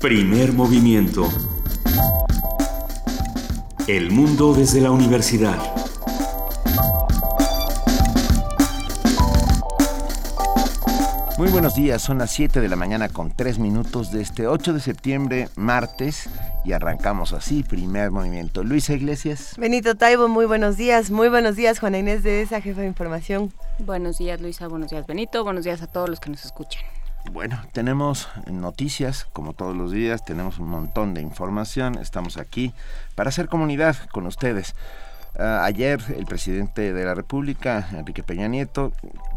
Primer 0.00 0.52
movimiento. 0.52 1.26
El 3.88 4.10
mundo 4.10 4.52
desde 4.52 4.82
la 4.82 4.90
universidad. 4.90 5.56
Muy 11.38 11.48
buenos 11.48 11.74
días, 11.74 12.02
son 12.02 12.18
las 12.18 12.30
7 12.32 12.60
de 12.60 12.68
la 12.68 12.76
mañana 12.76 13.08
con 13.08 13.30
3 13.30 13.58
minutos 13.58 14.12
de 14.12 14.20
este 14.20 14.46
8 14.46 14.74
de 14.74 14.80
septiembre, 14.80 15.48
martes, 15.56 16.28
y 16.64 16.72
arrancamos 16.72 17.32
así, 17.32 17.62
primer 17.62 18.10
movimiento. 18.10 18.64
Luisa 18.64 18.92
Iglesias. 18.92 19.54
Benito 19.56 19.94
Taibo, 19.94 20.28
muy 20.28 20.44
buenos 20.44 20.76
días, 20.76 21.10
muy 21.10 21.30
buenos 21.30 21.56
días, 21.56 21.78
Juana 21.78 21.98
Inés 21.98 22.22
de 22.22 22.42
esa 22.42 22.60
jefa 22.60 22.82
de 22.82 22.86
información. 22.86 23.50
Buenos 23.78 24.18
días, 24.18 24.40
Luisa, 24.42 24.68
buenos 24.68 24.90
días, 24.90 25.06
Benito, 25.06 25.42
buenos 25.42 25.64
días 25.64 25.80
a 25.80 25.86
todos 25.86 26.10
los 26.10 26.20
que 26.20 26.28
nos 26.28 26.44
escuchan. 26.44 26.82
Bueno, 27.32 27.60
tenemos 27.72 28.28
noticias, 28.50 29.26
como 29.32 29.52
todos 29.52 29.76
los 29.76 29.90
días, 29.90 30.24
tenemos 30.24 30.58
un 30.58 30.68
montón 30.68 31.14
de 31.14 31.22
información, 31.22 31.96
estamos 31.98 32.36
aquí 32.36 32.72
para 33.14 33.28
hacer 33.28 33.48
comunidad 33.48 33.96
con 34.12 34.26
ustedes. 34.26 34.74
Ah, 35.38 35.64
ayer 35.64 36.00
el 36.16 36.24
presidente 36.24 36.94
de 36.94 37.04
la 37.04 37.14
República, 37.14 37.88
Enrique 37.92 38.22
Peña 38.22 38.48
Nieto, 38.48 38.92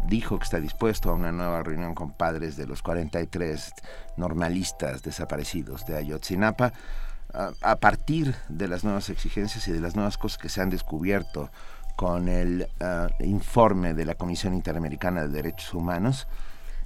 dijo 0.06 0.38
que 0.38 0.44
está 0.44 0.60
dispuesto 0.60 1.10
a 1.10 1.14
una 1.14 1.30
nueva 1.30 1.62
reunión 1.62 1.94
con 1.94 2.12
padres 2.12 2.56
de 2.56 2.66
los 2.66 2.80
43 2.80 3.72
normalistas 4.16 5.02
desaparecidos 5.02 5.84
de 5.84 5.96
Ayotzinapa 5.96 6.72
ah, 7.34 7.50
a 7.60 7.76
partir 7.76 8.34
de 8.48 8.68
las 8.68 8.82
nuevas 8.82 9.10
exigencias 9.10 9.68
y 9.68 9.72
de 9.72 9.80
las 9.80 9.94
nuevas 9.94 10.16
cosas 10.16 10.38
que 10.38 10.48
se 10.48 10.62
han 10.62 10.70
descubierto 10.70 11.50
con 11.96 12.28
el 12.28 12.66
ah, 12.80 13.08
informe 13.20 13.92
de 13.92 14.06
la 14.06 14.14
Comisión 14.14 14.54
Interamericana 14.54 15.22
de 15.22 15.28
Derechos 15.28 15.74
Humanos 15.74 16.26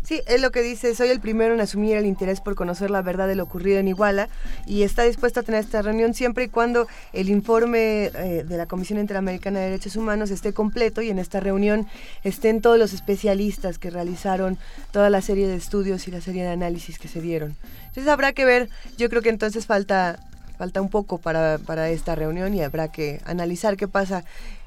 Sí, 0.04 0.20
es 0.26 0.42
lo 0.42 0.52
que 0.52 0.60
dice, 0.60 0.94
soy 0.94 1.08
el 1.08 1.18
primero 1.18 1.54
en 1.54 1.62
asumir 1.62 1.96
el 1.96 2.04
interés 2.04 2.42
por 2.42 2.54
conocer 2.54 2.90
la 2.90 3.00
verdad 3.00 3.26
de 3.26 3.36
lo 3.36 3.44
ocurrido 3.44 3.78
en 3.78 3.88
Iguala 3.88 4.28
y 4.66 4.82
está 4.82 5.02
dispuesto 5.04 5.40
a 5.40 5.42
tener 5.42 5.64
esta 5.64 5.80
reunión 5.80 6.12
siempre 6.12 6.44
y 6.44 6.48
cuando 6.48 6.86
el 7.14 7.30
informe 7.30 8.10
eh, 8.14 8.44
de 8.46 8.56
la 8.58 8.66
Comisión 8.66 8.98
Interamericana 8.98 9.60
de 9.60 9.70
Derechos 9.70 9.96
Humanos 9.96 10.30
esté 10.30 10.52
completo 10.52 11.00
y 11.00 11.08
en 11.08 11.18
esta 11.18 11.40
reunión 11.40 11.86
estén 12.22 12.60
todos 12.60 12.78
los 12.78 12.92
especialistas 12.92 13.78
que 13.78 13.88
realizaron 13.88 14.58
toda 14.90 15.08
la 15.08 15.22
serie 15.22 15.48
de 15.48 15.56
estudios 15.56 16.06
y 16.06 16.10
la 16.10 16.20
serie 16.20 16.42
de 16.42 16.50
análisis 16.50 16.98
que 16.98 17.08
se 17.08 17.22
dieron. 17.22 17.56
Entonces 17.86 18.08
habrá 18.08 18.34
que 18.34 18.44
ver, 18.44 18.68
yo 18.98 19.08
creo 19.08 19.22
que 19.22 19.30
entonces 19.30 19.64
falta, 19.64 20.18
falta 20.58 20.82
un 20.82 20.90
poco 20.90 21.16
para, 21.16 21.56
para 21.56 21.88
esta 21.88 22.14
reunión 22.14 22.52
y 22.52 22.62
habrá 22.62 22.88
que 22.88 23.22
analizar 23.24 23.78
qué 23.78 23.88
pasa 23.88 24.22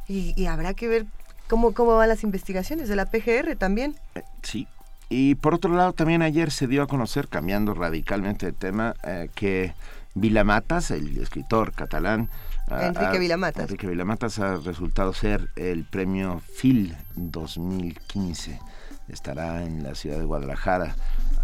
y, 0.07 0.33
y 0.35 0.47
habrá 0.47 0.73
que 0.73 0.87
ver 0.87 1.05
cómo, 1.47 1.75
cómo 1.75 1.95
van 1.95 2.09
las 2.09 2.23
investigaciones 2.23 2.89
de 2.89 2.95
la 2.95 3.05
PGR 3.05 3.55
también. 3.55 3.95
Sí, 4.41 4.67
y 5.09 5.35
por 5.35 5.53
otro 5.53 5.73
lado, 5.73 5.93
también 5.93 6.21
ayer 6.21 6.51
se 6.51 6.67
dio 6.67 6.83
a 6.83 6.87
conocer, 6.87 7.27
cambiando 7.27 7.73
radicalmente 7.73 8.45
de 8.47 8.51
tema, 8.51 8.95
eh, 9.03 9.29
que 9.33 9.73
Vilamatas, 10.15 10.91
el 10.91 11.17
escritor 11.17 11.73
catalán, 11.73 12.29
Enrique 12.69 13.19
Vilamatas. 13.19 13.63
Enrique 13.63 13.87
Vilamatas 13.87 14.39
ha 14.39 14.57
resultado 14.57 15.13
ser 15.13 15.49
el 15.55 15.85
premio 15.85 16.41
FIL 16.55 16.97
2015. 17.15 18.59
Estará 19.07 19.63
en 19.63 19.83
la 19.83 19.95
ciudad 19.95 20.17
de 20.17 20.25
Guadalajara 20.25 20.95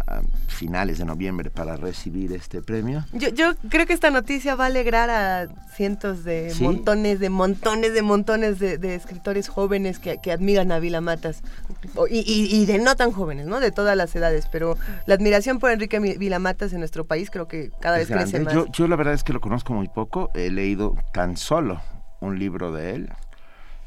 a 0.06 0.22
finales 0.48 0.98
de 0.98 1.04
noviembre 1.04 1.50
para 1.50 1.76
recibir 1.76 2.32
este 2.32 2.62
premio. 2.62 3.04
Yo, 3.12 3.28
yo 3.30 3.54
creo 3.68 3.86
que 3.86 3.92
esta 3.92 4.10
noticia 4.10 4.54
va 4.54 4.64
a 4.64 4.66
alegrar 4.68 5.10
a 5.10 5.48
cientos 5.74 6.24
de 6.24 6.54
montones, 6.60 7.20
de 7.20 7.30
montones, 7.30 7.94
de 7.94 8.02
montones 8.02 8.58
de, 8.58 8.94
escritores 8.94 9.48
jóvenes 9.48 9.98
que, 9.98 10.32
admiran 10.32 10.72
a 10.72 10.78
Vila 10.78 11.00
Matas 11.00 11.42
y, 12.10 12.20
y, 12.26 12.66
de 12.66 12.78
no 12.78 12.96
tan 12.96 13.12
jóvenes, 13.12 13.46
¿no? 13.46 13.60
De 13.60 13.70
todas 13.70 13.96
las 13.96 14.14
edades, 14.14 14.46
pero 14.50 14.76
la 15.06 15.14
admiración 15.14 15.58
por 15.58 15.70
Enrique 15.70 15.98
Vila 15.98 16.38
Matas 16.38 16.72
en 16.72 16.80
nuestro 16.80 17.06
país 17.06 17.30
creo 17.30 17.48
que 17.48 17.70
cada 17.80 17.98
vez 17.98 18.08
crece 18.08 18.40
más. 18.40 18.54
Yo, 18.54 18.66
yo 18.66 18.88
la 18.88 18.96
verdad 18.96 19.14
es 19.14 19.24
que 19.24 19.32
lo 19.32 19.40
conozco 19.40 19.72
muy 19.72 19.88
poco, 19.88 20.30
he 20.34 20.50
leído 20.50 20.96
tan 21.12 21.36
solo 21.36 21.80
un 22.20 22.38
libro 22.38 22.72
de 22.72 22.94
él 22.94 23.12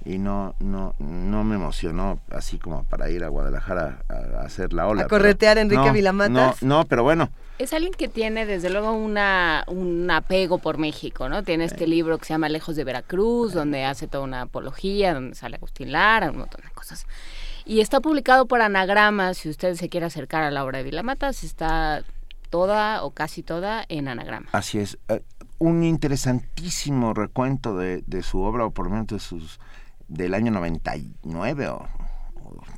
y 0.07 0.19
no 0.19 0.55
no 0.59 0.95
no 0.99 1.43
me 1.43 1.55
emocionó 1.55 2.19
así 2.31 2.57
como 2.57 2.83
para 2.85 3.09
ir 3.09 3.23
a 3.23 3.27
Guadalajara 3.27 4.05
a, 4.07 4.45
hacer 4.45 4.71
la 4.73 4.87
ola. 4.87 5.03
A 5.03 5.07
corretear 5.07 5.57
a 5.57 5.61
Enrique 5.61 5.91
Vilamatas. 5.91 6.63
No, 6.63 6.77
no, 6.79 6.85
pero 6.85 7.03
bueno. 7.03 7.29
Es 7.59 7.73
alguien 7.73 7.93
que 7.93 8.07
tiene 8.07 8.45
desde 8.45 8.69
luego 8.69 8.93
una 8.93 9.65
un 9.67 10.09
apego 10.09 10.59
por 10.59 10.77
México, 10.77 11.27
¿no? 11.27 11.43
Tiene 11.43 11.65
este 11.65 11.87
libro 11.87 12.17
que 12.17 12.25
se 12.25 12.33
llama 12.33 12.47
Lejos 12.49 12.75
de 12.75 12.83
Veracruz, 12.83 13.53
donde 13.53 13.83
hace 13.83 14.07
toda 14.07 14.23
una 14.23 14.43
apología, 14.43 15.13
donde 15.13 15.35
sale 15.35 15.57
Agustín 15.57 15.91
Lara, 15.91 16.31
un 16.31 16.37
montón 16.37 16.61
de 16.61 16.71
cosas. 16.71 17.05
Y 17.65 17.81
está 17.81 17.99
publicado 17.99 18.45
por 18.45 18.61
Anagrama, 18.61 19.33
si 19.33 19.49
usted 19.49 19.75
se 19.75 19.89
quiere 19.89 20.05
acercar 20.05 20.43
a 20.43 20.51
la 20.51 20.63
obra 20.63 20.77
de 20.77 20.85
Vilamatas, 20.85 21.43
está 21.43 22.03
toda 22.49 23.03
o 23.03 23.11
casi 23.11 23.43
toda 23.43 23.83
en 23.89 24.07
Anagrama. 24.07 24.47
Así 24.53 24.79
es. 24.79 24.97
Eh, 25.09 25.21
un 25.59 25.83
interesantísimo 25.83 27.13
recuento 27.13 27.75
de, 27.75 28.03
de 28.05 28.23
su 28.23 28.41
obra, 28.41 28.65
o 28.65 28.71
por 28.71 28.85
lo 28.85 28.91
menos 28.91 29.07
de 29.07 29.19
sus 29.19 29.59
del 30.07 30.33
año 30.33 30.51
99 30.51 31.67
o, 31.69 31.87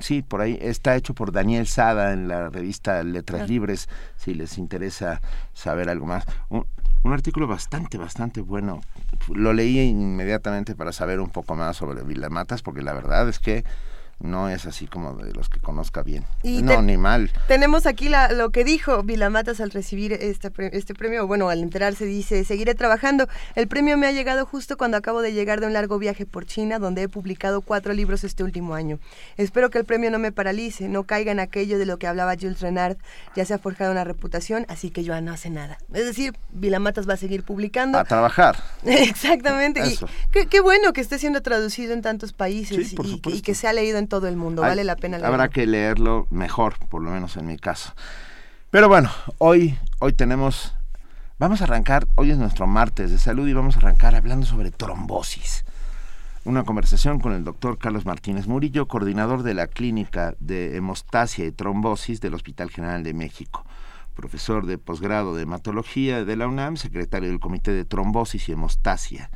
sí, 0.00 0.22
por 0.22 0.40
ahí 0.40 0.58
está 0.60 0.96
hecho 0.96 1.14
por 1.14 1.32
Daniel 1.32 1.66
Sada 1.66 2.12
en 2.12 2.28
la 2.28 2.48
revista 2.48 3.02
Letras 3.02 3.48
Libres, 3.48 3.88
si 4.16 4.34
les 4.34 4.58
interesa 4.58 5.20
saber 5.52 5.88
algo 5.88 6.06
más. 6.06 6.24
Un, 6.48 6.66
un, 7.02 7.12
artículo 7.12 7.46
bastante, 7.46 7.98
bastante 7.98 8.40
bueno. 8.40 8.80
Lo 9.32 9.52
leí 9.52 9.78
inmediatamente 9.80 10.74
para 10.74 10.92
saber 10.92 11.20
un 11.20 11.30
poco 11.30 11.54
más 11.56 11.76
sobre 11.76 12.02
Vilamatas, 12.02 12.62
porque 12.62 12.82
la 12.82 12.92
verdad 12.92 13.28
es 13.28 13.38
que 13.38 13.64
no 14.20 14.48
es 14.48 14.66
así 14.66 14.86
como 14.86 15.14
de 15.14 15.32
los 15.32 15.48
que 15.48 15.60
conozca 15.60 16.02
bien. 16.02 16.24
no, 16.44 16.82
ni 16.82 16.96
mal. 16.96 17.30
Tenemos 17.48 17.86
aquí 17.86 18.08
la, 18.08 18.32
lo 18.32 18.50
que 18.50 18.64
dijo 18.64 19.02
Vilamatas 19.02 19.60
al 19.60 19.70
recibir 19.70 20.12
este, 20.12 20.52
este 20.72 20.94
premio, 20.94 21.26
bueno, 21.26 21.48
al 21.48 21.60
enterarse 21.60 22.04
dice, 22.04 22.44
seguiré 22.44 22.74
trabajando. 22.74 23.28
El 23.54 23.66
premio 23.68 23.96
me 23.96 24.06
ha 24.06 24.12
llegado 24.12 24.46
justo 24.46 24.76
cuando 24.76 24.96
acabo 24.96 25.22
de 25.22 25.32
llegar 25.32 25.60
de 25.60 25.66
un 25.66 25.72
largo 25.72 25.98
viaje 25.98 26.26
por 26.26 26.46
China, 26.46 26.78
donde 26.78 27.02
he 27.02 27.08
publicado 27.08 27.62
cuatro 27.62 27.92
libros 27.92 28.24
este 28.24 28.44
último 28.44 28.74
año. 28.74 28.98
Espero 29.36 29.70
que 29.70 29.78
el 29.78 29.84
premio 29.84 30.10
no 30.10 30.18
me 30.18 30.32
paralice, 30.32 30.88
no 30.88 31.04
caiga 31.04 31.32
en 31.32 31.40
aquello 31.40 31.78
de 31.78 31.86
lo 31.86 31.98
que 31.98 32.06
hablaba 32.06 32.34
Jules 32.34 32.60
Renard, 32.60 32.98
ya 33.34 33.44
se 33.44 33.54
ha 33.54 33.58
forjado 33.58 33.90
una 33.90 34.04
reputación, 34.04 34.66
así 34.68 34.90
que 34.90 35.02
yo 35.02 35.18
no 35.20 35.32
hace 35.32 35.50
nada. 35.50 35.78
Es 35.92 36.04
decir, 36.04 36.34
Vilamatas 36.52 37.08
va 37.08 37.14
a 37.14 37.16
seguir 37.16 37.42
publicando. 37.42 37.98
A 37.98 38.04
trabajar. 38.04 38.56
Exactamente. 38.84 39.82
Y 39.86 40.46
qué, 40.46 40.60
bueno 40.60 40.92
que 40.92 41.00
esté 41.00 41.18
siendo 41.18 41.40
traducido 41.42 41.94
en 41.94 42.02
tantos 42.02 42.32
países 42.32 42.92
y, 42.92 43.20
y 43.24 43.42
que 43.42 43.54
se 43.54 43.66
ha 43.66 43.72
leído 43.72 43.98
en 43.98 44.09
todo 44.10 44.28
el 44.28 44.36
mundo, 44.36 44.60
vale 44.60 44.84
la 44.84 44.96
pena 44.96 45.16
leerlo. 45.16 45.34
Habrá 45.34 45.48
que 45.48 45.66
leerlo 45.66 46.26
mejor, 46.28 46.74
por 46.90 47.00
lo 47.00 47.10
menos 47.10 47.38
en 47.38 47.46
mi 47.46 47.56
caso. 47.56 47.94
Pero 48.68 48.88
bueno, 48.88 49.10
hoy, 49.38 49.78
hoy 50.00 50.12
tenemos, 50.12 50.74
vamos 51.38 51.62
a 51.62 51.64
arrancar, 51.64 52.06
hoy 52.16 52.30
es 52.30 52.36
nuestro 52.36 52.66
martes 52.66 53.10
de 53.10 53.18
salud 53.18 53.48
y 53.48 53.54
vamos 53.54 53.76
a 53.76 53.78
arrancar 53.78 54.14
hablando 54.14 54.44
sobre 54.44 54.70
trombosis. 54.70 55.64
Una 56.44 56.64
conversación 56.64 57.20
con 57.20 57.32
el 57.32 57.44
doctor 57.44 57.78
Carlos 57.78 58.04
Martínez 58.04 58.46
Murillo, 58.46 58.88
coordinador 58.88 59.42
de 59.42 59.54
la 59.54 59.66
Clínica 59.66 60.34
de 60.40 60.76
Hemostasia 60.76 61.46
y 61.46 61.52
Trombosis 61.52 62.20
del 62.20 62.34
Hospital 62.34 62.70
General 62.70 63.02
de 63.02 63.14
México 63.14 63.64
profesor 64.12 64.66
de 64.66 64.76
posgrado 64.76 65.34
de 65.34 65.44
hematología 65.44 66.26
de 66.26 66.36
la 66.36 66.46
UNAM, 66.46 66.76
secretario 66.76 67.30
del 67.30 67.40
Comité 67.40 67.72
de 67.72 67.86
Trombosis 67.86 68.50
y 68.50 68.52
Hemostasia 68.52 69.30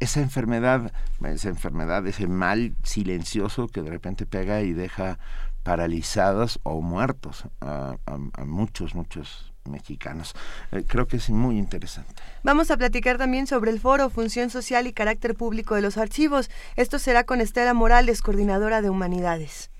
esa 0.00 0.20
enfermedad, 0.20 0.92
esa 1.24 1.48
enfermedad, 1.48 2.06
ese 2.06 2.26
mal 2.26 2.74
silencioso 2.82 3.68
que 3.68 3.82
de 3.82 3.90
repente 3.90 4.26
pega 4.26 4.62
y 4.62 4.72
deja 4.72 5.18
paralizados 5.62 6.58
o 6.62 6.80
muertos 6.80 7.44
a, 7.60 7.96
muchos, 8.44 8.94
muchos 8.94 9.52
mexicanos. 9.64 10.34
Eh, 10.72 10.84
creo 10.88 11.06
que 11.06 11.18
es 11.18 11.28
muy 11.28 11.58
interesante. 11.58 12.14
Vamos 12.42 12.70
a 12.70 12.78
platicar 12.78 13.18
también 13.18 13.46
sobre 13.46 13.70
el 13.70 13.78
foro 13.78 14.08
Función 14.08 14.48
Social 14.48 14.86
y 14.86 14.94
Carácter 14.94 15.34
Público 15.34 15.74
de 15.74 15.82
los 15.82 15.98
Archivos. 15.98 16.50
Esto 16.76 16.98
será 16.98 17.24
con 17.24 17.42
Estela 17.42 17.74
Morales, 17.74 18.22
coordinadora 18.22 18.80
de 18.80 18.88
Humanidades. 18.88 19.70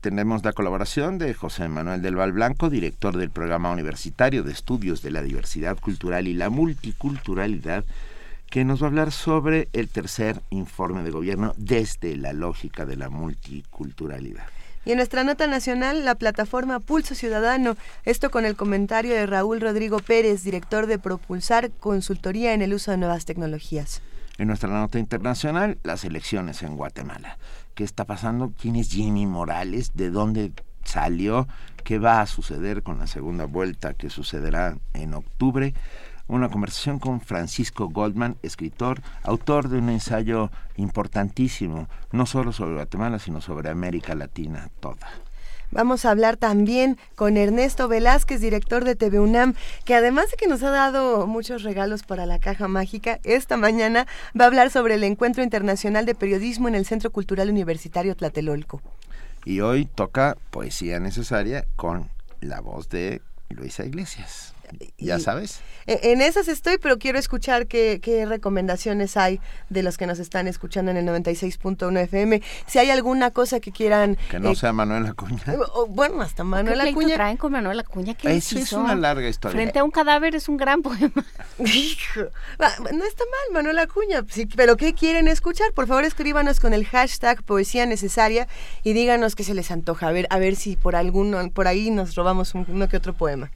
Tenemos 0.00 0.42
la 0.44 0.54
colaboración 0.54 1.18
de 1.18 1.34
José 1.34 1.68
Manuel 1.68 2.00
del 2.02 2.16
Val 2.16 2.32
Blanco, 2.32 2.70
director 2.70 3.16
del 3.16 3.30
Programa 3.30 3.70
Universitario 3.70 4.42
de 4.42 4.50
Estudios 4.50 5.02
de 5.02 5.10
la 5.10 5.22
Diversidad 5.22 5.78
Cultural 5.78 6.26
y 6.26 6.32
la 6.32 6.48
Multiculturalidad 6.48 7.84
que 8.50 8.64
nos 8.64 8.82
va 8.82 8.86
a 8.86 8.88
hablar 8.88 9.12
sobre 9.12 9.68
el 9.72 9.88
tercer 9.88 10.42
informe 10.50 11.02
de 11.02 11.12
gobierno 11.12 11.54
desde 11.56 12.16
la 12.16 12.32
lógica 12.32 12.84
de 12.84 12.96
la 12.96 13.08
multiculturalidad. 13.08 14.44
Y 14.84 14.92
en 14.92 14.96
nuestra 14.96 15.24
nota 15.24 15.46
nacional, 15.46 16.04
la 16.04 16.14
plataforma 16.14 16.80
Pulso 16.80 17.14
Ciudadano, 17.14 17.76
esto 18.04 18.30
con 18.30 18.44
el 18.44 18.56
comentario 18.56 19.14
de 19.14 19.26
Raúl 19.26 19.60
Rodrigo 19.60 19.98
Pérez, 19.98 20.42
director 20.42 20.86
de 20.86 20.98
Propulsar 20.98 21.70
Consultoría 21.70 22.54
en 22.54 22.62
el 22.62 22.74
Uso 22.74 22.90
de 22.90 22.96
Nuevas 22.96 23.24
Tecnologías. 23.24 24.02
En 24.38 24.48
nuestra 24.48 24.70
nota 24.70 24.98
internacional, 24.98 25.78
las 25.82 26.04
elecciones 26.04 26.62
en 26.62 26.76
Guatemala. 26.76 27.36
¿Qué 27.74 27.84
está 27.84 28.06
pasando? 28.06 28.52
¿Quién 28.58 28.76
es 28.76 28.88
Jimmy 28.88 29.26
Morales? 29.26 29.92
¿De 29.94 30.10
dónde 30.10 30.52
salió? 30.82 31.46
¿Qué 31.84 31.98
va 31.98 32.22
a 32.22 32.26
suceder 32.26 32.82
con 32.82 32.98
la 32.98 33.06
segunda 33.06 33.44
vuelta 33.44 33.92
que 33.92 34.08
sucederá 34.08 34.78
en 34.94 35.12
octubre? 35.12 35.74
Una 36.30 36.48
conversación 36.48 36.98
con 36.98 37.20
Francisco 37.20 37.88
Goldman, 37.88 38.36
escritor, 38.42 39.02
autor 39.22 39.68
de 39.68 39.78
un 39.78 39.90
ensayo 39.90 40.50
importantísimo, 40.76 41.88
no 42.12 42.26
solo 42.26 42.52
sobre 42.52 42.74
Guatemala, 42.74 43.18
sino 43.18 43.40
sobre 43.40 43.70
América 43.70 44.14
Latina 44.14 44.70
toda. 44.80 45.08
Vamos 45.72 46.04
a 46.04 46.10
hablar 46.10 46.36
también 46.36 46.98
con 47.14 47.36
Ernesto 47.36 47.86
Velázquez, 47.86 48.40
director 48.40 48.84
de 48.84 48.96
TV 48.96 49.20
UNAM, 49.20 49.54
que 49.84 49.94
además 49.94 50.30
de 50.30 50.36
que 50.36 50.48
nos 50.48 50.64
ha 50.64 50.70
dado 50.70 51.28
muchos 51.28 51.62
regalos 51.62 52.02
para 52.02 52.26
la 52.26 52.40
caja 52.40 52.66
mágica, 52.66 53.20
esta 53.22 53.56
mañana 53.56 54.06
va 54.38 54.44
a 54.44 54.48
hablar 54.48 54.70
sobre 54.70 54.94
el 54.94 55.04
Encuentro 55.04 55.44
Internacional 55.44 56.06
de 56.06 56.16
Periodismo 56.16 56.66
en 56.66 56.74
el 56.74 56.86
Centro 56.86 57.10
Cultural 57.10 57.50
Universitario 57.50 58.16
Tlatelolco. 58.16 58.82
Y 59.44 59.60
hoy 59.60 59.86
toca 59.86 60.36
poesía 60.50 60.98
necesaria 60.98 61.64
con 61.76 62.10
la 62.40 62.60
voz 62.60 62.88
de 62.88 63.22
Luisa 63.48 63.84
Iglesias. 63.84 64.49
¿Ya 64.98 65.18
sabes? 65.18 65.60
E, 65.86 66.12
en 66.12 66.20
esas 66.20 66.48
estoy, 66.48 66.78
pero 66.78 66.98
quiero 66.98 67.18
escuchar 67.18 67.66
qué, 67.66 68.00
recomendaciones 68.28 69.16
hay 69.16 69.40
de 69.68 69.82
los 69.82 69.96
que 69.96 70.06
nos 70.06 70.18
están 70.18 70.46
escuchando 70.46 70.90
en 70.90 70.96
el 70.96 71.06
96.1 71.06 71.98
FM. 72.00 72.42
Si 72.66 72.78
hay 72.78 72.90
alguna 72.90 73.30
cosa 73.30 73.60
que 73.60 73.72
quieran... 73.72 74.16
Que 74.30 74.38
no 74.38 74.50
eh, 74.50 74.56
sea 74.56 74.72
Manuel 74.72 75.06
Acuña. 75.06 75.42
bueno, 75.88 76.22
hasta 76.22 76.44
Manuel 76.44 76.80
¿Qué 76.80 76.90
Acuña. 76.90 77.14
traen 77.14 77.36
con 77.36 77.52
Manuel 77.52 77.80
Acuña? 77.80 78.14
¿Qué 78.14 78.36
es 78.36 78.72
una 78.72 78.94
larga 78.94 79.28
historia. 79.28 79.56
Frente 79.56 79.78
a 79.78 79.84
un 79.84 79.90
cadáver 79.90 80.34
es 80.34 80.48
un 80.48 80.56
gran 80.56 80.82
poema. 80.82 81.10
no 81.58 81.64
está 81.64 83.24
mal, 83.24 83.52
Manuel 83.52 83.78
Acuña. 83.78 84.24
pero 84.56 84.76
¿qué 84.76 84.94
quieren 84.94 85.28
escuchar? 85.28 85.72
Por 85.72 85.86
favor, 85.86 86.04
escríbanos 86.04 86.60
con 86.60 86.74
el 86.74 86.86
hashtag 86.86 87.42
poesía 87.42 87.86
necesaria 87.86 88.46
y 88.82 88.92
díganos 88.92 89.34
qué 89.34 89.44
se 89.44 89.54
les 89.54 89.70
antoja. 89.70 90.08
A 90.08 90.12
ver, 90.12 90.26
a 90.30 90.38
ver 90.38 90.56
si 90.56 90.76
por 90.76 90.96
alguno, 90.96 91.50
por 91.50 91.66
ahí 91.66 91.90
nos 91.90 92.14
robamos 92.14 92.54
uno 92.54 92.88
que 92.88 92.96
otro 92.96 93.14
poema. 93.14 93.50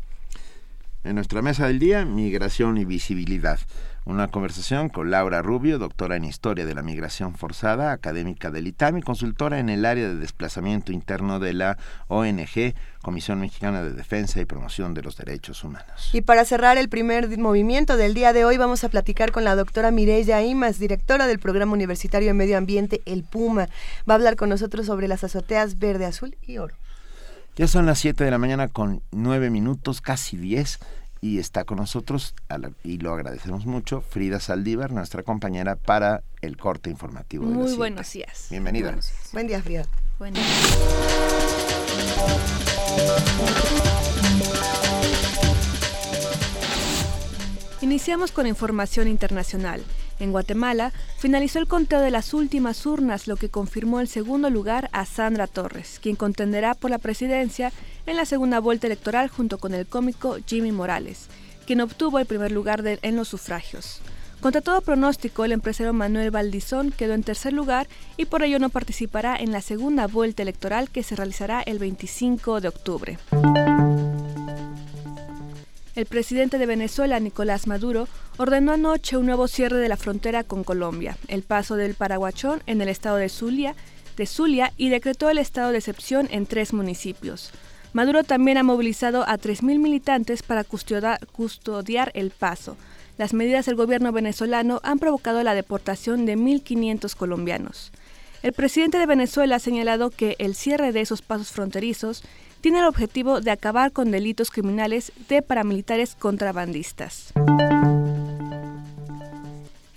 En 1.04 1.16
nuestra 1.16 1.42
mesa 1.42 1.66
del 1.66 1.78
día, 1.78 2.06
migración 2.06 2.78
y 2.78 2.86
visibilidad. 2.86 3.60
Una 4.06 4.28
conversación 4.28 4.88
con 4.88 5.10
Laura 5.10 5.42
Rubio, 5.42 5.78
doctora 5.78 6.16
en 6.16 6.24
Historia 6.24 6.64
de 6.64 6.74
la 6.74 6.82
Migración 6.82 7.34
Forzada, 7.34 7.92
académica 7.92 8.50
del 8.50 8.68
ITAM 8.68 8.96
y 8.96 9.02
consultora 9.02 9.58
en 9.58 9.68
el 9.68 9.84
área 9.84 10.08
de 10.08 10.14
desplazamiento 10.14 10.92
interno 10.92 11.40
de 11.40 11.52
la 11.52 11.76
ONG, 12.08 12.74
Comisión 13.02 13.38
Mexicana 13.40 13.82
de 13.82 13.92
Defensa 13.92 14.40
y 14.40 14.46
Promoción 14.46 14.94
de 14.94 15.02
los 15.02 15.18
Derechos 15.18 15.62
Humanos. 15.62 16.08
Y 16.14 16.22
para 16.22 16.46
cerrar 16.46 16.78
el 16.78 16.88
primer 16.88 17.36
movimiento 17.36 17.98
del 17.98 18.14
día 18.14 18.32
de 18.32 18.46
hoy, 18.46 18.56
vamos 18.56 18.82
a 18.82 18.88
platicar 18.88 19.30
con 19.30 19.44
la 19.44 19.56
doctora 19.56 19.90
Mireya 19.90 20.42
Imas, 20.42 20.78
directora 20.78 21.26
del 21.26 21.38
Programa 21.38 21.74
Universitario 21.74 22.28
de 22.28 22.34
Medio 22.34 22.56
Ambiente, 22.56 23.02
el 23.04 23.24
PUMA. 23.24 23.68
Va 24.08 24.14
a 24.14 24.16
hablar 24.16 24.36
con 24.36 24.48
nosotros 24.48 24.86
sobre 24.86 25.08
las 25.08 25.22
azoteas 25.22 25.78
verde, 25.78 26.06
azul 26.06 26.34
y 26.40 26.56
oro. 26.56 26.76
Ya 27.56 27.68
son 27.68 27.86
las 27.86 28.00
7 28.00 28.24
de 28.24 28.32
la 28.32 28.38
mañana 28.38 28.66
con 28.66 29.00
9 29.12 29.48
minutos, 29.48 30.00
casi 30.00 30.36
10, 30.36 30.80
y 31.20 31.38
está 31.38 31.62
con 31.62 31.78
nosotros, 31.78 32.34
y 32.82 32.98
lo 32.98 33.14
agradecemos 33.14 33.64
mucho, 33.64 34.00
Frida 34.00 34.40
Saldívar, 34.40 34.90
nuestra 34.90 35.22
compañera 35.22 35.76
para 35.76 36.24
el 36.42 36.56
corte 36.56 36.90
informativo. 36.90 37.44
Muy 37.44 37.70
de 37.70 37.76
buenos 37.76 38.12
días. 38.12 38.48
Bienvenida. 38.50 38.98
Buen 39.32 39.46
día, 39.46 39.62
Frida. 39.62 39.86
Buen 40.18 40.34
día. 40.34 40.42
Iniciamos 47.82 48.32
con 48.32 48.48
información 48.48 49.06
internacional. 49.06 49.84
En 50.20 50.32
Guatemala 50.32 50.92
finalizó 51.18 51.58
el 51.58 51.66
conteo 51.66 52.00
de 52.00 52.10
las 52.10 52.34
últimas 52.34 52.84
urnas, 52.86 53.26
lo 53.26 53.36
que 53.36 53.48
confirmó 53.48 54.00
el 54.00 54.08
segundo 54.08 54.50
lugar 54.50 54.88
a 54.92 55.06
Sandra 55.06 55.46
Torres, 55.46 55.98
quien 56.00 56.16
contenderá 56.16 56.74
por 56.74 56.90
la 56.90 56.98
presidencia 56.98 57.72
en 58.06 58.16
la 58.16 58.24
segunda 58.24 58.60
vuelta 58.60 58.86
electoral 58.86 59.28
junto 59.28 59.58
con 59.58 59.74
el 59.74 59.86
cómico 59.86 60.36
Jimmy 60.46 60.72
Morales, 60.72 61.26
quien 61.66 61.80
obtuvo 61.80 62.18
el 62.18 62.26
primer 62.26 62.52
lugar 62.52 62.82
en 62.84 63.16
los 63.16 63.28
sufragios. 63.28 64.00
Contra 64.40 64.60
todo 64.60 64.82
pronóstico, 64.82 65.46
el 65.46 65.52
empresario 65.52 65.94
Manuel 65.94 66.30
Valdizón 66.30 66.90
quedó 66.90 67.14
en 67.14 67.22
tercer 67.22 67.54
lugar 67.54 67.88
y 68.18 68.26
por 68.26 68.42
ello 68.42 68.58
no 68.58 68.68
participará 68.68 69.36
en 69.36 69.52
la 69.52 69.62
segunda 69.62 70.06
vuelta 70.06 70.42
electoral 70.42 70.90
que 70.90 71.02
se 71.02 71.16
realizará 71.16 71.62
el 71.62 71.78
25 71.78 72.60
de 72.60 72.68
octubre. 72.68 73.18
El 75.94 76.06
presidente 76.06 76.58
de 76.58 76.66
Venezuela, 76.66 77.20
Nicolás 77.20 77.68
Maduro, 77.68 78.08
ordenó 78.36 78.72
anoche 78.72 79.16
un 79.16 79.26
nuevo 79.26 79.46
cierre 79.46 79.78
de 79.78 79.88
la 79.88 79.96
frontera 79.96 80.42
con 80.42 80.64
Colombia, 80.64 81.16
el 81.28 81.42
paso 81.42 81.76
del 81.76 81.94
Paraguachón 81.94 82.64
en 82.66 82.80
el 82.80 82.88
estado 82.88 83.16
de 83.16 83.28
Zulia, 83.28 83.76
de 84.16 84.26
Zulia 84.26 84.72
y 84.76 84.88
decretó 84.88 85.30
el 85.30 85.38
estado 85.38 85.70
de 85.70 85.78
excepción 85.78 86.26
en 86.32 86.46
tres 86.46 86.72
municipios. 86.72 87.52
Maduro 87.92 88.24
también 88.24 88.58
ha 88.58 88.64
movilizado 88.64 89.22
a 89.22 89.38
3.000 89.38 89.78
militantes 89.78 90.42
para 90.42 90.64
custodiar 90.64 92.10
el 92.14 92.30
paso. 92.32 92.76
Las 93.16 93.32
medidas 93.32 93.66
del 93.66 93.76
gobierno 93.76 94.10
venezolano 94.10 94.80
han 94.82 94.98
provocado 94.98 95.44
la 95.44 95.54
deportación 95.54 96.26
de 96.26 96.36
1.500 96.36 97.14
colombianos. 97.14 97.92
El 98.42 98.52
presidente 98.52 98.98
de 98.98 99.06
Venezuela 99.06 99.56
ha 99.56 99.60
señalado 99.60 100.10
que 100.10 100.34
el 100.40 100.56
cierre 100.56 100.90
de 100.90 101.02
esos 101.02 101.22
pasos 101.22 101.52
fronterizos 101.52 102.24
tiene 102.64 102.78
el 102.78 102.86
objetivo 102.86 103.42
de 103.42 103.50
acabar 103.50 103.92
con 103.92 104.10
delitos 104.10 104.50
criminales 104.50 105.12
de 105.28 105.42
paramilitares 105.42 106.14
contrabandistas. 106.14 107.34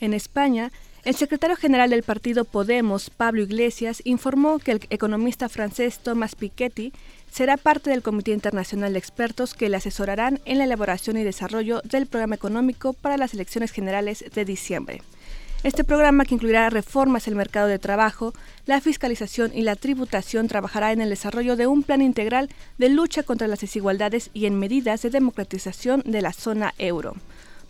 En 0.01 0.13
España, 0.13 0.73
el 1.05 1.15
secretario 1.15 1.55
general 1.55 1.91
del 1.91 2.03
partido 2.03 2.43
Podemos, 2.43 3.09
Pablo 3.09 3.43
Iglesias, 3.43 4.01
informó 4.03 4.59
que 4.59 4.71
el 4.71 4.81
economista 4.89 5.47
francés 5.47 5.99
Thomas 5.99 6.35
Piketty 6.35 6.91
será 7.31 7.55
parte 7.55 7.89
del 7.89 8.03
Comité 8.03 8.31
Internacional 8.33 8.91
de 8.91 8.99
Expertos 8.99 9.53
que 9.53 9.69
le 9.69 9.77
asesorarán 9.77 10.41
en 10.43 10.57
la 10.57 10.65
elaboración 10.65 11.15
y 11.15 11.23
desarrollo 11.23 11.79
del 11.85 12.05
programa 12.05 12.35
económico 12.35 12.91
para 12.91 13.15
las 13.15 13.33
elecciones 13.33 13.71
generales 13.71 14.25
de 14.35 14.43
diciembre. 14.43 15.01
Este 15.67 15.83
programa, 15.83 16.23
que 16.23 16.33
incluirá 16.33 16.69
reformas 16.69 17.27
el 17.27 17.35
mercado 17.35 17.67
de 17.67 17.77
trabajo, 17.77 18.31
la 18.65 18.79
fiscalización 18.79 19.51
y 19.53 19.63
la 19.63 19.75
tributación, 19.75 20.47
trabajará 20.47 20.93
en 20.93 21.01
el 21.01 21.09
desarrollo 21.09 21.57
de 21.57 21.67
un 21.67 21.83
plan 21.83 22.01
integral 22.01 22.49
de 22.77 22.87
lucha 22.87 23.21
contra 23.21 23.49
las 23.49 23.59
desigualdades 23.59 24.29
y 24.33 24.45
en 24.45 24.57
medidas 24.57 25.01
de 25.01 25.09
democratización 25.09 26.03
de 26.05 26.21
la 26.21 26.31
zona 26.31 26.73
euro. 26.77 27.15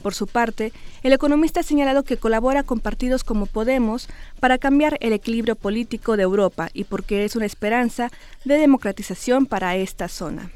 Por 0.04 0.14
su 0.14 0.28
parte, 0.28 0.74
el 1.02 1.12
economista 1.12 1.62
ha 1.62 1.64
señalado 1.64 2.04
que 2.04 2.18
colabora 2.18 2.62
con 2.62 2.82
partidos 2.82 3.24
como 3.24 3.48
Podemos 3.48 4.08
para 4.40 4.60
cambiar 4.60 4.98
el 5.02 5.12
equilibrio 5.12 5.56
político 5.56 6.18
de 6.18 6.24
Europa 6.24 6.70
y 6.76 6.84
porque 6.84 7.26
es 7.26 7.36
una 7.36 7.48
esperanza 7.48 8.12
de 8.46 8.60
democratización 8.60 9.48
para 9.48 9.76
esta 9.76 10.08
zona. 10.08 10.52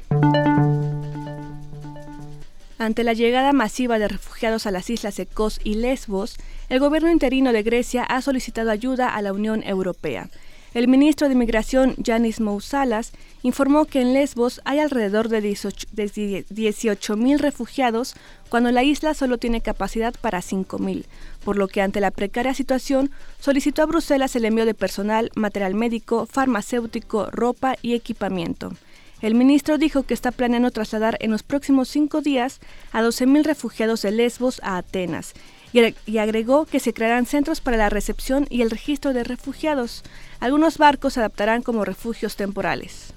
Ante 2.78 3.04
la 3.04 3.12
llegada 3.12 3.52
masiva 3.52 3.98
de 3.98 4.08
refugiados 4.08 4.66
a 4.66 4.70
las 4.70 4.90
islas 4.90 5.16
de 5.16 5.26
Kos 5.26 5.60
y 5.62 5.74
Lesbos, 5.74 6.36
el 6.72 6.80
gobierno 6.80 7.10
interino 7.10 7.52
de 7.52 7.62
Grecia 7.62 8.02
ha 8.02 8.22
solicitado 8.22 8.70
ayuda 8.70 9.14
a 9.14 9.20
la 9.20 9.34
Unión 9.34 9.62
Europea. 9.62 10.30
El 10.72 10.88
ministro 10.88 11.28
de 11.28 11.34
Migración, 11.34 11.94
Yanis 11.98 12.40
Moussalas, 12.40 13.12
informó 13.42 13.84
que 13.84 14.00
en 14.00 14.14
Lesbos 14.14 14.62
hay 14.64 14.78
alrededor 14.78 15.28
de 15.28 15.42
18.000 15.42 17.38
refugiados 17.38 18.14
cuando 18.48 18.72
la 18.72 18.84
isla 18.84 19.12
solo 19.12 19.36
tiene 19.36 19.60
capacidad 19.60 20.14
para 20.18 20.38
5.000, 20.38 21.04
por 21.44 21.58
lo 21.58 21.68
que 21.68 21.82
ante 21.82 22.00
la 22.00 22.10
precaria 22.10 22.54
situación 22.54 23.10
solicitó 23.38 23.82
a 23.82 23.86
Bruselas 23.86 24.34
el 24.34 24.46
envío 24.46 24.64
de 24.64 24.72
personal, 24.72 25.30
material 25.34 25.74
médico, 25.74 26.24
farmacéutico, 26.24 27.26
ropa 27.30 27.76
y 27.82 27.92
equipamiento. 27.92 28.72
El 29.20 29.34
ministro 29.34 29.76
dijo 29.76 30.04
que 30.04 30.14
está 30.14 30.32
planeando 30.32 30.70
trasladar 30.70 31.18
en 31.20 31.32
los 31.32 31.42
próximos 31.42 31.90
cinco 31.90 32.22
días 32.22 32.60
a 32.92 33.02
12.000 33.02 33.44
refugiados 33.44 34.00
de 34.00 34.12
Lesbos 34.12 34.58
a 34.64 34.78
Atenas 34.78 35.34
y 35.72 36.18
agregó 36.18 36.66
que 36.66 36.80
se 36.80 36.92
crearán 36.92 37.26
centros 37.26 37.60
para 37.60 37.76
la 37.76 37.88
recepción 37.88 38.46
y 38.50 38.62
el 38.62 38.70
registro 38.70 39.12
de 39.12 39.24
refugiados. 39.24 40.02
Algunos 40.40 40.78
barcos 40.78 41.14
se 41.14 41.20
adaptarán 41.20 41.62
como 41.62 41.84
refugios 41.84 42.36
temporales. 42.36 43.12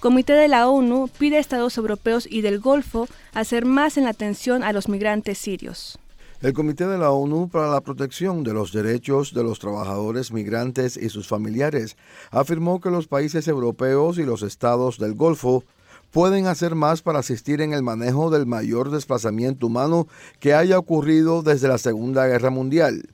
Comité 0.00 0.32
de 0.32 0.48
la 0.48 0.68
ONU 0.68 1.10
pide 1.18 1.36
a 1.36 1.40
Estados 1.40 1.76
europeos 1.76 2.26
y 2.28 2.40
del 2.40 2.58
Golfo 2.58 3.06
hacer 3.34 3.66
más 3.66 3.98
en 3.98 4.04
la 4.04 4.10
atención 4.10 4.62
a 4.62 4.72
los 4.72 4.88
migrantes 4.88 5.36
sirios. 5.36 5.98
El 6.40 6.54
Comité 6.54 6.86
de 6.86 6.96
la 6.96 7.10
ONU 7.10 7.50
para 7.50 7.68
la 7.68 7.82
Protección 7.82 8.42
de 8.42 8.54
los 8.54 8.72
Derechos 8.72 9.34
de 9.34 9.42
los 9.42 9.58
Trabajadores 9.58 10.32
Migrantes 10.32 10.96
y 10.96 11.10
sus 11.10 11.28
familiares 11.28 11.98
afirmó 12.30 12.80
que 12.80 12.88
los 12.88 13.08
países 13.08 13.46
europeos 13.46 14.16
y 14.16 14.22
los 14.22 14.42
estados 14.42 14.98
del 14.98 15.12
Golfo 15.12 15.64
pueden 16.10 16.46
hacer 16.46 16.74
más 16.74 17.02
para 17.02 17.20
asistir 17.20 17.60
en 17.60 17.72
el 17.72 17.82
manejo 17.82 18.30
del 18.30 18.46
mayor 18.46 18.90
desplazamiento 18.90 19.66
humano 19.66 20.08
que 20.38 20.54
haya 20.54 20.78
ocurrido 20.78 21.42
desde 21.42 21.68
la 21.68 21.78
Segunda 21.78 22.26
Guerra 22.26 22.50
Mundial. 22.50 23.08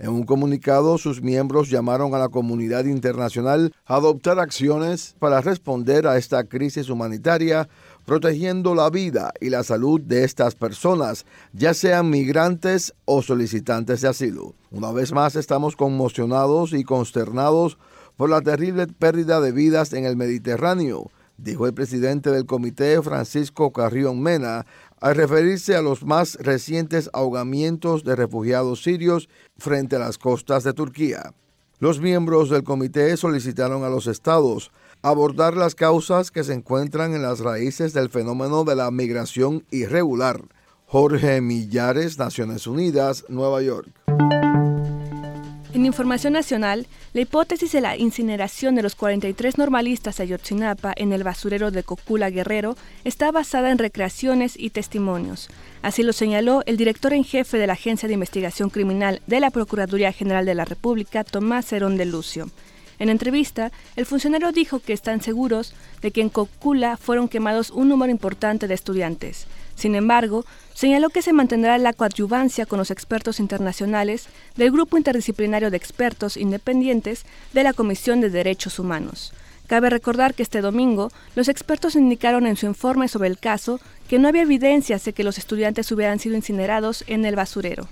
En 0.00 0.10
un 0.10 0.24
comunicado, 0.24 0.98
sus 0.98 1.22
miembros 1.22 1.70
llamaron 1.70 2.14
a 2.14 2.18
la 2.18 2.28
comunidad 2.28 2.84
internacional 2.84 3.72
a 3.86 3.96
adoptar 3.96 4.40
acciones 4.40 5.14
para 5.20 5.40
responder 5.40 6.08
a 6.08 6.16
esta 6.18 6.44
crisis 6.44 6.88
humanitaria 6.90 7.68
protegiendo 8.04 8.74
la 8.74 8.90
vida 8.90 9.32
y 9.40 9.50
la 9.50 9.62
salud 9.62 10.00
de 10.00 10.24
estas 10.24 10.56
personas, 10.56 11.24
ya 11.52 11.74
sean 11.74 12.10
migrantes 12.10 12.92
o 13.04 13.22
solicitantes 13.22 14.00
de 14.00 14.08
asilo. 14.08 14.54
Una 14.70 14.92
vez 14.92 15.12
más 15.12 15.36
estamos 15.36 15.76
conmocionados 15.76 16.72
y 16.72 16.84
consternados 16.84 17.78
por 18.16 18.30
la 18.30 18.42
terrible 18.42 18.86
pérdida 18.86 19.40
de 19.40 19.52
vidas 19.52 19.92
en 19.92 20.04
el 20.04 20.16
Mediterráneo, 20.16 21.10
dijo 21.36 21.66
el 21.66 21.74
presidente 21.74 22.30
del 22.30 22.46
comité 22.46 23.00
Francisco 23.02 23.72
Carrión 23.72 24.20
Mena 24.20 24.66
al 25.00 25.16
referirse 25.16 25.76
a 25.76 25.82
los 25.82 26.04
más 26.04 26.36
recientes 26.40 27.10
ahogamientos 27.12 28.04
de 28.04 28.16
refugiados 28.16 28.82
sirios 28.82 29.28
frente 29.58 29.96
a 29.96 29.98
las 29.98 30.18
costas 30.18 30.64
de 30.64 30.72
Turquía. 30.72 31.34
Los 31.78 32.00
miembros 32.00 32.50
del 32.50 32.64
comité 32.64 33.16
solicitaron 33.16 33.84
a 33.84 33.88
los 33.88 34.06
estados 34.06 34.70
abordar 35.02 35.56
las 35.56 35.74
causas 35.74 36.30
que 36.30 36.44
se 36.44 36.54
encuentran 36.54 37.14
en 37.14 37.22
las 37.22 37.40
raíces 37.40 37.92
del 37.92 38.08
fenómeno 38.08 38.64
de 38.64 38.76
la 38.76 38.90
migración 38.90 39.66
irregular. 39.70 40.40
Jorge 40.86 41.40
Millares, 41.40 42.18
Naciones 42.18 42.66
Unidas, 42.66 43.24
Nueva 43.28 43.60
York. 43.60 43.90
En 45.74 45.84
información 45.86 46.34
nacional, 46.34 46.86
la 47.14 47.22
hipótesis 47.22 47.72
de 47.72 47.80
la 47.80 47.96
incineración 47.96 48.76
de 48.76 48.82
los 48.82 48.94
43 48.94 49.58
normalistas 49.58 50.16
de 50.16 50.22
Ayotzinapa 50.22 50.92
en 50.94 51.12
el 51.12 51.24
basurero 51.24 51.72
de 51.72 51.82
Cocula 51.82 52.30
Guerrero 52.30 52.76
está 53.02 53.32
basada 53.32 53.72
en 53.72 53.78
recreaciones 53.78 54.54
y 54.56 54.70
testimonios. 54.70 55.48
Así 55.82 56.04
lo 56.04 56.12
señaló 56.12 56.62
el 56.66 56.76
director 56.76 57.12
en 57.12 57.24
jefe 57.24 57.58
de 57.58 57.66
la 57.66 57.72
Agencia 57.72 58.06
de 58.06 58.14
Investigación 58.14 58.70
Criminal 58.70 59.20
de 59.26 59.40
la 59.40 59.50
Procuraduría 59.50 60.12
General 60.12 60.46
de 60.46 60.54
la 60.54 60.64
República, 60.64 61.24
Tomás 61.24 61.72
Herón 61.72 61.96
de 61.96 62.04
Lucio. 62.04 62.50
En 63.00 63.08
entrevista, 63.08 63.72
el 63.96 64.06
funcionario 64.06 64.52
dijo 64.52 64.78
que 64.78 64.92
están 64.92 65.22
seguros 65.22 65.74
de 66.00 66.12
que 66.12 66.20
en 66.20 66.28
Cocula 66.28 66.96
fueron 66.96 67.26
quemados 67.26 67.70
un 67.70 67.88
número 67.88 68.12
importante 68.12 68.68
de 68.68 68.74
estudiantes. 68.74 69.48
Sin 69.74 69.94
embargo, 69.94 70.44
señaló 70.74 71.10
que 71.10 71.22
se 71.22 71.32
mantendrá 71.32 71.78
la 71.78 71.92
coadyuvancia 71.92 72.66
con 72.66 72.78
los 72.78 72.90
expertos 72.90 73.40
internacionales 73.40 74.26
del 74.56 74.70
Grupo 74.70 74.96
Interdisciplinario 74.96 75.70
de 75.70 75.76
Expertos 75.76 76.36
Independientes 76.36 77.24
de 77.52 77.62
la 77.62 77.72
Comisión 77.72 78.20
de 78.20 78.30
Derechos 78.30 78.78
Humanos. 78.78 79.32
Cabe 79.66 79.88
recordar 79.88 80.34
que 80.34 80.42
este 80.42 80.60
domingo 80.60 81.10
los 81.34 81.48
expertos 81.48 81.96
indicaron 81.96 82.46
en 82.46 82.56
su 82.56 82.66
informe 82.66 83.08
sobre 83.08 83.28
el 83.28 83.38
caso 83.38 83.80
que 84.08 84.18
no 84.18 84.28
había 84.28 84.42
evidencias 84.42 85.04
de 85.04 85.14
que 85.14 85.24
los 85.24 85.38
estudiantes 85.38 85.90
hubieran 85.90 86.18
sido 86.18 86.36
incinerados 86.36 87.02
en 87.06 87.24
el 87.24 87.34
basurero. 87.34 87.88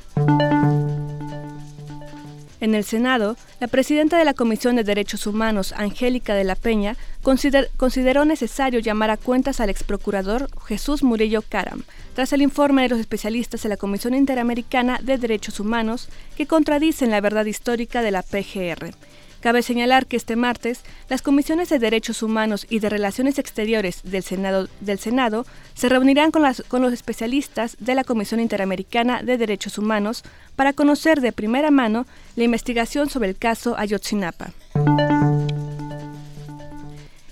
En 2.63 2.77
el 2.77 2.85
Senado, 2.85 3.37
la 3.59 3.67
presidenta 3.67 4.17
de 4.17 4.25
la 4.25 4.35
Comisión 4.35 4.77
de 4.77 4.85
Derechos 4.85 5.27
Humanos, 5.27 5.75
Angélica 5.77 6.37
de 6.37 6.45
la 6.45 6.55
Peña, 6.55 6.97
consideró 7.21 8.25
necesario 8.25 8.79
llamar 8.79 9.11
a 9.11 9.17
cuentas 9.17 9.59
al 9.59 9.69
exprocurador 9.69 10.49
Jesús 10.67 11.03
Murillo 11.03 11.43
Caram, 11.43 11.83
tras 12.15 12.33
el 12.33 12.41
informe 12.41 12.83
de 12.83 12.91
los 12.91 13.01
especialistas 13.01 13.65
de 13.65 13.69
la 13.69 13.77
Comisión 13.77 14.15
Interamericana 14.15 15.01
de 15.03 15.19
Derechos 15.19 15.59
Humanos 15.59 16.09
que 16.37 16.47
contradicen 16.47 17.11
la 17.11 17.21
verdad 17.21 17.47
histórica 17.47 18.01
de 18.01 18.13
la 18.13 18.23
PGR 18.23 18.95
Cabe 19.43 19.63
señalar 19.63 20.07
que 20.07 20.17
este 20.17 20.37
martes 20.37 20.83
las 21.09 21.21
comisiones 21.21 21.69
de 21.69 21.81
Derechos 21.81 22.23
Humanos 22.23 22.65
y 22.71 22.79
de 22.79 22.89
Relaciones 22.89 23.41
Exteriores 23.41 24.01
del 24.05 24.23
Senado, 24.23 24.69
del 24.79 25.01
Senado 25.01 25.45
se 25.75 25.89
reunirán 25.89 26.31
con, 26.31 26.43
las, 26.43 26.63
con 26.69 26.81
los 26.81 26.93
especialistas 26.93 27.77
de 27.81 27.97
la 27.97 28.05
Comisión 28.05 28.39
Interamericana 28.39 29.21
de 29.25 29.37
Derechos 29.39 29.79
Humanos 29.79 30.23
para 30.55 30.73
conocer 30.73 31.21
de 31.21 31.33
primera 31.33 31.73
mano 31.73 32.07
la 32.37 32.45
investigación 32.45 33.11
sobre 33.11 33.31
el 33.31 33.37
caso 33.37 33.77
Ayotzinapa. 33.77 34.53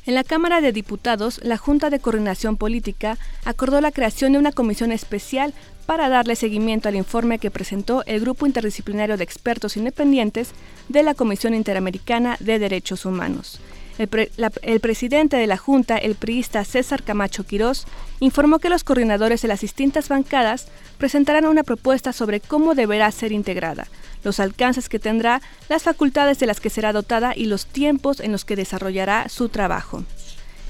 En 0.05 0.15
la 0.17 0.25
Cámara 0.25 0.61
de 0.61 0.73
Diputados, 0.73 1.39
la 1.45 1.59
Junta 1.59 1.91
de 1.91 2.01
Coordinación 2.01 2.57
Política 2.57 3.19
acordó 3.45 3.81
la 3.81 3.93
creación 3.93 4.33
de 4.33 4.41
una 4.41 4.51
comisión 4.51 4.91
especial 4.91 5.55
para 5.91 6.09
darle 6.09 6.37
seguimiento 6.37 6.89
al 6.89 6.95
informe 6.95 7.41
que 7.41 7.51
presentó 7.51 8.05
el 8.07 8.21
Grupo 8.21 8.47
Interdisciplinario 8.47 9.17
de 9.17 9.25
Expertos 9.25 9.77
Independientes 9.77 10.53
de 10.89 11.03
la 11.03 11.15
Comisión 11.15 11.53
Interamericana 11.53 12.37
de 12.39 12.61
Derechos 12.61 13.05
Humanos. 13.05 13.59
El, 13.99 14.79
presidente 14.79 15.37
de 15.37 15.49
la 15.49 15.57
Junta, 15.57 15.99
el 15.99 16.15
priista 16.15 16.65
César 16.65 17.03
Camacho 17.03 17.43
Quirós, 17.43 17.89
informó 18.21 18.61
que 18.61 18.69
los 18.69 18.85
coordinadores 18.85 19.43
de 19.43 19.49
las 19.49 19.63
distintas 19.63 20.09
bancadas 20.09 20.69
presentarán 20.97 21.45
una 21.47 21.65
propuesta 21.65 22.13
sobre 22.13 22.39
cómo 22.39 22.77
deberá 22.77 23.11
ser 23.11 23.33
integrada, 23.33 23.89
los 24.23 24.39
alcances 24.39 24.89
que 24.89 25.01
tendrá, 25.01 25.43
las 25.69 25.83
facultades 25.83 26.39
de 26.39 26.47
las 26.47 26.61
que 26.61 26.71
será 26.71 26.93
dotada 26.93 27.33
y 27.35 27.47
los 27.47 27.67
tiempos 27.67 28.21
en 28.21 28.31
los 28.31 28.45
que 28.45 28.55
desarrollará 28.55 29.29
su 29.29 29.49
trabajo. 29.49 30.05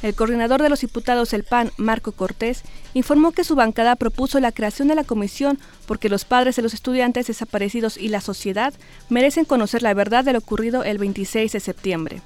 El 0.02 0.14
coordinador 0.14 0.62
de 0.62 0.70
los 0.70 0.80
diputados 0.80 1.30
del 1.30 1.44
PAN, 1.44 1.72
Marco 1.76 2.12
Cortés, 2.12 2.62
informó 2.94 3.32
que 3.32 3.44
su 3.44 3.54
bancada 3.54 3.96
propuso 3.96 4.40
la 4.40 4.52
creación 4.52 4.88
de 4.88 4.94
la 4.94 5.04
comisión 5.04 5.58
porque 5.86 6.08
los 6.08 6.24
padres 6.24 6.56
de 6.56 6.62
los 6.62 6.74
estudiantes 6.74 7.26
desaparecidos 7.26 7.96
y 7.96 8.08
la 8.08 8.20
sociedad 8.20 8.74
merecen 9.08 9.44
conocer 9.44 9.82
la 9.82 9.94
verdad 9.94 10.24
de 10.24 10.32
lo 10.32 10.38
ocurrido 10.38 10.84
el 10.84 10.98
26 10.98 11.52
de 11.52 11.60
septiembre. 11.60 12.22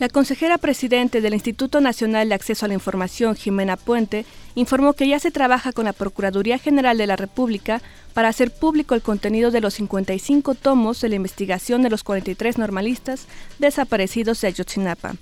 La 0.00 0.08
consejera 0.08 0.56
presidente 0.56 1.20
del 1.20 1.34
Instituto 1.34 1.82
Nacional 1.82 2.30
de 2.30 2.34
Acceso 2.34 2.64
a 2.64 2.68
la 2.68 2.74
Información, 2.74 3.36
Jimena 3.36 3.76
Puente, 3.76 4.24
informó 4.54 4.94
que 4.94 5.06
ya 5.06 5.18
se 5.18 5.30
trabaja 5.30 5.72
con 5.72 5.84
la 5.84 5.92
Procuraduría 5.92 6.58
General 6.58 6.96
de 6.96 7.06
la 7.06 7.16
República 7.16 7.82
para 8.14 8.28
hacer 8.28 8.50
público 8.50 8.94
el 8.94 9.02
contenido 9.02 9.50
de 9.50 9.60
los 9.60 9.74
55 9.74 10.54
tomos 10.54 11.02
de 11.02 11.10
la 11.10 11.16
investigación 11.16 11.82
de 11.82 11.90
los 11.90 12.02
43 12.02 12.56
normalistas 12.56 13.26
desaparecidos 13.58 14.40
de 14.40 14.48
Ayotzinapa. 14.48 15.16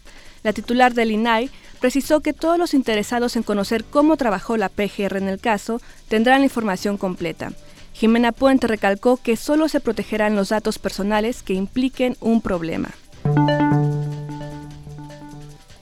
La 0.49 0.55
titular 0.55 0.95
del 0.95 1.11
INAI 1.11 1.51
precisó 1.79 2.21
que 2.21 2.33
todos 2.33 2.57
los 2.57 2.73
interesados 2.73 3.37
en 3.37 3.43
conocer 3.43 3.85
cómo 3.85 4.17
trabajó 4.17 4.57
la 4.57 4.71
PGR 4.71 5.19
en 5.19 5.29
el 5.29 5.41
caso 5.41 5.79
tendrán 6.09 6.41
la 6.41 6.47
información 6.47 6.97
completa. 6.97 7.53
Jimena 7.93 8.33
Puente 8.33 8.67
recalcó 8.67 9.19
que 9.19 9.37
solo 9.37 9.69
se 9.69 9.81
protegerán 9.81 10.37
los 10.37 10.49
datos 10.49 10.79
personales 10.79 11.43
que 11.43 11.53
impliquen 11.53 12.17
un 12.21 12.41
problema. 12.41 12.89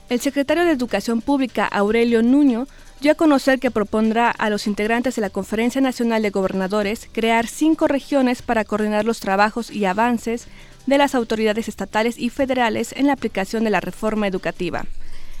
El 0.09 0.19
secretario 0.19 0.65
de 0.65 0.71
Educación 0.71 1.21
Pública, 1.21 1.65
Aurelio 1.65 2.21
Nuño, 2.21 2.67
dio 2.99 3.13
a 3.13 3.15
conocer 3.15 3.59
que 3.61 3.71
propondrá 3.71 4.31
a 4.31 4.49
los 4.49 4.67
integrantes 4.67 5.15
de 5.15 5.21
la 5.21 5.29
Conferencia 5.29 5.79
Nacional 5.79 6.23
de 6.23 6.29
Gobernadores 6.29 7.07
crear 7.13 7.47
cinco 7.47 7.87
regiones 7.87 8.41
para 8.41 8.65
coordinar 8.65 9.05
los 9.05 9.21
trabajos 9.21 9.71
y 9.71 9.85
avances 9.85 10.49
de 10.87 10.97
las 10.97 11.13
autoridades 11.13 11.67
estatales 11.67 12.17
y 12.17 12.29
federales 12.29 12.93
en 12.97 13.05
la 13.05 13.13
aplicación 13.13 13.63
de 13.63 13.69
la 13.69 13.79
reforma 13.79 14.27
educativa. 14.27 14.85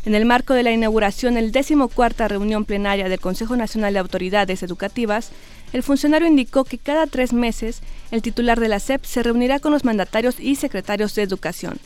En 0.05 0.13
el 0.13 0.25
marco 0.25 0.53
de 0.53 0.61
la 0.63 0.71
inauguración 0.71 1.33
del 1.33 1.51
14 1.51 2.27
reunión 2.27 2.63
plenaria 2.63 3.09
del 3.09 3.19
Consejo 3.19 3.55
Nacional 3.55 3.93
de 3.93 3.99
Autoridades 3.99 4.61
Educativas, 4.61 5.31
el 5.73 5.81
funcionario 5.81 6.27
indicó 6.27 6.63
que 6.63 6.77
cada 6.77 7.07
tres 7.07 7.33
meses 7.33 7.81
el 8.11 8.21
titular 8.21 8.59
de 8.59 8.69
la 8.69 8.79
SEP 8.79 9.03
se 9.03 9.23
reunirá 9.23 9.59
con 9.59 9.71
los 9.71 9.83
mandatarios 9.83 10.39
y 10.39 10.55
secretarios 10.55 11.15
de 11.15 11.23
educación 11.23 11.79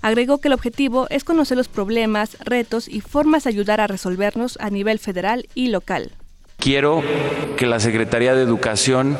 Agregó 0.00 0.38
que 0.38 0.48
el 0.48 0.54
objetivo 0.54 1.06
es 1.10 1.24
conocer 1.24 1.56
los 1.56 1.68
problemas, 1.68 2.36
retos 2.40 2.88
y 2.88 3.00
formas 3.00 3.44
de 3.44 3.50
ayudar 3.50 3.80
a 3.80 3.86
resolvernos 3.86 4.56
a 4.60 4.70
nivel 4.70 4.98
federal 4.98 5.48
y 5.54 5.68
local. 5.68 6.12
Quiero 6.58 7.02
que 7.56 7.66
la 7.66 7.78
Secretaría 7.78 8.34
de 8.34 8.42
Educación 8.42 9.16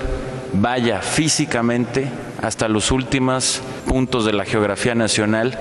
vaya 0.54 1.00
físicamente 1.00 2.09
hasta 2.42 2.68
los 2.68 2.90
últimos 2.90 3.62
puntos 3.87 4.25
de 4.25 4.33
la 4.33 4.45
geografía 4.45 4.97
nacional 4.97 5.57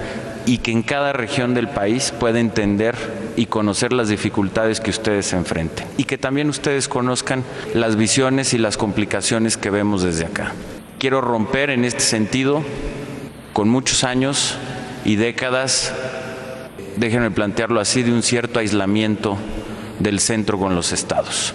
y 0.48 0.57
que 0.57 0.72
en 0.72 0.81
cada 0.81 1.13
región 1.13 1.53
del 1.53 1.67
país 1.67 2.12
pueda 2.19 2.39
entender 2.39 2.96
y 3.36 3.46
conocer 3.46 3.93
las 3.93 4.10
dificultades 4.10 4.79
que 4.79 4.89
ustedes 4.89 5.34
enfrenten 5.34 5.86
y 5.98 6.05
que 6.05 6.17
también 6.17 6.50
ustedes 6.50 6.88
conozcan 6.88 7.43
las 7.75 7.96
visiones 7.96 8.55
y 8.55 8.57
las 8.57 8.75
complicaciones 8.75 9.55
que 9.55 9.69
vemos 9.69 10.01
desde 10.01 10.25
acá. 10.25 10.53
Quiero 10.98 11.22
romper 11.22 11.69
en 11.69 11.86
este 11.86 12.00
sentido 12.00 12.63
con 13.53 13.69
muchos 13.69 14.03
años 14.03 14.57
y 15.05 15.15
décadas, 15.15 15.93
déjenme 16.96 17.29
plantearlo 17.29 17.79
así, 17.79 18.01
de 18.01 18.12
un 18.12 18.24
cierto 18.24 18.60
aislamiento 18.60 19.38
del 20.00 20.19
centro 20.19 20.57
con 20.57 20.75
los 20.75 20.91
estados, 20.91 21.53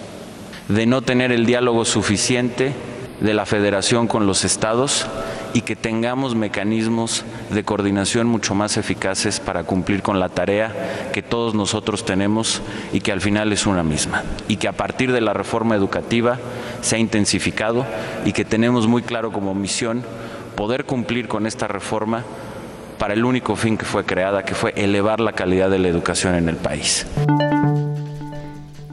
de 0.73 0.87
no 0.87 1.03
tener 1.03 1.31
el 1.31 1.45
diálogo 1.45 1.85
suficiente 1.85 2.73
de 3.19 3.33
la 3.35 3.45
federación 3.45 4.07
con 4.07 4.25
los 4.25 4.43
estados 4.43 5.05
y 5.53 5.61
que 5.61 5.75
tengamos 5.75 6.33
mecanismos 6.33 7.23
de 7.51 7.63
coordinación 7.63 8.25
mucho 8.25 8.55
más 8.55 8.75
eficaces 8.77 9.39
para 9.39 9.65
cumplir 9.65 10.01
con 10.01 10.19
la 10.19 10.29
tarea 10.29 11.11
que 11.13 11.21
todos 11.21 11.53
nosotros 11.53 12.05
tenemos 12.05 12.63
y 12.91 13.01
que 13.01 13.11
al 13.11 13.21
final 13.21 13.53
es 13.53 13.67
una 13.67 13.83
misma. 13.83 14.23
Y 14.47 14.57
que 14.57 14.67
a 14.67 14.73
partir 14.73 15.11
de 15.11 15.21
la 15.21 15.33
reforma 15.33 15.75
educativa 15.75 16.39
se 16.81 16.95
ha 16.95 16.99
intensificado 16.99 17.85
y 18.25 18.33
que 18.33 18.43
tenemos 18.43 18.87
muy 18.87 19.03
claro 19.03 19.31
como 19.31 19.53
misión 19.53 20.03
poder 20.55 20.85
cumplir 20.85 21.27
con 21.27 21.45
esta 21.45 21.67
reforma 21.67 22.23
para 22.97 23.13
el 23.13 23.25
único 23.25 23.55
fin 23.55 23.77
que 23.77 23.85
fue 23.85 24.05
creada, 24.05 24.43
que 24.43 24.55
fue 24.55 24.73
elevar 24.75 25.19
la 25.19 25.33
calidad 25.33 25.69
de 25.69 25.77
la 25.77 25.87
educación 25.87 26.33
en 26.33 26.49
el 26.49 26.55
país. 26.55 27.05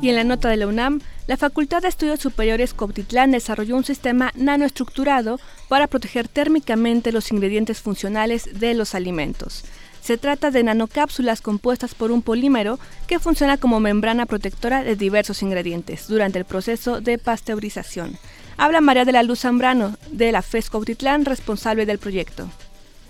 Y 0.02 0.08
en 0.08 0.16
la 0.16 0.24
nota 0.24 0.48
de 0.48 0.56
la 0.56 0.66
UNAM, 0.66 1.00
la 1.26 1.36
Facultad 1.36 1.82
de 1.82 1.88
Estudios 1.88 2.20
Superiores 2.20 2.72
Coptitlán 2.72 3.32
desarrolló 3.32 3.76
un 3.76 3.84
sistema 3.84 4.32
nanoestructurado 4.34 5.38
para 5.68 5.88
proteger 5.88 6.26
térmicamente 6.26 7.12
los 7.12 7.30
ingredientes 7.32 7.80
funcionales 7.80 8.48
de 8.58 8.72
los 8.72 8.94
alimentos. 8.94 9.64
Se 10.00 10.16
trata 10.16 10.50
de 10.50 10.62
nanocápsulas 10.62 11.42
compuestas 11.42 11.94
por 11.94 12.12
un 12.12 12.22
polímero 12.22 12.78
que 13.06 13.18
funciona 13.18 13.58
como 13.58 13.78
membrana 13.78 14.24
protectora 14.24 14.82
de 14.82 14.96
diversos 14.96 15.42
ingredientes 15.42 16.08
durante 16.08 16.38
el 16.38 16.46
proceso 16.46 17.02
de 17.02 17.18
pasteurización. 17.18 18.16
Habla 18.56 18.80
María 18.80 19.04
de 19.04 19.12
la 19.12 19.22
Luz 19.22 19.40
Zambrano, 19.40 19.98
de 20.10 20.32
la 20.32 20.40
FES 20.40 20.70
Coptitlán, 20.70 21.26
responsable 21.26 21.84
del 21.84 21.98
proyecto 21.98 22.48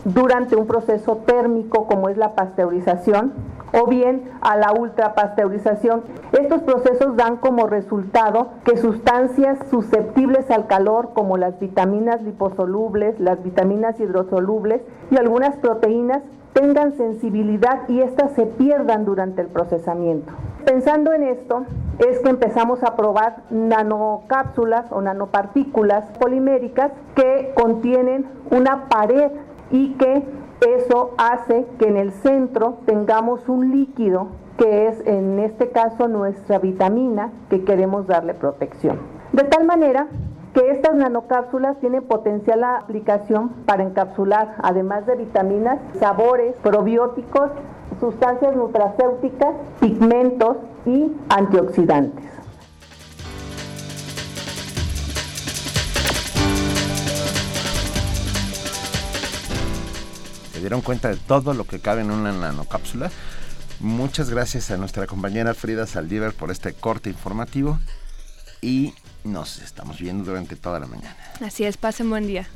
durante 0.05 0.57
un 0.57 0.67
proceso 0.67 1.17
térmico 1.27 1.87
como 1.87 2.09
es 2.09 2.17
la 2.17 2.35
pasteurización, 2.35 3.33
o 3.73 3.87
bien 3.87 4.31
a 4.41 4.57
la 4.57 4.73
ultrapasteurización. 4.73 6.03
Estos 6.33 6.63
procesos 6.63 7.17
dan 7.17 7.37
como 7.37 7.67
resultado 7.67 8.49
que 8.65 8.77
sustancias 8.77 9.59
susceptibles 9.71 10.51
al 10.51 10.67
calor 10.67 11.11
como 11.15 11.37
las 11.37 11.59
vitaminas 11.61 12.23
liposolubles, 12.23 13.19
las 13.21 13.43
vitaminas 13.43 14.01
hidrosolubles 14.01 14.83
y 15.11 15.17
algunas 15.17 15.57
proteínas 15.57 16.23
tengan 16.53 16.97
sensibilidad 16.97 17.89
y 17.89 18.01
éstas 18.01 18.33
se 18.33 18.45
pierdan 18.45 19.05
durante 19.05 19.41
el 19.41 19.49
procesamiento. 19.49 20.33
Pensando 20.65 21.13
en 21.13 21.23
esto, 21.23 21.65
es 21.99 22.19
que 22.21 22.29
empezamos 22.29 22.83
a 22.83 22.97
probar 22.97 23.43
nanocápsulas 23.51 24.91
o 24.91 25.01
nanopartículas 25.01 26.05
poliméricas 26.19 26.93
que 27.15 27.53
contienen 27.55 28.27
una 28.51 28.89
pared 28.89 29.31
y 29.71 29.95
que 29.95 30.25
eso 30.61 31.13
hace 31.17 31.67
que 31.79 31.89
en 31.89 31.97
el 31.97 32.13
centro 32.13 32.79
tengamos 32.87 33.49
un 33.49 33.71
líquido 33.71 34.29
que 34.59 34.89
es 34.89 35.07
en 35.07 35.39
este 35.39 35.71
caso 35.71 36.07
nuestra 36.07 36.59
vitamina 36.59 37.31
que 37.49 37.65
queremos 37.65 38.07
darle 38.07 38.35
protección. 38.35 38.99
De 39.33 39.45
tal 39.45 39.65
manera 39.65 40.09
que 40.53 40.71
estas 40.71 40.95
nanocápsulas 40.97 41.79
tienen 41.79 42.03
potencial 42.03 42.65
aplicación 42.65 43.51
para 43.67 43.85
encapsular, 43.85 44.57
además 44.63 45.07
de 45.07 45.15
vitaminas, 45.15 45.79
sabores, 45.99 46.57
probióticos, 46.63 47.51
sustancias 48.01 48.57
nutracéuticas, 48.57 49.55
pigmentos 49.81 50.57
y 50.85 51.13
antioxidantes. 51.29 52.40
¿Se 60.61 60.65
dieron 60.65 60.83
cuenta 60.83 61.09
de 61.09 61.17
todo 61.17 61.55
lo 61.55 61.65
que 61.65 61.81
cabe 61.81 62.03
en 62.03 62.11
una 62.11 62.33
nanocápsula? 62.33 63.11
Muchas 63.79 64.29
gracias 64.29 64.71
a 64.71 64.77
nuestra 64.77 65.07
compañera 65.07 65.55
Frida 65.55 65.87
Saldívar 65.87 66.35
por 66.35 66.51
este 66.51 66.75
corte 66.75 67.09
informativo 67.09 67.81
y 68.61 68.93
nos 69.25 69.57
estamos 69.61 69.99
viendo 69.99 70.25
durante 70.25 70.57
toda 70.57 70.79
la 70.79 70.87
mañana. 70.87 71.17
Así 71.43 71.65
es, 71.65 71.79
pasen 71.79 72.11
buen 72.11 72.27
día. 72.27 72.47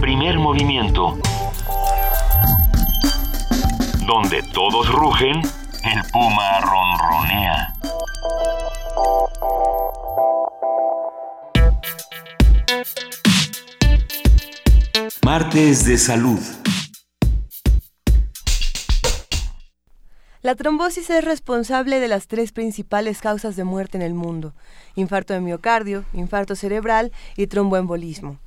Primer 0.00 0.38
movimiento. 0.38 1.18
Donde 4.06 4.40
todos 4.54 4.88
rugen, 4.92 5.42
el 5.86 6.02
puma 6.10 6.60
ronronea. 6.60 7.72
Martes 15.22 15.84
de 15.84 15.96
salud. 15.98 16.40
La 20.42 20.56
trombosis 20.56 21.10
es 21.10 21.24
responsable 21.24 22.00
de 22.00 22.08
las 22.08 22.26
tres 22.26 22.50
principales 22.50 23.20
causas 23.20 23.54
de 23.54 23.64
muerte 23.64 23.96
en 23.96 24.02
el 24.02 24.14
mundo, 24.14 24.54
infarto 24.96 25.34
de 25.34 25.40
miocardio, 25.40 26.04
infarto 26.12 26.56
cerebral 26.56 27.12
y 27.36 27.46
tromboembolismo. 27.46 28.38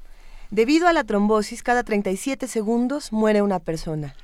Debido 0.51 0.87
a 0.87 0.93
la 0.93 1.05
trombosis, 1.05 1.63
cada 1.63 1.83
37 1.83 2.47
segundos 2.47 3.13
muere 3.13 3.41
una 3.41 3.59
persona. 3.59 4.15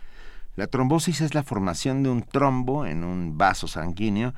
La 0.55 0.67
trombosis 0.67 1.19
es 1.19 1.33
la 1.35 1.43
formación 1.43 2.01
de 2.01 2.09
un 2.09 2.21
trombo 2.23 2.85
en 2.85 3.03
un 3.03 3.37
vaso 3.37 3.67
sanguíneo 3.67 4.33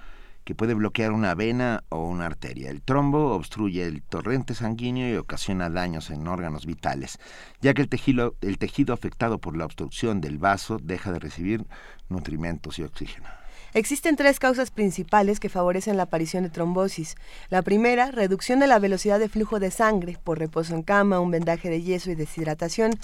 que 0.45 0.55
puede 0.55 0.73
bloquear 0.73 1.11
una 1.11 1.35
vena 1.35 1.83
o 1.89 2.05
una 2.05 2.25
arteria. 2.25 2.71
El 2.71 2.81
trombo 2.81 3.35
obstruye 3.35 3.85
el 3.85 4.01
torrente 4.01 4.55
sanguíneo 4.55 5.13
y 5.13 5.17
ocasiona 5.17 5.69
daños 5.69 6.09
en 6.09 6.27
órganos 6.27 6.65
vitales, 6.65 7.19
ya 7.61 7.75
que 7.75 7.83
el 7.83 7.89
tejido, 7.89 8.93
afectado 8.93 9.37
por 9.37 9.55
la 9.55 9.65
obstrucción 9.65 10.19
del 10.19 10.39
vaso 10.39 10.79
deja 10.81 11.11
de 11.11 11.19
recibir 11.19 11.67
nutrimentos 12.09 12.79
y 12.79 12.83
oxígeno. 12.83 13.27
Existen 13.73 14.15
tres 14.15 14.39
causas 14.39 14.71
principales 14.71 15.39
que 15.39 15.49
favorecen 15.49 15.97
la 15.97 16.03
aparición 16.03 16.43
de 16.43 16.49
trombosis. 16.49 17.15
La 17.49 17.61
primera, 17.61 18.11
reducción 18.11 18.59
de 18.59 18.67
la 18.67 18.79
velocidad 18.79 19.19
de 19.19 19.29
flujo 19.29 19.59
de 19.59 19.71
sangre 19.71 20.17
por 20.23 20.39
reposo 20.39 20.73
en 20.73 20.83
cama, 20.83 21.19
un 21.19 21.31
vendaje 21.31 21.69
de 21.69 21.81
yeso 21.81 22.09
y 22.09 22.15
deshidratación. 22.15 22.97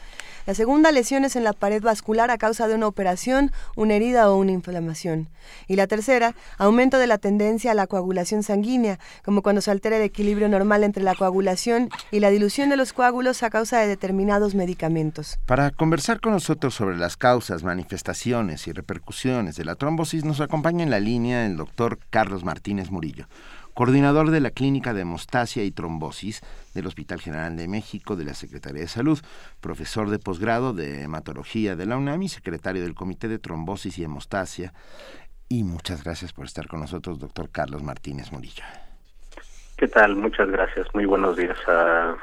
La 0.45 0.53
segunda, 0.53 0.91
lesiones 0.91 1.35
en 1.35 1.43
la 1.43 1.53
pared 1.53 1.81
vascular 1.81 2.31
a 2.31 2.37
causa 2.37 2.67
de 2.67 2.75
una 2.75 2.87
operación, 2.87 3.51
una 3.75 3.95
herida 3.95 4.31
o 4.31 4.37
una 4.37 4.51
inflamación. 4.51 5.29
Y 5.67 5.75
la 5.75 5.87
tercera, 5.87 6.35
aumento 6.57 6.97
de 6.97 7.07
la 7.07 7.17
tendencia 7.17 7.71
a 7.71 7.75
la 7.75 7.87
coagulación 7.87 8.43
sanguínea, 8.43 8.99
como 9.23 9.41
cuando 9.41 9.61
se 9.61 9.71
altera 9.71 9.97
el 9.97 10.03
equilibrio 10.03 10.47
normal 10.47 10.83
entre 10.83 11.03
la 11.03 11.15
coagulación 11.15 11.89
y 12.11 12.19
la 12.19 12.29
dilución 12.29 12.69
de 12.69 12.77
los 12.77 12.93
coágulos 12.93 13.43
a 13.43 13.49
causa 13.49 13.79
de 13.79 13.87
determinados 13.87 14.55
medicamentos. 14.55 15.39
Para 15.45 15.71
conversar 15.71 16.19
con 16.19 16.33
nosotros 16.33 16.73
sobre 16.73 16.97
las 16.97 17.17
causas, 17.17 17.63
manifestaciones 17.63 18.67
y 18.67 18.71
repercusiones 18.71 19.55
de 19.55 19.65
la 19.65 19.75
trombosis 19.75 20.23
nos 20.23 20.39
en 20.55 20.91
la 20.91 20.99
línea 20.99 21.47
el 21.47 21.57
doctor 21.57 21.97
Carlos 22.11 22.43
Martínez 22.43 22.91
Murillo, 22.91 23.25
coordinador 23.73 24.29
de 24.29 24.39
la 24.39 24.51
Clínica 24.51 24.93
de 24.93 25.01
Hemostasia 25.01 25.63
y 25.63 25.71
Trombosis 25.71 26.41
del 26.75 26.85
Hospital 26.85 27.19
General 27.19 27.57
de 27.57 27.67
México 27.67 28.15
de 28.15 28.23
la 28.23 28.35
Secretaría 28.35 28.81
de 28.81 28.87
Salud, 28.87 29.19
profesor 29.61 30.11
de 30.11 30.19
posgrado 30.19 30.73
de 30.73 31.01
hematología 31.01 31.75
de 31.75 31.87
la 31.87 31.97
UNAM 31.97 32.21
y 32.21 32.29
secretario 32.29 32.83
del 32.83 32.93
Comité 32.93 33.27
de 33.27 33.39
Trombosis 33.39 33.97
y 33.97 34.03
Hemostasia. 34.03 34.73
Y 35.49 35.63
muchas 35.63 36.03
gracias 36.03 36.33
por 36.33 36.45
estar 36.45 36.67
con 36.67 36.81
nosotros, 36.81 37.17
doctor 37.17 37.49
Carlos 37.49 37.81
Martínez 37.81 38.31
Murillo. 38.31 38.63
¿Qué 39.75 39.87
tal? 39.87 40.15
Muchas 40.15 40.51
gracias. 40.51 40.85
Muy 40.93 41.05
buenos 41.05 41.35
días 41.35 41.57
a, 41.67 42.15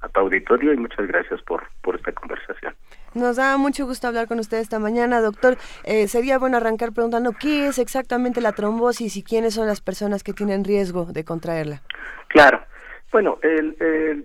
a 0.00 0.08
tu 0.10 0.20
auditorio 0.20 0.72
y 0.72 0.76
muchas 0.76 1.08
gracias 1.08 1.42
por, 1.42 1.64
por 1.82 1.96
esta 1.96 2.12
conversación. 2.12 2.72
Nos 3.14 3.36
da 3.36 3.58
mucho 3.58 3.84
gusto 3.84 4.08
hablar 4.08 4.26
con 4.26 4.38
usted 4.38 4.58
esta 4.58 4.78
mañana, 4.78 5.20
doctor. 5.20 5.58
Eh, 5.84 6.08
sería 6.08 6.38
bueno 6.38 6.56
arrancar 6.56 6.92
preguntando 6.92 7.32
qué 7.38 7.66
es 7.66 7.78
exactamente 7.78 8.40
la 8.40 8.52
trombosis 8.52 9.16
y 9.18 9.22
quiénes 9.22 9.54
son 9.54 9.66
las 9.66 9.82
personas 9.82 10.22
que 10.22 10.32
tienen 10.32 10.64
riesgo 10.64 11.04
de 11.04 11.22
contraerla. 11.24 11.82
Claro. 12.28 12.62
Bueno, 13.10 13.38
el, 13.42 13.76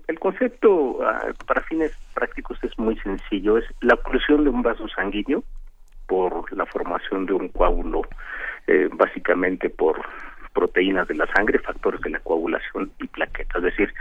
el, 0.07 0.19
concepto 0.19 0.71
uh, 0.71 1.03
para 1.45 1.61
fines 1.63 1.91
prácticos 2.13 2.57
es 2.63 2.79
muy 2.79 2.97
sencillo. 2.99 3.57
Es 3.57 3.65
la 3.81 3.95
oclusión 3.95 4.45
de 4.45 4.49
un 4.49 4.61
vaso 4.61 4.87
sanguíneo 4.87 5.43
por 6.05 6.51
la 6.55 6.65
formación 6.65 7.25
de 7.25 7.33
un 7.33 7.49
coágulo, 7.49 8.03
eh, 8.67 8.87
básicamente 8.93 9.69
por 9.69 9.99
proteínas 10.53 11.05
de 11.09 11.15
la 11.15 11.27
sangre, 11.33 11.59
factores 11.59 11.99
de 11.99 12.11
la 12.11 12.21
coagulación 12.21 12.89
y 13.01 13.07
plaquetas. 13.07 13.57
Es 13.57 13.63
decir, 13.63 13.93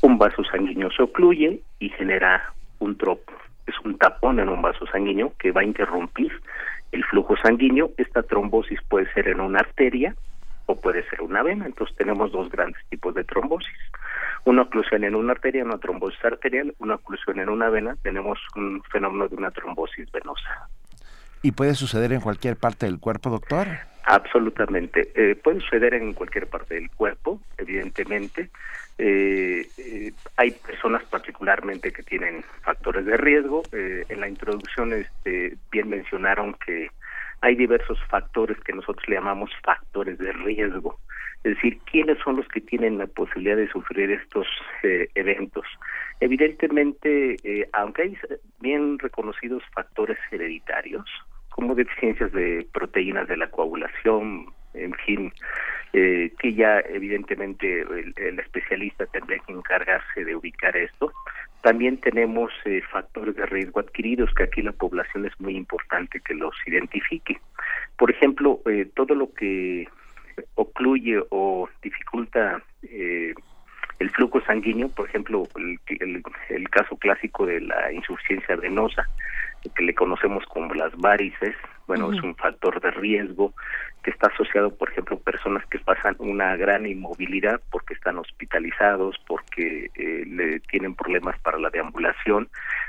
un 0.00 0.18
vaso 0.18 0.42
sanguíneo 0.42 0.90
se 0.90 1.04
ocluye 1.04 1.62
y 1.78 1.88
genera 1.90 2.52
un 2.80 2.98
tropo 2.98 3.32
es 3.66 3.74
un 3.84 3.98
tapón 3.98 4.40
en 4.40 4.48
un 4.48 4.62
vaso 4.62 4.86
sanguíneo 4.86 5.32
que 5.38 5.52
va 5.52 5.60
a 5.60 5.64
interrumpir 5.64 6.32
el 6.92 7.04
flujo 7.04 7.36
sanguíneo. 7.36 7.90
Esta 7.96 8.22
trombosis 8.22 8.80
puede 8.88 9.12
ser 9.12 9.28
en 9.28 9.40
una 9.40 9.60
arteria 9.60 10.14
o 10.66 10.76
puede 10.76 11.08
ser 11.08 11.22
una 11.22 11.42
vena. 11.42 11.66
Entonces 11.66 11.96
tenemos 11.96 12.32
dos 12.32 12.50
grandes 12.50 12.82
tipos 12.88 13.14
de 13.14 13.24
trombosis. 13.24 13.78
Una 14.44 14.62
oclusión 14.62 15.04
en 15.04 15.14
una 15.14 15.32
arteria, 15.32 15.64
una 15.64 15.78
trombosis 15.78 16.24
arterial, 16.24 16.74
una 16.78 16.96
oclusión 16.96 17.38
en 17.38 17.48
una 17.48 17.68
vena, 17.70 17.96
tenemos 18.02 18.38
un 18.56 18.82
fenómeno 18.90 19.28
de 19.28 19.36
una 19.36 19.50
trombosis 19.50 20.10
venosa. 20.10 20.68
¿Y 21.42 21.52
puede 21.52 21.74
suceder 21.74 22.12
en 22.12 22.20
cualquier 22.20 22.56
parte 22.56 22.86
del 22.86 23.00
cuerpo, 23.00 23.30
doctor? 23.30 23.66
Absolutamente. 24.04 25.12
Eh, 25.14 25.36
puede 25.36 25.60
suceder 25.60 25.94
en 25.94 26.12
cualquier 26.12 26.46
parte 26.48 26.74
del 26.74 26.90
cuerpo, 26.90 27.40
evidentemente. 27.58 28.50
Eh, 28.98 29.66
eh, 29.78 30.12
hay 30.36 30.50
personas 30.52 31.02
particularmente 31.04 31.92
que 31.92 32.02
tienen 32.02 32.44
factores 32.62 33.04
de 33.06 33.16
riesgo. 33.16 33.62
Eh, 33.72 34.04
en 34.08 34.20
la 34.20 34.28
introducción 34.28 34.92
este, 34.92 35.56
bien 35.70 35.88
mencionaron 35.88 36.54
que 36.64 36.88
hay 37.40 37.56
diversos 37.56 37.98
factores 38.08 38.58
que 38.60 38.72
nosotros 38.72 39.06
le 39.08 39.16
llamamos 39.16 39.50
factores 39.62 40.18
de 40.18 40.32
riesgo. 40.32 40.98
Es 41.44 41.56
decir, 41.56 41.78
¿quiénes 41.90 42.18
son 42.18 42.36
los 42.36 42.46
que 42.46 42.60
tienen 42.60 42.98
la 42.98 43.08
posibilidad 43.08 43.56
de 43.56 43.68
sufrir 43.68 44.12
estos 44.12 44.46
eh, 44.84 45.08
eventos? 45.16 45.66
Evidentemente, 46.20 47.36
eh, 47.42 47.68
aunque 47.72 48.02
hay 48.02 48.18
bien 48.60 48.98
reconocidos 49.00 49.64
factores 49.74 50.18
hereditarios, 50.30 51.04
como 51.50 51.74
deficiencias 51.74 52.30
de 52.32 52.64
proteínas 52.72 53.26
de 53.26 53.36
la 53.36 53.50
coagulación, 53.50 54.46
en 54.74 54.94
fin, 55.04 55.32
eh, 55.92 56.32
que 56.38 56.54
ya 56.54 56.80
evidentemente 56.80 57.82
el, 57.82 58.38
especialista 58.38 59.06
tendría 59.06 59.38
que 59.40 59.52
encargarse 59.52 60.24
de 60.24 60.34
ubicar 60.34 60.76
esto. 60.76 61.12
También 61.62 61.98
tenemos 61.98 62.50
eh, 62.64 62.82
factores 62.90 63.36
de 63.36 63.46
riesgo 63.46 63.80
adquiridos 63.80 64.32
que 64.34 64.44
aquí 64.44 64.62
la 64.62 64.72
población 64.72 65.26
es 65.26 65.40
muy 65.40 65.56
importante 65.56 66.20
que 66.20 66.34
los 66.34 66.54
identifique. 66.66 67.40
Por 67.96 68.10
ejemplo, 68.10 68.60
eh, 68.66 68.88
todo 68.94 69.14
lo 69.14 69.32
que 69.32 69.86
ocluye 70.54 71.22
o 71.30 71.68
dificulta 71.82 72.62
eh, 72.82 73.34
el 73.98 74.10
flujo 74.10 74.40
sanguíneo, 74.40 74.88
por 74.88 75.08
ejemplo, 75.08 75.44
el, 75.54 76.22
caso 76.70 76.96
clásico 76.96 77.46
de 77.46 77.60
la 77.60 77.92
insuficiencia 77.92 78.56
venosa, 78.56 79.08
que 79.76 79.84
le 79.84 79.94
conocemos 79.94 80.44
como 80.46 80.74
las 80.74 80.96
varices, 80.96 81.54
bueno, 81.86 82.12
es 82.12 82.22
un 82.22 82.34
factor 82.36 82.80
de 82.80 82.90
riesgo 82.90 83.52
que 84.02 84.10
está 84.10 84.28
asociado, 84.28 84.74
por 84.74 84.90
ejemplo, 84.90 85.18
personas 85.18 85.64
que 85.66 85.78
pasan 85.78 86.16
una 86.18 86.56
gran 86.56 86.86
inmovilidad 86.86 87.60
porque 87.70 87.94
están 87.94 88.18
hospitalizados, 88.18 89.16
porque 89.26 89.90
eh, 89.94 90.24
le 90.26 90.60
tienen 90.60 90.94
problemas 90.94 91.38
para 91.40 91.58
la 91.58 91.70
deambulación, 91.70 92.48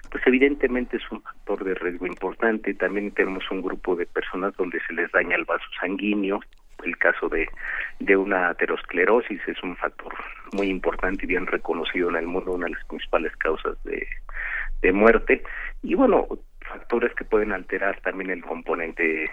pues 0.10 0.26
evidentemente 0.26 0.98
es 0.98 1.12
un 1.12 1.22
factor 1.22 1.64
de 1.64 1.76
riesgo 1.76 2.08
importante. 2.08 2.74
También 2.74 3.12
tenemos 3.12 3.44
un 3.52 3.62
grupo 3.62 3.96
de 3.96 4.06
personas 4.06 4.56
donde 4.58 4.80
se 4.88 4.94
les 4.94 5.12
daña 5.12 5.36
el 5.36 5.46
vaso 5.46 5.66
sanguíneo, 5.80 6.40
el 6.84 6.98
caso 6.98 7.30
de, 7.30 7.48
de 8.00 8.18
una 8.18 8.50
aterosclerosis 8.50 9.40
es 9.48 9.62
un 9.64 9.76
factor 9.78 10.14
muy 10.54 10.68
importante 10.68 11.24
y 11.24 11.28
bien 11.28 11.48
reconocido 11.48 12.10
en 12.10 12.18
el 12.18 12.28
mundo, 12.28 12.54
una 12.54 12.66
de 12.66 12.74
las 12.74 12.86
principales 12.86 13.36
causas 13.38 13.82
de, 13.84 14.06
de 14.82 14.92
muerte. 14.92 15.44
Y 15.82 15.96
bueno, 15.96 16.28
factores 16.74 17.14
que 17.14 17.24
pueden 17.24 17.52
alterar 17.52 18.00
también 18.02 18.32
el 18.32 18.44
componente 18.44 19.30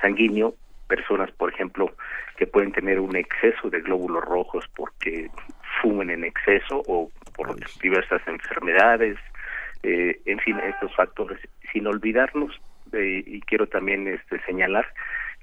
sanguíneo, 0.00 0.54
personas, 0.86 1.32
por 1.32 1.52
ejemplo, 1.52 1.92
que 2.36 2.46
pueden 2.46 2.70
tener 2.70 3.00
un 3.00 3.16
exceso 3.16 3.68
de 3.68 3.80
glóbulos 3.80 4.24
rojos 4.24 4.64
porque 4.76 5.28
fumen 5.82 6.10
en 6.10 6.24
exceso 6.24 6.82
o 6.86 7.10
por 7.34 7.56
diversas 7.80 8.22
enfermedades, 8.28 9.18
eh, 9.82 10.20
en 10.26 10.38
fin, 10.38 10.58
estos 10.60 10.94
factores, 10.94 11.40
sin 11.72 11.86
olvidarnos, 11.86 12.52
y 12.92 13.40
quiero 13.40 13.66
también 13.66 14.06
este, 14.06 14.40
señalar 14.46 14.86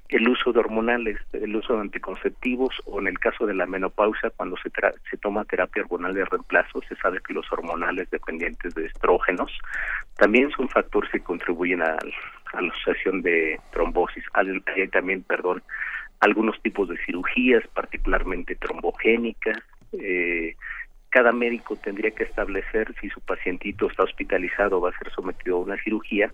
el 0.08 0.28
uso 0.28 0.52
de 0.52 0.60
hormonales, 0.60 1.18
el 1.32 1.56
uso 1.56 1.74
de 1.74 1.80
anticonceptivos 1.80 2.74
o 2.84 3.00
en 3.00 3.08
el 3.08 3.18
caso 3.18 3.46
de 3.46 3.54
la 3.54 3.66
menopausia, 3.66 4.30
cuando 4.30 4.56
se, 4.58 4.70
se 5.10 5.16
toma 5.16 5.44
terapia 5.44 5.82
hormonal 5.82 6.14
de 6.14 6.24
reemplazo, 6.24 6.80
se 6.88 6.94
sabe 6.96 7.20
que 7.26 7.32
los 7.32 7.50
hormonales 7.50 8.10
dependientes 8.10 8.74
de 8.74 8.86
estrógenos 8.86 9.50
también 10.16 10.50
son 10.50 10.68
factores 10.68 11.10
que 11.10 11.20
contribuyen 11.20 11.82
a, 11.82 11.96
a 12.52 12.60
la 12.60 12.72
asociación 12.72 13.22
de 13.22 13.58
trombosis. 13.72 14.24
Hay 14.34 14.88
también, 14.88 15.22
perdón, 15.22 15.62
algunos 16.20 16.60
tipos 16.62 16.88
de 16.88 16.98
cirugías, 17.04 17.66
particularmente 17.68 18.56
trombogénicas. 18.56 19.58
Eh, 19.92 20.54
cada 21.10 21.32
médico 21.32 21.76
tendría 21.76 22.10
que 22.10 22.24
establecer 22.24 22.92
si 23.00 23.08
su 23.08 23.20
pacientito 23.20 23.88
está 23.88 24.02
hospitalizado 24.02 24.78
o 24.78 24.80
va 24.80 24.90
a 24.90 24.98
ser 24.98 25.12
sometido 25.12 25.56
a 25.56 25.60
una 25.60 25.76
cirugía, 25.82 26.32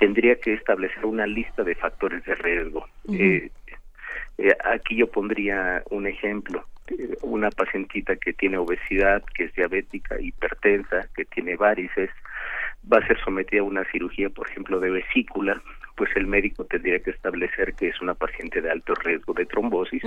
tendría 0.00 0.34
que 0.36 0.54
establecer 0.54 1.04
una 1.04 1.26
lista 1.26 1.62
de 1.62 1.74
factores 1.74 2.24
de 2.24 2.34
riesgo. 2.34 2.86
Eh, 3.12 3.50
eh, 4.38 4.56
aquí 4.64 4.96
yo 4.96 5.06
pondría 5.10 5.82
un 5.90 6.06
ejemplo. 6.06 6.64
Eh, 6.88 7.18
una 7.20 7.50
pacientita 7.50 8.16
que 8.16 8.32
tiene 8.32 8.56
obesidad, 8.56 9.22
que 9.34 9.44
es 9.44 9.52
diabética, 9.52 10.18
hipertensa, 10.18 11.06
que 11.14 11.26
tiene 11.26 11.54
varices, 11.56 12.08
va 12.90 12.96
a 12.96 13.06
ser 13.06 13.20
sometida 13.22 13.60
a 13.60 13.64
una 13.64 13.84
cirugía, 13.92 14.30
por 14.30 14.48
ejemplo, 14.48 14.80
de 14.80 14.88
vesícula, 14.90 15.60
pues 15.96 16.10
el 16.16 16.26
médico 16.26 16.64
tendría 16.64 16.98
que 17.00 17.10
establecer 17.10 17.74
que 17.74 17.88
es 17.88 18.00
una 18.00 18.14
paciente 18.14 18.62
de 18.62 18.70
alto 18.70 18.94
riesgo 18.94 19.34
de 19.34 19.44
trombosis 19.44 20.02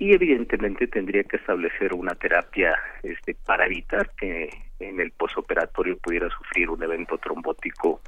y 0.00 0.14
evidentemente 0.14 0.86
tendría 0.86 1.22
que 1.24 1.36
establecer 1.36 1.92
una 1.92 2.14
terapia 2.14 2.74
este, 3.02 3.36
para 3.44 3.66
evitar 3.66 4.10
que 4.18 4.48
en 4.78 4.98
el 4.98 5.10
posoperatorio 5.12 5.98
pudiera 5.98 6.26
sufrir 6.30 6.70
un 6.70 6.82
evento 6.82 7.18
trombótico 7.18 8.00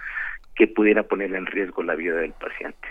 que 0.54 0.68
pudiera 0.68 1.02
poner 1.02 1.34
en 1.34 1.44
riesgo 1.44 1.82
la 1.82 1.94
vida 1.94 2.16
del 2.16 2.32
paciente. 2.32 2.88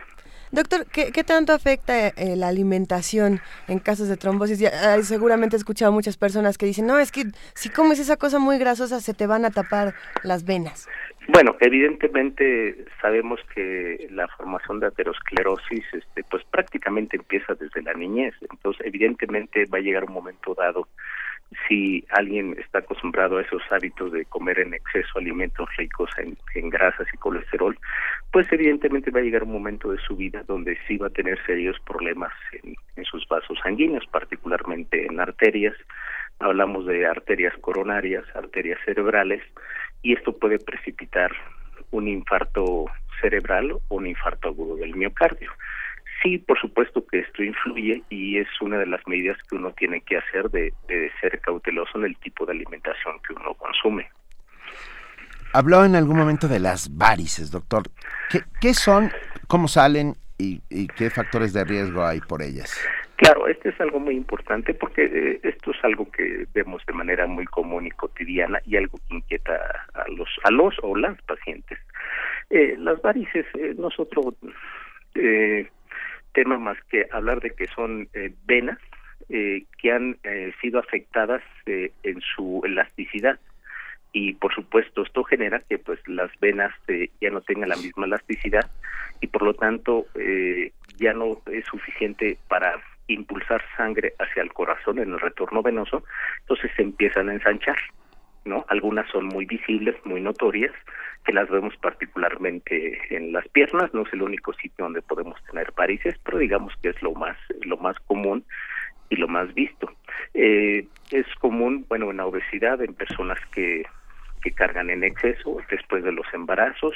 Doctor, 0.52 0.86
¿qué, 0.86 1.24
tanto 1.24 1.54
afecta 1.54 2.10
eh, 2.10 2.36
la 2.36 2.50
alimentación 2.50 3.40
en 3.70 3.80
casos 3.80 4.10
de 4.10 4.18
trombosis? 4.18 4.60
Ya, 4.60 5.02
seguramente 5.02 5.56
he 5.56 5.60
escuchado 5.60 5.94
muchas 5.94 6.18
personas 6.18 6.58
que 6.58 6.66
dicen, 6.66 6.88
no, 6.88 7.00
es 7.00 7.12
que 7.12 7.24
si 7.54 7.70
comes 7.70 8.00
esa 8.00 8.18
cosa 8.18 8.38
muy 8.38 8.58
grasosa 8.58 9.00
se 9.00 9.14
te 9.14 9.28
van 9.28 9.46
a 9.46 9.52
tapar 9.52 9.94
las 10.24 10.44
venas. 10.44 10.90
Bueno, 11.30 11.56
evidentemente 11.62 12.86
sabemos 13.02 13.40
que 13.56 14.08
la 14.12 14.28
formación 14.28 14.82
de 14.82 14.88
aterosclerosis 14.88 15.86
este, 15.94 16.24
pues 16.26 16.44
prácticamente 16.52 17.16
empieza 17.16 17.54
desde 17.54 17.82
la 17.84 17.94
niñez. 17.94 18.34
Entonces, 18.42 18.86
evidentemente 18.86 19.66
va 19.68 19.78
a 19.78 19.82
llegar 19.82 20.04
un 20.04 20.14
momento 20.14 20.54
dado 20.54 20.88
si 21.68 22.06
alguien 22.12 22.56
está 22.60 22.80
acostumbrado 22.80 23.38
a 23.38 23.42
esos 23.42 23.62
hábitos 23.72 24.12
de 24.12 24.26
comer 24.26 24.60
en 24.60 24.74
exceso 24.74 25.18
alimentos 25.18 25.68
ricos 25.78 26.10
en, 26.18 26.70
grasas 26.70 27.08
y 27.14 27.18
colesterol, 27.18 27.78
pues 28.32 28.52
evidentemente 28.52 29.12
va 29.12 29.20
a 29.20 29.24
llegar 29.24 29.44
un 29.44 29.52
momento 29.52 29.92
de 29.92 30.00
su 30.00 30.16
vida 30.16 30.44
donde 30.48 30.78
sí 30.88 30.98
va 30.98 31.08
a 31.08 31.12
tener 31.12 31.38
serios 31.46 31.78
problemas 31.86 32.32
en, 32.64 32.76
en 32.96 33.06
sus 33.06 33.28
vasos 33.28 33.60
sanguíneos, 33.64 34.06
particularmente 34.08 35.06
en 35.06 35.20
arterias. 35.20 35.76
Hablamos 36.40 36.86
de 36.86 37.06
arterias 37.06 37.54
coronarias, 37.60 38.24
arterias 38.36 38.80
cerebrales, 38.86 39.44
y 40.02 40.14
esto 40.14 40.38
puede 40.38 40.58
precipitar 40.58 41.32
un 41.92 42.08
infarto 42.08 42.86
cerebral 43.20 43.72
o 43.72 43.82
un 43.90 44.08
infarto 44.08 44.50
agudo 44.50 44.78
del 44.78 44.96
miocardio. 44.96 45.52
Sí, 46.22 46.38
por 46.38 46.60
supuesto 46.60 47.06
que 47.08 47.20
esto 47.20 47.44
influye 47.44 48.04
y 48.10 48.38
es 48.38 48.48
una 48.62 48.78
de 48.78 48.86
las 48.86 49.06
medidas 49.08 49.38
que 49.50 49.56
uno 49.56 49.72
tiene 49.72 50.02
que 50.02 50.18
hacer 50.18 50.50
de, 50.52 50.72
ser 51.20 51.40
cauteloso 51.42 51.98
en 51.98 52.06
el 52.06 52.18
tipo 52.18 52.46
de 52.46 52.54
alimentación 52.54 53.20
que 53.28 53.34
uno 53.34 53.56
consume. 53.56 54.08
Habló 55.54 55.84
en 55.84 55.96
algún 55.96 56.18
momento 56.18 56.48
de 56.48 56.60
las 56.60 56.96
varices, 56.96 57.50
doctor. 57.52 57.84
¿Qué, 58.62 58.74
son, 58.74 59.12
cómo 59.48 59.68
salen 59.68 60.14
y, 60.38 60.62
qué 60.96 61.10
factores 61.10 61.54
de 61.54 61.64
riesgo 61.66 62.06
hay 62.06 62.20
por 62.22 62.42
ellas? 62.42 62.80
Claro, 63.16 63.48
este 63.48 63.70
es 63.70 63.82
algo 63.82 64.00
muy 64.00 64.16
importante 64.16 64.74
porque 64.74 65.04
eh, 65.04 65.40
esto 65.44 65.72
es 65.72 65.84
algo 65.84 66.10
que 66.12 66.48
vemos 66.54 66.84
de 66.88 66.94
manera 66.94 67.28
muy 67.28 67.46
común 67.46 67.86
y 67.86 67.92
cotidiana 67.92 68.60
y 68.66 68.78
algo 68.78 68.98
que 69.08 69.16
inquieta 69.16 69.54
a 69.94 70.08
los, 70.10 70.30
a 70.44 70.52
los 70.52 70.76
o 70.82 70.96
las 70.96 71.20
pacientes. 71.24 71.80
Eh, 72.50 72.76
las 72.78 73.02
varices, 73.02 73.46
eh, 73.56 73.74
nosotros 73.78 74.36
eh, 75.16 75.70
tema 76.34 76.58
más 76.58 76.78
que 76.90 77.08
hablar 77.12 77.42
de 77.42 77.52
que 77.52 77.68
son 77.68 78.10
eh, 78.14 78.34
venas 78.46 78.80
eh, 79.30 79.66
que 79.78 79.92
han 79.92 80.18
eh, 80.24 80.54
sido 80.62 80.80
afectadas 80.80 81.42
en 81.66 82.22
su 82.22 82.62
elasticidad. 82.66 83.40
Y 84.14 84.34
por 84.34 84.54
supuesto 84.54 85.04
esto 85.04 85.24
genera 85.24 85.62
que 85.70 85.78
pues 85.78 86.00
las 86.06 86.32
venas 86.42 86.74
ya 87.22 87.30
no 87.30 87.40
tengan 87.42 87.70
la 87.70 87.78
misma 87.78 88.06
elasticidad 88.06 88.70
y 89.22 89.28
por 89.28 89.44
lo 89.44 89.54
tanto 89.54 90.06
ya 90.98 91.14
no 91.14 91.42
es 91.50 91.64
suficiente 91.66 92.38
para 92.50 92.82
impulsar 93.08 93.64
sangre 93.78 94.14
hacia 94.20 94.44
el 94.44 94.52
corazón 94.52 95.00
en 95.00 95.14
el 95.14 95.20
retorno 95.20 95.64
venoso. 95.64 96.04
Entonces 96.42 96.72
se 96.76 96.82
empiezan 96.82 97.30
a 97.30 97.34
ensanchar 97.36 97.78
no 98.46 98.66
algunas 98.70 99.10
son 99.12 99.26
muy 99.26 99.46
visibles 99.46 99.96
muy 100.06 100.22
notorias 100.22 100.74
que 101.26 101.34
las 101.34 101.50
vemos 101.50 101.76
particularmente 101.78 103.00
en 103.16 103.32
las 103.32 103.48
piernas, 103.50 103.94
no 103.94 104.04
es 104.04 104.14
el 104.14 104.24
único 104.24 104.54
sitio 104.54 104.86
donde 104.86 105.02
podemos 105.02 105.42
tener 105.46 105.72
varices, 105.76 106.18
pero 106.24 106.40
digamos 106.40 106.74
que 106.82 106.90
es 106.90 107.02
lo 107.02 107.14
más, 107.14 107.38
lo 107.62 107.78
más 107.78 107.98
común 108.08 108.44
y 109.10 109.18
lo 109.18 109.28
más 109.28 109.54
visto. 109.54 109.92
Eh, 110.34 110.88
es 111.12 111.28
común, 111.40 111.86
bueno, 111.88 112.10
en 112.10 112.18
la 112.18 112.26
obesidad, 112.26 112.82
en 112.82 112.94
personas 112.94 113.40
que, 113.54 113.84
que 114.42 114.52
cargan 114.52 114.90
en 114.90 115.04
exceso 115.04 115.58
después 115.70 116.04
de 116.04 116.12
los 116.12 116.26
embarazos, 116.34 116.96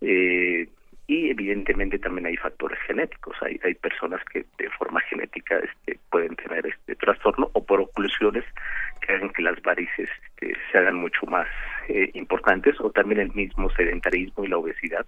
eh, 0.00 0.68
y 1.06 1.30
evidentemente 1.30 1.98
también 1.98 2.26
hay 2.26 2.36
factores 2.36 2.78
genéticos 2.86 3.36
hay 3.42 3.60
hay 3.64 3.74
personas 3.74 4.20
que 4.32 4.44
de 4.58 4.70
forma 4.70 5.00
genética 5.02 5.58
este 5.58 5.98
pueden 6.10 6.34
tener 6.36 6.66
este 6.66 6.94
trastorno 6.96 7.50
o 7.52 7.64
por 7.64 7.80
oclusiones 7.80 8.44
que 9.00 9.12
hagan 9.12 9.30
que 9.30 9.42
las 9.42 9.60
varices 9.62 10.08
este, 10.26 10.56
se 10.70 10.78
hagan 10.78 10.96
mucho 10.96 11.26
más 11.26 11.46
eh, 11.88 12.10
importantes 12.14 12.80
o 12.80 12.90
también 12.90 13.20
el 13.20 13.32
mismo 13.34 13.70
sedentarismo 13.70 14.44
y 14.44 14.48
la 14.48 14.58
obesidad 14.58 15.04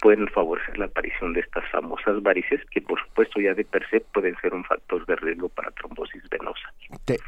pueden 0.00 0.28
favorecer 0.28 0.78
la 0.78 0.86
aparición 0.86 1.32
de 1.32 1.40
estas 1.40 1.68
famosas 1.70 2.22
varices 2.22 2.60
que 2.70 2.80
por 2.80 3.00
supuesto 3.00 3.40
ya 3.40 3.54
de 3.54 3.64
per 3.64 3.88
se 3.90 4.00
pueden 4.00 4.36
ser 4.40 4.54
un 4.54 4.64
factor 4.64 5.04
de 5.06 5.16
riesgo 5.16 5.48
para 5.48 5.70
trombosis 5.72 6.22
venosa. 6.30 6.72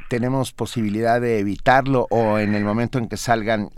¿Tenemos 0.08 0.52
posibilidad 0.52 1.20
de 1.20 1.40
evitarlo 1.40 2.06
o 2.10 2.38
en 2.38 2.54
el 2.54 2.64
momento 2.64 2.98
en 2.98 3.08
que 3.08 3.16
salgan 3.16 3.68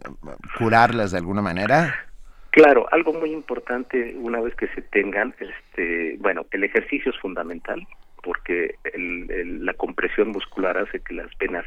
curarlas 0.58 1.12
de 1.12 1.18
alguna 1.18 1.42
manera? 1.42 2.11
Claro, 2.52 2.86
algo 2.92 3.14
muy 3.14 3.32
importante 3.32 4.14
una 4.18 4.38
vez 4.40 4.54
que 4.56 4.68
se 4.68 4.82
tengan, 4.82 5.34
este, 5.40 6.16
bueno, 6.18 6.44
el 6.50 6.64
ejercicio 6.64 7.10
es 7.10 7.18
fundamental 7.18 7.86
porque 8.22 8.76
la 8.94 9.72
compresión 9.72 10.28
muscular 10.28 10.76
hace 10.76 11.00
que 11.00 11.14
las 11.14 11.26
venas 11.38 11.64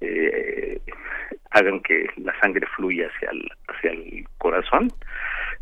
eh, 0.00 0.80
hagan 1.50 1.80
que 1.80 2.06
la 2.16 2.32
sangre 2.40 2.64
fluya 2.76 3.08
hacia 3.08 3.30
el, 3.30 3.50
el 3.82 4.24
corazón. 4.38 4.88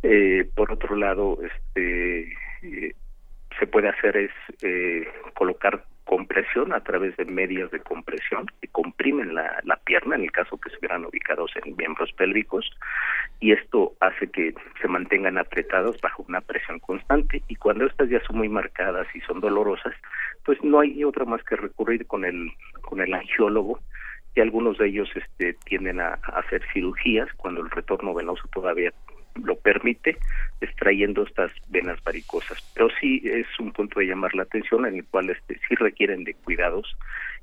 Eh, 0.02 0.46
por 0.54 0.70
otro 0.70 0.96
lado, 0.96 1.38
este, 1.42 2.34
eh, 2.62 2.94
se 3.58 3.66
puede 3.66 3.88
hacer 3.88 4.16
es 4.18 4.30
eh, 4.62 5.08
colocar 5.34 5.82
compresión 6.04 6.72
a 6.72 6.80
través 6.80 7.16
de 7.16 7.24
medias 7.24 7.70
de 7.70 7.80
compresión 7.80 8.46
que 8.60 8.68
comprimen 8.68 9.34
la, 9.34 9.60
la 9.64 9.76
pierna 9.76 10.16
en 10.16 10.22
el 10.22 10.32
caso 10.32 10.58
que 10.58 10.68
estuvieran 10.68 11.04
ubicados 11.04 11.50
en 11.64 11.76
miembros 11.76 12.12
pélvicos 12.12 12.70
y 13.40 13.52
esto 13.52 13.94
hace 14.00 14.28
que 14.30 14.54
se 14.80 14.88
mantengan 14.88 15.38
apretados 15.38 16.00
bajo 16.00 16.24
una 16.28 16.40
presión 16.40 16.78
constante. 16.80 17.42
Y 17.48 17.56
cuando 17.56 17.86
estas 17.86 18.08
ya 18.08 18.20
son 18.24 18.38
muy 18.38 18.48
marcadas 18.48 19.06
y 19.14 19.20
son 19.20 19.40
dolorosas 19.40 19.94
pues 20.44 20.62
no 20.62 20.80
hay 20.80 21.04
otra 21.04 21.24
más 21.24 21.42
que 21.44 21.56
recurrir 21.56 22.06
con 22.06 22.24
el 22.24 22.50
con 22.82 23.00
el 23.00 23.14
angiólogo 23.14 23.80
y 24.34 24.40
algunos 24.40 24.78
de 24.78 24.88
ellos 24.88 25.08
este, 25.14 25.54
tienden 25.64 26.00
a, 26.00 26.18
hacer 26.34 26.62
cirugías 26.72 27.28
cuando 27.36 27.60
el 27.60 27.70
retorno 27.70 28.14
venoso 28.14 28.48
todavía 28.52 28.92
lo 29.42 29.56
permite, 29.56 30.16
extrayendo 30.60 31.24
estas 31.24 31.50
venas 31.68 32.02
varicosas. 32.04 32.58
Pero 32.74 32.88
sí 33.00 33.22
es 33.24 33.46
un 33.58 33.72
punto 33.72 34.00
de 34.00 34.06
llamar 34.06 34.34
la 34.34 34.44
atención 34.44 34.86
en 34.86 34.96
el 34.96 35.04
cual 35.04 35.30
este, 35.30 35.58
sí 35.68 35.74
requieren 35.76 36.24
de 36.24 36.34
cuidados 36.34 36.96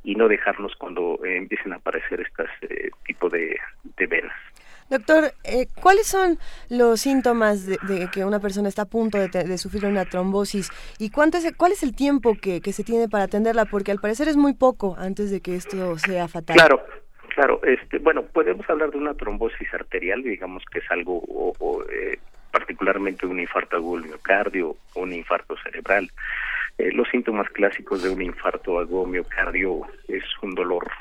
y 0.04 0.16
no 0.16 0.28
dejarnos 0.28 0.76
cuando 0.76 1.20
eh, 1.26 1.38
empiecen 1.38 1.74
a 1.74 1.78
aparecer 1.78 2.22
este 2.22 2.92
tipo 3.06 3.30
de, 3.30 3.58
venas. 4.10 4.34
Doctor, 4.90 5.34
eh, 5.44 5.68
¿cuáles 5.80 6.08
son 6.08 6.40
los 6.70 7.02
síntomas 7.02 7.66
de, 7.66 8.10
que 8.12 8.26
una 8.26 8.40
persona 8.40 8.70
está 8.70 8.84
a 8.84 8.90
punto 8.90 9.20
de, 9.20 9.58
sufrir 9.58 9.86
una 9.86 10.06
trombosis 10.06 10.72
y 10.98 11.12
cuánto 11.12 11.38
es, 11.38 11.54
cuál 11.56 11.74
es 11.74 11.84
el 11.84 11.96
tiempo 11.96 12.36
que, 12.42 12.62
se 12.74 12.84
tiene 12.84 13.08
para 13.08 13.26
atenderla? 13.26 13.66
Porque 13.66 13.92
al 13.92 14.00
parecer 14.00 14.28
es 14.28 14.38
muy 14.38 14.54
poco 14.54 14.96
antes 14.98 15.30
de 15.30 15.42
que 15.42 15.56
esto 15.56 15.98
sea 16.00 16.28
fatal. 16.28 16.56
Claro, 16.56 16.84
claro. 17.40 17.62
Este, 17.64 18.00
bueno, 18.00 18.24
podemos 18.24 18.70
hablar 18.70 18.92
de 18.92 18.98
una 18.98 19.14
trombosis 19.14 19.74
arterial, 19.74 20.22
digamos 20.24 20.62
que 20.70 20.80
es 20.80 20.92
algo 20.92 21.22
o, 21.26 21.86
eh, 21.90 22.20
particularmente 22.52 23.26
un 23.26 23.40
infarto 23.40 23.78
agudo 23.78 24.04
miocardio 24.04 24.76
o 24.94 25.02
un 25.02 25.14
infarto 25.14 25.56
cerebral. 25.64 26.12
Eh, 26.78 26.92
los 26.92 27.08
síntomas 27.08 27.50
clásicos 27.52 28.04
de 28.04 28.10
un 28.10 28.22
infarto 28.22 28.78
agudo 28.78 29.06
miocardio 29.06 29.84
es 30.10 30.24
un 30.42 30.54
dolor 30.54 30.92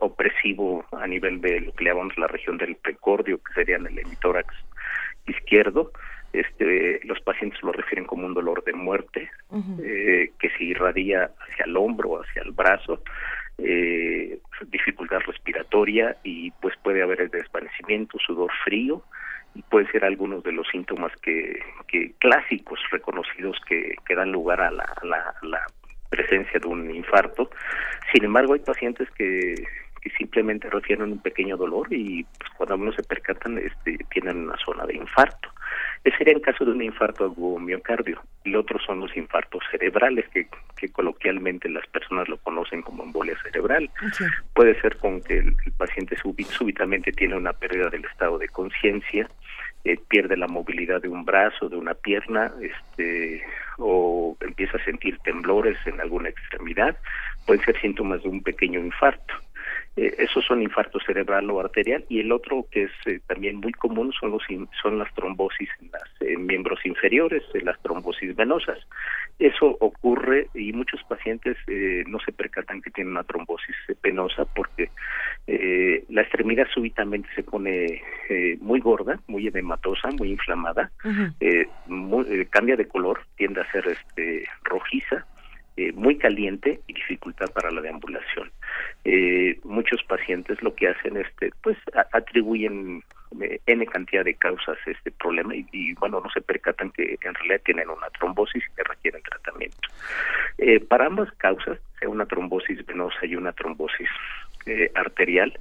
opresivo 0.00 0.84
a 0.90 1.06
nivel 1.06 1.40
de 1.40 1.60
lo 1.60 1.72
que 1.72 1.84
llamamos 1.84 2.18
la 2.18 2.26
región 2.26 2.58
del 2.58 2.74
precordio, 2.74 3.38
que 3.38 3.54
sería 3.54 3.76
en 3.76 3.86
el 3.86 3.98
hemitórax 4.00 4.52
izquierdo. 5.28 5.92
Este, 6.32 7.00
los 7.04 7.20
pacientes 7.20 7.62
lo 7.62 7.70
refieren 7.70 8.06
como 8.06 8.26
un 8.26 8.34
dolor 8.34 8.64
de 8.64 8.72
muerte 8.72 9.30
eh, 9.84 10.32
que 10.40 10.50
se 10.50 10.64
irradia 10.64 11.30
hacia 11.40 11.64
el 11.64 11.76
hombro, 11.76 12.20
hacia 12.20 12.42
el 12.42 12.50
brazo, 12.50 13.00
eh, 13.58 14.38
dificultad 14.68 15.20
respiratoria 15.26 16.16
y 16.22 16.50
pues 16.52 16.74
puede 16.82 17.02
haber 17.02 17.30
desvanecimiento, 17.30 18.18
sudor 18.18 18.50
frío, 18.64 19.02
puede 19.62 19.90
ser 19.90 20.04
algunos 20.04 20.42
de 20.42 20.52
los 20.52 20.66
síntomas 20.68 21.12
que, 21.22 21.60
que 21.88 22.12
clásicos 22.18 22.78
reconocidos 22.90 23.58
que, 23.66 23.94
que 24.06 24.14
dan 24.14 24.32
lugar 24.32 24.60
a 24.60 24.70
la, 24.70 24.86
la, 25.02 25.66
presencia 26.08 26.60
de 26.60 26.68
un 26.68 26.94
infarto. 26.94 27.50
Sin 28.12 28.24
embargo, 28.24 28.54
hay 28.54 28.60
pacientes 28.60 29.10
que, 29.10 29.54
que 30.00 30.10
simplemente 30.10 30.70
refieren 30.70 31.10
un 31.10 31.18
pequeño 31.18 31.56
dolor 31.56 31.88
y 31.90 32.24
pues, 32.38 32.50
cuando 32.56 32.76
uno 32.76 32.92
se 32.92 33.02
percatan 33.02 33.58
este, 33.58 33.98
tienen 34.12 34.44
una 34.44 34.56
zona 34.64 34.86
de 34.86 34.94
infarto. 34.94 35.50
Ese 36.06 36.18
sería 36.18 36.34
en 36.34 36.40
caso 36.40 36.64
de 36.64 36.70
un 36.70 36.82
infarto 36.82 37.24
agudo 37.24 37.58
miocardio. 37.58 38.22
Y 38.44 38.54
otros 38.54 38.80
son 38.86 39.00
los 39.00 39.16
infartos 39.16 39.60
cerebrales, 39.72 40.24
que, 40.28 40.46
que 40.76 40.88
coloquialmente 40.88 41.68
las 41.68 41.84
personas 41.88 42.28
lo 42.28 42.36
conocen 42.38 42.80
como 42.82 43.02
embolia 43.02 43.36
cerebral. 43.42 43.90
Puede 44.54 44.80
ser 44.80 44.98
con 44.98 45.20
que 45.20 45.38
el, 45.38 45.56
paciente 45.76 46.16
súbitamente 46.16 47.10
tiene 47.10 47.36
una 47.36 47.52
pérdida 47.52 47.90
del 47.90 48.04
estado 48.04 48.38
de 48.38 48.48
conciencia, 48.48 49.28
eh, 49.82 49.98
pierde 50.08 50.36
la 50.36 50.46
movilidad 50.46 51.02
de 51.02 51.08
un 51.08 51.24
brazo, 51.24 51.68
de 51.68 51.76
una 51.76 51.94
pierna, 51.94 52.52
este, 52.60 53.44
o 53.78 54.36
empieza 54.42 54.76
a 54.76 54.84
sentir 54.84 55.18
temblores 55.24 55.76
en 55.86 56.00
alguna 56.00 56.28
extremidad, 56.28 56.96
pueden 57.46 57.64
ser 57.64 57.80
síntomas 57.80 58.22
de 58.22 58.28
un 58.28 58.44
pequeño 58.44 58.78
infarto. 58.78 59.34
Eh, 59.96 60.14
esos 60.18 60.44
son 60.44 60.62
infarto 60.62 61.00
cerebral 61.00 61.50
o 61.50 61.58
arterial 61.58 62.04
y 62.10 62.20
el 62.20 62.30
otro 62.30 62.66
que 62.70 62.84
es 62.84 62.90
eh, 63.06 63.20
también 63.26 63.56
muy 63.56 63.72
común 63.72 64.12
son 64.12 64.30
los 64.30 64.42
son 64.82 64.98
las 64.98 65.12
trombosis 65.14 65.70
en 65.80 65.90
los 65.90 66.40
miembros 66.40 66.84
inferiores, 66.84 67.42
las 67.62 67.80
trombosis 67.80 68.36
venosas. 68.36 68.78
Eso 69.38 69.76
ocurre 69.80 70.48
y 70.54 70.72
muchos 70.72 71.02
pacientes 71.04 71.56
no 72.06 72.18
se 72.20 72.32
percatan 72.32 72.80
que 72.80 72.90
tienen 72.90 73.12
una 73.12 73.22
trombosis 73.22 73.76
venosa 74.02 74.46
porque 74.46 74.90
la 76.08 76.22
extremidad 76.22 76.66
súbitamente 76.72 77.28
se 77.34 77.42
pone 77.42 78.02
muy 78.60 78.80
gorda, 78.80 79.20
muy 79.26 79.46
edematosa, 79.46 80.08
muy 80.12 80.30
inflamada, 80.30 80.90
cambia 82.50 82.76
de 82.76 82.88
color, 82.88 83.20
tiende 83.36 83.60
a 83.60 83.70
ser 83.72 83.86
este 83.88 84.48
rojiza 84.64 85.26
eh, 85.78 85.92
muy 85.92 86.16
caliente 86.16 86.80
y 86.86 86.94
dificultad 86.94 87.50
para 87.52 87.70
la 87.70 87.82
deambulación. 87.82 88.50
Eh, 89.04 89.60
muchos 89.62 90.02
pacientes 90.04 90.62
lo 90.62 90.74
que 90.74 90.88
hacen 90.88 91.18
este 91.18 91.50
pues 91.62 91.76
atribuyen 92.12 93.02
eh, 93.42 93.60
n 93.66 93.86
cantidad 93.86 94.24
de 94.24 94.36
causas 94.36 94.78
a 94.86 94.90
este 94.90 95.10
problema 95.10 95.54
y, 95.54 95.92
bueno 96.00 96.22
no 96.22 96.30
se 96.30 96.40
percatan 96.40 96.92
que 96.92 97.18
en 97.20 97.34
realidad 97.34 97.60
tienen 97.62 97.90
una 97.90 98.08
trombosis 98.18 98.64
y 98.64 98.74
que 98.74 98.84
requieren 98.84 99.20
tratamiento. 99.20 99.88
para 100.88 101.06
ambas 101.08 101.30
causas, 101.32 101.78
sea 101.98 102.08
una 102.08 102.24
trombosis 102.24 102.84
venosa 102.86 103.26
y 103.26 103.36
una 103.36 103.52
trombosis 103.52 104.08
arterial, 104.94 105.52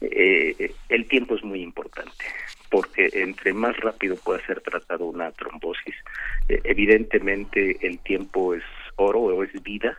el 0.00 1.08
tiempo 1.08 1.34
es 1.34 1.42
muy 1.42 1.62
importante 1.62 2.24
porque 2.70 3.10
entre 3.12 3.52
más 3.52 3.76
rápido 3.78 4.16
pueda 4.16 4.44
ser 4.46 4.60
tratado 4.60 5.06
una 5.06 5.32
trombosis, 5.32 5.96
evidentemente 6.48 7.76
el 7.82 7.98
tiempo 7.98 8.54
es 8.54 8.62
oro 8.96 9.20
o 9.20 9.44
es 9.44 9.52
vida, 9.62 9.98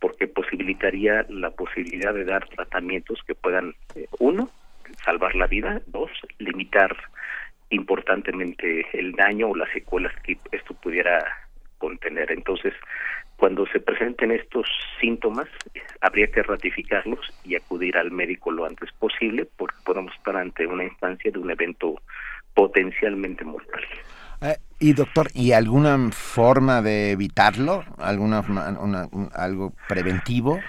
porque 0.00 0.26
posibilitaría 0.26 1.24
la 1.28 1.50
posibilidad 1.50 2.12
de 2.12 2.24
dar 2.24 2.48
tratamientos 2.48 3.20
que 3.26 3.34
puedan, 3.34 3.74
eh, 3.94 4.06
uno, 4.18 4.50
salvar 5.04 5.34
la 5.34 5.46
vida, 5.46 5.80
dos, 5.86 6.10
limitar 6.38 6.96
importantemente 7.70 8.86
el 8.92 9.12
daño 9.12 9.48
o 9.48 9.56
las 9.56 9.70
secuelas 9.72 10.12
que 10.22 10.38
esto 10.52 10.74
pudiera 10.74 11.24
contener. 11.78 12.30
Entonces, 12.30 12.74
cuando 13.36 13.66
se 13.66 13.80
presenten 13.80 14.30
estos 14.30 14.66
síntomas, 15.00 15.48
habría 16.00 16.28
que 16.28 16.42
ratificarlos 16.42 17.20
y 17.44 17.56
acudir 17.56 17.96
al 17.96 18.10
médico 18.10 18.50
lo 18.50 18.64
antes 18.64 18.90
posible, 18.92 19.46
porque 19.56 19.76
podemos 19.84 20.14
estar 20.14 20.36
ante 20.36 20.66
una 20.66 20.84
instancia 20.84 21.30
de 21.30 21.38
un 21.38 21.50
evento 21.50 22.00
potencialmente 22.54 23.44
mortal. 23.44 23.84
Eh, 24.44 24.58
y 24.78 24.92
doctor, 24.92 25.28
¿y 25.32 25.52
alguna 25.52 26.10
forma 26.12 26.82
de 26.82 27.12
evitarlo? 27.12 27.82
¿Alguna 27.96 28.44
algo 29.34 29.72
preventivo? 29.88 30.60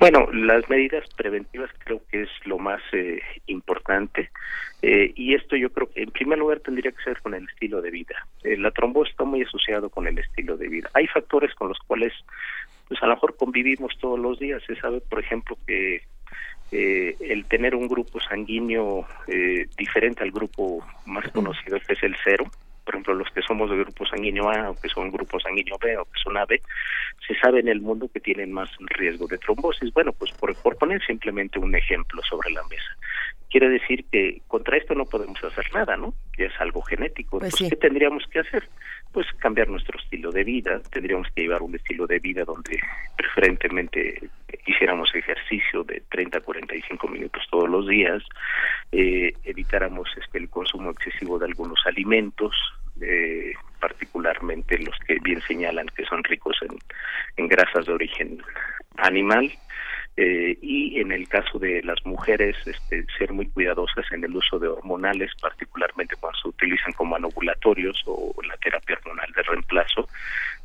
Bueno, 0.00 0.26
las 0.32 0.68
medidas 0.68 1.04
preventivas 1.16 1.70
creo 1.78 2.02
que 2.10 2.22
es 2.22 2.28
lo 2.46 2.58
más 2.58 2.80
eh, 2.92 3.20
importante 3.46 4.30
eh, 4.82 5.12
y 5.14 5.34
esto 5.34 5.54
yo 5.54 5.70
creo 5.70 5.88
que 5.88 6.02
en 6.02 6.10
primer 6.10 6.36
lugar 6.36 6.58
tendría 6.58 6.90
que 6.90 7.02
ser 7.04 7.22
con 7.22 7.34
el 7.34 7.48
estilo 7.48 7.80
de 7.80 7.90
vida. 7.92 8.26
la 8.42 8.72
trombosis 8.72 9.12
está 9.12 9.24
muy 9.24 9.42
asociado 9.42 9.88
con 9.88 10.08
el 10.08 10.18
estilo 10.18 10.56
de 10.56 10.68
vida. 10.68 10.90
Hay 10.94 11.06
factores 11.06 11.54
con 11.54 11.68
los 11.68 11.78
cuales 11.86 12.12
pues 12.88 13.00
a 13.02 13.06
lo 13.06 13.14
mejor 13.14 13.36
convivimos 13.36 13.96
todos 14.00 14.18
los 14.18 14.38
días. 14.40 14.62
Se 14.66 14.74
sabe, 14.76 15.00
por 15.00 15.20
ejemplo, 15.20 15.56
que 15.66 16.02
el 16.72 17.44
tener 17.44 17.76
un 17.76 17.86
grupo 17.86 18.18
sanguíneo 18.20 19.06
diferente 19.78 20.24
al 20.24 20.32
grupo 20.32 20.84
más 21.06 21.30
conocido 21.30 21.78
que 21.86 21.92
es 21.92 22.02
el 22.02 22.16
cero, 22.24 22.50
por 22.84 22.94
ejemplo, 22.94 23.14
los 23.14 23.30
que 23.30 23.42
somos 23.42 23.70
de 23.70 23.76
grupo 23.76 24.04
sanguíneo 24.06 24.50
A 24.50 24.70
o 24.70 24.76
que 24.76 24.88
son 24.88 25.10
grupo 25.10 25.40
sanguíneo 25.40 25.78
B 25.78 25.96
o 25.96 26.04
que 26.04 26.20
son 26.22 26.36
AB, 26.36 26.60
se 27.26 27.34
sabe 27.40 27.60
en 27.60 27.68
el 27.68 27.80
mundo 27.80 28.08
que 28.12 28.20
tienen 28.20 28.52
más 28.52 28.68
riesgo 28.78 29.26
de 29.26 29.38
trombosis. 29.38 29.92
Bueno, 29.92 30.12
pues 30.12 30.32
por, 30.32 30.54
por 30.56 30.76
poner 30.76 31.02
simplemente 31.04 31.58
un 31.58 31.74
ejemplo 31.74 32.22
sobre 32.28 32.50
la 32.50 32.62
mesa. 32.64 32.96
Quiere 33.50 33.68
decir 33.68 34.04
que 34.10 34.42
contra 34.48 34.76
esto 34.76 34.94
no 34.94 35.04
podemos 35.06 35.42
hacer 35.44 35.66
nada, 35.72 35.96
¿no? 35.96 36.12
Que 36.36 36.46
es 36.46 36.52
algo 36.60 36.82
genético. 36.82 37.38
Pues 37.38 37.54
¿qué 37.54 37.76
tendríamos 37.76 38.24
que 38.26 38.40
hacer? 38.40 38.68
Pues 39.14 39.26
cambiar 39.38 39.68
nuestro 39.68 39.98
estilo 39.98 40.30
de 40.30 40.44
vida. 40.44 40.82
Tendríamos 40.90 41.28
que 41.34 41.42
llevar 41.42 41.62
un 41.62 41.74
estilo 41.74 42.06
de 42.06 42.18
vida 42.18 42.44
donde 42.44 42.78
preferentemente 43.16 44.28
hiciéramos 44.66 45.14
ejercicio 45.14 45.84
de 45.84 46.02
30 46.10 46.38
a 46.38 46.40
45 46.40 47.08
minutos 47.08 47.42
todos 47.50 47.68
los 47.68 47.86
días, 47.86 48.22
eh, 48.92 49.32
evitáramos 49.44 50.08
este, 50.20 50.38
el 50.38 50.48
consumo 50.48 50.90
excesivo 50.90 51.38
de 51.38 51.46
algunos 51.46 51.78
alimentos, 51.86 52.54
eh, 53.00 53.52
particularmente 53.80 54.78
los 54.78 54.98
que 55.06 55.18
bien 55.22 55.40
señalan 55.42 55.86
que 55.88 56.04
son 56.04 56.24
ricos 56.24 56.56
en, 56.62 56.76
en 57.36 57.48
grasas 57.48 57.86
de 57.86 57.92
origen 57.92 58.42
animal, 58.96 59.52
eh, 60.16 60.56
y 60.62 61.00
en 61.00 61.10
el 61.10 61.28
caso 61.28 61.58
de 61.58 61.82
las 61.82 62.04
mujeres 62.06 62.56
este, 62.66 63.04
ser 63.18 63.32
muy 63.32 63.48
cuidadosas 63.48 64.04
en 64.12 64.22
el 64.22 64.36
uso 64.36 64.58
de 64.58 64.68
hormonales, 64.68 65.32
particularmente 65.40 66.14
cuando 66.16 66.38
se 66.38 66.48
utilizan 66.48 66.92
como 66.92 67.16
anovulatorios 67.16 68.00
o 68.06 68.32
la 68.46 68.56
terapia 68.58 68.96
hormonal 68.96 69.32
de 69.34 69.42
reemplazo, 69.42 70.08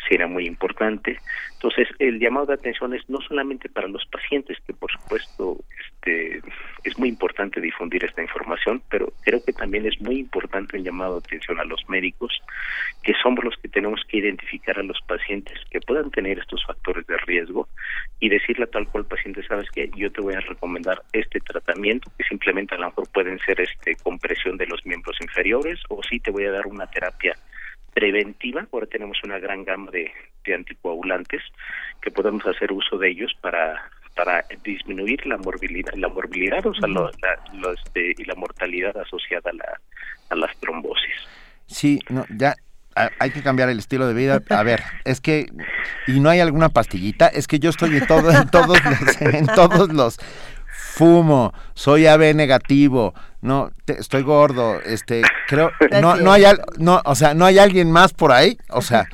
será 0.07 0.27
muy 0.27 0.45
importante. 0.45 1.19
Entonces, 1.53 1.87
el 1.99 2.19
llamado 2.19 2.47
de 2.47 2.53
atención 2.53 2.93
es 2.93 3.07
no 3.09 3.19
solamente 3.21 3.67
para 3.69 3.87
los 3.87 4.05
pacientes, 4.05 4.57
que 4.65 4.73
por 4.73 4.89
supuesto 4.91 5.57
este, 5.79 6.41
es 6.83 6.97
muy 6.97 7.09
importante 7.09 7.59
difundir 7.59 8.05
esta 8.05 8.21
información, 8.21 8.81
pero 8.89 9.11
creo 9.23 9.43
que 9.43 9.51
también 9.51 9.85
es 9.85 9.99
muy 9.99 10.19
importante 10.19 10.77
el 10.77 10.83
llamado 10.83 11.19
de 11.19 11.25
atención 11.25 11.59
a 11.59 11.65
los 11.65 11.87
médicos, 11.89 12.31
que 13.03 13.13
somos 13.21 13.43
los 13.43 13.57
que 13.57 13.67
tenemos 13.67 14.01
que 14.07 14.17
identificar 14.17 14.79
a 14.79 14.83
los 14.83 14.99
pacientes 15.01 15.59
que 15.69 15.81
puedan 15.81 16.11
tener 16.11 16.39
estos 16.39 16.63
factores 16.65 17.05
de 17.07 17.17
riesgo 17.17 17.67
y 18.19 18.29
decirle 18.29 18.63
a 18.63 18.67
tal 18.67 18.87
cual 18.87 19.05
paciente, 19.05 19.43
sabes 19.43 19.69
que 19.71 19.89
yo 19.95 20.11
te 20.11 20.21
voy 20.21 20.35
a 20.35 20.39
recomendar 20.39 21.01
este 21.11 21.39
tratamiento, 21.41 22.09
que 22.17 22.23
simplemente 22.23 22.75
a 22.75 22.77
lo 22.77 22.87
mejor 22.87 23.09
pueden 23.11 23.39
ser 23.39 23.59
este 23.59 23.95
compresión 23.97 24.57
de 24.57 24.67
los 24.67 24.85
miembros 24.85 25.17
inferiores, 25.21 25.79
o 25.89 26.01
sí 26.03 26.19
te 26.19 26.31
voy 26.31 26.45
a 26.45 26.51
dar 26.51 26.67
una 26.67 26.87
terapia 26.87 27.35
preventiva. 27.93 28.67
Ahora 28.71 28.87
tenemos 28.87 29.17
una 29.23 29.39
gran 29.39 29.63
gama 29.63 29.91
de, 29.91 30.11
anticoagulantes 30.53 31.43
que 32.01 32.09
podemos 32.09 32.43
hacer 32.47 32.71
uso 32.71 32.97
de 32.97 33.09
ellos 33.09 33.31
para 33.39 33.91
para 34.15 34.43
disminuir 34.63 35.25
la 35.27 35.37
morbilidad, 35.37 35.93
la 35.93 36.09
morbilidad, 36.09 36.65
o 36.65 36.73
sea, 36.73 36.89
este, 37.73 38.15
y 38.17 38.25
la 38.25 38.35
mortalidad 38.35 38.97
asociada 38.97 39.51
a, 39.51 39.53
la, 39.53 39.79
a 40.31 40.35
las 40.35 40.57
trombosis. 40.57 41.13
Sí, 41.67 41.99
no, 42.09 42.25
ya 42.35 42.55
hay 43.19 43.31
que 43.31 43.41
cambiar 43.41 43.69
el 43.69 43.79
estilo 43.79 44.07
de 44.07 44.13
vida. 44.13 44.41
A 44.49 44.63
ver, 44.63 44.81
es 45.05 45.21
que 45.21 45.47
y 46.07 46.19
no 46.19 46.29
hay 46.29 46.39
alguna 46.39 46.69
pastillita, 46.69 47.27
es 47.27 47.47
que 47.47 47.59
yo 47.59 47.69
estoy 47.69 47.95
en 47.95 48.07
todo 48.07 48.31
en 48.31 48.49
todos 48.49 48.77
los 48.83 49.21
en 49.21 49.45
todos 49.47 49.89
los 49.89 50.17
fumo, 50.79 51.53
soy 51.73 52.07
AB 52.07 52.33
negativo, 52.35 53.13
no 53.41 53.71
estoy 53.85 54.23
gordo, 54.23 54.81
este 54.81 55.21
creo 55.47 55.71
no 56.01 56.15
no 56.15 56.31
hay 56.31 56.43
no, 56.77 57.01
o 57.05 57.15
sea, 57.15 57.33
no 57.33 57.45
hay 57.45 57.59
alguien 57.59 57.91
más 57.91 58.13
por 58.13 58.31
ahí, 58.31 58.57
o 58.69 58.81
sea, 58.81 59.07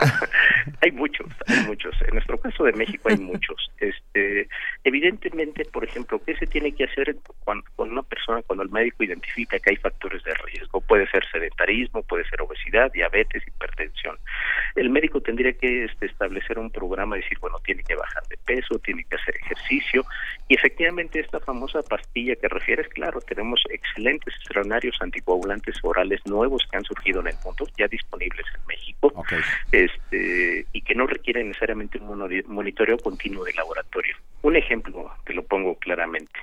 hay 0.82 0.92
muchos, 0.92 1.26
hay 1.50 1.66
muchos. 1.66 1.94
En 2.06 2.14
nuestro 2.14 2.38
caso 2.38 2.64
de 2.64 2.72
México 2.72 3.08
hay 3.08 3.18
muchos. 3.18 3.56
Este, 3.80 4.46
evidentemente, 4.84 5.64
por 5.64 5.84
ejemplo, 5.84 6.20
¿qué 6.26 6.36
se 6.36 6.46
tiene 6.46 6.72
que 6.72 6.84
hacer 6.84 7.16
cuando, 7.44 7.64
con 7.76 7.90
una 7.90 8.02
persona 8.02 8.42
cuando 8.42 8.62
el 8.62 8.68
médico 8.68 9.02
identifica 9.04 9.58
que 9.58 9.70
hay 9.70 9.76
factores 9.76 10.22
de 10.22 10.34
riesgo? 10.34 10.82
Puede 10.82 11.08
ser 11.08 11.24
sedentarismo, 11.32 12.02
puede 12.02 12.28
ser 12.28 12.42
obesidad, 12.42 12.92
diabetes, 12.92 13.42
hipertensión. 13.46 14.18
El 14.74 14.90
médico 14.90 15.22
tendría 15.22 15.54
que 15.54 15.84
este, 15.84 16.06
establecer 16.06 16.58
un 16.58 16.70
programa, 16.70 17.16
decir, 17.16 17.38
bueno, 17.40 17.58
tiene 17.64 17.82
que 17.82 17.94
bajar 17.94 18.22
de 18.28 18.36
peso, 18.44 18.78
tiene 18.80 19.04
que 19.04 19.16
hacer 19.16 19.34
ejercicio. 19.36 20.04
Y 20.48 20.56
efectivamente, 20.56 21.20
esta 21.20 21.40
famosa 21.40 21.82
pastilla 21.82 22.36
que 22.36 22.48
refieres, 22.48 22.88
claro, 22.88 23.20
tenemos 23.22 23.62
excelentes 23.70 24.34
estrenarios 24.42 24.96
anticoagulantes 25.00 25.76
orales 25.82 26.20
nuevos 26.26 26.66
que 26.70 26.76
han 26.76 26.84
surgido 26.84 27.20
en 27.20 27.28
el 27.28 27.36
mundo, 27.44 27.66
ya 27.78 27.88
disponibles 27.88 28.46
en 28.54 28.66
México. 28.66 29.12
Este, 29.72 30.66
y 30.72 30.82
que 30.82 30.94
no 30.94 31.06
requieren 31.06 31.39
necesariamente 31.44 31.98
un 31.98 32.44
monitoreo 32.46 32.98
continuo 32.98 33.44
de 33.44 33.52
laboratorio. 33.54 34.16
Un 34.42 34.56
ejemplo, 34.56 35.10
te 35.24 35.34
lo 35.34 35.44
pongo 35.44 35.76
claramente. 35.76 36.40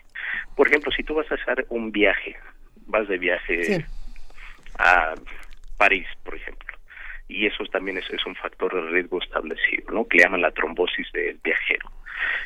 Por 0.56 0.68
ejemplo, 0.68 0.92
si 0.92 1.04
tú 1.04 1.16
vas 1.16 1.32
a 1.32 1.36
hacer 1.36 1.66
un 1.70 1.92
viaje, 1.92 2.36
vas 2.88 3.08
de 3.08 3.18
viaje 3.18 3.86
a 4.80 5.16
París, 5.78 6.08
por 6.24 6.36
ejemplo, 6.36 6.78
y 7.28 7.46
eso 7.46 7.64
también 7.66 7.98
es, 7.98 8.26
un 8.26 8.36
factor 8.36 8.74
de 8.74 8.90
riesgo 8.90 9.22
establecido, 9.22 9.92
¿no? 9.92 10.08
Que 10.08 10.20
llaman 10.20 10.42
la 10.42 10.52
trombosis 10.52 11.12
del 11.12 11.40
viajero. 11.44 11.92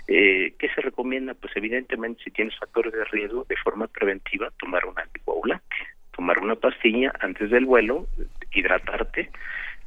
Eh, 0.07 0.53
¿Qué 0.59 0.69
se 0.69 0.81
recomienda? 0.81 1.33
Pues 1.33 1.55
evidentemente 1.55 2.23
si 2.23 2.31
tienes 2.31 2.57
factores 2.57 2.91
de 2.93 3.05
riesgo, 3.05 3.45
de 3.47 3.55
forma 3.57 3.87
preventiva, 3.87 4.51
tomar 4.59 4.85
un 4.85 4.99
anticoagulante, 4.99 5.75
tomar 6.15 6.39
una 6.39 6.55
pastilla 6.55 7.13
antes 7.19 7.49
del 7.49 7.65
vuelo, 7.65 8.07
hidratarte, 8.51 9.29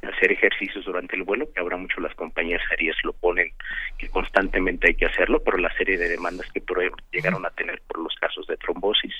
hacer 0.07 0.31
ejercicios 0.31 0.85
durante 0.85 1.15
el 1.15 1.23
vuelo, 1.23 1.51
que 1.51 1.59
ahora 1.59 1.77
mucho 1.77 1.99
las 2.01 2.15
compañías 2.15 2.61
aéreas 2.71 2.97
lo 3.03 3.13
ponen, 3.13 3.51
que 3.97 4.09
constantemente 4.09 4.87
hay 4.87 4.95
que 4.95 5.05
hacerlo, 5.05 5.43
por 5.43 5.59
la 5.59 5.73
serie 5.77 5.97
de 5.97 6.09
demandas 6.09 6.51
que 6.51 6.63
llegaron 7.11 7.45
a 7.45 7.49
tener 7.51 7.81
por 7.87 7.99
los 7.99 8.15
casos 8.15 8.47
de 8.47 8.57
trombosis, 8.57 9.13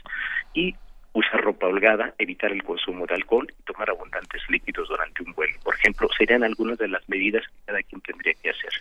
y 0.54 0.76
usar 1.14 1.42
ropa 1.42 1.68
holgada, 1.68 2.14
evitar 2.18 2.52
el 2.52 2.64
consumo 2.64 3.06
de 3.06 3.16
alcohol 3.16 3.48
y 3.50 3.64
tomar 3.64 3.90
abundantes 3.90 4.42
líquidos 4.50 4.90
durante 4.90 5.24
un 5.24 5.32
vuelo. 5.34 5.58
Por 5.64 5.76
ejemplo, 5.76 6.10
serían 6.18 6.44
algunas 6.44 6.78
de 6.78 6.90
las 6.90 7.08
medidas 7.08 7.44
que 7.48 7.66
cada 7.66 7.82
quien 7.84 8.02
tendría 8.02 8.34
que 8.34 8.50
hacer. 8.50 8.72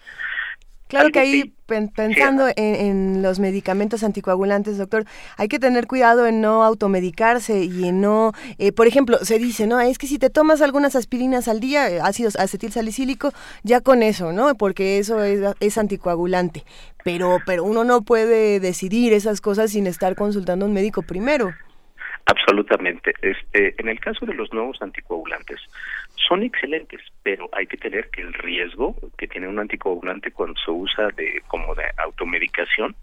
Claro 0.95 1.11
que 1.11 1.19
ahí, 1.19 1.53
pensando 1.67 2.47
en, 2.55 3.23
los 3.23 3.41
medicamentos 3.41 4.05
anticoagulantes, 4.05 4.79
doctor, 4.79 5.05
hay 5.37 5.49
que 5.49 5.59
tener 5.59 5.87
cuidado 5.87 6.27
en 6.27 6.41
no 6.41 6.63
automedicarse 6.63 7.65
y 7.65 7.89
en 7.89 8.01
no, 8.01 8.33
eh, 8.59 8.71
por 8.71 8.87
ejemplo, 8.87 9.19
se 9.19 9.39
dice, 9.39 9.67
¿no? 9.67 9.81
Es 9.81 9.99
que 9.99 10.07
si 10.07 10.19
te 10.19 10.31
tomas 10.31 10.63
algunas 10.63 10.95
aspirinas 10.95 11.49
al 11.49 11.59
día, 11.59 11.91
eh, 11.91 12.01
ácidos 12.01 12.37
acetil 12.37 12.71
salicílico, 12.71 13.33
ya 13.65 13.81
con 13.81 14.03
eso, 14.05 14.33
¿no? 14.33 14.55
Porque 14.55 14.99
eso 14.99 15.25
es, 15.25 15.41
es 15.59 15.79
anticoagulante. 15.79 16.65
Pero, 17.03 17.39
pero 17.45 17.65
uno 17.65 17.83
no 17.83 18.03
puede 18.03 18.61
decidir 18.61 19.13
esas 19.13 19.41
cosas 19.41 19.73
sin 19.73 19.87
estar 19.87 20.15
consultando 20.15 20.65
a 20.65 20.69
un 20.69 20.75
médico 20.75 21.03
primero. 21.03 21.53
Absolutamente. 22.27 23.13
Este, 23.21 23.75
en 23.79 23.89
el 23.89 24.01
caso 24.01 24.25
de 24.25 24.35
los 24.35 24.53
nuevos 24.53 24.81
anticoagulantes, 24.81 25.61
son 26.17 26.43
excelentes, 26.43 27.01
pero 27.23 27.49
hay 27.53 27.67
que 27.67 27.77
tener 27.77 28.09
que 28.11 28.23
el 28.23 28.33
riesgo 28.33 28.97
que 29.19 29.27
tiene 29.27 29.49
un 29.49 29.59
anticoagulante 29.59 30.31
cuando 30.31 30.59
se 30.65 30.71
usa 30.71 31.09
de 31.17 31.43
como 31.49 31.75
de 31.75 31.85
automedicación 31.99 32.95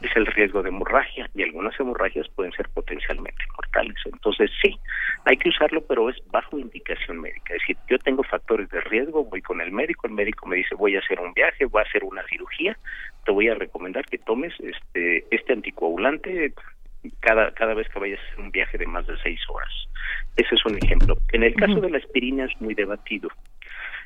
es 0.00 0.14
el 0.16 0.26
riesgo 0.26 0.62
de 0.62 0.68
hemorragia 0.68 1.28
y 1.34 1.42
algunas 1.42 1.78
hemorragias 1.80 2.28
pueden 2.28 2.52
ser 2.52 2.68
potencialmente 2.68 3.42
mortales. 3.56 3.96
Entonces 4.04 4.50
sí, 4.62 4.78
hay 5.24 5.36
que 5.36 5.48
usarlo, 5.48 5.82
pero 5.86 6.08
es 6.08 6.16
bajo 6.30 6.58
indicación 6.58 7.20
médica. 7.20 7.54
Es 7.54 7.60
decir, 7.62 7.76
yo 7.88 7.98
tengo 7.98 8.22
factores 8.22 8.68
de 8.70 8.80
riesgo, 8.82 9.24
voy 9.24 9.42
con 9.42 9.60
el 9.60 9.72
médico, 9.72 10.06
el 10.06 10.12
médico 10.12 10.46
me 10.46 10.56
dice 10.56 10.74
voy 10.74 10.96
a 10.96 11.00
hacer 11.00 11.18
un 11.20 11.32
viaje, 11.32 11.64
voy 11.64 11.82
a 11.82 11.88
hacer 11.88 12.04
una 12.04 12.22
cirugía, 12.28 12.76
te 13.24 13.32
voy 13.32 13.48
a 13.48 13.54
recomendar 13.54 14.04
que 14.04 14.18
tomes 14.18 14.52
este 14.60 15.24
este 15.30 15.52
anticoagulante 15.52 16.52
cada, 17.20 17.52
cada 17.52 17.74
vez 17.74 17.88
que 17.88 17.98
vayas 17.98 18.20
a 18.20 18.26
hacer 18.26 18.40
un 18.40 18.50
viaje 18.50 18.78
de 18.78 18.86
más 18.86 19.06
de 19.06 19.16
seis 19.22 19.40
horas. 19.48 19.72
Ese 20.36 20.54
es 20.54 20.64
un 20.66 20.76
ejemplo. 20.76 21.16
En 21.32 21.42
el 21.42 21.54
caso 21.54 21.80
de 21.80 21.90
la 21.90 21.98
aspirina 21.98 22.44
es 22.44 22.60
muy 22.60 22.74
debatido. 22.74 23.28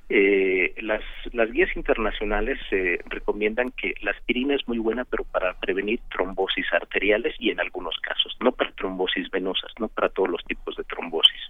Eh, 0.08 0.74
las, 0.82 1.02
las 1.32 1.50
guías 1.52 1.74
internacionales 1.76 2.58
eh, 2.70 2.98
recomiendan 3.06 3.70
que 3.70 3.94
la 4.02 4.10
aspirina 4.10 4.54
es 4.54 4.66
muy 4.68 4.78
buena, 4.78 5.04
pero 5.04 5.24
para 5.24 5.54
prevenir 5.54 6.00
trombosis 6.10 6.66
arteriales 6.72 7.34
y 7.38 7.50
en 7.50 7.60
algunos 7.60 7.96
casos, 8.02 8.36
no 8.40 8.52
para 8.52 8.72
trombosis 8.72 9.30
venosas, 9.30 9.72
no 9.78 9.88
para 9.88 10.08
todos 10.10 10.28
los 10.28 10.44
tipos 10.44 10.76
de 10.76 10.84
trombosis. 10.84 11.40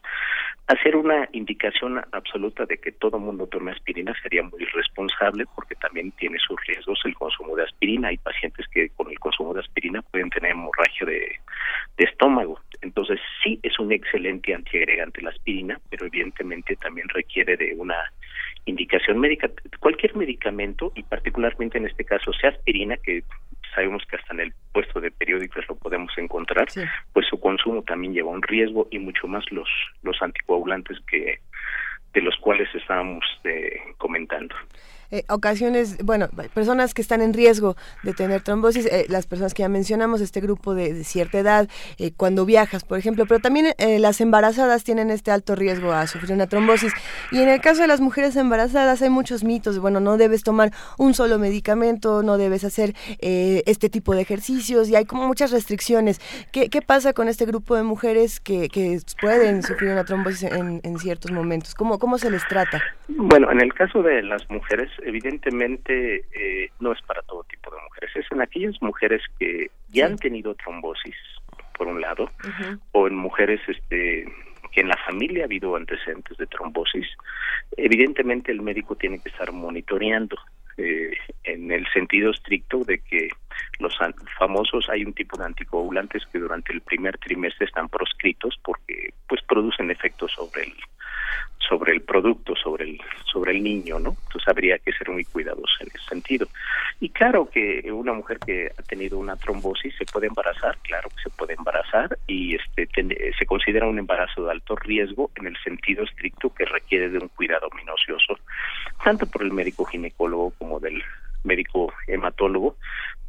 Hacer 0.72 0.96
una 0.96 1.28
indicación 1.32 2.00
absoluta 2.12 2.64
de 2.64 2.78
que 2.78 2.92
todo 2.92 3.18
mundo 3.18 3.46
tome 3.46 3.72
aspirina 3.72 4.14
sería 4.22 4.42
muy 4.42 4.62
irresponsable 4.62 5.44
porque 5.54 5.74
también 5.74 6.12
tiene 6.12 6.38
sus 6.38 6.58
riesgos 6.66 6.98
el 7.04 7.14
consumo 7.14 7.54
de 7.56 7.64
aspirina. 7.64 8.08
Hay 8.08 8.16
pacientes 8.16 8.66
que 8.68 8.88
con 8.96 9.10
el 9.10 9.18
consumo 9.18 9.52
de 9.52 9.60
aspirina 9.60 10.00
pueden 10.00 10.30
tener 10.30 10.52
hemorragia 10.52 11.06
de, 11.06 11.36
de 11.98 12.04
estómago. 12.04 12.58
Entonces 12.80 13.20
sí 13.44 13.60
es 13.62 13.78
un 13.78 13.92
excelente 13.92 14.54
antiagregante 14.54 15.20
la 15.20 15.28
aspirina, 15.28 15.78
pero 15.90 16.06
evidentemente 16.06 16.74
también 16.76 17.06
requiere 17.10 17.54
de 17.58 17.74
una 17.76 18.10
indicación 18.64 19.18
médica. 19.18 19.50
Cualquier 19.80 20.16
medicamento, 20.16 20.92
y 20.94 21.02
particularmente 21.02 21.78
en 21.78 21.86
este 21.86 22.04
caso 22.04 22.32
sea 22.32 22.50
aspirina, 22.50 22.96
que 22.96 23.24
sabemos 23.74 24.02
que 24.08 24.16
hasta 24.16 24.34
en 24.34 24.40
el 24.40 24.54
puesto 24.72 25.00
de 25.00 25.10
periódicos 25.10 25.64
lo 25.68 25.76
podemos 25.76 26.12
encontrar, 26.16 26.68
pues 27.12 27.26
su 27.26 27.40
consumo 27.40 27.82
también 27.82 28.12
lleva 28.12 28.30
un 28.30 28.42
riesgo 28.42 28.88
y 28.90 28.98
mucho 28.98 29.26
más 29.26 29.44
los, 29.50 29.68
los 30.02 30.20
anticoagulantes 30.20 30.98
que 31.06 31.40
de 32.12 32.20
los 32.20 32.36
cuales 32.36 32.68
estábamos 32.74 33.24
eh, 33.44 33.80
comentando. 33.96 34.54
Eh, 35.12 35.24
ocasiones, 35.28 35.98
bueno, 36.02 36.30
personas 36.54 36.94
que 36.94 37.02
están 37.02 37.20
en 37.20 37.34
riesgo 37.34 37.76
de 38.02 38.14
tener 38.14 38.40
trombosis, 38.40 38.86
eh, 38.86 39.04
las 39.10 39.26
personas 39.26 39.52
que 39.52 39.60
ya 39.60 39.68
mencionamos, 39.68 40.22
este 40.22 40.40
grupo 40.40 40.74
de, 40.74 41.04
cierta 41.04 41.38
edad, 41.38 41.68
eh, 41.98 42.12
cuando 42.16 42.46
viajas, 42.46 42.82
por 42.82 42.98
ejemplo, 42.98 43.26
pero 43.26 43.38
también 43.38 43.74
las 43.78 44.22
embarazadas 44.22 44.84
tienen 44.84 45.10
este 45.10 45.30
alto 45.30 45.54
riesgo 45.54 45.92
a 45.92 46.06
sufrir 46.06 46.32
una 46.32 46.46
trombosis. 46.46 46.94
Y 47.30 47.40
en 47.40 47.50
el 47.50 47.60
caso 47.60 47.82
de 47.82 47.88
las 47.88 48.00
mujeres 48.00 48.36
embarazadas 48.36 49.02
hay 49.02 49.10
muchos 49.10 49.44
mitos, 49.44 49.78
bueno, 49.80 50.00
no 50.00 50.16
debes 50.16 50.44
tomar 50.44 50.70
un 50.96 51.12
solo 51.12 51.38
medicamento, 51.38 52.22
no 52.22 52.38
debes 52.38 52.64
hacer 52.64 52.94
este 53.18 53.90
tipo 53.90 54.14
de 54.14 54.22
ejercicios 54.22 54.88
y 54.88 54.96
hay 54.96 55.04
como 55.04 55.26
muchas 55.26 55.50
restricciones. 55.50 56.20
¿Qué, 56.52 56.70
qué 56.70 56.80
pasa 56.80 57.12
con 57.12 57.28
este 57.28 57.44
grupo 57.44 57.76
de 57.76 57.82
mujeres 57.82 58.40
que, 58.40 58.70
que 58.70 58.98
pueden 59.20 59.62
sufrir 59.62 59.90
una 59.90 60.04
trombosis 60.04 60.44
en, 60.44 60.80
en 60.82 60.98
ciertos 60.98 61.32
momentos? 61.32 61.74
¿Cómo, 61.74 61.98
¿Cómo 61.98 62.16
se 62.16 62.30
les 62.30 62.46
trata? 62.48 62.82
Bueno, 63.08 63.50
en 63.50 63.60
el 63.60 63.74
caso 63.74 64.02
de 64.02 64.22
las 64.22 64.48
mujeres, 64.48 64.90
evidentemente 65.04 66.24
eh, 66.32 66.70
no 66.80 66.92
es 66.92 67.02
para 67.02 67.22
todo 67.22 67.44
tipo 67.44 67.70
de 67.70 67.82
mujeres, 67.82 68.16
es 68.16 68.26
en 68.30 68.40
aquellas 68.40 68.80
mujeres 68.82 69.22
que 69.38 69.70
ya 69.88 70.06
han 70.06 70.16
tenido 70.16 70.54
trombosis, 70.54 71.16
por 71.76 71.86
un 71.86 72.00
lado, 72.00 72.30
o 72.92 73.06
en 73.06 73.14
mujeres 73.14 73.60
este 73.66 74.26
que 74.72 74.80
en 74.80 74.88
la 74.88 74.96
familia 75.04 75.42
ha 75.42 75.44
habido 75.44 75.76
antecedentes 75.76 76.36
de 76.38 76.46
trombosis, 76.46 77.06
evidentemente 77.76 78.50
el 78.50 78.62
médico 78.62 78.96
tiene 78.96 79.18
que 79.20 79.28
estar 79.28 79.52
monitoreando 79.52 80.36
eh, 80.78 81.12
en 81.44 81.70
el 81.70 81.86
sentido 81.92 82.30
estricto 82.30 82.82
de 82.84 82.98
que 83.00 83.28
los 83.78 83.94
famosos 84.38 84.88
hay 84.88 85.04
un 85.04 85.12
tipo 85.12 85.36
de 85.36 85.44
anticoagulantes 85.44 86.24
que 86.32 86.38
durante 86.38 86.72
el 86.72 86.80
primer 86.80 87.18
trimestre 87.18 87.66
están 87.66 87.88
proscritos 87.88 88.58
porque 88.64 89.12
pues 89.28 89.42
producen 89.42 89.90
efectos 89.90 90.32
sobre 90.32 90.62
el 90.62 90.72
sobre 91.58 91.92
el 91.92 92.02
producto, 92.02 92.54
sobre 92.56 92.84
el, 92.84 93.00
sobre 93.24 93.52
el 93.52 93.62
niño, 93.62 93.98
¿no? 93.98 94.10
Entonces 94.10 94.48
habría 94.48 94.78
que 94.78 94.92
ser 94.92 95.08
muy 95.10 95.24
cuidadosos 95.24 95.80
en 95.80 95.88
ese 95.88 96.04
sentido. 96.08 96.48
Y 97.00 97.08
claro 97.08 97.48
que 97.50 97.90
una 97.90 98.12
mujer 98.12 98.38
que 98.38 98.70
ha 98.76 98.82
tenido 98.82 99.18
una 99.18 99.36
trombosis 99.36 99.94
se 99.96 100.04
puede 100.04 100.26
embarazar, 100.26 100.76
claro 100.82 101.08
que 101.10 101.22
se 101.22 101.30
puede 101.30 101.54
embarazar 101.54 102.18
y 102.26 102.56
este 102.56 102.88
se 103.38 103.46
considera 103.46 103.86
un 103.86 103.98
embarazo 103.98 104.44
de 104.44 104.52
alto 104.52 104.76
riesgo 104.76 105.30
en 105.36 105.46
el 105.46 105.56
sentido 105.62 106.04
estricto 106.04 106.52
que 106.52 106.64
requiere 106.64 107.08
de 107.08 107.18
un 107.18 107.28
cuidado 107.28 107.68
minucioso, 107.74 108.38
tanto 109.02 109.26
por 109.26 109.42
el 109.42 109.52
médico 109.52 109.84
ginecólogo 109.84 110.52
como 110.58 110.78
del 110.78 111.02
médico 111.44 111.92
hematólogo, 112.06 112.76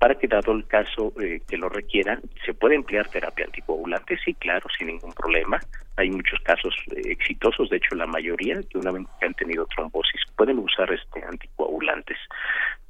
para 0.03 0.15
que 0.15 0.27
dado 0.27 0.51
el 0.51 0.67
caso 0.67 1.13
eh, 1.21 1.39
que 1.47 1.55
lo 1.55 1.69
requieran, 1.69 2.19
se 2.45 2.53
puede 2.53 2.75
emplear 2.75 3.07
terapia 3.07 3.45
anticoagulante, 3.45 4.17
sí, 4.25 4.33
claro, 4.33 4.67
sin 4.77 4.87
ningún 4.87 5.13
problema. 5.13 5.61
Hay 5.95 6.11
muchos 6.11 6.41
casos 6.41 6.75
eh, 6.91 7.03
exitosos, 7.05 7.69
de 7.69 7.77
hecho 7.77 7.95
la 7.95 8.05
mayoría 8.05 8.59
que 8.69 8.77
una 8.79 8.91
vez 8.91 9.05
que 9.17 9.27
han 9.27 9.33
tenido 9.35 9.65
trombosis 9.67 10.19
pueden 10.35 10.59
usar 10.59 10.91
este 10.91 11.23
anticoagulantes, 11.23 12.17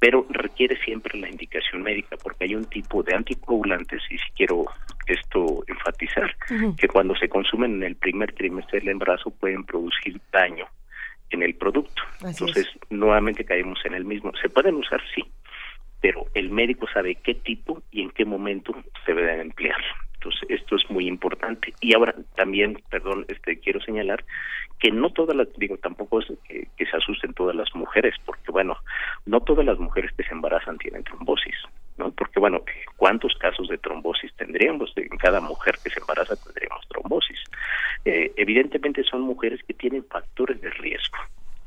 pero 0.00 0.26
requiere 0.28 0.76
siempre 0.84 1.16
la 1.20 1.30
indicación 1.30 1.84
médica 1.84 2.16
porque 2.20 2.46
hay 2.46 2.56
un 2.56 2.64
tipo 2.64 3.04
de 3.04 3.14
anticoagulantes 3.14 4.02
y 4.10 4.18
si 4.18 4.30
quiero 4.34 4.64
esto 5.06 5.62
enfatizar, 5.68 6.34
que 6.76 6.88
cuando 6.88 7.14
se 7.14 7.28
consumen 7.28 7.74
en 7.74 7.84
el 7.84 7.94
primer 7.94 8.32
trimestre 8.32 8.80
del 8.80 8.88
embarazo 8.88 9.30
pueden 9.30 9.62
producir 9.62 10.20
daño 10.32 10.66
en 11.30 11.44
el 11.44 11.54
producto. 11.54 12.02
Entonces, 12.24 12.66
nuevamente 12.90 13.44
caemos 13.44 13.78
en 13.84 13.94
el 13.94 14.04
mismo. 14.04 14.32
¿Se 14.42 14.48
pueden 14.48 14.74
usar? 14.74 15.00
Sí, 15.14 15.24
pero 16.04 16.26
el 16.34 16.50
médico 16.50 16.86
sabe 16.92 17.14
qué 17.14 17.34
tipo 17.34 17.82
y 17.90 18.02
en 18.02 18.10
qué 18.10 18.26
momento 18.26 18.74
se 19.06 19.14
deben 19.14 19.40
emplear. 19.40 19.80
Entonces, 20.12 20.42
esto 20.50 20.76
es 20.76 20.90
muy 20.90 21.08
importante. 21.08 21.72
Y 21.80 21.94
ahora 21.94 22.14
también, 22.36 22.78
perdón, 22.90 23.24
este 23.28 23.58
quiero 23.58 23.80
señalar 23.80 24.22
que 24.78 24.90
no 24.90 25.08
todas 25.08 25.34
las, 25.34 25.48
digo, 25.56 25.78
tampoco 25.78 26.20
es 26.20 26.26
que, 26.46 26.68
se 26.76 26.94
asusten 26.94 27.32
todas 27.32 27.56
las 27.56 27.74
mujeres, 27.74 28.14
porque 28.26 28.52
bueno, 28.52 28.76
no 29.24 29.40
todas 29.40 29.64
las 29.64 29.78
mujeres 29.78 30.12
que 30.12 30.24
se 30.24 30.34
embarazan 30.34 30.76
tienen 30.76 31.04
trombosis, 31.04 31.56
¿no? 31.96 32.10
Porque 32.10 32.38
bueno, 32.38 32.60
¿cuántos 32.98 33.34
casos 33.36 33.68
de 33.68 33.78
trombosis 33.78 34.30
tendríamos? 34.36 34.92
En 34.96 35.16
cada 35.16 35.40
mujer 35.40 35.76
que 35.82 35.88
se 35.88 36.00
embaraza 36.00 36.36
tendríamos 36.36 36.86
trombosis. 36.88 37.38
Eh, 38.04 38.30
evidentemente 38.36 39.04
son 39.04 39.22
mujeres 39.22 39.62
que 39.66 39.72
tienen 39.72 40.04
factores 40.04 40.60
de 40.60 40.68
riesgo 40.68 41.16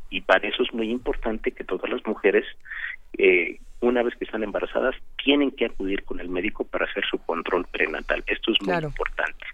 y 0.10 0.22
para 0.22 0.48
eso 0.48 0.64
es 0.64 0.74
muy 0.74 0.92
importante 0.92 1.52
que 1.52 1.64
todas 1.64 1.90
las 1.90 2.06
mujeres 2.06 2.46
eh, 3.18 3.60
una 3.82 4.04
vez 4.04 4.16
que 4.16 4.26
están 4.26 4.44
embarazadas, 4.44 4.96
tienen 5.24 5.52
que 5.52 5.66
acudir 5.66 6.04
con 6.04 6.20
el 6.20 6.30
médico 6.30 6.64
para 6.64 6.86
hacer 6.86 7.04
su 7.10 7.18
control 7.20 7.66
prenatal. 7.72 8.24
Esto 8.28 8.52
es 8.52 8.58
muy 8.62 8.76
importante. 8.76 9.46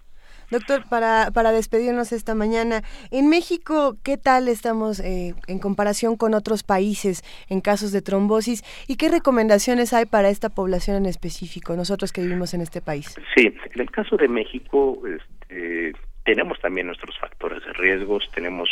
Doctor, 0.50 0.84
para, 0.88 1.30
para 1.32 1.52
despedirnos 1.52 2.12
esta 2.12 2.34
mañana, 2.34 2.82
en 3.10 3.28
México, 3.28 3.96
¿qué 4.04 4.16
tal 4.16 4.48
estamos 4.48 5.00
eh, 5.00 5.34
en 5.48 5.58
comparación 5.58 6.16
con 6.16 6.34
otros 6.34 6.62
países 6.62 7.22
en 7.48 7.60
casos 7.60 7.92
de 7.92 8.02
trombosis? 8.02 8.62
¿Y 8.86 8.96
qué 8.96 9.08
recomendaciones 9.08 9.92
hay 9.92 10.04
para 10.06 10.28
esta 10.28 10.50
población 10.50 10.96
en 10.96 11.06
específico, 11.06 11.74
nosotros 11.76 12.12
que 12.12 12.20
vivimos 12.20 12.54
en 12.54 12.60
este 12.60 12.80
país? 12.80 13.14
Sí, 13.34 13.46
en 13.46 13.80
el 13.80 13.90
caso 13.90 14.16
de 14.16 14.28
México, 14.28 15.02
este, 15.06 15.92
tenemos 16.24 16.58
también 16.60 16.86
nuestros 16.86 17.18
factores 17.18 17.64
de 17.64 17.72
riesgos, 17.74 18.30
tenemos 18.34 18.68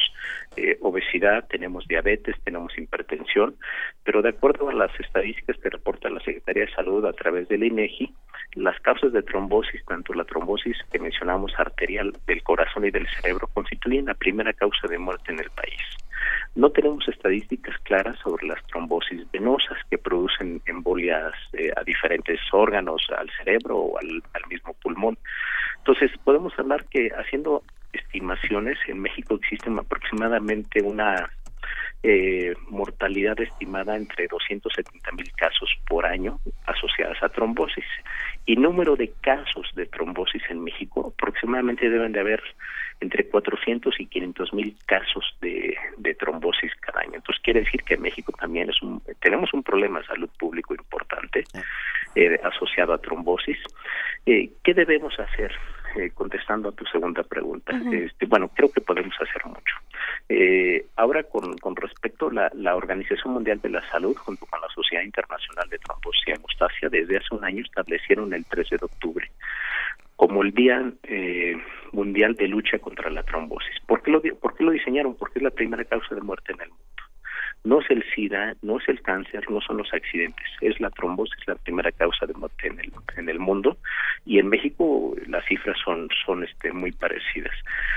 eh, 0.56 0.78
obesidad, 0.80 1.46
tenemos 1.48 1.86
diabetes, 1.86 2.36
tenemos 2.44 2.76
hipertensión, 2.76 3.56
pero 4.04 4.22
de 4.22 4.30
acuerdo 4.30 4.68
a 4.70 4.74
las 4.74 4.90
estadísticas 4.98 5.58
que 5.58 5.70
reporta 5.70 6.08
la 6.08 6.20
Secretaría 6.20 6.64
de 6.64 6.72
Salud 6.72 7.04
a 7.04 7.12
través 7.12 7.48
del 7.48 7.64
INEGI, 7.64 8.14
las 8.54 8.78
causas 8.80 9.12
de 9.12 9.22
trombosis, 9.22 9.84
tanto 9.86 10.12
la 10.14 10.24
trombosis 10.24 10.76
que 10.90 10.98
mencionamos 10.98 11.52
arterial 11.58 12.12
del 12.26 12.42
corazón 12.42 12.84
y 12.84 12.90
del 12.90 13.08
cerebro, 13.08 13.48
constituyen 13.54 14.06
la 14.06 14.14
primera 14.14 14.52
causa 14.52 14.86
de 14.88 14.98
muerte 14.98 15.32
en 15.32 15.40
el 15.40 15.50
país. 15.50 15.80
No 16.54 16.70
tenemos 16.70 17.08
estadísticas 17.08 17.76
claras 17.82 18.16
sobre 18.18 18.46
las 18.46 18.62
trombosis 18.66 19.30
venosas 19.32 19.78
que 19.90 19.96
producen 19.96 20.60
embolias 20.66 21.32
eh, 21.54 21.70
a 21.76 21.82
diferentes 21.82 22.38
órganos, 22.52 23.02
al 23.16 23.30
cerebro 23.38 23.76
o 23.78 23.98
al, 23.98 24.22
mismo 24.50 24.74
pulmón. 24.82 25.16
Entonces, 25.78 26.10
podemos 26.24 26.52
hablar 26.58 26.84
que 26.90 27.10
haciendo 27.16 27.62
estimaciones, 27.92 28.78
en 28.86 29.00
México 29.00 29.34
existen 29.34 29.78
aproximadamente 29.78 30.82
una 30.82 31.30
eh, 32.04 32.54
mortalidad 32.68 33.38
estimada 33.40 33.96
entre 33.96 34.26
270 34.26 35.12
mil 35.12 35.30
casos 35.32 35.70
por 35.86 36.04
año 36.04 36.40
asociadas 36.66 37.22
a 37.22 37.28
trombosis 37.28 37.84
y 38.44 38.56
número 38.56 38.96
de 38.96 39.12
casos 39.20 39.70
de 39.76 39.86
trombosis 39.86 40.42
en 40.50 40.64
México 40.64 41.12
aproximadamente 41.14 41.88
deben 41.88 42.12
de 42.12 42.20
haber 42.20 42.42
entre 43.00 43.28
400 43.28 44.00
y 44.00 44.06
500 44.06 44.52
mil 44.52 44.76
casos 44.86 45.36
de, 45.40 45.76
trombosis 46.18 46.72
cada 46.80 47.00
año. 47.00 47.14
Entonces 47.14 47.42
quiere 47.42 47.60
decir 47.60 47.82
que 47.82 47.94
en 47.94 48.02
México 48.02 48.32
también 48.38 48.70
es 48.70 48.80
un, 48.82 49.02
tenemos 49.20 49.52
un 49.54 49.62
problema 49.62 50.00
de 50.00 50.06
salud 50.06 50.30
público 50.38 50.74
importante 50.74 51.44
eh, 52.14 52.38
asociado 52.44 52.92
a 52.92 52.98
trombosis. 52.98 53.58
Eh, 54.26 54.50
¿Qué 54.62 54.74
debemos 54.74 55.18
hacer? 55.18 55.52
Eh, 55.96 56.10
contestando 56.14 56.70
a 56.70 56.72
tu 56.72 56.86
segunda 56.86 57.22
pregunta, 57.22 57.72
este, 57.92 58.24
bueno, 58.26 58.48
creo 58.48 58.70
que 58.72 58.80
podemos 58.80 59.14
hacer 59.20 59.44
mucho. 59.44 59.76
Eh, 60.28 60.86
ahora, 60.96 61.22
con, 61.24 61.58
con 61.58 61.76
respecto 61.76 62.28
a 62.28 62.32
la, 62.32 62.52
la, 62.54 62.76
Organización 62.76 63.34
Mundial 63.34 63.60
de 63.60 63.68
la 63.68 63.86
Salud, 63.90 64.16
junto 64.16 64.46
con 64.46 64.60
la 64.60 64.68
Sociedad 64.68 65.04
Internacional 65.04 65.68
de 65.68 65.78
Trombosis 65.78 66.28
y 66.28 66.30
Hemostasia, 66.30 66.88
desde 66.88 67.18
hace 67.18 67.34
un 67.34 67.44
año 67.44 67.62
establecieron 67.62 68.32
el 68.32 68.44
13 68.46 68.76
de 68.78 68.84
octubre 68.86 69.30
como 70.22 70.42
el 70.42 70.52
Día 70.52 70.80
eh, 71.02 71.56
Mundial 71.90 72.34
de 72.36 72.46
Lucha 72.46 72.78
contra 72.78 73.10
la 73.10 73.24
Trombosis. 73.24 73.74
¿Por 73.86 74.02
qué, 74.02 74.12
lo, 74.12 74.22
¿Por 74.22 74.54
qué 74.54 74.62
lo 74.62 74.70
diseñaron? 74.70 75.16
Porque 75.16 75.40
es 75.40 75.42
la 75.42 75.50
primera 75.50 75.84
causa 75.84 76.14
de 76.14 76.20
muerte 76.20 76.52
en 76.52 76.60
el 76.60 76.68
mundo. 76.68 77.01
No 77.64 77.80
es 77.80 77.90
el 77.90 78.04
SIDA, 78.14 78.54
no 78.62 78.78
es 78.78 78.88
el 78.88 79.00
cáncer, 79.02 79.48
no 79.48 79.60
son 79.60 79.76
los 79.76 79.92
accidentes, 79.94 80.46
es 80.60 80.80
la 80.80 80.90
trombosis 80.90 81.46
la 81.46 81.54
primera 81.54 81.92
causa 81.92 82.26
de 82.26 82.34
muerte 82.34 82.66
en 82.66 82.80
el, 82.80 82.92
en 83.16 83.28
el 83.28 83.38
mundo 83.38 83.76
y 84.26 84.38
en 84.38 84.48
México 84.48 85.14
las 85.28 85.44
cifras 85.46 85.76
son, 85.84 86.08
son 86.26 86.42
este, 86.42 86.72
muy 86.72 86.90
parecidas. 86.90 87.54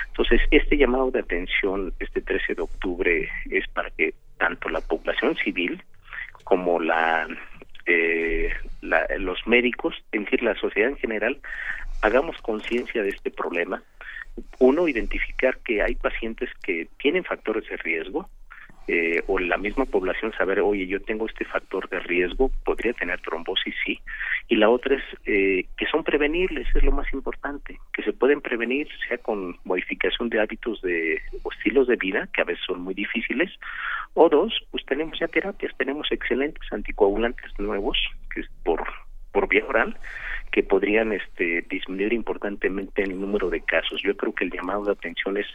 Entonces, 0.08 0.42
este 0.52 0.78
llamado 0.78 1.10
de 1.10 1.20
atención 1.20 1.94
este 2.00 2.22
13 2.22 2.56
de 2.56 2.62
octubre 2.62 3.30
es 3.50 3.68
para 3.70 3.90
que 3.90 4.14
tanto 4.38 4.70
la 4.70 4.82
población 4.82 5.36
civil 5.36 5.82
como 6.44 6.80
la, 6.80 7.28
eh, 7.88 8.54
la 8.82 9.08
los 9.18 9.46
médicos, 9.48 9.96
es 10.12 10.24
decir, 10.24 10.44
la 10.44 10.56
sociedad 10.56 10.90
en 10.92 10.98
general, 10.98 11.40
hagamos 12.02 12.38
conciencia 12.42 13.02
de 13.04 13.10
este 13.10 13.32
problema. 13.32 13.82
Uno, 14.60 14.88
identificar 14.88 15.58
que 15.60 15.82
hay 15.82 15.96
pacientes 15.96 16.50
que 16.64 16.88
tienen 16.98 17.24
factores 17.24 17.68
de 17.70 17.78
riesgo, 17.78 18.30
eh, 18.88 19.24
o 19.28 19.40
la 19.40 19.58
misma 19.58 19.86
población 19.86 20.32
saber, 20.38 20.60
oye, 20.60 20.86
yo 20.86 21.02
tengo 21.02 21.26
este 21.26 21.46
factor 21.46 21.90
de 21.90 22.00
riesgo, 22.00 22.52
podría 22.64 22.94
tener 22.94 23.20
trombosis, 23.22 23.74
sí. 23.86 24.00
Y 24.48 24.58
la 24.58 24.70
otra 24.70 24.96
es 24.96 25.04
eh, 25.26 25.66
que 25.78 25.86
son 25.88 26.04
prevenibles, 26.04 26.68
es 26.76 26.84
lo 26.84 26.92
más 26.92 27.12
importante, 27.14 27.80
que 27.94 28.04
se 28.04 28.14
pueden 28.14 28.42
prevenir, 28.42 28.88
sea 29.08 29.18
con 29.18 29.58
modificación 29.64 30.30
de 30.30 30.40
hábitos 30.40 30.82
de, 30.82 31.22
o 31.44 31.52
estilos 31.52 31.88
de 31.88 31.96
vida, 31.96 32.30
que 32.34 32.42
a 32.42 32.46
veces 32.46 32.64
son 32.66 32.82
muy 32.82 32.94
difíciles, 32.94 33.52
o 34.14 34.30
dos, 34.30 34.54
pues 34.72 34.86
tenemos 34.86 35.18
ya 35.20 35.28
terapias, 35.28 35.76
tenemos 35.78 36.12
excelentes 36.12 36.72
anticoagulantes 36.72 37.52
nuevos, 37.58 37.98
que 38.34 38.42
es 38.42 38.48
por, 38.64 38.84
por 39.32 39.48
vía 39.48 39.66
oral, 39.66 39.98
que 40.56 40.64
podrían 40.64 41.12
este, 41.12 41.66
disminuir 41.70 42.14
importantemente 42.14 43.04
el 43.04 43.20
número 43.20 43.50
de 43.50 43.60
casos. 43.60 44.02
Yo 44.02 44.16
creo 44.16 44.34
que 44.34 44.46
el 44.46 44.52
llamado 44.52 44.86
de 44.86 44.94
atención 44.94 45.36
es 45.36 45.48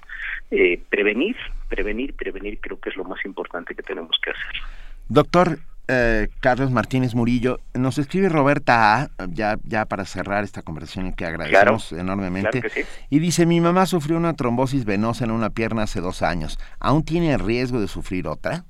eh, 0.51 0.79
prevenir, 0.91 1.37
prevenir, 1.71 2.13
prevenir, 2.13 2.61
creo 2.61 2.79
que 2.79 2.91
es 2.91 2.97
lo 2.97 3.05
más 3.05 3.25
importante 3.25 3.75
que 3.75 3.83
tenemos 3.83 4.15
que 4.23 4.29
hacer. 4.29 4.61
Doctor, 5.09 5.59
eh, 5.89 6.29
Carlos 6.41 6.71
Martínez 6.71 7.15
Murillo. 7.15 7.61
Nos 7.73 7.97
escribe 7.97 8.29
Roberta 8.29 9.01
A, 9.01 9.09
ya, 9.31 9.57
ya 9.65 9.87
para 9.87 10.05
cerrar 10.05 10.45
esta 10.45 10.61
conversación 10.61 11.15
que 11.15 11.25
agradecemos 11.25 11.93
enormemente. 11.93 12.61
Y 13.09 13.21
dice, 13.21 13.47
mi 13.47 13.59
mamá 13.59 13.87
sufrió 13.87 14.19
una 14.19 14.35
trombosis 14.35 14.85
venosa 14.85 15.25
en 15.25 15.31
una 15.31 15.49
pierna 15.49 15.85
hace 15.85 16.03
dos 16.03 16.21
años. 16.21 16.59
¿Aún 16.79 17.07
tiene 17.07 17.39
riesgo 17.39 17.81
de 17.81 17.89
sufrir 17.89 18.29
otra? 18.29 18.67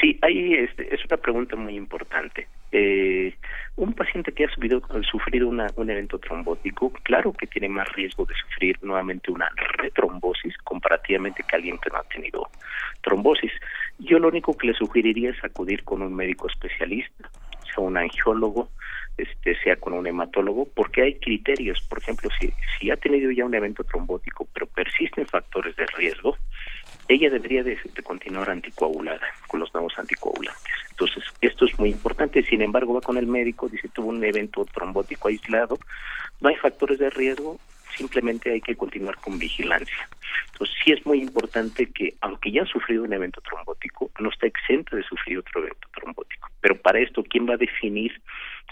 Sí, 0.00 0.18
ahí 0.22 0.54
este, 0.54 0.92
es 0.92 1.04
una 1.04 1.16
pregunta 1.16 1.54
muy 1.54 1.76
importante. 1.76 2.48
Eh, 2.72 3.34
un 3.78 3.92
paciente 3.92 4.32
que 4.32 4.44
ha 4.44 4.48
sufrido 4.48 5.48
una, 5.48 5.68
un 5.76 5.88
evento 5.88 6.18
trombótico, 6.18 6.92
claro 7.04 7.32
que 7.32 7.46
tiene 7.46 7.68
más 7.68 7.88
riesgo 7.92 8.26
de 8.26 8.34
sufrir 8.34 8.76
nuevamente 8.82 9.30
una 9.30 9.48
retrombosis 9.76 10.56
comparativamente 10.64 11.44
que 11.48 11.56
alguien 11.56 11.78
que 11.78 11.88
no 11.90 11.98
ha 11.98 12.02
tenido 12.04 12.48
trombosis. 13.02 13.52
Yo 14.00 14.18
lo 14.18 14.28
único 14.28 14.56
que 14.56 14.66
le 14.66 14.74
sugeriría 14.74 15.30
es 15.30 15.44
acudir 15.44 15.84
con 15.84 16.02
un 16.02 16.12
médico 16.12 16.48
especialista, 16.48 17.30
sea 17.72 17.84
un 17.84 17.96
angiólogo, 17.96 18.68
este, 19.16 19.56
sea 19.60 19.76
con 19.76 19.92
un 19.92 20.08
hematólogo, 20.08 20.66
porque 20.74 21.02
hay 21.02 21.14
criterios. 21.20 21.80
Por 21.88 21.98
ejemplo, 21.98 22.30
si, 22.40 22.52
si 22.78 22.90
ha 22.90 22.96
tenido 22.96 23.30
ya 23.30 23.44
un 23.44 23.54
evento 23.54 23.84
trombótico, 23.84 24.48
pero 24.52 24.66
persisten 24.66 25.24
factores 25.26 25.76
de 25.76 25.86
riesgo, 25.96 26.36
ella 27.08 27.30
debería 27.30 27.62
de, 27.62 27.78
continuar 28.02 28.50
anticoagulada 28.50 29.26
con 29.46 29.60
los 29.60 29.72
nuevos 29.72 29.92
anticoagulantes. 29.96 30.67
Entonces, 31.00 31.22
esto 31.40 31.64
es 31.64 31.78
muy 31.78 31.90
importante. 31.90 32.42
Sin 32.42 32.60
embargo, 32.60 32.94
va 32.94 33.00
con 33.00 33.16
el 33.16 33.28
médico, 33.28 33.68
dice, 33.68 33.88
tuvo 33.88 34.08
un 34.08 34.24
evento 34.24 34.64
trombótico 34.64 35.28
aislado, 35.28 35.78
no 36.40 36.48
hay 36.48 36.56
factores 36.56 36.98
de 36.98 37.08
riesgo, 37.10 37.60
simplemente 37.96 38.50
hay 38.50 38.60
que 38.60 38.74
continuar 38.74 39.16
con 39.18 39.38
vigilancia. 39.38 40.08
Entonces, 40.52 40.76
sí 40.84 40.90
es 40.90 41.06
muy 41.06 41.20
importante 41.20 41.86
que, 41.92 42.14
aunque 42.20 42.50
ya 42.50 42.62
ha 42.62 42.66
sufrido 42.66 43.04
un 43.04 43.12
evento 43.12 43.40
trombótico, 43.42 44.10
no 44.18 44.28
está 44.28 44.48
exento 44.48 44.96
de 44.96 45.04
sufrir 45.04 45.38
otro 45.38 45.60
evento 45.60 45.86
trombótico. 45.94 46.48
Pero 46.60 46.74
para 46.74 46.98
esto, 46.98 47.22
¿quién 47.22 47.48
va 47.48 47.54
a 47.54 47.58
definir 47.58 48.20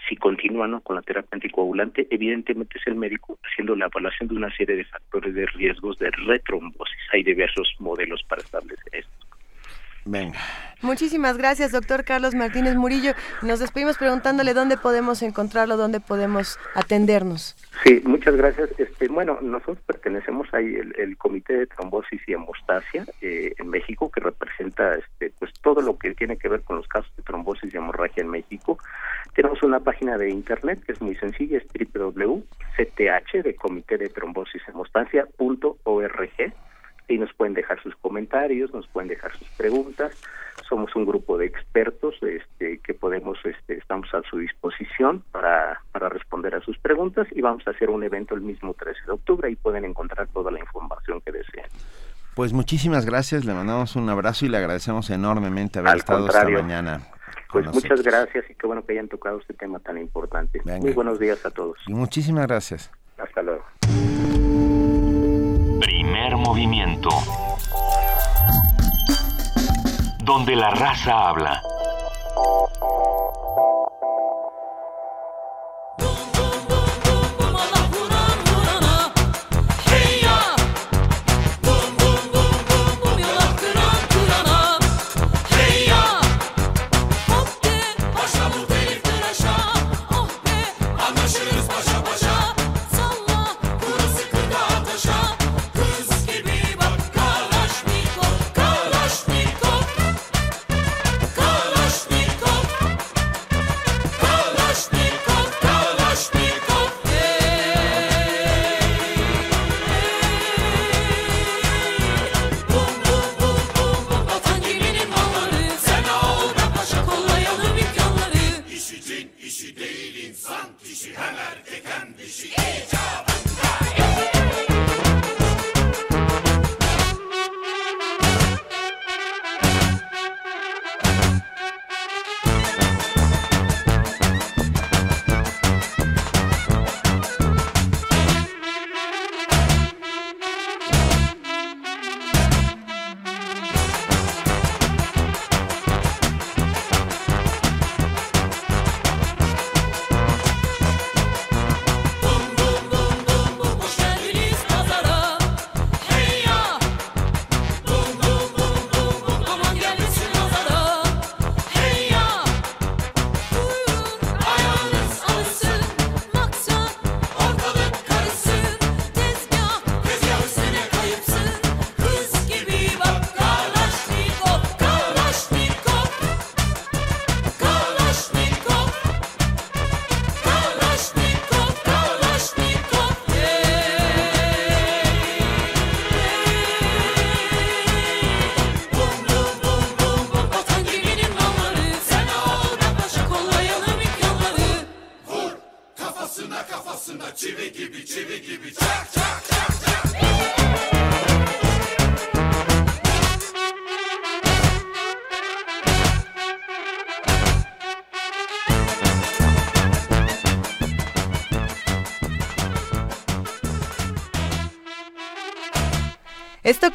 si 0.08 0.16
continúa 0.16 0.66
¿no? 0.66 0.80
con 0.80 0.96
la 0.96 1.02
terapia 1.02 1.30
anticoagulante? 1.30 2.08
Evidentemente 2.10 2.78
es 2.78 2.86
el 2.88 2.96
médico 2.96 3.38
haciendo 3.44 3.76
la 3.76 3.86
evaluación 3.86 4.28
de 4.28 4.34
una 4.34 4.54
serie 4.56 4.74
de 4.74 4.84
factores 4.84 5.32
de 5.32 5.46
riesgos 5.46 5.96
de 6.00 6.10
retrombosis. 6.10 6.96
Hay 7.12 7.22
diversos 7.22 7.72
modelos 7.78 8.24
para 8.24 8.42
establecer 8.42 8.96
esto. 8.96 9.25
Venga. 10.06 10.38
Muchísimas 10.82 11.36
gracias, 11.36 11.72
doctor 11.72 12.04
Carlos 12.04 12.34
Martínez 12.34 12.76
Murillo. 12.76 13.12
Nos 13.42 13.58
despedimos 13.58 13.96
preguntándole 13.96 14.54
dónde 14.54 14.76
podemos 14.76 15.22
encontrarlo, 15.22 15.76
dónde 15.76 16.00
podemos 16.00 16.58
atendernos. 16.74 17.56
Sí, 17.82 18.02
muchas 18.04 18.36
gracias. 18.36 18.70
Este, 18.78 19.08
bueno, 19.08 19.38
nosotros 19.40 19.78
pertenecemos 19.86 20.46
ahí 20.52 20.74
el, 20.76 20.94
el 20.98 21.16
Comité 21.16 21.54
de 21.56 21.66
Trombosis 21.66 22.20
y 22.26 22.34
Hemostasia 22.34 23.06
eh, 23.22 23.54
en 23.58 23.68
México, 23.68 24.10
que 24.10 24.20
representa 24.20 24.94
este, 24.94 25.32
pues 25.38 25.52
todo 25.62 25.80
lo 25.80 25.98
que 25.98 26.14
tiene 26.14 26.36
que 26.36 26.48
ver 26.48 26.60
con 26.60 26.76
los 26.76 26.86
casos 26.88 27.10
de 27.16 27.22
trombosis 27.22 27.72
y 27.72 27.76
hemorragia 27.76 28.22
en 28.22 28.28
México. 28.28 28.78
Tenemos 29.34 29.62
una 29.62 29.80
página 29.80 30.18
de 30.18 30.30
internet 30.30 30.82
que 30.84 30.92
es 30.92 31.00
muy 31.00 31.16
sencilla, 31.16 31.58
es 31.58 31.66
www.cth 31.94 33.42
de 33.42 33.56
Comité 33.56 33.96
de 33.98 34.08
Trombosis 34.10 34.62
y 34.66 34.70
Hemostasia.org 34.70 36.52
y 37.08 37.18
nos 37.18 37.32
pueden 37.34 37.54
dejar 37.54 37.82
sus 37.82 37.94
comentarios, 37.96 38.72
nos 38.72 38.86
pueden 38.88 39.08
dejar 39.08 39.36
sus 39.36 39.48
preguntas. 39.50 40.12
Somos 40.68 40.94
un 40.96 41.06
grupo 41.06 41.38
de 41.38 41.46
expertos 41.46 42.16
este, 42.22 42.78
que 42.78 42.94
podemos, 42.94 43.38
este, 43.44 43.74
estamos 43.74 44.12
a 44.14 44.22
su 44.22 44.38
disposición 44.38 45.22
para, 45.30 45.80
para 45.92 46.08
responder 46.08 46.54
a 46.54 46.60
sus 46.60 46.78
preguntas 46.78 47.28
y 47.30 47.40
vamos 47.40 47.66
a 47.66 47.70
hacer 47.70 47.90
un 47.90 48.02
evento 48.02 48.34
el 48.34 48.40
mismo 48.40 48.74
13 48.74 49.00
de 49.06 49.12
octubre 49.12 49.50
y 49.50 49.56
pueden 49.56 49.84
encontrar 49.84 50.26
toda 50.28 50.50
la 50.50 50.58
información 50.58 51.20
que 51.20 51.32
deseen. 51.32 51.66
Pues 52.34 52.52
muchísimas 52.52 53.06
gracias, 53.06 53.44
le 53.44 53.54
mandamos 53.54 53.96
un 53.96 54.08
abrazo 54.10 54.44
y 54.44 54.48
le 54.48 54.58
agradecemos 54.58 55.08
enormemente 55.08 55.78
haber 55.78 55.96
estado 55.96 56.26
esta 56.26 56.48
mañana. 56.48 57.00
Pues 57.50 57.66
muchas 57.72 58.02
gracias 58.02 58.44
y 58.50 58.54
qué 58.54 58.66
bueno 58.66 58.84
que 58.84 58.92
hayan 58.92 59.08
tocado 59.08 59.38
este 59.38 59.54
tema 59.54 59.78
tan 59.78 59.96
importante. 59.96 60.60
Muy 60.64 60.92
buenos 60.92 61.18
días 61.18 61.44
a 61.46 61.50
todos. 61.50 61.78
Y 61.86 61.94
muchísimas 61.94 62.46
gracias. 62.46 62.90
Hasta 63.16 63.42
luego. 63.42 63.64
Primer 65.80 66.36
movimiento. 66.36 67.10
Donde 70.18 70.56
la 70.56 70.70
raza 70.70 71.28
habla. 71.28 71.62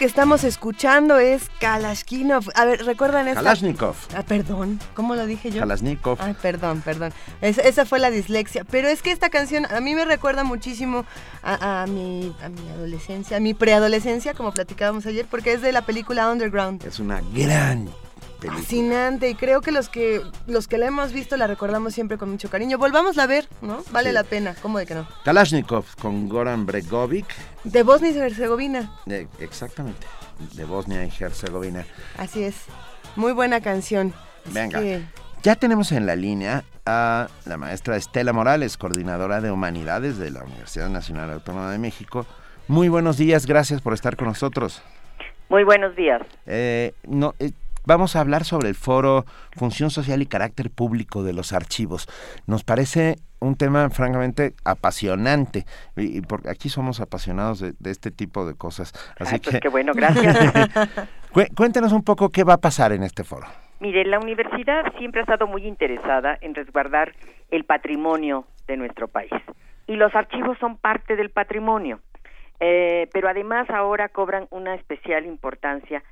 Que 0.01 0.07
estamos 0.07 0.43
escuchando 0.43 1.19
es 1.19 1.43
Kalashnikov. 1.59 2.45
A 2.55 2.65
ver, 2.65 2.83
¿recuerdan 2.85 3.27
esta? 3.27 3.41
Kalashnikov. 3.41 3.95
Ah, 4.15 4.23
perdón, 4.23 4.79
¿cómo 4.95 5.13
lo 5.15 5.27
dije 5.27 5.51
yo? 5.51 5.59
Kalashnikov. 5.59 6.17
Ay, 6.19 6.35
perdón, 6.41 6.81
perdón. 6.81 7.13
Es- 7.39 7.59
esa 7.59 7.85
fue 7.85 7.99
la 7.99 8.09
dislexia. 8.09 8.63
Pero 8.63 8.87
es 8.87 9.03
que 9.03 9.11
esta 9.11 9.29
canción 9.29 9.67
a 9.71 9.79
mí 9.79 9.93
me 9.93 10.03
recuerda 10.05 10.43
muchísimo 10.43 11.05
a, 11.43 11.83
a 11.83 11.85
mi, 11.85 12.35
a 12.43 12.49
mi 12.49 12.67
adolescencia, 12.69 13.37
a 13.37 13.39
mi 13.39 13.53
preadolescencia, 13.53 14.33
como 14.33 14.51
platicábamos 14.51 15.05
ayer, 15.05 15.27
porque 15.29 15.53
es 15.53 15.61
de 15.61 15.71
la 15.71 15.83
película 15.83 16.31
Underground. 16.31 16.83
Es 16.83 16.97
una 16.97 17.21
gran 17.35 17.87
película. 18.41 18.61
Fascinante 18.61 19.29
y 19.29 19.35
creo 19.35 19.61
que 19.61 19.71
los 19.71 19.87
que 19.89 20.21
los 20.47 20.67
que 20.67 20.77
la 20.77 20.87
hemos 20.87 21.13
visto 21.13 21.37
la 21.37 21.47
recordamos 21.47 21.93
siempre 21.93 22.17
con 22.17 22.29
mucho 22.29 22.49
cariño. 22.49 22.77
Volvámosla 22.77 23.23
a 23.23 23.27
ver, 23.27 23.47
¿no? 23.61 23.83
Vale 23.91 24.09
Sí. 24.09 24.13
la 24.15 24.23
pena, 24.23 24.55
¿cómo 24.61 24.77
de 24.79 24.85
que 24.85 24.95
no? 24.95 25.07
Kalashnikov 25.23 25.85
con 26.01 26.27
Goran 26.27 26.65
Bregovic. 26.65 27.27
De 27.63 27.83
Bosnia 27.83 28.11
y 28.11 28.17
Herzegovina, 28.17 28.91
de- 29.05 29.27
exactamente. 29.39 30.05
De 30.55 30.65
Bosnia 30.65 31.05
y 31.05 31.11
Herzegovina. 31.23 31.85
así 32.17 32.43
es. 32.43 32.55
Muy 33.15 33.31
buena 33.33 33.61
canción. 33.61 34.13
Venga. 34.45 34.79
que- 34.79 35.01
Ya 35.43 35.55
tenemos 35.55 35.91
en 35.91 36.05
la 36.05 36.15
línea 36.15 36.63
a 36.85 37.27
la 37.45 37.57
maestra 37.57 37.95
Estela 37.95 38.31
Morales, 38.33 38.77
coordinadora 38.77 39.39
de 39.41 39.51
Humanidades 39.51 40.17
de 40.17 40.29
la 40.31 40.43
Universidad 40.43 40.89
Nacional 40.89 41.31
Autónoma 41.31 41.71
de 41.71 41.77
México. 41.79 42.25
Muy 42.67 42.89
buenos 42.89 43.17
días, 43.17 43.45
gracias 43.45 43.81
por 43.81 43.93
estar 43.93 44.15
con 44.17 44.27
nosotros. 44.27 44.81
Muy 45.49 45.63
buenos 45.63 45.95
días. 45.95 46.21
Eh, 46.45 46.93
no, 47.07 47.33
eh, 47.39 47.51
vamos 47.85 48.15
a 48.15 48.19
hablar 48.21 48.43
sobre 48.43 48.69
el 48.69 48.75
foro 48.75 49.25
Función 49.57 49.89
Social 49.89 50.21
y 50.21 50.25
Carácter 50.25 50.69
Público 50.71 51.23
de 51.23 51.33
los 51.33 51.53
Archivos. 51.53 52.07
Nos 52.47 52.63
parece 52.63 53.15
un 53.39 53.55
tema 53.55 53.89
francamente 53.89 54.53
apasionante 54.65 55.65
y, 55.97 56.17
y 56.17 56.21
porque 56.21 56.49
aquí 56.49 56.69
somos 56.69 56.99
apasionados 57.01 57.59
de, 57.59 57.73
de 57.79 57.91
este 57.91 58.11
tipo 58.11 58.45
de 58.45 58.55
cosas. 58.55 58.93
Así 59.19 59.35
Ay, 59.35 59.39
pues 59.41 59.55
que 59.55 59.59
qué 59.61 59.69
bueno, 59.69 59.93
gracias. 59.95 60.37
Cué- 61.33 61.49
cuéntenos 61.55 61.91
un 61.91 62.03
poco 62.03 62.29
qué 62.29 62.43
va 62.43 62.53
a 62.53 62.57
pasar 62.61 62.91
en 62.91 63.03
este 63.03 63.23
foro. 63.23 63.47
Mire, 63.79 64.05
la 64.05 64.19
universidad 64.19 64.83
siempre 64.99 65.21
ha 65.21 65.23
estado 65.23 65.47
muy 65.47 65.65
interesada 65.65 66.37
en 66.41 66.53
resguardar 66.53 67.13
el 67.49 67.63
patrimonio 67.65 68.45
de 68.67 68.77
nuestro 68.77 69.07
país. 69.07 69.31
Y 69.87 69.95
los 69.95 70.13
archivos 70.13 70.57
son 70.59 70.77
parte 70.77 71.15
del 71.15 71.31
patrimonio. 71.31 71.99
Eh, 72.59 73.09
pero 73.11 73.27
además 73.27 73.67
ahora 73.71 74.09
cobran 74.09 74.45
una 74.51 74.75
especial 74.75 75.25
importancia 75.25 76.03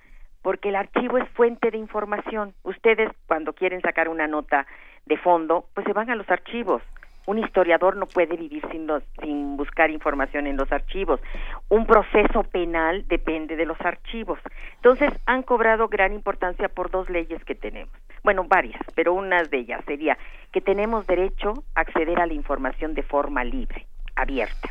porque 0.42 0.70
el 0.70 0.76
archivo 0.76 1.18
es 1.18 1.28
fuente 1.30 1.72
de 1.72 1.78
información. 1.78 2.54
Ustedes 2.64 3.12
cuando 3.28 3.54
quieren 3.54 3.82
sacar 3.82 4.10
una 4.10 4.28
nota 4.28 4.66
de 5.06 5.18
fondo, 5.18 5.66
pues 5.74 5.86
se 5.86 5.94
van 5.94 6.10
a 6.10 6.16
los 6.16 6.30
archivos. 6.30 6.82
Un 7.26 7.38
historiador 7.38 7.96
no 7.96 8.08
puede 8.08 8.38
vivir 8.38 8.64
sin, 8.72 8.88
los, 8.88 9.04
sin 9.22 9.56
buscar 9.56 9.92
información 9.92 10.48
en 10.48 10.58
los 10.58 10.72
archivos. 10.72 11.22
Un 11.68 11.86
proceso 11.86 12.44
penal 12.44 13.08
depende 13.08 13.56
de 13.56 13.66
los 13.66 13.80
archivos. 13.82 14.40
Entonces, 14.78 15.12
han 15.28 15.44
cobrado 15.44 15.90
gran 15.90 16.14
importancia 16.14 16.70
por 16.70 16.90
dos 16.90 17.08
leyes 17.10 17.44
que 17.44 17.54
tenemos. 17.54 17.94
Bueno, 18.24 18.46
varias, 18.46 18.82
pero 18.96 19.14
una 19.14 19.44
de 19.44 19.58
ellas 19.60 19.84
sería 19.86 20.18
que 20.52 20.62
tenemos 20.62 21.06
derecho 21.06 21.54
a 21.76 21.82
acceder 21.82 22.20
a 22.20 22.26
la 22.26 22.34
información 22.34 22.96
de 22.96 23.04
forma 23.04 23.44
libre, 23.44 23.86
abierta. 24.16 24.70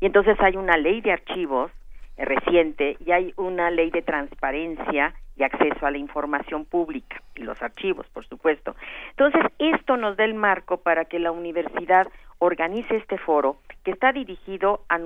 Y 0.00 0.06
entonces 0.06 0.36
hay 0.40 0.56
una 0.56 0.76
ley 0.76 1.00
de 1.02 1.12
archivos 1.12 1.70
reciente 2.20 2.96
y 3.04 3.12
hay 3.12 3.32
una 3.36 3.70
ley 3.70 3.90
de 3.90 4.02
transparencia 4.02 5.14
y 5.36 5.42
acceso 5.42 5.86
a 5.86 5.90
la 5.90 5.98
información 5.98 6.64
pública 6.64 7.22
y 7.34 7.42
los 7.42 7.60
archivos, 7.62 8.06
por 8.08 8.26
supuesto. 8.26 8.76
Entonces, 9.10 9.42
esto 9.58 9.96
nos 9.96 10.16
da 10.16 10.24
el 10.24 10.34
marco 10.34 10.78
para 10.78 11.06
que 11.06 11.18
la 11.18 11.32
universidad 11.32 12.06
organice 12.38 12.96
este 12.96 13.18
foro 13.18 13.56
que 13.84 13.92
está 13.92 14.12
dirigido 14.12 14.84
a, 14.88 14.98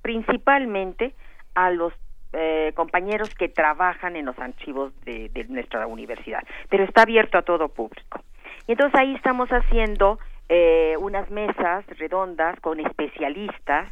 principalmente 0.00 1.14
a 1.54 1.70
los 1.70 1.92
eh, 2.32 2.72
compañeros 2.74 3.34
que 3.34 3.48
trabajan 3.48 4.16
en 4.16 4.24
los 4.24 4.38
archivos 4.38 4.92
de, 5.04 5.28
de 5.28 5.44
nuestra 5.44 5.86
universidad, 5.86 6.42
pero 6.70 6.84
está 6.84 7.02
abierto 7.02 7.36
a 7.36 7.42
todo 7.42 7.68
público. 7.68 8.22
Y 8.66 8.72
entonces 8.72 8.98
ahí 8.98 9.14
estamos 9.14 9.50
haciendo 9.50 10.18
eh, 10.48 10.96
unas 10.98 11.30
mesas 11.30 11.84
redondas 11.98 12.58
con 12.60 12.80
especialistas, 12.80 13.88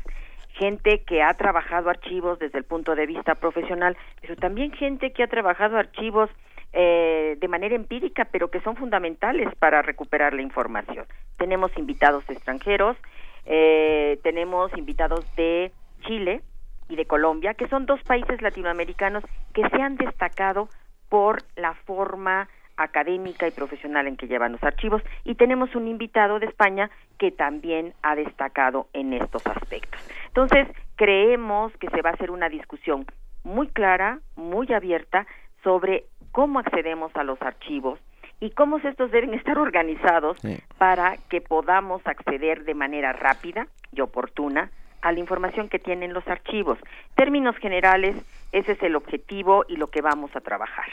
gente 0.60 1.02
que 1.04 1.22
ha 1.22 1.32
trabajado 1.32 1.88
archivos 1.88 2.38
desde 2.38 2.58
el 2.58 2.64
punto 2.64 2.94
de 2.94 3.06
vista 3.06 3.34
profesional, 3.34 3.96
pero 4.20 4.36
también 4.36 4.72
gente 4.72 5.10
que 5.10 5.22
ha 5.22 5.26
trabajado 5.26 5.78
archivos 5.78 6.28
eh, 6.74 7.38
de 7.40 7.48
manera 7.48 7.74
empírica, 7.74 8.28
pero 8.30 8.50
que 8.50 8.60
son 8.60 8.76
fundamentales 8.76 9.48
para 9.58 9.80
recuperar 9.80 10.34
la 10.34 10.42
información. 10.42 11.06
Tenemos 11.38 11.74
invitados 11.78 12.28
extranjeros, 12.28 12.98
eh, 13.46 14.20
tenemos 14.22 14.70
invitados 14.76 15.24
de 15.34 15.72
Chile 16.06 16.42
y 16.90 16.96
de 16.96 17.06
Colombia, 17.06 17.54
que 17.54 17.66
son 17.68 17.86
dos 17.86 18.02
países 18.02 18.42
latinoamericanos 18.42 19.24
que 19.54 19.66
se 19.70 19.80
han 19.80 19.96
destacado 19.96 20.68
por 21.08 21.42
la 21.56 21.72
forma 21.86 22.48
académica 22.82 23.46
y 23.46 23.50
profesional 23.50 24.06
en 24.06 24.16
que 24.16 24.26
llevan 24.26 24.52
los 24.52 24.62
archivos 24.62 25.02
y 25.24 25.34
tenemos 25.34 25.74
un 25.74 25.86
invitado 25.88 26.38
de 26.38 26.46
España 26.46 26.90
que 27.18 27.30
también 27.30 27.92
ha 28.02 28.14
destacado 28.14 28.88
en 28.92 29.12
estos 29.12 29.46
aspectos. 29.46 30.00
Entonces, 30.28 30.66
creemos 30.96 31.72
que 31.78 31.88
se 31.90 32.02
va 32.02 32.10
a 32.10 32.12
hacer 32.14 32.30
una 32.30 32.48
discusión 32.48 33.04
muy 33.44 33.68
clara, 33.68 34.20
muy 34.36 34.72
abierta 34.72 35.26
sobre 35.62 36.04
cómo 36.32 36.58
accedemos 36.60 37.14
a 37.16 37.24
los 37.24 37.40
archivos 37.42 37.98
y 38.40 38.50
cómo 38.50 38.78
estos 38.78 39.10
deben 39.10 39.34
estar 39.34 39.58
organizados 39.58 40.38
para 40.78 41.16
que 41.28 41.40
podamos 41.42 42.00
acceder 42.06 42.64
de 42.64 42.74
manera 42.74 43.12
rápida 43.12 43.66
y 43.92 44.00
oportuna 44.00 44.70
a 45.02 45.12
la 45.12 45.18
información 45.18 45.68
que 45.68 45.78
tienen 45.78 46.12
los 46.14 46.26
archivos. 46.28 46.78
Términos 47.14 47.56
generales, 47.56 48.14
ese 48.52 48.72
es 48.72 48.82
el 48.82 48.96
objetivo 48.96 49.64
y 49.68 49.76
lo 49.76 49.88
que 49.88 50.00
vamos 50.02 50.34
a 50.36 50.40
trabajar. 50.40 50.86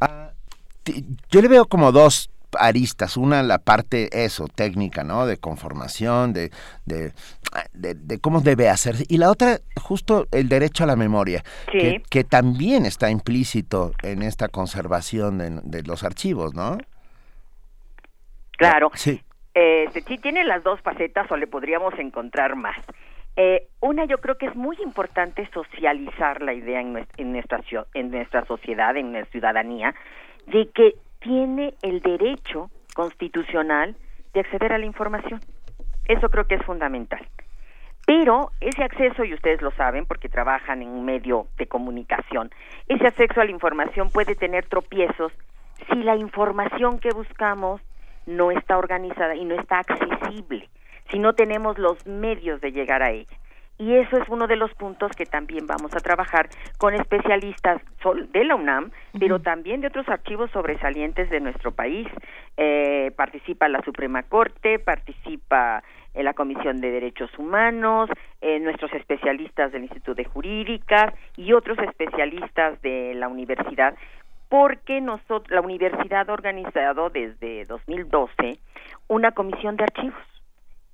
Ti- 0.00 0.06
Yo 1.30 1.40
le 1.42 1.48
veo 1.48 1.66
como 1.66 1.92
dos 1.92 2.30
aristas, 2.58 3.16
una 3.16 3.42
la 3.42 3.58
parte 3.58 4.10
eso, 4.24 4.46
técnica, 4.46 5.02
¿no? 5.04 5.24
De 5.24 5.38
conformación, 5.38 6.34
de, 6.34 6.50
de, 6.84 7.12
de- 7.72 7.94
de 7.94 8.18
cómo 8.18 8.42
debe 8.42 8.68
hacerse, 8.68 9.04
y 9.08 9.16
la 9.16 9.30
otra 9.30 9.60
justo 9.80 10.26
el 10.32 10.50
derecho 10.50 10.84
a 10.84 10.86
la 10.86 10.96
memoria, 10.96 11.42
Sí. 11.72 11.78
que, 11.78 12.02
que 12.10 12.24
también 12.24 12.84
está 12.84 13.10
implícito 13.10 13.92
en 14.02 14.22
esta 14.22 14.48
conservación 14.48 15.38
de, 15.38 15.60
de 15.62 15.82
los 15.84 16.04
archivos, 16.04 16.52
¿no? 16.54 16.76
Claro. 18.58 18.90
Sí. 18.94 19.22
Eh, 19.54 19.88
sí 20.06 20.18
tiene 20.18 20.44
las 20.44 20.62
dos 20.62 20.80
facetas 20.82 21.30
o 21.30 21.36
le 21.36 21.46
podríamos 21.46 21.94
encontrar 21.98 22.56
más. 22.56 22.76
Eh, 23.36 23.66
una, 23.80 24.04
yo 24.04 24.18
creo 24.18 24.36
que 24.36 24.46
es 24.46 24.54
muy 24.54 24.76
importante 24.84 25.48
socializar 25.54 26.42
la 26.42 26.52
idea 26.52 26.80
en, 26.80 27.06
en 27.16 27.32
nuestra, 27.32 27.60
en 27.94 28.10
nuestra 28.10 28.44
sociedad, 28.44 28.94
en 28.96 29.12
nuestra 29.12 29.32
ciudadanía, 29.32 29.94
de 30.46 30.68
que 30.70 30.94
tiene 31.20 31.74
el 31.82 32.00
derecho 32.00 32.70
constitucional 32.94 33.96
de 34.34 34.40
acceder 34.40 34.72
a 34.72 34.78
la 34.78 34.86
información. 34.86 35.40
Eso 36.06 36.28
creo 36.28 36.46
que 36.46 36.56
es 36.56 36.62
fundamental. 36.64 37.26
Pero 38.06 38.50
ese 38.60 38.82
acceso, 38.82 39.24
y 39.24 39.32
ustedes 39.32 39.62
lo 39.62 39.70
saben 39.72 40.06
porque 40.06 40.28
trabajan 40.28 40.82
en 40.82 40.88
un 40.88 41.04
medio 41.04 41.46
de 41.56 41.66
comunicación, 41.66 42.50
ese 42.88 43.06
acceso 43.06 43.40
a 43.40 43.44
la 43.44 43.52
información 43.52 44.10
puede 44.10 44.34
tener 44.34 44.66
tropiezos 44.66 45.32
si 45.88 46.02
la 46.02 46.16
información 46.16 46.98
que 46.98 47.10
buscamos 47.10 47.80
no 48.26 48.50
está 48.50 48.78
organizada 48.78 49.36
y 49.36 49.44
no 49.44 49.54
está 49.54 49.78
accesible, 49.80 50.68
si 51.10 51.18
no 51.18 51.34
tenemos 51.34 51.78
los 51.78 52.04
medios 52.06 52.60
de 52.60 52.72
llegar 52.72 53.02
a 53.02 53.10
ella. 53.10 53.36
Y 53.78 53.94
eso 53.94 54.16
es 54.16 54.28
uno 54.28 54.46
de 54.46 54.56
los 54.56 54.72
puntos 54.74 55.10
que 55.16 55.26
también 55.26 55.66
vamos 55.66 55.94
a 55.96 56.00
trabajar 56.00 56.48
con 56.78 56.94
especialistas 56.94 57.82
de 58.32 58.44
la 58.44 58.54
UNAM, 58.54 58.90
pero 59.18 59.40
también 59.40 59.80
de 59.80 59.88
otros 59.88 60.08
archivos 60.08 60.50
sobresalientes 60.52 61.30
de 61.30 61.40
nuestro 61.40 61.72
país. 61.72 62.06
Eh, 62.56 63.12
participa 63.16 63.68
la 63.68 63.82
Suprema 63.82 64.22
Corte, 64.22 64.78
participa 64.78 65.82
eh, 66.14 66.22
la 66.22 66.34
Comisión 66.34 66.80
de 66.80 66.90
Derechos 66.90 67.30
Humanos, 67.38 68.10
eh, 68.40 68.60
nuestros 68.60 68.92
especialistas 68.92 69.72
del 69.72 69.82
Instituto 69.82 70.14
de 70.14 70.24
Jurídicas 70.24 71.14
y 71.36 71.52
otros 71.54 71.78
especialistas 71.78 72.80
de 72.82 73.14
la 73.14 73.28
universidad, 73.28 73.94
porque 74.48 75.00
nosotros, 75.00 75.50
la 75.50 75.62
universidad 75.62 76.28
ha 76.28 76.32
organizado 76.32 77.08
desde 77.08 77.64
2012 77.64 78.58
una 79.08 79.32
comisión 79.32 79.76
de 79.76 79.84
archivos. 79.84 80.31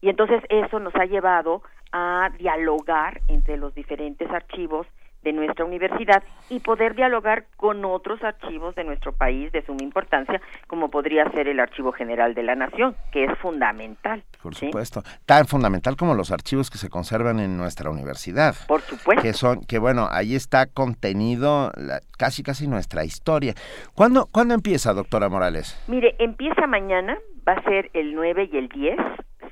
Y 0.01 0.09
entonces 0.11 0.43
eso 0.49 0.79
nos 0.81 0.95
ha 0.95 1.05
llevado 1.07 1.63
a 1.93 2.31
dialogar 2.39 3.21
entre 3.29 3.57
los 3.57 3.75
diferentes 3.75 4.31
archivos 4.31 4.87
de 5.23 5.33
nuestra 5.33 5.65
universidad 5.65 6.23
y 6.49 6.61
poder 6.61 6.95
dialogar 6.95 7.47
con 7.57 7.85
otros 7.85 8.23
archivos 8.23 8.77
de 8.77 8.85
nuestro 8.85 9.13
país 9.13 9.51
de 9.51 9.63
suma 9.67 9.83
importancia, 9.83 10.41
como 10.69 10.91
podría 10.91 11.29
ser 11.33 11.49
el 11.49 11.59
Archivo 11.59 11.91
General 11.91 12.35
de 12.35 12.45
la 12.45 12.55
Nación, 12.55 12.95
que 13.11 13.25
es 13.25 13.39
fundamental. 13.39 14.23
Por 14.41 14.55
¿sí? 14.55 14.67
supuesto. 14.67 15.03
Tan 15.27 15.47
fundamental 15.47 15.97
como 15.97 16.15
los 16.15 16.31
archivos 16.31 16.71
que 16.71 16.79
se 16.79 16.89
conservan 16.89 17.41
en 17.41 17.57
nuestra 17.57 17.91
universidad. 17.91 18.55
Por 18.69 18.81
supuesto. 18.83 19.21
Que 19.23 19.33
son, 19.33 19.61
que 19.65 19.81
bueno, 19.81 20.07
ahí 20.09 20.37
está 20.37 20.67
contenido 20.67 21.73
la- 21.75 22.01
casi 22.17 22.45
casi 22.45 22.69
nuestra 22.69 23.05
historia. 23.05 23.55
¿Cuándo, 23.97 24.27
¿Cuándo 24.31 24.55
empieza, 24.55 24.93
doctora 24.95 25.29
Morales? 25.29 25.83
Mire, 25.89 26.15
empieza 26.21 26.67
mañana, 26.69 27.19
va 27.47 27.55
a 27.55 27.63
ser 27.65 27.91
el 27.93 28.15
9 28.15 28.51
y 28.53 28.57
el 28.57 28.69
10. 28.69 28.97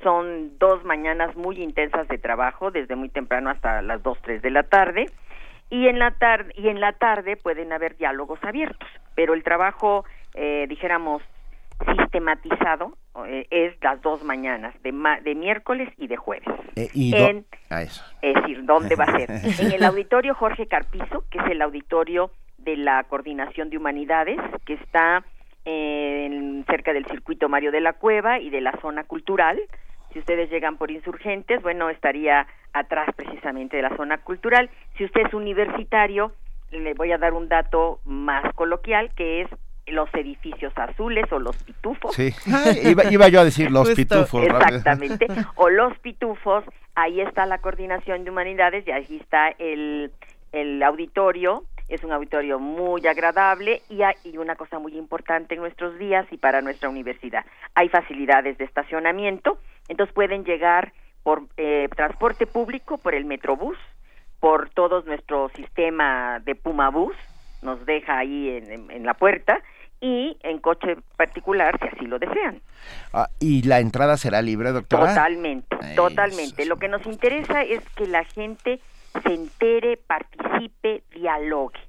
Son 0.03 0.57
dos 0.59 0.83
mañanas 0.85 1.35
muy 1.35 1.61
intensas 1.61 2.07
de 2.07 2.17
trabajo, 2.17 2.71
desde 2.71 2.95
muy 2.95 3.09
temprano 3.09 3.49
hasta 3.49 3.81
las 3.81 4.01
2, 4.03 4.17
3 4.21 4.41
de 4.41 4.51
la 4.51 4.63
tarde. 4.63 5.05
Y 5.69 5.87
en 5.87 5.99
la 5.99 6.11
tarde, 6.11 6.53
y 6.55 6.69
en 6.69 6.79
la 6.79 6.93
tarde 6.93 7.35
pueden 7.35 7.73
haber 7.73 7.97
diálogos 7.97 8.39
abiertos, 8.43 8.87
pero 9.15 9.33
el 9.33 9.43
trabajo, 9.43 10.05
eh, 10.33 10.65
dijéramos, 10.69 11.21
sistematizado 11.97 12.93
eh, 13.27 13.47
es 13.49 13.75
las 13.81 14.01
dos 14.01 14.23
mañanas, 14.23 14.73
de, 14.83 14.91
ma- 14.91 15.19
de 15.21 15.35
miércoles 15.35 15.89
y 15.97 16.07
de 16.07 16.17
jueves. 16.17 16.47
Eh, 16.75 16.89
y 16.93 17.15
En- 17.15 17.45
a 17.69 17.81
eso. 17.81 18.03
es 18.21 18.35
decir, 18.35 18.63
¿dónde 18.65 18.95
va 18.95 19.05
a 19.05 19.17
ser? 19.17 19.29
En 19.59 19.71
el 19.73 19.83
auditorio 19.83 20.33
Jorge 20.35 20.67
Carpizo, 20.67 21.23
que 21.29 21.39
es 21.39 21.45
el 21.51 21.61
auditorio 21.61 22.31
de 22.57 22.77
la 22.77 23.03
Coordinación 23.03 23.69
de 23.69 23.77
Humanidades, 23.77 24.37
que 24.65 24.73
está 24.75 25.23
en- 25.65 26.63
cerca 26.69 26.93
del 26.93 27.05
circuito 27.07 27.49
Mario 27.49 27.71
de 27.71 27.81
la 27.81 27.93
Cueva 27.93 28.39
y 28.39 28.49
de 28.49 28.61
la 28.61 28.71
zona 28.81 29.03
cultural. 29.03 29.59
Si 30.17 30.21
ustedes 30.21 30.49
llegan 30.49 30.77
por 30.77 30.89
insurgentes, 30.89 31.61
bueno, 31.61 31.91
estaría 31.91 32.47
atrás 32.73 33.07
precisamente 33.15 33.77
de 33.77 33.83
la 33.83 33.95
zona 33.95 34.17
cultural. 34.17 34.67
Si 34.97 35.05
usted 35.05 35.27
es 35.27 35.33
universitario, 35.35 36.31
le 36.71 36.95
voy 36.95 37.11
a 37.11 37.19
dar 37.19 37.33
un 37.33 37.47
dato 37.47 37.99
más 38.03 38.51
coloquial, 38.55 39.11
que 39.15 39.41
es 39.41 39.47
los 39.85 40.11
edificios 40.15 40.73
azules 40.75 41.31
o 41.31 41.37
los 41.37 41.55
pitufos. 41.61 42.15
Sí. 42.15 42.33
Ay, 42.51 42.79
iba, 42.89 43.03
iba 43.11 43.27
yo 43.27 43.41
a 43.41 43.43
decir 43.43 43.69
los 43.69 43.89
Justo, 43.89 43.95
pitufos. 43.95 44.43
rápido. 44.47 44.77
Exactamente. 44.77 45.27
O 45.53 45.69
los 45.69 45.95
pitufos, 45.99 46.63
ahí 46.95 47.21
está 47.21 47.45
la 47.45 47.59
coordinación 47.59 48.23
de 48.23 48.31
humanidades 48.31 48.87
y 48.87 48.91
ahí 48.91 49.19
está 49.21 49.49
el, 49.59 50.11
el 50.51 50.81
auditorio. 50.81 51.63
Es 51.87 52.03
un 52.03 52.11
auditorio 52.11 52.59
muy 52.59 53.05
agradable 53.07 53.81
y 53.89 54.01
hay 54.03 54.15
y 54.23 54.37
una 54.37 54.55
cosa 54.55 54.77
muy 54.79 54.97
importante 54.97 55.55
en 55.55 55.61
nuestros 55.61 55.97
días 55.97 56.25
y 56.31 56.37
para 56.37 56.61
nuestra 56.61 56.89
universidad. 56.89 57.45
Hay 57.75 57.87
facilidades 57.89 58.57
de 58.57 58.65
estacionamiento, 58.65 59.57
entonces 59.87 60.13
pueden 60.13 60.43
llegar 60.43 60.91
por 61.23 61.43
eh, 61.57 61.87
transporte 61.95 62.45
público, 62.45 62.97
por 62.97 63.15
el 63.15 63.25
Metrobús, 63.25 63.77
por 64.39 64.69
todo 64.69 65.01
nuestro 65.03 65.49
sistema 65.55 66.39
de 66.43 66.55
Pumabús, 66.55 67.15
nos 67.61 67.85
deja 67.85 68.17
ahí 68.19 68.49
en- 68.49 68.71
en- 68.71 68.91
en 68.91 69.05
la 69.05 69.13
puerta, 69.13 69.61
y 69.99 70.37
en 70.43 70.59
coche 70.59 70.95
particular 71.15 71.75
si 71.81 71.87
así 71.87 72.05
lo 72.05 72.19
desean. 72.19 72.61
Ah, 73.13 73.29
¿Y 73.39 73.63
la 73.63 73.79
entrada 73.79 74.15
será 74.15 74.43
libre, 74.43 74.71
doctora? 74.71 75.07
Totalmente, 75.07 75.75
Eso 75.81 75.95
totalmente. 75.95 76.65
Lo 76.65 76.75
que 76.77 76.87
nos 76.87 77.03
interesa 77.07 77.63
es 77.63 77.81
que 77.95 78.05
la 78.05 78.23
gente 78.25 78.79
se 79.21 79.33
entere, 79.33 79.97
participe, 79.97 81.03
dialogue. 81.13 81.79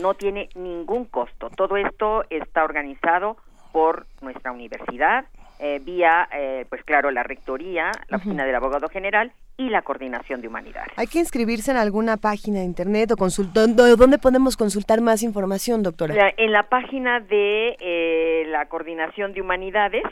No 0.00 0.14
tiene 0.14 0.48
ningún 0.54 1.06
costo. 1.06 1.50
Todo 1.56 1.76
esto 1.76 2.24
está 2.30 2.64
organizado 2.64 3.36
por 3.72 4.06
nuestra 4.20 4.52
universidad 4.52 5.24
eh, 5.60 5.80
vía, 5.82 6.28
eh, 6.32 6.66
pues 6.68 6.84
claro, 6.84 7.10
la 7.10 7.22
Rectoría, 7.22 7.90
la 8.08 8.18
Oficina 8.18 8.44
del 8.44 8.54
Abogado 8.54 8.88
General 8.88 9.32
y 9.56 9.70
la 9.70 9.82
Coordinación 9.82 10.40
de 10.40 10.46
Humanidades. 10.48 10.92
¿Hay 10.96 11.08
que 11.08 11.18
inscribirse 11.18 11.72
en 11.72 11.78
alguna 11.78 12.16
página 12.16 12.60
de 12.60 12.64
internet 12.64 13.10
o 13.10 13.16
consult 13.16 13.50
dónde 13.52 13.96
dónde 13.96 14.18
podemos 14.18 14.56
consultar 14.56 15.00
más 15.00 15.22
información, 15.24 15.82
doctora? 15.82 16.14
La- 16.14 16.32
en 16.36 16.52
la 16.52 16.62
página 16.68 17.18
de 17.18 17.76
eh, 17.80 18.44
la 18.46 18.66
Coordinación 18.66 19.32
de 19.32 19.40
Humanidades, 19.40 20.04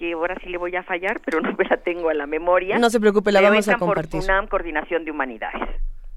que 0.00 0.14
ahora 0.14 0.34
sí 0.42 0.48
le 0.48 0.56
voy 0.56 0.74
a 0.74 0.82
fallar, 0.82 1.20
pero 1.26 1.42
no 1.42 1.52
me 1.52 1.64
la 1.66 1.76
tengo 1.76 2.08
a 2.08 2.14
la 2.14 2.26
memoria. 2.26 2.78
No 2.78 2.88
se 2.88 2.98
preocupe, 2.98 3.30
la 3.32 3.42
vamos 3.42 3.68
a 3.68 3.72
entran 3.72 3.78
por 3.78 3.88
compartir. 3.88 4.22
UNAM 4.22 4.46
Coordinación 4.46 5.04
de 5.04 5.10
Humanidades. 5.10 5.68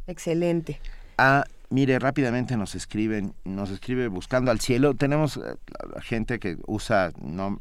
Excelente. 0.07 0.79
Ah, 1.17 1.43
mire, 1.69 1.99
rápidamente 1.99 2.55
nos 2.55 2.75
escriben, 2.75 3.33
nos 3.43 3.71
escribe 3.71 4.07
buscando 4.07 4.51
al 4.51 4.61
cielo. 4.61 4.93
Tenemos 4.93 5.35
eh, 5.35 5.41
gente 6.01 6.39
que 6.39 6.55
usa 6.65 7.11
no 7.21 7.59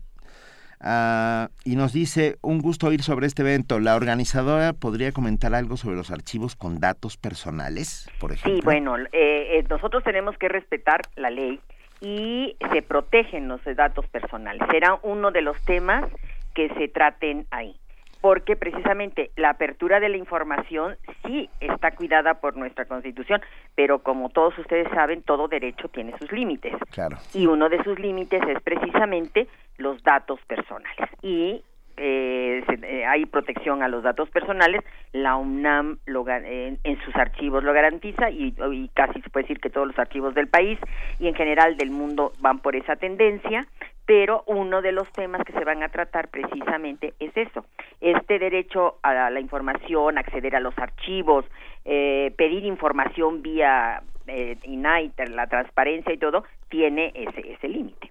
ah, 0.81 1.49
y 1.65 1.75
nos 1.75 1.93
dice 1.93 2.37
un 2.41 2.61
gusto 2.61 2.87
oír 2.87 3.03
sobre 3.03 3.27
este 3.27 3.43
evento. 3.43 3.81
La 3.81 3.97
organizadora 3.97 4.75
podría 4.75 5.11
comentar 5.11 5.57
algo 5.57 5.77
sobre 5.77 5.97
los 5.97 6.13
archivos 6.13 6.55
con 6.55 6.79
datos 6.79 7.17
personales, 7.17 8.09
por 8.21 8.31
ejemplo. 8.31 8.55
Sí, 8.55 8.65
bueno, 8.65 8.97
eh, 8.97 9.59
eh, 9.59 9.65
nosotros 9.69 10.05
tenemos 10.05 10.39
que 10.39 10.49
respetar 10.49 11.01
la 11.17 11.31
ley 11.31 11.61
y 12.03 12.57
se 12.73 12.83
protegen 12.83 13.47
los 13.49 13.61
datos 13.77 14.07
personales. 14.09 14.63
Será 14.71 14.99
uno 15.03 15.31
de 15.31 15.41
los 15.41 15.57
temas 15.65 16.05
que 16.53 16.69
se 16.75 16.89
traten 16.89 17.47
ahí. 17.51 17.77
Porque 18.21 18.55
precisamente 18.55 19.31
la 19.37 19.51
apertura 19.51 19.99
de 19.99 20.09
la 20.09 20.17
información 20.17 20.97
sí 21.25 21.49
está 21.61 21.93
cuidada 21.93 22.35
por 22.35 22.57
nuestra 22.57 22.85
Constitución, 22.85 23.41
pero 23.75 24.01
como 24.01 24.29
todos 24.29 24.57
ustedes 24.59 24.89
saben, 24.91 25.23
todo 25.23 25.49
derecho 25.49 25.89
tiene 25.89 26.17
sus 26.19 26.31
límites. 26.31 26.75
Claro. 26.91 27.17
Y 27.35 27.47
uno 27.47 27.69
de 27.69 27.83
sus 27.83 27.99
límites 27.99 28.41
es 28.47 28.63
precisamente 28.63 29.49
los 29.79 30.03
datos 30.05 30.39
personales. 30.47 31.09
Y 31.21 31.65
eh, 32.05 32.65
se- 32.67 32.85
eh, 32.99 33.07
hay 33.07 33.27
protección 33.27 33.83
a 33.83 33.89
los 33.89 34.03
datos 34.03 34.29
personales, 34.31 34.83
la 35.13 35.37
UNAM 35.37 35.99
lo 36.07 36.27
en, 36.29 36.79
en 36.83 37.01
sus 37.05 37.15
archivos 37.15 37.63
lo 37.63 37.73
garantiza 37.73 38.29
y, 38.31 38.55
y 38.73 38.89
casi 38.95 39.21
se 39.23 39.31
puede 39.31 39.45
decir 39.45 39.61
que 39.61 39.71
todos 39.71 39.87
los 39.87 39.99
archivos 39.99 40.35
del 40.35 40.49
país 40.49 40.79
y 41.21 41.29
en 41.29 41.35
general 41.35 41.77
del 41.77 41.91
mundo 41.91 42.33
van 42.41 42.59
por 42.59 42.75
esa 42.75 42.97
tendencia, 42.97 43.67
pero 44.05 44.43
uno 44.47 44.83
de 44.83 44.91
los 44.91 45.09
temas 45.13 45.45
que 45.45 45.53
se 45.53 45.65
van 45.65 45.83
a 45.85 45.89
tratar 45.91 46.29
precisamente 46.29 47.15
es 47.21 47.31
eso, 47.37 47.65
este 48.01 48.39
derecho 48.41 48.97
a 49.03 49.31
la 49.31 49.41
información, 49.41 50.19
acceder 50.19 50.57
a 50.57 50.61
los 50.61 50.77
archivos, 50.79 51.45
eh, 51.85 52.35
pedir 52.37 52.65
información 52.65 53.43
vía 53.43 54.03
eh, 54.27 54.57
INAI, 54.65 55.13
la 55.31 55.47
transparencia 55.47 56.13
y 56.13 56.19
todo, 56.19 56.45
tiene 56.69 57.13
ese, 57.15 57.53
ese 57.53 57.69
límite. 57.69 58.11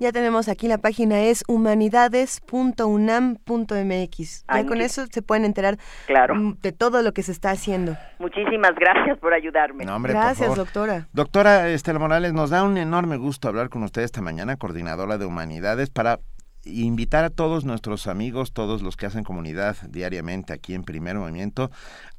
Ya 0.00 0.10
tenemos 0.12 0.48
aquí 0.48 0.66
la 0.66 0.78
página 0.78 1.20
es 1.20 1.44
humanidades.unam.mx. 1.46 4.38
Ya 4.40 4.44
Ay, 4.48 4.64
con 4.66 4.80
eso 4.80 5.04
se 5.12 5.20
pueden 5.20 5.44
enterar 5.44 5.76
Claro. 6.06 6.56
de 6.62 6.72
todo 6.72 7.02
lo 7.02 7.12
que 7.12 7.22
se 7.22 7.32
está 7.32 7.50
haciendo. 7.50 7.98
Muchísimas 8.18 8.74
gracias 8.76 9.18
por 9.18 9.34
ayudarme. 9.34 9.84
No, 9.84 9.96
hombre, 9.96 10.14
por 10.14 10.22
Gracias, 10.22 10.48
favor. 10.48 10.56
doctora. 10.64 11.08
Doctora 11.12 11.68
Estela 11.68 11.98
Morales, 11.98 12.32
nos 12.32 12.48
da 12.48 12.62
un 12.64 12.78
enorme 12.78 13.18
gusto 13.18 13.46
hablar 13.48 13.68
con 13.68 13.82
usted 13.82 14.00
esta 14.02 14.22
mañana, 14.22 14.56
coordinadora 14.56 15.18
de 15.18 15.26
humanidades, 15.26 15.90
para 15.90 16.20
invitar 16.64 17.24
a 17.24 17.30
todos 17.30 17.64
nuestros 17.64 18.06
amigos, 18.06 18.52
todos 18.52 18.82
los 18.82 18.96
que 18.96 19.06
hacen 19.06 19.24
comunidad 19.24 19.76
diariamente 19.88 20.52
aquí 20.52 20.74
en 20.74 20.84
Primer 20.84 21.16
Movimiento, 21.16 21.70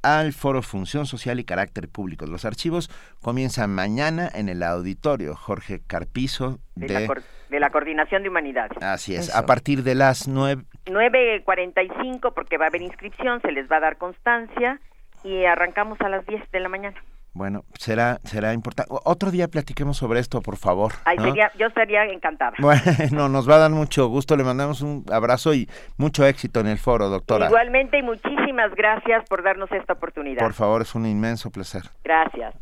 al 0.01 0.33
foro 0.33 0.61
Función 0.61 1.05
Social 1.05 1.39
y 1.39 1.43
Carácter 1.43 1.87
Público. 1.89 2.25
Los 2.25 2.45
archivos 2.45 2.89
comienzan 3.21 3.69
mañana 3.73 4.29
en 4.33 4.49
el 4.49 4.63
auditorio 4.63 5.35
Jorge 5.35 5.81
Carpizo 5.85 6.59
de, 6.75 6.87
de... 6.87 6.93
la, 7.01 7.07
cor- 7.07 7.23
de 7.49 7.59
la 7.59 7.69
Coordinación 7.69 8.23
de 8.23 8.29
Humanidades. 8.29 8.81
Así 8.81 9.13
es, 9.15 9.29
Eso. 9.29 9.37
a 9.37 9.45
partir 9.45 9.83
de 9.83 9.95
las 9.95 10.27
nueve... 10.27 10.63
9.45 10.85 12.33
porque 12.33 12.57
va 12.57 12.65
a 12.65 12.67
haber 12.69 12.81
inscripción, 12.81 13.41
se 13.41 13.51
les 13.51 13.69
va 13.71 13.77
a 13.77 13.81
dar 13.81 13.97
constancia 13.97 14.79
y 15.23 15.45
arrancamos 15.45 15.99
a 16.01 16.09
las 16.09 16.25
10 16.25 16.49
de 16.51 16.59
la 16.59 16.69
mañana. 16.69 16.95
Bueno, 17.33 17.63
será, 17.79 18.19
será 18.25 18.53
importante. 18.53 18.93
Otro 19.05 19.31
día 19.31 19.47
platiquemos 19.47 19.95
sobre 19.95 20.19
esto, 20.19 20.41
por 20.41 20.57
favor. 20.57 20.91
Ay, 21.05 21.15
¿no? 21.17 21.23
sería- 21.23 21.51
yo 21.57 21.67
estaría 21.67 22.03
encantada. 22.05 22.53
Bueno, 22.59 22.81
nos 23.29 23.49
va 23.49 23.55
a 23.55 23.59
dar 23.59 23.71
mucho 23.71 24.07
gusto. 24.07 24.35
Le 24.35 24.43
mandamos 24.43 24.81
un 24.81 25.05
abrazo 25.11 25.53
y 25.53 25.69
mucho 25.97 26.25
éxito 26.25 26.59
en 26.59 26.67
el 26.67 26.77
foro, 26.77 27.07
doctora. 27.09 27.47
Igualmente 27.47 27.97
y 27.99 28.03
muchísimas 28.03 28.75
gracias 28.75 29.23
por 29.29 29.43
darnos 29.43 29.71
esta 29.71 29.93
oportunidad. 29.93 30.39
Por 30.41 30.53
favor, 30.53 30.81
es 30.81 30.93
un 30.93 31.05
inmenso 31.05 31.49
placer. 31.51 31.83
Gracias. 32.03 32.53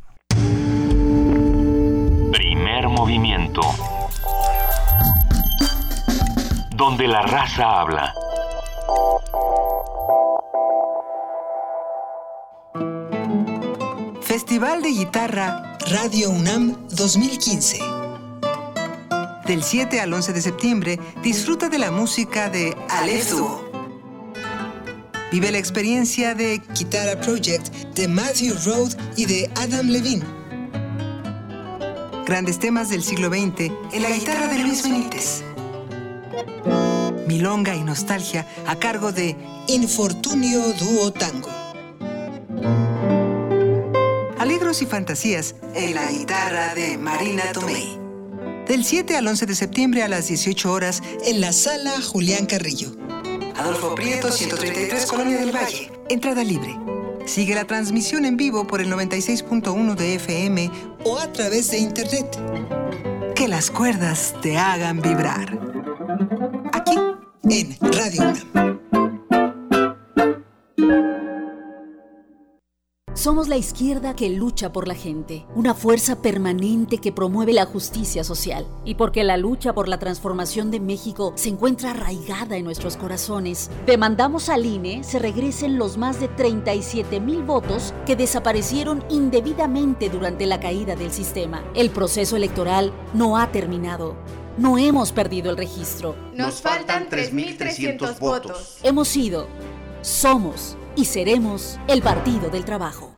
Primer 2.31 2.87
movimiento. 2.89 3.61
Donde 6.75 7.07
la 7.07 7.23
raza 7.23 7.81
habla. 7.81 8.13
Festival 14.29 14.83
de 14.83 14.89
Guitarra 14.89 15.75
Radio 15.89 16.29
UNAM 16.29 16.77
2015. 16.91 17.79
Del 19.47 19.63
7 19.63 19.99
al 19.99 20.13
11 20.13 20.33
de 20.33 20.41
septiembre, 20.43 20.99
disfruta 21.23 21.67
de 21.67 21.79
la 21.79 21.89
música 21.89 22.47
de 22.47 22.77
Aleph 22.89 23.31
Duo. 23.31 23.71
Vive 25.31 25.51
la 25.51 25.57
experiencia 25.57 26.35
de 26.35 26.61
Guitarra 26.77 27.19
Project 27.19 27.73
de 27.95 28.07
Matthew 28.07 28.53
Road 28.65 28.91
y 29.17 29.25
de 29.25 29.49
Adam 29.55 29.87
Levine. 29.87 30.23
Grandes 32.27 32.59
temas 32.59 32.89
del 32.89 33.01
siglo 33.01 33.29
XX 33.29 33.71
en 33.93 34.03
la 34.03 34.11
guitarra 34.11 34.45
de 34.45 34.59
Luis 34.59 34.83
Benítez. 34.83 35.43
Milonga 37.25 37.75
y 37.75 37.81
nostalgia 37.81 38.45
a 38.67 38.75
cargo 38.75 39.11
de 39.11 39.35
Infortunio 39.67 40.61
Duo 40.73 41.11
Tango. 41.11 41.58
Alegros 44.49 44.81
y 44.81 44.87
fantasías 44.87 45.53
en 45.75 45.93
la 45.93 46.11
guitarra 46.11 46.73
de 46.73 46.97
Marina 46.97 47.43
Tomei. 47.53 47.99
Del 48.67 48.83
7 48.83 49.15
al 49.15 49.27
11 49.27 49.45
de 49.45 49.53
septiembre 49.53 50.01
a 50.01 50.07
las 50.07 50.27
18 50.27 50.71
horas 50.71 51.03
en 51.23 51.39
la 51.39 51.53
sala 51.53 52.01
Julián 52.01 52.47
Carrillo. 52.47 52.91
Adolfo 53.55 53.93
Prieto, 53.93 54.31
133, 54.31 55.05
Colonia 55.05 55.37
del 55.37 55.55
Valle. 55.55 55.91
Entrada 56.09 56.43
libre. 56.43 56.75
Sigue 57.27 57.53
la 57.53 57.65
transmisión 57.65 58.25
en 58.25 58.37
vivo 58.37 58.65
por 58.65 58.81
el 58.81 58.91
96.1 58.91 59.93
de 59.93 60.15
FM 60.15 60.71
o 61.05 61.19
a 61.19 61.31
través 61.31 61.69
de 61.69 61.77
internet. 61.77 62.35
Que 63.35 63.47
las 63.47 63.69
cuerdas 63.69 64.33
te 64.41 64.57
hagan 64.57 64.99
vibrar. 64.99 65.59
Aquí 66.73 66.97
en 67.51 67.77
Radio 67.81 68.23
UNAM. 68.23 69.08
Somos 73.19 73.49
la 73.49 73.57
izquierda 73.57 74.15
que 74.15 74.29
lucha 74.29 74.71
por 74.71 74.87
la 74.87 74.95
gente, 74.95 75.45
una 75.53 75.73
fuerza 75.73 76.21
permanente 76.21 76.99
que 76.99 77.11
promueve 77.11 77.51
la 77.51 77.65
justicia 77.65 78.23
social. 78.23 78.65
Y 78.85 78.95
porque 78.95 79.25
la 79.25 79.35
lucha 79.35 79.73
por 79.73 79.89
la 79.89 79.99
transformación 79.99 80.71
de 80.71 80.79
México 80.79 81.33
se 81.35 81.49
encuentra 81.49 81.91
arraigada 81.91 82.55
en 82.55 82.63
nuestros 82.63 82.95
corazones, 82.95 83.69
demandamos 83.85 84.47
al 84.47 84.65
INE 84.65 85.03
se 85.03 85.19
regresen 85.19 85.77
los 85.77 85.97
más 85.97 86.21
de 86.21 86.29
37 86.29 87.19
mil 87.19 87.43
votos 87.43 87.93
que 88.05 88.15
desaparecieron 88.15 89.03
indebidamente 89.09 90.09
durante 90.09 90.45
la 90.45 90.61
caída 90.61 90.95
del 90.95 91.11
sistema. 91.11 91.61
El 91.75 91.89
proceso 91.89 92.37
electoral 92.37 92.93
no 93.13 93.35
ha 93.35 93.51
terminado. 93.51 94.15
No 94.57 94.77
hemos 94.77 95.11
perdido 95.11 95.51
el 95.51 95.57
registro. 95.57 96.15
Nos 96.33 96.61
faltan 96.61 97.09
3.300 97.09 98.17
votos. 98.17 98.77
Hemos 98.81 99.09
sido, 99.09 99.47
somos 100.01 100.77
y 100.99 101.05
seremos 101.05 101.79
el 101.87 102.01
Partido 102.01 102.49
del 102.49 102.65
Trabajo. 102.65 103.15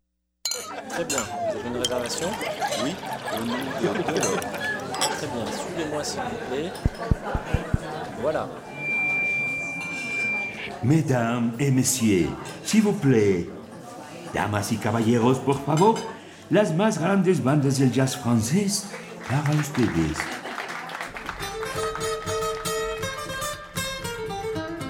Très 0.90 1.04
bien. 1.04 1.18
Vous 1.18 1.60
avez 1.60 1.68
une 1.68 1.78
réservation 1.78 2.28
Oui. 2.84 2.94
Au 3.34 3.42
numéro 3.42 3.94
2. 3.96 4.22
Très 4.22 5.28
bien. 5.28 5.46
Suivez-moi 5.52 6.04
s'il 6.04 6.22
vous 6.22 6.56
plaît. 6.56 6.72
Voilà. 8.22 8.48
Mesdames 10.84 11.54
et 11.58 11.72
messieurs, 11.72 12.30
s'il 12.64 12.84
vous 12.84 12.94
plaît, 12.94 13.50
damas 14.36 14.72
y 14.72 14.78
caballeros, 14.78 15.40
por 15.40 15.60
favor, 15.66 15.98
las 16.52 16.76
más 16.76 17.00
grandes 17.00 17.42
bandas 17.42 17.80
del 17.80 17.92
jazz 17.92 18.16
francés 18.16 18.86
para 19.28 19.58
ustedes. 19.60 20.18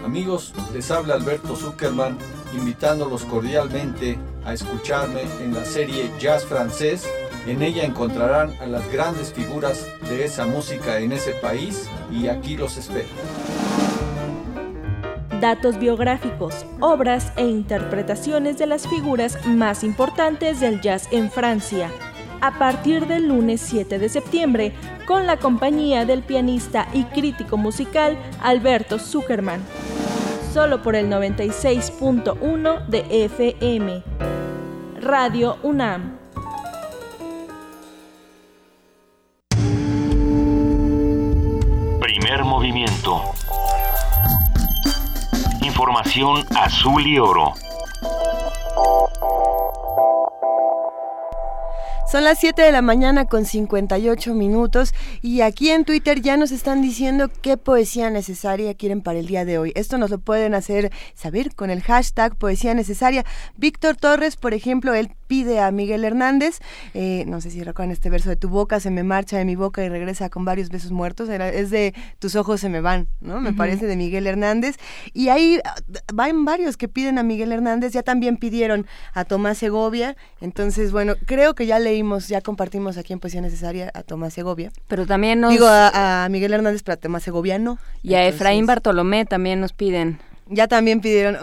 Amigos, 0.03 0.53
les 0.73 0.91
habla 0.91 1.13
Alberto 1.13 1.55
Zuckerman, 1.55 2.17
invitándolos 2.53 3.25
cordialmente 3.25 4.17
a 4.45 4.53
escucharme 4.53 5.21
en 5.41 5.53
la 5.53 5.65
serie 5.65 6.11
Jazz 6.19 6.45
Francés. 6.45 7.07
En 7.47 7.61
ella 7.61 7.83
encontrarán 7.83 8.53
a 8.61 8.67
las 8.67 8.91
grandes 8.91 9.33
figuras 9.33 9.87
de 10.09 10.25
esa 10.25 10.45
música 10.45 10.99
en 10.99 11.11
ese 11.11 11.33
país 11.33 11.89
y 12.11 12.27
aquí 12.27 12.57
los 12.57 12.77
espero. 12.77 13.07
Datos 15.39 15.79
biográficos, 15.79 16.65
obras 16.79 17.33
e 17.35 17.47
interpretaciones 17.47 18.59
de 18.59 18.67
las 18.67 18.87
figuras 18.87 19.43
más 19.47 19.83
importantes 19.83 20.59
del 20.59 20.81
jazz 20.81 21.07
en 21.11 21.31
Francia. 21.31 21.89
a 22.41 22.57
partir 22.57 23.07
del 23.07 23.27
lunes 23.27 23.61
7 23.61 23.99
de 23.99 24.09
septiembre 24.09 24.73
con 25.05 25.27
la 25.27 25.37
compañía 25.37 26.05
del 26.05 26.23
pianista 26.23 26.87
y 26.91 27.03
crítico 27.05 27.55
musical 27.55 28.17
Alberto 28.41 28.97
Zuckerman. 28.97 29.61
Solo 30.53 30.81
por 30.81 30.97
el 30.97 31.09
96.1 31.09 32.85
de 32.87 33.05
FM. 33.23 34.03
Radio 34.99 35.57
UNAM. 35.63 36.17
Primer 42.01 42.43
movimiento. 42.43 43.21
Información 45.61 46.43
azul 46.53 47.07
y 47.07 47.17
oro. 47.17 47.53
Son 52.11 52.25
las 52.25 52.39
7 52.39 52.61
de 52.61 52.73
la 52.73 52.81
mañana 52.81 53.23
con 53.23 53.45
58 53.45 54.33
minutos 54.33 54.93
y 55.21 55.39
aquí 55.39 55.69
en 55.69 55.85
Twitter 55.85 56.19
ya 56.19 56.35
nos 56.35 56.51
están 56.51 56.81
diciendo 56.81 57.29
qué 57.41 57.55
poesía 57.55 58.09
necesaria 58.09 58.73
quieren 58.73 58.99
para 58.99 59.19
el 59.19 59.27
día 59.27 59.45
de 59.45 59.57
hoy. 59.57 59.71
Esto 59.75 59.97
nos 59.97 60.09
lo 60.09 60.17
pueden 60.17 60.53
hacer 60.53 60.91
saber 61.13 61.55
con 61.55 61.69
el 61.69 61.81
hashtag 61.81 62.35
poesía 62.35 62.73
necesaria. 62.73 63.23
Víctor 63.55 63.95
Torres, 63.95 64.35
por 64.35 64.53
ejemplo, 64.53 64.93
él 64.93 65.13
pide 65.31 65.61
a 65.61 65.71
Miguel 65.71 66.03
Hernández, 66.03 66.59
eh, 66.93 67.23
no 67.25 67.39
sé 67.39 67.51
si 67.51 67.63
recuerdan 67.63 67.93
este 67.93 68.09
verso 68.09 68.27
de 68.27 68.35
tu 68.35 68.49
boca 68.49 68.81
se 68.81 68.91
me 68.91 69.01
marcha 69.03 69.37
de 69.37 69.45
mi 69.45 69.55
boca 69.55 69.81
y 69.81 69.87
regresa 69.87 70.29
con 70.29 70.43
varios 70.43 70.67
besos 70.67 70.91
muertos, 70.91 71.29
Era- 71.29 71.47
es 71.47 71.69
de 71.69 71.93
tus 72.19 72.35
ojos 72.35 72.59
se 72.59 72.67
me 72.67 72.81
van, 72.81 73.07
¿no? 73.21 73.39
Me 73.39 73.53
parece 73.53 73.85
de 73.85 73.95
Miguel 73.95 74.27
Hernández. 74.27 74.75
Y 75.13 75.29
ahí 75.29 75.57
ah, 75.63 75.75
van 76.13 76.43
varios 76.43 76.75
que 76.75 76.89
piden 76.89 77.17
a 77.17 77.23
Miguel 77.23 77.53
Hernández, 77.53 77.93
ya 77.93 78.03
también 78.03 78.35
pidieron 78.35 78.87
a 79.13 79.23
Tomás 79.23 79.57
Segovia, 79.57 80.17
entonces 80.41 80.91
bueno, 80.91 81.13
creo 81.25 81.55
que 81.55 81.65
ya 81.65 81.79
leímos, 81.79 82.27
ya 82.27 82.41
compartimos 82.41 82.97
aquí 82.97 83.13
en 83.13 83.21
Poesía 83.21 83.39
Necesaria 83.39 83.89
a 83.93 84.03
Tomás 84.03 84.33
Segovia. 84.33 84.69
Pero 84.89 85.05
también 85.05 85.39
nos... 85.39 85.51
Digo 85.51 85.65
a, 85.67 86.25
a 86.25 86.27
Miguel 86.27 86.51
Hernández, 86.51 86.83
pero 86.83 86.95
a 86.95 86.97
Tomás 86.97 87.23
Segovia 87.23 87.57
no. 87.57 87.79
Y 88.03 88.15
a 88.15 88.27
Efraín 88.27 88.65
Bartolomé 88.65 89.23
también 89.23 89.61
nos 89.61 89.71
piden. 89.71 90.19
Ya 90.47 90.67
también 90.67 90.99
pidieron... 90.99 91.37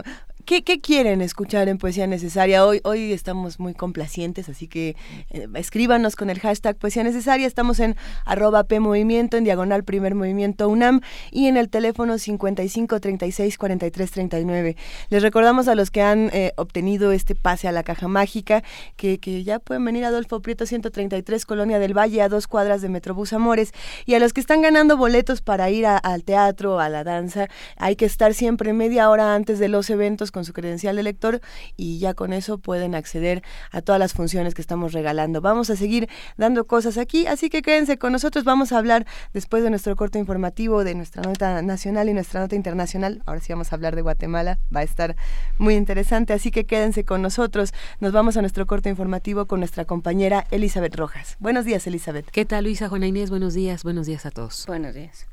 ¿Qué, 0.48 0.62
quieren 0.80 1.20
escuchar 1.20 1.68
en 1.68 1.76
Poesía 1.76 2.06
Necesaria? 2.06 2.64
Hoy, 2.64 2.80
hoy 2.84 3.12
estamos 3.12 3.60
muy 3.60 3.74
complacientes, 3.74 4.48
así 4.48 4.66
que 4.66 4.96
eh, 5.28 5.46
escríbanos 5.52 6.16
con 6.16 6.30
el 6.30 6.40
hashtag 6.40 6.74
Poesía 6.78 7.04
Necesaria. 7.04 7.46
Estamos 7.46 7.80
en 7.80 7.96
arroba 8.24 8.64
P 8.64 8.76
en 8.76 9.44
diagonal 9.44 9.84
Primer 9.84 10.14
Movimiento 10.14 10.70
UNAM 10.70 11.02
y 11.30 11.48
en 11.48 11.58
el 11.58 11.68
teléfono 11.68 12.16
55 12.16 12.98
36 12.98 13.58
43 13.58 14.10
39. 14.10 14.76
Les 15.10 15.22
recordamos 15.22 15.68
a 15.68 15.74
los 15.74 15.90
que 15.90 16.00
han 16.00 16.30
eh, 16.32 16.54
obtenido 16.56 17.12
este 17.12 17.34
pase 17.34 17.68
a 17.68 17.72
la 17.72 17.82
caja 17.82 18.08
mágica 18.08 18.62
que, 18.96 19.18
que 19.18 19.44
ya 19.44 19.58
pueden 19.58 19.84
venir 19.84 20.06
a 20.06 20.08
Adolfo 20.08 20.40
Prieto 20.40 20.64
133, 20.64 21.44
Colonia 21.44 21.78
del 21.78 21.92
Valle, 21.92 22.22
a 22.22 22.30
dos 22.30 22.46
cuadras 22.46 22.80
de 22.80 22.88
Metrobús 22.88 23.34
Amores. 23.34 23.74
Y 24.06 24.14
a 24.14 24.18
los 24.18 24.32
que 24.32 24.40
están 24.40 24.62
ganando 24.62 24.96
boletos 24.96 25.42
para 25.42 25.68
ir 25.68 25.84
al 25.84 26.24
teatro, 26.24 26.80
a 26.80 26.88
la 26.88 27.04
danza, 27.04 27.48
hay 27.76 27.96
que 27.96 28.06
estar 28.06 28.32
siempre 28.32 28.72
media 28.72 29.10
hora 29.10 29.34
antes 29.34 29.58
de 29.58 29.68
los 29.68 29.90
eventos 29.90 30.32
su 30.44 30.52
credencial 30.52 30.96
de 30.96 31.02
lector 31.02 31.40
y 31.76 31.98
ya 31.98 32.14
con 32.14 32.32
eso 32.32 32.58
pueden 32.58 32.94
acceder 32.94 33.42
a 33.70 33.82
todas 33.82 33.98
las 33.98 34.12
funciones 34.12 34.54
que 34.54 34.62
estamos 34.62 34.92
regalando. 34.92 35.40
Vamos 35.40 35.70
a 35.70 35.76
seguir 35.76 36.08
dando 36.36 36.66
cosas 36.66 36.98
aquí, 36.98 37.26
así 37.26 37.50
que 37.50 37.62
quédense 37.62 37.98
con 37.98 38.12
nosotros. 38.12 38.44
Vamos 38.44 38.72
a 38.72 38.78
hablar 38.78 39.06
después 39.32 39.62
de 39.62 39.70
nuestro 39.70 39.96
corto 39.96 40.18
informativo, 40.18 40.84
de 40.84 40.94
nuestra 40.94 41.22
nota 41.22 41.62
nacional 41.62 42.08
y 42.08 42.14
nuestra 42.14 42.40
nota 42.40 42.56
internacional. 42.56 43.22
Ahora 43.26 43.40
sí 43.40 43.52
vamos 43.52 43.72
a 43.72 43.76
hablar 43.76 43.96
de 43.96 44.02
Guatemala, 44.02 44.58
va 44.74 44.80
a 44.80 44.84
estar 44.84 45.16
muy 45.58 45.74
interesante, 45.74 46.32
así 46.32 46.50
que 46.50 46.66
quédense 46.66 47.04
con 47.04 47.22
nosotros. 47.22 47.72
Nos 48.00 48.12
vamos 48.12 48.36
a 48.36 48.40
nuestro 48.40 48.66
corto 48.66 48.88
informativo 48.88 49.46
con 49.46 49.60
nuestra 49.60 49.84
compañera 49.84 50.46
Elizabeth 50.50 50.96
Rojas. 50.96 51.36
Buenos 51.38 51.64
días, 51.64 51.86
Elizabeth. 51.86 52.30
¿Qué 52.30 52.44
tal, 52.44 52.64
Luisa, 52.64 52.88
Juana 52.88 53.06
Inés? 53.06 53.30
Buenos 53.30 53.54
días, 53.54 53.82
buenos 53.82 54.06
días 54.06 54.26
a 54.26 54.30
todos. 54.30 54.64
Buenos 54.66 54.94
días. 54.94 55.26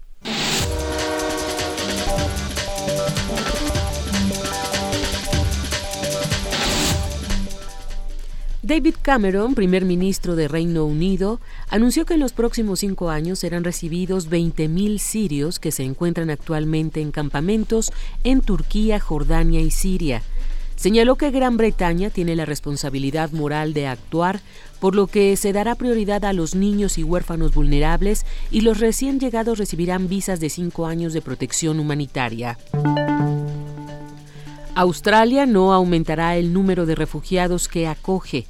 David 8.65 8.95
Cameron, 8.99 9.53
primer 9.53 9.85
ministro 9.85 10.35
de 10.35 10.47
Reino 10.47 10.85
Unido, 10.85 11.39
anunció 11.69 12.03
que 12.07 12.15
en 12.15 12.19
los 12.19 12.33
próximos 12.33 12.79
cinco 12.79 13.11
años 13.11 13.37
serán 13.37 13.63
recibidos 13.63 14.27
20.000 14.27 14.97
sirios 14.97 15.59
que 15.59 15.71
se 15.71 15.83
encuentran 15.83 16.31
actualmente 16.31 16.99
en 16.99 17.11
campamentos 17.11 17.91
en 18.23 18.41
Turquía, 18.41 18.99
Jordania 18.99 19.61
y 19.61 19.69
Siria. 19.69 20.23
Señaló 20.75 21.15
que 21.15 21.29
Gran 21.29 21.57
Bretaña 21.57 22.09
tiene 22.09 22.35
la 22.35 22.45
responsabilidad 22.45 23.29
moral 23.33 23.75
de 23.75 23.85
actuar, 23.85 24.41
por 24.79 24.95
lo 24.95 25.05
que 25.05 25.37
se 25.37 25.53
dará 25.53 25.75
prioridad 25.75 26.25
a 26.25 26.33
los 26.33 26.55
niños 26.55 26.97
y 26.97 27.03
huérfanos 27.03 27.53
vulnerables 27.53 28.25
y 28.49 28.61
los 28.61 28.79
recién 28.79 29.19
llegados 29.19 29.59
recibirán 29.59 30.09
visas 30.09 30.39
de 30.39 30.49
cinco 30.49 30.87
años 30.87 31.13
de 31.13 31.21
protección 31.21 31.79
humanitaria. 31.79 32.57
Australia 34.73 35.45
no 35.45 35.71
aumentará 35.71 36.35
el 36.35 36.51
número 36.51 36.85
de 36.85 36.95
refugiados 36.95 37.69
que 37.69 37.87
acoge, 37.87 38.45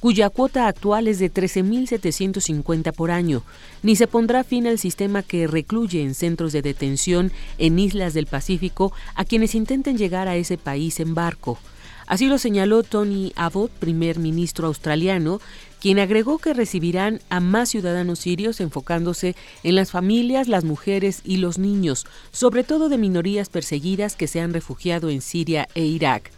cuya 0.00 0.30
cuota 0.30 0.68
actual 0.68 1.08
es 1.08 1.18
de 1.18 1.32
13.750 1.32 2.92
por 2.92 3.10
año, 3.10 3.42
ni 3.82 3.96
se 3.96 4.06
pondrá 4.06 4.44
fin 4.44 4.66
al 4.66 4.78
sistema 4.78 5.22
que 5.22 5.46
recluye 5.46 6.02
en 6.02 6.14
centros 6.14 6.52
de 6.52 6.62
detención 6.62 7.32
en 7.58 7.78
islas 7.78 8.14
del 8.14 8.26
Pacífico 8.26 8.92
a 9.14 9.24
quienes 9.24 9.54
intenten 9.54 9.98
llegar 9.98 10.28
a 10.28 10.36
ese 10.36 10.58
país 10.58 11.00
en 11.00 11.14
barco. 11.14 11.58
Así 12.06 12.26
lo 12.26 12.38
señaló 12.38 12.84
Tony 12.84 13.34
Abbott, 13.36 13.70
primer 13.70 14.18
ministro 14.18 14.66
australiano, 14.68 15.42
quien 15.78 15.98
agregó 15.98 16.38
que 16.38 16.54
recibirán 16.54 17.20
a 17.28 17.38
más 17.40 17.68
ciudadanos 17.68 18.20
sirios 18.20 18.60
enfocándose 18.60 19.36
en 19.62 19.74
las 19.74 19.90
familias, 19.90 20.48
las 20.48 20.64
mujeres 20.64 21.20
y 21.22 21.36
los 21.36 21.58
niños, 21.58 22.06
sobre 22.32 22.64
todo 22.64 22.88
de 22.88 22.96
minorías 22.96 23.50
perseguidas 23.50 24.16
que 24.16 24.26
se 24.26 24.40
han 24.40 24.54
refugiado 24.54 25.10
en 25.10 25.20
Siria 25.20 25.68
e 25.74 25.84
Irak. 25.84 26.32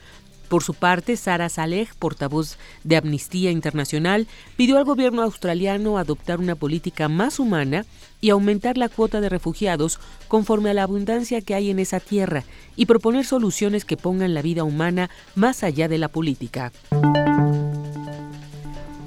Por 0.51 0.65
su 0.65 0.75
parte, 0.75 1.17
Sara 1.17 1.49
Saleh, 1.49 1.87
portavoz 2.01 2.59
de 2.83 2.97
Amnistía 2.97 3.53
Internacional, 3.53 4.27
pidió 4.57 4.79
al 4.79 4.85
gobierno 4.85 5.23
australiano 5.23 5.97
adoptar 5.97 6.41
una 6.41 6.57
política 6.57 7.09
más 7.09 7.39
humana 7.39 7.87
y 8.21 8.31
aumentar 8.31 8.77
la 8.77 8.89
cuota 8.89 9.21
de 9.21 9.29
refugiados 9.29 10.01
conforme 10.27 10.71
a 10.71 10.75
la 10.75 10.83
abundancia 10.83 11.41
que 11.41 11.55
hay 11.55 11.71
en 11.71 11.79
esa 11.79 12.01
tierra 12.01 12.43
y 12.75 12.87
proponer 12.87 13.25
soluciones 13.27 13.85
que 13.85 13.97
pongan 13.97 14.35
la 14.35 14.43
vida 14.43 14.65
humana 14.65 15.09
más 15.37 15.63
allá 15.63 15.87
de 15.87 15.99
la 15.99 16.09
política. 16.09 16.73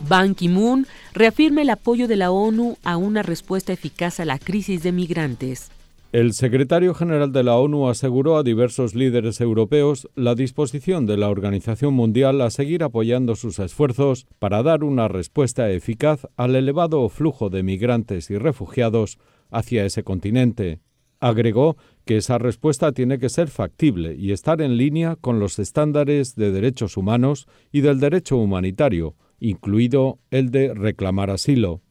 Ban 0.08 0.36
Ki-moon 0.36 0.88
reafirma 1.12 1.62
el 1.62 1.72
apoyo 1.72 2.08
de 2.08 2.16
la 2.16 2.32
ONU 2.32 2.78
a 2.86 2.96
una 2.96 3.22
respuesta 3.22 3.74
eficaz 3.74 4.22
a 4.22 4.26
la 4.26 4.40
crisis 4.40 4.82
de 4.82 4.94
migrantes. 4.94 5.73
El 6.14 6.34
secretario 6.34 6.94
general 6.94 7.32
de 7.32 7.42
la 7.42 7.58
ONU 7.58 7.90
aseguró 7.90 8.38
a 8.38 8.44
diversos 8.44 8.94
líderes 8.94 9.42
europeos 9.42 10.08
la 10.14 10.36
disposición 10.36 11.08
de 11.08 11.18
la 11.18 11.28
Organización 11.28 11.96
Mundial 11.96 12.40
a 12.42 12.52
seguir 12.52 12.84
apoyando 12.84 13.36
sus 13.36 13.58
esfuerzos 13.58 14.28
para 14.38 14.62
dar 14.62 14.84
una 14.84 15.08
respuesta 15.08 15.72
eficaz 15.72 16.28
al 16.38 16.56
elevado 16.56 17.10
flujo 17.10 17.50
de 17.50 17.64
migrantes 17.64 18.30
y 18.30 18.38
refugiados 18.38 19.18
hacia 19.50 19.86
ese 19.86 20.04
continente. 20.04 20.82
Agregó 21.20 21.78
que 22.06 22.18
esa 22.18 22.38
respuesta 22.38 22.92
tiene 22.92 23.18
que 23.18 23.30
ser 23.30 23.48
factible 23.48 24.14
y 24.16 24.34
estar 24.34 24.62
en 24.62 24.78
línea 24.78 25.16
con 25.16 25.40
los 25.40 25.58
estándares 25.58 26.36
de 26.36 26.52
derechos 26.52 26.96
humanos 26.96 27.48
y 27.72 27.82
del 27.82 28.00
derecho 28.00 28.38
humanitario, 28.38 29.16
incluido 29.40 30.20
el 30.30 30.52
de 30.52 30.76
reclamar 30.76 31.32
asilo. 31.32 31.82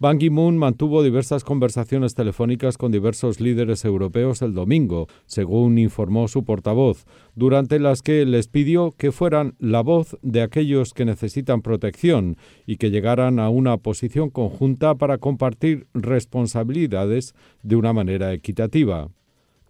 Ban 0.00 0.18
Ki-moon 0.18 0.58
mantuvo 0.58 1.04
diversas 1.04 1.44
conversaciones 1.44 2.14
telefónicas 2.14 2.76
con 2.76 2.90
diversos 2.90 3.40
líderes 3.40 3.84
europeos 3.84 4.42
el 4.42 4.52
domingo, 4.52 5.06
según 5.26 5.78
informó 5.78 6.26
su 6.26 6.44
portavoz, 6.44 7.06
durante 7.36 7.78
las 7.78 8.02
que 8.02 8.26
les 8.26 8.48
pidió 8.48 8.96
que 8.98 9.12
fueran 9.12 9.54
la 9.60 9.82
voz 9.82 10.18
de 10.20 10.42
aquellos 10.42 10.94
que 10.94 11.04
necesitan 11.04 11.62
protección 11.62 12.36
y 12.66 12.76
que 12.76 12.90
llegaran 12.90 13.38
a 13.38 13.50
una 13.50 13.76
posición 13.76 14.30
conjunta 14.30 14.96
para 14.96 15.18
compartir 15.18 15.86
responsabilidades 15.94 17.32
de 17.62 17.76
una 17.76 17.92
manera 17.92 18.32
equitativa. 18.32 19.10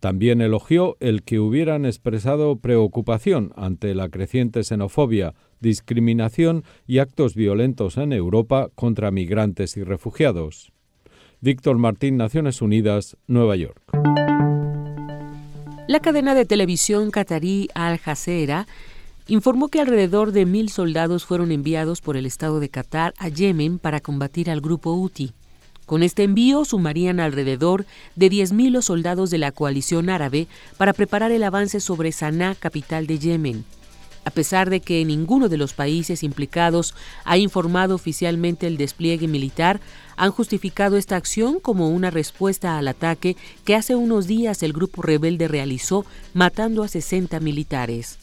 También 0.01 0.41
elogió 0.41 0.97
el 1.01 1.23
que 1.23 1.39
hubieran 1.39 1.87
expresado 1.87 2.57
preocupación 2.57 3.53
ante 3.57 3.95
la 3.95 4.09
creciente 4.09 4.63
xenofobia, 4.63 5.35
discriminación 5.65 6.63
y 6.87 6.99
actos 6.99 7.35
violentos 7.35 7.97
en 7.97 8.13
Europa 8.13 8.69
contra 8.75 9.11
migrantes 9.11 9.77
y 9.77 9.83
refugiados. 9.83 10.71
Víctor 11.41 11.79
Martín, 11.79 12.17
Naciones 12.17 12.63
Unidas, 12.63 13.17
Nueva 13.27 13.57
York. 13.57 13.81
La 15.89 16.01
cadena 16.01 16.35
de 16.35 16.45
televisión 16.45 17.11
catarí 17.11 17.69
Al 17.75 17.99
Jazeera 17.99 18.67
informó 19.27 19.69
que 19.69 19.81
alrededor 19.81 20.33
de 20.33 20.45
mil 20.45 20.69
soldados 20.69 21.25
fueron 21.25 21.51
enviados 21.51 22.01
por 22.03 22.17
el 22.17 22.27
Estado 22.27 22.61
de 22.61 22.69
Qatar 22.69 23.15
a 23.19 23.29
Yemen 23.29 23.79
para 23.79 24.01
combatir 24.01 24.51
al 24.51 24.61
grupo 24.61 24.93
Houthi. 24.93 25.33
Con 25.87 26.03
este 26.03 26.23
envío 26.23 26.65
sumarían 26.65 27.21
alrededor 27.21 27.85
de 28.17 28.31
10.000 28.31 28.71
los 28.71 28.87
soldados 28.87 29.31
de 29.31 29.39
la 29.39 29.53
coalición 29.53 30.09
árabe 30.09 30.47
para 30.79 30.95
preparar 30.95 31.31
el 31.31 31.43
avance 31.43 31.81
sobre 31.81 32.13
Sanaa, 32.13 32.55
capital 32.55 33.07
de 33.07 33.19
Yemen. 33.19 33.65
A 34.25 34.31
pesar 34.31 34.71
de 34.71 34.81
que 34.81 35.05
ninguno 35.05 35.49
de 35.49 35.59
los 35.59 35.75
países 35.75 36.23
implicados 36.23 36.95
ha 37.25 37.37
informado 37.37 37.95
oficialmente 37.95 38.67
el 38.67 38.77
despliegue 38.77 39.29
militar, 39.29 39.81
han 40.17 40.31
justificado 40.31 40.97
esta 40.97 41.17
acción 41.17 41.61
como 41.61 41.89
una 41.89 42.11
respuesta 42.11 42.79
al 42.79 42.89
ataque 42.89 43.37
que 43.65 43.75
hace 43.75 43.95
unos 43.97 44.27
días 44.27 44.63
el 44.63 44.73
grupo 44.73 45.03
rebelde 45.03 45.49
realizó 45.49 46.07
matando 46.33 46.83
a 46.83 46.89
60 46.89 47.41
militares. 47.41 48.19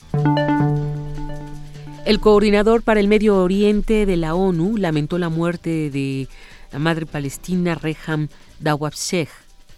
El 2.04 2.18
coordinador 2.18 2.82
para 2.82 2.98
el 2.98 3.06
Medio 3.06 3.36
Oriente 3.36 4.06
de 4.06 4.16
la 4.16 4.34
ONU 4.34 4.76
lamentó 4.76 5.18
la 5.18 5.28
muerte 5.28 5.88
de 5.90 6.28
la 6.72 6.80
madre 6.80 7.06
palestina 7.06 7.76
Reham 7.76 8.28
Dawabsheh. 8.58 9.28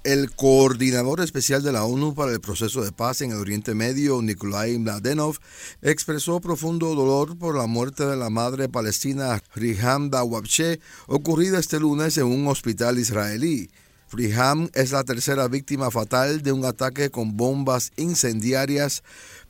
El 0.04 0.32
coordinador 0.32 1.22
especial 1.22 1.62
de 1.62 1.72
la 1.72 1.84
ONU 1.84 2.14
para 2.14 2.30
el 2.30 2.42
proceso 2.42 2.84
de 2.84 2.92
paz 2.92 3.22
en 3.22 3.30
el 3.30 3.38
Oriente 3.38 3.74
Medio, 3.74 4.20
Nikolai 4.20 4.78
Mladenov, 4.78 5.38
expresó 5.80 6.42
profundo 6.42 6.94
dolor 6.94 7.38
por 7.38 7.56
la 7.56 7.66
muerte 7.66 8.04
de 8.04 8.14
la 8.14 8.28
madre 8.28 8.68
palestina 8.68 9.42
Riham 9.54 10.10
Dawabsheh, 10.10 10.78
ocurrida 11.06 11.58
este 11.58 11.80
lunes 11.80 12.18
en 12.18 12.26
un 12.26 12.46
hospital 12.48 12.98
israelí. 12.98 13.70
Riham 14.12 14.68
es 14.74 14.92
la 14.92 15.04
tercera 15.04 15.48
víctima 15.48 15.90
fatal 15.90 16.42
de 16.42 16.52
un 16.52 16.66
ataque 16.66 17.08
con 17.08 17.38
bombas 17.38 17.90
incendiarias 17.96 19.02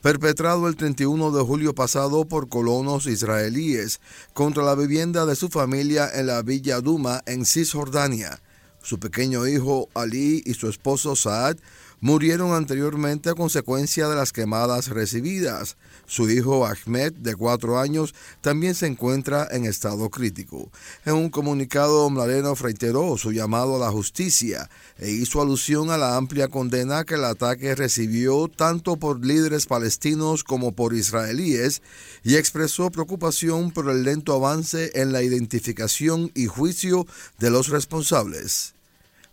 perpetrado 0.03 0.69
el 0.69 0.77
31 0.77 1.33
de 1.33 1.43
julio 1.43 1.75
pasado 1.75 2.27
por 2.27 2.49
colonos 2.49 3.07
israelíes 3.07 4.01
contra 4.35 4.63
la 4.63 4.77
vivienda 4.77 5.27
de 5.27 5.35
su 5.35 5.49
familia 5.49 6.09
en 6.15 6.29
la 6.29 6.43
Villa 6.43 6.81
Duma 6.81 7.23
en 7.27 7.45
Cisjordania. 7.45 8.41
Su 8.85 8.99
pequeño 8.99 9.49
hijo 9.49 9.89
Ali 9.95 10.43
y 10.45 10.53
su 10.53 10.69
esposo 10.69 11.17
Saad 11.17 11.57
murieron 12.05 12.53
anteriormente 12.53 13.31
a 13.31 13.35
consecuencia 13.35 14.09
de 14.09 14.15
las 14.15 14.31
quemadas 14.31 14.89
recibidas. 14.89 15.79
Su 16.05 16.29
hijo 16.29 16.67
Ahmed, 16.67 17.15
de 17.15 17.35
cuatro 17.35 17.79
años, 17.81 18.15
también 18.43 18.75
se 18.75 18.87
encuentra 18.87 19.49
en 19.51 19.65
estado 19.65 20.11
crítico. 20.11 20.71
En 21.07 21.15
un 21.15 21.31
comunicado, 21.31 22.11
Mladenov 22.11 22.61
reiteró 22.61 23.17
su 23.17 23.33
llamado 23.33 23.77
a 23.77 23.79
la 23.79 23.91
justicia 23.91 24.69
e 24.99 25.13
hizo 25.13 25.41
alusión 25.41 25.91
a 25.91 25.97
la 25.97 26.19
amplia 26.19 26.49
condena 26.49 27.05
que 27.05 27.15
el 27.15 27.25
ataque 27.25 27.75
recibió 27.75 28.49
tanto 28.49 28.97
por 28.97 29.25
líderes 29.25 29.65
palestinos 29.65 30.45
como 30.45 30.73
por 30.73 30.93
israelíes 30.93 31.81
y 32.23 32.37
expresó 32.37 32.91
preocupación 32.91 33.71
por 33.71 33.89
el 33.89 34.03
lento 34.03 34.35
avance 34.35 34.91
en 35.01 35.11
la 35.11 35.23
identificación 35.23 36.31
y 36.35 36.49
juicio 36.49 37.07
de 37.39 37.49
los 37.49 37.69
responsables. 37.69 38.74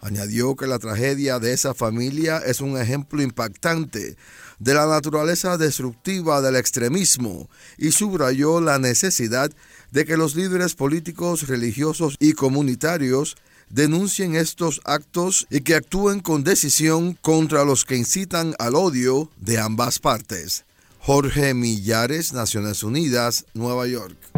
Añadió 0.02 0.56
que 0.56 0.66
la 0.66 0.80
tragedia 0.80 1.38
de 1.38 1.54
esa 1.54 1.76
familia 1.76 2.40
es 2.40 2.60
un 2.60 2.76
ejemplo 2.76 3.22
impactante 3.22 4.18
de 4.58 4.74
la 4.74 4.88
naturaleza 4.88 5.58
destructiva 5.58 6.42
del 6.42 6.56
extremismo 6.56 7.50
y 7.78 7.92
subrayó 7.92 8.62
la 8.62 8.80
necesidad 8.80 9.52
de 9.92 10.06
que 10.06 10.18
los 10.18 10.36
líderes 10.36 10.74
políticos, 10.74 11.48
religiosos 11.48 12.16
y 12.20 12.34
comunitarios 12.34 13.38
denuncien 13.70 14.36
estos 14.36 14.82
actos 14.86 15.46
y 15.52 15.62
que 15.62 15.76
actúen 15.76 16.20
con 16.20 16.44
decisión 16.44 17.18
contra 17.22 17.64
los 17.64 17.86
que 17.86 17.96
incitan 17.96 18.56
al 18.58 18.76
odio 18.76 19.30
de 19.38 19.60
ambas 19.60 20.00
partes. 20.00 20.66
Jorge 21.00 21.54
Millares, 21.54 22.34
Naciones 22.34 22.84
Unidas, 22.84 23.46
Nueva 23.54 23.88
York. 23.88 24.31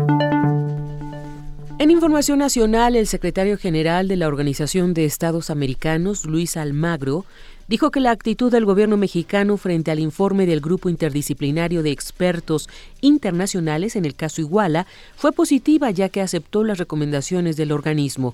En 1.84 1.91
información 1.91 2.39
nacional, 2.39 2.95
el 2.95 3.07
secretario 3.07 3.57
general 3.57 4.07
de 4.07 4.15
la 4.15 4.29
Organización 4.29 4.93
de 4.93 5.03
Estados 5.03 5.49
Americanos, 5.49 6.23
Luis 6.23 6.55
Almagro, 6.55 7.25
dijo 7.67 7.91
que 7.91 7.99
la 7.99 8.11
actitud 8.11 8.49
del 8.49 8.63
gobierno 8.63 8.95
mexicano 8.95 9.57
frente 9.57 9.91
al 9.91 9.99
informe 9.99 10.45
del 10.45 10.61
Grupo 10.61 10.88
Interdisciplinario 10.88 11.84
de 11.84 11.91
Expertos 11.91 12.69
Internacionales 13.01 13.97
en 13.97 14.05
el 14.05 14.15
caso 14.15 14.39
Iguala 14.39 14.88
fue 15.17 15.34
positiva 15.34 15.91
ya 15.91 16.07
que 16.07 16.21
aceptó 16.21 16.63
las 16.63 16.77
recomendaciones 16.77 17.57
del 17.57 17.73
organismo. 17.73 18.34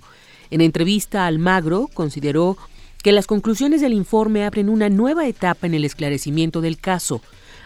En 0.52 0.62
entrevista, 0.62 1.26
Almagro 1.26 1.90
consideró 1.92 2.56
que 3.02 3.14
las 3.14 3.26
conclusiones 3.26 3.82
del 3.82 3.94
informe 3.94 4.46
abren 4.46 4.70
una 4.70 4.90
nueva 4.90 5.26
etapa 5.26 5.66
en 5.66 5.74
el 5.74 5.86
esclarecimiento 5.86 6.62
del 6.62 6.78
caso. 6.78 7.24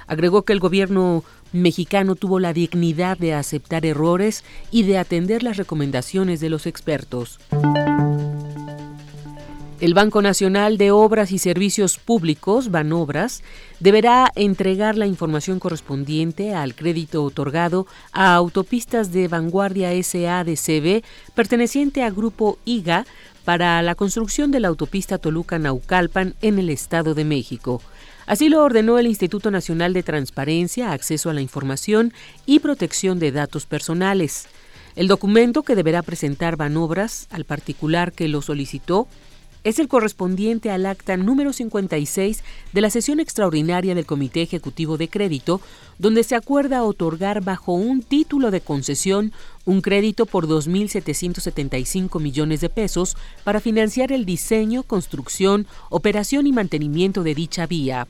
Agregó 0.07 0.43
que 0.43 0.53
el 0.53 0.61
gobierno 0.61 1.25
mexicano 1.53 2.15
tuvo 2.15 2.39
la 2.39 2.51
dignidad 2.51 3.17
de 3.17 3.33
aceptar 3.33 3.85
errores 3.85 4.43
y 4.71 4.83
de 4.83 4.97
atender 4.97 5.43
las 5.43 5.57
recomendaciones 5.57 6.41
de 6.41 6.49
los 6.49 6.65
expertos. 6.65 7.39
El 9.83 9.93
Banco 9.93 10.21
Nacional 10.21 10.77
de 10.77 10.91
Obras 10.91 11.33
y 11.33 11.39
Servicios 11.39 11.97
Públicos, 11.97 12.71
Banobras, 12.71 13.43
deberá 13.81 14.31
entregar 14.35 14.97
la 14.97 15.07
información 15.07 15.59
correspondiente 15.59 16.55
al 16.55 16.73
crédito 16.73 17.21
otorgado 17.21 17.85
a 18.13 18.33
Autopistas 18.33 19.11
de 19.11 19.27
Vanguardia 19.27 19.89
SADCB 20.01 21.03
perteneciente 21.35 22.01
a 22.03 22.11
Grupo 22.11 22.59
IGA 22.63 23.05
para 23.43 23.81
la 23.81 23.95
construcción 23.95 24.51
de 24.51 24.61
la 24.61 24.69
autopista 24.69 25.17
Toluca-Naucalpan 25.17 26.35
en 26.41 26.59
el 26.59 26.69
Estado 26.69 27.13
de 27.13 27.25
México. 27.25 27.81
Así 28.25 28.47
lo 28.49 28.63
ordenó 28.63 28.99
el 28.99 29.07
Instituto 29.07 29.51
Nacional 29.51 29.93
de 29.93 30.03
Transparencia, 30.03 30.93
Acceso 30.93 31.29
a 31.29 31.33
la 31.33 31.41
Información 31.41 32.13
y 32.45 32.59
Protección 32.59 33.19
de 33.19 33.31
Datos 33.31 33.65
Personales. 33.65 34.47
El 34.95 35.07
documento 35.07 35.63
que 35.63 35.75
deberá 35.75 36.03
presentar 36.03 36.55
Banobras 36.55 37.27
al 37.31 37.45
particular 37.45 38.13
que 38.13 38.27
lo 38.27 38.41
solicitó 38.41 39.07
es 39.63 39.79
el 39.79 39.87
correspondiente 39.87 40.69
al 40.69 40.85
acta 40.85 41.17
número 41.17 41.53
56 41.53 42.43
de 42.73 42.81
la 42.81 42.89
sesión 42.89 43.19
extraordinaria 43.19 43.95
del 43.95 44.05
Comité 44.05 44.41
Ejecutivo 44.41 44.97
de 44.97 45.09
Crédito, 45.09 45.61
donde 45.97 46.23
se 46.23 46.35
acuerda 46.35 46.83
otorgar 46.83 47.43
bajo 47.43 47.73
un 47.73 48.01
título 48.01 48.51
de 48.51 48.61
concesión 48.61 49.31
un 49.65 49.81
crédito 49.81 50.25
por 50.25 50.47
2.775 50.47 52.19
millones 52.19 52.59
de 52.61 52.69
pesos 52.69 53.15
para 53.43 53.61
financiar 53.61 54.11
el 54.11 54.25
diseño, 54.25 54.83
construcción, 54.83 55.67
operación 55.89 56.47
y 56.47 56.51
mantenimiento 56.51 57.23
de 57.23 57.35
dicha 57.35 57.65
vía. 57.65 58.07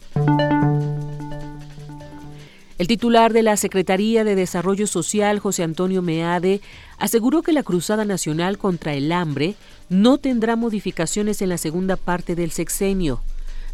El 2.80 2.88
titular 2.88 3.34
de 3.34 3.44
la 3.44 3.56
Secretaría 3.56 4.24
de 4.24 4.36
Desarrollo 4.36 4.88
Social, 4.88 5.40
José 5.40 5.64
Antonio 5.64 6.02
Meade, 6.02 6.60
aseguró 6.98 7.44
que 7.44 7.54
la 7.54 7.62
Cruzada 7.62 8.04
Nacional 8.04 8.58
contra 8.58 8.96
el 8.96 9.12
Hambre 9.12 9.56
no 9.90 10.18
tendrá 10.18 10.56
modificaciones 10.56 11.42
en 11.42 11.50
la 11.50 11.58
segunda 11.58 11.96
parte 11.96 12.36
del 12.36 12.52
sexenio. 12.52 13.22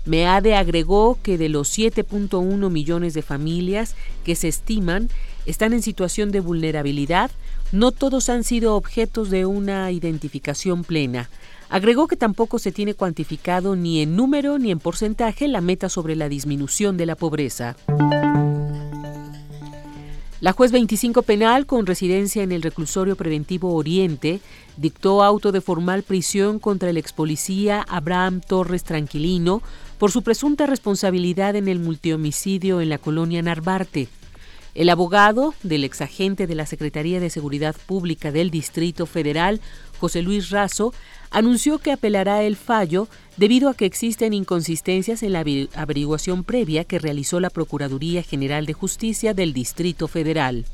Meade 0.06 0.56
agregó 0.56 1.18
que 1.22 1.38
de 1.38 1.50
los 1.50 1.78
7.1 1.78 2.70
millones 2.70 3.14
de 3.14 3.22
familias 3.22 3.96
que 4.24 4.36
se 4.36 4.48
estiman 4.48 5.10
están 5.46 5.74
en 5.74 5.82
situación 5.82 6.32
de 6.32 6.40
vulnerabilidad, 6.40 7.32
no 7.72 7.92
todos 7.92 8.30
han 8.30 8.44
sido 8.44 8.76
objetos 8.76 9.30
de 9.30 9.46
una 9.46 9.92
identificación 9.92 10.84
plena. 10.84 11.30
Agregó 11.70 12.08
que 12.08 12.16
tampoco 12.16 12.58
se 12.58 12.72
tiene 12.72 12.96
cuantificado 12.96 13.76
ni 13.76 14.02
en 14.02 14.16
número 14.16 14.58
ni 14.58 14.72
en 14.72 14.80
porcentaje 14.80 15.48
la 15.48 15.62
meta 15.62 15.90
sobre 15.90 16.16
la 16.16 16.30
disminución 16.30 16.98
de 16.98 17.06
la 17.06 17.16
pobreza. 17.16 17.76
La 20.42 20.54
juez 20.54 20.72
25 20.72 21.24
penal 21.24 21.66
con 21.66 21.86
residencia 21.86 22.44
en 22.44 22.54
el 22.54 22.62
reclusorio 22.62 23.18
preventivo 23.18 23.74
Oriente 23.74 24.40
dictó 24.78 25.22
auto 25.22 25.52
de 25.52 25.60
formal 25.60 26.02
prisión 26.04 26.60
contra 26.60 26.90
el 26.90 26.96
ex 26.96 27.12
policía 27.12 27.86
Abraham 27.90 28.40
Torres 28.40 28.86
Tranquilino 28.86 29.62
por 29.98 30.12
su 30.12 30.22
presunta 30.22 30.66
responsabilidad 30.66 31.58
en 31.58 31.68
el 31.68 31.80
multihomicidio 31.80 32.80
en 32.80 32.88
la 32.88 33.00
colonia 33.00 33.42
Narvarte. 33.42 34.08
El 34.76 34.88
abogado 34.88 35.56
del 35.62 35.84
exagente 35.84 36.48
de 36.48 36.56
la 36.56 36.66
Secretaría 36.66 37.20
de 37.20 37.30
Seguridad 37.30 37.76
Pública 37.86 38.32
del 38.32 38.50
Distrito 38.50 39.06
Federal, 39.06 39.60
José 40.00 40.22
Luis 40.22 40.52
Razo, 40.52 40.94
anunció 41.32 41.80
que 41.80 41.92
apelará 41.92 42.44
el 42.44 42.56
fallo 42.56 43.10
debido 43.40 43.70
a 43.70 43.74
que 43.74 43.86
existen 43.86 44.34
inconsistencias 44.34 45.24
en 45.24 45.32
la 45.32 45.46
averiguación 45.74 46.44
previa 46.44 46.84
que 46.84 47.00
realizó 47.00 47.40
la 47.40 47.50
Procuraduría 47.50 48.22
General 48.22 48.66
de 48.66 48.74
Justicia 48.74 49.34
del 49.34 49.54
Distrito 49.54 50.10
Federal. 50.10 50.66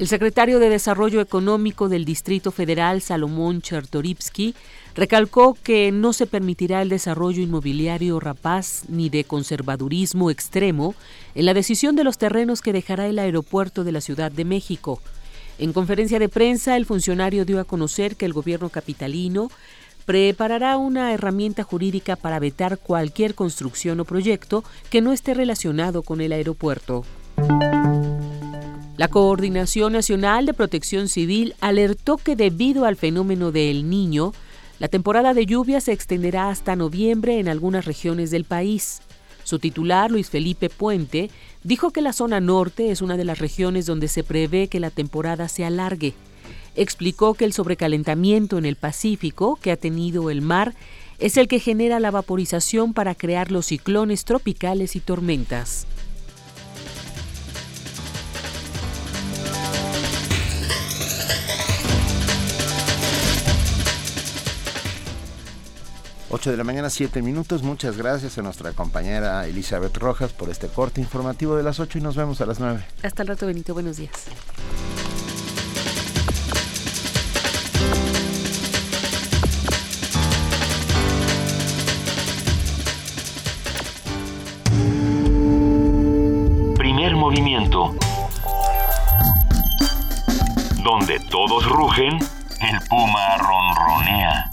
El 0.00 0.08
secretario 0.08 0.58
de 0.58 0.68
Desarrollo 0.68 1.20
Económico 1.20 1.88
del 1.88 2.04
Distrito 2.04 2.50
Federal, 2.50 3.02
Salomón 3.02 3.62
Chertorivsky, 3.62 4.56
recalcó 4.96 5.56
que 5.62 5.92
no 5.92 6.12
se 6.12 6.26
permitirá 6.26 6.82
el 6.82 6.88
desarrollo 6.88 7.40
inmobiliario 7.40 8.18
rapaz 8.18 8.82
ni 8.88 9.08
de 9.08 9.22
conservadurismo 9.22 10.32
extremo 10.32 10.96
en 11.36 11.46
la 11.46 11.54
decisión 11.54 11.94
de 11.94 12.02
los 12.02 12.18
terrenos 12.18 12.62
que 12.62 12.72
dejará 12.72 13.06
el 13.06 13.20
aeropuerto 13.20 13.84
de 13.84 13.92
la 13.92 14.00
Ciudad 14.00 14.32
de 14.32 14.44
México. 14.44 15.00
En 15.58 15.72
conferencia 15.72 16.18
de 16.18 16.28
prensa, 16.28 16.76
el 16.76 16.84
funcionario 16.84 17.46
dio 17.46 17.60
a 17.60 17.64
conocer 17.64 18.16
que 18.16 18.26
el 18.26 18.34
gobierno 18.34 18.68
capitalino 18.68 19.50
preparará 20.06 20.76
una 20.76 21.12
herramienta 21.12 21.64
jurídica 21.64 22.16
para 22.16 22.38
vetar 22.38 22.78
cualquier 22.78 23.34
construcción 23.34 24.00
o 24.00 24.04
proyecto 24.04 24.64
que 24.88 25.02
no 25.02 25.12
esté 25.12 25.34
relacionado 25.34 26.02
con 26.02 26.20
el 26.20 26.32
aeropuerto. 26.32 27.04
La 28.96 29.08
Coordinación 29.08 29.92
Nacional 29.92 30.46
de 30.46 30.54
Protección 30.54 31.08
Civil 31.08 31.54
alertó 31.60 32.16
que 32.16 32.36
debido 32.36 32.86
al 32.86 32.96
fenómeno 32.96 33.52
del 33.52 33.90
niño, 33.90 34.32
la 34.78 34.88
temporada 34.88 35.34
de 35.34 35.44
lluvia 35.44 35.80
se 35.80 35.92
extenderá 35.92 36.48
hasta 36.48 36.76
noviembre 36.76 37.38
en 37.38 37.48
algunas 37.48 37.84
regiones 37.84 38.30
del 38.30 38.44
país. 38.44 39.02
Su 39.42 39.58
titular, 39.58 40.10
Luis 40.10 40.30
Felipe 40.30 40.70
Puente, 40.70 41.30
dijo 41.62 41.90
que 41.90 42.00
la 42.00 42.12
zona 42.12 42.40
norte 42.40 42.90
es 42.90 43.02
una 43.02 43.16
de 43.16 43.24
las 43.24 43.38
regiones 43.38 43.86
donde 43.86 44.08
se 44.08 44.24
prevé 44.24 44.68
que 44.68 44.80
la 44.80 44.90
temporada 44.90 45.48
se 45.48 45.64
alargue. 45.64 46.14
Explicó 46.76 47.34
que 47.34 47.46
el 47.46 47.52
sobrecalentamiento 47.52 48.58
en 48.58 48.66
el 48.66 48.76
Pacífico 48.76 49.58
que 49.60 49.72
ha 49.72 49.76
tenido 49.76 50.30
el 50.30 50.42
mar 50.42 50.74
es 51.18 51.36
el 51.38 51.48
que 51.48 51.58
genera 51.58 51.98
la 52.00 52.10
vaporización 52.10 52.92
para 52.92 53.14
crear 53.14 53.50
los 53.50 53.66
ciclones 53.66 54.24
tropicales 54.24 54.94
y 54.96 55.00
tormentas. 55.00 55.86
8 66.28 66.50
de 66.50 66.56
la 66.58 66.64
mañana, 66.64 66.90
7 66.90 67.22
minutos. 67.22 67.62
Muchas 67.62 67.96
gracias 67.96 68.36
a 68.36 68.42
nuestra 68.42 68.72
compañera 68.72 69.46
Elizabeth 69.46 69.96
Rojas 69.96 70.34
por 70.34 70.50
este 70.50 70.68
corte 70.68 71.00
informativo 71.00 71.56
de 71.56 71.62
las 71.62 71.80
8 71.80 71.96
y 71.96 72.00
nos 72.02 72.14
vemos 72.14 72.42
a 72.42 72.46
las 72.46 72.60
9. 72.60 72.84
Hasta 73.02 73.22
el 73.22 73.28
rato, 73.28 73.46
Benito. 73.46 73.72
Buenos 73.72 73.96
días. 73.96 74.26
Movimiento. 87.26 87.92
Donde 90.84 91.18
todos 91.28 91.68
rugen, 91.68 92.12
el 92.12 92.88
puma 92.88 93.36
ronronea. 93.38 94.50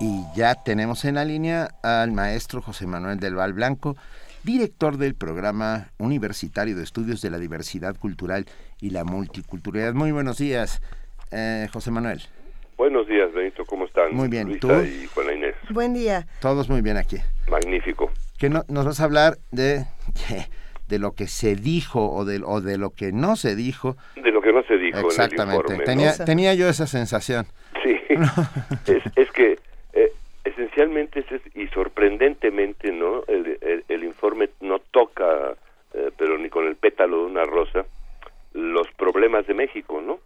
Y 0.00 0.24
ya 0.34 0.54
tenemos 0.54 1.04
en 1.04 1.16
la 1.16 1.26
línea 1.26 1.68
al 1.82 2.12
maestro 2.12 2.62
José 2.62 2.86
Manuel 2.86 3.20
del 3.20 3.34
Val 3.34 3.52
Blanco, 3.52 3.98
director 4.44 4.96
del 4.96 5.14
programa 5.14 5.90
universitario 5.98 6.74
de 6.74 6.84
estudios 6.84 7.20
de 7.20 7.28
la 7.28 7.38
diversidad 7.38 7.96
cultural 7.96 8.46
y 8.80 8.90
la 8.90 9.04
multiculturalidad. 9.04 9.92
Muy 9.92 10.12
buenos 10.12 10.38
días, 10.38 10.80
eh, 11.32 11.68
José 11.70 11.90
Manuel. 11.90 12.22
Buenos 12.76 13.06
días, 13.08 13.32
Benito, 13.32 13.64
¿cómo 13.64 13.86
están? 13.86 14.14
Muy 14.14 14.28
bien, 14.28 14.48
Luisa 14.48 14.60
¿tú? 14.68 14.82
y 14.82 15.06
Juana 15.06 15.32
Inés. 15.32 15.54
Buen 15.70 15.94
día. 15.94 16.26
Todos 16.40 16.68
muy 16.68 16.82
bien 16.82 16.96
aquí. 16.98 17.16
Magnífico. 17.50 18.10
Que 18.38 18.50
no, 18.50 18.64
nos 18.68 18.84
vas 18.84 19.00
a 19.00 19.04
hablar 19.04 19.38
de, 19.50 19.84
de 20.88 20.98
lo 20.98 21.12
que 21.12 21.26
se 21.26 21.56
dijo 21.56 22.10
o 22.10 22.24
de, 22.26 22.42
o 22.44 22.60
de 22.60 22.76
lo 22.76 22.90
que 22.90 23.12
no 23.12 23.36
se 23.36 23.56
dijo. 23.56 23.96
De 24.16 24.30
lo 24.30 24.42
que 24.42 24.52
no 24.52 24.62
se 24.64 24.76
dijo 24.76 24.98
Exactamente. 25.00 25.42
en 25.42 25.50
el 25.50 25.54
informe. 25.56 25.78
¿no? 25.78 25.84
tenía, 26.12 26.24
tenía 26.24 26.54
yo 26.54 26.68
esa 26.68 26.86
sensación. 26.86 27.46
Sí, 27.82 27.96
es, 28.92 29.02
es 29.16 29.30
que 29.32 29.58
eh, 29.94 30.12
esencialmente 30.44 31.20
es, 31.20 31.32
es- 31.32 31.56
y 31.56 31.68
sorprendentemente, 31.68 32.92
¿no? 32.92 33.22
El, 33.26 33.58
el- 33.62 33.84
el 33.88 34.04
informe 34.04 34.50
no 34.60 34.80
toca, 34.80 35.24
eh, 35.94 36.10
pero 36.18 36.36
ni 36.36 36.50
con 36.50 36.66
el 36.66 36.76
pétalo 36.76 37.20
de 37.20 37.24
una 37.24 37.44
rosa, 37.44 37.86
los 38.52 38.86
problemas 38.98 39.46
de 39.46 39.54
México, 39.54 40.02
¿no? 40.02 40.18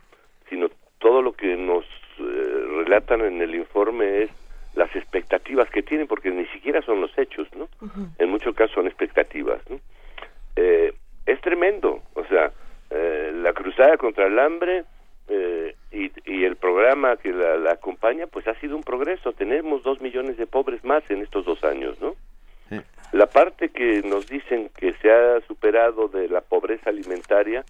Sino 0.48 0.68
todo 0.98 1.22
lo 1.22 1.32
que 1.32 1.56
nos 1.56 1.84
eh, 2.20 2.84
relatan 2.84 3.22
en 3.22 3.40
el 3.40 3.54
informe 3.54 4.22
es 4.24 4.30
las 4.74 4.94
expectativas 4.94 5.68
que 5.70 5.82
tienen, 5.82 6.06
porque 6.06 6.30
ni 6.30 6.46
siquiera 6.46 6.80
son 6.82 7.00
los 7.00 7.16
hechos, 7.18 7.48
¿no? 7.56 7.68
En 8.18 8.30
muchos 8.30 8.54
casos 8.54 8.74
son 8.74 8.86
expectativas, 8.86 9.60
¿no? 9.68 9.80
Eh, 10.56 10.94
es 11.26 11.40
tremendo, 11.40 12.02
o 12.14 12.24
sea, 12.26 12.52
eh, 12.90 13.32
la 13.34 13.52
cruzada 13.52 13.96
contra 13.96 14.26
el 14.26 14.38
hambre 14.38 14.84
eh, 15.28 15.74
y, 15.92 16.10
y 16.24 16.44
el 16.44 16.56
programa 16.56 17.16
que 17.16 17.32
la, 17.32 17.56
la 17.56 17.72
acompaña, 17.72 18.26
pues 18.26 18.46
ha 18.48 18.54
sido 18.60 18.76
un 18.76 18.82
progreso. 18.82 19.32
Tenemos 19.32 19.82
dos 19.82 20.00
millones 20.00 20.36
de 20.36 20.46
pobres 20.46 20.84
más 20.84 21.02
en 21.10 21.22
estos 21.22 21.44
dos 21.44 21.62
años, 21.64 22.00
¿no? 22.00 22.14
La 23.12 23.26
parte 23.26 23.70
que 23.70 24.02
nos 24.02 24.28
dicen 24.28 24.70
que 24.76 24.92
se 25.02 25.10
ha 25.10 25.40
superado 25.48 26.06
de 26.06 26.28
la 26.28 26.40
pobreza 26.40 26.90
alimentaria, 26.90 27.64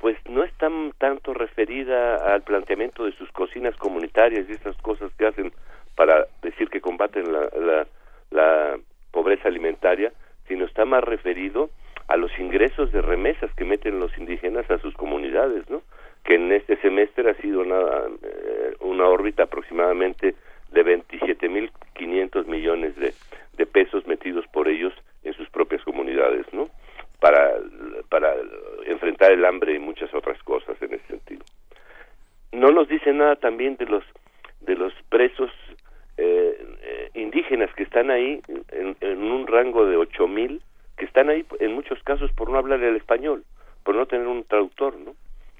pues 0.00 0.16
no 0.28 0.44
es 0.44 0.52
tan 0.54 0.92
tanto 0.98 1.34
referida 1.34 2.32
al 2.34 2.42
planteamiento 2.42 3.04
de 3.04 3.12
sus 3.12 3.30
cocinas 3.32 3.76
comunitarias 3.76 4.48
y 4.48 4.52
esas 4.52 4.76
cosas 4.78 5.12
que 5.18 5.26
hacen 5.26 5.52
para 5.96 6.26
decir 6.42 6.68
que 6.70 6.80
combaten 6.80 7.32
la, 7.32 7.48
la, 7.58 7.86
la 8.30 8.78
pobreza 9.10 9.48
alimentaria, 9.48 10.12
sino 10.46 10.64
está 10.64 10.84
más 10.84 11.02
referido 11.02 11.70
a 12.06 12.16
los 12.16 12.36
ingresos 12.38 12.90
de 12.92 13.02
remesas 13.02 13.52
que 13.54 13.64
meten 13.64 14.00
los 14.00 14.16
indígenas 14.16 14.70
a 14.70 14.78
sus 14.78 14.94
comunidades, 14.94 15.68
¿no? 15.68 15.82
Que 16.24 16.36
en 16.36 16.52
este 16.52 16.76
semestre 16.78 17.30
ha 17.30 17.34
sido 17.34 17.60
una, 17.60 17.80
eh, 18.22 18.74
una 18.80 19.08
órbita 19.08 19.44
aproximadamente 19.44 20.34
de 20.70 20.84
27.500 20.84 22.46
millones 22.46 22.96
de, 22.96 23.12
de 23.56 23.66
pesos 23.66 24.06
metidos 24.06 24.46
por 24.48 24.68
ellos 24.68 24.94
en 25.24 25.34
sus 25.34 25.48
propias 25.50 25.82
comunidades, 25.82 26.46
¿no? 26.52 26.68
Para, 27.20 27.54
para 28.08 28.34
el 29.30 29.44
hambre 29.44 29.74
y 29.74 29.78
muchas 29.78 30.12
otras 30.14 30.42
cosas 30.42 30.80
en 30.82 30.94
ese 30.94 31.06
sentido. 31.06 31.44
No 32.52 32.70
nos 32.72 32.88
dice 32.88 33.12
nada 33.12 33.36
también 33.36 33.76
de 33.76 33.86
los 33.86 34.04
de 34.60 34.74
los 34.74 34.92
presos 35.08 35.50
eh, 36.16 36.66
eh, 36.82 37.10
indígenas 37.14 37.72
que 37.74 37.84
están 37.84 38.10
ahí 38.10 38.40
en, 38.72 38.96
en 39.00 39.22
un 39.22 39.46
rango 39.46 39.86
de 39.86 39.96
ocho 39.96 40.26
mil 40.26 40.60
que 40.96 41.04
están 41.04 41.28
ahí 41.28 41.46
en 41.60 41.72
muchos 41.74 42.02
casos 42.02 42.32
por 42.32 42.50
no 42.50 42.58
hablar 42.58 42.82
el 42.82 42.96
español, 42.96 43.44
por 43.84 43.94
no 43.94 44.06
tener 44.06 44.26
un 44.26 44.42
traductor, 44.44 44.96
¿no? 44.98 45.14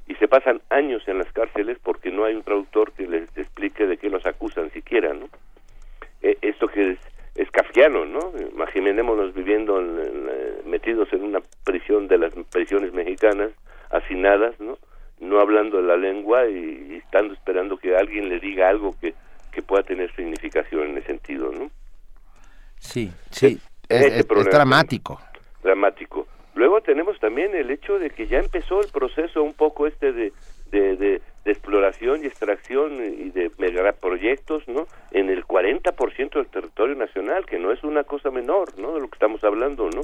Y 0.08 0.14
se 0.16 0.26
pasan 0.26 0.60
años 0.70 1.06
en 1.06 1.18
las 1.18 1.30
cárceles 1.32 1.78
porque 1.82 2.10
no 2.10 2.24
hay 2.24 2.34
un 2.34 2.42
traductor 2.42 2.90
que 2.92 3.06
les 3.06 3.28
explique 3.36 3.86
de 3.86 3.98
qué 3.98 4.10
los 4.10 4.26
acusan 4.26 4.70
siquiera, 4.72 5.12
¿no? 5.14 5.28
Eh, 6.22 6.36
esto 6.42 6.66
que 6.66 6.92
es, 6.92 6.98
es 7.36 7.48
kafkiano, 7.52 8.04
¿no? 8.04 8.32
Imaginémonos 8.52 9.32
viviendo 9.34 9.78
en- 9.80 9.98
en, 10.00 10.28
eh, 10.28 10.62
metidos 10.66 11.12
en 11.12 11.22
una 11.22 11.40
prisión 11.64 12.08
de 12.08 12.18
las 12.18 12.32
prisiones 12.52 12.92
mexicanas, 12.92 13.50
hacinadas, 13.90 14.58
¿no? 14.58 14.76
No 15.20 15.38
hablando 15.40 15.80
la 15.82 15.96
lengua 15.96 16.48
y, 16.48 16.88
y 16.90 16.94
estando 16.96 17.34
esperando 17.34 17.76
que 17.76 17.94
alguien 17.96 18.28
le 18.28 18.40
diga 18.40 18.68
algo 18.68 18.96
que, 19.00 19.14
que 19.52 19.62
pueda 19.62 19.82
tener 19.84 20.12
significación 20.16 20.88
en 20.90 20.98
ese 20.98 21.08
sentido, 21.08 21.52
¿no? 21.52 21.70
Sí, 22.78 23.12
sí. 23.30 23.60
Es, 23.88 24.00
Ese 24.00 24.06
es- 24.08 24.20
es 24.20 24.26
problema. 24.26 24.47
Dramático. 24.58 25.20
dramático. 25.62 26.26
Luego 26.54 26.80
tenemos 26.80 27.20
también 27.20 27.54
el 27.54 27.70
hecho 27.70 28.00
de 28.00 28.10
que 28.10 28.26
ya 28.26 28.40
empezó 28.40 28.80
el 28.80 28.88
proceso 28.88 29.44
un 29.44 29.54
poco 29.54 29.86
este 29.86 30.12
de, 30.12 30.32
de, 30.72 31.20
exploración 31.44 32.22
y 32.22 32.26
extracción 32.26 32.92
y 32.96 33.30
de 33.30 33.50
megaproyectos, 33.56 34.66
¿no? 34.68 34.86
En 35.12 35.30
el 35.30 35.46
40% 35.46 36.34
del 36.34 36.46
territorio 36.48 36.94
nacional, 36.96 37.46
que 37.46 37.58
no 37.58 37.72
es 37.72 37.82
una 37.84 38.04
cosa 38.04 38.30
menor, 38.30 38.76
¿no? 38.78 38.94
De 38.94 39.00
lo 39.00 39.08
que 39.08 39.14
estamos 39.14 39.42
hablando, 39.44 39.88
¿no? 39.88 40.02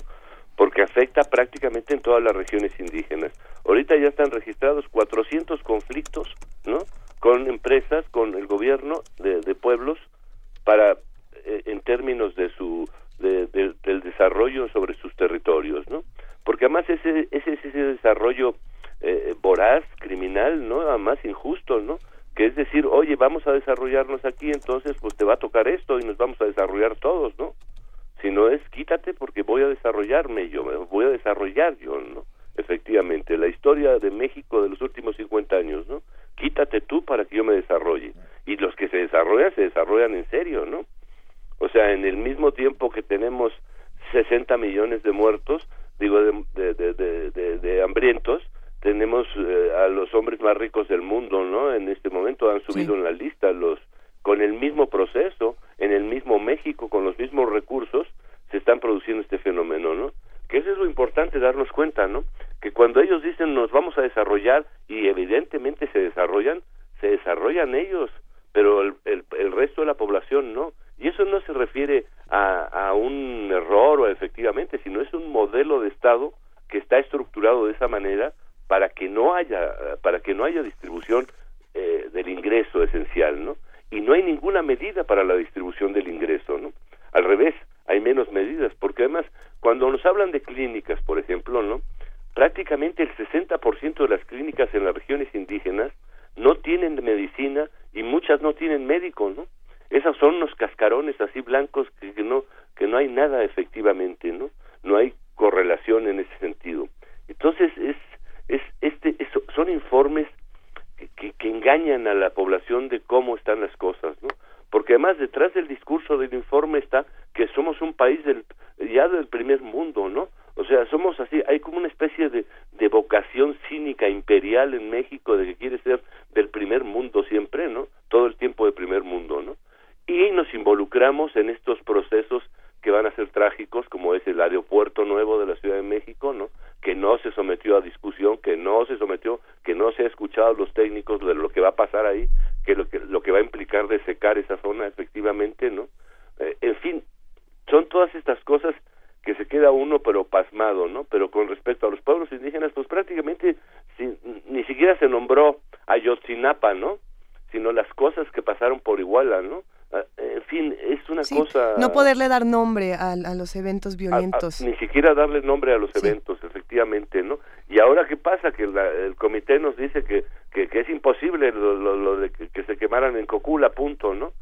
Dar 162.34 162.44
nombre 162.46 162.94
a, 162.94 163.12
a 163.12 163.34
los 163.34 163.54
eventos 163.56 163.92
a- 163.92 163.96
a- 163.96 163.98
violentos. 163.98 164.60
ni 164.60 164.74
siquiera 164.76 165.14
darle 165.14 165.40
nombre 165.42 165.72
a 165.72 165.78
los 165.78 165.90
eventos, 165.96 166.42
efectivamente, 166.42 167.22
¿no? 167.22 167.38
Y 167.68 167.80
ahora 167.80 168.06
qué 168.08 168.16
pasa 168.16 168.50
que 168.52 168.66
la- 168.66 168.90
el 168.90 169.14
comité 169.16 169.58
nos 169.58 169.76
dice 169.76 170.04
que, 170.04 170.24
que, 170.52 170.68
que 170.68 170.80
es 170.80 170.88
imposible 170.88 171.52
lo, 171.52 171.74
lo- 171.74 171.96
lo 171.96 172.16
de 172.16 172.30
que, 172.30 172.48
que 172.48 172.64
se 172.64 172.76
quemaran 172.76 173.16
en 173.16 173.26
Cocula, 173.26 173.70
punto, 173.70 174.14
¿no? 174.14 174.32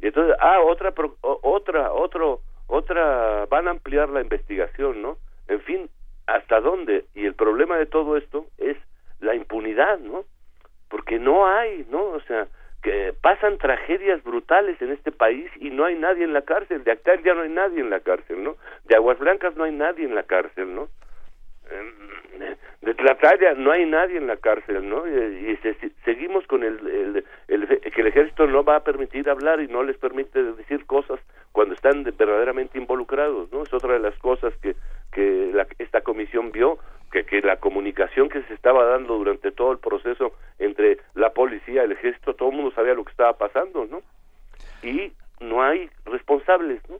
Y 0.00 0.06
entonces, 0.06 0.34
ah, 0.40 0.60
otra, 0.60 0.90
pro- 0.92 1.16
o- 1.20 1.40
otra, 1.42 1.92
otro, 1.92 2.40
otra, 2.66 3.46
van 3.46 3.68
a 3.68 3.72
ampliar 3.72 4.08
la 4.08 4.20
investigación, 4.22 5.02
¿no? 5.02 5.16
En 5.48 5.60
fin, 5.60 5.88
¿hasta 6.26 6.60
dónde? 6.60 7.04
Y 7.14 7.26
el 7.26 7.34
problema 7.34 7.76
de 7.76 7.86
todo 7.86 8.16
esto 8.16 8.46
es 8.58 8.76
la 9.20 9.34
impunidad, 9.34 9.98
¿no? 9.98 10.24
Porque 10.88 11.18
no 11.18 11.46
hay, 11.46 11.86
¿no? 11.90 12.02
O 12.02 12.20
sea, 12.22 12.48
que 12.82 13.14
pasan 13.20 13.58
tragedias 13.58 14.22
brutales 14.24 14.80
en 14.82 14.90
este 14.90 15.12
país 15.12 15.48
y 15.60 15.70
no 15.70 15.84
hay 15.84 15.94
nadie 15.96 16.24
en 16.24 16.32
la 16.32 16.42
cárcel. 16.42 16.82
De 16.82 16.90
Actal 16.90 17.22
ya 17.22 17.32
no 17.34 17.42
hay 17.42 17.48
nadie 17.48 17.78
en 17.80 17.90
la 17.90 18.00
cárcel, 18.00 18.42
¿no? 18.42 18.56
De 18.86 18.96
Aguas 18.96 19.18
Blancas 19.20 19.54
no 19.56 19.62
hay 19.64 19.72
nadie 19.72 20.04
en 20.04 20.16
la 20.16 20.24
cárcel, 20.24 20.74
¿no? 20.74 20.88
Em, 21.70 21.92
De 22.82 22.94
Tlatlaya 22.94 23.54
no 23.54 23.70
hay 23.70 23.86
nadie 24.02 24.16
en 24.18 24.26
la 24.26 24.36
cárcel, 24.36 24.88
¿no? 24.88 25.06
Y, 25.06 25.50
y 25.52 25.56
se- 25.58 25.74
se- 25.74 25.92
seguimos 26.04 26.46
con 26.46 26.62
el, 26.64 26.78
el, 26.86 27.24
el- 27.48 27.68
que 27.80 28.00
el 28.00 28.06
ejército 28.08 28.46
no 28.46 28.64
va 28.64 28.76
a 28.76 28.84
permitir 28.84 29.28
hablar 29.30 29.60
y 29.60 29.68
no 29.68 29.82
les 29.82 29.96
permite 29.96 30.42
decir 30.42 30.84
cosas 30.86 31.20
cuando 31.52 31.74
están 31.74 32.02
de- 32.02 32.10
verdaderamente 32.10 32.78
involucrados, 32.78 33.50
¿no? 33.52 33.62
Es 33.62 33.72
otra 33.72 33.92
de 33.94 34.00
las 34.00 34.16
cosas 34.18 34.52
que, 34.62 34.74
que 35.12 35.50
la- 35.54 35.66
esta 35.78 36.00
comisión 36.00 36.50
vio, 36.52 36.78
que, 37.12 37.24
que 37.24 37.40
la 37.42 37.56
comunicación 37.58 38.28
que 38.28 38.42
se 38.42 38.54
estaba 38.54 38.84
dando 38.86 39.16
durante 39.18 39.52
todo 39.52 39.70
el 39.72 39.78
proceso 39.78 40.32
entre 40.58 40.98
la 41.14 41.30
policía, 41.30 41.82
el 41.84 41.92
ejército, 41.92 42.34
todo 42.34 42.48
el 42.50 42.56
mundo 42.56 42.72
sabía 42.74 42.94
lo 42.94 43.04
que 43.04 43.10
estaba 43.12 43.34
pasando, 43.38 43.86
¿no? 43.86 44.00
Y 44.82 45.12
no 45.40 45.62
hay 45.62 45.90
responsables, 46.06 46.80
¿no? 46.88 46.96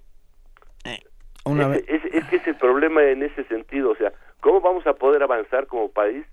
Una 1.44 1.74
es, 1.76 1.88
es- 2.04 2.14
es 2.14 2.24
que 2.26 2.36
es 2.36 2.46
el 2.46 2.56
problema 2.56 3.02
en 3.04 3.22
ese 3.22 3.42
sentido, 3.44 3.90
o 3.90 3.96
sea, 3.96 4.12
¿cómo 4.40 4.60
vamos 4.60 4.86
a 4.86 4.92
poder 4.94 5.22
avanzar 5.22 5.66
como 5.66 5.88
país 5.90 6.24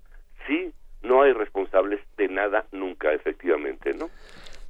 si 0.46 0.72
no 1.02 1.22
hay 1.22 1.32
responsables 1.32 2.00
de 2.16 2.28
nada 2.28 2.64
nunca, 2.72 3.12
efectivamente, 3.12 3.92
¿no? 3.94 4.08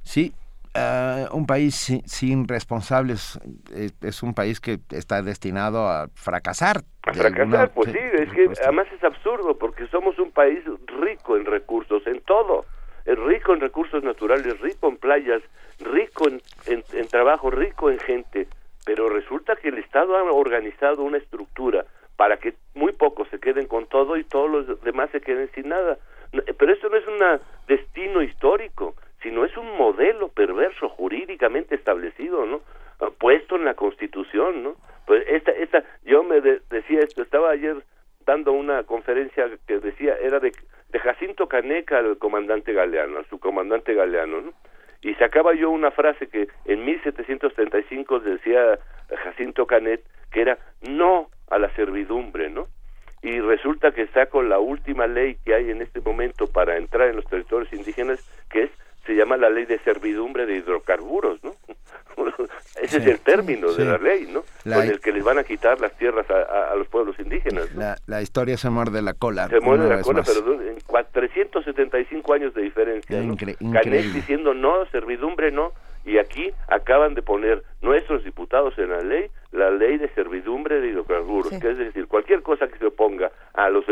Sí, 0.03 0.33
ah, 0.75 1.27
un 1.31 1.45
país 1.71 1.75
si- 1.75 2.01
sin 2.05 2.47
responsables 2.47 3.39
eh, 3.75 3.89
es 4.01 4.23
un 4.23 4.33
país 4.33 4.59
que 4.59 4.79
está 4.91 5.21
destinado 5.21 5.87
a 5.87 6.07
fracasar. 6.13 6.77
A 7.03 7.13
fracasar, 7.13 7.71
pues 7.73 7.91
sí, 7.91 7.97
es 7.97 8.29
que 8.33 8.47
además 8.63 8.87
es 8.95 9.03
absurdo 9.03 9.57
porque 9.57 9.87
somos 9.87 10.17
un 10.19 10.31
país 10.31 10.59
rico 11.01 11.37
en 11.37 11.45
recursos, 11.45 12.05
en 12.07 12.21
todo, 12.21 12.65
es 13.05 13.17
rico 13.17 13.53
en 13.53 13.59
recursos 13.61 14.03
naturales, 14.03 14.59
rico 14.59 14.87
en 14.89 14.97
playas, 14.97 15.41
rico 15.79 16.27
en, 16.27 16.41
en- 16.67 16.83
en 16.93 17.07
trabajo, 17.07 17.49
rico 17.49 17.89
en 17.89 17.99
gente, 17.99 18.47
pero 18.85 19.09
resulta 19.09 19.55
que 19.55 19.69
el 19.69 19.77
Estado 19.77 20.17
ha 20.17 20.23
organizado 20.23 21.03
una 21.03 21.17
estructura 21.17 21.85
para 22.17 22.37
que 22.37 22.53
muy 22.75 22.91
pocos 22.91 23.27
se 23.29 23.39
queden 23.39 23.67
con 23.67 23.87
todo 23.87 24.15
y 24.17 24.23
todos 24.23 24.49
los 24.49 24.81
demás 24.83 25.09
se 25.11 25.21
queden 25.21 25.49
sin 25.55 25.69
nada. 25.69 25.97
Pero 26.57 26.71
esto 26.73 26.87
no 26.89 26.95
es 26.97 27.07
un 27.07 27.39
destino 27.67 28.21
histórico, 28.21 28.95
sino 29.23 29.43
es 29.43 29.55
un 29.57 29.75
modelo 29.77 30.29
perverso 30.29 30.87
establecido, 31.69 32.45
¿no? 32.45 32.61
Ah, 32.99 33.09
Puesto 33.17 33.55
en 33.55 33.65
la 33.65 33.73
Constitución, 33.73 34.63
¿no? 34.63 34.75
Pues 35.07 35.23
esta, 35.27 35.51
esta, 35.51 35.83
yo 36.03 36.23
me 36.23 36.41
de- 36.41 36.61
decía 36.69 36.99
esto, 36.99 37.21
estaba 37.23 37.51
ayer 37.51 37.77
dando 38.25 38.51
una 38.51 38.83
conferencia 38.83 39.49
que 39.67 39.79
decía, 39.79 40.15
era 40.21 40.39
de, 40.39 40.51
de 40.89 40.99
Jacinto 40.99 41.47
Caneca 41.47 41.97
al 41.97 42.17
comandante 42.17 42.71
Galeano, 42.73 43.17
al 43.17 43.25
subcomandante 43.25 43.93
Galeano, 43.93 44.41
¿no? 44.41 44.53
Y 45.01 45.15
sacaba 45.15 45.55
yo 45.55 45.71
una 45.71 45.89
frase 45.89 46.27
que 46.27 46.47
en 46.65 46.85
1735 46.85 48.19
decía 48.19 48.77
Jacinto 49.23 49.65
Canet, 49.65 50.03
que 50.31 50.41
era 50.41 50.59
no 50.81 51.29
a 51.49 51.57
la 51.57 51.73
servidumbre, 51.75 52.49
¿no? 52.51 52.67
Y 53.23 53.39
resulta 53.39 53.91
que 53.91 54.07
saco 54.07 54.41
la 54.43 54.59
última 54.59 55.07
ley 55.07 55.37
que 55.43 55.53
hay 55.55 55.69
en 55.71 55.81
este 55.81 56.01
momento 56.01 56.45
para 56.47 56.77
entrar 56.77 57.09
en 57.09 57.15
los 57.17 57.25
territorios 57.25 57.71
indígenas, 57.73 58.19
se 59.11 59.17
llama 59.17 59.35
la 59.37 59.49
ley 59.49 59.65
de 59.65 59.77
servidumbre 59.79 60.45
de 60.45 60.55
hidrocarburos, 60.57 61.43
¿no? 61.43 61.55
Ese 62.81 62.97
es 62.97 63.05
el 63.05 63.19
término 63.19 63.69
sí. 63.69 63.77
de 63.83 63.85
la 63.85 63.97
ley, 63.97 64.27
¿no? 64.31 64.43
La- 64.63 64.77
Con 64.77 64.85
el 64.87 64.99
que 64.99 65.11
les 65.11 65.23
van 65.23 65.37
a 65.37 65.43
quitar 65.43 65.79
las 65.79 65.91
tierras 65.97 66.29
a, 66.31 66.35
a- 66.35 66.71
a 66.71 66.75
los 66.75 66.87
pueblos 66.87 67.17
indígenas. 67.19 67.71
¿no? 67.73 67.79
La, 67.81 67.97
la 68.07 68.21
historia 68.21 68.57
se 68.57 68.69
muerde 68.69 69.01
la 69.01 69.13
cola. 69.13 69.47
Se 69.49 69.59
mueve 69.59 69.85
una 69.85 69.97
la 69.97 70.01
cola, 70.01 70.19
más. 70.19 70.29
pero 70.29 70.61
en 70.61 70.77
cua- 70.79 71.05
375 71.11 72.33
años 72.33 72.53
de 72.53 72.61
diferencia. 72.61 73.19
¿no? 73.21 73.33
Incre- 73.33 73.57
Canet 73.57 73.85
increíble. 73.85 74.13
diciendo 74.13 74.53
no, 74.53 74.85
servidumbre 74.87 75.51
no, 75.51 75.73
y 76.05 76.17
aquí 76.17 76.51
acaban 76.67 77.13
de 77.13 77.21
poner 77.21 77.63
nuestros 77.81 78.23
diputados 78.23 78.77
en 78.77 78.89
la 78.89 79.01
ley 79.01 79.27
la 79.51 79.69
ley 79.69 79.97
de 79.97 80.07
servidumbre 80.15 80.79
de 80.79 80.87
hidrocarburos, 80.87 81.49
Sí. 81.49 81.59
que 81.59 81.71
es 81.71 81.77
decir, 81.77 82.07
cualquier 82.07 82.41
cosa 82.41 82.67
que 82.69 82.77
se 82.79 82.85
oponga 82.85 83.30
a 83.53 83.69
los 83.69 83.85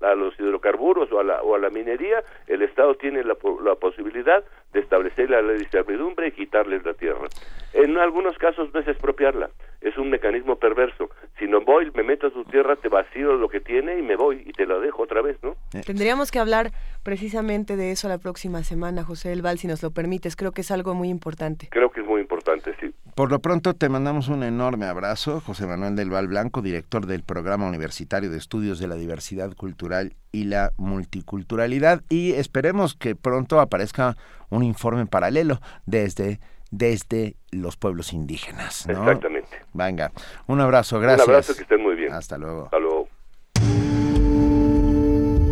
a 0.00 0.14
los 0.14 0.38
hidrocarburos 0.40 1.12
o 1.12 1.20
a 1.20 1.24
la, 1.24 1.42
o 1.42 1.54
a 1.54 1.58
la 1.58 1.70
minería, 1.70 2.22
el 2.46 2.62
Estado 2.62 2.94
tiene 2.96 3.22
la, 3.24 3.34
po- 3.34 3.60
la 3.60 3.74
posibilidad 3.74 4.42
de 4.72 4.80
establecer 4.80 5.30
la 5.30 5.42
ley 5.42 5.58
de 5.58 5.68
servidumbre 5.68 6.28
y 6.28 6.32
quitarles 6.32 6.84
la 6.84 6.94
tierra. 6.94 7.28
En 7.74 7.98
algunos 7.98 8.36
casos 8.38 8.72
no 8.72 8.80
es 8.80 8.88
expropiarla, 8.88 9.50
es 9.80 9.96
un 9.98 10.10
mecanismo 10.10 10.56
perverso. 10.56 11.10
Si 11.38 11.46
no 11.46 11.60
voy, 11.60 11.90
me 11.94 12.02
meto 12.02 12.28
a 12.28 12.30
tu 12.30 12.44
tierra, 12.44 12.76
te 12.76 12.88
vacío 12.88 13.34
lo 13.34 13.48
que 13.48 13.60
tiene 13.60 13.98
y 13.98 14.02
me 14.02 14.16
voy 14.16 14.42
y 14.46 14.52
te 14.52 14.66
la 14.66 14.78
dejo 14.78 15.02
otra 15.02 15.20
vez, 15.22 15.36
¿no? 15.42 15.56
Tendríamos 15.84 16.30
que 16.30 16.38
hablar 16.38 16.70
precisamente 17.02 17.76
de 17.76 17.90
eso 17.90 18.08
la 18.08 18.18
próxima 18.18 18.62
semana, 18.62 19.04
José 19.04 19.28
del 19.28 19.42
Val, 19.42 19.58
si 19.58 19.66
nos 19.66 19.82
lo 19.82 19.90
permites. 19.90 20.36
Creo 20.36 20.52
que 20.52 20.62
es 20.62 20.70
algo 20.70 20.94
muy 20.94 21.08
importante. 21.10 21.68
Creo 21.70 21.90
que 21.90 22.00
es 22.00 22.06
muy 22.06 22.20
importante, 22.20 22.74
sí. 22.80 22.93
Por 23.14 23.30
lo 23.30 23.38
pronto 23.38 23.74
te 23.74 23.88
mandamos 23.88 24.26
un 24.28 24.42
enorme 24.42 24.86
abrazo, 24.86 25.40
José 25.40 25.66
Manuel 25.66 25.94
del 25.94 26.10
Val 26.10 26.26
Blanco, 26.26 26.62
director 26.62 27.06
del 27.06 27.22
Programa 27.22 27.68
Universitario 27.68 28.28
de 28.28 28.38
Estudios 28.38 28.80
de 28.80 28.88
la 28.88 28.96
Diversidad 28.96 29.54
Cultural 29.54 30.16
y 30.32 30.44
la 30.44 30.72
Multiculturalidad, 30.78 32.02
y 32.08 32.32
esperemos 32.32 32.96
que 32.96 33.14
pronto 33.14 33.60
aparezca 33.60 34.16
un 34.50 34.64
informe 34.64 35.06
paralelo 35.06 35.60
desde 35.86 36.40
desde 36.72 37.36
los 37.52 37.76
pueblos 37.76 38.12
indígenas, 38.12 38.84
¿no? 38.88 39.02
Exactamente. 39.02 39.58
Venga, 39.74 40.10
un 40.48 40.60
abrazo, 40.60 40.98
gracias. 40.98 41.28
Un 41.28 41.34
abrazo, 41.34 41.54
que 41.54 41.62
estén 41.62 41.80
muy 41.80 41.94
bien. 41.94 42.12
Hasta 42.12 42.36
luego. 42.36 42.64
Hasta 42.64 42.78
luego. 42.80 43.08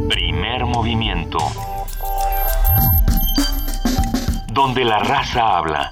Primer 0.08 0.64
movimiento. 0.64 1.38
Donde 4.52 4.84
la 4.84 4.98
raza 4.98 5.58
habla. 5.58 5.88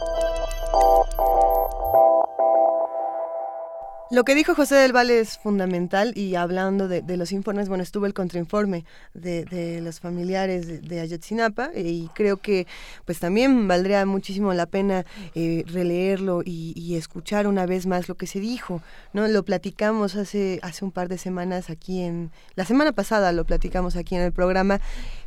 Lo 4.12 4.24
que 4.24 4.34
dijo 4.34 4.56
José 4.56 4.74
del 4.74 4.92
Valle 4.92 5.20
es 5.20 5.38
fundamental 5.38 6.12
y 6.16 6.34
hablando 6.34 6.88
de, 6.88 7.00
de 7.00 7.16
los 7.16 7.30
informes, 7.30 7.68
bueno, 7.68 7.84
estuvo 7.84 8.06
el 8.06 8.12
contrainforme 8.12 8.84
de, 9.14 9.44
de 9.44 9.80
los 9.80 10.00
familiares 10.00 10.82
de, 10.82 11.00
Ayotzinapa 11.00 11.70
y 11.76 12.08
creo 12.12 12.38
que 12.38 12.66
pues 13.04 13.20
también 13.20 13.68
valdría 13.68 14.04
muchísimo 14.06 14.52
la 14.52 14.66
pena 14.66 15.06
eh, 15.36 15.62
releerlo 15.68 16.42
y, 16.44 16.72
y, 16.74 16.96
escuchar 16.96 17.46
una 17.46 17.66
vez 17.66 17.86
más 17.86 18.08
lo 18.08 18.16
que 18.16 18.26
se 18.26 18.40
dijo, 18.40 18.82
¿no? 19.12 19.28
Lo 19.28 19.44
platicamos 19.44 20.16
hace, 20.16 20.58
hace 20.62 20.84
un 20.84 20.90
par 20.90 21.08
de 21.08 21.16
semanas 21.16 21.70
aquí 21.70 22.02
en, 22.02 22.32
la 22.56 22.64
semana 22.64 22.90
pasada 22.90 23.30
lo 23.30 23.44
platicamos 23.44 23.94
aquí 23.94 24.16
en 24.16 24.22
el 24.22 24.32
programa, 24.32 24.80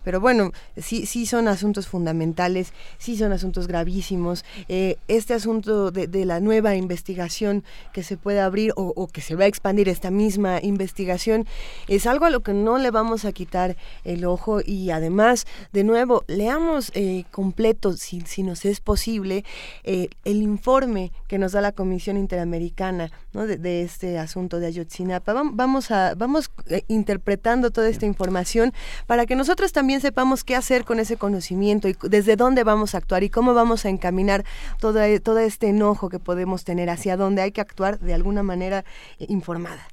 pero 0.03 0.19
bueno, 0.19 0.51
sí, 0.77 1.05
sí 1.05 1.25
son 1.25 1.47
asuntos 1.47 1.88
fundamentales, 1.88 2.73
sí 2.97 3.17
son 3.17 3.31
asuntos 3.31 3.67
gravísimos. 3.67 4.45
Eh, 4.69 4.97
este 5.07 5.34
asunto 5.34 5.91
de, 5.91 6.07
de 6.07 6.25
la 6.25 6.39
nueva 6.39 6.75
investigación 6.75 7.63
que 7.93 8.03
se 8.03 8.17
puede 8.17 8.39
abrir 8.39 8.73
o, 8.75 8.93
o, 8.95 9.07
que 9.07 9.21
se 9.21 9.35
va 9.35 9.45
a 9.45 9.47
expandir 9.47 9.89
esta 9.89 10.11
misma 10.11 10.59
investigación 10.61 11.45
es 11.88 12.07
algo 12.07 12.25
a 12.25 12.30
lo 12.30 12.41
que 12.41 12.53
no 12.53 12.77
le 12.77 12.91
vamos 12.91 13.25
a 13.25 13.31
quitar 13.31 13.75
el 14.03 14.25
ojo 14.25 14.59
y 14.65 14.91
además, 14.91 15.45
de 15.71 15.84
nuevo, 15.84 16.23
leamos 16.27 16.91
eh, 16.93 17.25
completo, 17.31 17.93
si, 17.93 18.21
si, 18.21 18.43
nos 18.43 18.65
es 18.65 18.80
posible, 18.80 19.43
eh, 19.84 20.09
el 20.25 20.41
informe 20.41 21.11
que 21.27 21.38
nos 21.38 21.53
da 21.53 21.61
la 21.61 21.71
Comisión 21.71 22.17
Interamericana 22.17 23.11
¿no? 23.34 23.45
de, 23.45 23.57
de, 23.57 23.84
este 23.84 24.17
asunto 24.17 24.59
de 24.59 24.67
Ayotzinapa. 24.67 25.34
Vamos, 25.34 25.91
a, 25.91 26.15
vamos 26.15 26.51
eh, 26.67 26.84
interpretando 26.88 27.71
toda 27.71 27.89
esta 27.89 28.05
información 28.05 28.73
para 29.07 29.25
que 29.25 29.35
nosotros 29.35 29.71
también 29.71 29.92
sepamos 30.01 30.43
qué 30.43 30.55
hacer 30.55 30.85
con 30.85 30.99
ese 30.99 31.17
conocimiento 31.17 31.87
y 31.87 31.95
desde 32.03 32.35
dónde 32.35 32.63
vamos 32.63 32.95
a 32.95 32.99
actuar 32.99 33.23
y 33.23 33.29
cómo 33.29 33.53
vamos 33.53 33.85
a 33.85 33.89
encaminar 33.89 34.45
todo, 34.79 34.99
todo 35.21 35.39
este 35.39 35.67
enojo 35.69 36.09
que 36.09 36.19
podemos 36.19 36.63
tener, 36.63 36.89
hacia 36.89 37.17
dónde 37.17 37.41
hay 37.41 37.51
que 37.51 37.61
actuar 37.61 37.99
de 37.99 38.13
alguna 38.13 38.43
manera 38.43 38.85
informada. 39.19 39.87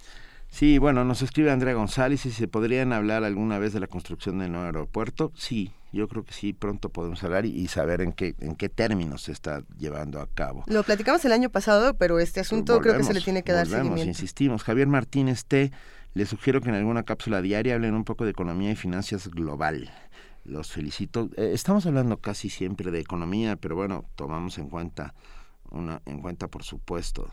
Sí, 0.50 0.78
bueno, 0.78 1.04
nos 1.04 1.22
escribe 1.22 1.50
Andrea 1.50 1.74
González 1.74 2.26
y 2.26 2.32
se 2.32 2.48
podrían 2.48 2.92
hablar 2.92 3.22
alguna 3.22 3.58
vez 3.58 3.72
de 3.72 3.80
la 3.80 3.86
construcción 3.86 4.40
del 4.40 4.50
nuevo 4.50 4.66
aeropuerto. 4.66 5.32
Sí, 5.36 5.72
yo 5.92 6.08
creo 6.08 6.24
que 6.24 6.32
sí, 6.32 6.52
pronto 6.52 6.88
podemos 6.88 7.22
hablar 7.22 7.46
y, 7.46 7.50
y, 7.50 7.68
saber 7.68 8.00
en 8.00 8.12
qué, 8.12 8.34
en 8.40 8.56
qué 8.56 8.68
términos 8.68 9.22
se 9.22 9.32
está 9.32 9.62
llevando 9.78 10.20
a 10.20 10.26
cabo. 10.26 10.64
Lo 10.66 10.82
platicamos 10.82 11.24
el 11.24 11.32
año 11.32 11.50
pasado, 11.50 11.94
pero 11.94 12.18
este 12.18 12.40
asunto 12.40 12.74
volvemos, 12.74 12.82
creo 12.82 12.98
que 12.98 13.04
se 13.04 13.14
le 13.14 13.20
tiene 13.20 13.42
que 13.44 13.52
dar 13.52 13.66
volvemos, 13.66 13.86
seguimiento. 13.86 14.10
insistimos. 14.10 14.64
Javier 14.64 14.88
Martínez 14.88 15.44
T. 15.44 15.70
Le 16.14 16.26
sugiero 16.26 16.60
que 16.60 16.70
en 16.70 16.74
alguna 16.74 17.04
cápsula 17.04 17.40
diaria 17.40 17.74
hablen 17.74 17.94
un 17.94 18.04
poco 18.04 18.24
de 18.24 18.32
economía 18.32 18.72
y 18.72 18.76
finanzas 18.76 19.28
global. 19.28 19.90
Los 20.44 20.72
felicito. 20.72 21.30
Eh, 21.36 21.52
estamos 21.54 21.86
hablando 21.86 22.18
casi 22.20 22.48
siempre 22.48 22.90
de 22.90 23.00
economía, 23.00 23.56
pero 23.56 23.76
bueno, 23.76 24.04
tomamos 24.16 24.58
en 24.58 24.68
cuenta, 24.68 25.14
en 26.06 26.20
cuenta 26.20 26.48
por 26.48 26.64
supuesto, 26.64 27.30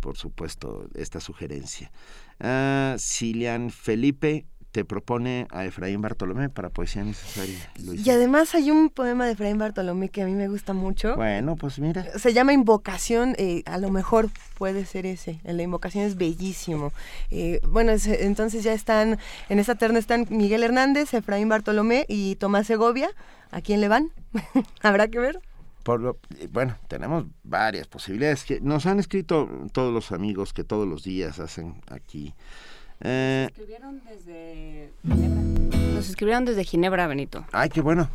por 0.00 0.16
supuesto, 0.16 0.88
esta 0.94 1.20
sugerencia. 1.20 1.92
Uh, 2.40 2.98
Cilian 2.98 3.70
Felipe 3.70 4.46
te 4.72 4.86
propone 4.86 5.46
a 5.50 5.66
Efraín 5.66 6.00
Bartolomé 6.00 6.48
para 6.48 6.70
Poesía 6.70 7.04
Necesaria. 7.04 7.58
Luis. 7.84 8.04
Y 8.04 8.10
además 8.10 8.54
hay 8.54 8.70
un 8.70 8.88
poema 8.88 9.26
de 9.26 9.32
Efraín 9.32 9.58
Bartolomé 9.58 10.08
que 10.08 10.22
a 10.22 10.26
mí 10.26 10.32
me 10.32 10.48
gusta 10.48 10.72
mucho. 10.72 11.14
Bueno, 11.14 11.56
pues 11.56 11.78
mira. 11.78 12.18
Se 12.18 12.32
llama 12.32 12.54
Invocación, 12.54 13.34
eh, 13.36 13.62
a 13.66 13.76
lo 13.76 13.90
mejor 13.90 14.30
puede 14.56 14.86
ser 14.86 15.04
ese. 15.04 15.40
La 15.44 15.62
invocación 15.62 16.04
es 16.04 16.16
bellísimo. 16.16 16.92
Eh, 17.30 17.60
bueno, 17.68 17.92
es, 17.92 18.06
entonces 18.06 18.64
ya 18.64 18.72
están, 18.72 19.18
en 19.50 19.58
esta 19.58 19.74
terna 19.74 19.98
están 19.98 20.26
Miguel 20.30 20.62
Hernández, 20.62 21.12
Efraín 21.12 21.50
Bartolomé 21.50 22.06
y 22.08 22.36
Tomás 22.36 22.66
Segovia. 22.66 23.10
¿A 23.50 23.60
quién 23.60 23.82
le 23.82 23.88
van? 23.88 24.10
Habrá 24.82 25.08
que 25.08 25.18
ver. 25.18 25.40
Por 25.82 26.00
lo, 26.00 26.16
bueno, 26.50 26.76
tenemos 26.88 27.26
varias 27.42 27.88
posibilidades 27.88 28.44
que 28.44 28.60
nos 28.60 28.86
han 28.86 29.00
escrito 29.00 29.48
todos 29.72 29.92
los 29.92 30.12
amigos 30.12 30.54
que 30.54 30.64
todos 30.64 30.88
los 30.88 31.02
días 31.02 31.40
hacen 31.40 31.74
aquí. 31.90 32.34
Eh, 33.04 33.48
Nos 33.48 33.58
escribieron 33.58 34.02
desde 34.04 34.92
Ginebra. 35.02 35.42
Nos 35.94 36.08
escribieron 36.08 36.44
desde 36.44 36.64
Ginebra, 36.64 37.06
Benito. 37.06 37.44
Ay, 37.52 37.68
qué 37.68 37.80
bueno. 37.80 38.08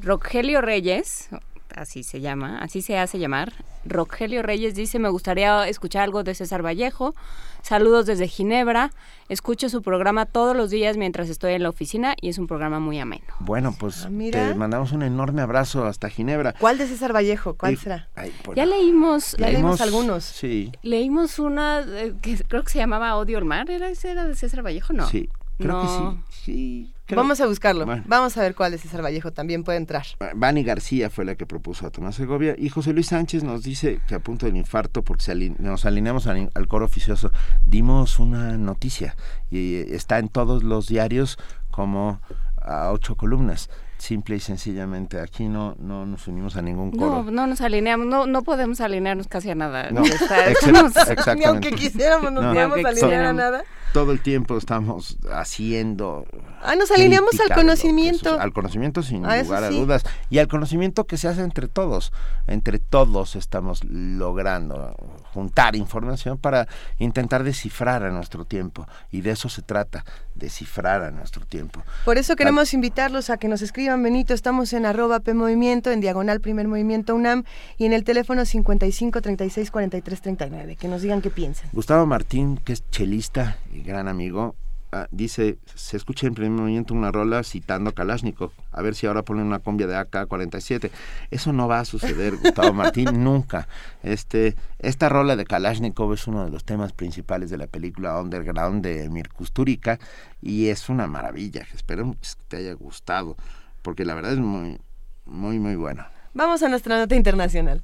Rogelio 0.00 0.60
Reyes, 0.60 1.28
así 1.76 2.02
se 2.02 2.20
llama, 2.20 2.58
así 2.58 2.82
se 2.82 2.98
hace 2.98 3.18
llamar. 3.18 3.52
Rogelio 3.84 4.42
Reyes 4.42 4.74
dice, 4.74 4.98
me 4.98 5.08
gustaría 5.08 5.68
escuchar 5.68 6.02
algo 6.02 6.24
de 6.24 6.34
César 6.34 6.64
Vallejo. 6.64 7.14
Saludos 7.62 8.06
desde 8.06 8.28
Ginebra. 8.28 8.90
Escucho 9.28 9.68
su 9.68 9.82
programa 9.82 10.26
todos 10.26 10.56
los 10.56 10.70
días 10.70 10.96
mientras 10.96 11.28
estoy 11.28 11.54
en 11.54 11.62
la 11.62 11.68
oficina 11.68 12.14
y 12.20 12.28
es 12.28 12.38
un 12.38 12.46
programa 12.46 12.78
muy 12.78 12.98
ameno. 12.98 13.26
Bueno, 13.40 13.74
pues 13.78 14.06
ah, 14.06 14.10
te 14.30 14.54
mandamos 14.54 14.92
un 14.92 15.02
enorme 15.02 15.42
abrazo 15.42 15.84
hasta 15.84 16.08
Ginebra. 16.08 16.54
¿Cuál 16.58 16.78
de 16.78 16.86
César 16.86 17.14
Vallejo? 17.14 17.54
¿Cuál 17.54 17.74
y, 17.74 17.76
será? 17.76 18.08
Ay, 18.14 18.32
bueno. 18.44 18.56
Ya 18.56 18.66
leímos, 18.66 19.32
ya 19.32 19.48
leímos, 19.48 19.52
leímos 19.52 19.80
algunos. 19.80 20.24
Sí. 20.24 20.72
Leímos 20.82 21.38
una 21.38 21.80
eh, 21.80 22.14
que 22.22 22.36
creo 22.36 22.62
que 22.62 22.70
se 22.70 22.78
llamaba 22.78 23.16
Odio 23.16 23.38
al 23.38 23.44
Mar. 23.44 23.70
¿Era 23.70 23.88
ese 23.90 24.10
era 24.12 24.24
de 24.26 24.34
César 24.34 24.64
Vallejo? 24.64 24.92
No. 24.92 25.08
Sí. 25.08 25.28
Creo 25.58 25.72
no. 25.72 25.82
que 25.82 25.88
sí. 25.88 26.22
Sí. 26.46 26.92
Creo. 27.06 27.20
Vamos 27.20 27.40
a 27.40 27.46
buscarlo. 27.48 27.86
Bueno. 27.86 28.04
Vamos 28.06 28.36
a 28.36 28.40
ver 28.40 28.54
cuál 28.54 28.72
es 28.72 28.80
César 28.80 29.02
Vallejo. 29.02 29.32
También 29.32 29.64
puede 29.64 29.78
entrar. 29.78 30.06
Vani 30.36 30.62
García 30.62 31.10
fue 31.10 31.24
la 31.24 31.34
que 31.34 31.44
propuso 31.44 31.84
a 31.84 31.90
Tomás 31.90 32.14
Segovia. 32.14 32.54
Y 32.56 32.68
José 32.68 32.92
Luis 32.92 33.08
Sánchez 33.08 33.42
nos 33.42 33.64
dice 33.64 34.00
que 34.06 34.14
a 34.14 34.20
punto 34.20 34.46
del 34.46 34.56
infarto, 34.56 35.02
porque 35.02 35.24
se 35.24 35.32
aline 35.32 35.56
nos 35.58 35.84
alineamos 35.86 36.28
al, 36.28 36.52
al, 36.54 36.68
coro 36.68 36.84
oficioso, 36.84 37.32
dimos 37.66 38.20
una 38.20 38.56
noticia. 38.58 39.16
Y 39.50 39.74
está 39.92 40.20
en 40.20 40.28
todos 40.28 40.62
los 40.62 40.86
diarios 40.86 41.36
como 41.72 42.20
a 42.62 42.92
ocho 42.92 43.16
columnas 43.16 43.68
simple 43.98 44.36
y 44.36 44.40
sencillamente 44.40 45.20
aquí 45.20 45.48
no 45.48 45.74
no 45.78 46.06
nos 46.06 46.26
unimos 46.28 46.56
a 46.56 46.62
ningún 46.62 46.90
coro. 46.90 47.24
No, 47.24 47.30
no 47.30 47.46
nos 47.46 47.60
alineamos, 47.60 48.06
no 48.06 48.26
no 48.26 48.42
podemos 48.42 48.80
alinearnos 48.80 49.28
casi 49.28 49.50
a 49.50 49.54
nada. 49.54 49.90
No, 49.90 50.04
exactamente. 50.04 51.34
Ni 51.36 51.44
aunque 51.44 51.72
quisiéramos 51.72 52.32
nos 52.32 52.44
no, 52.44 52.50
alinear 52.50 53.26
a 53.26 53.32
nada. 53.32 53.64
Todo 53.92 54.12
el 54.12 54.20
tiempo 54.20 54.58
estamos 54.58 55.16
haciendo 55.32 56.26
Ah, 56.62 56.74
nos 56.74 56.90
alineamos 56.90 57.38
al 57.40 57.54
conocimiento. 57.54 58.40
al 58.40 58.52
conocimiento 58.52 59.02
sin 59.02 59.24
ah, 59.24 59.42
lugar 59.42 59.64
a 59.64 59.68
sí. 59.68 59.78
dudas. 59.78 60.04
Y 60.30 60.38
al 60.38 60.48
conocimiento 60.48 61.06
que 61.06 61.16
se 61.16 61.28
hace 61.28 61.42
entre 61.42 61.68
todos. 61.68 62.12
Entre 62.46 62.78
todos 62.78 63.36
estamos 63.36 63.84
logrando 63.84 64.96
juntar 65.36 65.76
información 65.76 66.38
para 66.38 66.66
intentar 66.98 67.44
descifrar 67.44 68.02
a 68.04 68.10
nuestro 68.10 68.46
tiempo. 68.46 68.86
Y 69.12 69.20
de 69.20 69.32
eso 69.32 69.50
se 69.50 69.60
trata, 69.60 70.02
descifrar 70.34 71.02
a 71.02 71.10
nuestro 71.10 71.44
tiempo. 71.44 71.82
Por 72.06 72.16
eso 72.16 72.36
queremos 72.36 72.72
invitarlos 72.72 73.28
a 73.28 73.36
que 73.36 73.46
nos 73.46 73.60
escriban, 73.60 74.02
Benito. 74.02 74.32
Estamos 74.32 74.72
en 74.72 74.86
arroba 74.86 75.20
P 75.20 75.34
Movimiento, 75.34 75.90
en 75.90 76.00
diagonal 76.00 76.40
Primer 76.40 76.68
Movimiento 76.68 77.14
UNAM 77.14 77.44
y 77.76 77.84
en 77.84 77.92
el 77.92 78.02
teléfono 78.02 78.46
55 78.46 79.20
36 79.20 79.70
43 79.70 80.22
39. 80.22 80.76
Que 80.76 80.88
nos 80.88 81.02
digan 81.02 81.20
qué 81.20 81.28
piensan. 81.28 81.68
Gustavo 81.72 82.06
Martín, 82.06 82.56
que 82.56 82.72
es 82.72 82.88
chelista 82.90 83.58
y 83.74 83.82
gran 83.82 84.08
amigo, 84.08 84.54
Ah, 84.96 85.08
dice, 85.10 85.58
se 85.74 85.98
escucha 85.98 86.26
en 86.26 86.32
primer 86.32 86.58
movimiento 86.58 86.94
una 86.94 87.12
rola 87.12 87.42
citando 87.42 87.90
a 87.90 87.92
Kalashnikov, 87.92 88.50
a 88.72 88.80
ver 88.80 88.94
si 88.94 89.06
ahora 89.06 89.22
ponen 89.22 89.44
una 89.44 89.58
combia 89.58 89.86
de 89.86 89.94
AK-47. 89.94 90.90
Eso 91.30 91.52
no 91.52 91.68
va 91.68 91.80
a 91.80 91.84
suceder, 91.84 92.36
Gustavo 92.42 92.72
Martín, 92.72 93.22
nunca. 93.22 93.68
Este, 94.02 94.56
esta 94.78 95.10
rola 95.10 95.36
de 95.36 95.44
Kalashnikov 95.44 96.14
es 96.14 96.26
uno 96.26 96.46
de 96.46 96.50
los 96.50 96.64
temas 96.64 96.94
principales 96.94 97.50
de 97.50 97.58
la 97.58 97.66
película 97.66 98.18
Underground 98.18 98.82
de 98.82 99.10
Mir 99.10 99.28
Kusturica 99.28 99.98
y 100.40 100.68
es 100.68 100.88
una 100.88 101.06
maravilla. 101.06 101.66
Espero 101.74 102.12
que 102.12 102.28
te 102.48 102.56
haya 102.56 102.72
gustado, 102.72 103.36
porque 103.82 104.06
la 104.06 104.14
verdad 104.14 104.32
es 104.32 104.38
muy, 104.38 104.80
muy, 105.26 105.58
muy 105.58 105.76
buena. 105.76 106.10
Vamos 106.32 106.62
a 106.62 106.70
nuestra 106.70 106.96
nota 106.96 107.14
internacional. 107.14 107.82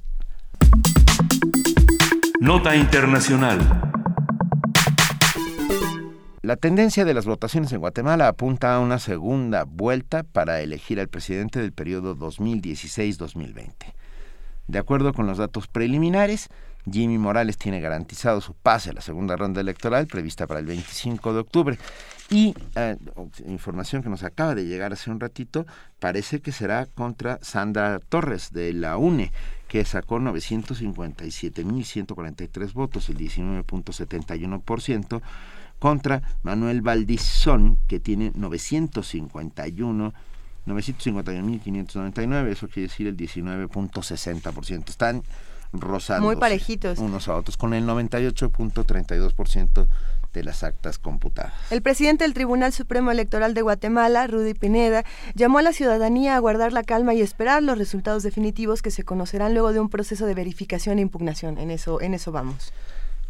Nota 2.39 2.75
internacional. 2.75 3.59
La 6.43 6.57
tendencia 6.57 7.05
de 7.05 7.13
las 7.13 7.25
votaciones 7.25 7.71
en 7.71 7.79
Guatemala 7.79 8.27
apunta 8.27 8.75
a 8.75 8.81
una 8.81 8.99
segunda 8.99 9.63
vuelta 9.63 10.23
para 10.23 10.59
elegir 10.59 10.99
al 10.99 11.07
presidente 11.07 11.61
del 11.61 11.71
periodo 11.71 12.17
2016-2020. 12.17 13.71
De 14.67 14.77
acuerdo 14.77 15.13
con 15.13 15.25
los 15.25 15.37
datos 15.37 15.69
preliminares, 15.69 16.49
Jimmy 16.91 17.17
Morales 17.17 17.57
tiene 17.57 17.79
garantizado 17.79 18.41
su 18.41 18.55
pase 18.55 18.89
a 18.89 18.93
la 18.93 18.99
segunda 18.99 19.37
ronda 19.37 19.61
electoral 19.61 20.05
prevista 20.07 20.45
para 20.45 20.59
el 20.59 20.65
25 20.65 21.31
de 21.31 21.39
octubre. 21.39 21.79
Y 22.29 22.53
eh, 22.75 22.97
información 23.47 24.03
que 24.03 24.09
nos 24.09 24.23
acaba 24.23 24.53
de 24.53 24.65
llegar 24.65 24.91
hace 24.91 25.11
un 25.11 25.21
ratito, 25.21 25.65
parece 26.01 26.41
que 26.41 26.51
será 26.51 26.87
contra 26.87 27.39
Sandra 27.41 27.99
Torres 27.99 28.51
de 28.51 28.73
la 28.73 28.97
UNE, 28.97 29.31
que 29.69 29.85
sacó 29.85 30.19
957.143 30.19 32.73
votos, 32.73 33.07
el 33.07 33.17
19.71% 33.17 35.21
contra 35.83 36.21
Manuel 36.43 36.81
Valdizón, 36.81 37.77
que 37.89 37.99
tiene 37.99 38.31
951 38.35 40.13
951.599, 40.65 42.47
eso 42.47 42.69
quiere 42.69 42.87
decir 42.87 43.07
el 43.07 43.17
19.60%. 43.17 44.87
Están 44.87 45.23
rozando 45.73 46.25
muy 46.25 46.37
parejitos 46.37 46.99
unos 46.99 47.27
a 47.27 47.35
otros 47.35 47.57
con 47.57 47.73
el 47.73 47.85
98.32% 47.85 49.87
de 50.31 50.43
las 50.45 50.63
actas 50.63 50.99
computadas. 50.99 51.51
El 51.69 51.81
presidente 51.81 52.23
del 52.23 52.33
Tribunal 52.33 52.71
Supremo 52.71 53.11
Electoral 53.11 53.53
de 53.53 53.61
Guatemala, 53.61 54.25
Rudy 54.27 54.53
Pineda, 54.53 55.03
llamó 55.35 55.57
a 55.57 55.63
la 55.63 55.73
ciudadanía 55.73 56.37
a 56.37 56.39
guardar 56.39 56.71
la 56.71 56.83
calma 56.83 57.13
y 57.13 57.19
esperar 57.19 57.61
los 57.61 57.77
resultados 57.77 58.23
definitivos 58.23 58.81
que 58.81 58.89
se 58.89 59.03
conocerán 59.03 59.53
luego 59.53 59.73
de 59.73 59.81
un 59.81 59.89
proceso 59.89 60.27
de 60.27 60.33
verificación 60.33 60.99
e 60.99 61.01
impugnación. 61.01 61.57
En 61.57 61.71
eso, 61.71 61.99
en 61.99 62.13
eso 62.13 62.31
vamos. 62.31 62.71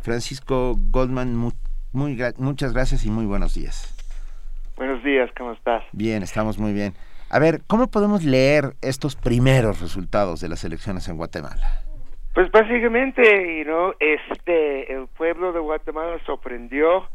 Francisco 0.02 0.76
Goldman, 0.90 1.34
mu- 1.36 1.52
muy 1.92 2.20
muchas 2.38 2.72
gracias 2.72 3.04
y 3.06 3.10
muy 3.10 3.24
buenos 3.26 3.54
días. 3.54 3.94
Buenos 4.76 5.02
días, 5.04 5.30
¿cómo 5.38 5.52
estás? 5.52 5.82
Bien, 5.92 6.22
estamos 6.22 6.58
muy 6.58 6.72
bien. 6.72 6.94
A 7.30 7.38
ver, 7.38 7.62
¿cómo 7.66 7.86
podemos 7.88 8.22
leer 8.24 8.76
estos 8.82 9.16
primeros 9.16 9.80
resultados 9.80 10.40
de 10.40 10.48
las 10.48 10.62
elecciones 10.64 11.08
en 11.08 11.16
Guatemala? 11.16 11.82
Pues 12.34 12.50
básicamente, 12.50 13.58
you 13.58 13.64
know, 13.64 13.94
este, 14.00 14.92
el 14.92 15.06
pueblo 15.06 15.52
de 15.52 15.60
Guatemala 15.60 16.18
sorprendió, 16.26 17.08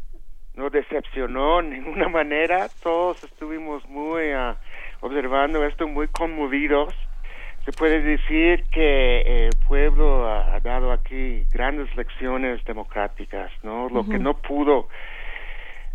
no 0.56 0.70
decepcionó 0.70 1.60
en 1.60 1.70
ninguna 1.72 2.08
manera. 2.08 2.70
Todos 2.82 3.22
estuvimos 3.26 3.86
muy 3.90 4.32
ah, 4.32 4.56
observando 5.02 5.66
esto, 5.66 5.90
muy 5.90 6.08
conmovidos. 6.08 6.94
Se 7.66 7.74
puede 7.74 8.02
decir 8.02 8.64
que 8.72 9.48
el 9.48 9.52
pueblo 9.68 10.26
ha, 10.26 10.56
ha 10.56 10.60
dado 10.62 10.94
aquí 10.94 11.44
grandes 11.52 11.94
lecciones 11.98 12.64
democráticas, 12.64 13.52
¿no? 13.62 13.90
Lo 13.90 14.08
que 14.08 14.18
no 14.20 14.36
pudo 14.36 14.88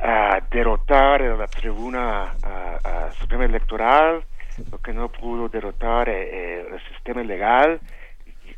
ah, 0.02 0.38
derrotar 0.50 1.22
en 1.22 1.38
la 1.38 1.46
tribuna 1.46 2.34
ah, 2.42 3.08
suprema 3.18 3.46
electoral, 3.46 4.22
lo 4.70 4.78
que 4.82 4.92
no 4.92 5.08
pudo 5.08 5.48
derrotar 5.48 6.10
eh, 6.10 6.28
eh, 6.30 6.66
el 6.70 6.80
sistema 6.92 7.22
legal, 7.22 7.80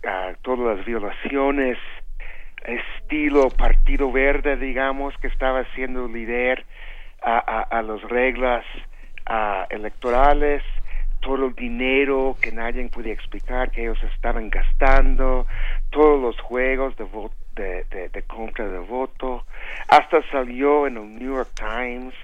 ah, 0.06 0.32
todas 0.42 0.76
las 0.78 0.86
violaciones 0.86 1.78
estilo 2.64 3.48
Partido 3.50 4.10
Verde, 4.10 4.56
digamos, 4.56 5.14
que 5.18 5.28
estaba 5.28 5.64
siendo 5.74 6.08
líder 6.08 6.64
a, 7.22 7.38
a, 7.38 7.78
a 7.78 7.82
las 7.82 8.02
reglas 8.02 8.64
ah, 9.26 9.66
electorales, 9.70 10.62
todo 11.20 11.46
el 11.46 11.54
dinero 11.54 12.36
que 12.40 12.52
nadie 12.52 12.88
podía 12.88 13.12
explicar 13.12 13.70
que 13.70 13.82
ellos 13.82 13.98
estaban 14.14 14.50
gastando, 14.50 15.46
todos 15.90 16.20
los 16.20 16.40
juegos 16.40 16.96
de, 16.96 17.04
vo- 17.04 17.32
de, 17.54 17.84
de, 17.84 18.08
de 18.08 18.22
compra 18.22 18.66
de 18.68 18.78
voto, 18.78 19.44
hasta 19.88 20.22
salió 20.30 20.86
en 20.86 20.96
el 20.96 21.18
New 21.18 21.34
York 21.36 21.50
Times 21.54 22.14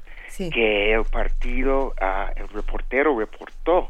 que 0.51 0.93
el 0.93 1.05
partido, 1.05 1.95
ah, 2.01 2.33
el 2.37 2.49
reportero 2.49 3.19
reportó 3.19 3.89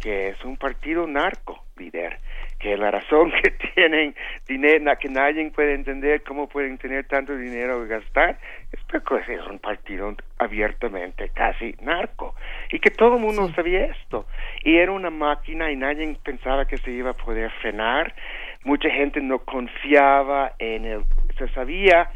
que 0.00 0.28
es 0.28 0.44
un 0.44 0.56
partido 0.56 1.06
narco 1.06 1.64
líder, 1.76 2.18
que 2.58 2.76
la 2.76 2.90
razón 2.90 3.32
que 3.42 3.50
tienen 3.74 4.14
dinero, 4.46 4.96
que 4.98 5.08
nadie 5.08 5.50
puede 5.50 5.74
entender 5.74 6.22
cómo 6.22 6.48
pueden 6.48 6.78
tener 6.78 7.06
tanto 7.06 7.36
dinero 7.36 7.82
que 7.82 7.88
gastar, 7.88 8.38
es 8.72 8.80
porque 8.88 9.34
es 9.34 9.46
un 9.46 9.58
partido 9.58 10.14
abiertamente 10.38 11.30
casi 11.30 11.74
narco, 11.80 12.34
y 12.70 12.78
que 12.80 12.90
todo 12.90 13.16
el 13.16 13.22
mundo 13.22 13.48
sabía 13.54 13.86
esto, 13.86 14.26
y 14.64 14.76
era 14.76 14.92
una 14.92 15.10
máquina 15.10 15.70
y 15.70 15.76
nadie 15.76 16.16
pensaba 16.22 16.66
que 16.66 16.78
se 16.78 16.90
iba 16.90 17.10
a 17.10 17.14
poder 17.14 17.50
frenar, 17.60 18.14
mucha 18.64 18.90
gente 18.90 19.20
no 19.20 19.38
confiaba 19.40 20.52
en 20.58 20.84
el, 20.84 21.04
se 21.38 21.48
sabía 21.50 22.10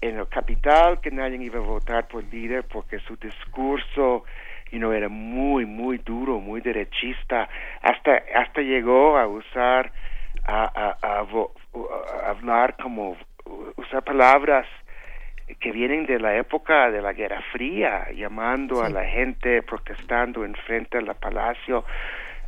en 0.00 0.18
el 0.18 0.28
capital 0.28 1.00
que 1.00 1.10
nadie 1.10 1.42
iba 1.42 1.58
a 1.58 1.62
votar 1.62 2.06
por 2.08 2.24
líder 2.24 2.64
porque 2.64 2.98
su 3.00 3.16
discurso 3.16 4.24
you 4.70 4.78
know, 4.78 4.92
era 4.92 5.08
muy 5.08 5.66
muy 5.66 5.98
duro 5.98 6.40
muy 6.40 6.60
derechista 6.60 7.48
hasta 7.82 8.22
hasta 8.34 8.60
llegó 8.62 9.18
a 9.18 9.26
usar 9.26 9.92
a, 10.44 10.96
a, 11.02 11.20
a 11.20 12.30
hablar 12.30 12.76
como 12.76 13.16
usar 13.76 14.02
palabras 14.02 14.66
que 15.60 15.70
vienen 15.70 16.06
de 16.06 16.18
la 16.18 16.36
época 16.36 16.90
de 16.90 17.00
la 17.00 17.12
Guerra 17.12 17.40
Fría, 17.52 18.10
llamando 18.12 18.82
a 18.82 18.88
la 18.88 19.04
gente 19.04 19.62
protestando 19.62 20.44
enfrente 20.44 20.98
del 20.98 21.14
palacio. 21.14 21.84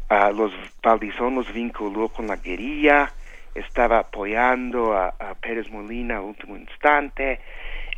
a 0.09 0.31
los 0.31 0.53
Valdizón 0.83 1.37
los 1.37 1.53
vinculó 1.53 2.09
con 2.09 2.27
la 2.27 2.37
guerrilla, 2.37 3.13
estaba 3.55 4.01
apoyando 4.01 4.95
a, 4.95 5.09
a 5.19 5.35
Pérez 5.35 5.71
Molina 5.71 6.17
a 6.17 6.21
último 6.23 6.57
instante, 6.57 7.41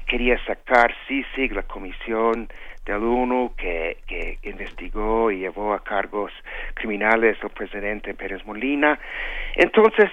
quería 0.07 0.37
sacar 0.45 0.95
CICIG, 1.07 1.53
la 1.53 1.63
comisión 1.63 2.49
del 2.85 3.03
ONU 3.03 3.53
que, 3.57 3.99
que 4.07 4.39
investigó 4.43 5.31
y 5.31 5.41
llevó 5.41 5.75
a 5.75 5.85
cargos 5.85 6.33
criminales 6.75 7.37
al 7.43 7.51
presidente 7.51 8.15
Pérez 8.15 8.45
Molina. 8.47 8.99
Entonces, 9.55 10.11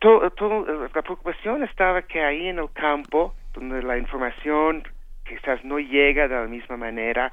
todo, 0.00 0.30
la 0.66 1.02
preocupación 1.02 1.64
estaba 1.64 2.02
que 2.02 2.22
ahí 2.22 2.48
en 2.48 2.58
el 2.58 2.70
campo, 2.72 3.34
donde 3.54 3.82
la 3.82 3.98
información 3.98 4.86
quizás 5.26 5.64
no 5.64 5.78
llega 5.78 6.28
de 6.28 6.34
la 6.34 6.46
misma 6.46 6.76
manera 6.76 7.32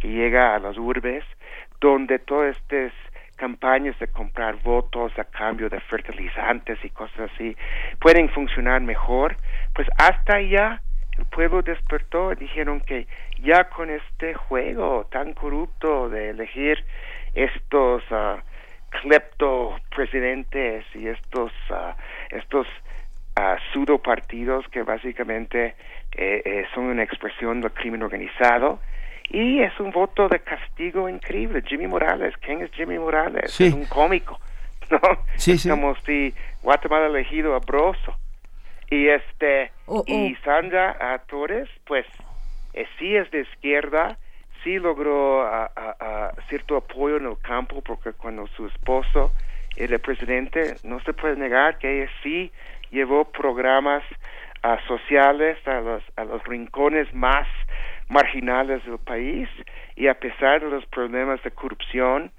que 0.00 0.08
llega 0.08 0.54
a 0.54 0.58
las 0.58 0.76
urbes, 0.76 1.24
donde 1.80 2.18
todas 2.18 2.56
estas 2.56 2.92
campañas 3.36 3.98
de 3.98 4.08
comprar 4.08 4.56
votos 4.62 5.12
a 5.18 5.24
cambio 5.24 5.68
de 5.68 5.78
fertilizantes 5.80 6.82
y 6.82 6.90
cosas 6.90 7.30
así 7.34 7.54
pueden 8.00 8.30
funcionar 8.30 8.80
mejor, 8.80 9.36
pues 9.74 9.86
hasta 9.98 10.36
allá 10.36 10.80
el 11.18 11.26
pueblo 11.26 11.62
despertó 11.62 12.32
y 12.32 12.36
dijeron 12.36 12.80
que 12.80 13.06
ya 13.42 13.68
con 13.68 13.90
este 13.90 14.34
juego 14.34 15.06
tan 15.10 15.34
corrupto 15.34 16.08
de 16.08 16.30
elegir 16.30 16.84
estos 17.34 18.02
ah, 18.10 18.42
clepto 19.02 19.76
presidentes 19.94 20.84
y 20.94 21.08
estos 21.08 21.52
ah, 21.70 21.96
estos 22.30 22.66
ah, 23.36 23.56
pseudo 23.72 23.98
partidos 23.98 24.66
que 24.68 24.82
básicamente 24.82 25.74
eh, 26.16 26.42
eh, 26.44 26.66
son 26.74 26.84
una 26.84 27.02
expresión 27.02 27.60
del 27.60 27.72
crimen 27.72 28.02
organizado 28.02 28.80
y 29.28 29.60
es 29.60 29.78
un 29.80 29.90
voto 29.90 30.28
de 30.28 30.40
castigo 30.40 31.08
increíble. 31.08 31.62
Jimmy 31.66 31.86
Morales, 31.86 32.34
¿quién 32.40 32.62
es 32.62 32.70
Jimmy 32.72 32.98
Morales? 32.98 33.50
Sí. 33.52 33.66
Es 33.66 33.74
un 33.74 33.84
cómico, 33.86 34.38
¿no? 34.90 35.00
Sí, 35.34 35.52
es 35.52 35.62
sí. 35.62 35.68
como 35.68 35.96
si 36.06 36.32
Guatemala 36.62 37.06
ha 37.06 37.08
elegido 37.08 37.54
a 37.54 37.58
Broso. 37.58 38.16
Y 38.88 39.08
este, 39.08 39.72
y 40.06 40.36
Sandra 40.44 40.96
ah, 41.00 41.20
Torres, 41.26 41.68
pues, 41.86 42.06
eh, 42.76 42.86
sí 42.98 43.16
es 43.16 43.30
de 43.30 43.40
izquierda, 43.40 44.18
sí 44.62 44.78
logró 44.78 45.42
ah, 45.42 45.70
ah, 45.76 46.32
cierto 46.48 46.76
apoyo 46.76 47.16
en 47.16 47.26
el 47.26 47.38
campo, 47.38 47.82
porque 47.82 48.12
cuando 48.12 48.46
su 48.48 48.66
esposo 48.66 49.32
era 49.76 49.98
presidente, 49.98 50.76
no 50.84 51.00
se 51.00 51.12
puede 51.12 51.36
negar 51.36 51.78
que 51.78 52.02
ella 52.02 52.10
sí 52.22 52.52
llevó 52.90 53.24
programas 53.24 54.02
sociales 54.88 55.56
a 55.68 55.80
los, 55.80 56.02
a 56.16 56.24
los 56.24 56.42
rincones 56.44 57.12
más 57.14 57.46
marginales 58.08 58.84
del 58.84 58.98
país 58.98 59.48
y 59.94 60.08
a 60.08 60.14
pesar 60.14 60.60
de 60.60 60.70
los 60.70 60.84
problemas 60.86 61.42
de 61.42 61.50
corrupción 61.50 62.30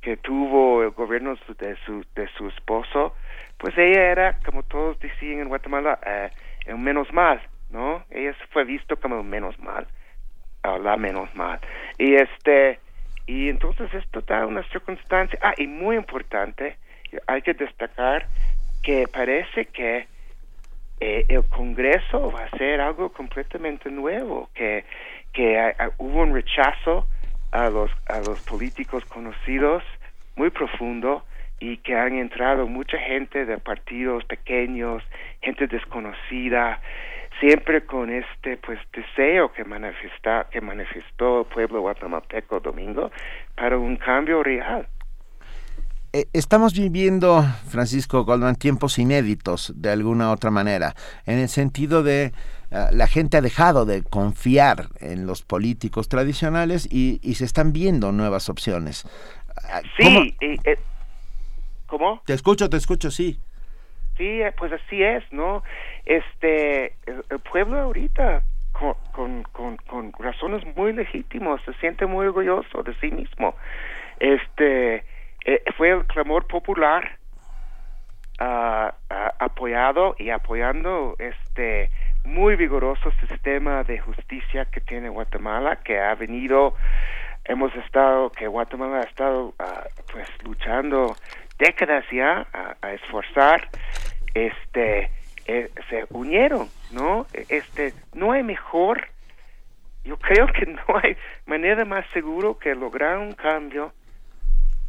que 0.00 0.16
tuvo 0.16 0.82
el 0.82 0.90
gobierno 0.90 1.36
de 1.58 1.76
su, 1.84 2.04
de 2.14 2.28
su 2.36 2.48
esposo, 2.48 3.14
pues 3.58 3.76
ella 3.76 4.10
era, 4.10 4.38
como 4.44 4.62
todos 4.62 4.98
decían 5.00 5.40
en 5.40 5.48
Guatemala, 5.48 5.98
eh, 6.04 6.30
el 6.66 6.78
menos 6.78 7.12
mal, 7.12 7.40
¿no? 7.70 8.04
Ella 8.10 8.34
fue 8.50 8.64
visto 8.64 8.96
como 8.96 9.22
menos 9.22 9.58
mal, 9.58 9.86
la 10.62 10.96
menos 10.96 11.34
mal. 11.34 11.60
Y 11.98 12.14
este, 12.14 12.78
y 13.26 13.48
entonces 13.48 13.92
esto 13.94 14.20
da 14.22 14.46
una 14.46 14.62
circunstancia, 14.70 15.38
ah, 15.42 15.54
y 15.56 15.66
muy 15.66 15.96
importante, 15.96 16.76
hay 17.26 17.42
que 17.42 17.54
destacar 17.54 18.26
que 18.82 19.06
parece 19.08 19.66
que 19.66 20.06
eh, 21.00 21.24
el 21.28 21.44
Congreso 21.44 22.30
va 22.30 22.44
a 22.44 22.58
ser 22.58 22.80
algo 22.80 23.10
completamente 23.12 23.90
nuevo, 23.90 24.50
que, 24.54 24.84
que 25.32 25.74
hubo 25.98 26.22
un 26.22 26.34
rechazo 26.34 27.06
a 27.52 27.68
los 27.68 27.90
a 28.06 28.20
los 28.20 28.40
políticos 28.42 29.04
conocidos 29.06 29.82
muy 30.36 30.50
profundo 30.50 31.24
y 31.58 31.76
que 31.78 31.94
han 31.94 32.14
entrado 32.14 32.66
mucha 32.66 32.98
gente 32.98 33.44
de 33.44 33.58
partidos 33.58 34.24
pequeños, 34.24 35.02
gente 35.42 35.66
desconocida, 35.66 36.80
siempre 37.40 37.84
con 37.84 38.10
este 38.10 38.58
pues 38.58 38.78
deseo 38.92 39.52
que 39.52 39.64
manifesta 39.64 40.46
que 40.50 40.60
manifestó 40.60 41.40
el 41.40 41.46
pueblo 41.46 41.80
guatemalteco 41.80 42.60
domingo 42.60 43.10
para 43.56 43.78
un 43.78 43.96
cambio 43.96 44.42
real. 44.42 44.86
Eh, 46.12 46.26
estamos 46.32 46.74
viviendo, 46.74 47.44
Francisco 47.68 48.24
Goldman, 48.24 48.56
tiempos 48.56 48.98
inéditos 48.98 49.72
de 49.76 49.90
alguna 49.90 50.32
otra 50.32 50.50
manera, 50.50 50.94
en 51.24 51.38
el 51.38 51.48
sentido 51.48 52.02
de 52.02 52.32
eh, 52.72 52.86
la 52.90 53.06
gente 53.06 53.36
ha 53.36 53.40
dejado 53.40 53.84
de 53.84 54.02
confiar 54.02 54.88
en 54.98 55.26
los 55.26 55.42
políticos 55.42 56.08
tradicionales 56.08 56.88
y, 56.90 57.20
y 57.22 57.36
se 57.36 57.44
están 57.44 57.72
viendo 57.72 58.10
nuevas 58.10 58.48
opciones. 58.48 59.04
Ah, 59.68 59.82
¿Cómo? 60.02 60.22
Sí, 60.22 60.36
y, 60.40 60.68
eh, 60.68 60.78
¿cómo? 61.86 62.22
Te 62.26 62.34
escucho, 62.34 62.68
te 62.68 62.76
escucho, 62.76 63.12
sí. 63.12 63.38
Sí, 64.20 64.42
pues 64.58 64.70
así 64.70 65.02
es, 65.02 65.24
¿no? 65.32 65.62
Este, 66.04 66.92
el, 67.06 67.40
pueblo 67.50 67.80
ahorita, 67.80 68.42
con, 69.12 69.44
con, 69.44 69.78
con, 69.78 70.12
razones 70.18 70.62
muy 70.76 70.92
legítimas, 70.92 71.62
se 71.62 71.72
siente 71.80 72.04
muy 72.04 72.26
orgulloso 72.26 72.82
de 72.82 72.92
sí 72.96 73.10
mismo. 73.10 73.54
Este, 74.18 75.04
eh, 75.46 75.62
fue 75.74 75.92
el 75.92 76.04
clamor 76.04 76.46
popular 76.46 77.16
ah, 78.40 78.92
apoyado 79.38 80.16
y 80.18 80.28
apoyando 80.28 81.16
este 81.18 81.88
muy 82.22 82.56
vigoroso 82.56 83.10
sistema 83.26 83.84
de 83.84 84.00
justicia 84.00 84.66
que 84.66 84.82
tiene 84.82 85.08
Guatemala, 85.08 85.76
que 85.76 85.98
ha 85.98 86.14
venido, 86.14 86.74
hemos 87.46 87.74
estado, 87.76 88.30
que 88.32 88.46
Guatemala 88.48 88.98
ha 88.98 89.04
estado 89.04 89.54
ah, 89.58 89.84
pues 90.12 90.28
luchando 90.44 91.16
décadas 91.60 92.04
ya 92.10 92.46
a 92.80 92.92
esforzar, 92.92 93.68
este, 94.34 95.10
eh, 95.46 95.70
se 95.88 96.04
unieron, 96.10 96.68
¿no? 96.92 97.26
Este, 97.32 97.92
no 98.14 98.32
hay 98.32 98.42
mejor, 98.42 99.08
yo 100.04 100.16
creo 100.18 100.46
que 100.46 100.66
no 100.66 100.82
hay 101.02 101.16
manera 101.46 101.84
más 101.84 102.06
seguro 102.12 102.58
que 102.58 102.74
lograr 102.74 103.18
un 103.18 103.32
cambio 103.32 103.92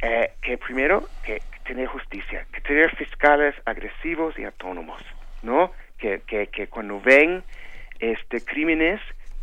eh, 0.02 0.32
que 0.42 0.58
primero 0.58 1.08
que 1.24 1.42
tener 1.64 1.86
justicia, 1.86 2.46
que 2.52 2.60
tener 2.60 2.94
fiscales 2.96 3.54
agresivos 3.64 4.38
y 4.38 4.44
autónomos, 4.44 5.00
¿no? 5.42 5.72
Que, 5.98 6.20
que, 6.26 6.48
que 6.48 6.66
cuando 6.66 7.00
ven 7.00 7.44
este 8.00 8.44
crímenes 8.44 9.00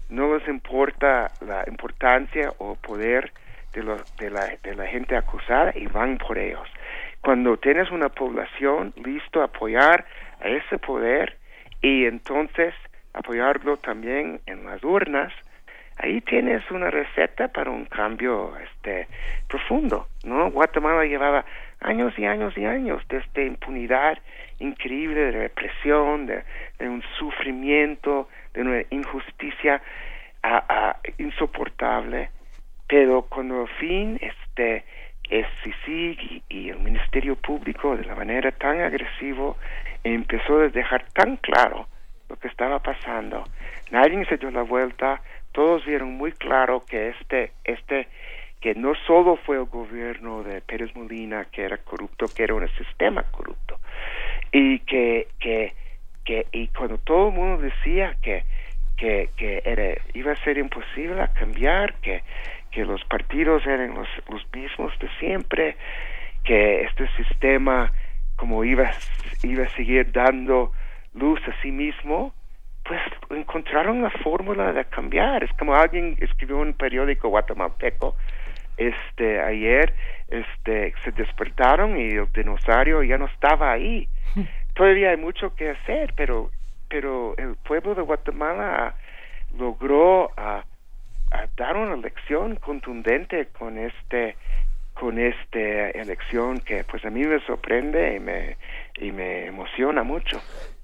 no 0.09 0.35
les 0.35 0.47
importa 0.47 1.31
la 1.39 1.63
importancia 1.67 2.51
o 2.57 2.75
poder 2.75 3.31
de, 3.73 3.83
los, 3.83 4.17
de, 4.17 4.29
la, 4.29 4.57
de 4.63 4.75
la 4.75 4.87
gente 4.87 5.15
acusada 5.15 5.71
y 5.75 5.85
van 5.87 6.17
por 6.17 6.37
ellos. 6.37 6.67
Cuando 7.21 7.57
tienes 7.57 7.91
una 7.91 8.09
población 8.09 8.93
listo 9.03 9.41
a 9.41 9.45
apoyar 9.45 10.05
a 10.41 10.47
ese 10.47 10.77
poder 10.77 11.37
y 11.81 12.05
entonces 12.05 12.73
apoyarlo 13.13 13.77
también 13.77 14.41
en 14.45 14.65
las 14.65 14.83
urnas, 14.83 15.33
ahí 15.97 16.21
tienes 16.21 16.69
una 16.71 16.89
receta 16.89 17.49
para 17.49 17.71
un 17.71 17.85
cambio 17.85 18.53
este 18.57 19.07
profundo, 19.47 20.07
¿no? 20.23 20.49
Guatemala 20.51 21.03
llevaba 21.05 21.45
años 21.81 22.17
y 22.17 22.25
años 22.25 22.57
y 22.57 22.65
años 22.65 23.05
de 23.09 23.17
esta 23.17 23.41
impunidad 23.41 24.17
increíble 24.59 25.19
de 25.19 25.31
represión, 25.31 26.25
de, 26.25 26.43
un 26.79 27.03
sufrimiento, 27.17 28.29
de 28.53 28.61
una 28.61 28.81
injusticia 28.89 29.81
insoportable, 31.17 32.29
pero 32.87 33.23
cuando 33.23 33.61
al 33.61 33.67
fin 33.77 34.19
este 34.21 34.83
y, 35.29 36.43
y 36.49 36.69
el 36.69 36.79
Ministerio 36.79 37.35
Público 37.35 37.95
de 37.95 38.05
la 38.05 38.15
manera 38.15 38.51
tan 38.51 38.81
agresivo 38.81 39.57
empezó 40.03 40.59
a 40.59 40.69
dejar 40.69 41.05
tan 41.13 41.37
claro 41.37 41.87
lo 42.29 42.35
que 42.37 42.47
estaba 42.47 42.79
pasando, 42.79 43.43
nadie 43.91 44.23
se 44.25 44.37
dio 44.37 44.51
la 44.51 44.61
vuelta, 44.61 45.21
todos 45.51 45.83
vieron 45.85 46.11
muy 46.13 46.31
claro 46.31 46.83
que 46.87 47.09
este, 47.09 47.51
este, 47.63 48.07
que 48.61 48.75
no 48.75 48.93
solo 49.07 49.37
fue 49.37 49.57
el 49.57 49.65
gobierno 49.65 50.43
de 50.43 50.61
Pérez 50.61 50.95
Molina 50.95 51.45
que 51.45 51.63
era 51.63 51.77
corrupto, 51.77 52.27
que 52.27 52.43
era 52.43 52.53
un 52.53 52.67
sistema 52.77 53.23
corrupto, 53.23 53.79
y 54.51 54.79
que, 54.79 55.27
que, 55.39 55.73
que, 56.23 56.45
y 56.51 56.67
cuando 56.67 56.99
todo 56.99 57.29
el 57.29 57.33
mundo 57.33 57.61
decía 57.63 58.15
que, 58.21 58.43
que, 58.95 59.29
que 59.35 59.61
era, 59.65 59.99
iba 60.13 60.33
a 60.33 60.43
ser 60.43 60.59
imposible 60.59 61.27
cambiar, 61.33 61.95
que, 61.95 62.21
que 62.71 62.85
los 62.85 63.03
partidos 63.05 63.65
eran 63.65 63.95
los, 63.95 64.07
los 64.29 64.45
mismos 64.53 64.97
de 64.99 65.09
siempre, 65.19 65.77
que 66.43 66.83
este 66.83 67.07
sistema 67.17 67.91
como 68.35 68.63
iba, 68.63 68.91
iba 69.43 69.65
a 69.65 69.69
seguir 69.75 70.11
dando 70.11 70.71
luz 71.13 71.41
a 71.47 71.61
sí 71.61 71.71
mismo, 71.71 72.33
pues 72.83 73.01
encontraron 73.31 74.01
la 74.01 74.09
fórmula 74.09 74.71
de 74.71 74.85
cambiar. 74.85 75.43
Es 75.43 75.51
como 75.53 75.75
alguien 75.75 76.15
escribió 76.21 76.61
en 76.61 76.69
un 76.69 76.73
periódico 76.73 77.27
guatemalteco 77.29 78.15
este 78.79 79.41
ayer 79.41 79.93
este 80.29 80.93
se 81.03 81.11
despertaron 81.11 81.99
y 81.99 82.11
el 82.11 82.31
dinosaurio 82.31 83.03
ya 83.03 83.17
no 83.17 83.25
estaba 83.25 83.73
ahí. 83.73 84.07
Todavía 84.73 85.09
hay 85.09 85.17
mucho 85.17 85.53
que 85.55 85.71
hacer, 85.71 86.13
pero 86.15 86.49
pero 86.87 87.35
el 87.37 87.55
pueblo 87.57 87.93
de 87.93 88.01
Guatemala 88.01 88.95
logró 89.57 90.31
a, 90.37 90.63
a 91.31 91.47
dar 91.57 91.77
una 91.77 91.95
lección 91.95 92.55
contundente 92.57 93.47
con 93.57 93.77
este 93.77 94.35
con 94.93 95.17
esta 95.17 95.89
elección 95.91 96.59
que 96.59 96.83
pues 96.83 97.05
a 97.05 97.09
mí 97.09 97.23
me 97.23 97.39
sorprende 97.45 98.15
y 98.15 98.19
me 98.19 98.57
y 98.99 99.11
me 99.11 99.45
emociona 99.45 100.03
mucho. 100.03 100.41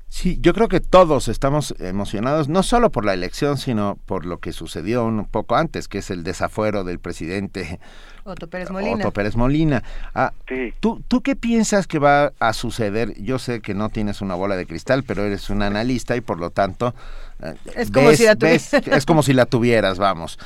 Sí, 0.08 0.38
yo 0.40 0.54
creo 0.54 0.70
que 0.70 0.80
todos 0.80 1.28
estamos 1.28 1.76
emocionados, 1.80 2.48
no 2.48 2.64
solo 2.64 2.92
por 2.92 3.04
la 3.04 3.14
elección, 3.14 3.58
sino 3.58 3.98
por 4.06 4.26
lo 4.26 4.40
que 4.40 4.54
sucedió 4.54 5.04
un 5.04 5.26
poco 5.26 5.56
antes, 5.56 5.90
que 5.90 5.98
es 5.98 6.10
el 6.10 6.24
desafuero 6.24 6.86
del 6.86 7.00
presidente 7.00 7.80
Otto 8.28 8.48
Pérez 8.48 8.72
Molina. 8.72 8.96
Otto 8.96 9.12
Pérez 9.12 9.36
Molina. 9.36 9.84
Ah, 10.16 10.34
¿tú, 10.80 11.00
¿Tú 11.08 11.22
qué 11.22 11.36
piensas 11.36 11.86
que 11.86 12.00
va 12.00 12.32
a 12.40 12.54
suceder? 12.54 13.14
Yo 13.22 13.38
sé 13.38 13.62
que 13.62 13.76
no 13.76 13.90
tienes 13.90 14.20
una 14.22 14.34
bola 14.34 14.56
de 14.56 14.66
cristal, 14.66 15.04
pero 15.04 15.24
eres 15.24 15.52
un 15.52 15.62
analista 15.62 16.16
y 16.16 16.22
por 16.22 16.40
lo 16.40 16.50
tanto... 16.50 16.96
eh, 17.44 17.54
Es 17.76 17.92
como 17.92 18.12
si 18.14 18.26
la 18.26 18.34
ves- 18.34 18.72
tuviera. 18.72 18.98
es 18.98 19.06
como 19.06 19.22
si 19.22 19.34
la 19.34 19.46
tuvieras, 19.46 20.00
vamos. 20.00 20.40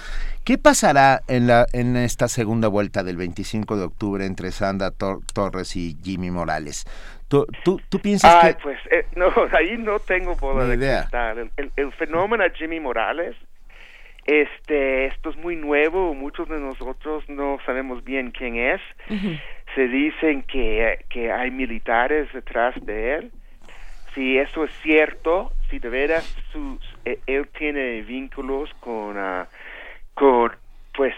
¿Qué 0.43 0.57
pasará 0.57 1.21
en, 1.29 1.47
la, 1.47 1.67
en 1.71 1.95
esta 1.95 2.27
segunda 2.27 2.67
vuelta 2.67 3.01
del 3.03 3.15
25 3.15 3.77
de 3.77 3.83
octubre 3.85 4.25
entre 4.25 4.51
Sandra 4.51 4.91
Tor- 4.91 5.21
Torres 5.33 5.73
y 5.77 5.95
Jimmy 6.03 6.31
Morales? 6.31 6.85
¿Tú, 7.29 7.45
tú, 7.63 7.79
tú 7.87 7.99
piensas 7.99 8.43
Ay, 8.43 8.55
que...? 8.55 8.59
pues 8.61 8.77
eh, 8.91 9.05
no, 9.15 9.27
ahí 9.57 9.77
no 9.77 9.99
tengo 9.99 10.35
bola 10.35 10.65
de 10.65 10.75
idea. 10.75 11.01
cristal. 11.03 11.37
El, 11.37 11.51
el- 11.55 11.71
el 11.77 11.93
fenómeno 11.93 12.43
Jimmy 12.57 12.81
Morales, 12.81 13.37
este, 14.29 15.07
esto 15.07 15.31
es 15.31 15.37
muy 15.37 15.55
nuevo. 15.55 16.13
Muchos 16.13 16.47
de 16.49 16.59
nosotros 16.59 17.27
no 17.27 17.57
sabemos 17.65 18.03
bien 18.03 18.29
quién 18.29 18.57
es. 18.57 18.81
Se 19.73 19.87
dicen 19.87 20.43
que, 20.43 21.03
que 21.09 21.31
hay 21.31 21.49
militares 21.49 22.31
detrás 22.31 22.75
de 22.85 23.15
él. 23.15 23.31
Si 24.13 24.37
eso 24.37 24.65
es 24.65 24.71
cierto, 24.81 25.51
si 25.69 25.79
de 25.79 25.89
veras 25.89 26.23
sus, 26.51 26.79
eh, 27.05 27.19
él 27.25 27.47
tiene 27.57 28.01
vínculos 28.01 28.71
con, 28.79 29.17
ah, 29.17 29.47
con, 30.13 30.51
pues, 30.95 31.15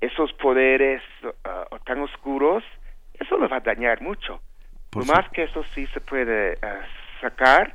esos 0.00 0.32
poderes 0.34 1.02
ah, 1.44 1.66
tan 1.84 2.00
oscuros, 2.00 2.64
eso 3.18 3.38
le 3.38 3.48
va 3.48 3.58
a 3.58 3.60
dañar 3.60 4.00
mucho. 4.00 4.40
Por 4.90 5.06
Lo 5.06 5.12
más 5.12 5.28
que 5.30 5.44
eso 5.44 5.62
sí 5.74 5.86
se 5.88 6.00
puede 6.00 6.56
ah, 6.62 6.86
sacar, 7.20 7.74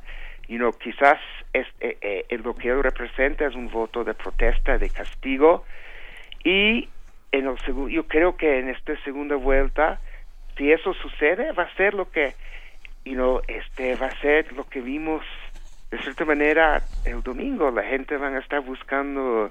y 0.52 0.58
no 0.58 0.76
quizás 0.76 1.18
es, 1.54 1.66
eh, 1.80 1.96
eh, 2.02 2.38
lo 2.44 2.54
que 2.54 2.68
él 2.68 2.82
representa 2.82 3.46
es 3.46 3.54
un 3.54 3.70
voto 3.70 4.04
de 4.04 4.12
protesta, 4.12 4.76
de 4.76 4.90
castigo, 4.90 5.64
y 6.44 6.90
en 7.32 7.46
el 7.46 7.56
yo 7.88 8.06
creo 8.06 8.36
que 8.36 8.58
en 8.58 8.68
esta 8.68 8.94
segunda 9.02 9.34
vuelta, 9.36 9.98
si 10.58 10.70
eso 10.70 10.92
sucede, 10.92 11.52
va 11.52 11.62
a 11.62 11.74
ser 11.74 11.94
lo 11.94 12.10
que, 12.10 12.34
you 13.06 13.14
know, 13.14 13.40
este, 13.48 13.96
va 13.96 14.08
a 14.08 14.20
ser 14.20 14.52
lo 14.52 14.64
que 14.64 14.82
vimos 14.82 15.24
de 15.90 15.98
cierta 16.02 16.26
manera 16.26 16.82
el 17.06 17.22
domingo. 17.22 17.70
La 17.70 17.84
gente 17.84 18.18
van 18.18 18.36
a 18.36 18.40
estar 18.40 18.60
buscando 18.60 19.50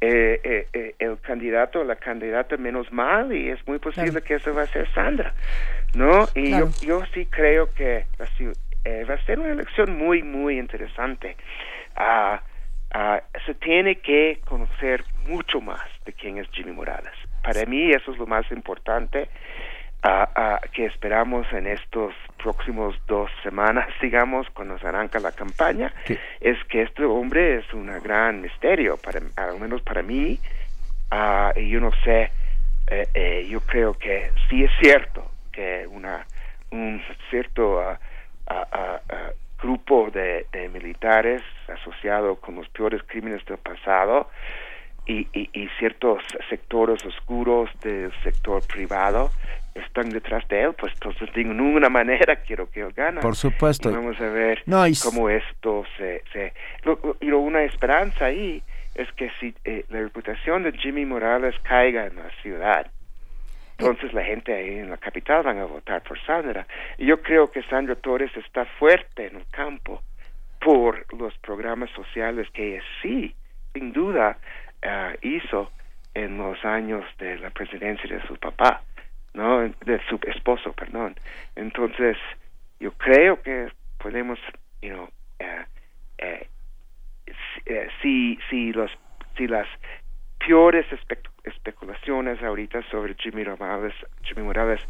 eh, 0.00 0.40
eh, 0.42 0.66
eh, 0.72 0.94
el 0.98 1.18
candidato 1.20 1.80
o 1.80 1.84
la 1.84 1.96
candidata 1.96 2.56
menos 2.56 2.90
mal 2.90 3.34
y 3.34 3.50
es 3.50 3.66
muy 3.68 3.78
posible 3.78 4.22
que 4.22 4.36
eso 4.36 4.54
va 4.54 4.62
a 4.62 4.66
ser 4.68 4.90
Sandra, 4.94 5.34
¿no? 5.94 6.26
Y 6.34 6.48
Claro. 6.48 6.72
yo, 6.80 7.00
yo 7.00 7.06
sí 7.12 7.26
creo 7.26 7.74
que 7.74 8.06
la 8.18 8.26
eh, 8.84 9.04
va 9.08 9.14
a 9.14 9.24
ser 9.24 9.38
una 9.38 9.52
elección 9.52 9.96
muy, 9.96 10.22
muy 10.22 10.58
interesante. 10.58 11.36
Ah, 11.96 12.40
ah, 12.92 13.22
se 13.46 13.54
tiene 13.54 13.96
que 13.96 14.40
conocer 14.44 15.04
mucho 15.26 15.60
más 15.60 15.84
de 16.04 16.12
quién 16.12 16.38
es 16.38 16.48
Jimmy 16.52 16.72
Morales. 16.72 17.12
Para 17.42 17.64
mí 17.66 17.90
eso 17.90 18.12
es 18.12 18.18
lo 18.18 18.26
más 18.26 18.50
importante. 18.50 19.28
ah, 20.02 20.60
que 20.72 20.86
esperamos 20.86 21.52
en 21.52 21.66
estos 21.66 22.14
próximos 22.40 22.94
dos 23.08 23.30
semanas, 23.42 23.88
digamos, 24.00 24.48
cuando 24.50 24.78
se 24.78 24.86
arranca 24.86 25.18
la 25.18 25.32
campaña, 25.32 25.92
es 26.40 26.56
que 26.68 26.82
este 26.82 27.04
hombre 27.04 27.58
es 27.58 27.74
un 27.74 27.86
gran 28.02 28.40
misterio, 28.40 28.96
para, 28.96 29.20
al 29.36 29.58
menos 29.58 29.82
para 29.82 30.02
mí, 30.02 30.38
y 31.56 31.68
yo 31.68 31.80
no 31.80 31.90
sé, 32.04 32.30
eh, 32.90 33.06
eh, 33.12 33.46
yo 33.50 33.60
creo 33.60 33.92
que 33.92 34.30
sí 34.48 34.64
es 34.64 34.70
cierto 34.80 35.30
que 35.52 35.86
una 35.88 36.24
un 36.70 37.02
cierto 37.30 37.82
ah, 38.48 39.00
ah, 39.08 39.30
grupo 39.60 40.10
de, 40.12 40.46
de 40.52 40.68
militares 40.68 41.42
asociado 41.68 42.36
con 42.36 42.54
los 42.56 42.68
peores 42.68 43.02
crímenes 43.06 43.44
del 43.46 43.58
pasado 43.58 44.30
y, 45.06 45.26
y, 45.32 45.50
y 45.52 45.68
ciertos 45.78 46.22
sectores 46.48 47.04
oscuros 47.04 47.70
del 47.82 48.12
sector 48.22 48.62
privado 48.66 49.30
están 49.74 50.10
detrás 50.10 50.46
de 50.48 50.62
él, 50.62 50.74
pues 50.74 50.92
entonces 50.94 51.32
de 51.34 51.44
ninguna 51.44 51.88
manera 52.00 52.36
quiero 52.36 52.70
que 52.70 52.80
él 52.80 52.92
gane. 52.92 53.20
Por 53.20 53.36
supuesto. 53.36 53.90
Y 53.90 53.94
vamos 53.94 54.20
a 54.20 54.28
ver 54.28 54.62
No, 54.66 54.86
y- 54.86 54.92
cómo 55.02 55.28
esto 55.30 55.84
se... 55.96 56.22
se 56.32 56.52
lo- 56.84 57.16
lo- 57.20 57.38
una 57.38 57.62
esperanza 57.62 58.26
ahí 58.26 58.62
es 58.94 59.10
que 59.12 59.30
si 59.40 59.54
eh, 59.64 59.84
la 59.90 60.00
reputación 60.00 60.64
de 60.64 60.72
Jimmy 60.72 61.04
Morales 61.06 61.54
caiga 61.62 62.06
en 62.06 62.16
la 62.16 62.28
ciudad, 62.42 62.90
entonces 63.78 64.12
la 64.12 64.24
gente 64.24 64.52
ahí 64.52 64.78
en 64.78 64.90
la 64.90 64.96
capital 64.96 65.44
van 65.44 65.58
a 65.58 65.64
votar 65.64 66.02
por 66.02 66.18
Sandra. 66.24 66.66
Y 66.96 67.06
yo 67.06 67.22
creo 67.22 67.50
que 67.50 67.62
Sandra 67.62 67.94
Torres 67.94 68.36
está 68.36 68.64
fuerte 68.64 69.26
en 69.28 69.36
el 69.36 69.46
campo 69.50 70.02
por 70.60 71.06
los 71.14 71.36
programas 71.38 71.88
sociales 71.90 72.48
que 72.52 72.74
ella 72.74 72.84
sí, 73.00 73.34
sin 73.72 73.92
duda, 73.92 74.36
ah, 74.82 75.12
hizo 75.22 75.70
en 76.14 76.38
los 76.38 76.64
años 76.64 77.04
de 77.18 77.38
la 77.38 77.50
presidencia 77.50 78.08
de 78.12 78.26
su 78.26 78.36
papá, 78.36 78.82
¿no? 79.34 79.60
De 79.60 80.00
su 80.08 80.18
esposo, 80.26 80.72
perdón. 80.72 81.14
Entonces, 81.54 82.16
yo 82.80 82.90
creo 82.92 83.40
que 83.42 83.68
podemos, 83.98 84.40
you 84.82 84.90
know, 84.90 85.08
eh, 85.38 85.64
eh, 86.18 86.48
si- 87.26 87.62
eh, 87.72 88.38
si, 88.50 88.72
los, 88.72 88.90
si 89.36 89.46
las 89.46 89.68
peores 90.44 90.86
espe- 90.90 91.20
especulaciones 91.48 92.42
ahorita 92.42 92.82
sobre 92.90 93.14
Jimmy 93.14 93.44
Morales, 93.44 93.94
Jimmy 94.22 94.42
Morales 94.42 94.80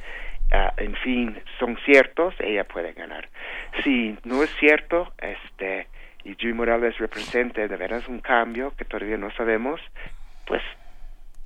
ah, 0.53 0.73
en 0.77 0.95
fin, 0.97 1.41
son 1.59 1.77
ciertos, 1.85 2.35
ella 2.41 2.65
puede 2.65 2.93
ganar. 2.93 3.29
Si 3.83 4.17
no 4.25 4.43
es 4.43 4.51
cierto, 4.59 5.13
este, 5.19 5.89
y 6.25 6.35
Jimmy 6.37 6.55
Morales 6.55 6.99
represente 6.99 7.69
de 7.69 7.77
veras 7.77 8.09
un 8.09 8.21
cambio 8.21 8.75
que 8.77 8.85
todavía 8.85 9.17
no 9.17 9.31
sabemos, 9.33 9.81
pues 10.47 10.63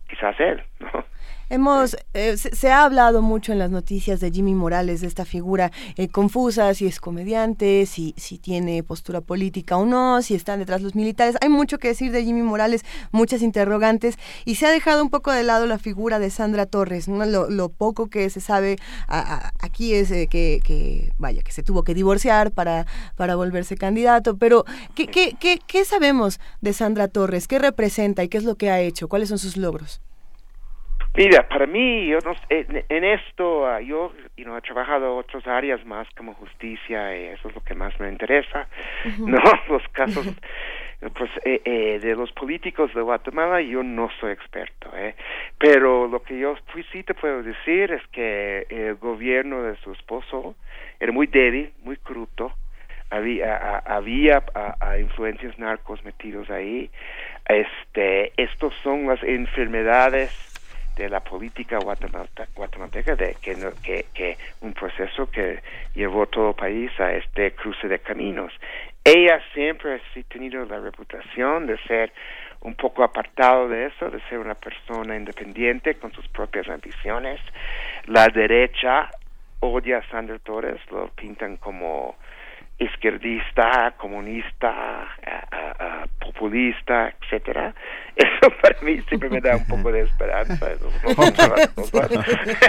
quizás 0.09 0.39
él, 0.40 0.62
¿no? 0.80 1.05
Hemos, 1.57 1.99
eh, 2.15 2.39
se, 2.39 2.57
se 2.57 2.70
ha 2.70 2.83
hablado 2.83 3.20
mucho 3.20 3.53
en 3.53 3.59
las 3.59 3.70
noticias 3.70 4.20
de 4.20 4.31
Jimmy 4.31 4.55
Morales, 4.55 5.03
de 5.03 5.07
esta 5.07 5.27
figura 5.27 5.70
eh, 5.97 6.09
confusa, 6.09 6.73
si 6.73 6.87
es 6.87 6.99
comediante, 6.99 7.85
si, 7.85 8.15
si 8.16 8.39
tiene 8.39 8.83
postura 8.83 9.20
política 9.20 9.77
o 9.77 9.85
no, 9.85 10.23
si 10.23 10.35
están 10.35 10.61
detrás 10.61 10.81
los 10.81 10.95
militares. 10.95 11.37
Hay 11.43 11.51
mucho 11.51 11.77
que 11.79 11.89
decir 11.89 12.11
de 12.11 12.24
Jimmy 12.24 12.41
Morales, 12.41 12.87
muchas 13.11 13.43
interrogantes, 13.43 14.16
y 14.47 14.55
se 14.55 14.65
ha 14.65 14.70
dejado 14.70 15.03
un 15.03 15.11
poco 15.11 15.31
de 15.31 15.43
lado 15.43 15.66
la 15.66 15.79
figura 15.79 16.19
de 16.19 16.31
Sandra 16.31 16.65
Torres. 16.65 17.07
¿no? 17.07 17.23
Lo, 17.27 17.51
lo 17.51 17.69
poco 17.69 18.09
que 18.09 18.31
se 18.31 18.41
sabe 18.41 18.79
a- 19.07 19.20
a- 19.20 19.53
aquí 19.61 19.93
es 19.93 20.11
eh, 20.11 20.29
que, 20.29 20.62
que, 20.65 21.12
vaya, 21.19 21.43
que 21.43 21.53
se 21.53 21.62
tuvo 21.62 21.83
que 21.83 21.93
divorciar 21.93 22.53
para, 22.53 22.87
para 23.15 23.37
volverse 23.37 23.77
candidato, 23.77 24.39
pero 24.39 24.65
¿qué, 24.95 25.07
qué, 25.07 25.37
qué, 25.39 25.59
qué 25.66 25.85
sabemos 25.85 26.41
de 26.62 26.73
Sandra 26.73 27.09
Torres? 27.09 27.47
¿Qué 27.47 27.59
representa 27.59 28.24
y 28.24 28.31
qué 28.31 28.39
es 28.39 28.45
lo 28.45 28.55
que 28.55 28.70
ha 28.70 28.81
hecho? 28.81 29.07
¿Cuáles 29.07 29.29
son 29.29 29.39
sus 29.39 29.59
logros? 29.59 30.01
Mira, 31.14 31.47
para 31.47 31.66
mí, 31.66 32.06
yo 32.06 32.18
no, 32.24 32.34
en, 32.48 32.84
en 32.89 33.05
esto, 33.05 33.66
ah, 33.66 33.80
yo 33.82 34.12
you 34.36 34.44
know, 34.44 34.56
he 34.56 34.62
trabajado 34.62 35.16
otras 35.16 35.47
áreas 35.47 35.84
más 35.84 36.09
como 36.16 36.32
justicia, 36.34 37.14
y 37.16 37.24
eso 37.26 37.48
es 37.48 37.55
lo 37.55 37.60
que 37.60 37.74
más 37.74 37.98
me 38.01 38.09
interesa. 38.09 38.66
¿no? 39.18 39.39
Los 39.68 39.86
casos 39.93 40.26
pues, 41.14 41.30
eh, 41.44 41.60
eh, 41.64 41.98
de 42.01 42.14
los 42.14 42.32
políticos 42.32 42.94
de 42.94 43.02
Guatemala, 43.02 43.60
yo 43.60 43.82
no 43.82 44.09
soy 44.20 44.32
experto, 44.32 44.89
¿eh? 44.97 45.14
Pero 45.59 46.06
lo 46.06 46.22
que 46.22 46.39
yo 46.39 46.55
pues, 46.72 46.86
sí 46.93 47.02
te 47.02 47.12
puedo 47.12 47.43
decir 47.43 47.90
es 47.93 48.06
que 48.12 48.66
el 48.70 48.94
gobierno 48.94 49.62
de 49.64 49.76
su 49.78 49.93
esposo 49.93 50.55
era 51.01 51.10
muy 51.12 51.26
débil, 51.26 51.72
muy 51.82 51.97
corrupto, 51.97 52.52
había, 53.10 53.56
a- 53.56 53.97
había 53.97 54.44
a- 54.55 54.76
a 54.80 54.98
influencias 54.98 55.59
narcos 55.59 56.02
metidos 56.05 56.48
ahí. 56.51 56.89
Este, 57.48 58.32
estos 58.40 58.72
son 58.84 59.09
las 59.09 59.22
enfermedades 59.24 60.30
de 60.97 61.09
la 61.09 61.20
política 61.20 61.78
guatemalteca, 61.78 63.16
de 63.16 63.36
que, 63.40 64.06
que, 64.12 64.39
un 64.60 64.73
proceso 64.73 65.31
que 65.31 65.60
llevó 65.94 66.27
todo 66.27 66.51
el 66.51 66.55
país 66.55 66.90
a 67.01 67.12
este 67.12 67.52
cruce 67.52 67.89
de 67.89 67.98
caminos. 67.98 68.52
Ella 69.05 69.40
siempre 69.55 69.94
ha 69.94 70.23
tenido 70.28 70.64
la 70.64 70.78
reputación 70.78 71.66
de 71.66 71.78
ser 71.78 72.12
un 72.60 72.74
poco 72.74 73.02
apartado 73.02 73.69
de 73.69 73.86
eso, 73.86 74.10
de 74.10 74.20
ser 74.28 74.39
una 74.39 74.55
persona 74.55 75.16
independiente 75.16 75.97
con 75.97 76.12
sus 76.12 76.28
propias 76.28 76.69
ambiciones. 76.69 77.40
La 78.06 78.28
derecha 78.28 79.10
odia 79.60 79.98
a 79.98 80.09
Sandra 80.09 80.39
Torres, 80.39 80.81
lo 80.90 81.09
pintan 81.09 81.56
como 81.56 82.16
izquierdista, 82.84 83.94
comunista, 83.96 85.09
ah, 85.26 86.06
populista, 86.18 87.14
etcétera. 87.20 87.74
Eso 88.16 88.50
para 88.60 88.80
mí 88.82 89.00
siempre 89.09 89.28
me 89.30 89.40
da 89.40 89.56
un 89.56 89.66
poco 89.66 89.92
de 89.92 90.02
esperanza. 90.02 90.72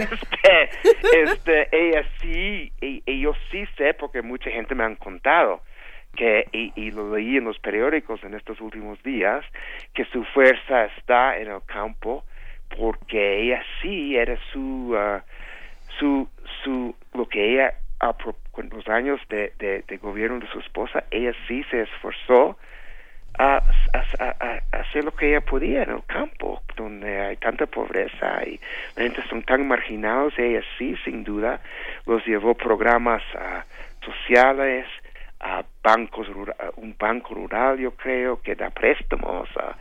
este, 0.01 0.69
este, 1.23 1.67
ella 1.71 2.03
sí, 2.21 2.71
y, 2.81 3.03
y 3.05 3.21
yo 3.21 3.33
sí 3.51 3.65
sé 3.77 3.93
porque 3.93 4.21
mucha 4.21 4.49
gente 4.49 4.75
me 4.75 4.83
han 4.83 4.95
contado 4.95 5.61
que 6.15 6.45
y, 6.51 6.71
y 6.75 6.91
lo 6.91 7.15
leí 7.15 7.37
en 7.37 7.45
los 7.45 7.57
periódicos 7.59 8.23
en 8.23 8.35
estos 8.35 8.61
últimos 8.61 9.01
días 9.03 9.43
que 9.93 10.05
su 10.05 10.23
fuerza 10.25 10.85
está 10.97 11.37
en 11.37 11.49
el 11.49 11.61
campo 11.65 12.23
porque 12.77 13.41
ella 13.41 13.63
sí 13.81 14.15
era 14.15 14.37
su 14.51 14.95
ah, 14.95 15.23
su 15.99 16.27
su 16.63 16.95
lo 17.13 17.27
que 17.27 17.53
ella 17.53 17.73
apro- 18.09 18.35
con 18.51 18.69
los 18.69 18.87
años 18.87 19.19
de, 19.29 19.53
gobierno 20.01 20.39
de 20.39 20.47
su 20.47 20.59
esposa 20.59 21.03
ella 21.11 21.33
sí 21.47 21.63
se 21.71 21.81
esforzó 21.81 22.57
a, 23.37 23.63
a, 23.93 24.25
a- 24.25 24.35
a 24.71 24.77
hacer 24.81 25.03
lo 25.03 25.13
que 25.15 25.29
ella 25.29 25.41
podía 25.41 25.83
en 25.83 25.91
el 25.91 26.03
campo 26.05 26.61
donde 26.75 27.19
hay 27.21 27.37
tanta 27.37 27.65
pobreza 27.65 28.43
y 28.45 28.59
la 28.95 29.03
gente 29.03 29.23
son 29.29 29.43
tan 29.43 29.67
marginados 29.67 30.33
ella 30.37 30.61
sí 30.77 30.95
sin 31.03 31.23
duda 31.23 31.59
los 32.05 32.25
llevó 32.25 32.53
programas 32.53 33.23
ah, 33.35 33.65
sociales 34.05 34.85
a 35.39 35.63
bancos 35.83 36.27
rura- 36.29 36.55
a 36.59 36.69
un 36.77 36.95
banco 36.97 37.33
rural 37.33 37.77
yo 37.79 37.91
creo 37.95 38.41
que 38.41 38.55
da 38.55 38.69
préstamos 38.69 39.49
a, 39.57 39.75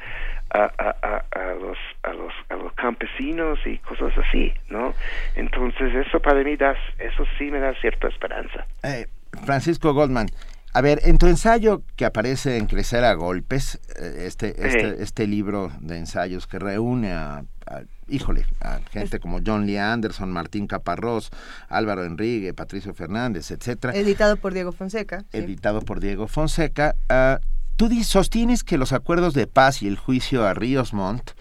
a, 0.52 0.64
a, 0.78 0.96
a- 1.02 1.24
a 1.40 1.54
los 1.54 1.78
a 2.02 2.12
los 2.12 2.32
a 2.50 2.54
los 2.56 2.72
campesinos 2.74 3.58
y 3.66 3.78
cosas 3.78 4.12
así 4.18 4.52
no 4.68 4.94
entonces 5.34 5.94
eso 6.06 6.20
para 6.20 6.42
mí 6.44 6.56
da 6.56 6.74
eso 6.98 7.24
sí 7.38 7.50
me 7.50 7.58
da 7.60 7.74
cierta 7.80 8.08
esperanza 8.08 8.66
Eh, 8.82 9.06
Francisco 9.44 9.94
Goldman, 9.94 10.26
a 10.74 10.80
ver, 10.82 11.00
en 11.04 11.16
tu 11.18 11.26
ensayo 11.26 11.82
que 11.96 12.04
aparece 12.04 12.58
en 12.58 12.66
Crecer 12.66 13.02
a 13.04 13.14
Golpes, 13.14 13.80
eh, 13.98 14.24
este, 14.26 14.48
este, 14.66 15.02
este 15.02 15.26
libro 15.26 15.70
de 15.80 15.96
ensayos 15.98 16.46
que 16.46 16.58
reúne 16.58 17.12
a, 17.12 17.44
a- 17.66 17.82
híjole, 18.08 18.44
a 18.60 18.80
gente 18.90 19.20
como 19.20 19.38
John 19.44 19.66
Lee 19.66 19.78
Anderson, 19.78 20.30
Martín 20.30 20.66
Caparrós, 20.66 21.30
Álvaro 21.70 22.04
Enrique, 22.04 22.52
Patricio 22.52 22.92
Fernández, 22.92 23.50
etcétera, 23.50 23.94
Editado 23.94 24.36
por 24.36 24.52
Diego 24.52 24.72
Fonseca. 24.72 25.20
sí. 25.30 25.38
editado 25.38 25.80
por 25.80 25.98
Diego 26.00 26.28
Fonseca, 26.28 26.94
ah, 27.08 27.38
tú 27.76 27.88
sostienes 28.04 28.64
que 28.64 28.78
los 28.78 28.92
acuerdos 28.92 29.34
de 29.34 29.46
paz 29.46 29.82
y 29.82 29.88
el 29.88 29.96
juicio 29.96 30.46
a 30.46 30.54
Ríos 30.54 30.92
Montt, 30.92 31.32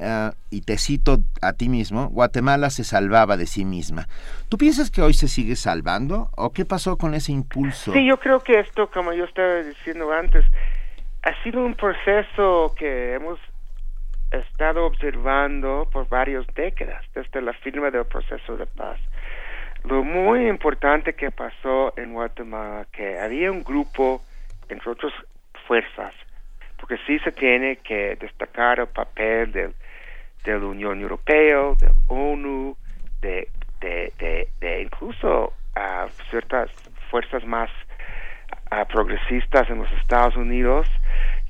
ah, 0.00 0.32
y 0.50 0.62
te 0.62 0.78
cito 0.78 1.18
a 1.42 1.52
ti 1.52 1.68
mismo, 1.68 2.08
Guatemala 2.08 2.70
se 2.70 2.84
salvaba 2.84 3.36
de 3.36 3.46
sí 3.46 3.64
misma. 3.64 4.08
¿Tú 4.48 4.58
piensas 4.58 4.90
que 4.90 5.02
hoy 5.02 5.14
se 5.14 5.28
sigue 5.28 5.56
salvando 5.56 6.30
o 6.36 6.52
qué 6.52 6.64
pasó 6.64 6.96
con 6.96 7.14
ese 7.14 7.32
impulso? 7.32 7.92
Sí, 7.92 8.06
yo 8.06 8.18
creo 8.18 8.40
que 8.40 8.60
esto, 8.60 8.90
como 8.90 9.12
yo 9.12 9.24
estaba 9.24 9.62
diciendo 9.62 10.12
antes, 10.12 10.44
ha 11.22 11.42
sido 11.42 11.64
un 11.64 11.74
proceso 11.74 12.74
que 12.78 13.14
hemos 13.14 13.38
estado 14.30 14.86
observando 14.86 15.88
por 15.92 16.08
varias 16.08 16.46
décadas, 16.54 17.04
desde 17.14 17.40
la 17.40 17.52
firma 17.52 17.90
del 17.90 18.04
proceso 18.04 18.56
de 18.56 18.66
paz. 18.66 18.98
Lo 19.84 20.02
muy 20.02 20.48
importante 20.48 21.14
que 21.14 21.30
pasó 21.30 21.96
en 21.96 22.12
Guatemala, 22.12 22.86
que 22.92 23.18
había 23.18 23.52
un 23.52 23.62
grupo, 23.62 24.22
entre 24.68 24.90
otras 24.90 25.12
fuerzas, 25.66 26.14
porque 26.78 26.96
sí 27.06 27.18
se 27.20 27.32
tiene 27.32 27.76
que 27.76 28.16
destacar 28.16 28.80
el 28.80 28.88
papel 28.88 29.52
del, 29.52 29.74
de 30.44 30.58
la 30.58 30.66
Unión 30.66 31.00
Europea, 31.00 31.72
de 31.78 31.90
ONU, 32.08 32.76
de, 33.20 33.48
de, 33.80 34.12
de, 34.18 34.48
de 34.60 34.82
incluso 34.82 35.52
ciertas 36.30 36.70
fuerzas 37.10 37.44
más 37.44 37.70
progresistas 38.92 39.68
en 39.70 39.78
los 39.78 39.92
Estados 39.92 40.36
Unidos 40.36 40.88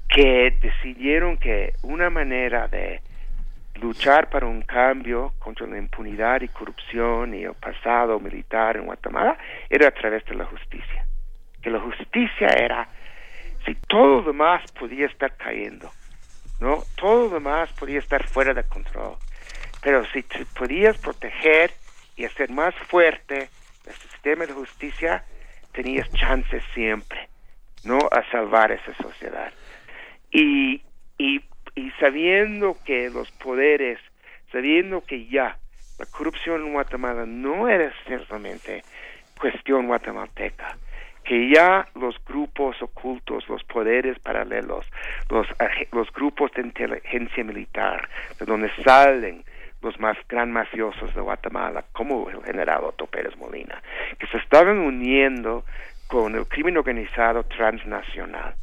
que 0.08 0.56
decidieron 0.60 1.36
que 1.36 1.72
una 1.82 2.10
manera 2.10 2.68
de 2.68 3.00
luchar 3.80 4.30
para 4.30 4.46
un 4.46 4.62
cambio 4.62 5.32
contra 5.38 5.66
la 5.66 5.78
impunidad 5.78 6.40
y 6.42 6.48
corrupción 6.48 7.34
y 7.34 7.44
el 7.44 7.54
pasado 7.54 8.18
militar 8.20 8.76
en 8.76 8.86
Guatemala 8.86 9.36
era 9.68 9.88
a 9.88 9.90
través 9.90 10.24
de 10.24 10.34
la 10.34 10.44
justicia. 10.46 11.04
Que 11.60 11.70
la 11.70 11.80
justicia 11.80 12.48
era, 12.48 12.88
si 13.66 13.74
todo 13.74 14.20
lo 14.20 14.22
demás 14.22 14.62
podía 14.72 15.06
estar 15.06 15.36
cayendo, 15.36 15.90
¿no? 16.60 16.84
Todo 16.94 17.24
lo 17.24 17.30
demás 17.30 17.70
podía 17.72 17.98
estar 17.98 18.26
fuera 18.28 18.54
de 18.54 18.64
control. 18.64 19.16
Pero 19.82 20.06
si 20.06 20.22
te 20.22 20.46
podías 20.46 20.96
proteger 20.98 21.72
y 22.16 22.24
hacer 22.24 22.50
más 22.50 22.74
fuerte 22.88 23.50
el 23.86 23.94
sistema 23.94 24.46
de 24.46 24.52
justicia, 24.52 25.24
tenías 25.72 26.10
chances 26.12 26.62
siempre, 26.72 27.28
¿no? 27.84 27.98
A 28.10 28.28
salvar 28.30 28.72
esa 28.72 28.94
sociedad. 28.94 29.52
Y, 30.30 30.82
y, 31.18 31.42
y 31.74 31.90
sabiendo 32.00 32.76
que 32.84 33.10
los 33.10 33.30
poderes, 33.32 33.98
sabiendo 34.52 35.04
que 35.04 35.26
ya 35.26 35.58
la 35.98 36.06
corrupción 36.06 36.62
en 36.62 36.72
Guatemala 36.72 37.26
no 37.26 37.68
era 37.68 37.92
ciertamente 38.06 38.84
cuestión 39.38 39.86
guatemalteca, 39.86 40.76
que 41.26 41.50
ya 41.50 41.86
los 41.94 42.16
grupos 42.24 42.80
ocultos, 42.80 43.48
los 43.48 43.62
poderes 43.64 44.18
paralelos, 44.20 44.86
los, 45.28 45.46
los 45.92 46.12
grupos 46.12 46.52
de 46.52 46.62
inteligencia 46.62 47.42
militar, 47.42 48.08
de 48.38 48.46
donde 48.46 48.70
salen 48.84 49.44
los 49.82 49.98
más 49.98 50.16
gran 50.28 50.52
mafiosos 50.52 51.14
de 51.14 51.20
Guatemala, 51.20 51.84
como 51.92 52.30
el 52.30 52.42
general 52.44 52.84
Otto 52.84 53.06
Pérez 53.06 53.36
Molina, 53.36 53.82
que 54.18 54.26
se 54.28 54.38
estaban 54.38 54.78
uniendo 54.78 55.64
con 56.06 56.36
el 56.36 56.46
crimen 56.46 56.76
organizado 56.76 57.42
transnacional 57.44 58.54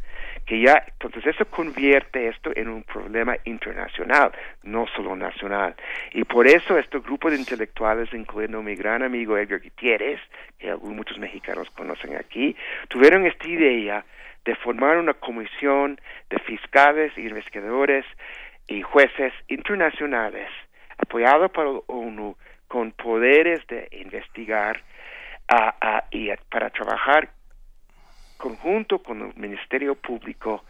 que 0.46 0.60
ya, 0.60 0.84
entonces 0.88 1.26
eso 1.26 1.46
convierte 1.46 2.28
esto 2.28 2.52
en 2.56 2.68
un 2.68 2.84
problema 2.84 3.36
internacional, 3.46 4.32
no 4.64 4.86
solo 4.88 5.16
nacional. 5.16 5.76
Y 6.12 6.24
por 6.24 6.48
eso 6.48 6.78
este 6.78 7.00
grupo 7.00 7.30
de 7.30 7.38
intelectuales, 7.38 8.14
incluyendo 8.14 8.62
mi 8.62 8.76
gran 8.76 9.04
amigo 9.04 9.38
Edgar 9.38 9.62
Gutiérrez, 9.62 10.20
que 10.60 10.70
algunos 10.70 10.98
muchos 10.98 11.18
mexicanos 11.18 11.70
conocen 11.72 12.16
aquí, 12.16 12.56
tuvieron 12.88 13.26
esta 13.26 13.48
idea 13.48 14.06
de 14.46 14.56
formar 14.56 14.98
una 14.98 15.14
comisión 15.14 16.00
de 16.30 16.40
fiscales, 16.40 17.18
investigadores 17.18 18.06
y 18.68 18.82
jueces 18.82 19.34
internacionales, 19.48 20.50
apoyado 20.98 21.50
por 21.50 21.66
la 21.66 21.80
ONU, 21.88 22.36
con 22.68 22.92
poderes 22.92 23.66
de 23.68 23.88
investigar 23.92 24.82
ah, 25.48 25.76
ah, 25.80 26.04
y 26.12 26.30
para 26.50 26.70
trabajar 26.70 27.30
conjunto 28.44 29.00
con 29.00 29.22
el 29.22 29.34
Ministerio 29.38 29.96
Público 29.96 30.66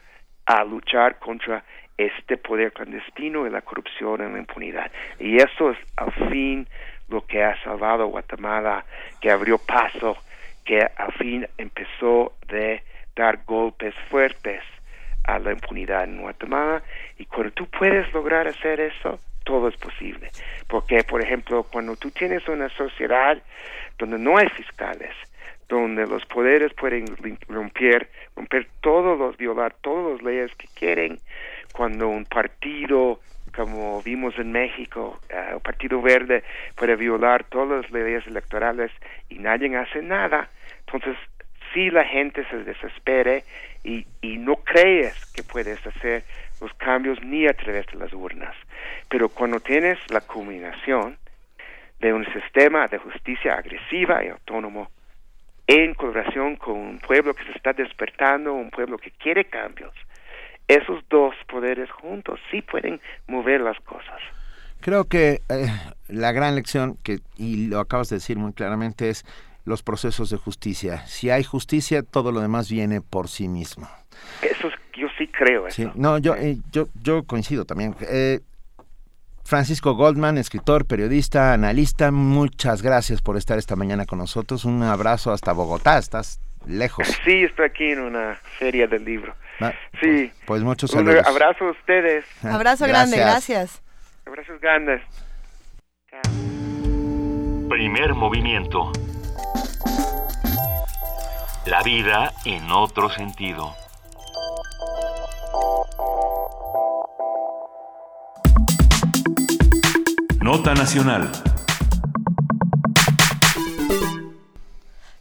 a 0.46 0.64
luchar 0.64 1.18
contra 1.18 1.64
este 1.98 2.38
poder 2.38 2.72
clandestino 2.72 3.48
y 3.48 3.50
la 3.50 3.62
corrupción 3.62 4.22
y 4.22 4.32
la 4.32 4.38
impunidad. 4.38 4.92
Y 5.20 5.38
eso 5.38 5.72
es 5.72 5.78
al 5.96 6.12
fin 6.30 6.68
lo 7.10 7.26
que 7.26 7.44
ha 7.44 7.60
salvado 7.64 8.04
a 8.04 8.06
Guatemala, 8.06 8.86
que 9.20 9.32
abrió 9.32 9.58
paso, 9.58 10.16
que 10.64 10.82
al 10.82 11.14
fin 11.14 11.48
empezó 11.58 12.34
de 12.48 12.84
dar 13.16 13.40
golpes 13.44 13.96
fuertes 14.08 14.62
a 15.24 15.40
la 15.40 15.54
impunidad 15.54 16.04
en 16.04 16.22
Guatemala. 16.22 16.84
Y 17.18 17.26
cuando 17.26 17.54
tú 17.54 17.66
puedes 17.66 18.14
lograr 18.14 18.48
hacer 18.48 18.82
eso, 18.82 19.20
todo 19.46 19.68
es 19.68 19.78
posible. 19.78 20.30
Porque, 20.68 21.04
por 21.04 21.24
ejemplo, 21.24 21.64
cuando 21.64 21.96
tú 21.96 22.12
tienes 22.12 22.48
una 22.48 22.70
sociedad 22.70 23.42
donde 23.98 24.20
no 24.20 24.38
hay 24.38 24.50
fiscales, 24.50 25.16
donde 25.68 26.06
los 26.08 26.26
poderes 26.26 26.74
pueden 26.74 27.06
romper, 27.48 28.10
romper 28.36 28.68
todos 28.82 29.18
los, 29.18 29.38
violar 29.38 29.74
todas 29.82 30.14
las 30.14 30.24
leyes 30.24 30.56
que 30.56 30.68
quieren, 30.74 31.20
cuando 31.74 32.08
un 32.10 32.26
partido, 32.26 33.20
como 33.56 34.02
vimos 34.02 34.38
en 34.38 34.52
México, 34.52 35.20
el 35.30 35.60
Partido 35.62 36.02
Verde 36.02 36.44
puede 36.76 36.96
violar 36.96 37.44
todas 37.46 37.84
las 37.84 37.92
leyes 37.92 38.26
electorales 38.28 38.92
y 39.30 39.40
nadie 39.40 39.76
hace 39.76 40.02
nada, 40.02 40.50
entonces 40.86 41.18
si 41.74 41.90
la 41.90 42.06
gente 42.06 42.46
se 42.50 42.58
desespere 42.64 43.44
y, 43.84 44.06
y 44.22 44.38
no 44.38 44.58
crees 44.58 45.26
que 45.34 45.44
puedes 45.44 45.86
hacer 45.86 46.24
los 46.62 46.74
cambios 46.76 47.22
ni 47.24 47.48
a 47.48 47.54
través 47.54 47.88
de 47.88 47.98
las 47.98 48.14
urnas. 48.14 48.56
Pero 49.10 49.30
cuando 49.30 49.60
tienes 49.60 49.98
la 50.12 50.22
combinación 50.22 51.18
de 52.00 52.14
un 52.14 52.26
sistema 52.34 52.88
de 52.88 52.98
justicia 53.00 53.56
agresiva 53.56 54.24
y 54.24 54.30
autónomo, 54.30 54.90
en 55.68 55.94
colaboración 55.94 56.56
con 56.58 56.76
un 56.76 57.00
pueblo 57.00 57.34
que 57.34 57.44
se 57.46 57.52
está 57.52 57.74
despertando, 57.74 58.54
un 58.54 58.70
pueblo 58.70 58.98
que 58.98 59.12
quiere 59.12 59.46
cambios, 59.46 59.94
esos 60.68 61.04
dos 61.10 61.36
poderes 61.48 61.90
juntos 61.92 62.40
sí 62.52 62.62
pueden 62.62 63.00
mover 63.28 63.62
las 63.62 63.80
cosas. 63.82 64.20
Creo 64.82 65.06
que 65.06 65.42
eh, 65.50 65.68
la 66.10 66.32
gran 66.34 66.56
lección, 66.56 66.98
que, 67.04 67.20
y 67.38 67.68
lo 67.68 67.80
acabas 67.80 68.10
de 68.10 68.18
decir 68.18 68.38
muy 68.38 68.52
claramente, 68.54 69.10
es 69.10 69.26
los 69.66 69.82
procesos 69.82 70.30
de 70.30 70.38
justicia. 70.38 71.06
Si 71.08 71.30
hay 71.30 71.44
justicia, 71.44 72.04
todo 72.04 72.34
lo 72.34 72.42
demás 72.42 72.70
viene 72.70 73.00
por 73.00 73.30
sí 73.30 73.48
mismo. 73.48 73.88
Eso 74.42 74.68
es- 74.68 74.74
yo 74.94 75.08
sí 75.18 75.28
creo 75.28 75.68
eso. 75.68 75.76
Sí, 75.84 75.90
no, 75.96 76.18
yo, 76.18 76.36
eh, 76.36 76.58
yo, 76.72 76.88
yo 77.02 77.24
coincido 77.24 77.66
también. 77.66 77.96
Eh, 78.02 78.42
Francisco 79.46 79.94
Goldman, 79.96 80.38
escritor, 80.38 80.86
periodista, 80.86 81.54
analista, 81.54 82.12
muchas 82.12 82.82
gracias 82.82 83.22
por 83.22 83.38
estar 83.38 83.58
esta 83.58 83.76
mañana 83.76 84.06
con 84.06 84.20
nosotros. 84.20 84.66
Un 84.66 84.82
abrazo 84.84 85.32
hasta 85.32 85.52
Bogotá, 85.52 85.98
estás 85.98 86.40
lejos. 86.66 87.08
Sí, 87.26 87.44
estoy 87.44 87.66
aquí 87.66 87.92
en 87.92 88.00
una 88.00 88.36
feria 88.58 88.88
del 88.88 89.04
libro. 89.04 89.36
Va, 89.62 89.74
Sí. 90.02 90.32
Pues 90.46 90.64
muchos 90.64 90.92
Un 90.94 91.06
saludos. 91.06 91.28
abrazo 91.28 91.66
a 91.66 91.72
ustedes. 91.72 92.26
Abrazo 92.44 92.88
grande, 92.88 93.18
gracias. 93.18 93.82
Abrazos 94.26 94.60
grandes. 94.62 95.02
Primer 97.70 98.14
movimiento. 98.14 98.92
La 101.66 101.82
vida 101.84 102.32
en 102.46 102.70
otro 102.72 103.10
sentido. 103.10 103.74
Nota 110.44 110.74
Nacional. 110.74 111.32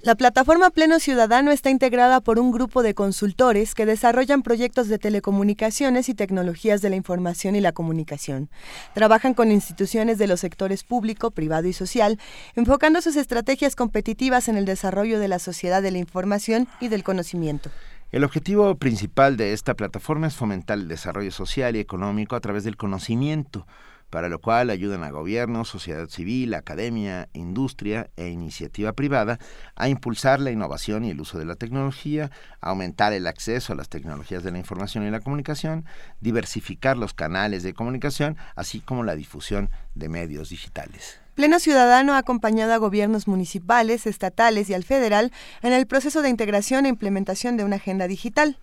La 0.00 0.16
plataforma 0.16 0.70
Pleno 0.70 0.98
Ciudadano 0.98 1.52
está 1.52 1.70
integrada 1.70 2.20
por 2.20 2.40
un 2.40 2.50
grupo 2.50 2.82
de 2.82 2.94
consultores 2.94 3.76
que 3.76 3.86
desarrollan 3.86 4.42
proyectos 4.42 4.88
de 4.88 4.98
telecomunicaciones 4.98 6.08
y 6.08 6.14
tecnologías 6.14 6.82
de 6.82 6.90
la 6.90 6.96
información 6.96 7.54
y 7.54 7.60
la 7.60 7.70
comunicación. 7.70 8.50
Trabajan 8.94 9.34
con 9.34 9.52
instituciones 9.52 10.18
de 10.18 10.26
los 10.26 10.40
sectores 10.40 10.82
público, 10.82 11.30
privado 11.30 11.68
y 11.68 11.72
social, 11.72 12.18
enfocando 12.56 13.00
sus 13.00 13.14
estrategias 13.14 13.76
competitivas 13.76 14.48
en 14.48 14.56
el 14.56 14.64
desarrollo 14.64 15.20
de 15.20 15.28
la 15.28 15.38
sociedad 15.38 15.82
de 15.82 15.92
la 15.92 15.98
información 15.98 16.66
y 16.80 16.88
del 16.88 17.04
conocimiento. 17.04 17.70
El 18.10 18.24
objetivo 18.24 18.74
principal 18.74 19.36
de 19.36 19.52
esta 19.52 19.74
plataforma 19.74 20.26
es 20.26 20.34
fomentar 20.34 20.78
el 20.78 20.88
desarrollo 20.88 21.30
social 21.30 21.76
y 21.76 21.78
económico 21.78 22.34
a 22.34 22.40
través 22.40 22.64
del 22.64 22.76
conocimiento, 22.76 23.68
para 24.12 24.28
lo 24.28 24.40
cual 24.40 24.68
ayudan 24.68 25.04
a 25.04 25.10
gobiernos, 25.10 25.70
sociedad 25.70 26.06
civil, 26.06 26.52
academia, 26.52 27.30
industria 27.32 28.10
e 28.16 28.28
iniciativa 28.28 28.92
privada 28.92 29.38
a 29.74 29.88
impulsar 29.88 30.38
la 30.38 30.50
innovación 30.50 31.06
y 31.06 31.10
el 31.10 31.20
uso 31.22 31.38
de 31.38 31.46
la 31.46 31.54
tecnología, 31.54 32.30
aumentar 32.60 33.14
el 33.14 33.26
acceso 33.26 33.72
a 33.72 33.76
las 33.76 33.88
tecnologías 33.88 34.42
de 34.42 34.52
la 34.52 34.58
información 34.58 35.06
y 35.06 35.10
la 35.10 35.20
comunicación, 35.20 35.86
diversificar 36.20 36.98
los 36.98 37.14
canales 37.14 37.62
de 37.62 37.72
comunicación, 37.72 38.36
así 38.54 38.80
como 38.80 39.02
la 39.02 39.16
difusión 39.16 39.70
de 39.94 40.10
medios 40.10 40.50
digitales. 40.50 41.18
Pleno 41.34 41.58
Ciudadano 41.58 42.12
ha 42.12 42.18
acompañado 42.18 42.74
a 42.74 42.76
gobiernos 42.76 43.26
municipales, 43.26 44.06
estatales 44.06 44.68
y 44.68 44.74
al 44.74 44.84
federal 44.84 45.32
en 45.62 45.72
el 45.72 45.86
proceso 45.86 46.20
de 46.20 46.28
integración 46.28 46.84
e 46.84 46.90
implementación 46.90 47.56
de 47.56 47.64
una 47.64 47.76
agenda 47.76 48.08
digital. 48.08 48.58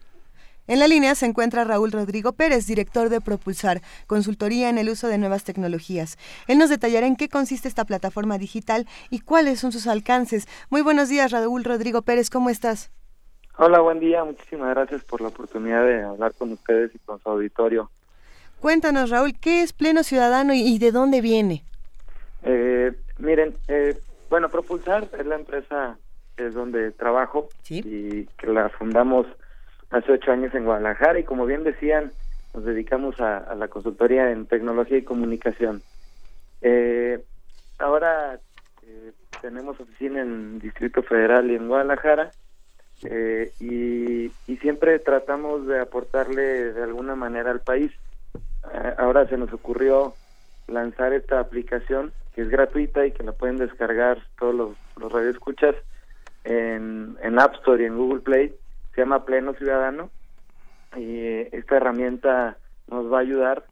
En 0.70 0.78
la 0.78 0.88
línea 0.88 1.16
se 1.16 1.26
encuentra 1.26 1.64
Raúl 1.64 1.92
Rodrigo 1.92 2.34
Pérez, 2.34 2.68
director 2.68 3.10
de 3.10 3.22
Propulsar, 3.22 3.82
consultoría 4.06 4.70
en 4.70 4.78
el 4.78 4.90
uso 4.90 5.08
de 5.08 5.18
nuevas 5.18 5.44
tecnologías. 5.44 6.20
Él 6.48 6.60
nos 6.60 6.70
detallará 6.70 7.08
en 7.08 7.16
qué 7.16 7.28
consiste 7.28 7.68
esta 7.68 7.86
plataforma 7.86 8.38
digital 8.38 8.86
y 9.10 9.22
cuáles 9.22 9.60
son 9.60 9.72
sus 9.72 9.88
alcances. 9.88 10.48
Muy 10.70 10.84
buenos 10.84 11.10
días, 11.10 11.32
Raúl 11.32 11.64
Rodrigo 11.64 12.04
Pérez, 12.04 12.30
¿cómo 12.30 12.52
estás? 12.52 12.92
Hola, 13.58 13.80
buen 13.80 14.00
día. 14.00 14.24
Muchísimas 14.24 14.70
gracias 14.76 15.04
por 15.06 15.22
la 15.22 15.30
oportunidad 15.30 15.84
de 15.84 16.04
hablar 16.04 16.36
con 16.38 16.52
ustedes 16.52 16.94
y 16.94 17.00
con 17.00 17.20
su 17.20 17.28
auditorio. 17.28 17.90
Cuéntanos, 18.60 19.10
Raúl, 19.10 19.34
¿qué 19.42 19.64
es 19.64 19.74
Pleno 19.74 20.04
Ciudadano 20.04 20.54
y, 20.54 20.62
y 20.62 20.78
de 20.78 20.92
dónde 20.92 21.22
viene? 21.22 21.64
Eh, 22.44 22.94
miren, 23.18 23.56
eh, 23.70 23.98
bueno, 24.30 24.50
Propulsar 24.50 25.10
es 25.18 25.26
la 25.26 25.34
empresa 25.34 25.98
es 26.38 26.54
donde 26.54 26.92
trabajo 26.92 27.50
y 27.68 28.26
que 28.26 28.48
la 28.48 28.70
fundamos 28.70 29.26
hace 29.90 30.12
ocho 30.12 30.32
años 30.32 30.54
en 30.54 30.66
Guadalajara 30.66 31.20
y 31.20 31.24
como 31.24 31.46
bien 31.46 31.64
decían, 31.64 32.12
nos 32.54 32.66
dedicamos 32.66 33.20
a, 33.20 33.56
la 33.56 33.68
consultoría 33.68 34.32
en 34.32 34.46
tecnología 34.46 34.98
y 34.98 35.04
comunicación. 35.04 35.82
Eh, 36.62 37.24
ahora 37.78 38.40
eh, 38.84 39.12
tenemos 39.42 39.80
oficina 39.80 40.22
en 40.22 40.60
Distrito 40.60 41.04
Federal 41.04 41.50
y 41.50 41.56
en 41.56 41.68
Guadalajara 41.68 42.32
eh, 43.04 43.52
y, 43.60 44.26
y 44.52 44.58
siempre 44.58 45.00
tratamos 45.00 45.66
de 45.68 45.80
aportarle 45.80 46.74
de 46.74 46.84
alguna 46.84 47.16
manera 47.16 47.52
al 47.52 47.62
país. 47.62 47.92
Eh, 48.74 48.94
ahora 48.98 49.28
se 49.28 49.38
nos 49.38 49.52
ocurrió 49.54 50.14
lanzar 50.68 51.14
esta 51.14 51.40
aplicación 51.40 52.12
que 52.36 52.42
es 52.42 52.50
gratuita 52.50 53.06
y 53.06 53.12
que 53.12 53.24
la 53.24 53.32
pueden 53.32 53.58
descargar 53.58 54.20
todos 54.38 54.54
los, 54.54 54.78
los 54.98 55.12
radioescuchas 55.12 55.76
en, 56.44 57.18
en 57.22 57.40
App 57.40 57.56
Store 57.56 57.82
y 57.82 57.86
en 57.86 57.98
Google 57.98 58.22
Play. 58.22 58.54
Se 59.00 59.06
llama 59.06 59.24
Pleno 59.24 59.54
Ciudadano 59.54 60.10
y 60.98 61.22
esta 61.56 61.78
herramienta 61.78 62.58
nos 62.90 63.10
va 63.10 63.20
a 63.20 63.22
ayudar 63.22 63.64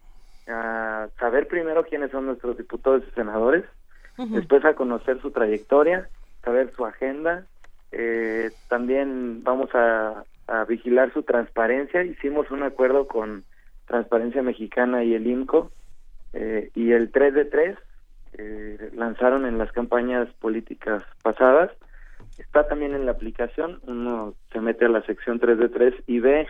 a 0.48 1.10
saber 1.20 1.50
primero 1.50 1.84
quiénes 1.84 2.12
son 2.12 2.28
nuestros 2.28 2.58
diputados 2.58 3.04
y 3.06 3.12
senadores, 3.12 3.66
después 4.18 4.64
a 4.64 4.76
conocer 4.76 5.22
su 5.22 5.32
trayectoria, 5.32 6.08
saber 6.46 6.72
su 6.78 6.86
agenda. 6.86 7.44
Eh, 7.92 8.52
también 8.70 9.44
vamos 9.44 9.70
a, 9.76 10.24
a 10.48 10.64
vigilar 10.64 11.12
su 11.12 11.24
transparencia. 11.24 12.04
Hicimos 12.04 12.50
un 12.50 12.64
acuerdo 12.64 13.06
con 13.06 13.44
Transparencia 13.86 14.42
Mexicana 14.42 15.04
y 15.04 15.14
el 15.14 15.28
INCO 15.28 15.72
eh, 16.32 16.72
y 16.74 16.94
el 16.94 17.12
3 17.12 17.34
de 17.34 17.44
3 17.44 17.78
eh, 18.38 18.92
lanzaron 18.96 19.46
en 19.46 19.58
las 19.58 19.74
campañas 19.74 20.30
políticas 20.40 21.04
pasadas. 21.22 21.70
Está 22.38 22.68
también 22.68 22.94
en 22.94 23.06
la 23.06 23.12
aplicación, 23.14 23.80
uno 23.88 24.34
se 24.52 24.62
mete 24.62 24.86
a 24.86 24.90
la 24.90 25.02
sección 25.04 25.40
3 25.40 25.58
de 25.58 25.70
3 25.70 25.94
y 26.08 26.20
ve 26.20 26.48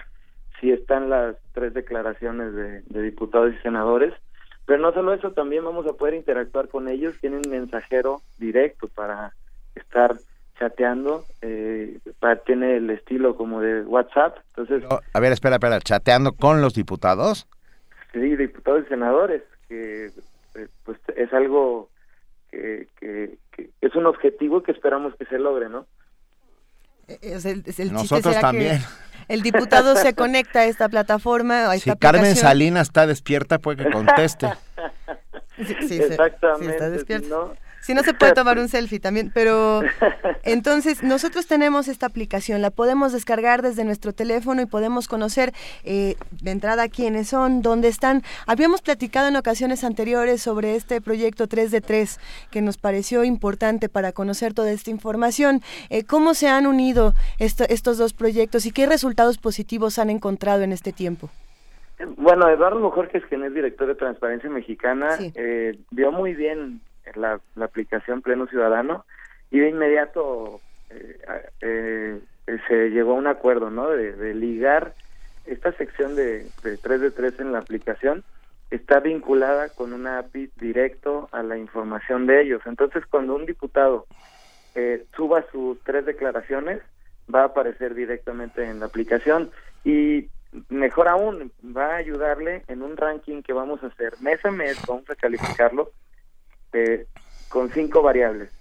si 0.60 0.72
están 0.72 1.10
las 1.10 1.36
tres 1.54 1.74
declaraciones 1.74 2.54
de, 2.54 2.82
de 2.82 3.02
diputados 3.02 3.54
y 3.54 3.62
senadores. 3.62 4.14
Pero 4.66 4.82
no 4.82 4.92
solo 4.92 5.14
eso, 5.14 5.32
también 5.32 5.64
vamos 5.64 5.88
a 5.88 5.94
poder 5.94 6.14
interactuar 6.14 6.68
con 6.68 6.90
ellos. 6.90 7.16
Tienen 7.22 7.42
mensajero 7.50 8.22
directo 8.38 8.90
para 8.90 9.32
estar 9.76 10.18
chateando. 10.60 11.24
Eh, 11.42 12.00
para, 12.20 12.38
tiene 12.38 12.76
el 12.78 12.90
estilo 12.90 13.36
como 13.36 13.62
de 13.62 13.84
WhatsApp. 13.84 14.38
Entonces, 14.56 14.84
A 15.14 15.20
ver, 15.20 15.32
espera, 15.32 15.56
espera, 15.56 15.80
chateando 15.80 16.34
con 16.34 16.62
los 16.62 16.74
diputados. 16.74 17.48
sí, 18.12 18.36
diputados 18.36 18.84
y 18.86 18.90
senadores, 18.90 19.42
que 19.70 20.08
eh, 20.56 20.68
pues 20.84 20.98
es 21.16 21.32
algo 21.34 21.90
que, 22.52 22.88
que, 23.00 23.38
que 23.58 23.72
es 23.82 23.96
un 23.96 24.06
objetivo 24.06 24.64
que 24.64 24.72
esperamos 24.72 25.14
que 25.18 25.26
se 25.26 25.40
logre, 25.40 25.68
¿no? 25.70 25.88
Es 27.08 27.46
el, 27.46 27.64
es 27.66 27.80
el 27.80 27.90
chiste 27.90 27.94
Nosotros 27.94 28.22
será 28.36 28.36
que 28.38 28.42
también. 28.42 28.82
El 29.28 29.42
diputado 29.42 29.96
se 29.96 30.14
conecta 30.16 30.60
a 30.60 30.66
esta 30.66 30.88
plataforma, 30.90 31.70
a 31.72 31.76
esta 31.76 31.94
Si 31.94 31.98
Carmen. 32.00 32.36
Salinas 32.36 32.88
está 32.88 33.08
despierta, 33.08 33.60
puede 33.60 33.84
que 33.86 33.92
conteste. 33.92 34.48
Sí, 35.58 35.76
sí, 35.88 35.96
Exactamente, 36.02 36.66
sí, 36.66 36.72
está 36.72 36.86
si 36.86 36.92
despierto. 36.92 37.28
no- 37.28 37.67
Si 37.88 37.94
no 37.94 38.04
se 38.04 38.14
puede 38.14 38.34
tomar 38.34 38.60
un 38.60 38.68
selfie 38.68 39.00
también, 39.00 39.32
pero 39.34 39.82
entonces 40.44 41.04
nosotros 41.04 41.48
tenemos 41.48 41.88
esta 41.88 42.06
aplicación, 42.06 42.62
la 42.62 42.70
podemos 42.70 43.14
descargar 43.14 43.62
desde 43.62 43.86
nuestro 43.86 44.12
teléfono 44.12 44.62
y 44.62 44.66
podemos 44.66 45.08
conocer 45.08 45.54
eh, 45.86 46.16
de 46.42 46.52
entrada 46.52 46.90
quiénes 46.90 47.30
son, 47.30 47.62
dónde 47.62 47.88
están. 47.88 48.24
Habíamos 48.46 48.82
platicado 48.82 49.30
en 49.30 49.38
ocasiones 49.38 49.86
anteriores 49.86 50.42
sobre 50.42 50.76
este 50.76 51.00
proyecto 51.00 51.48
3 51.48 51.72
de 51.72 51.80
3 51.80 52.20
que 52.52 52.62
nos 52.62 52.78
pareció 52.78 53.24
importante 53.24 53.88
para 53.88 54.12
conocer 54.12 54.54
toda 54.54 54.70
esta 54.72 54.90
información. 54.92 55.62
Eh, 55.90 56.04
¿Cómo 56.04 56.34
se 56.34 56.50
han 56.50 56.68
unido 56.68 57.14
esto- 57.40 57.64
estos 57.70 57.98
dos 57.98 58.12
proyectos 58.12 58.66
y 58.66 58.72
qué 58.72 58.86
resultados 58.86 59.38
positivos 59.38 59.98
han 59.98 60.10
encontrado 60.10 60.62
en 60.64 60.74
este 60.74 60.92
tiempo? 60.92 61.30
Bueno, 62.18 62.50
Eduardo 62.50 62.82
Bojorquez, 62.82 63.24
quien 63.30 63.44
es 63.46 63.54
director 63.54 63.88
de 63.88 63.96
Transparencia 63.96 64.50
Mexicana, 64.50 65.18
eh, 65.36 65.80
vio 65.92 66.12
muy 66.12 66.34
bien 66.36 66.82
la, 67.16 67.40
la 67.56 67.66
aplicación 67.66 68.22
Pleno 68.22 68.48
Ciudadano 68.48 69.06
y 69.52 69.60
de 69.60 69.70
inmediato 69.70 70.60
eh, 70.90 71.20
eh, 71.62 72.20
se 72.68 72.90
llegó 72.90 73.12
a 73.12 73.16
un 73.16 73.28
acuerdo, 73.28 73.70
¿no? 73.70 73.90
De, 73.90 74.14
de 74.14 74.34
ligar 74.34 74.94
esta 75.46 75.72
sección 75.74 76.16
de, 76.16 76.48
de 76.64 76.78
3 76.78 77.02
de 77.02 77.12
3 77.12 77.40
en 77.40 77.52
la 77.52 77.60
aplicación 77.60 78.24
está 78.70 79.00
vinculada 79.00 79.70
con 79.70 79.94
una 79.94 80.20
API 80.20 80.52
directo 80.58 81.30
a 81.32 81.42
la 81.42 81.58
información 81.58 82.28
de 82.28 82.42
ellos. 82.42 82.62
Entonces, 82.66 83.06
cuando 83.06 83.36
un 83.36 83.46
diputado 83.46 84.06
eh, 84.76 85.06
suba 85.16 85.46
sus 85.52 85.80
tres 85.84 86.06
declaraciones, 86.06 86.82
va 87.34 87.44
a 87.44 87.46
aparecer 87.46 87.94
directamente 87.96 88.66
en 88.66 88.80
la 88.80 88.88
aplicación 88.88 89.52
y 89.84 90.28
mejor 90.70 91.08
aún, 91.08 91.52
va 91.76 91.94
a 91.94 91.98
ayudarle 91.98 92.64
en 92.68 92.82
un 92.82 92.98
ranking 92.98 93.42
que 93.42 93.54
vamos 93.54 93.84
a 93.84 93.88
hacer 93.88 94.14
mes 94.22 94.44
a 94.46 94.52
mes, 94.52 94.78
vamos 94.88 95.10
a 95.10 95.16
calificarlo 95.16 95.92
eh, 96.74 97.06
con 97.50 97.70
cinco 97.70 98.02
variables. 98.02 98.52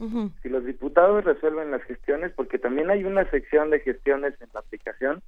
Si 0.43 0.49
los 0.49 0.65
diputados 0.65 1.25
resuelven 1.25 1.71
las 1.71 1.83
gestiones, 1.83 2.33
porque 2.33 2.59
también 2.59 2.91
hay 2.91 3.05
una 3.05 3.29
sección 3.31 3.71
de 3.71 3.81
gestiones 3.81 4.35
en 4.41 4.49
la 4.55 4.61
aplicación, 4.61 5.23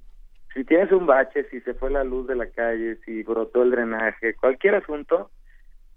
si 0.53 0.63
tienes 0.63 0.91
un 0.91 1.05
bache, 1.05 1.45
si 1.49 1.61
se 1.61 1.73
fue 1.73 1.91
la 1.91 2.03
luz 2.03 2.27
de 2.27 2.35
la 2.35 2.47
calle, 2.47 2.97
si 3.05 3.23
brotó 3.23 3.63
el 3.63 3.71
drenaje, 3.71 4.33
cualquier 4.35 4.75
asunto, 4.75 5.29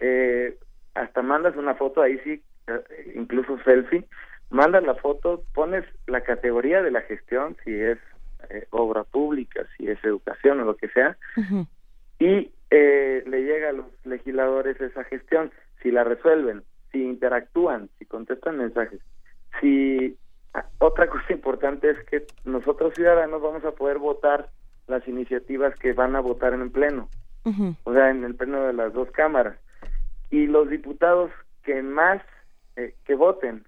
eh, 0.01 0.59
hasta 0.95 1.23
mandas 1.23 1.57
una 1.57 1.75
foto, 1.75 2.03
ahí 2.03 2.19
sí, 2.25 2.43
eh, 2.67 3.13
incluso 3.15 3.59
selfie, 3.65 4.05
mandas 4.51 4.83
la 4.83 4.95
foto, 4.95 5.43
pones 5.55 5.85
la 6.07 6.21
categoría 6.23 6.83
de 6.83 6.91
la 6.91 7.01
gestión, 7.03 7.57
si 7.65 7.75
es 7.75 7.99
eh, 8.51 8.67
obra 8.71 9.05
pública, 9.05 9.65
si 9.77 9.89
es 9.89 10.03
educación 10.05 10.61
o 10.61 10.65
lo 10.65 10.77
que 10.77 10.89
sea, 10.89 11.17
y 12.19 12.53
eh, 12.71 13.23
le 13.27 13.43
llega 13.43 13.71
a 13.71 13.73
los 13.73 13.87
legisladores 14.05 14.81
esa 14.81 15.05
gestión. 15.05 15.51
Si 15.83 15.91
la 15.91 16.05
resuelven, 16.05 16.63
si 16.93 17.03
interactúan, 17.03 17.89
si 17.99 18.05
contestan 18.05 18.59
mensajes, 18.59 19.01
si 19.61 20.17
otra 20.79 21.07
cosa 21.11 21.33
importante 21.33 21.91
es 21.91 21.99
que 22.07 22.27
nosotros 22.45 22.95
ciudadanos 22.95 23.43
vamos 23.43 23.65
a 23.65 23.73
poder 23.73 23.99
votar 23.99 24.49
las 24.87 25.07
iniciativas 25.09 25.75
que 25.79 25.93
van 25.93 26.15
a 26.17 26.21
votar 26.21 26.53
en 26.53 26.63
el 26.63 26.71
pleno, 26.71 27.09
o 27.85 27.93
sea, 27.93 28.11
en 28.11 28.25
el 28.25 28.35
pleno 28.35 28.65
de 28.65 28.73
las 28.73 28.93
dos 28.93 29.11
cámaras. 29.11 29.57
Y 30.31 30.47
los 30.47 30.69
diputados 30.69 31.31
que 31.63 31.83
más 31.83 32.23
eh, 32.77 32.95
que 33.05 33.15
voten 33.15 33.65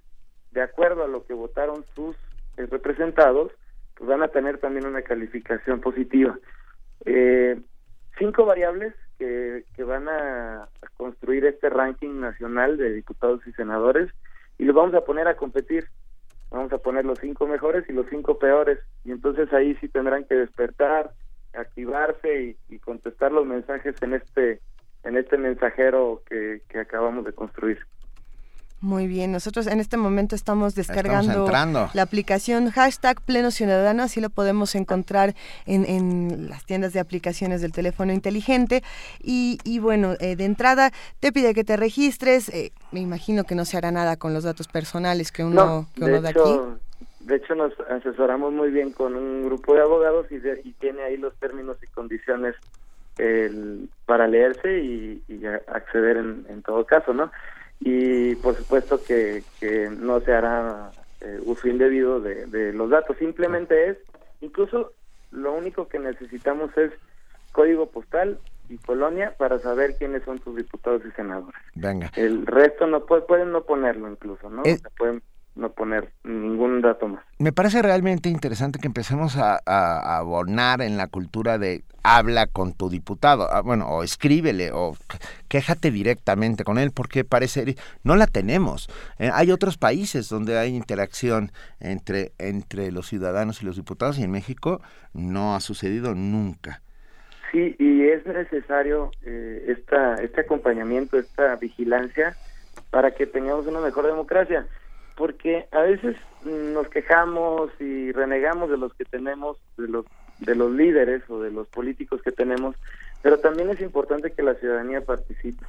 de 0.53 0.63
acuerdo 0.63 1.05
a 1.05 1.09
lo 1.09 1.27
que 1.27 1.35
votaron 1.35 1.85
sus 1.95 2.17
eh, 2.57 2.67
representados, 2.67 3.53
pues 3.97 4.09
van 4.09 4.23
a 4.23 4.29
tener 4.29 4.59
también 4.59 4.87
una 4.87 5.03
calificación 5.03 5.81
positiva. 5.81 6.39
Eh, 7.05 7.61
cinco 8.19 8.45
variables 8.45 8.95
que, 9.19 9.65
que 9.75 9.85
van 9.85 10.09
a, 10.09 10.69
construir 10.97 11.45
este 11.45 11.69
ranking 11.69 12.21
nacional 12.21 12.77
de 12.77 12.93
diputados 12.93 13.47
y 13.47 13.53
senadores 13.53 14.11
y 14.59 14.65
los 14.65 14.75
vamos 14.75 14.95
a 14.95 15.05
poner 15.05 15.29
a 15.29 15.37
competir. 15.37 15.87
Vamos 16.51 16.73
a 16.73 16.79
poner 16.79 17.05
los 17.05 17.19
cinco 17.19 17.47
mejores 17.47 17.85
y 17.89 17.93
los 17.93 18.07
cinco 18.09 18.39
peores. 18.39 18.79
Y 19.05 19.11
entonces 19.11 19.53
ahí 19.53 19.75
sí 19.81 19.89
tendrán 19.89 20.25
que 20.25 20.37
despertar, 20.37 21.11
activarse 21.53 22.57
y, 22.69 22.79
contestar 22.79 23.33
los 23.33 23.47
mensajes 23.47 23.95
en 24.03 24.15
este 24.15 24.61
en 25.03 25.17
este 25.17 25.37
mensajero 25.37 26.23
que 26.29 26.79
acabamos 26.79 27.25
de 27.25 27.33
construir. 27.33 27.79
Muy 28.85 29.07
bien, 29.07 29.33
nosotros 29.33 29.67
en 29.67 29.81
este 29.81 29.97
momento 29.97 30.35
estamos 30.37 30.75
descargando 30.75 31.49
la 31.95 32.03
aplicación 32.03 32.71
hashtag 32.71 33.19
Pleno 33.23 33.51
Ciudadano, 33.51 34.03
así 34.03 34.21
lo 34.21 34.29
podemos 34.29 34.75
encontrar 34.75 35.35
en, 35.65 35.87
en 35.87 36.51
las 36.51 36.67
tiendas 36.67 36.93
de 36.93 37.01
aplicaciones 37.01 37.63
del 37.63 37.73
teléfono 37.73 38.13
inteligente. 38.13 38.83
Y, 39.23 39.59
y 39.65 39.79
bueno, 39.79 40.17
eh, 40.21 40.37
de 40.37 40.45
entrada 40.45 40.91
te 41.21 41.33
pide 41.33 41.55
que 41.55 41.65
te 41.65 41.79
registres, 41.79 42.51
eh, 42.51 42.73
me 42.93 43.01
imagino 43.01 43.45
que 43.45 43.55
no 43.55 43.65
se 43.65 43.79
hará 43.79 43.91
nada 43.91 44.19
con 44.19 44.35
los 44.35 44.45
datos 44.45 44.69
personales 44.69 45.33
que 45.33 45.45
uno, 45.45 45.55
No, 45.65 45.87
que 45.95 46.05
uno 46.05 46.13
de 46.17 46.21
da 46.21 46.31
hecho, 46.31 46.43
aquí. 46.45 46.85
de 47.21 47.37
hecho 47.37 47.55
nos 47.55 47.73
asesoramos 47.89 48.53
muy 48.53 48.71
bien 48.71 48.93
con 48.93 49.17
un 49.17 49.47
grupo 49.47 49.73
de 49.75 49.81
abogados 49.81 50.27
y, 50.31 50.37
de- 50.37 50.61
y 50.63 50.73
tiene 50.75 51.05
ahí 51.05 51.17
los 51.17 51.35
términos 51.39 51.79
y 51.83 51.87
condiciones 51.87 52.55
el- 53.17 53.89
para 54.05 54.27
leerse 54.29 54.79
y, 54.83 55.23
acceder 55.69 56.19
en, 56.19 56.45
en 56.51 56.63
todo 56.63 56.85
caso, 56.85 57.15
¿no? 57.15 57.33
Y 57.81 58.35
por 58.37 58.57
supuesto 58.57 59.03
que, 59.03 59.43
que 59.61 59.91
no 59.91 60.21
se 60.21 60.33
hará 60.33 60.91
eh, 61.21 61.41
uso 61.45 61.69
indebido 61.69 62.21
de, 62.21 62.47
de 62.47 62.73
los 62.73 62.91
datos, 62.91 63.17
simplemente 63.19 63.91
es, 63.91 63.99
incluso 64.41 64.93
lo 65.31 65.53
único 65.53 65.89
que 65.89 65.99
necesitamos 65.99 66.77
es 66.77 66.93
código 67.53 67.87
postal 67.87 68.39
y 68.69 68.79
colonia 68.79 69.35
para 69.37 69.59
saber 69.59 69.97
quiénes 69.97 70.23
son 70.25 70.39
tus 70.39 70.57
diputados 70.57 71.03
y 71.07 71.11
senadores. 71.13 71.61
Venga. 71.75 72.11
El 72.17 72.47
resto 72.47 72.87
no 72.87 73.05
puede, 73.05 73.23
pueden 73.23 73.53
no 73.53 73.65
ponerlo 73.65 74.11
incluso, 74.11 74.49
¿no? 74.49 74.63
Eh. 74.65 74.75
O 74.75 74.79
sea, 74.79 74.91
pueden 74.97 75.23
no 75.55 75.71
poner 75.71 76.13
ningún 76.25 76.81
dato 76.81 77.07
más. 77.09 77.23
Me 77.39 77.53
parece 77.53 77.81
realmente 77.83 78.29
interesante 78.29 78.79
que 78.79 78.87
empecemos 78.89 79.37
a, 79.37 79.55
a- 79.67 79.99
a 79.99 80.19
abonar 80.19 80.81
en 80.83 80.97
la 80.97 81.07
cultura 81.07 81.59
de 81.59 81.85
habla 82.03 82.47
con 82.47 82.75
tu 82.75 82.91
diputado, 82.91 83.49
ah, 83.51 83.63
bueno, 83.63 83.89
o 83.89 84.03
escríbele, 84.03 84.73
o 84.73 84.95
quéjate 85.49 85.91
directamente 85.91 86.63
con 86.65 86.77
él, 86.79 86.91
porque 86.91 87.25
parece, 87.25 87.77
no 88.03 88.17
la 88.17 88.27
tenemos. 88.27 88.91
Eh, 89.19 89.31
hay 89.33 89.51
otros 89.53 89.79
países 89.79 90.29
donde 90.29 90.59
hay 90.59 90.75
interacción 90.77 91.51
entre, 91.81 92.33
entre 92.39 92.93
los 92.93 93.07
ciudadanos 93.09 93.63
y 93.63 93.67
los 93.67 93.77
diputados, 93.77 94.19
y 94.19 94.23
en 94.25 94.33
México 94.33 94.83
no 95.15 95.55
ha 95.55 95.61
sucedido 95.61 96.15
nunca. 96.15 96.83
Sí, 97.53 97.75
y 97.79 98.03
es 98.09 98.27
necesario 98.27 99.11
eh, 99.23 99.65
esta, 99.69 100.17
este 100.17 100.41
acompañamiento, 100.43 101.19
esta 101.19 101.55
vigilancia 101.57 102.37
para 102.91 103.13
que 103.13 103.27
tengamos 103.27 103.67
una 103.67 103.81
mejor 103.81 104.07
democracia, 104.07 104.67
porque 105.17 105.67
a 105.73 105.83
veces 105.83 106.17
nos 106.45 106.89
quejamos 106.89 107.71
y 107.81 108.13
renegamos 108.13 108.71
de 108.71 108.77
los 108.77 108.93
que 108.95 109.05
tenemos, 109.05 109.59
de 109.77 109.89
los 109.89 110.07
de 110.41 110.55
los 110.55 110.73
líderes 110.73 111.23
o 111.31 111.41
de 111.41 111.51
los 111.51 111.69
políticos 111.69 112.21
que 112.23 112.33
tenemos, 112.33 112.77
pero 113.23 113.39
también 113.39 113.71
es 113.71 113.81
importante 113.81 114.33
que 114.33 114.43
la 114.43 114.55
ciudadanía 114.55 115.01
participe. 115.01 115.65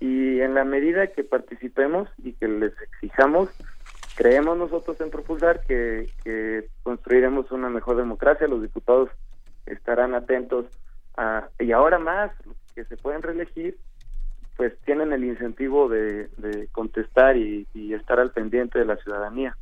y 0.00 0.40
en 0.40 0.54
la 0.54 0.64
medida 0.64 1.06
que 1.08 1.24
participemos 1.24 2.08
y 2.22 2.32
que 2.34 2.48
les 2.48 2.72
exijamos, 2.80 3.48
creemos 4.16 4.58
nosotros 4.58 5.00
en 5.00 5.10
propulsar 5.10 5.60
que, 5.66 6.08
que 6.22 6.68
construiremos 6.82 7.50
una 7.52 7.68
mejor 7.68 7.96
democracia, 7.96 8.48
los 8.48 8.62
diputados 8.62 9.10
estarán 9.66 10.14
atentos 10.14 10.66
a, 11.16 11.48
y 11.58 11.72
ahora 11.72 11.98
más, 11.98 12.32
que 12.74 12.84
se 12.84 12.96
pueden 12.96 13.22
reelegir, 13.22 13.78
pues 14.56 14.72
tienen 14.84 15.12
el 15.12 15.24
incentivo 15.24 15.88
de, 15.88 16.28
de 16.36 16.68
contestar 16.72 17.36
y, 17.36 17.66
y 17.74 17.94
estar 17.94 18.20
al 18.20 18.30
pendiente 18.30 18.78
de 18.78 18.84
la 18.84 18.96
ciudadanía. 18.96 19.56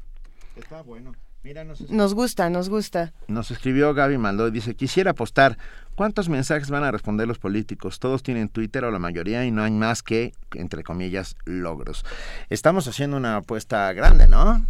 Está 0.56 0.82
bueno. 0.82 1.14
Mira, 1.44 1.64
nos, 1.64 1.90
Nos 1.90 2.14
gusta, 2.14 2.48
nos 2.50 2.68
gusta. 2.68 3.12
nos 3.26 3.50
escribió 3.50 3.94
Gaby 3.94 4.16
Maldó 4.16 4.46
y 4.46 4.52
dice, 4.52 4.76
quisiera 4.76 5.10
apostar, 5.10 5.58
¿cuántos 5.96 6.28
mensajes 6.28 6.70
van 6.70 6.84
a 6.84 6.92
responder 6.92 7.26
los 7.26 7.40
políticos? 7.40 7.98
Todos 7.98 8.22
tienen 8.22 8.48
Twitter 8.48 8.84
o 8.84 8.92
la 8.92 9.00
mayoría 9.00 9.44
y 9.44 9.50
no 9.50 9.64
hay 9.64 9.72
más 9.72 10.04
que, 10.04 10.32
entre 10.54 10.84
comillas, 10.84 11.34
logros. 11.44 12.04
Estamos 12.48 12.86
haciendo 12.86 13.16
una 13.16 13.38
apuesta 13.38 13.92
grande, 13.92 14.28
¿no? 14.28 14.64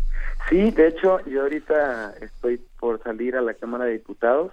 Sí, 0.49 0.70
de 0.70 0.89
hecho, 0.89 1.20
yo 1.27 1.43
ahorita 1.43 2.15
estoy 2.23 2.59
por 2.81 3.03
salir 3.03 3.36
a 3.36 3.43
la 3.43 3.53
Cámara 3.53 3.85
de 3.85 3.93
Diputados 3.93 4.53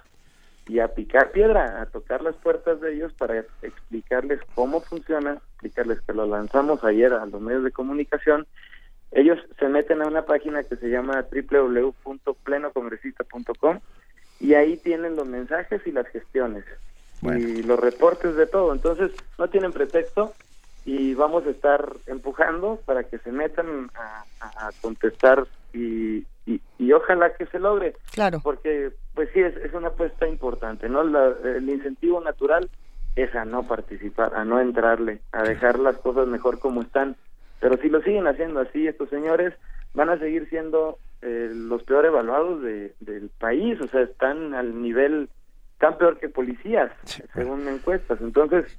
y 0.70 0.78
a 0.78 0.94
picar 0.94 1.32
piedra, 1.32 1.82
a 1.82 1.86
tocar 1.86 2.22
las 2.22 2.36
puertas 2.36 2.80
de 2.80 2.94
ellos 2.94 3.12
para 3.14 3.44
explicarles 3.62 4.38
cómo 4.54 4.80
funciona, 4.80 5.38
explicarles 5.52 6.00
que 6.02 6.12
lo 6.14 6.26
lanzamos 6.26 6.84
ayer 6.84 7.12
a 7.12 7.26
los 7.26 7.40
medios 7.40 7.64
de 7.64 7.72
comunicación. 7.72 8.46
Ellos 9.10 9.38
se 9.58 9.68
meten 9.68 10.00
a 10.02 10.06
una 10.06 10.24
página 10.26 10.62
que 10.62 10.76
se 10.76 10.88
llama 10.88 11.26
www.plenocongresista.com 11.32 13.80
y 14.38 14.54
ahí 14.54 14.76
tienen 14.78 15.16
los 15.16 15.26
mensajes 15.26 15.82
y 15.86 15.92
las 15.92 16.06
gestiones 16.08 16.64
y 17.40 17.62
los 17.64 17.78
reportes 17.78 18.36
de 18.36 18.46
todo. 18.46 18.72
Entonces, 18.72 19.10
no 19.38 19.48
tienen 19.50 19.72
pretexto 19.72 20.34
y 20.84 21.14
vamos 21.14 21.46
a 21.46 21.50
estar 21.50 21.92
empujando 22.06 22.80
para 22.86 23.04
que 23.04 23.18
se 23.18 23.30
metan 23.32 23.90
a, 23.94 24.24
a- 24.40 24.68
a 24.68 24.72
contestar 24.80 25.46
y, 25.72 26.24
y, 26.46 26.60
y 26.78 26.92
ojalá 26.92 27.34
que 27.34 27.46
se 27.46 27.58
logre. 27.58 27.94
Claro. 28.12 28.40
Porque, 28.42 28.90
pues 29.14 29.28
sí, 29.32 29.40
es, 29.40 29.56
es 29.58 29.72
una 29.74 29.88
apuesta 29.88 30.26
importante, 30.26 30.88
¿no? 30.88 31.02
La- 31.04 31.34
el 31.44 31.68
incentivo 31.68 32.20
natural 32.20 32.68
es 33.16 33.34
a 33.34 33.44
no 33.44 33.64
participar, 33.66 34.34
a 34.34 34.44
no 34.44 34.60
entrarle, 34.60 35.20
a 35.32 35.42
dejar 35.42 35.78
las 35.78 35.96
cosas 35.96 36.26
mejor 36.28 36.58
como 36.58 36.82
están. 36.82 37.16
Pero 37.60 37.76
si 37.78 37.88
lo 37.88 38.00
siguen 38.02 38.26
haciendo 38.26 38.60
así, 38.60 38.86
estos 38.86 39.08
señores 39.10 39.52
van 39.94 40.08
a 40.08 40.18
seguir 40.18 40.48
siendo 40.48 40.98
eh, 41.22 41.50
los 41.52 41.82
peor 41.82 42.06
evaluados 42.06 42.62
de, 42.62 42.94
del 43.00 43.28
país, 43.38 43.78
o 43.80 43.88
sea, 43.88 44.02
están 44.02 44.54
al 44.54 44.80
nivel 44.80 45.28
tan 45.78 45.98
peor 45.98 46.18
que 46.18 46.28
policías, 46.28 46.90
según 47.34 47.66
encuestas. 47.68 48.20
Entonces, 48.20 48.78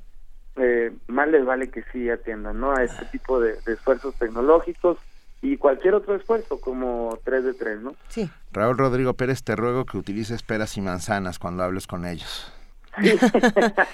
eh, 0.55 0.91
más 1.07 1.27
les 1.29 1.45
vale 1.45 1.69
que 1.69 1.83
sí 1.91 2.09
atiendan 2.09 2.59
¿no? 2.59 2.71
a 2.73 2.83
este 2.83 3.05
tipo 3.05 3.39
de, 3.39 3.53
de 3.65 3.73
esfuerzos 3.73 4.15
tecnológicos 4.15 4.97
y 5.41 5.57
cualquier 5.57 5.95
otro 5.95 6.15
esfuerzo 6.15 6.61
como 6.61 7.17
3 7.23 7.43
de 7.43 7.53
3, 7.53 7.81
¿no? 7.81 7.95
Sí. 8.09 8.29
Raúl 8.51 8.77
Rodrigo 8.77 9.13
Pérez, 9.13 9.43
te 9.43 9.55
ruego 9.55 9.85
que 9.85 9.97
utilices 9.97 10.43
peras 10.43 10.77
y 10.77 10.81
manzanas 10.81 11.39
cuando 11.39 11.63
hables 11.63 11.87
con 11.87 12.05
ellos. 12.05 12.51
¿Eh? 13.01 13.17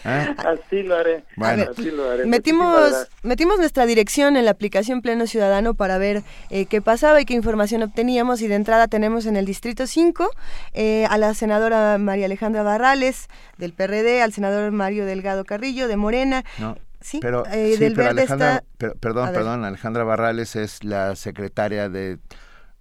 Así 0.38 0.84
lo 0.84 0.95
haré. 0.95 1.24
Bueno. 1.36 1.65
Así 1.72 1.91
lo 1.91 2.10
haré. 2.10 2.26
Metimos, 2.26 3.07
metimos 3.24 3.60
nuestra 3.60 3.86
dirección 3.86 4.38
en 4.38 4.45
la 4.45 4.52
aplicación 4.52 5.02
Pleno 5.02 5.28
Ciudadano 5.28 5.76
para 5.76 5.98
ver 5.98 6.24
eh, 6.49 6.65
qué 6.65 6.82
pasaba 6.82 7.22
y 7.22 7.26
qué 7.26 7.34
información 7.34 7.84
obteníamos 7.84 8.41
y 8.41 8.48
de 8.48 8.56
entrada 8.56 8.88
tenemos 8.88 9.26
en 9.26 9.38
el 9.38 9.45
Distrito 9.45 9.88
5 9.88 10.30
eh, 10.74 11.06
a 11.10 11.18
la 11.18 11.34
senadora 11.34 11.98
María 11.99 12.26
Alejandra 12.26 12.64
Barrales 12.64 13.28
del 13.57 13.74
PRD, 13.74 14.22
al 14.22 14.34
senador 14.34 14.72
Mario 14.72 15.06
Delgado 15.06 15.45
Carrillo 15.45 15.88
de 15.88 15.98
Morena. 15.98 16.44
No, 16.57 16.76
Sí, 17.02 17.19
pero, 17.22 17.45
eh, 17.48 17.74
sí, 17.76 17.80
del 17.80 17.94
pero 17.94 18.07
Verde 18.07 18.22
Alejandra, 18.22 18.56
está... 18.56 18.65
per- 18.78 18.95
perdón, 18.98 19.32
perdón, 19.34 19.64
Alejandra 19.65 20.03
Barrales 20.03 20.56
es 20.56 20.84
la 20.84 21.15
secretaria 21.15 21.90
de... 21.90 22.18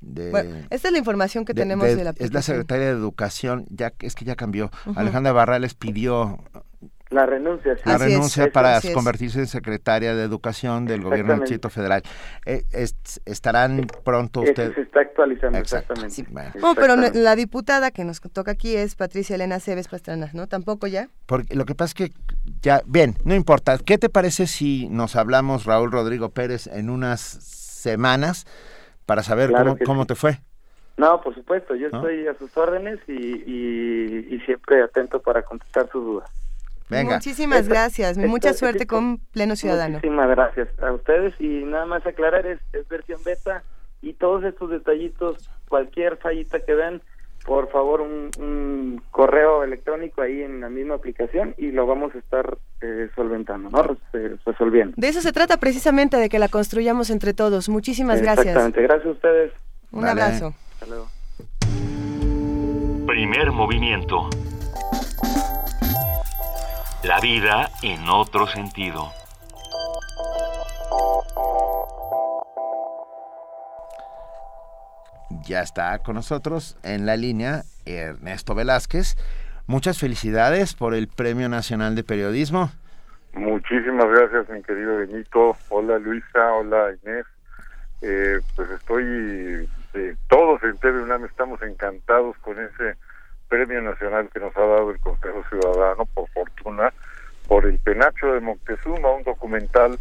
de- 0.01 0.31
Bueno, 0.31 0.57
esta 0.71 0.89
es 0.89 0.93
la 0.93 0.99
información 0.99 1.45
que 1.45 1.53
de- 1.55 1.63
tenemos 1.63 1.87
de- 1.87 1.97
de, 1.97 2.05
la 2.05 2.11
es 2.11 2.17
la 2.19 2.25
aplicación. 2.25 2.43
secretaria 2.57 2.87
de 2.87 2.93
Educación, 2.93 3.67
ya 3.71 3.93
es 4.01 4.15
que 4.15 4.25
ya 4.25 4.37
cambió. 4.37 4.71
Alejandra 4.95 5.33
Barrales 5.33 5.75
pidió 5.75 6.39
La 7.11 7.25
renuncia, 7.25 7.77
sí. 7.77 7.83
la 7.85 7.99
renuncia 7.99 8.51
para 8.51 8.79
es. 8.79 8.91
convertirse 8.91 9.39
en 9.39 9.47
secretaria 9.47 10.17
de 10.17 10.25
Educación 10.25 10.87
del 10.87 11.03
gobierno 11.03 11.33
del. 11.35 11.41
Distrito 11.43 11.71
Federal. 11.71 12.03
Eh, 12.45 12.65
es- 12.73 12.97
estarán 13.25 13.87
pronto 14.05 14.41
ustedes... 14.41 14.75
se 14.75 14.81
está 14.81 15.01
actualizando, 15.03 15.57
Exacto. 15.57 15.95
exactamente. 15.95 16.27
Bueno. 16.61 16.75
Pero 16.75 16.97
la 16.97 17.37
diputada 17.37 17.93
que 17.93 18.05
nos 18.05 18.21
toca 18.21 18.51
aquí 18.51 18.75
es 18.75 18.97
Patricia 18.97 19.37
Elena 19.37 19.61
Cebes 19.61 19.87
Pastrana, 19.87 20.31
¿no? 20.33 20.49
Tampoco 20.49 20.89
ya. 20.89 21.09
Porque 21.27 21.55
lo 21.55 21.65
que 21.65 21.77
pasa 21.77 21.91
es 21.91 21.95
que 21.95 22.19
ya, 22.61 22.83
bien, 22.87 23.15
no 23.25 23.37
importa. 23.37 23.79
¿Qué 23.79 23.99
te 23.99 24.09
parece 24.09 24.49
si 24.49 24.89
nos 24.89 25.15
hablamos, 25.15 25.65
Raúl 25.65 25.93
Rodrigo 25.93 26.31
Pérez, 26.31 26.67
en 26.67 26.91
unas 26.91 27.21
semanas 27.21 28.47
para 29.07 29.23
saber 29.23 29.51
Claro 29.51 29.75
cómo, 29.75 29.85
cómo 29.87 30.03
sí. 30.03 30.07
te 30.09 30.15
fue? 30.17 30.41
No, 30.97 31.21
por 31.21 31.35
supuesto, 31.35 31.77
yo 31.77 31.89
¿No? 31.91 31.99
estoy 31.99 32.27
a 32.27 32.35
sus 32.37 32.57
órdenes 32.57 32.99
y, 33.07 33.13
y, 33.13 34.35
y 34.35 34.41
siempre 34.41 34.83
atento 34.83 35.21
para 35.21 35.43
contestar 35.43 35.89
sus 35.93 36.03
dudas. 36.05 36.31
Venga. 36.89 37.15
Muchísimas 37.15 37.61
Esta- 37.63 37.73
gracias. 37.75 38.11
esta- 38.17 38.29
Mucha 38.29 38.53
suerte 38.55 38.87
con 38.87 39.19
Pleno 39.33 39.57
Ciudadano. 39.57 39.95
Muchísimas 39.95 40.29
gracias 40.31 40.69
a 40.81 40.93
ustedes 40.93 41.35
y 41.41 41.65
nada 41.65 41.87
más 41.87 42.07
aclarar, 42.07 42.47
es, 42.47 42.61
es 42.73 42.87
versión 42.89 43.23
beta 43.25 43.63
y 44.03 44.13
todos 44.15 44.45
estos 44.45 44.71
detallitos, 44.71 45.51
cualquier 45.69 46.17
fallita 46.19 46.61
que 46.61 46.75
vean, 46.75 47.03
por 47.45 47.69
favor 47.71 48.01
un, 48.01 48.31
un 48.39 49.03
correo 49.11 49.63
electrónico 49.65 50.21
ahí 50.23 50.43
en 50.43 50.61
la 50.61 50.69
misma 50.69 50.95
aplicación 50.97 51.55
y 51.59 51.71
lo 51.73 51.87
vamos 51.87 52.15
a 52.15 52.19
estar 52.19 52.57
eh, 52.83 53.09
solventando, 53.17 53.71
¿no? 53.71 53.97
Eh, 54.13 54.37
resolviendo. 54.45 54.95
De 54.97 55.09
eso 55.09 55.21
se 55.21 55.33
trata 55.33 55.57
precisamente, 55.57 56.17
de 56.19 56.29
que 56.29 56.39
la 56.39 56.49
construyamos 56.49 57.11
entre 57.11 57.35
todos. 57.35 57.69
Muchísimas 57.69 58.21
gracias. 58.21 58.47
Exactamente, 58.47 58.83
gracias 58.83 59.07
a 59.07 59.11
ustedes. 59.11 59.53
Un 59.93 60.07
abrazo. 60.07 60.55
Hasta 60.75 60.87
luego. 60.87 61.09
Primer 63.07 63.51
movimiento. 63.53 64.29
La 67.07 67.21
vida 67.21 67.69
en 67.85 68.09
otro 68.09 68.49
sentido. 68.49 69.13
Ya 75.45 75.61
está 75.61 76.01
con 76.01 76.17
nosotros 76.17 76.77
en 76.83 77.07
la 77.07 77.17
línea 77.17 77.63
Ernesto 77.85 78.57
Velázquez. 78.57 79.15
Muchas 79.69 80.01
felicidades 80.01 80.75
por 80.75 80.95
el 80.95 81.07
Premio 81.07 81.49
Nacional 81.49 81.95
de 81.95 82.03
Periodismo. 82.03 82.71
Muchísimas 83.35 84.07
gracias, 84.07 84.49
mi 84.49 84.63
querido 84.63 84.97
Benito. 84.97 85.57
Hola, 85.69 86.01
Luisa. 86.01 86.55
Hola, 86.55 86.89
Inés. 87.05 87.27
Eh, 88.03 88.41
pues 88.57 88.69
estoy, 88.71 89.69
eh, 89.95 90.17
todos 90.29 90.61
en 90.65 90.77
TV 90.79 91.03
UNAM 91.03 91.25
estamos 91.25 91.63
encantados 91.63 92.37
con 92.39 92.59
ese 92.59 92.97
premio 93.49 93.81
nacional 93.83 94.29
que 94.33 94.41
nos 94.41 94.57
ha 94.57 94.61
dado 94.61 94.91
el 94.91 95.01
Consejo 95.01 95.43
Ciudadano, 95.49 96.05
por 96.07 96.29
fortuna, 96.31 96.93
por 97.47 97.67
el 97.67 97.79
Penacho 97.79 98.33
de 98.33 98.41
Moctezuma, 98.41 99.13
un 99.13 99.23
documental 99.23 99.99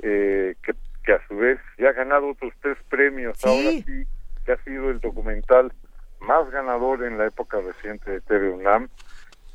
eh, 0.00 0.54
que, 0.62 0.74
que 1.04 1.12
a 1.12 1.26
su 1.26 1.36
vez 1.36 1.58
ya 1.78 1.90
ha 1.90 1.92
ganado 1.92 2.30
otros 2.30 2.52
tres 2.60 2.78
premios. 2.88 3.44
Ahora 3.44 3.70
sí, 3.84 4.06
que 4.44 4.52
ha 4.52 4.64
sido 4.64 4.90
el 4.90 5.00
documental 5.00 5.72
más 6.20 6.50
ganador 6.50 7.04
en 7.04 7.18
la 7.18 7.26
época 7.26 7.58
reciente 7.60 8.10
de 8.10 8.20
TV 8.20 8.50
UNAM 8.50 8.88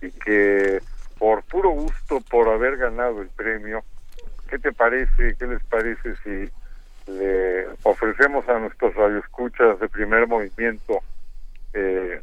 y 0.02 0.12
que 0.12 0.80
por 1.18 1.44
puro 1.44 1.70
gusto, 1.70 2.20
por 2.30 2.50
haber 2.50 2.78
ganado 2.78 3.22
el 3.22 3.30
premio, 3.30 3.84
¿qué 4.50 4.58
te 4.58 4.72
parece? 4.72 5.36
¿Qué 5.38 5.48
les 5.48 5.64
parece 5.66 6.16
si 6.24 6.50
le 7.12 7.68
ofrecemos 7.84 8.48
a 8.50 8.60
nuestros 8.60 8.96
radioescuchas 8.96 9.80
de 9.80 9.88
primer 9.88 10.28
movimiento 10.28 11.00
eh, 11.74 12.22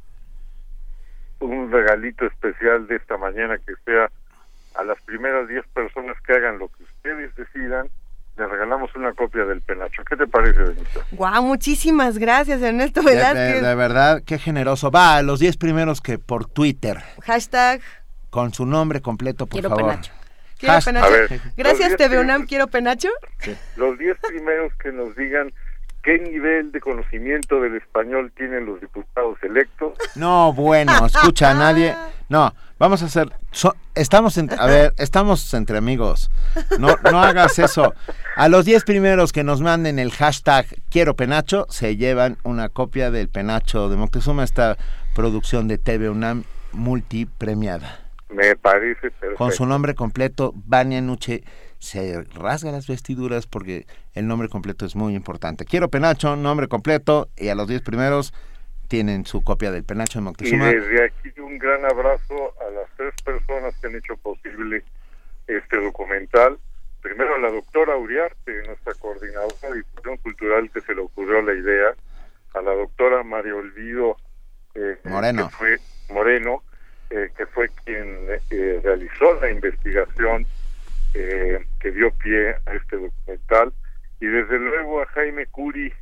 un 1.40 1.70
regalito 1.70 2.26
especial 2.26 2.86
de 2.86 2.96
esta 2.96 3.16
mañana 3.16 3.56
que 3.58 3.74
sea 3.84 4.10
a 4.74 4.84
las 4.84 5.00
primeras 5.02 5.48
10 5.48 5.64
personas 5.74 6.16
que 6.26 6.32
hagan 6.34 6.58
lo 6.58 6.68
que 6.68 6.82
ustedes 6.84 7.34
decidan, 7.36 7.88
les 8.36 8.48
regalamos 8.48 8.94
una 8.94 9.12
copia 9.14 9.44
del 9.44 9.60
penacho. 9.60 10.04
¿Qué 10.04 10.16
te 10.16 10.26
parece, 10.28 10.58
Benito? 10.60 11.02
Guau, 11.12 11.42
muchísimas 11.42 12.18
gracias, 12.18 12.62
Ernesto 12.62 13.02
De, 13.02 13.14
Velázquez. 13.14 13.60
de- 13.62 13.68
de 13.68 13.74
verdad, 13.74 14.22
qué 14.24 14.38
generoso. 14.38 14.90
Va 14.92 15.16
a 15.16 15.22
los 15.22 15.40
10 15.40 15.56
primeros 15.56 16.00
que 16.00 16.18
por 16.18 16.46
Twitter, 16.48 16.98
Hashtag 17.24 17.80
con 18.30 18.52
su 18.54 18.64
nombre 18.66 19.00
completo, 19.00 19.46
por 19.46 19.52
Quiero 19.60 19.70
favor. 19.70 19.86
penacho. 19.90 20.12
quiero 20.58 20.74
Hashtag- 20.74 20.84
penacho. 20.84 21.06
A 21.06 21.10
ver, 21.10 21.40
Gracias, 21.56 21.96
TV 21.96 22.18
UNAM, 22.20 22.46
quiero 22.46 22.68
penacho. 22.68 23.08
Los 23.76 23.98
10 23.98 24.16
primeros 24.28 24.72
que 24.74 24.92
nos 24.92 25.16
digan 25.16 25.52
qué 26.08 26.18
nivel 26.18 26.72
de 26.72 26.80
conocimiento 26.80 27.60
del 27.60 27.76
español 27.76 28.32
tienen 28.34 28.64
los 28.64 28.80
diputados 28.80 29.36
electos. 29.42 29.92
No, 30.14 30.54
bueno, 30.54 31.04
escucha, 31.04 31.52
nadie. 31.64 31.94
No, 32.30 32.54
vamos 32.78 33.02
a 33.02 33.06
hacer. 33.06 33.28
so- 33.50 33.76
estamos 33.94 34.38
entre, 34.38 34.58
a 34.58 34.64
ver, 34.64 34.94
estamos 34.96 35.52
entre 35.52 35.76
amigos. 35.76 36.30
No, 36.78 36.96
no 37.10 37.20
hagas 37.22 37.58
eso. 37.58 37.92
A 38.36 38.48
los 38.48 38.64
10 38.64 38.84
primeros 38.84 39.32
que 39.32 39.44
nos 39.44 39.60
manden 39.60 39.98
el 39.98 40.10
hashtag 40.10 40.64
quiero 40.88 41.14
penacho 41.14 41.66
se 41.68 41.96
llevan 41.96 42.38
una 42.42 42.70
copia 42.70 43.10
del 43.10 43.28
penacho 43.28 43.90
de 43.90 43.96
Moctezuma, 43.96 44.44
esta 44.44 44.78
producción 45.14 45.68
de 45.68 45.76
TV 45.76 46.08
UNAM 46.08 46.44
multipremiada. 46.72 48.00
Me 48.30 48.56
parece 48.56 49.10
perfecto. 49.10 49.36
Con 49.36 49.52
su 49.52 49.66
nombre 49.66 49.94
completo, 49.94 50.52
Vania 50.54 51.00
Nuche 51.00 51.42
se 51.78 52.24
rasga 52.34 52.72
las 52.72 52.86
vestiduras 52.86 53.46
porque 53.46 53.86
el 54.14 54.26
nombre 54.26 54.48
completo 54.48 54.84
es 54.84 54.96
muy 54.96 55.14
importante. 55.14 55.64
Quiero 55.64 55.88
penacho, 55.88 56.36
nombre 56.36 56.68
completo, 56.68 57.28
y 57.36 57.48
a 57.48 57.54
los 57.54 57.68
10 57.68 57.82
primeros 57.82 58.34
tienen 58.88 59.26
su 59.26 59.42
copia 59.42 59.70
del 59.70 59.84
penacho 59.84 60.18
de 60.18 60.22
Y 60.22 60.24
Moctezuma. 60.24 60.66
desde 60.66 61.04
aquí 61.04 61.40
un 61.40 61.58
gran 61.58 61.84
abrazo 61.84 62.54
a 62.66 62.70
las 62.70 62.90
tres 62.96 63.14
personas 63.22 63.76
que 63.78 63.86
han 63.86 63.96
hecho 63.96 64.16
posible 64.16 64.82
este 65.46 65.76
documental. 65.76 66.58
Primero 67.02 67.36
a 67.36 67.38
la 67.38 67.50
doctora 67.50 67.96
Uriarte, 67.96 68.66
nuestra 68.66 68.94
coordinadora 68.94 69.54
de 69.70 69.76
difusión 69.76 70.16
cultural 70.18 70.70
que 70.70 70.80
se 70.80 70.94
le 70.94 71.02
ocurrió 71.02 71.42
la 71.42 71.54
idea. 71.54 71.94
A 72.54 72.62
la 72.62 72.72
doctora 72.72 73.22
María 73.22 73.54
Olvido 73.54 74.16
eh, 74.74 74.98
Moreno. 75.04 75.48
que 75.48 75.54
fue 75.54 75.78
Moreno, 76.10 76.62
eh, 77.10 77.30
que 77.36 77.46
fue 77.46 77.68
quien 77.84 78.18
eh, 78.50 78.80
realizó 78.82 79.38
la 79.40 79.50
investigación 79.50 80.46
eh, 81.14 81.64
que 81.80 81.90
dio 81.90 82.10
pie 82.12 82.56
a 82.66 82.74
este 82.74 82.96
documental. 82.96 83.72
Y 84.20 84.26
desde 84.26 84.58
luego 84.58 85.02
a 85.02 85.06
Jaime 85.06 85.46
Curi, 85.46 85.92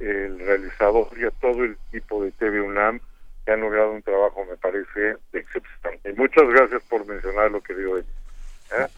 el 0.00 0.38
realizador, 0.38 1.08
y 1.18 1.24
a 1.24 1.30
todo 1.30 1.64
el 1.64 1.76
equipo 1.88 2.22
de 2.24 2.30
TV 2.32 2.60
UNAM, 2.60 3.00
que 3.44 3.52
han 3.52 3.60
logrado 3.60 3.92
un 3.92 4.02
trabajo, 4.02 4.44
me 4.44 4.56
parece, 4.56 5.16
de 5.32 5.38
excepción. 5.38 5.94
Y 6.04 6.12
muchas 6.18 6.48
gracias 6.48 6.82
por 6.84 7.06
mencionar 7.06 7.50
lo 7.50 7.60
que 7.60 7.74
digo. 7.74 7.98
¿eh? 7.98 8.04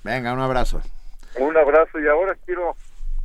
Venga, 0.05 0.33
un 0.33 0.41
abrazo. 0.41 0.83
Un 1.37 1.57
abrazo 1.57 2.01
y 2.01 2.09
ahora 2.09 2.37
quiero 2.45 2.75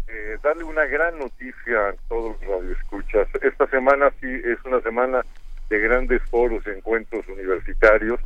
eh, 0.07 0.37
darle 0.43 0.63
una 0.63 0.85
gran 0.85 1.17
noticia 1.17 1.89
a 1.89 1.93
todos 2.07 2.39
los 2.41 2.49
radioescuchas. 2.49 3.27
Esta 3.41 3.67
semana 3.67 4.11
sí 4.21 4.27
es 4.27 4.63
una 4.63 4.79
semana 4.81 5.25
de 5.69 5.79
grandes 5.79 6.21
foros 6.29 6.63
y 6.67 6.69
encuentros 6.69 7.27
universitarios 7.27 8.19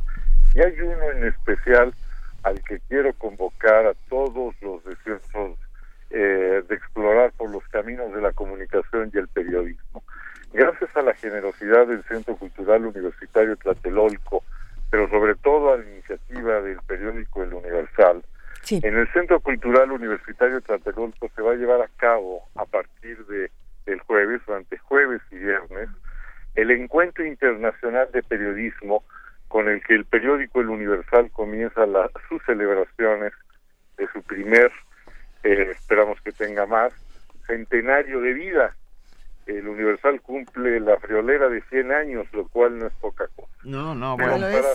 y 0.54 0.60
hay 0.60 0.78
uno 0.80 1.10
en 1.12 1.26
especial 1.26 1.94
al 2.42 2.62
que 2.62 2.80
quiero 2.88 3.12
convocar 3.14 3.86
a 3.86 3.94
todos 4.08 4.54
los 4.60 4.84
deseosos 4.84 5.58
eh, 6.10 6.62
de 6.68 6.74
explorar 6.74 7.32
por 7.36 7.50
los 7.50 7.62
caminos 7.68 8.12
de 8.12 8.20
la 8.20 8.32
comunicación 8.32 9.10
y 9.14 9.18
el 9.18 9.28
periodismo. 9.28 10.02
Gracias 10.52 10.96
a 10.96 11.02
la 11.02 11.14
generosidad 11.14 11.86
del 11.86 12.02
Centro 12.04 12.36
Cultural 12.36 12.84
Universitario 12.84 13.56
Tlatelolco, 13.56 14.42
pero 14.90 15.08
sobre 15.08 15.36
todo 15.36 15.72
a 15.72 15.76
la 15.76 15.88
iniciativa 15.88 16.60
del 16.60 16.78
periódico 16.86 17.44
El 17.44 17.54
Universal, 17.54 18.24
en 18.70 18.96
el 18.96 19.08
Centro 19.12 19.40
Cultural 19.40 19.90
Universitario 19.90 20.60
Tlatelolco 20.60 21.30
se 21.34 21.42
va 21.42 21.52
a 21.52 21.56
llevar 21.56 21.80
a 21.80 21.88
cabo 21.96 22.42
a 22.56 22.66
partir 22.66 23.24
de 23.26 23.50
del 23.86 24.00
jueves, 24.00 24.40
durante 24.46 24.78
jueves 24.78 25.20
y 25.30 25.36
viernes, 25.36 25.88
el 26.54 26.70
encuentro 26.70 27.24
internacional 27.24 28.08
de 28.12 28.22
periodismo 28.22 29.02
con 29.50 29.68
el 29.68 29.82
que 29.82 29.94
el 29.96 30.04
periódico 30.04 30.60
El 30.60 30.68
Universal 30.68 31.28
comienza 31.32 31.84
la- 31.84 32.08
sus 32.28 32.40
celebraciones 32.44 33.32
de 33.98 34.06
su 34.12 34.22
primer, 34.22 34.70
eh, 35.42 35.72
esperamos 35.72 36.20
que 36.22 36.30
tenga 36.30 36.66
más, 36.66 36.92
centenario 37.48 38.20
de 38.20 38.32
vida. 38.32 38.76
El 39.46 39.66
Universal 39.66 40.20
cumple 40.20 40.78
la 40.78 40.96
friolera 41.00 41.48
de 41.48 41.62
100 41.62 41.90
años, 41.90 42.28
lo 42.32 42.46
cual 42.46 42.78
no 42.78 42.86
es 42.86 42.92
poca 43.00 43.26
cosa. 43.34 43.50
No, 43.64 43.92
no, 43.92 44.16
Pero 44.16 44.30
bueno. 44.38 44.46
para, 44.52 44.68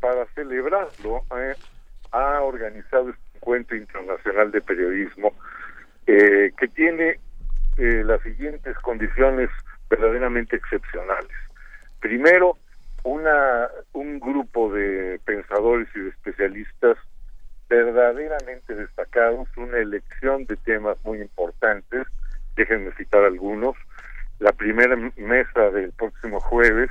para 0.00 0.26
celebrarlo, 0.34 1.22
eh, 1.38 1.54
ha 2.10 2.42
organizado 2.42 3.10
este 3.10 3.22
encuentro 3.36 3.76
internacional 3.76 4.50
de 4.50 4.60
periodismo 4.60 5.32
eh, 6.08 6.50
que 6.58 6.66
tiene 6.66 7.20
eh, 7.76 8.02
las 8.04 8.20
siguientes 8.22 8.76
condiciones 8.78 9.50
verdaderamente 9.88 10.56
excepcionales. 10.56 11.30
Primero, 12.00 12.58
una, 13.06 13.68
un 13.92 14.18
grupo 14.18 14.72
de 14.72 15.20
pensadores 15.24 15.88
y 15.94 16.00
de 16.00 16.08
especialistas 16.08 16.96
verdaderamente 17.68 18.74
destacados, 18.74 19.48
una 19.56 19.78
elección 19.78 20.44
de 20.46 20.56
temas 20.56 20.96
muy 21.04 21.20
importantes, 21.20 22.06
déjenme 22.56 22.92
citar 22.92 23.24
algunos. 23.24 23.76
La 24.40 24.52
primera 24.52 24.96
mesa 25.16 25.70
del 25.70 25.92
próximo 25.92 26.40
jueves 26.40 26.90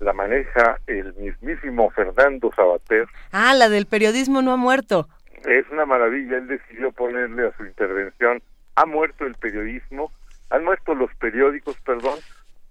la 0.00 0.12
maneja 0.12 0.78
el 0.86 1.14
mismísimo 1.14 1.90
Fernando 1.90 2.50
Sabater, 2.54 3.06
Ah, 3.32 3.52
la 3.54 3.68
del 3.68 3.86
periodismo 3.86 4.40
no 4.42 4.52
ha 4.52 4.56
muerto. 4.56 5.08
es 5.46 5.64
una 5.70 5.84
maravilla, 5.86 6.36
él 6.38 6.48
decidió 6.48 6.92
ponerle 6.92 7.48
a 7.48 7.56
su 7.56 7.64
intervención, 7.64 8.42
ha 8.76 8.86
muerto 8.86 9.24
el 9.26 9.34
periodismo, 9.34 10.12
han 10.50 10.64
muerto 10.64 10.94
los 10.94 11.14
periódicos, 11.16 11.76
perdón, 11.84 12.18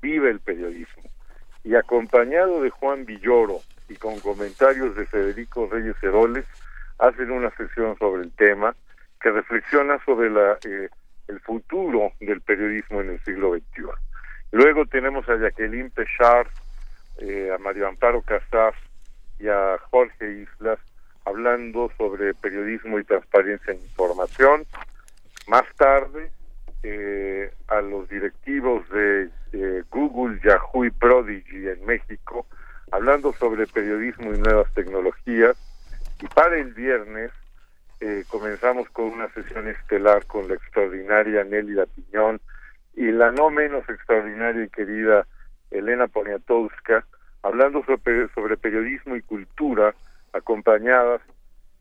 vive 0.01 0.29
el 0.29 0.39
periodismo. 0.39 1.03
Y 1.64 1.76
acompañado 1.76 2.61
de 2.61 2.69
Juan 2.69 3.06
Villoro 3.06 3.60
y 3.90 3.95
con 3.95 4.19
comentarios 4.19 4.95
de 4.95 5.06
Federico 5.06 5.68
Reyes 5.69 5.95
Heroles, 6.02 6.45
hacen 6.99 7.31
una 7.31 7.49
sesión 7.52 7.98
sobre 7.98 8.23
el 8.23 8.31
tema 8.31 8.76
que 9.22 9.31
reflexiona 9.31 9.99
sobre 10.06 10.30
la, 10.30 10.57
eh, 10.64 10.90
el 11.27 11.40
futuro 11.41 12.11
del 12.19 12.41
periodismo 12.41 13.02
en 13.02 13.11
el 13.11 13.19
siglo 13.23 13.53
XXI. 13.53 13.84
Luego 14.52 14.86
tenemos 14.86 15.27
a 15.30 15.38
Jacqueline 15.38 15.91
Pechard, 15.91 16.48
eh, 17.19 17.52
a 17.53 17.57
Mario 17.57 17.88
Amparo 17.88 18.22
Casas 18.22 18.76
y 19.40 19.48
a 19.48 19.77
Jorge 19.90 20.44
Islas 20.44 20.80
hablando 21.26 21.91
sobre 21.98 22.34
periodismo 22.34 22.99
y 22.99 23.03
transparencia 23.03 23.73
en 23.73 23.81
información. 23.81 24.65
Más 25.48 25.65
tarde, 25.76 26.31
eh, 26.84 27.51
a 27.68 27.81
los 27.81 28.07
directivos 28.10 28.88
de 28.89 29.30
eh, 29.51 29.84
Google, 29.89 30.39
Yahoo 30.43 30.85
y 30.85 30.91
Prodigy 30.91 31.68
en 31.68 31.85
México, 31.85 32.45
hablando 32.91 33.34
sobre 33.34 33.68
periodismo 33.68 34.34
y 34.34 34.38
nuevas 34.38 34.73
tecnologías. 34.73 35.57
Y 36.22 36.27
para 36.27 36.57
el 36.57 36.73
viernes 36.73 37.31
eh, 37.99 38.23
comenzamos 38.30 38.89
con 38.91 39.06
una 39.06 39.30
sesión 39.34 39.68
estelar 39.68 40.26
con 40.26 40.47
la 40.47 40.56
extraordinaria 40.56 41.43
Nelly 41.43 41.76
Piñón 41.95 42.39
y 42.95 43.11
la 43.11 43.31
no 43.31 43.49
menos 43.49 43.88
extraordinaria 43.89 44.64
y 44.64 44.69
querida 44.69 45.26
Elena 45.72 46.07
Poniatowska, 46.07 47.06
hablando 47.43 47.84
sobre, 47.85 48.30
sobre 48.30 48.57
periodismo 48.57 49.15
y 49.15 49.22
cultura, 49.22 49.93
acompañadas 50.34 51.22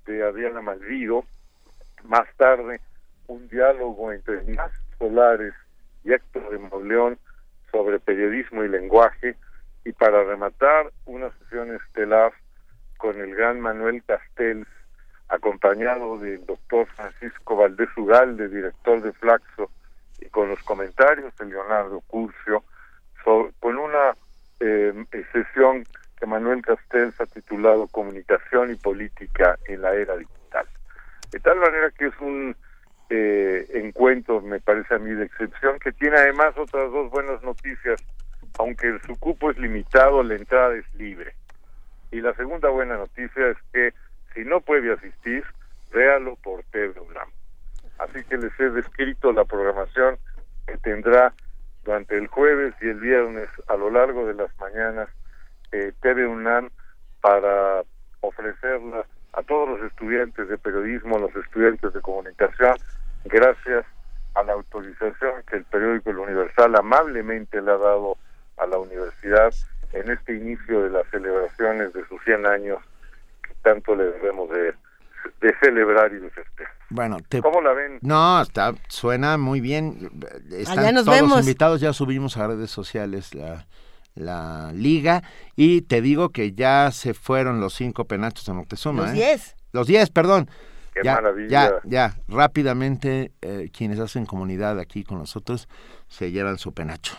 de 0.06 0.22
Adriana 0.22 0.60
Malvido. 0.60 1.24
Más 2.04 2.28
tarde, 2.36 2.80
un 3.26 3.48
diálogo 3.48 4.12
entre 4.12 4.42
Ignacio 4.42 4.87
Solares 4.98 5.54
y 6.04 6.12
Héctor 6.12 6.50
de 6.50 6.58
Mauleón 6.58 7.18
sobre 7.70 7.98
periodismo 8.00 8.64
y 8.64 8.68
lenguaje. 8.68 9.36
Y 9.84 9.92
para 9.92 10.24
rematar, 10.24 10.90
una 11.06 11.30
sesión 11.38 11.74
estelar 11.74 12.32
con 12.98 13.18
el 13.20 13.34
gran 13.34 13.60
Manuel 13.60 14.02
Castells, 14.04 14.66
acompañado 15.28 16.18
del 16.18 16.44
doctor 16.46 16.86
Francisco 16.96 17.56
Valdés 17.56 17.88
Ugalde, 17.96 18.48
director 18.48 19.00
de 19.02 19.12
Flaxo, 19.12 19.70
y 20.20 20.26
con 20.30 20.48
los 20.48 20.62
comentarios 20.64 21.36
de 21.36 21.46
Leonardo 21.46 22.00
Curcio, 22.06 22.64
so- 23.24 23.50
con 23.60 23.76
una 23.78 24.16
eh, 24.60 24.92
sesión 25.32 25.86
que 26.18 26.26
Manuel 26.26 26.62
Castells 26.62 27.20
ha 27.20 27.26
titulado 27.26 27.86
Comunicación 27.86 28.72
y 28.72 28.74
Política 28.74 29.56
en 29.66 29.82
la 29.82 29.94
Era 29.94 30.16
Digital. 30.16 30.66
De 31.30 31.38
tal 31.40 31.58
manera 31.58 31.90
que 31.92 32.06
es 32.06 32.20
un 32.20 32.56
eh, 33.10 33.66
encuentro, 33.74 34.40
me 34.40 34.60
parece 34.60 34.94
a 34.94 34.98
mí, 34.98 35.10
de 35.12 35.24
excepción, 35.24 35.78
que 35.78 35.92
tiene 35.92 36.16
además 36.16 36.56
otras 36.56 36.90
dos 36.92 37.10
buenas 37.10 37.42
noticias. 37.42 38.02
Aunque 38.58 38.98
su 39.06 39.16
cupo 39.18 39.50
es 39.50 39.58
limitado, 39.58 40.22
la 40.22 40.34
entrada 40.34 40.74
es 40.74 40.94
libre. 40.94 41.34
Y 42.10 42.20
la 42.20 42.34
segunda 42.34 42.68
buena 42.70 42.96
noticia 42.96 43.48
es 43.48 43.56
que 43.72 43.92
si 44.34 44.44
no 44.44 44.60
puede 44.60 44.92
asistir, 44.92 45.44
véalo 45.92 46.36
por 46.36 46.62
TV 46.64 46.98
UNAM. 47.00 47.28
Así 47.98 48.22
que 48.24 48.36
les 48.36 48.58
he 48.60 48.70
descrito 48.70 49.32
la 49.32 49.44
programación 49.44 50.18
que 50.66 50.76
tendrá 50.78 51.32
durante 51.84 52.16
el 52.16 52.26
jueves 52.28 52.74
y 52.80 52.88
el 52.88 53.00
viernes 53.00 53.48
a 53.66 53.76
lo 53.76 53.90
largo 53.90 54.26
de 54.26 54.34
las 54.34 54.50
mañanas 54.58 55.08
eh, 55.72 55.92
TV 56.00 56.26
UNAM 56.26 56.70
para 57.20 57.82
ofrecerla 58.20 59.06
a 59.32 59.42
todos 59.42 59.68
los 59.68 59.90
estudiantes 59.90 60.48
de 60.48 60.58
periodismo, 60.58 61.18
los 61.18 61.34
estudiantes 61.36 61.92
de 61.92 62.00
comunicación, 62.00 62.76
gracias 63.24 63.84
a 64.34 64.42
la 64.42 64.52
autorización 64.52 65.42
que 65.48 65.56
el 65.56 65.64
periódico 65.64 66.10
El 66.10 66.18
Universal 66.18 66.74
amablemente 66.76 67.60
le 67.60 67.70
ha 67.70 67.76
dado 67.76 68.16
a 68.56 68.66
la 68.66 68.78
universidad 68.78 69.52
en 69.92 70.10
este 70.10 70.36
inicio 70.36 70.82
de 70.82 70.90
las 70.90 71.06
celebraciones 71.10 71.92
de 71.92 72.06
sus 72.06 72.22
100 72.24 72.46
años 72.46 72.78
que 73.42 73.54
tanto 73.62 73.94
le 73.94 74.04
debemos 74.04 74.50
de, 74.50 74.74
de 75.40 75.54
celebrar 75.60 76.12
y 76.12 76.18
de 76.18 76.30
festejar. 76.30 76.74
Bueno, 76.90 77.18
te... 77.28 77.42
¿Cómo 77.42 77.60
la 77.60 77.72
ven? 77.72 77.98
No, 78.02 78.40
está, 78.40 78.74
suena 78.88 79.36
muy 79.38 79.60
bien. 79.60 80.10
Están 80.50 80.78
Allá 80.78 80.92
nos 80.92 81.04
todos 81.04 81.20
vemos. 81.20 81.40
invitados, 81.40 81.80
ya 81.80 81.92
subimos 81.92 82.36
a 82.36 82.46
redes 82.46 82.70
sociales 82.70 83.34
la, 83.34 83.66
la 84.14 84.72
liga 84.72 85.22
y 85.56 85.82
te 85.82 86.00
digo 86.00 86.30
que 86.30 86.52
ya 86.52 86.90
se 86.92 87.14
fueron 87.14 87.60
los 87.60 87.74
cinco 87.74 88.04
penachos 88.06 88.46
de 88.46 88.52
Moctezuma. 88.52 89.02
Los 89.02 89.10
¿eh? 89.10 89.14
10. 89.14 89.56
Los 89.72 89.86
10, 89.86 90.10
perdón. 90.10 90.48
Qué 90.94 91.00
ya, 91.02 91.14
maravilla. 91.14 91.48
Ya, 91.48 91.80
ya, 91.84 92.14
rápidamente 92.28 93.32
eh, 93.42 93.70
quienes 93.76 94.00
hacen 94.00 94.26
comunidad 94.26 94.78
aquí 94.78 95.04
con 95.04 95.18
nosotros 95.18 95.68
se 96.08 96.30
llevan 96.30 96.58
su 96.58 96.72
penacho. 96.72 97.16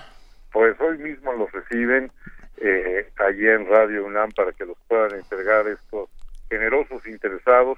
Pues 0.52 0.80
hoy 0.82 0.98
mismo 0.98 1.34
los 1.34 1.52
reciben 1.52 2.12
eh, 2.58 3.10
allí 3.18 3.48
en 3.48 3.68
Radio 3.68 4.06
UNAM 4.06 4.32
para 4.32 4.52
que 4.52 4.66
los 4.66 4.78
puedan 4.88 5.16
entregar 5.16 5.68
estos 5.68 6.10
generosos 6.50 7.06
interesados 7.08 7.78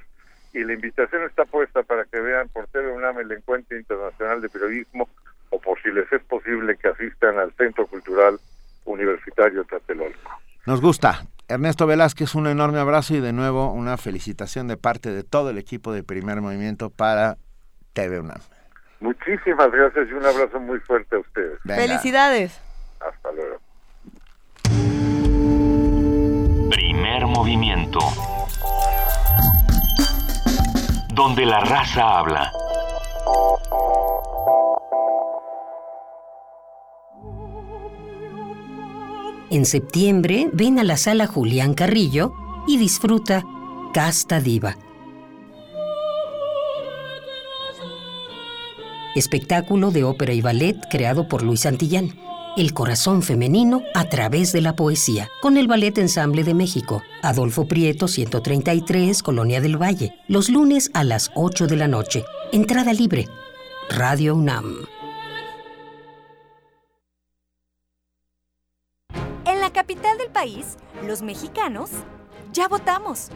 y 0.53 0.63
la 0.63 0.73
invitación 0.73 1.23
está 1.23 1.45
puesta 1.45 1.84
para 1.84 2.05
que 2.05 2.19
vean 2.19 2.49
por 2.49 2.68
TV 2.68 2.91
UNAM 2.91 3.19
el 3.19 3.31
Encuentro 3.31 3.77
Internacional 3.77 4.41
de 4.41 4.49
Periodismo 4.49 5.07
o 5.49 5.59
por 5.59 5.81
si 5.81 5.91
les 5.91 6.11
es 6.11 6.23
posible 6.23 6.77
que 6.77 6.88
asistan 6.88 7.38
al 7.38 7.53
Centro 7.53 7.85
Cultural 7.88 8.39
Universitario 8.85 9.63
Tlatelolco. 9.65 10.31
Nos 10.65 10.79
gusta. 10.81 11.25
Ernesto 11.47 11.85
Velázquez, 11.88 12.35
un 12.35 12.47
enorme 12.47 12.79
abrazo 12.79 13.15
y 13.15 13.19
de 13.19 13.33
nuevo 13.33 13.71
una 13.73 13.97
felicitación 13.97 14.67
de 14.67 14.77
parte 14.77 15.11
de 15.11 15.23
todo 15.23 15.49
el 15.49 15.57
equipo 15.57 15.91
de 15.91 16.03
Primer 16.03 16.39
Movimiento 16.39 16.89
para 16.89 17.38
TV 17.93 18.19
UNAM. 18.19 18.39
Muchísimas 19.01 19.71
gracias 19.71 20.07
y 20.09 20.13
un 20.13 20.25
abrazo 20.25 20.59
muy 20.59 20.79
fuerte 20.81 21.15
a 21.15 21.19
ustedes. 21.19 21.59
Venga. 21.63 21.81
Felicidades. 21.81 22.61
Hasta 22.99 23.31
luego. 23.31 23.57
Primer 26.69 27.25
movimiento. 27.25 27.99
Donde 31.13 31.45
la 31.45 31.59
raza 31.61 32.19
habla. 32.19 32.51
En 39.52 39.65
septiembre, 39.65 40.49
ven 40.53 40.80
a 40.80 40.86
la 40.86 40.95
sala 40.95 41.28
Julián 41.28 41.73
Carrillo 41.73 42.34
y 42.69 42.78
disfruta 42.78 43.45
Casta 43.94 44.40
Diva. 44.40 44.78
Espectáculo 49.14 49.91
de 49.91 50.06
ópera 50.06 50.32
y 50.32 50.40
ballet 50.40 50.78
creado 50.90 51.28
por 51.28 51.44
Luis 51.44 51.61
Santillán. 51.61 52.18
El 52.56 52.73
corazón 52.73 53.23
femenino 53.23 53.82
a 53.94 54.06
través 54.06 54.53
de 54.53 54.61
la 54.61 54.78
poesía, 54.78 55.28
con 55.41 55.57
el 55.57 55.68
Ballet 55.68 55.98
Ensamble 55.98 56.45
de 56.45 56.53
México. 56.53 57.03
Adolfo 57.22 57.65
Prieto, 57.68 58.07
133, 58.07 59.22
Colonia 59.22 59.60
del 59.60 59.76
Valle. 59.76 60.15
Los 60.30 60.49
lunes 60.49 60.91
a 60.94 61.03
las 61.03 61.30
8 61.36 61.68
de 61.68 61.76
la 61.76 61.90
noche. 61.90 62.23
Entrada 62.53 62.94
libre. 62.94 63.28
Radio 63.90 64.34
UNAM. 64.34 64.86
Capital 69.82 70.16
del 70.20 70.30
país, 70.30 70.78
los 71.08 71.24
mexicanos 71.24 71.90
ya 72.53 72.68
votamos. 72.68 73.30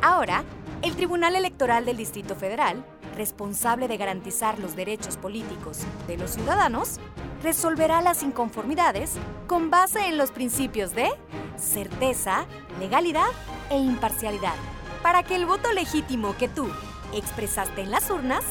Ahora, 0.00 0.44
el 0.82 0.94
Tribunal 0.94 1.34
Electoral 1.34 1.84
del 1.84 1.96
Distrito 1.96 2.36
Federal, 2.36 2.84
responsable 3.16 3.88
de 3.88 3.96
garantizar 3.96 4.60
los 4.60 4.76
derechos 4.76 5.16
políticos 5.16 5.80
de 6.06 6.16
los 6.16 6.30
ciudadanos, 6.30 7.00
resolverá 7.42 8.00
las 8.00 8.22
inconformidades 8.22 9.14
con 9.48 9.70
base 9.70 10.06
en 10.06 10.18
los 10.18 10.30
principios 10.30 10.94
de 10.94 11.08
certeza, 11.56 12.46
legalidad 12.78 13.30
e 13.68 13.78
imparcialidad, 13.78 14.54
para 15.02 15.24
que 15.24 15.34
el 15.34 15.46
voto 15.46 15.72
legítimo 15.72 16.36
que 16.36 16.46
tú 16.46 16.68
expresaste 17.12 17.80
en 17.80 17.90
las 17.90 18.08
urnas 18.08 18.44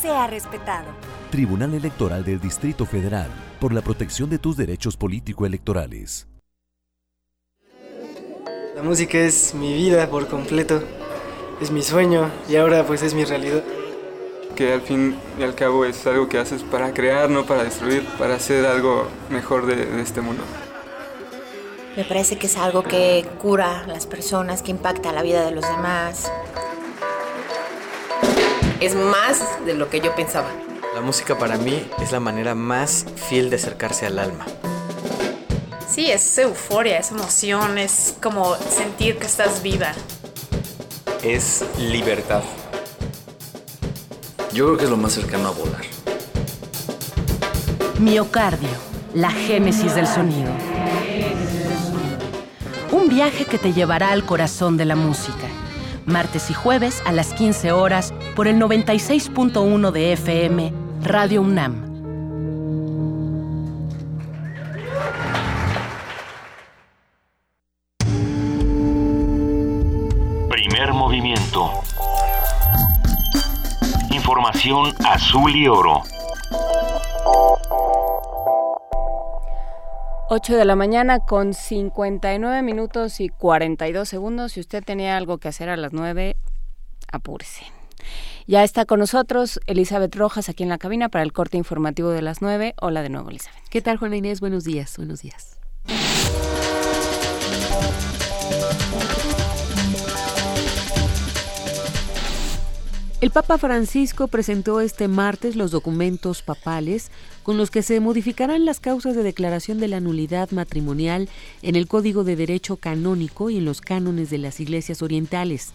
sea 0.00 0.28
respetado. 0.28 0.86
Tribunal 1.32 1.74
Electoral 1.74 2.24
del 2.24 2.38
Distrito 2.38 2.86
Federal, 2.86 3.28
por 3.58 3.72
la 3.72 3.82
protección 3.82 4.30
de 4.30 4.38
tus 4.38 4.56
derechos 4.56 4.96
político-electorales. 4.96 6.28
La 8.82 8.88
música 8.88 9.16
es 9.16 9.54
mi 9.54 9.72
vida 9.74 10.08
por 10.10 10.26
completo, 10.26 10.82
es 11.60 11.70
mi 11.70 11.84
sueño 11.84 12.28
y 12.48 12.56
ahora 12.56 12.84
pues 12.84 13.00
es 13.04 13.14
mi 13.14 13.24
realidad. 13.24 13.62
que 14.56 14.72
al 14.72 14.80
fin 14.80 15.16
y 15.38 15.44
al 15.44 15.54
cabo 15.54 15.84
es 15.84 16.04
algo 16.04 16.28
que 16.28 16.36
haces 16.36 16.64
para 16.64 16.92
crear, 16.92 17.30
no 17.30 17.46
para 17.46 17.62
destruir, 17.62 18.04
para 18.18 18.34
hacer 18.34 18.66
algo 18.66 19.06
mejor 19.30 19.66
de, 19.66 19.86
de 19.86 20.02
este 20.02 20.20
mundo. 20.20 20.42
Me 21.96 22.02
parece 22.02 22.38
que 22.38 22.48
es 22.48 22.56
algo 22.56 22.82
que 22.82 23.24
cura 23.40 23.82
a 23.84 23.86
las 23.86 24.08
personas, 24.08 24.62
que 24.62 24.72
impacta 24.72 25.12
la 25.12 25.22
vida 25.22 25.44
de 25.44 25.52
los 25.52 25.62
demás. 25.62 26.28
Es 28.80 28.96
más 28.96 29.64
de 29.64 29.74
lo 29.74 29.90
que 29.90 30.00
yo 30.00 30.12
pensaba. 30.16 30.48
La 30.92 31.02
música 31.02 31.38
para 31.38 31.56
mí 31.56 31.88
es 32.02 32.10
la 32.10 32.18
manera 32.18 32.56
más 32.56 33.06
fiel 33.14 33.48
de 33.48 33.56
acercarse 33.56 34.06
al 34.06 34.18
alma. 34.18 34.44
Sí, 35.92 36.10
es 36.10 36.38
euforia, 36.38 36.98
es 36.98 37.10
emoción, 37.10 37.76
es 37.76 38.14
como 38.22 38.56
sentir 38.56 39.18
que 39.18 39.26
estás 39.26 39.62
viva. 39.62 39.92
Es 41.22 41.66
libertad. 41.78 42.42
Yo 44.54 44.64
creo 44.64 44.78
que 44.78 44.84
es 44.84 44.90
lo 44.90 44.96
más 44.96 45.12
cercano 45.12 45.48
a 45.48 45.50
volar. 45.50 45.82
Miocardio, 47.98 48.70
la 49.12 49.30
génesis 49.30 49.94
del 49.94 50.06
sonido. 50.06 50.50
Un 52.90 53.10
viaje 53.10 53.44
que 53.44 53.58
te 53.58 53.74
llevará 53.74 54.12
al 54.12 54.24
corazón 54.24 54.78
de 54.78 54.86
la 54.86 54.96
música. 54.96 55.46
Martes 56.06 56.48
y 56.48 56.54
jueves 56.54 57.02
a 57.04 57.12
las 57.12 57.34
15 57.34 57.72
horas 57.72 58.14
por 58.34 58.48
el 58.48 58.56
96.1 58.56 59.90
de 59.90 60.14
FM, 60.14 60.72
Radio 61.02 61.42
UNAM. 61.42 61.91
Información 74.10 74.94
azul 75.04 75.54
y 75.54 75.68
oro. 75.68 76.02
8 80.30 80.56
de 80.56 80.64
la 80.64 80.76
mañana 80.76 81.18
con 81.18 81.52
59 81.52 82.62
minutos 82.62 83.20
y 83.20 83.28
42 83.28 84.08
segundos. 84.08 84.52
Si 84.52 84.60
usted 84.60 84.82
tenía 84.82 85.18
algo 85.18 85.36
que 85.36 85.48
hacer 85.48 85.68
a 85.68 85.76
las 85.76 85.92
9, 85.92 86.36
apúrese. 87.12 87.66
Ya 88.46 88.64
está 88.64 88.86
con 88.86 89.00
nosotros 89.00 89.60
Elizabeth 89.66 90.14
Rojas 90.16 90.48
aquí 90.48 90.62
en 90.62 90.70
la 90.70 90.78
cabina 90.78 91.10
para 91.10 91.22
el 91.22 91.34
corte 91.34 91.58
informativo 91.58 92.08
de 92.10 92.22
las 92.22 92.40
9. 92.40 92.74
Hola 92.80 93.02
de 93.02 93.10
nuevo, 93.10 93.28
Elizabeth. 93.28 93.62
¿Qué 93.68 93.82
tal, 93.82 93.98
Juana 93.98 94.16
Inés? 94.16 94.40
Buenos 94.40 94.64
días, 94.64 94.96
buenos 94.96 95.20
días. 95.20 95.58
El 103.22 103.30
Papa 103.30 103.56
Francisco 103.56 104.26
presentó 104.26 104.80
este 104.80 105.06
martes 105.06 105.54
los 105.54 105.70
documentos 105.70 106.42
papales 106.42 107.12
con 107.44 107.56
los 107.56 107.70
que 107.70 107.82
se 107.82 108.00
modificarán 108.00 108.64
las 108.64 108.80
causas 108.80 109.14
de 109.14 109.22
declaración 109.22 109.78
de 109.78 109.86
la 109.86 110.00
nulidad 110.00 110.50
matrimonial 110.50 111.28
en 111.62 111.76
el 111.76 111.86
Código 111.86 112.24
de 112.24 112.34
Derecho 112.34 112.78
Canónico 112.78 113.48
y 113.48 113.58
en 113.58 113.64
los 113.64 113.80
cánones 113.80 114.28
de 114.28 114.38
las 114.38 114.58
iglesias 114.58 115.02
orientales. 115.02 115.68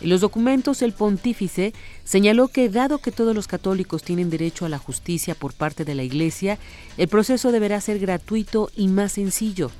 En 0.00 0.08
los 0.08 0.22
documentos, 0.22 0.80
el 0.80 0.94
pontífice 0.94 1.74
señaló 2.04 2.48
que, 2.48 2.70
dado 2.70 2.96
que 2.96 3.12
todos 3.12 3.34
los 3.34 3.46
católicos 3.46 4.02
tienen 4.02 4.30
derecho 4.30 4.64
a 4.64 4.70
la 4.70 4.78
justicia 4.78 5.34
por 5.34 5.52
parte 5.52 5.84
de 5.84 5.94
la 5.94 6.02
Iglesia, 6.02 6.58
el 6.96 7.08
proceso 7.08 7.52
deberá 7.52 7.78
ser 7.82 7.98
gratuito 7.98 8.70
y 8.74 8.88
más 8.88 9.12
sencillo. 9.12 9.70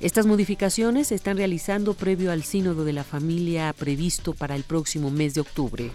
Estas 0.00 0.24
modificaciones 0.24 1.08
se 1.08 1.14
están 1.14 1.36
realizando 1.36 1.92
previo 1.92 2.32
al 2.32 2.42
Sínodo 2.42 2.86
de 2.86 2.94
la 2.94 3.04
Familia 3.04 3.70
previsto 3.74 4.32
para 4.32 4.56
el 4.56 4.62
próximo 4.64 5.10
mes 5.10 5.34
de 5.34 5.42
octubre. 5.42 5.90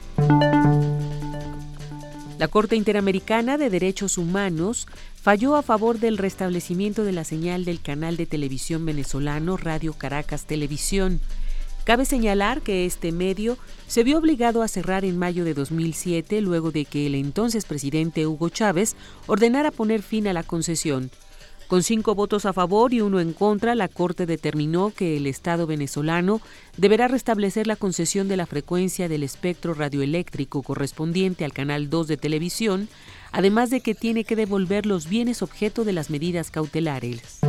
La 2.37 2.47
Corte 2.47 2.75
Interamericana 2.75 3.57
de 3.57 3.71
Derechos 3.71 4.19
Humanos 4.19 4.87
falló 5.19 5.55
a 5.55 5.63
favor 5.63 5.97
del 5.97 6.19
restablecimiento 6.19 7.03
de 7.03 7.13
la 7.13 7.23
señal 7.23 7.65
del 7.65 7.81
canal 7.81 8.15
de 8.15 8.27
televisión 8.27 8.85
venezolano 8.85 9.57
Radio 9.57 9.93
Caracas 9.93 10.45
Televisión. 10.45 11.19
Cabe 11.83 12.05
señalar 12.05 12.61
que 12.61 12.85
este 12.85 13.11
medio 13.11 13.57
se 13.87 14.03
vio 14.03 14.19
obligado 14.19 14.61
a 14.61 14.67
cerrar 14.67 15.03
en 15.03 15.17
mayo 15.17 15.45
de 15.45 15.55
2007 15.55 16.41
luego 16.41 16.69
de 16.69 16.85
que 16.85 17.07
el 17.07 17.15
entonces 17.15 17.65
presidente 17.65 18.27
Hugo 18.27 18.49
Chávez 18.49 18.95
ordenara 19.25 19.71
poner 19.71 20.03
fin 20.03 20.27
a 20.27 20.33
la 20.33 20.43
concesión. 20.43 21.09
Con 21.67 21.81
cinco 21.81 22.13
votos 22.13 22.45
a 22.45 22.53
favor 22.53 22.93
y 22.93 23.01
uno 23.01 23.19
en 23.19 23.33
contra, 23.33 23.73
la 23.73 23.87
Corte 23.87 24.27
determinó 24.27 24.93
que 24.95 25.17
el 25.17 25.25
Estado 25.25 25.65
venezolano 25.65 26.39
deberá 26.77 27.07
restablecer 27.07 27.65
la 27.65 27.75
concesión 27.75 28.27
de 28.27 28.37
la 28.37 28.45
frecuencia 28.45 29.09
del 29.09 29.23
espectro 29.23 29.73
radioeléctrico 29.73 30.61
correspondiente 30.61 31.43
al 31.43 31.53
Canal 31.53 31.89
2 31.89 32.07
de 32.07 32.17
televisión, 32.17 32.87
además 33.31 33.71
de 33.71 33.81
que 33.81 33.95
tiene 33.95 34.25
que 34.25 34.35
devolver 34.35 34.85
los 34.85 35.09
bienes 35.09 35.41
objeto 35.41 35.83
de 35.85 35.93
las 35.93 36.11
medidas 36.11 36.51
cautelares. 36.51 37.39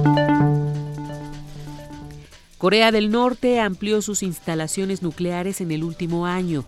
Corea 2.56 2.90
del 2.92 3.10
Norte 3.10 3.60
amplió 3.60 4.00
sus 4.00 4.22
instalaciones 4.22 5.02
nucleares 5.02 5.60
en 5.60 5.70
el 5.72 5.84
último 5.84 6.24
año, 6.24 6.64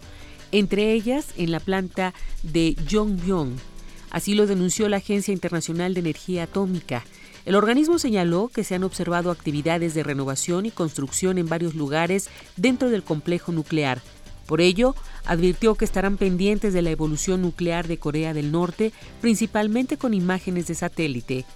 entre 0.53 0.93
ellas 0.93 1.29
en 1.39 1.51
la 1.51 1.61
planta 1.61 2.13
de 2.43 2.75
Yongbyon. 2.87 3.57
Así 4.11 4.35
lo 4.35 4.47
denunció 4.47 4.89
la 4.91 4.99
Agencia 4.99 5.33
Internacional 5.33 5.95
de 5.95 6.01
Energía 6.01 6.45
Atómica. 6.45 7.05
El 7.49 7.55
organismo 7.55 7.99
señaló 7.99 8.51
que 8.53 8.63
se 8.63 8.75
han 8.75 8.85
observado 8.85 9.31
actividades 9.31 9.95
de 9.95 10.03
renovación 10.03 10.67
y 10.67 10.71
construcción 10.71 11.39
en 11.39 11.49
varios 11.49 11.75
lugares 11.75 12.29
dentro 12.59 12.91
del 12.91 13.03
complejo 13.03 13.53
nuclear. 13.53 14.03
Por 14.45 14.61
ello, 14.61 14.95
advirtió 15.25 15.75
que 15.75 15.87
estarán 15.87 16.19
pendientes 16.19 16.75
de 16.75 16.83
la 16.83 16.91
evolución 16.91 17.41
nuclear 17.41 17.89
de 17.89 17.97
Corea 17.97 18.35
del 18.35 18.53
Norte, 18.53 18.93
principalmente 19.23 19.97
con 19.97 20.13
imágenes 20.13 20.67
de 20.67 20.75
satélite. 20.75 21.47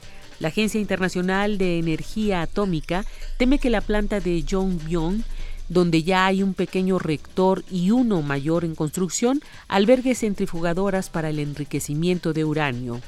La 0.41 0.49
Agencia 0.49 0.81
Internacional 0.81 1.59
de 1.59 1.79
Energía 1.79 2.41
Atómica 2.41 3.05
teme 3.37 3.59
que 3.59 3.69
la 3.69 3.83
planta 3.83 4.19
de 4.19 4.43
Yongbyon 4.45 5.25
donde 5.69 6.03
ya 6.03 6.25
hay 6.25 6.43
un 6.43 6.55
pequeño 6.55 6.99
reactor 6.99 7.65
y 7.71 7.91
uno 7.91 8.23
mayor 8.23 8.65
en 8.65 8.75
construcción, 8.75 9.41
albergues 9.69 10.21
centrifugadoras 10.21 11.11
para 11.11 11.29
el 11.29 11.39
enriquecimiento 11.39 12.33
de 12.33 12.45
uranio. 12.47 13.01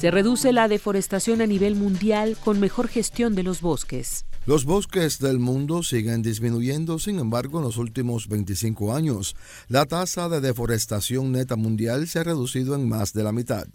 Se 0.00 0.10
reduce 0.10 0.54
la 0.54 0.66
deforestación 0.66 1.42
a 1.42 1.46
nivel 1.46 1.76
mundial 1.76 2.38
con 2.42 2.58
mejor 2.58 2.88
gestión 2.88 3.34
de 3.34 3.42
los 3.42 3.60
bosques. 3.60 4.24
Los 4.46 4.64
bosques 4.64 5.18
del 5.18 5.38
mundo 5.38 5.82
siguen 5.82 6.22
disminuyendo, 6.22 6.98
sin 6.98 7.18
embargo, 7.18 7.58
en 7.58 7.66
los 7.66 7.76
últimos 7.76 8.26
25 8.26 8.94
años, 8.94 9.36
la 9.68 9.84
tasa 9.84 10.30
de 10.30 10.40
deforestación 10.40 11.32
neta 11.32 11.56
mundial 11.56 12.08
se 12.08 12.18
ha 12.18 12.24
reducido 12.24 12.74
en 12.76 12.88
más 12.88 13.12
de 13.12 13.24
la 13.24 13.32
mitad. 13.32 13.66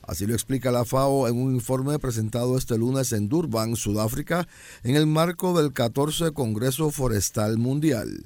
Así 0.00 0.26
lo 0.26 0.32
explica 0.32 0.72
la 0.72 0.86
FAO 0.86 1.28
en 1.28 1.36
un 1.36 1.54
informe 1.54 1.98
presentado 1.98 2.56
este 2.56 2.78
lunes 2.78 3.12
en 3.12 3.28
Durban, 3.28 3.76
Sudáfrica, 3.76 4.48
en 4.82 4.96
el 4.96 5.06
marco 5.06 5.60
del 5.60 5.74
14 5.74 6.32
Congreso 6.32 6.90
Forestal 6.90 7.58
Mundial. 7.58 8.24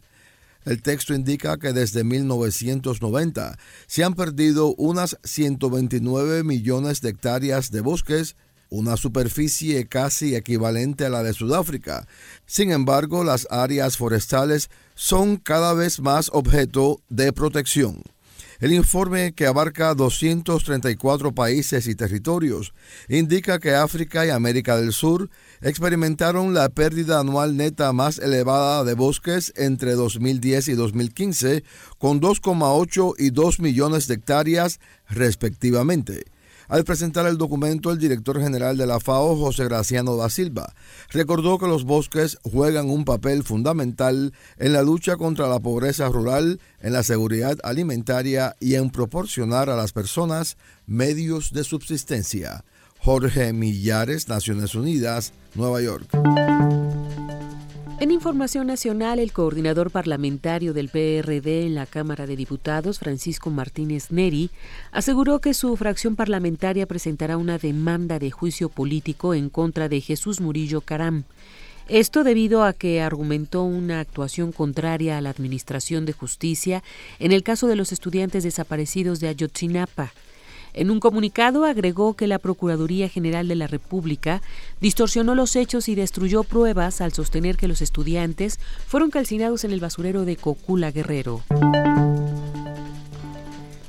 El 0.65 0.82
texto 0.82 1.15
indica 1.15 1.59
que 1.59 1.73
desde 1.73 2.05
1990 2.05 3.59
se 3.87 4.05
han 4.05 4.15
perdido 4.15 4.74
unas 4.77 5.16
129 5.24 6.45
millones 6.45 7.01
de 7.01 7.11
hectáreas 7.11 7.70
de 7.70 7.81
bosques, 7.81 8.37
una 8.69 8.97
superficie 8.97 9.87
casi 9.87 10.37
equivalente 10.37 11.07
a 11.07 11.11
la 11.11 11.23
de 11.23 11.32
Sudáfrica. 11.32 12.07
Sin 12.47 12.70
embargo, 12.70 13.24
las 13.24 13.49
áreas 13.51 13.97
forestales 13.97 14.70
son 14.95 15.37
cada 15.37 15.73
vez 15.74 16.01
más 16.01 16.31
objeto 16.32 17.01
de 17.09 17.32
protección. 17.32 18.03
El 18.61 18.74
informe, 18.74 19.32
que 19.32 19.47
abarca 19.47 19.95
234 19.95 21.35
países 21.35 21.87
y 21.87 21.95
territorios, 21.95 22.74
indica 23.09 23.59
que 23.59 23.74
África 23.74 24.27
y 24.27 24.28
América 24.28 24.77
del 24.77 24.93
Sur 24.93 25.31
experimentaron 25.62 26.53
la 26.53 26.69
pérdida 26.69 27.20
anual 27.20 27.57
neta 27.57 27.91
más 27.95 28.19
elevada 28.19 28.85
de 28.85 28.93
bosques 28.93 29.55
entre 29.57 29.93
2010 29.93 30.69
y 30.69 30.73
2015, 30.74 31.65
con 31.97 32.20
2,8 32.20 33.15
y 33.16 33.31
2 33.31 33.61
millones 33.61 34.07
de 34.09 34.15
hectáreas 34.16 34.78
respectivamente. 35.09 36.24
Al 36.70 36.84
presentar 36.84 37.26
el 37.26 37.36
documento, 37.36 37.90
el 37.90 37.98
director 37.98 38.40
general 38.40 38.76
de 38.76 38.86
la 38.86 39.01
FAO, 39.01 39.36
José 39.36 39.64
Graciano 39.64 40.14
da 40.14 40.30
Silva, 40.30 40.72
recordó 41.10 41.59
que 41.59 41.66
los 41.66 41.82
bosques 41.82 42.38
juegan 42.44 42.88
un 42.90 43.05
papel 43.05 43.42
fundamental 43.42 44.32
en 44.56 44.72
la 44.72 44.82
lucha 44.82 45.16
contra 45.16 45.48
la 45.48 45.59
pobreza 45.59 46.09
rural, 46.09 46.60
en 46.80 46.92
la 46.92 47.02
seguridad 47.02 47.59
alimentaria 47.64 48.55
y 48.60 48.76
en 48.76 48.90
proporcionar 48.90 49.68
a 49.68 49.74
las 49.74 49.92
personas 49.92 50.56
medios 50.86 51.52
de 51.52 51.64
subsistencia. 51.64 52.64
Jorge 53.01 53.52
Millares, 53.52 54.28
Naciones 54.28 54.76
Unidas, 54.76 55.32
Nueva 55.56 55.82
York. 55.82 56.09
En 58.01 58.10
Información 58.10 58.66
Nacional, 58.66 59.18
el 59.18 59.31
coordinador 59.31 59.90
parlamentario 59.90 60.72
del 60.72 60.89
PRD 60.89 61.66
en 61.66 61.74
la 61.74 61.85
Cámara 61.85 62.27
de 62.27 62.35
Diputados, 62.35 62.98
Francisco 62.98 63.51
Martínez 63.51 64.10
Neri, 64.10 64.48
aseguró 64.90 65.40
que 65.40 65.52
su 65.52 65.77
fracción 65.77 66.16
parlamentaria 66.16 66.86
presentará 66.86 67.36
una 67.36 67.59
demanda 67.59 68.18
de 68.18 68.31
juicio 68.31 68.70
político 68.70 69.35
en 69.35 69.51
contra 69.51 69.90
de 69.90 70.01
Jesús 70.01 70.40
Murillo 70.40 70.81
Caram. 70.81 71.24
Esto 71.89 72.24
debido 72.24 72.64
a 72.64 72.72
que 72.72 73.02
argumentó 73.02 73.64
una 73.64 74.01
actuación 74.01 74.51
contraria 74.51 75.18
a 75.18 75.20
la 75.20 75.28
Administración 75.28 76.06
de 76.06 76.14
Justicia 76.14 76.82
en 77.18 77.32
el 77.32 77.43
caso 77.43 77.66
de 77.66 77.77
los 77.77 77.93
estudiantes 77.93 78.44
desaparecidos 78.44 79.20
de 79.20 79.28
Ayotzinapa. 79.28 80.14
En 80.74 80.90
un 80.90 81.01
comunicado 81.01 81.64
agregó 81.64 82.14
que 82.14 82.26
la 82.26 82.38
Procuraduría 82.38 83.09
General 83.09 83.48
de 83.48 83.56
la 83.56 83.66
República 83.66 84.42
distorsionó 84.80 85.34
los 85.34 85.56
hechos 85.56 85.88
y 85.88 85.94
destruyó 85.94 86.44
pruebas 86.44 87.01
al 87.01 87.12
sostener 87.12 87.56
que 87.56 87.68
los 87.68 87.82
estudiantes 87.82 88.60
fueron 88.86 89.10
calcinados 89.10 89.64
en 89.64 89.72
el 89.72 89.80
basurero 89.80 90.24
de 90.24 90.36
Cocula 90.36 90.90
Guerrero. 90.90 91.42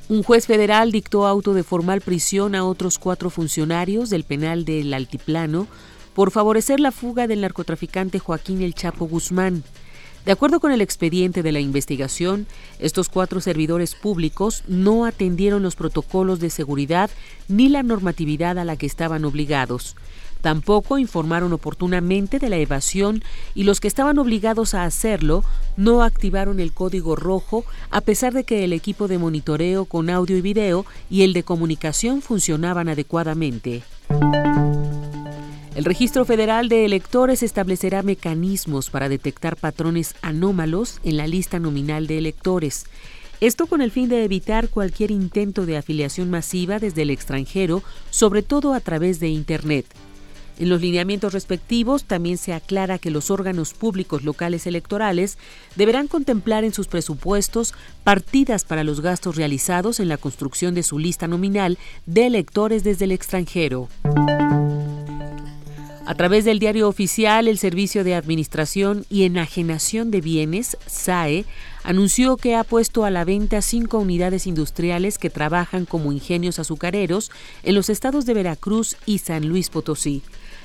Un 0.09 0.23
juez 0.23 0.45
federal 0.45 0.91
dictó 0.91 1.25
auto 1.25 1.53
de 1.53 1.63
formal 1.63 2.01
prisión 2.01 2.53
a 2.53 2.65
otros 2.65 2.99
cuatro 2.99 3.29
funcionarios 3.29 4.09
del 4.09 4.25
penal 4.25 4.65
del 4.65 4.93
Altiplano 4.93 5.67
por 6.13 6.31
favorecer 6.31 6.81
la 6.81 6.91
fuga 6.91 7.27
del 7.27 7.41
narcotraficante 7.41 8.19
Joaquín 8.19 8.61
El 8.61 8.73
Chapo 8.73 9.07
Guzmán. 9.07 9.63
De 10.25 10.31
acuerdo 10.31 10.59
con 10.59 10.71
el 10.71 10.81
expediente 10.81 11.41
de 11.41 11.51
la 11.51 11.59
investigación, 11.59 12.45
estos 12.79 13.09
cuatro 13.09 13.41
servidores 13.41 13.95
públicos 13.95 14.63
no 14.67 15.05
atendieron 15.05 15.63
los 15.63 15.75
protocolos 15.75 16.39
de 16.39 16.51
seguridad 16.51 17.09
ni 17.47 17.69
la 17.69 17.81
normatividad 17.81 18.59
a 18.59 18.65
la 18.65 18.75
que 18.75 18.85
estaban 18.85 19.25
obligados. 19.25 19.95
Tampoco 20.41 20.97
informaron 20.97 21.53
oportunamente 21.53 22.39
de 22.39 22.49
la 22.49 22.57
evasión 22.57 23.23
y 23.53 23.63
los 23.63 23.79
que 23.79 23.87
estaban 23.87 24.17
obligados 24.17 24.73
a 24.73 24.85
hacerlo 24.85 25.43
no 25.77 26.03
activaron 26.03 26.59
el 26.59 26.71
código 26.71 27.15
rojo 27.15 27.63
a 27.91 28.01
pesar 28.01 28.33
de 28.33 28.43
que 28.43 28.63
el 28.63 28.73
equipo 28.73 29.07
de 29.07 29.19
monitoreo 29.19 29.85
con 29.85 30.09
audio 30.09 30.37
y 30.37 30.41
video 30.41 30.85
y 31.09 31.23
el 31.23 31.33
de 31.33 31.43
comunicación 31.43 32.21
funcionaban 32.21 32.89
adecuadamente. 32.89 33.83
El 35.73 35.85
Registro 35.85 36.25
Federal 36.25 36.67
de 36.67 36.83
Electores 36.83 37.43
establecerá 37.43 38.03
mecanismos 38.03 38.89
para 38.89 39.07
detectar 39.07 39.55
patrones 39.55 40.15
anómalos 40.21 40.99
en 41.05 41.15
la 41.15 41.27
lista 41.27 41.59
nominal 41.59 42.07
de 42.07 42.17
electores. 42.17 42.87
Esto 43.39 43.67
con 43.67 43.81
el 43.81 43.89
fin 43.89 44.09
de 44.09 44.25
evitar 44.25 44.67
cualquier 44.67 45.11
intento 45.11 45.65
de 45.65 45.77
afiliación 45.77 46.29
masiva 46.29 46.77
desde 46.77 47.03
el 47.03 47.09
extranjero, 47.09 47.83
sobre 48.09 48.43
todo 48.43 48.73
a 48.73 48.81
través 48.81 49.21
de 49.21 49.29
Internet. 49.29 49.85
En 50.59 50.67
los 50.67 50.81
lineamientos 50.81 51.33
respectivos 51.33 52.03
también 52.03 52.37
se 52.37 52.53
aclara 52.53 52.99
que 52.99 53.09
los 53.09 53.31
órganos 53.31 53.73
públicos 53.73 54.23
locales 54.23 54.67
electorales 54.67 55.37
deberán 55.77 56.09
contemplar 56.09 56.65
en 56.65 56.73
sus 56.73 56.87
presupuestos 56.87 57.73
partidas 58.03 58.65
para 58.65 58.83
los 58.83 58.99
gastos 58.99 59.37
realizados 59.37 60.01
en 60.01 60.09
la 60.09 60.17
construcción 60.17 60.75
de 60.75 60.83
su 60.83 60.99
lista 60.99 61.29
nominal 61.29 61.77
de 62.05 62.27
electores 62.27 62.83
desde 62.83 63.05
el 63.05 63.13
extranjero. 63.13 63.87
A 66.05 66.15
través 66.15 66.45
del 66.45 66.59
diario 66.59 66.89
oficial, 66.89 67.47
el 67.47 67.57
Servicio 67.57 68.03
de 68.03 68.15
Administración 68.15 69.05
y 69.09 69.23
Enajenación 69.23 70.09
de 70.09 70.19
Bienes, 70.19 70.75
SAE, 70.87 71.45
anunció 71.83 72.37
que 72.37 72.55
ha 72.55 72.63
puesto 72.63 73.05
a 73.05 73.11
la 73.11 73.23
venta 73.23 73.61
cinco 73.61 73.99
unidades 73.99 74.47
industriales 74.47 75.17
que 75.17 75.29
trabajan 75.29 75.85
como 75.85 76.11
ingenios 76.11 76.59
azucareros 76.59 77.31
en 77.63 77.75
los 77.75 77.89
estados 77.89 78.25
de 78.25 78.33
Veracruz 78.33 78.97
y 79.05 79.19
San 79.19 79.47
Luis 79.47 79.69
Potosí. 79.69 80.23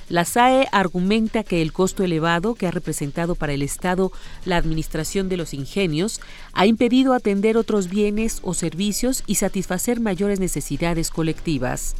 La 0.08 0.24
SAE 0.24 0.68
argumenta 0.72 1.42
que 1.42 1.62
el 1.62 1.72
costo 1.72 2.02
elevado 2.02 2.54
que 2.54 2.66
ha 2.66 2.70
representado 2.70 3.34
para 3.34 3.52
el 3.52 3.62
Estado 3.62 4.12
la 4.44 4.56
administración 4.56 5.28
de 5.28 5.36
los 5.36 5.52
ingenios 5.52 6.20
ha 6.54 6.66
impedido 6.66 7.12
atender 7.12 7.56
otros 7.56 7.88
bienes 7.88 8.38
o 8.42 8.54
servicios 8.54 9.22
y 9.26 9.34
satisfacer 9.34 10.00
mayores 10.00 10.40
necesidades 10.40 11.10
colectivas. 11.10 11.94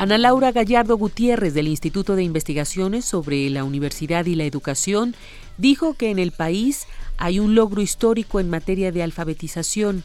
Ana 0.00 0.16
Laura 0.16 0.50
Gallardo 0.50 0.96
Gutiérrez 0.96 1.52
del 1.52 1.68
Instituto 1.68 2.16
de 2.16 2.22
Investigaciones 2.22 3.04
sobre 3.04 3.50
la 3.50 3.64
Universidad 3.64 4.24
y 4.24 4.34
la 4.34 4.44
Educación 4.46 5.14
dijo 5.58 5.92
que 5.92 6.08
en 6.08 6.18
el 6.18 6.32
país 6.32 6.86
hay 7.18 7.38
un 7.38 7.54
logro 7.54 7.82
histórico 7.82 8.40
en 8.40 8.48
materia 8.48 8.92
de 8.92 9.02
alfabetización. 9.02 10.02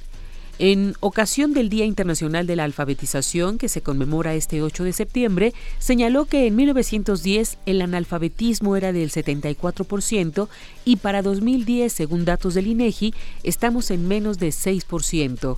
En 0.60 0.96
ocasión 1.00 1.54
del 1.54 1.70
Día 1.70 1.86
Internacional 1.86 2.46
de 2.46 2.58
la 2.58 2.66
Alfabetización, 2.66 3.58
que 3.58 3.70
se 3.70 3.80
conmemora 3.80 4.36
este 4.36 4.62
8 4.62 4.84
de 4.84 4.92
septiembre, 4.92 5.54
señaló 5.80 6.26
que 6.26 6.46
en 6.46 6.58
1910 6.58 7.58
el 7.66 7.82
analfabetismo 7.82 8.76
era 8.76 8.92
del 8.92 9.12
74% 9.12 10.50
y 10.84 10.98
para 10.98 11.22
2010, 11.22 11.94
según 11.94 12.26
datos 12.26 12.54
del 12.54 12.68
INEGI, 12.68 13.14
estamos 13.44 13.90
en 13.92 14.10
menos 14.10 14.40
de 14.40 14.50
6%. 14.50 15.56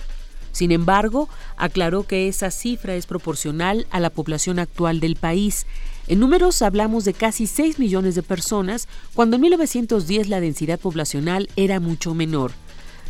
Sin 0.52 0.72
embargo, 0.72 1.28
aclaró 1.56 2.04
que 2.04 2.28
esa 2.28 2.50
cifra 2.50 2.94
es 2.94 3.06
proporcional 3.06 3.86
a 3.90 4.00
la 4.00 4.10
población 4.10 4.58
actual 4.58 5.00
del 5.00 5.16
país. 5.16 5.66
En 6.06 6.20
números 6.20 6.62
hablamos 6.62 7.04
de 7.04 7.14
casi 7.14 7.46
6 7.46 7.78
millones 7.78 8.14
de 8.14 8.22
personas, 8.22 8.88
cuando 9.14 9.36
en 9.36 9.42
1910 9.42 10.28
la 10.28 10.40
densidad 10.40 10.80
poblacional 10.80 11.48
era 11.56 11.80
mucho 11.80 12.14
menor. 12.14 12.52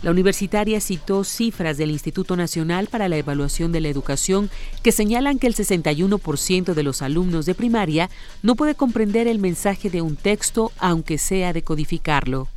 La 0.01 0.13
universitaria 0.13 0.81
citó 0.81 1.25
cifras 1.25 1.77
del 1.77 1.91
Instituto 1.91 2.37
Nacional 2.37 2.87
para 2.87 3.09
la 3.09 3.17
Evaluación 3.17 3.73
de 3.73 3.81
la 3.81 3.89
Educación 3.89 4.49
que 4.83 4.93
señalan 4.93 5.41
que 5.41 5.49
el 5.49 5.57
61% 5.57 6.75
de 6.75 6.83
los 6.85 7.03
alumnos 7.03 7.47
de 7.47 7.57
primaria 7.57 8.09
no 8.43 8.55
puede 8.55 8.77
comprender 8.77 9.27
el 9.27 9.41
mensaje 9.41 9.91
de 9.91 10.01
un 10.01 10.15
texto 10.15 10.71
aunque 10.79 11.19
sea 11.19 11.53
decodificarlo. 11.53 12.49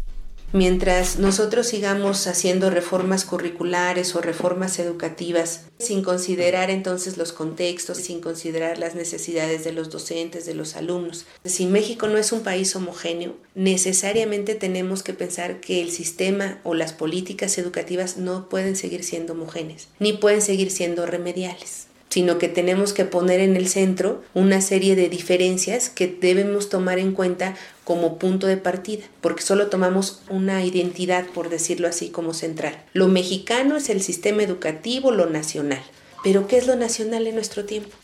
Mientras 0.53 1.17
nosotros 1.17 1.67
sigamos 1.67 2.27
haciendo 2.27 2.69
reformas 2.69 3.23
curriculares 3.23 4.15
o 4.15 4.21
reformas 4.21 4.79
educativas 4.79 5.61
sin 5.79 6.03
considerar 6.03 6.69
entonces 6.69 7.17
los 7.17 7.31
contextos, 7.31 7.99
sin 7.99 8.19
considerar 8.19 8.77
las 8.77 8.93
necesidades 8.93 9.63
de 9.63 9.71
los 9.71 9.89
docentes, 9.89 10.45
de 10.45 10.53
los 10.53 10.75
alumnos. 10.75 11.25
Si 11.45 11.65
México 11.67 12.07
no 12.07 12.17
es 12.17 12.33
un 12.33 12.41
país 12.41 12.75
homogéneo, 12.75 13.37
necesariamente 13.55 14.55
tenemos 14.55 15.03
que 15.03 15.13
pensar 15.13 15.61
que 15.61 15.81
el 15.81 15.89
sistema 15.89 16.59
o 16.65 16.73
las 16.73 16.91
políticas 16.91 17.57
educativas 17.57 18.17
no 18.17 18.49
pueden 18.49 18.75
seguir 18.75 19.05
siendo 19.05 19.31
homogéneas, 19.31 19.87
ni 19.99 20.11
pueden 20.11 20.41
seguir 20.41 20.69
siendo 20.69 21.05
remediales. 21.05 21.87
Sino 22.11 22.37
que 22.37 22.49
tenemos 22.49 22.91
que 22.91 23.05
poner 23.05 23.39
en 23.39 23.55
el 23.55 23.69
centro 23.69 24.21
una 24.33 24.59
serie 24.59 24.97
de 24.97 25.07
diferencias 25.07 25.89
que 25.89 26.07
debemos 26.07 26.67
tomar 26.67 26.99
en 26.99 27.13
cuenta 27.13 27.55
como 27.85 28.19
punto 28.19 28.47
de 28.47 28.57
partida, 28.57 29.05
porque 29.21 29.41
solo 29.41 29.67
tomamos 29.67 30.21
una 30.29 30.63
identidad, 30.63 31.25
por 31.27 31.49
decirlo 31.49 31.87
así, 31.87 32.09
como 32.09 32.33
central. 32.33 32.83
Lo 32.93 33.07
mexicano 33.07 33.77
es 33.77 33.89
el 33.89 34.01
sistema 34.01 34.43
educativo, 34.43 35.11
lo 35.11 35.25
nacional. 35.25 35.81
Pero 36.21 36.47
¿qué 36.47 36.57
es 36.57 36.67
lo 36.67 36.75
nacional 36.75 37.27
en 37.27 37.35
nuestro 37.35 37.63
tiempo? 37.63 37.95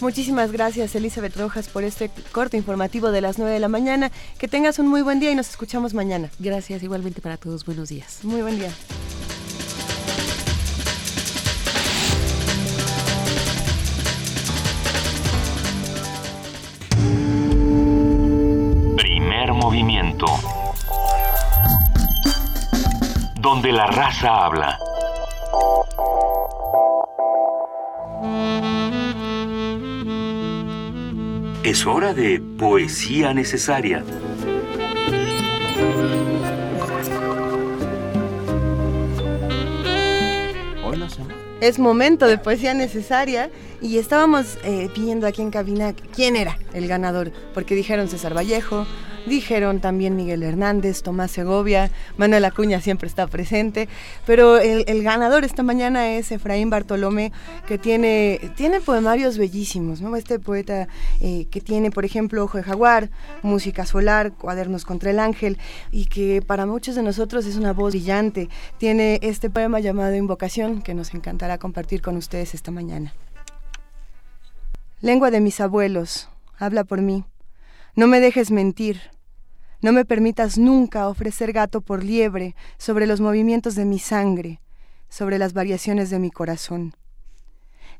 Muchísimas 0.00 0.52
gracias 0.52 0.94
Elizabeth 0.94 1.36
Rojas 1.36 1.68
por 1.68 1.84
este 1.84 2.10
corto 2.32 2.56
informativo 2.56 3.10
de 3.10 3.20
las 3.20 3.38
9 3.38 3.52
de 3.52 3.60
la 3.60 3.68
mañana. 3.68 4.10
Que 4.38 4.48
tengas 4.48 4.78
un 4.78 4.88
muy 4.88 5.02
buen 5.02 5.20
día 5.20 5.30
y 5.30 5.34
nos 5.34 5.48
escuchamos 5.48 5.94
mañana. 5.94 6.30
Gracias 6.38 6.82
igualmente 6.82 7.20
para 7.20 7.36
todos. 7.36 7.64
Buenos 7.64 7.88
días. 7.88 8.20
Muy 8.22 8.42
buen 8.42 8.58
día. 8.58 8.70
Primer 18.96 19.52
movimiento. 19.52 20.26
Donde 23.40 23.72
la 23.72 23.86
raza 23.86 24.46
habla. 24.46 24.78
Es 31.64 31.86
hora 31.86 32.12
de 32.12 32.42
poesía 32.58 33.32
necesaria. 33.32 34.04
Es 41.62 41.78
momento 41.78 42.26
de 42.26 42.36
poesía 42.36 42.74
necesaria 42.74 43.50
y 43.80 43.96
estábamos 43.96 44.58
eh, 44.62 44.90
pidiendo 44.94 45.26
aquí 45.26 45.40
en 45.40 45.50
cabina 45.50 45.94
quién 46.14 46.36
era 46.36 46.58
el 46.74 46.86
ganador, 46.86 47.32
porque 47.54 47.74
dijeron 47.74 48.08
César 48.08 48.36
Vallejo, 48.36 48.86
dijeron 49.26 49.80
también 49.80 50.16
Miguel 50.16 50.42
Hernández, 50.42 51.02
Tomás 51.02 51.30
Segovia, 51.30 51.90
Manuel 52.16 52.44
Acuña 52.44 52.80
siempre 52.80 53.08
está 53.08 53.26
presente, 53.26 53.88
pero 54.26 54.58
el, 54.58 55.02
ganador 55.02 55.44
esta 55.44 55.62
mañana 55.62 56.12
es 56.12 56.30
Efraín 56.32 56.70
Bartolomé, 56.70 57.32
que 57.66 57.78
tiene, 57.78 58.40
tiene 58.56 58.80
poemarios 58.80 59.38
bellísimos, 59.38 60.00
¿no? 60.00 60.16
Este 60.16 60.38
poeta 60.38 60.88
eh, 61.20 61.46
que 61.50 61.60
tiene, 61.60 61.90
por 61.90 62.04
ejemplo, 62.04 62.44
Ojo 62.44 62.58
de 62.58 62.64
Jaguar, 62.64 63.10
Música 63.42 63.86
Solar, 63.86 64.32
Cuadernos 64.32 64.84
contra 64.84 65.10
el 65.10 65.18
Ángel, 65.18 65.58
y 65.90 66.06
que 66.06 66.42
para 66.42 66.66
muchos 66.66 66.94
de 66.94 67.02
nosotros 67.02 67.46
es 67.46 67.56
una 67.56 67.72
voz 67.72 67.94
brillante. 67.94 68.48
Tiene 68.78 69.18
este 69.22 69.50
poema 69.50 69.80
llamado 69.80 70.14
Invocación, 70.14 70.82
que 70.82 70.94
nos 70.94 71.14
encantará 71.14 71.58
compartir 71.58 72.02
con 72.02 72.16
ustedes 72.16 72.54
esta 72.54 72.70
mañana. 72.70 73.14
Lengua 75.00 75.30
de 75.30 75.40
mis 75.40 75.60
abuelos, 75.60 76.28
habla 76.58 76.84
por 76.84 77.02
mí. 77.02 77.24
No 77.94 78.08
me 78.08 78.20
dejes 78.20 78.50
mentir. 78.50 79.13
No 79.84 79.92
me 79.92 80.06
permitas 80.06 80.56
nunca 80.56 81.08
ofrecer 81.08 81.52
gato 81.52 81.82
por 81.82 82.02
liebre 82.02 82.56
sobre 82.78 83.06
los 83.06 83.20
movimientos 83.20 83.74
de 83.74 83.84
mi 83.84 83.98
sangre, 83.98 84.62
sobre 85.10 85.36
las 85.36 85.52
variaciones 85.52 86.08
de 86.08 86.18
mi 86.18 86.30
corazón. 86.30 86.94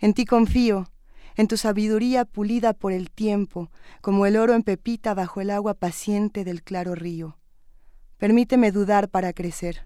En 0.01 0.15
ti 0.15 0.25
confío, 0.25 0.89
en 1.37 1.47
tu 1.47 1.59
sabiduría 1.59 2.25
pulida 2.25 2.73
por 2.73 2.93
el 2.93 3.11
tiempo, 3.11 3.71
como 4.01 4.25
el 4.25 4.39
oro 4.39 4.55
en 4.55 4.63
pepita 4.63 5.13
bajo 5.13 5.43
el 5.43 5.51
agua 5.51 5.75
paciente 5.75 6.43
del 6.43 6.63
claro 6.63 6.95
río. 6.95 7.37
Permíteme 8.17 8.73
dudar 8.73 9.11
para 9.11 9.35
crecer. 9.35 9.83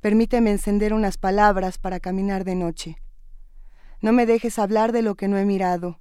Permíteme 0.00 0.50
encender 0.50 0.92
unas 0.92 1.16
palabras 1.16 1.78
para 1.78 2.00
caminar 2.00 2.42
de 2.42 2.56
noche. 2.56 2.96
No 4.00 4.12
me 4.12 4.26
dejes 4.26 4.58
hablar 4.58 4.90
de 4.90 5.02
lo 5.02 5.14
que 5.14 5.28
no 5.28 5.38
he 5.38 5.44
mirado, 5.44 6.00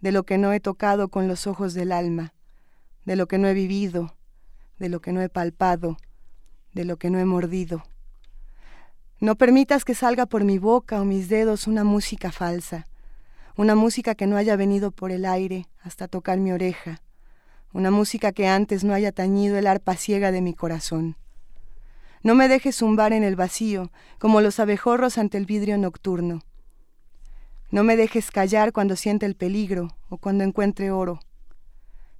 de 0.00 0.12
lo 0.12 0.24
que 0.24 0.38
no 0.38 0.54
he 0.54 0.60
tocado 0.60 1.08
con 1.08 1.28
los 1.28 1.46
ojos 1.46 1.74
del 1.74 1.92
alma, 1.92 2.32
de 3.04 3.16
lo 3.16 3.28
que 3.28 3.36
no 3.36 3.48
he 3.48 3.52
vivido, 3.52 4.15
de 4.78 4.88
lo 4.88 5.00
que 5.00 5.12
no 5.12 5.20
he 5.20 5.28
palpado, 5.28 5.96
de 6.72 6.84
lo 6.84 6.98
que 6.98 7.10
no 7.10 7.18
he 7.18 7.24
mordido. 7.24 7.84
No 9.18 9.36
permitas 9.36 9.84
que 9.84 9.94
salga 9.94 10.26
por 10.26 10.44
mi 10.44 10.58
boca 10.58 11.00
o 11.00 11.04
mis 11.04 11.28
dedos 11.28 11.66
una 11.66 11.84
música 11.84 12.32
falsa, 12.32 12.86
una 13.56 13.74
música 13.74 14.14
que 14.14 14.26
no 14.26 14.36
haya 14.36 14.56
venido 14.56 14.90
por 14.90 15.10
el 15.10 15.24
aire 15.24 15.66
hasta 15.82 16.08
tocar 16.08 16.38
mi 16.38 16.52
oreja, 16.52 17.00
una 17.72 17.90
música 17.90 18.32
que 18.32 18.46
antes 18.46 18.84
no 18.84 18.92
haya 18.92 19.12
tañido 19.12 19.56
el 19.56 19.66
arpa 19.66 19.96
ciega 19.96 20.32
de 20.32 20.42
mi 20.42 20.52
corazón. 20.52 21.16
No 22.22 22.34
me 22.34 22.48
dejes 22.48 22.76
zumbar 22.76 23.12
en 23.12 23.22
el 23.22 23.36
vacío, 23.36 23.90
como 24.18 24.40
los 24.40 24.60
abejorros 24.60 25.16
ante 25.16 25.38
el 25.38 25.46
vidrio 25.46 25.78
nocturno. 25.78 26.42
No 27.70 27.84
me 27.84 27.96
dejes 27.96 28.30
callar 28.30 28.72
cuando 28.72 28.96
siente 28.96 29.26
el 29.26 29.34
peligro 29.34 29.96
o 30.08 30.18
cuando 30.18 30.44
encuentre 30.44 30.90
oro. 30.90 31.20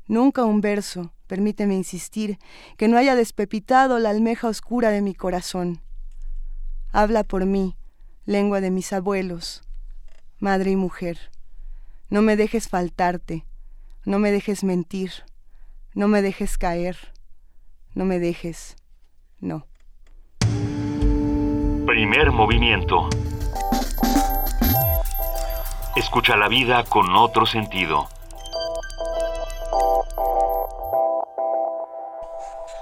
Nunca 0.07 0.45
un 0.45 0.61
verso, 0.61 1.13
permíteme 1.27 1.75
insistir, 1.75 2.39
que 2.77 2.89
no 2.89 2.97
haya 2.97 3.15
despepitado 3.15 3.99
la 3.99 4.11
almeja 4.11 4.49
oscura 4.49 4.91
de 4.91 5.03
mi 5.03 5.15
corazón. 5.15 5.81
Habla 6.93 7.25
por 7.25 7.47
mí, 7.47 7.77
lengua 8.25 8.61
de 8.61 8.71
mis 8.71 8.93
abuelos, 8.93 9.63
madre 10.39 10.71
y 10.71 10.77
mujer. 10.77 11.31
No 12.09 12.23
me 12.23 12.37
dejes 12.37 12.69
faltarte, 12.69 13.45
no 14.05 14.19
me 14.19 14.31
dejes 14.31 14.65
mentir, 14.65 15.11
no 15.95 16.09
me 16.09 16.23
dejes 16.23 16.59
caer, 16.59 16.97
no 17.95 18.05
me 18.05 18.19
dejes, 18.19 18.77
no. 19.41 19.67
Primer 21.87 22.31
movimiento. 22.31 23.09
Escucha 25.97 26.37
la 26.37 26.49
vida 26.49 26.85
con 26.85 27.15
otro 27.17 27.47
sentido. 27.47 28.09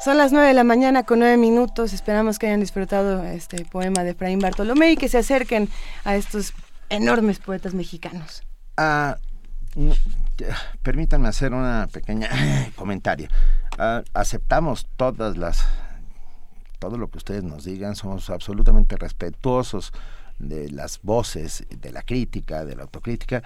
Son 0.05 0.19
las 0.19 0.33
9 0.33 0.49
de 0.49 0.53
la 0.53 0.65
mañana 0.65 1.05
con 1.05 1.21
9 1.21 1.39
minutos. 1.39 1.95
Esperamos 1.95 2.39
que 2.39 2.47
hayan 2.47 2.61
disfrutado 2.61 3.25
este 3.25 3.65
poema 3.65 4.05
de 4.05 4.11
Efraín 4.11 4.39
Bartolomé 4.39 4.93
y 4.93 4.97
que 4.99 5.09
se 5.09 5.17
acerquen 5.17 5.71
a 6.05 6.15
estos 6.15 6.53
enormes 6.91 7.39
poetas 7.39 7.73
mexicanos. 7.73 8.43
Ah, 8.77 9.17
mm, 9.75 9.93
permítanme 10.83 11.29
hacer 11.29 11.55
una 11.55 11.89
pequeña 11.91 12.29
comentario. 12.77 13.29
Ah, 13.79 14.03
aceptamos 14.13 14.87
todas 14.99 15.39
las 15.39 15.65
todo 16.81 16.99
lo 16.99 17.09
que 17.09 17.17
ustedes 17.17 17.43
nos 17.43 17.65
digan, 17.65 17.97
somos 17.97 18.29
absolutamente 18.29 18.99
respetuosos 18.99 19.95
de 20.39 20.69
las 20.71 21.01
voces, 21.01 21.65
de 21.71 21.93
la 21.93 22.03
crítica, 22.03 22.67
de 22.67 22.77
la 22.77 22.83
autocrítica, 22.83 23.43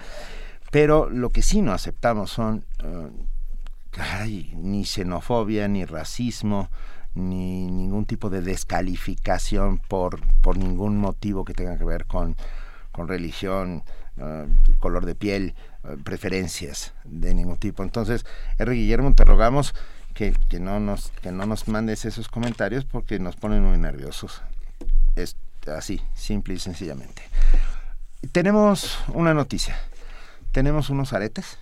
pero 0.71 1.09
lo 1.09 1.29
que 1.29 1.41
sí 1.41 1.61
no 1.61 1.71
aceptamos 1.71 2.31
son 2.31 2.65
ah, 2.83 3.07
ay, 3.97 4.53
ni 4.55 4.85
xenofobia, 4.85 5.67
ni 5.67 5.85
racismo, 5.85 6.69
ni 7.15 7.69
ningún 7.69 8.05
tipo 8.05 8.29
de 8.29 8.41
descalificación 8.41 9.79
por, 9.79 10.19
por 10.41 10.57
ningún 10.57 10.97
motivo 10.97 11.45
que 11.45 11.53
tenga 11.53 11.77
que 11.77 11.85
ver 11.85 12.05
con, 12.05 12.35
con 12.91 13.07
religión, 13.07 13.83
ah, 14.19 14.45
color 14.79 15.05
de 15.05 15.15
piel, 15.15 15.55
ah, 15.83 15.95
preferencias 16.03 16.93
de 17.03 17.33
ningún 17.33 17.57
tipo. 17.57 17.83
Entonces, 17.83 18.25
R. 18.57 18.73
Guillermo, 18.73 19.13
te 19.13 19.25
rogamos 19.25 19.73
que, 20.13 20.33
que, 20.49 20.59
no 20.59 20.79
nos, 20.79 21.11
que 21.21 21.31
no 21.31 21.45
nos 21.45 21.67
mandes 21.67 22.05
esos 22.05 22.27
comentarios 22.27 22.85
porque 22.85 23.19
nos 23.19 23.35
ponen 23.35 23.63
muy 23.63 23.77
nerviosos. 23.77 24.41
Es 25.15 25.35
así, 25.67 26.01
simple 26.13 26.55
y 26.55 26.59
sencillamente. 26.59 27.21
Tenemos 28.31 28.99
una 29.13 29.33
noticia. 29.33 29.79
Tenemos 30.51 30.89
unos 30.89 31.13
aretes 31.13 31.57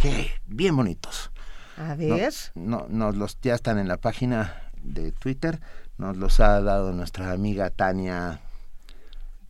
que 0.00 0.30
bien 0.46 0.76
bonitos. 0.76 1.30
A 1.78 1.94
ver. 1.94 2.32
No, 2.54 2.86
no, 2.88 2.88
nos 2.88 3.16
los 3.16 3.38
ya 3.42 3.54
están 3.54 3.78
en 3.78 3.88
la 3.88 3.96
página 3.96 4.62
de 4.82 5.12
Twitter. 5.12 5.60
Nos 5.96 6.16
los 6.16 6.40
ha 6.40 6.60
dado 6.60 6.92
nuestra 6.92 7.32
amiga 7.32 7.70
Tania. 7.70 8.40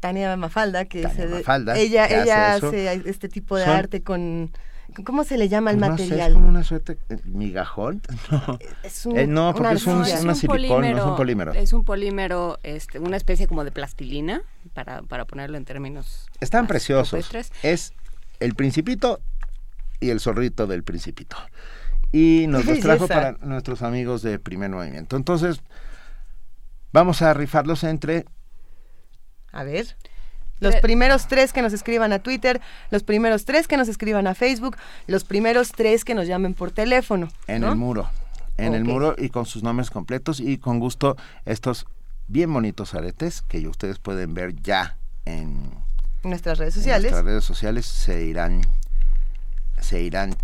Tania 0.01 0.37
Mafalda, 0.37 0.85
que 0.85 1.03
Tania 1.03 1.17
se 1.17 1.27
de- 1.27 1.35
Mafalda, 1.39 1.77
ella, 1.77 2.07
que 2.09 2.23
ella 2.23 2.55
hace 2.55 3.03
este 3.09 3.29
tipo 3.29 3.57
de 3.57 3.65
Son- 3.65 3.75
arte 3.75 4.03
con, 4.03 4.51
¿cómo 5.05 5.25
se 5.25 5.37
le 5.37 5.49
llama 5.49 5.73
el 5.73 5.79
Pues 5.79 5.91
no 5.91 5.97
sé, 5.97 6.03
material? 6.05 6.29
es 6.31 6.35
como 6.35 6.49
una 6.49 6.63
suerte 6.65 6.99
eh, 7.09 7.19
migajón. 7.25 8.01
No, 8.31 8.59
Es 8.85 9.07
un- 9.07 9.19
Eh, 9.19 9.27
no 9.27 9.53
porque 9.53 9.61
una 9.69 9.73
es 9.77 9.87
un, 9.87 9.93
una 9.97 10.05
silicón, 10.05 10.83
no 10.83 10.99
es 10.99 11.05
un 11.05 11.17
polímero. 11.17 11.53
Es 11.53 11.73
un 11.73 11.85
polímero, 11.85 12.59
este, 12.63 13.01
una 13.01 13.17
especie 13.17 13.49
como 13.49 13.65
de 13.65 13.73
plastilina, 13.73 14.43
para, 14.73 15.03
para 15.03 15.25
ponerlo 15.25 15.57
en 15.57 15.65
términos 15.65 16.27
Están 16.41 16.67
preciosos. 16.69 17.29
Es 17.65 17.93
el 18.39 18.55
principito 18.55 19.19
y 20.01 20.11
el 20.11 20.21
zorrito 20.21 20.69
del 20.69 20.85
principito. 20.85 21.37
Y 22.13 22.47
nos 22.49 22.63
¡Qué 22.67 22.73
los 22.73 22.81
trajo 22.81 23.09
para 23.09 23.33
nuestros 23.41 23.83
amigos 23.83 24.23
de 24.23 24.39
primer 24.39 24.71
movimiento. 24.71 25.17
Entonces, 25.17 25.61
vamos 26.93 27.23
a 27.23 27.35
rifarlos 27.35 27.85
entre 27.85 28.25
A 29.53 29.65
ver. 29.65 29.97
Los 30.61 30.75
primeros 30.77 31.29
tres 31.29 31.53
que 31.53 31.63
nos 31.63 31.73
escriban 31.73 32.13
a 32.13 32.19
Twitter, 32.19 32.61
los 32.91 33.05
primeros 33.05 33.45
tres 33.45 33.69
que 33.69 33.77
nos 33.77 33.87
escriban 33.89 34.27
a 34.27 34.35
Facebook, 34.35 34.77
los 35.07 35.23
primeros 35.23 35.71
tres 35.71 36.05
que 36.05 36.15
nos 36.17 36.27
llamen 36.27 36.55
por 36.55 36.73
teléfono. 36.73 37.29
en 37.47 37.61
¿no? 37.61 37.69
el 37.71 37.77
muro. 37.77 38.11
en 38.57 38.75
el 38.75 38.83
muro 38.85 39.15
y 39.17 39.29
con 39.29 39.47
sus 39.47 39.63
nombres 39.63 39.91
completos 39.91 40.41
y 40.41 40.59
con 40.59 40.81
gusto 40.81 41.17
estos 41.45 41.87
bien 42.27 42.53
bonitos 42.53 42.95
aretes 42.95 43.43
que 43.43 43.67
ustedes 43.69 44.01
pueden 44.01 44.35
ver 44.35 44.55
ya 44.61 44.97
en, 45.25 45.71
En 46.25 46.31
nuestras 46.31 46.59
redes 46.59 46.75
en 46.75 46.83
sociales. 46.83 47.13
nuestras 47.13 47.25
redes 47.25 47.45
sociales 47.45 47.87
se 47.87 48.25
irán 48.25 48.63
se 49.81 50.03
irán 50.03 50.35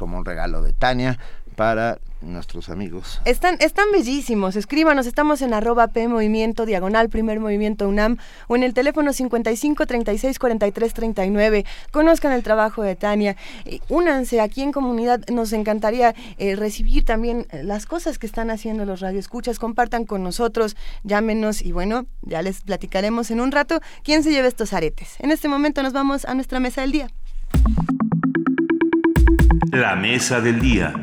como 0.00 0.16
un 0.16 0.24
regalo 0.24 0.62
de 0.62 0.72
Tania 0.72 1.18
para 1.56 1.98
nuestros 2.22 2.70
amigos. 2.70 3.20
Están, 3.26 3.56
están 3.60 3.84
bellísimos. 3.92 4.56
Escríbanos, 4.56 5.06
estamos 5.06 5.42
en 5.42 5.52
arroba 5.52 5.88
P 5.88 6.08
Movimiento, 6.08 6.64
diagonal 6.64 7.10
Primer 7.10 7.38
Movimiento 7.38 7.86
UNAM 7.86 8.16
o 8.48 8.56
en 8.56 8.62
el 8.62 8.72
teléfono 8.72 9.12
55 9.12 9.84
36 9.84 10.38
43 10.38 10.94
39. 10.94 11.66
Conozcan 11.90 12.32
el 12.32 12.42
trabajo 12.42 12.82
de 12.82 12.96
Tania. 12.96 13.36
Únanse 13.90 14.40
aquí 14.40 14.62
en 14.62 14.72
comunidad. 14.72 15.20
Nos 15.28 15.52
encantaría 15.52 16.14
eh, 16.38 16.56
recibir 16.56 17.04
también 17.04 17.46
eh, 17.50 17.62
las 17.62 17.84
cosas 17.84 18.18
que 18.18 18.26
están 18.26 18.50
haciendo 18.50 18.86
los 18.86 19.00
radioescuchas. 19.00 19.58
Compartan 19.58 20.06
con 20.06 20.22
nosotros, 20.22 20.76
llámenos 21.02 21.60
y 21.60 21.72
bueno, 21.72 22.06
ya 22.22 22.40
les 22.40 22.62
platicaremos 22.62 23.30
en 23.30 23.38
un 23.38 23.52
rato 23.52 23.80
quién 24.02 24.22
se 24.22 24.30
lleva 24.30 24.48
estos 24.48 24.72
aretes. 24.72 25.16
En 25.18 25.30
este 25.30 25.48
momento 25.48 25.82
nos 25.82 25.92
vamos 25.92 26.24
a 26.24 26.34
nuestra 26.34 26.58
mesa 26.58 26.80
del 26.80 26.92
día. 26.92 27.10
La 29.72 29.96
mesa 29.96 30.40
del 30.40 30.60
día. 30.60 30.94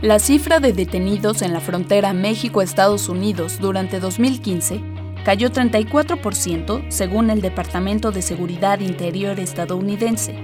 La 0.00 0.18
cifra 0.18 0.58
de 0.58 0.72
detenidos 0.72 1.42
en 1.42 1.52
la 1.52 1.60
frontera 1.60 2.12
México-Estados 2.12 3.08
Unidos 3.08 3.60
durante 3.60 4.00
2015 4.00 4.80
cayó 5.24 5.50
34% 5.50 6.86
según 6.88 7.30
el 7.30 7.40
Departamento 7.40 8.10
de 8.10 8.22
Seguridad 8.22 8.80
Interior 8.80 9.38
estadounidense. 9.38 10.34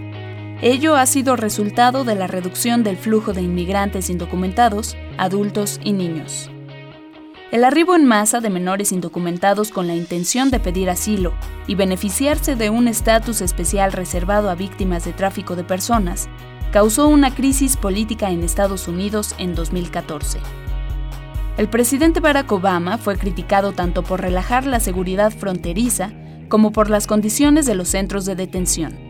Ello 0.63 0.95
ha 0.95 1.07
sido 1.07 1.35
resultado 1.35 2.05
de 2.05 2.15
la 2.15 2.29
reducción 2.29 2.85
del 2.85 2.97
flujo 2.97 3.33
de 3.33 3.43
inmigrantes 3.43 4.11
indocumentados, 4.11 4.97
adultos 5.17 5.81
y 5.83 5.93
niños. 5.93 6.53
El 7.51 7.65
arribo 7.65 7.97
en 7.97 8.05
masa 8.05 8.41
de 8.41 8.51
menores 8.51 8.93
indocumentados 8.93 9.71
con 9.71 9.87
la 9.87 9.95
intención 9.95 10.51
de 10.51 10.61
pedir 10.61 10.91
asilo 10.91 11.33
y 11.67 11.77
beneficiarse 11.77 12.57
de 12.57 12.69
un 12.69 12.89
estatus 12.89 13.41
especial 13.41 13.93
reservado 13.93 14.51
a 14.51 14.55
víctimas 14.55 15.07
de 15.07 15.15
tráfico 15.15 15.57
de 15.57 15.65
personas 15.65 16.29
causó 16.73 17.09
una 17.09 17.35
crisis 17.35 17.79
política 17.79 18.31
en 18.31 18.43
Estados 18.43 18.87
Unidos 18.87 19.35
en 19.39 19.55
2014. 19.55 20.41
El 21.57 21.69
presidente 21.69 22.21
Barack 22.21 22.53
Obama 22.53 22.99
fue 22.99 23.17
criticado 23.17 23.73
tanto 23.73 24.03
por 24.03 24.21
relajar 24.21 24.67
la 24.67 24.79
seguridad 24.79 25.33
fronteriza 25.33 26.13
como 26.51 26.71
por 26.71 26.91
las 26.91 27.07
condiciones 27.07 27.65
de 27.65 27.75
los 27.75 27.89
centros 27.89 28.27
de 28.27 28.37
detención. 28.37 29.08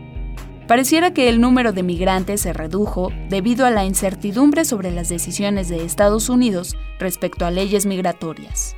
Pareciera 0.69 1.15
que 1.15 1.29
el 1.29 1.41
número 1.41 1.73
de 1.73 1.81
migrantes 1.81 2.41
se 2.41 2.53
redujo 2.53 3.11
debido 3.27 3.65
a 3.65 3.71
la 3.71 3.85
incertidumbre 3.85 4.65
sobre 4.65 4.91
las 4.91 5.09
decisiones 5.09 5.67
de 5.67 5.83
Estados 5.83 6.29
Unidos 6.29 6.77
respecto 6.99 7.47
a 7.47 7.49
leyes 7.49 7.87
migratorias. 7.87 8.75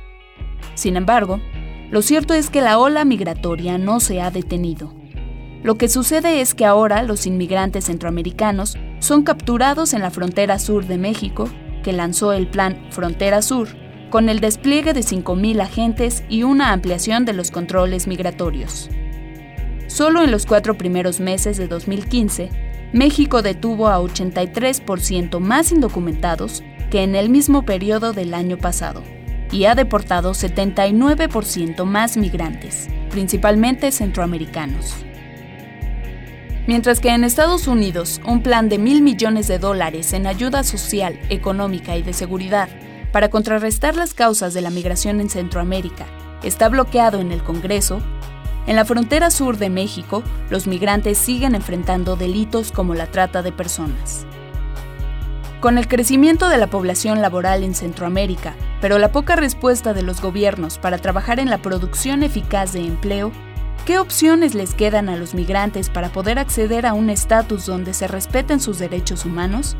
Sin 0.74 0.96
embargo, 0.96 1.38
lo 1.90 2.00
cierto 2.00 2.32
es 2.32 2.48
que 2.48 2.62
la 2.62 2.78
ola 2.78 3.04
migratoria 3.04 3.76
no 3.76 4.00
se 4.00 4.22
ha 4.22 4.30
detenido. 4.30 4.94
Lo 5.62 5.74
que 5.74 5.90
sucede 5.90 6.40
es 6.40 6.54
que 6.54 6.64
ahora 6.64 7.02
los 7.02 7.26
inmigrantes 7.26 7.84
centroamericanos 7.84 8.78
son 9.00 9.22
capturados 9.22 9.92
en 9.92 10.00
la 10.00 10.10
frontera 10.10 10.58
sur 10.58 10.86
de 10.86 10.96
México, 10.96 11.46
que 11.84 11.92
lanzó 11.92 12.32
el 12.32 12.48
plan 12.48 12.86
Frontera 12.88 13.42
Sur, 13.42 13.68
con 14.08 14.30
el 14.30 14.40
despliegue 14.40 14.94
de 14.94 15.00
5.000 15.00 15.60
agentes 15.60 16.24
y 16.30 16.42
una 16.42 16.72
ampliación 16.72 17.26
de 17.26 17.34
los 17.34 17.50
controles 17.50 18.06
migratorios. 18.06 18.88
Solo 19.92 20.22
en 20.22 20.30
los 20.30 20.46
cuatro 20.46 20.78
primeros 20.78 21.20
meses 21.20 21.58
de 21.58 21.68
2015, 21.68 22.48
México 22.94 23.42
detuvo 23.42 23.88
a 23.88 23.98
83% 24.00 25.38
más 25.38 25.70
indocumentados 25.70 26.62
que 26.90 27.02
en 27.02 27.14
el 27.14 27.28
mismo 27.28 27.66
periodo 27.66 28.14
del 28.14 28.32
año 28.32 28.56
pasado 28.56 29.02
y 29.50 29.66
ha 29.66 29.74
deportado 29.74 30.32
79% 30.32 31.84
más 31.84 32.16
migrantes, 32.16 32.88
principalmente 33.10 33.92
centroamericanos. 33.92 34.94
Mientras 36.66 36.98
que 36.98 37.10
en 37.10 37.22
Estados 37.22 37.68
Unidos, 37.68 38.22
un 38.26 38.42
plan 38.42 38.70
de 38.70 38.78
mil 38.78 39.02
millones 39.02 39.46
de 39.46 39.58
dólares 39.58 40.14
en 40.14 40.26
ayuda 40.26 40.64
social, 40.64 41.20
económica 41.28 41.98
y 41.98 42.02
de 42.02 42.14
seguridad 42.14 42.70
para 43.12 43.28
contrarrestar 43.28 43.94
las 43.94 44.14
causas 44.14 44.54
de 44.54 44.62
la 44.62 44.70
migración 44.70 45.20
en 45.20 45.28
Centroamérica 45.28 46.06
está 46.42 46.70
bloqueado 46.70 47.20
en 47.20 47.30
el 47.30 47.42
Congreso, 47.42 48.02
en 48.66 48.76
la 48.76 48.84
frontera 48.84 49.30
sur 49.30 49.56
de 49.56 49.70
México, 49.70 50.22
los 50.48 50.66
migrantes 50.66 51.18
siguen 51.18 51.54
enfrentando 51.54 52.16
delitos 52.16 52.70
como 52.70 52.94
la 52.94 53.06
trata 53.06 53.42
de 53.42 53.50
personas. 53.50 54.24
Con 55.60 55.78
el 55.78 55.88
crecimiento 55.88 56.48
de 56.48 56.58
la 56.58 56.68
población 56.68 57.22
laboral 57.22 57.64
en 57.64 57.74
Centroamérica, 57.74 58.54
pero 58.80 58.98
la 58.98 59.12
poca 59.12 59.36
respuesta 59.36 59.94
de 59.94 60.02
los 60.02 60.20
gobiernos 60.20 60.78
para 60.78 60.98
trabajar 60.98 61.38
en 61.40 61.50
la 61.50 61.58
producción 61.58 62.22
eficaz 62.22 62.72
de 62.72 62.80
empleo, 62.80 63.32
¿qué 63.84 63.98
opciones 63.98 64.54
les 64.54 64.74
quedan 64.74 65.08
a 65.08 65.16
los 65.16 65.34
migrantes 65.34 65.88
para 65.88 66.10
poder 66.10 66.38
acceder 66.38 66.86
a 66.86 66.94
un 66.94 67.10
estatus 67.10 67.66
donde 67.66 67.94
se 67.94 68.08
respeten 68.08 68.60
sus 68.60 68.78
derechos 68.78 69.24
humanos? 69.24 69.76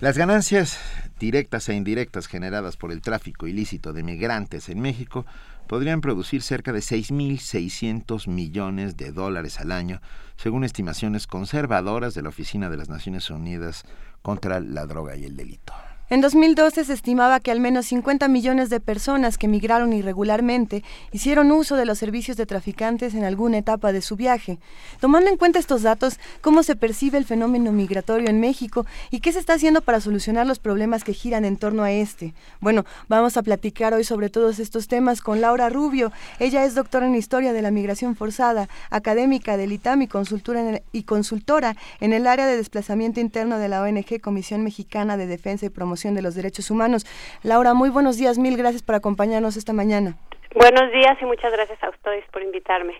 Las 0.00 0.16
ganancias 0.16 0.78
directas 1.18 1.68
e 1.68 1.74
indirectas 1.74 2.26
generadas 2.26 2.76
por 2.76 2.92
el 2.92 3.00
tráfico 3.00 3.46
ilícito 3.46 3.92
de 3.92 4.02
migrantes 4.02 4.68
en 4.68 4.80
México 4.80 5.26
podrían 5.66 6.00
producir 6.00 6.42
cerca 6.42 6.72
de 6.72 6.80
6.600 6.80 8.28
millones 8.28 8.96
de 8.96 9.12
dólares 9.12 9.60
al 9.60 9.72
año, 9.72 10.00
según 10.36 10.64
estimaciones 10.64 11.26
conservadoras 11.26 12.14
de 12.14 12.22
la 12.22 12.30
Oficina 12.30 12.70
de 12.70 12.76
las 12.78 12.88
Naciones 12.88 13.30
Unidas 13.30 13.84
contra 14.22 14.60
la 14.60 14.86
Droga 14.86 15.16
y 15.16 15.24
el 15.24 15.36
Delito. 15.36 15.74
En 16.10 16.22
2012 16.22 16.86
se 16.86 16.92
estimaba 16.94 17.38
que 17.38 17.50
al 17.50 17.60
menos 17.60 17.84
50 17.84 18.28
millones 18.28 18.70
de 18.70 18.80
personas 18.80 19.36
que 19.36 19.46
migraron 19.46 19.92
irregularmente 19.92 20.82
hicieron 21.12 21.52
uso 21.52 21.76
de 21.76 21.84
los 21.84 21.98
servicios 21.98 22.38
de 22.38 22.46
traficantes 22.46 23.12
en 23.12 23.24
alguna 23.24 23.58
etapa 23.58 23.92
de 23.92 24.00
su 24.00 24.16
viaje. 24.16 24.58
Tomando 25.00 25.28
en 25.28 25.36
cuenta 25.36 25.58
estos 25.58 25.82
datos, 25.82 26.18
¿cómo 26.40 26.62
se 26.62 26.76
percibe 26.76 27.18
el 27.18 27.26
fenómeno 27.26 27.72
migratorio 27.72 28.30
en 28.30 28.40
México 28.40 28.86
y 29.10 29.20
qué 29.20 29.32
se 29.32 29.38
está 29.38 29.52
haciendo 29.52 29.82
para 29.82 30.00
solucionar 30.00 30.46
los 30.46 30.58
problemas 30.58 31.04
que 31.04 31.12
giran 31.12 31.44
en 31.44 31.58
torno 31.58 31.82
a 31.82 31.92
este? 31.92 32.32
Bueno, 32.60 32.86
vamos 33.08 33.36
a 33.36 33.42
platicar 33.42 33.92
hoy 33.92 34.04
sobre 34.04 34.30
todos 34.30 34.60
estos 34.60 34.88
temas 34.88 35.20
con 35.20 35.42
Laura 35.42 35.68
Rubio. 35.68 36.10
Ella 36.38 36.64
es 36.64 36.74
doctora 36.74 37.06
en 37.06 37.16
Historia 37.16 37.52
de 37.52 37.60
la 37.60 37.70
Migración 37.70 38.16
Forzada, 38.16 38.70
académica 38.88 39.58
del 39.58 39.72
ITAM 39.72 40.00
y 40.00 40.08
consultora 40.08 40.60
en 40.62 40.68
el, 40.68 40.82
y 40.90 41.02
consultora 41.02 41.76
en 42.00 42.14
el 42.14 42.26
área 42.26 42.46
de 42.46 42.56
desplazamiento 42.56 43.20
interno 43.20 43.58
de 43.58 43.68
la 43.68 43.82
ONG 43.82 44.22
Comisión 44.22 44.64
Mexicana 44.64 45.18
de 45.18 45.26
Defensa 45.26 45.66
y 45.66 45.68
Promoción 45.68 45.97
de 45.98 46.22
los 46.22 46.36
Derechos 46.36 46.70
Humanos. 46.70 47.04
Laura, 47.42 47.74
muy 47.74 47.90
buenos 47.90 48.16
días, 48.16 48.38
mil 48.38 48.56
gracias 48.56 48.82
por 48.82 48.94
acompañarnos 48.94 49.56
esta 49.56 49.72
mañana. 49.72 50.16
Buenos 50.54 50.92
días 50.92 51.18
y 51.20 51.24
muchas 51.24 51.50
gracias 51.52 51.82
a 51.82 51.90
ustedes 51.90 52.24
por 52.32 52.40
invitarme. 52.42 52.94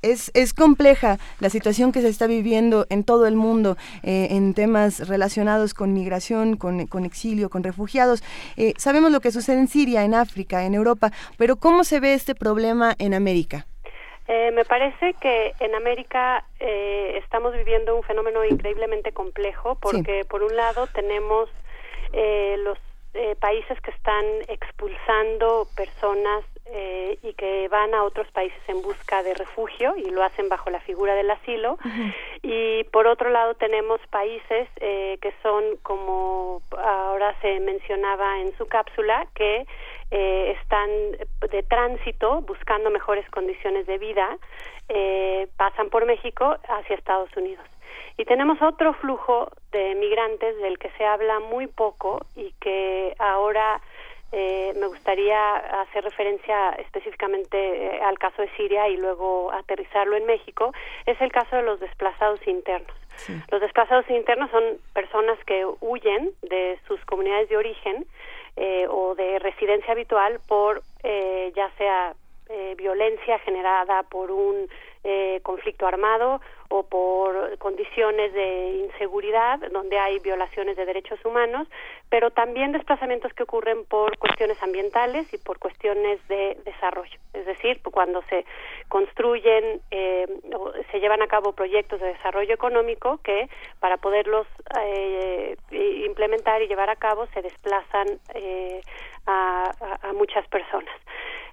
Es, 0.00 0.30
es 0.32 0.54
compleja 0.54 1.18
la 1.40 1.50
situación 1.50 1.90
que 1.90 2.00
se 2.00 2.08
está 2.08 2.28
viviendo 2.28 2.86
en 2.88 3.04
todo 3.04 3.26
el 3.26 3.34
mundo 3.34 3.76
eh, 4.04 4.28
en 4.30 4.54
temas 4.54 5.08
relacionados 5.08 5.74
con 5.74 5.92
migración, 5.92 6.56
con, 6.56 6.86
con 6.86 7.04
exilio, 7.04 7.50
con 7.50 7.64
refugiados. 7.64 8.22
Eh, 8.56 8.72
sabemos 8.78 9.10
lo 9.10 9.20
que 9.20 9.32
sucede 9.32 9.58
en 9.58 9.66
Siria, 9.66 10.04
en 10.04 10.14
África, 10.14 10.64
en 10.64 10.74
Europa, 10.74 11.10
pero 11.36 11.56
¿cómo 11.56 11.82
se 11.82 11.98
ve 11.98 12.14
este 12.14 12.36
problema 12.36 12.94
en 12.98 13.12
América? 13.12 13.66
Eh, 14.32 14.52
me 14.52 14.64
parece 14.64 15.14
que 15.14 15.54
en 15.58 15.74
América 15.74 16.44
eh, 16.60 17.18
estamos 17.18 17.52
viviendo 17.52 17.96
un 17.96 18.04
fenómeno 18.04 18.44
increíblemente 18.44 19.10
complejo 19.10 19.76
porque 19.82 20.24
por 20.24 20.44
un 20.44 20.54
lado 20.54 20.86
tenemos 20.86 21.50
eh, 22.12 22.56
los 22.58 22.78
eh, 23.12 23.34
países 23.40 23.80
que 23.80 23.90
están 23.90 24.24
expulsando 24.46 25.66
personas 25.74 26.44
eh, 26.66 27.18
y 27.22 27.32
que 27.32 27.66
van 27.66 27.92
a 27.92 28.04
otros 28.04 28.30
países 28.30 28.60
en 28.68 28.80
busca 28.82 29.24
de 29.24 29.34
refugio 29.34 29.96
y 29.96 30.08
lo 30.10 30.22
hacen 30.22 30.48
bajo 30.48 30.70
la 30.70 30.80
figura 30.80 31.16
del 31.16 31.28
asilo. 31.30 31.78
Y 32.42 32.84
por 32.84 33.08
otro 33.08 33.30
lado 33.30 33.54
tenemos 33.54 34.00
países 34.10 34.68
eh, 34.76 35.18
que 35.20 35.34
son, 35.42 35.64
como 35.82 36.62
ahora 36.78 37.34
se 37.40 37.58
mencionaba 37.58 38.40
en 38.40 38.56
su 38.56 38.66
cápsula, 38.68 39.26
que 39.34 39.66
eh, 40.12 40.56
están 40.62 40.88
de 41.50 41.62
tránsito 41.64 42.42
buscando 42.42 42.90
mejores 42.90 43.28
condiciones 43.30 43.86
de 43.86 43.98
vida, 43.98 44.38
eh, 44.88 45.48
pasan 45.56 45.90
por 45.90 46.06
México 46.06 46.56
hacia 46.68 46.94
Estados 46.94 47.36
Unidos. 47.36 47.66
Y 48.20 48.26
tenemos 48.26 48.60
otro 48.60 48.92
flujo 48.92 49.50
de 49.72 49.94
migrantes 49.94 50.54
del 50.58 50.78
que 50.78 50.90
se 50.98 51.06
habla 51.06 51.40
muy 51.40 51.66
poco 51.68 52.20
y 52.36 52.52
que 52.60 53.14
ahora 53.18 53.80
eh, 54.30 54.74
me 54.78 54.88
gustaría 54.88 55.56
hacer 55.80 56.04
referencia 56.04 56.72
específicamente 56.72 57.56
eh, 57.56 58.02
al 58.02 58.18
caso 58.18 58.42
de 58.42 58.50
Siria 58.58 58.88
y 58.88 58.98
luego 58.98 59.50
aterrizarlo 59.52 60.16
en 60.16 60.26
México, 60.26 60.74
es 61.06 61.18
el 61.22 61.32
caso 61.32 61.56
de 61.56 61.62
los 61.62 61.80
desplazados 61.80 62.46
internos. 62.46 62.94
Los 63.50 63.62
desplazados 63.62 64.04
internos 64.10 64.50
son 64.50 64.64
personas 64.92 65.38
que 65.46 65.64
huyen 65.80 66.30
de 66.42 66.78
sus 66.86 67.02
comunidades 67.06 67.48
de 67.48 67.56
origen 67.56 68.04
eh, 68.56 68.86
o 68.90 69.14
de 69.14 69.38
residencia 69.38 69.92
habitual 69.92 70.40
por 70.46 70.82
eh, 71.04 71.54
ya 71.56 71.70
sea 71.78 72.14
eh, 72.50 72.74
violencia 72.76 73.38
generada 73.38 74.02
por 74.02 74.32
un 74.32 74.68
eh, 75.04 75.40
conflicto 75.44 75.86
armado 75.86 76.40
o 76.68 76.82
por 76.82 77.56
condiciones 77.58 78.32
de 78.32 78.88
inseguridad 78.90 79.58
donde 79.72 79.98
hay 79.98 80.18
violaciones 80.18 80.76
de 80.76 80.84
derechos 80.84 81.18
humanos, 81.24 81.66
pero 82.08 82.30
también 82.32 82.72
desplazamientos 82.72 83.32
que 83.34 83.44
ocurren 83.44 83.84
por 83.84 84.18
cuestiones 84.18 84.62
ambientales 84.62 85.32
y 85.32 85.38
por 85.38 85.58
cuestiones 85.58 86.20
de 86.28 86.58
desarrollo. 86.64 87.18
Es 87.32 87.46
decir, 87.46 87.80
cuando 87.82 88.22
se 88.28 88.44
construyen 88.88 89.80
eh, 89.90 90.26
o 90.54 90.72
se 90.90 91.00
llevan 91.00 91.22
a 91.22 91.28
cabo 91.28 91.52
proyectos 91.52 92.00
de 92.00 92.08
desarrollo 92.08 92.52
económico 92.52 93.20
que 93.22 93.48
para 93.78 93.96
poderlos 93.96 94.46
eh, 94.82 95.56
implementar 95.70 96.62
y 96.62 96.68
llevar 96.68 96.90
a 96.90 96.96
cabo 96.96 97.26
se 97.28 97.42
desplazan 97.42 98.06
a, 99.26 99.72
a, 100.02 100.12
muchas 100.12 100.46
personas. 100.48 100.94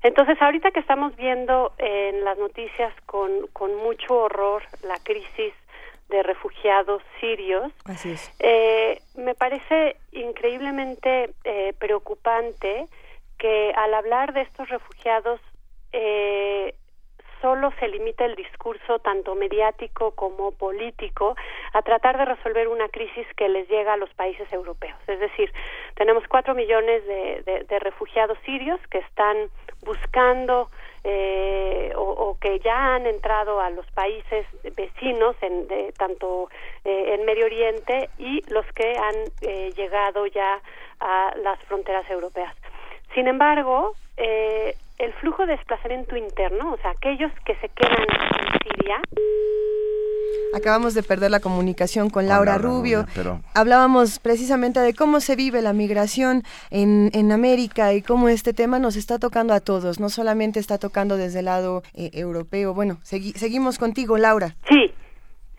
Entonces, 0.04 0.42
ahorita 0.42 0.72
que 0.72 0.80
estamos 0.80 1.16
viendo 1.16 1.74
en 1.78 2.24
las 2.24 2.38
noticias 2.38 2.94
con, 3.06 3.48
con 3.54 3.76
mucho 3.78 4.16
horror 4.16 4.64
la 4.84 4.98
crisis 5.04 5.54
de 6.10 6.24
refugiados 6.24 7.02
sirios, 7.20 7.72
eh, 8.40 9.02
me 9.16 9.36
parece 9.36 9.98
increíblemente 10.12 11.32
eh, 11.44 11.74
preocupante 11.78 12.88
que 13.38 13.74
al 13.76 13.94
hablar 13.94 14.34
de 14.34 14.42
estos 14.42 14.70
refugiados 14.70 15.42
eh, 15.92 16.76
solo 17.42 17.72
se 17.80 17.88
limita 17.88 18.26
el 18.26 18.36
discurso 18.36 19.00
tanto 19.00 19.36
mediático 19.36 20.12
como 20.12 20.52
político 20.52 21.36
a 21.74 21.82
tratar 21.82 22.18
de 22.18 22.26
resolver 22.26 22.68
una 22.68 22.90
crisis 22.90 23.28
que 23.36 23.50
les 23.50 23.68
llega 23.70 23.94
a 23.94 23.98
los 23.98 24.14
países 24.14 24.52
europeos. 24.52 24.98
Es 25.08 25.20
decir, 25.20 25.52
tenemos 25.96 26.24
cuatro 26.28 26.56
millones 26.56 27.06
de, 27.06 27.80
refugiados 27.80 28.38
sirios 28.46 28.80
que 28.90 29.00
están 29.00 29.50
buscando 29.86 30.70
eh, 31.04 31.94
o, 31.96 32.38
que 32.42 32.60
ya 32.60 32.96
han 32.96 33.06
entrado 33.06 33.62
a 33.62 33.70
los 33.70 33.86
países 33.92 34.46
vecinos, 34.76 35.36
en, 35.42 35.68
de, 35.68 35.94
tanto 35.98 36.50
eh, 36.84 37.16
en 37.16 37.26
Medio 37.26 37.46
Oriente, 37.46 38.10
y 38.18 38.42
los 38.52 38.66
que 38.74 38.98
han 38.98 39.16
eh, 39.42 39.72
llegado 39.76 40.26
ya 40.28 40.60
a 41.00 41.34
las 41.38 41.60
fronteras 41.64 42.10
europeas. 42.10 42.54
Sin 43.14 43.28
embargo, 43.28 43.94
eh, 44.18 44.76
el 44.98 45.14
flujo 45.14 45.46
de 45.46 45.54
desplazamiento 45.54 46.16
interno, 46.16 46.74
o 46.74 46.78
sea, 46.78 46.92
aquellos 46.92 47.32
que 47.46 47.56
se 47.56 47.70
quedan 47.70 48.02
en 48.02 48.60
Siria. 48.64 49.02
Acabamos 50.56 50.94
de 50.94 51.04
perder 51.04 51.30
la 51.30 51.40
comunicación 51.40 52.10
con, 52.10 52.28
Laura, 52.28 52.58
Rubio. 52.58 53.06
pero... 53.14 53.42
Hablábamos 53.54 54.20
precisamente 54.20 54.80
de 54.80 54.94
cómo 54.94 55.20
se 55.20 55.36
vive 55.36 55.62
la 55.62 55.74
migración 55.74 56.44
en, 56.72 57.12
en, 57.14 57.32
América 57.32 57.94
y 57.94 58.02
cómo 58.02 58.30
este 58.30 58.54
tema 58.54 58.80
nos 58.80 58.96
está 58.96 59.20
tocando 59.20 59.54
a 59.54 59.60
todos, 59.60 60.00
no 60.00 60.10
solamente 60.10 60.60
está 60.60 60.78
tocando 60.78 61.18
desde 61.18 61.40
el 61.40 61.46
lado 61.46 61.84
eh, 61.94 62.10
europeo. 62.14 62.74
Bueno, 62.74 62.98
seguimos 63.04 63.78
contigo, 63.78 64.18
Laura. 64.18 64.56
Sí. 64.68 64.94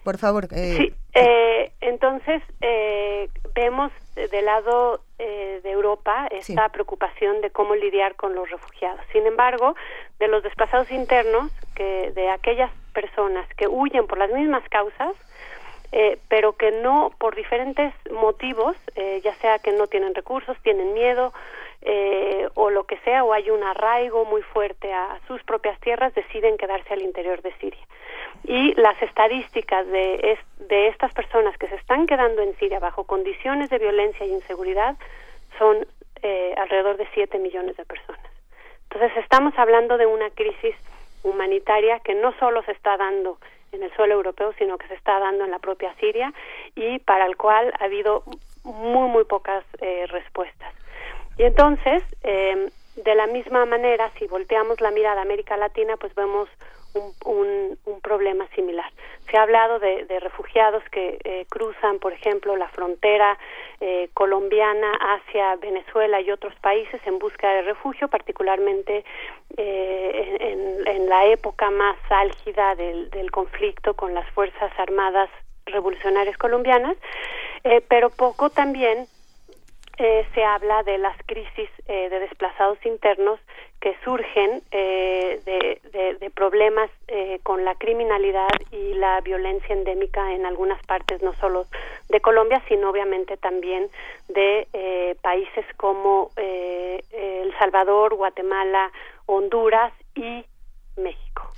Por 0.09 0.17
favor. 0.17 0.49
Eh, 0.53 0.75
sí, 0.79 0.95
eh, 1.13 1.71
entonces 1.83 2.43
vemos 3.55 3.93
del 4.15 4.47
lado 4.47 5.03
eh, 5.19 5.61
de 5.63 5.71
Europa 5.71 6.29
esta 6.31 6.71
preocupación 6.71 7.43
de 7.43 7.51
cómo 7.51 7.75
lidiar 7.75 8.15
con 8.15 8.35
los 8.35 8.49
refugiados. 8.49 9.01
Sin 9.13 9.27
embargo, 9.27 9.75
de 10.19 10.29
los 10.29 10.43
desplazados 10.43 10.91
internos, 10.91 11.53
que 11.75 12.13
de 12.15 12.31
aquellas 12.31 12.71
personas 12.95 13.47
que 13.57 13.69
huyen 13.69 14.07
por 14.07 14.17
las 14.17 14.31
mismas 14.31 14.67
causas, 14.71 15.13
eh, 15.93 16.19
pero 16.29 16.55
que 16.55 16.71
no 16.71 17.13
por 17.19 17.35
diferentes 17.35 17.93
motivos, 18.11 18.77
eh, 18.95 19.21
ya 19.23 19.35
sea 19.37 19.59
que 19.59 19.73
no 19.73 19.89
tienen 19.89 20.15
recursos, 20.15 20.57
tienen 20.63 20.95
miedo 20.95 21.35
o 22.55 22.71
lo 22.71 22.85
que 22.85 22.99
sea, 22.99 23.25
o 23.25 23.33
hay 23.33 23.51
un 23.51 23.63
arraigo 23.63 24.25
muy 24.25 24.43
fuerte 24.43 24.93
a 24.93 25.19
sus 25.27 25.43
propias 25.45 25.79
tierras, 25.81 26.15
deciden 26.15 26.59
quedarse 26.59 26.93
al 26.93 27.03
interior 27.03 27.41
de 27.43 27.53
Siria. 27.59 27.87
Y 28.45 28.75
las 28.75 29.01
estadísticas 29.03 29.87
de, 29.87 30.39
estas 30.69 31.13
personas 31.13 31.57
que 31.59 31.69
se 31.69 31.77
están 31.77 32.07
quedando 32.07 32.43
en 32.43 32.57
Siria 32.57 32.79
bajo 32.79 33.05
condiciones 33.05 33.71
de 33.71 33.79
violencia 33.79 34.25
y 34.27 34.33
inseguridad 34.33 34.97
son 35.59 35.87
eh, 36.23 36.55
alrededor 36.57 36.97
de 36.97 37.09
7 37.15 37.39
millones 37.39 37.77
de 37.77 37.85
personas. 37.85 38.25
Entonces 38.91 39.17
estamos 39.19 39.55
hablando 39.59 39.99
de 39.99 40.07
una 40.07 40.31
crisis 40.31 40.75
humanitaria 41.23 42.01
que 42.01 42.15
no 42.15 42.33
solo 42.39 42.63
se 42.63 42.73
está 42.73 42.97
dando 42.97 43.39
en 43.73 43.83
el 43.83 43.93
suelo 43.95 44.15
europeo, 44.15 44.53
sino 44.59 44.79
que 44.79 44.89
se 44.89 44.95
está 44.95 45.19
dando 45.19 45.45
en 45.45 45.51
la 45.51 45.59
propia 45.59 45.95
Siria 45.97 46.33
y 46.75 46.99
para 47.01 47.27
el 47.27 47.37
cual 47.37 47.73
ha 47.79 47.85
habido 47.85 48.23
muy, 48.65 49.09
muy 49.09 49.25
pocas 49.25 49.65
eh, 49.81 50.07
respuestas. 50.09 50.73
Y 51.39 51.45
entonces, 51.45 52.03
eh, 52.23 52.69
de 52.97 53.15
la 53.15 53.27
misma 53.27 53.65
manera, 53.65 54.11
si 54.19 54.27
volteamos 54.27 54.81
la 54.81 54.91
mirada 54.91 55.21
a 55.21 55.23
América 55.23 55.57
Latina, 55.57 55.97
pues 55.97 56.15
vemos 56.15 56.49
un, 57.25 57.79
un, 57.85 58.01
problema 58.01 58.49
similar. 58.55 58.91
Se 59.31 59.37
ha 59.37 59.43
hablado 59.43 59.79
de, 59.79 60.07
refugiados 60.21 60.83
que 60.91 61.19
eh, 61.23 61.47
cruzan, 61.49 61.99
por 61.99 62.13
ejemplo, 62.13 62.57
la 62.57 62.69
frontera 62.69 63.39
eh, 63.81 64.09
colombiana 64.15 64.93
hacia 64.93 65.57
Venezuela 65.57 66.21
y 66.21 66.31
otros 66.31 66.55
países 66.57 67.01
en 67.07 67.19
busca 67.19 67.49
de 67.51 67.63
refugio, 67.63 68.09
particularmente 68.09 69.05
eh, 69.57 70.37
en, 70.41 70.87
en, 70.87 71.09
la 71.09 71.27
época 71.27 71.71
más 71.71 71.97
álgida 72.09 72.75
del, 72.75 73.11
del 73.11 73.31
conflicto 73.31 73.95
con 73.95 74.15
las 74.15 74.29
Fuerzas 74.31 74.73
Armadas 74.79 75.29
Revolucionarias 75.67 76.39
Colombianas, 76.39 76.97
pero 77.89 78.09
poco 78.09 78.49
también 78.49 79.07
eh, 80.01 80.25
se 80.33 80.45
habla 80.45 80.85
de 80.85 80.97
las 80.97 81.17
crisis 81.27 81.69
eh, 81.87 82.09
de 82.09 82.21
desplazados 82.21 82.79
internos 82.87 83.41
que 83.81 83.97
surgen 84.05 84.63
eh, 84.71 85.41
de, 85.45 86.31
problemas 86.35 86.89
con 87.43 87.65
la 87.65 87.75
criminalidad 87.75 88.51
y 88.71 88.95
la 88.95 89.21
violencia 89.23 89.75
endémica 89.75 90.33
en 90.35 90.47
algunas 90.47 90.81
partes, 90.87 91.21
no 91.21 91.33
solo 91.35 91.67
de 92.09 92.21
Colombia, 92.21 92.63
sino 92.69 92.91
obviamente 92.91 93.37
también 93.37 93.89
de 94.29 95.17
países 95.21 95.67
como 95.77 96.31
El 96.37 97.53
Salvador, 97.59 98.15
Guatemala, 98.15 98.93
Honduras 99.27 99.93
y 100.15 100.45
México. 100.97 101.51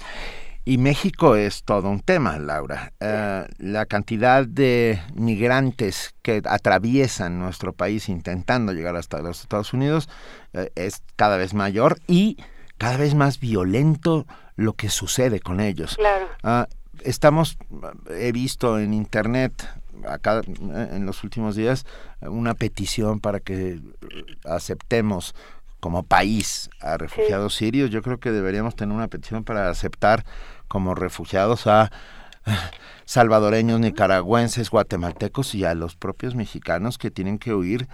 Y 0.65 0.78
México 0.78 1.37
es 1.37 1.65
todo 1.65 1.89
un 1.89 2.01
tema, 2.01 2.39
Laura. 2.39 2.93
Eh, 3.01 3.47
la 3.59 3.87
cantidad 3.87 4.47
de 4.47 5.01
migrantes 5.15 6.15
que 6.23 6.43
atraviesan 6.45 7.39
nuestro 7.39 7.73
país 7.73 8.09
intentando 8.09 8.73
llegar 8.73 8.95
hasta 8.97 9.23
los 9.23 9.41
Estados 9.41 9.73
Unidos 9.73 10.09
eh, 10.53 10.70
es 10.74 11.03
cada 11.16 11.36
vez 11.39 11.55
mayor 11.55 11.99
y 12.07 12.36
cada 12.76 12.99
vez 12.99 13.15
más 13.15 13.41
violento 13.41 14.26
lo 14.57 14.75
que 14.75 14.91
sucede 14.91 15.41
con 15.41 15.60
ellos. 15.60 15.97
Claro. 15.97 16.28
Ah, 16.43 16.68
estamos, 17.05 17.57
he 18.10 18.33
visto 18.33 18.78
en 18.78 18.93
internet 18.93 19.67
acá 20.07 20.43
en 20.47 21.05
los 21.07 21.25
últimos 21.25 21.57
días 21.57 21.84
una 22.20 22.55
petición 22.55 23.20
para 23.20 23.41
que 23.41 23.81
aceptemos 24.44 25.34
como 25.81 26.02
país 26.02 26.70
a 26.81 26.97
refugiados 26.97 27.55
sirios, 27.55 27.91
yo 27.91 28.02
creo 28.02 28.20
que 28.20 28.31
deberíamos 28.31 28.76
tener 28.76 28.94
una 28.94 29.09
petición 29.09 29.44
para 29.44 29.68
aceptar 29.68 30.25
como 30.68 30.94
refugiados 30.94 31.67
a 31.67 31.91
salvadoreños, 33.05 33.81
nicaragüenses, 33.81 34.70
guatemaltecos 34.70 35.55
y 35.55 35.65
a 35.65 35.75
los 35.75 35.97
propios 35.97 36.34
mexicanos 36.34 36.99
que 36.99 37.10
tienen 37.10 37.39
que 37.39 37.55
huir 37.55 37.89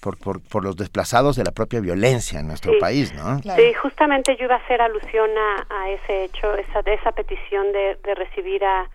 por, 0.00 0.18
por, 0.18 0.42
por 0.42 0.64
los 0.64 0.76
desplazados 0.76 1.36
de 1.36 1.44
la 1.44 1.52
propia 1.52 1.80
violencia 1.80 2.40
en 2.40 2.48
nuestro 2.48 2.72
país, 2.80 3.14
¿no? 3.14 3.38
Sí, 3.38 3.72
justamente 3.74 4.36
yo 4.36 4.46
iba 4.46 4.56
a 4.56 4.58
hacer 4.58 4.80
alusión 4.80 5.30
a, 5.70 5.90
ese 5.90 6.24
hecho, 6.24 6.56
esa, 6.56 6.80
esa 6.80 7.12
petición 7.12 7.70
de, 7.72 7.98
de 8.02 8.14
recibir 8.16 8.64
a, 8.64 8.88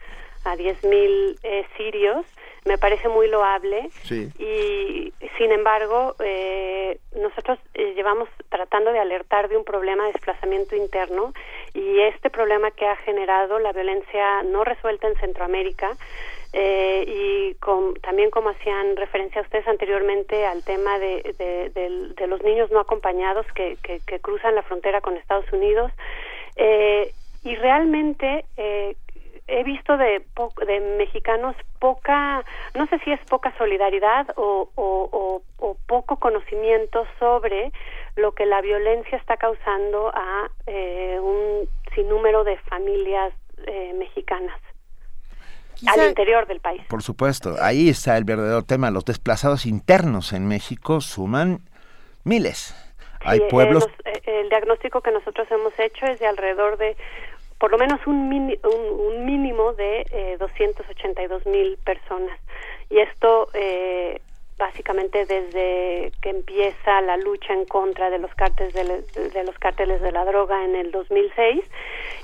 a 0.47 0.55
10.000 0.55 1.39
eh, 1.43 1.65
sirios 1.77 2.25
me 2.67 2.77
parece 2.77 3.07
muy 3.07 3.27
loable. 3.27 3.89
Y 4.09 5.13
sin 5.37 5.51
embargo 5.51 6.15
eh, 6.19 6.99
nosotros 7.15 7.57
eh, 7.73 7.93
llevamos 7.95 8.29
tratando 8.49 8.91
de 8.91 8.99
alertar 8.99 9.49
de 9.49 9.57
un 9.57 9.63
problema 9.63 10.05
de 10.05 10.13
desplazamiento 10.13 10.75
interno 10.75 11.33
y 11.73 11.99
este 12.01 12.29
problema 12.29 12.71
que 12.71 12.85
ha 12.85 12.95
generado 12.97 13.59
la 13.59 13.71
violencia 13.71 14.43
no 14.43 14.63
resuelta 14.63 15.07
en 15.07 15.15
Centroamérica 15.15 15.95
eh, 16.53 17.05
y 17.07 17.55
con, 17.55 17.95
también 17.95 18.29
como 18.29 18.49
hacían 18.49 18.95
referencia 18.95 19.41
a 19.41 19.43
ustedes 19.43 19.67
anteriormente 19.67 20.45
al 20.45 20.63
tema 20.63 20.97
de, 20.99 21.35
de, 21.37 22.27
los 22.27 22.41
niños 22.41 22.71
no 22.71 22.79
acompañados 22.79 23.45
que, 23.53 23.77
que, 23.83 24.01
que, 24.05 24.19
cruzan 24.19 24.55
la 24.55 24.63
frontera 24.63 25.01
con 25.01 25.15
Estados 25.15 25.51
Unidos 25.53 25.91
y 27.43 27.55
realmente 27.55 28.45
he 29.47 29.63
visto 29.63 29.97
de, 29.97 30.25
de 30.65 30.79
mexicanos 30.97 31.55
poca, 31.79 32.43
no 32.75 32.85
sé 32.87 32.99
si 32.99 33.11
es 33.11 33.19
poca 33.29 33.53
solidaridad 33.57 34.27
o, 34.35 34.69
o, 34.75 35.41
o, 35.57 35.77
poco 35.87 36.17
conocimiento 36.17 37.05
sobre 37.17 37.71
lo 38.15 38.33
que 38.33 38.45
la 38.45 38.61
violencia 38.61 39.17
está 39.17 39.37
causando 39.37 40.11
a 40.13 40.49
eh, 40.65 41.17
un 41.21 41.69
sinnúmero 41.95 42.43
de 42.43 42.57
familias 42.57 43.33
eh, 43.65 43.93
mexicanas 43.97 44.59
al 45.85 46.09
interior 46.09 46.47
del 46.47 46.59
país. 46.59 46.81
Por 46.89 47.03
supuesto, 47.03 47.55
ahí 47.61 47.89
está 47.89 48.17
el 48.17 48.23
verdadero 48.23 48.63
tema. 48.63 48.89
Los 48.89 49.05
desplazados 49.05 49.65
internos 49.65 50.33
en 50.33 50.47
México 50.47 51.01
suman 51.01 51.59
miles. 52.23 52.75
Hay 53.21 53.39
eh, 53.39 53.47
pueblos. 53.49 53.87
el 54.25 54.49
diagnóstico 54.49 55.01
que 55.01 55.11
nosotros 55.11 55.47
hemos 55.51 55.77
hecho 55.79 56.05
es 56.05 56.19
de 56.19 56.27
alrededor 56.27 56.77
de 56.77 56.95
por 57.59 57.71
lo 57.71 57.77
menos 57.77 58.05
un, 58.05 58.31
un, 58.63 59.25
mínimo 59.25 59.73
de 59.73 60.05
eh, 60.11 60.37
282 60.39 61.45
mil 61.45 61.77
personas. 61.83 62.39
Y 62.89 62.99
esto 62.99 63.49
eh, 63.53 64.21
básicamente 64.57 65.25
desde 65.25 66.11
que 66.21 66.29
empieza 66.29 67.01
la 67.01 67.17
lucha 67.17 67.53
en 67.53 67.65
contra 67.65 68.09
de 68.09 68.17
los 68.17 68.33
cárteles 68.33 68.73
de, 68.73 69.43
los 69.43 69.57
cárteles 69.59 70.01
de 70.01 70.11
la 70.11 70.25
droga 70.25 70.65
en 70.65 70.75
el 70.75 70.91
2006 70.91 71.63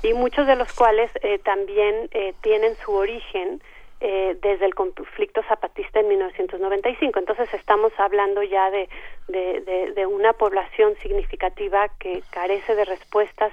y 0.02 0.12
muchos 0.14 0.46
de 0.46 0.56
los 0.56 0.72
cuales 0.72 1.10
eh, 1.22 1.38
también 1.38 2.08
eh, 2.10 2.34
tienen 2.42 2.74
su 2.76 2.92
origen 2.92 3.62
eh, 4.00 4.36
desde 4.42 4.66
el 4.66 4.74
conflicto 4.74 5.42
zapatista 5.44 6.00
en 6.00 6.08
1995. 6.08 7.18
Entonces 7.18 7.54
estamos 7.54 7.92
hablando 7.98 8.42
ya 8.42 8.70
de, 8.70 8.88
de, 9.28 9.92
de 9.94 10.06
una 10.06 10.32
población 10.32 10.96
significativa 11.00 11.88
que 12.00 12.22
carece 12.30 12.74
de 12.74 12.84
respuestas 12.84 13.52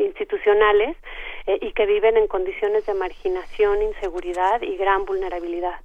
institucionales 0.00 0.96
y 1.46 1.72
que 1.72 1.86
viven 1.86 2.16
en 2.16 2.26
condiciones 2.26 2.84
de 2.86 2.94
marginación, 2.94 3.82
inseguridad 3.82 4.62
y 4.62 4.76
gran 4.76 5.04
vulnerabilidad. 5.04 5.80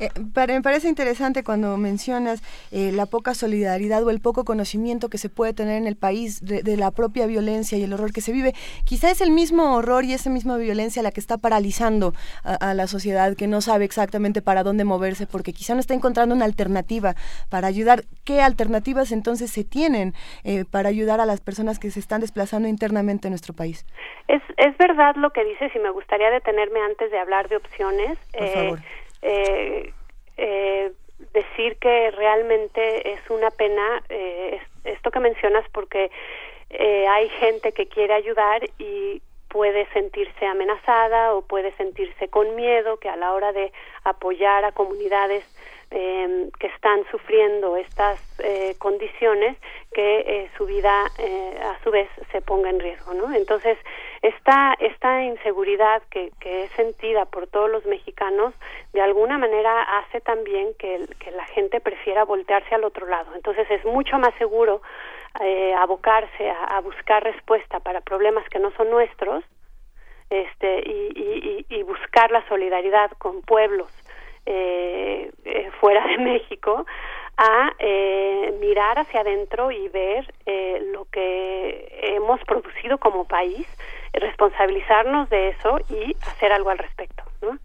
Eh, 0.00 0.10
me 0.48 0.62
parece 0.62 0.88
interesante 0.88 1.42
cuando 1.42 1.76
mencionas 1.76 2.42
eh, 2.70 2.92
la 2.92 3.06
poca 3.06 3.34
solidaridad 3.34 4.04
o 4.04 4.10
el 4.10 4.20
poco 4.20 4.44
conocimiento 4.44 5.08
que 5.08 5.18
se 5.18 5.28
puede 5.28 5.52
tener 5.52 5.76
en 5.76 5.86
el 5.86 5.96
país 5.96 6.44
de, 6.44 6.76
la 6.76 6.90
propia 6.92 7.26
violencia 7.26 7.76
y 7.76 7.82
el 7.82 7.92
horror 7.92 8.12
que 8.12 8.20
se 8.20 8.32
vive. 8.32 8.52
Quizá 8.84 9.10
es 9.10 9.20
el 9.20 9.30
mismo 9.30 9.74
horror 9.74 10.04
y 10.04 10.12
esa 10.12 10.30
misma 10.30 10.56
violencia 10.56 11.02
la 11.02 11.10
que 11.10 11.20
está 11.20 11.38
paralizando 11.38 12.12
a, 12.44 12.74
la 12.74 12.86
sociedad 12.86 13.34
que 13.36 13.48
no 13.48 13.60
sabe 13.60 13.84
exactamente 13.84 14.42
para 14.42 14.62
dónde 14.62 14.84
moverse 14.84 15.26
porque 15.26 15.52
quizá 15.52 15.74
no 15.74 15.80
está 15.80 15.94
encontrando 15.94 16.34
una 16.34 16.44
alternativa 16.44 17.14
para 17.48 17.66
ayudar. 17.66 18.04
¿Qué 18.24 18.40
alternativas 18.40 19.10
entonces 19.10 19.50
se 19.50 19.64
tienen 19.64 20.14
eh, 20.44 20.64
para 20.70 20.88
ayudar 20.88 21.20
a 21.20 21.26
las 21.26 21.40
personas 21.40 21.78
que 21.78 21.90
se 21.90 21.98
están 21.98 22.20
desplazando 22.20 22.68
internamente 22.68 23.26
en 23.26 23.32
nuestro 23.32 23.54
país? 23.54 23.84
Es, 24.28 24.42
es 24.56 24.76
verdad 24.78 25.16
lo 25.16 25.30
que 25.30 25.44
dices 25.44 25.72
y 25.74 25.78
me 25.78 25.90
gustaría 25.90 26.30
detenerme 26.30 26.80
antes 26.80 27.10
de 27.10 27.18
hablar 27.18 27.48
de 27.48 27.56
opciones. 27.56 28.18
Por 28.32 28.48
favor 28.48 28.78
eh, 29.22 29.92
eh, 30.36 30.92
decir 31.32 31.76
que 31.78 32.10
realmente 32.12 33.12
es 33.12 33.20
una 33.30 33.50
pena 33.50 34.02
eh, 34.08 34.60
esto 34.84 35.10
que 35.10 35.20
mencionas 35.20 35.64
porque 35.72 36.10
eh, 36.70 37.06
hay 37.08 37.28
gente 37.30 37.72
que 37.72 37.86
quiere 37.86 38.14
ayudar 38.14 38.62
y 38.78 39.22
puede 39.48 39.86
sentirse 39.92 40.46
amenazada 40.46 41.34
o 41.34 41.42
puede 41.42 41.72
sentirse 41.76 42.28
con 42.28 42.54
miedo 42.54 42.98
que 42.98 43.08
a 43.08 43.16
la 43.16 43.32
hora 43.32 43.52
de 43.52 43.72
apoyar 44.04 44.64
a 44.64 44.72
comunidades 44.72 45.44
eh, 45.90 46.50
que 46.60 46.66
están 46.66 47.00
sufriendo 47.10 47.76
estas 47.76 48.20
eh, 48.40 48.74
condiciones 48.78 49.56
que 49.94 50.18
eh, 50.20 50.50
su 50.58 50.66
vida 50.66 51.10
eh, 51.18 51.58
a 51.62 51.82
su 51.82 51.90
vez 51.90 52.08
se 52.30 52.42
ponga 52.42 52.68
en 52.68 52.78
riesgo 52.78 53.14
no 53.14 53.34
entonces 53.34 53.78
esta 54.22 54.74
esta 54.80 55.22
inseguridad 55.22 56.02
que, 56.10 56.32
que 56.40 56.64
es 56.64 56.70
sentida 56.72 57.24
por 57.26 57.46
todos 57.46 57.70
los 57.70 57.84
mexicanos 57.86 58.54
de 58.92 59.00
alguna 59.00 59.38
manera 59.38 59.82
hace 59.98 60.20
también 60.20 60.74
que, 60.78 61.06
que 61.18 61.30
la 61.30 61.44
gente 61.46 61.80
prefiera 61.80 62.24
voltearse 62.24 62.74
al 62.74 62.84
otro 62.84 63.06
lado. 63.06 63.34
Entonces 63.34 63.70
es 63.70 63.84
mucho 63.84 64.18
más 64.18 64.34
seguro 64.34 64.82
eh, 65.40 65.74
abocarse 65.74 66.50
a, 66.50 66.80
buscar 66.80 67.22
respuesta 67.22 67.80
para 67.80 68.00
problemas 68.00 68.48
que 68.48 68.58
no 68.58 68.70
son 68.72 68.90
nuestros 68.90 69.44
este 70.30 70.80
y, 70.86 71.66
y, 71.70 71.74
y 71.74 71.82
buscar 71.82 72.30
la 72.30 72.46
solidaridad 72.48 73.10
con 73.18 73.42
pueblos 73.42 73.90
eh, 74.50 75.30
eh, 75.44 75.70
fuera 75.78 76.06
de 76.06 76.16
México 76.24 76.86
a 77.38 77.72
eh, 77.78 78.52
mirar 78.60 78.98
hacia 78.98 79.20
adentro 79.20 79.70
y 79.70 79.88
ver 79.88 80.34
eh, 80.44 80.82
lo 80.92 81.04
que 81.06 81.88
hemos 82.02 82.40
producido 82.44 82.98
como 82.98 83.24
país, 83.24 83.66
responsabilizarnos 84.12 85.30
de 85.30 85.50
eso 85.50 85.78
y 85.88 86.16
hacer 86.26 86.52
algo 86.52 86.70
al 86.70 86.78
respecto, 86.78 87.22
¿no? 87.40 87.58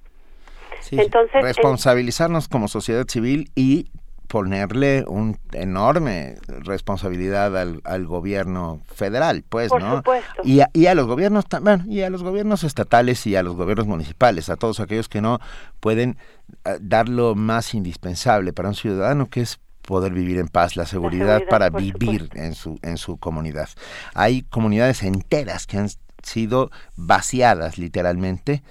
Entonces, 0.92 1.42
responsabilizarnos 1.42 2.48
como 2.48 2.68
sociedad 2.68 3.06
civil 3.08 3.50
y 3.56 3.88
ponerle 4.34 5.06
un 5.08 5.38
enorme 5.52 6.38
responsabilidad 6.48 7.56
al, 7.56 7.82
al 7.84 8.08
gobierno 8.08 8.82
federal, 8.92 9.44
pues, 9.48 9.72
¿no? 9.72 10.02
Y 10.44 10.62
a, 10.62 10.72
y 10.74 10.88
a 10.88 10.96
los 10.96 11.06
gobiernos 11.06 11.46
bueno, 11.62 11.84
y 11.88 12.02
a 12.02 12.10
los 12.10 12.24
gobiernos 12.24 12.64
estatales 12.64 13.28
y 13.28 13.36
a 13.36 13.44
los 13.44 13.56
gobiernos 13.56 13.86
municipales, 13.86 14.50
a 14.50 14.56
todos 14.56 14.80
aquellos 14.80 15.08
que 15.08 15.22
no 15.22 15.40
pueden 15.80 16.18
eh, 16.66 16.80
dar 16.82 17.10
lo 17.10 17.36
más 17.36 17.76
indispensable 17.76 18.54
para 18.54 18.70
un 18.70 18.76
ciudadano, 18.76 19.30
que 19.30 19.42
es 19.42 19.60
poder 19.84 20.14
vivir 20.14 20.40
en 20.40 20.48
paz, 20.48 20.78
la 20.78 20.88
seguridad, 20.88 21.44
para 21.48 21.70
vivir 21.70 22.32
en 22.34 22.56
su 22.56 22.80
en 22.82 22.98
su 22.98 23.18
comunidad. 23.18 23.70
Hay 24.16 24.42
comunidades 24.42 25.04
enteras 25.04 25.68
que 25.68 25.78
han 25.78 25.90
sido 26.24 26.72
vaciadas 26.96 27.78
literalmente 27.78 28.64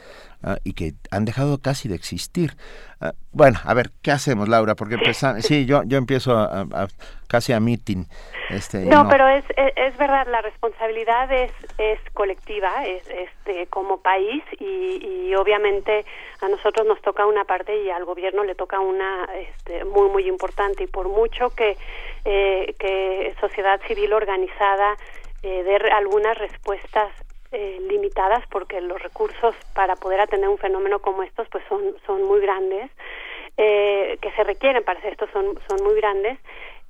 Ah, 0.45 0.59
y 0.65 0.73
que 0.73 0.97
han 1.13 1.25
dejado 1.25 1.59
casi 1.59 1.89
de 1.89 1.95
existir. 1.95 2.57
Ah, 3.03 3.15
bueno, 3.33 3.59
a 3.65 3.75
ver, 3.75 3.91
¿qué 4.01 4.13
hacemos, 4.13 4.49
Laura? 4.49 4.77
Porque 4.77 4.95
empezamos, 4.95 5.43
sí, 5.47 5.67
yo, 5.67 5.83
yo 5.85 5.99
empiezo 5.99 6.39
a, 6.39 6.87
casi 7.27 7.53
a 7.53 7.59
meeting. 7.59 8.05
Este, 8.49 8.85
no, 8.85 9.09
pero 9.09 9.27
es, 9.27 9.45
es, 9.57 9.97
verdad, 9.97 10.29
la 10.31 10.41
responsabilidad 10.41 11.33
es, 11.33 11.51
es 11.79 11.99
colectiva, 12.13 12.87
es 12.87 13.03
este, 13.09 13.67
como 13.67 14.03
país 14.03 14.45
y, 14.61 15.27
y 15.27 15.35
obviamente 15.35 16.05
a 16.43 16.49
nosotros 16.49 16.87
nos 16.87 17.01
toca 17.03 17.27
una 17.27 17.45
parte 17.45 17.83
y 17.83 17.91
al 17.91 18.05
gobierno 18.05 18.45
le 18.45 18.55
toca 18.55 18.79
una 18.79 19.27
este, 19.35 19.85
muy, 19.85 20.09
muy 20.09 20.29
importante 20.29 20.85
y 20.85 20.87
por 20.87 21.09
mucho 21.09 21.51
que, 21.51 21.77
eh, 22.25 22.75
que 22.79 23.35
sociedad 23.41 23.81
civil 23.89 24.13
organizada 24.13 24.97
eh, 25.43 25.65
dé 25.65 25.77
algunas 25.91 26.39
respuestas 26.39 27.11
eh, 27.53 27.79
limitadas 27.89 28.45
porque 28.51 28.81
los 28.81 29.03
recursos 29.03 29.55
para 29.75 29.97
poder 29.97 30.21
atender 30.21 30.49
un 30.49 30.59
fenómeno 30.59 31.01
como 31.01 31.23
estos 31.23 31.49
pues 31.49 31.65
son 31.69 31.95
son 32.07 32.23
muy 32.25 32.41
grandes 32.41 32.91
eh, 33.57 34.19
que 34.21 34.33
se 34.33 34.45
requieren 34.45 34.83
para 34.85 34.99
hacer 34.99 35.13
esto 35.13 35.29
son 35.33 35.59
son 35.69 35.83
muy 35.83 35.95
grandes 35.95 36.39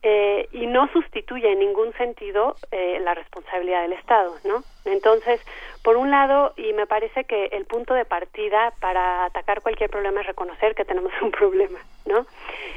eh, 0.05 0.49
y 0.51 0.67
no 0.67 0.89
sustituye 0.93 1.53
en 1.53 1.61
ningún 1.61 1.93
sentido 1.93 2.57
eh, 2.73 2.99
la 3.01 3.15
responsabilidad 3.15 3.83
del 3.83 3.93
Estado, 3.93 4.35
¿no? 4.43 4.65
Entonces, 4.85 5.41
por 5.85 5.97
un 5.97 6.11
lado, 6.11 6.55
y 6.57 6.73
me 6.73 6.89
parece 6.89 7.23
que 7.23 7.47
el 7.53 7.67
punto 7.67 7.95
de 7.95 8.05
partida 8.05 8.73
para 8.81 9.27
atacar 9.27 9.63
cualquier 9.63 9.91
problema 9.91 10.23
es 10.23 10.27
reconocer 10.27 10.75
que 10.75 10.85
tenemos 10.85 11.13
un 11.23 11.31
problema, 11.31 11.79
¿no? 12.07 12.27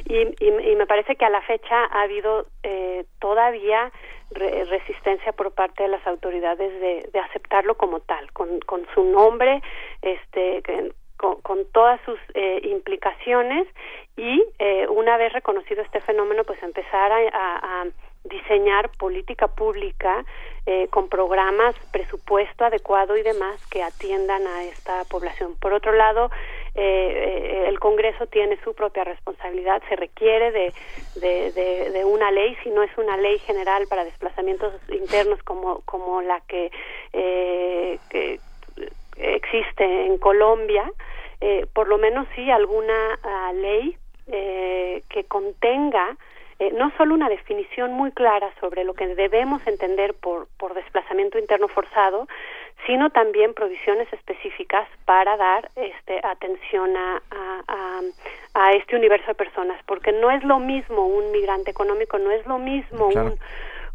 Y, 0.04 0.18
y, 0.18 0.70
y 0.70 0.76
me 0.76 0.86
parece 0.86 1.16
que 1.16 1.24
a 1.24 1.30
la 1.30 1.42
fecha 1.42 1.86
ha 1.86 2.02
habido 2.02 2.46
eh, 2.62 3.04
todavía 4.34 4.64
resistencia 4.64 5.32
por 5.32 5.52
parte 5.52 5.84
de 5.84 5.88
las 5.88 6.06
autoridades 6.06 6.72
de, 6.80 7.08
de 7.12 7.18
aceptarlo 7.18 7.76
como 7.76 8.00
tal, 8.00 8.30
con, 8.32 8.60
su 8.94 9.04
nombre, 9.04 9.62
este, 10.02 10.62
con, 11.16 11.64
todas 11.72 12.00
sus 12.04 12.18
eh, 12.34 12.60
implicaciones 12.64 13.66
y 14.16 14.44
eh, 14.58 14.86
una 14.88 15.16
vez 15.16 15.32
reconocido 15.32 15.82
este 15.82 16.00
fenómeno, 16.00 16.44
pues 16.44 16.62
empezar 16.62 17.12
a, 17.12 17.82
a, 17.82 17.86
diseñar 18.24 18.90
política 18.98 19.46
pública 19.46 20.24
eh, 20.66 20.88
con 20.88 21.08
programas, 21.08 21.76
presupuesto 21.92 22.64
adecuado 22.64 23.16
y 23.16 23.22
demás 23.22 23.64
que 23.68 23.84
atiendan 23.84 24.44
a 24.48 24.64
esta 24.64 25.04
población. 25.04 25.54
Por 25.60 25.72
otro 25.72 25.92
lado, 25.92 26.30
eh, 26.76 27.64
el 27.68 27.78
Congreso 27.80 28.26
tiene 28.26 28.58
su 28.62 28.74
propia 28.74 29.04
responsabilidad, 29.04 29.82
se 29.88 29.96
requiere 29.96 30.52
de, 30.52 30.72
de, 31.16 31.90
de, 31.90 32.04
una 32.04 32.30
ley, 32.30 32.56
si 32.62 32.70
no 32.70 32.82
es 32.82 32.90
una 32.98 33.16
ley 33.16 33.38
general 33.40 33.86
para 33.88 34.04
desplazamientos 34.04 34.74
internos 34.90 35.42
como, 35.42 35.80
como 35.82 36.22
la 36.22 36.40
que, 36.48 36.70
que 37.12 38.38
existe 39.16 40.06
en 40.06 40.18
Colombia, 40.18 40.90
eh, 41.40 41.66
por 41.72 41.88
lo 41.88 41.98
menos 41.98 42.26
sí 42.34 42.50
alguna 42.50 43.18
uh, 43.22 43.54
ley 43.54 43.96
eh, 44.28 45.02
que 45.08 45.24
contenga 45.24 46.16
eh, 46.58 46.72
no 46.72 46.90
solo 46.96 47.14
una 47.14 47.28
definición 47.28 47.92
muy 47.92 48.10
clara 48.12 48.50
sobre 48.60 48.84
lo 48.84 48.94
que 48.94 49.06
debemos 49.14 49.60
entender 49.66 50.14
por, 50.14 50.48
por 50.56 50.72
desplazamiento 50.72 51.38
interno 51.38 51.68
forzado, 51.68 52.26
sino 52.84 53.10
también 53.10 53.54
provisiones 53.54 54.12
específicas 54.12 54.88
para 55.04 55.36
dar 55.36 55.70
este, 55.76 56.20
atención 56.22 56.96
a, 56.96 57.22
a, 57.30 58.00
a, 58.54 58.72
este 58.72 58.96
universo 58.96 59.28
de 59.28 59.34
personas, 59.34 59.80
porque 59.86 60.12
no 60.12 60.30
es 60.30 60.44
lo 60.44 60.58
mismo 60.58 61.06
un 61.06 61.32
migrante 61.32 61.70
económico, 61.70 62.18
no 62.18 62.30
es 62.30 62.46
lo 62.46 62.58
mismo 62.58 63.06
un 63.06 63.38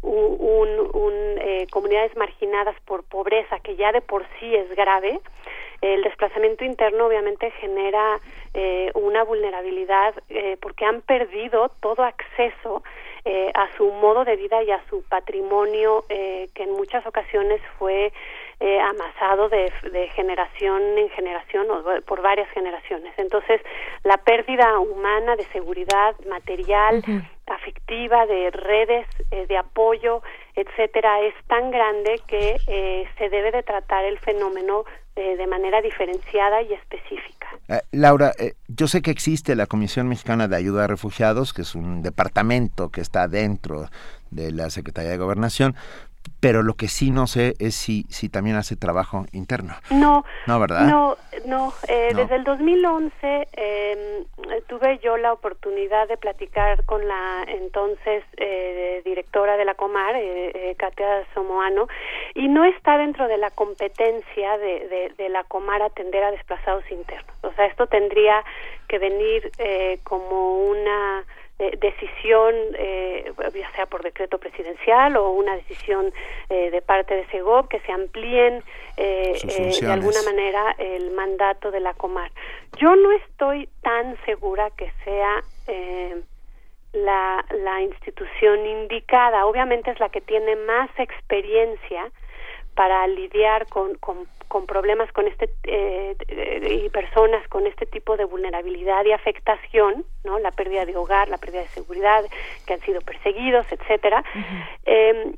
un, 0.02 0.68
un, 0.94 1.12
eh, 1.38 1.66
comunidades 1.70 2.16
marginadas 2.16 2.74
por 2.84 3.04
pobreza 3.04 3.60
que 3.60 3.76
ya 3.76 3.92
de 3.92 4.00
por 4.00 4.26
sí 4.38 4.54
es 4.54 4.68
grave 4.74 5.20
el 5.80 6.02
desplazamiento 6.02 6.64
interno 6.64 7.06
obviamente 7.06 7.50
genera 7.52 8.18
eh, 8.54 8.90
una 8.94 9.24
vulnerabilidad 9.24 10.14
eh, 10.28 10.56
porque 10.60 10.84
han 10.84 11.02
perdido 11.02 11.70
todo 11.80 12.04
acceso 12.04 12.82
a 13.54 13.68
su 13.76 13.84
modo 13.92 14.24
de 14.24 14.34
vida 14.34 14.64
y 14.64 14.72
a 14.72 14.82
su 14.90 15.04
patrimonio 15.04 16.04
que 16.08 16.50
en 16.56 16.72
muchas 16.72 17.06
ocasiones 17.06 17.60
fue 17.78 18.12
eh, 18.64 18.78
amasado 18.80 19.48
de, 19.48 19.72
generación 20.14 20.80
en 20.96 21.08
generación 21.10 21.66
o 21.68 21.82
por 22.02 22.22
varias 22.22 22.48
generaciones. 22.50 23.12
Entonces, 23.16 23.60
la 24.04 24.18
pérdida 24.18 24.78
humana 24.78 25.34
de 25.34 25.44
seguridad 25.46 26.14
material, 26.30 27.02
afectiva, 27.48 28.24
de 28.26 28.52
redes 28.52 29.08
eh, 29.32 29.48
de 29.48 29.58
apoyo, 29.58 30.22
etcétera, 30.54 31.22
es 31.22 31.34
tan 31.48 31.72
grande 31.72 32.20
que 32.28 32.56
eh, 32.68 33.08
se 33.18 33.30
debe 33.30 33.50
de 33.50 33.64
tratar 33.64 34.04
el 34.04 34.20
fenómeno 34.20 34.84
de 35.16 35.46
manera 35.46 35.82
diferenciada 35.82 36.62
y 36.62 36.72
específica. 36.72 37.46
Laura, 37.90 38.32
yo 38.68 38.86
sé 38.86 39.02
que 39.02 39.10
existe 39.10 39.54
la 39.56 39.66
Comisión 39.66 40.08
Mexicana 40.08 40.48
de 40.48 40.56
Ayuda 40.56 40.84
a 40.84 40.86
Refugiados, 40.86 41.52
que 41.52 41.62
es 41.62 41.74
un 41.74 42.00
departamento 42.02 42.90
que 42.90 43.02
está 43.02 43.28
dentro 43.28 43.90
de 44.30 44.52
la 44.52 44.70
Secretaría 44.70 45.10
de 45.10 45.18
Gobernación, 45.18 45.74
pero 46.40 46.62
lo 46.62 46.74
que 46.74 46.88
sí 46.88 47.10
no 47.10 47.26
sé 47.26 47.54
es 47.58 47.74
si, 47.74 48.04
si 48.08 48.28
también 48.28 48.56
hace 48.56 48.76
trabajo 48.76 49.26
interno. 49.32 49.74
No, 49.90 50.24
no, 50.46 50.60
¿verdad? 50.60 50.86
No, 50.86 51.16
no. 51.46 51.72
Eh, 51.88 52.12
Desde 52.14 52.36
el 52.36 52.44
2011 52.44 53.48
eh, 53.52 54.24
tuve 54.68 54.98
yo 54.98 55.16
la 55.16 55.32
oportunidad 55.32 56.08
de 56.08 56.16
platicar 56.16 56.84
con 56.84 57.06
la 57.06 57.44
entonces 57.46 58.24
eh, 58.36 59.02
directora 59.04 59.56
de 59.56 59.64
la 59.64 59.74
Comar, 59.74 60.16
eh, 60.16 60.50
eh, 60.54 60.74
Katia 60.76 61.26
Somoano, 61.34 61.88
y 62.34 62.48
no 62.48 62.64
está 62.64 62.98
dentro 62.98 63.28
de 63.28 63.38
la 63.38 63.50
competencia 63.50 64.58
de, 64.58 64.88
de, 64.88 65.12
de 65.16 65.28
la 65.28 65.44
Comar 65.44 65.82
atender 65.82 66.24
a 66.24 66.30
desplazados 66.30 66.84
internos. 66.90 67.34
O 67.42 67.52
sea, 67.52 67.66
esto 67.66 67.86
tendría 67.86 68.44
que 68.88 68.98
venir 68.98 69.50
como 70.04 70.64
una 70.64 71.24
decisión, 71.78 72.54
eh, 72.76 73.32
ya 73.54 73.70
sea 73.72 73.86
por 73.86 74.02
decreto 74.02 74.38
presidencial 74.38 75.16
o 75.16 75.30
una 75.30 75.56
decisión 75.56 76.12
eh, 76.48 76.70
de 76.70 76.82
parte 76.82 77.14
de 77.14 77.26
SEGOP, 77.26 77.68
que 77.68 77.80
se 77.80 77.92
amplíen 77.92 78.62
eh, 78.96 79.38
de 79.80 79.90
alguna 79.90 80.22
manera 80.22 80.74
el 80.78 81.10
mandato 81.12 81.70
de 81.70 81.80
la 81.80 81.94
Comar. 81.94 82.30
Yo 82.78 82.94
no 82.96 83.12
estoy 83.12 83.68
tan 83.82 84.16
segura 84.24 84.70
que 84.70 84.90
sea 85.04 85.42
la, 86.92 87.44
la 87.50 87.80
institución 87.82 88.66
indicada. 88.66 89.46
Obviamente 89.46 89.90
es 89.90 90.00
la 90.00 90.08
que 90.08 90.20
tiene 90.20 90.56
más 90.56 90.90
experiencia 90.98 92.10
para 92.74 93.06
lidiar 93.06 93.66
con, 93.66 93.94
con, 93.96 94.26
con 94.48 94.66
problemas 94.66 95.10
con 95.12 95.26
este 95.26 95.50
eh, 95.64 96.16
y 96.84 96.88
personas 96.90 97.46
con 97.48 97.66
este 97.66 97.86
tipo 97.86 98.16
de 98.16 98.24
vulnerabilidad 98.24 99.04
y 99.04 99.12
afectación, 99.12 100.04
¿no? 100.24 100.38
La 100.38 100.50
pérdida 100.50 100.84
de 100.84 100.96
hogar, 100.96 101.28
la 101.28 101.38
pérdida 101.38 101.62
de 101.62 101.68
seguridad, 101.68 102.24
que 102.66 102.74
han 102.74 102.80
sido 102.80 103.00
perseguidos, 103.00 103.66
etcétera. 103.70 104.24
Eh, 104.84 105.34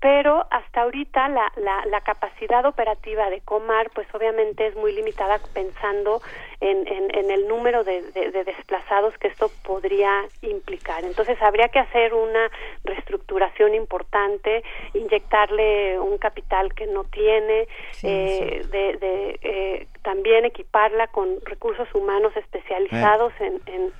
pero 0.00 0.46
hasta 0.50 0.82
ahorita 0.82 1.28
la, 1.28 1.52
la, 1.56 1.84
la, 1.86 2.00
capacidad 2.00 2.64
operativa 2.64 3.30
de 3.30 3.40
Comar 3.42 3.90
pues 3.94 4.06
obviamente 4.12 4.66
es 4.66 4.74
muy 4.74 4.92
limitada 4.92 5.38
pensando 5.54 6.20
en, 6.60 6.86
en, 6.86 7.30
el 7.30 7.48
número 7.48 7.82
de, 7.84 8.02
de, 8.12 8.44
desplazados 8.44 9.16
que 9.18 9.28
esto 9.28 9.50
podría 9.64 10.24
implicar. 10.42 11.04
Entonces 11.04 11.40
habría 11.42 11.68
que 11.68 11.80
hacer 11.80 12.14
una 12.14 12.50
reestructuración 12.84 13.74
importante, 13.74 14.62
inyectarle 14.94 15.98
un 15.98 16.18
capital 16.18 16.72
que 16.74 16.86
no 16.86 17.04
tiene, 17.04 17.66
eh, 18.02 18.66
de, 18.70 18.96
de 18.98 19.38
eh, 19.42 19.86
también 20.02 20.44
equiparla 20.44 21.08
con 21.08 21.28
recursos 21.44 21.88
humanos 21.94 22.32
especializados 22.36 23.32
en, 23.40 23.60
en 23.66 23.92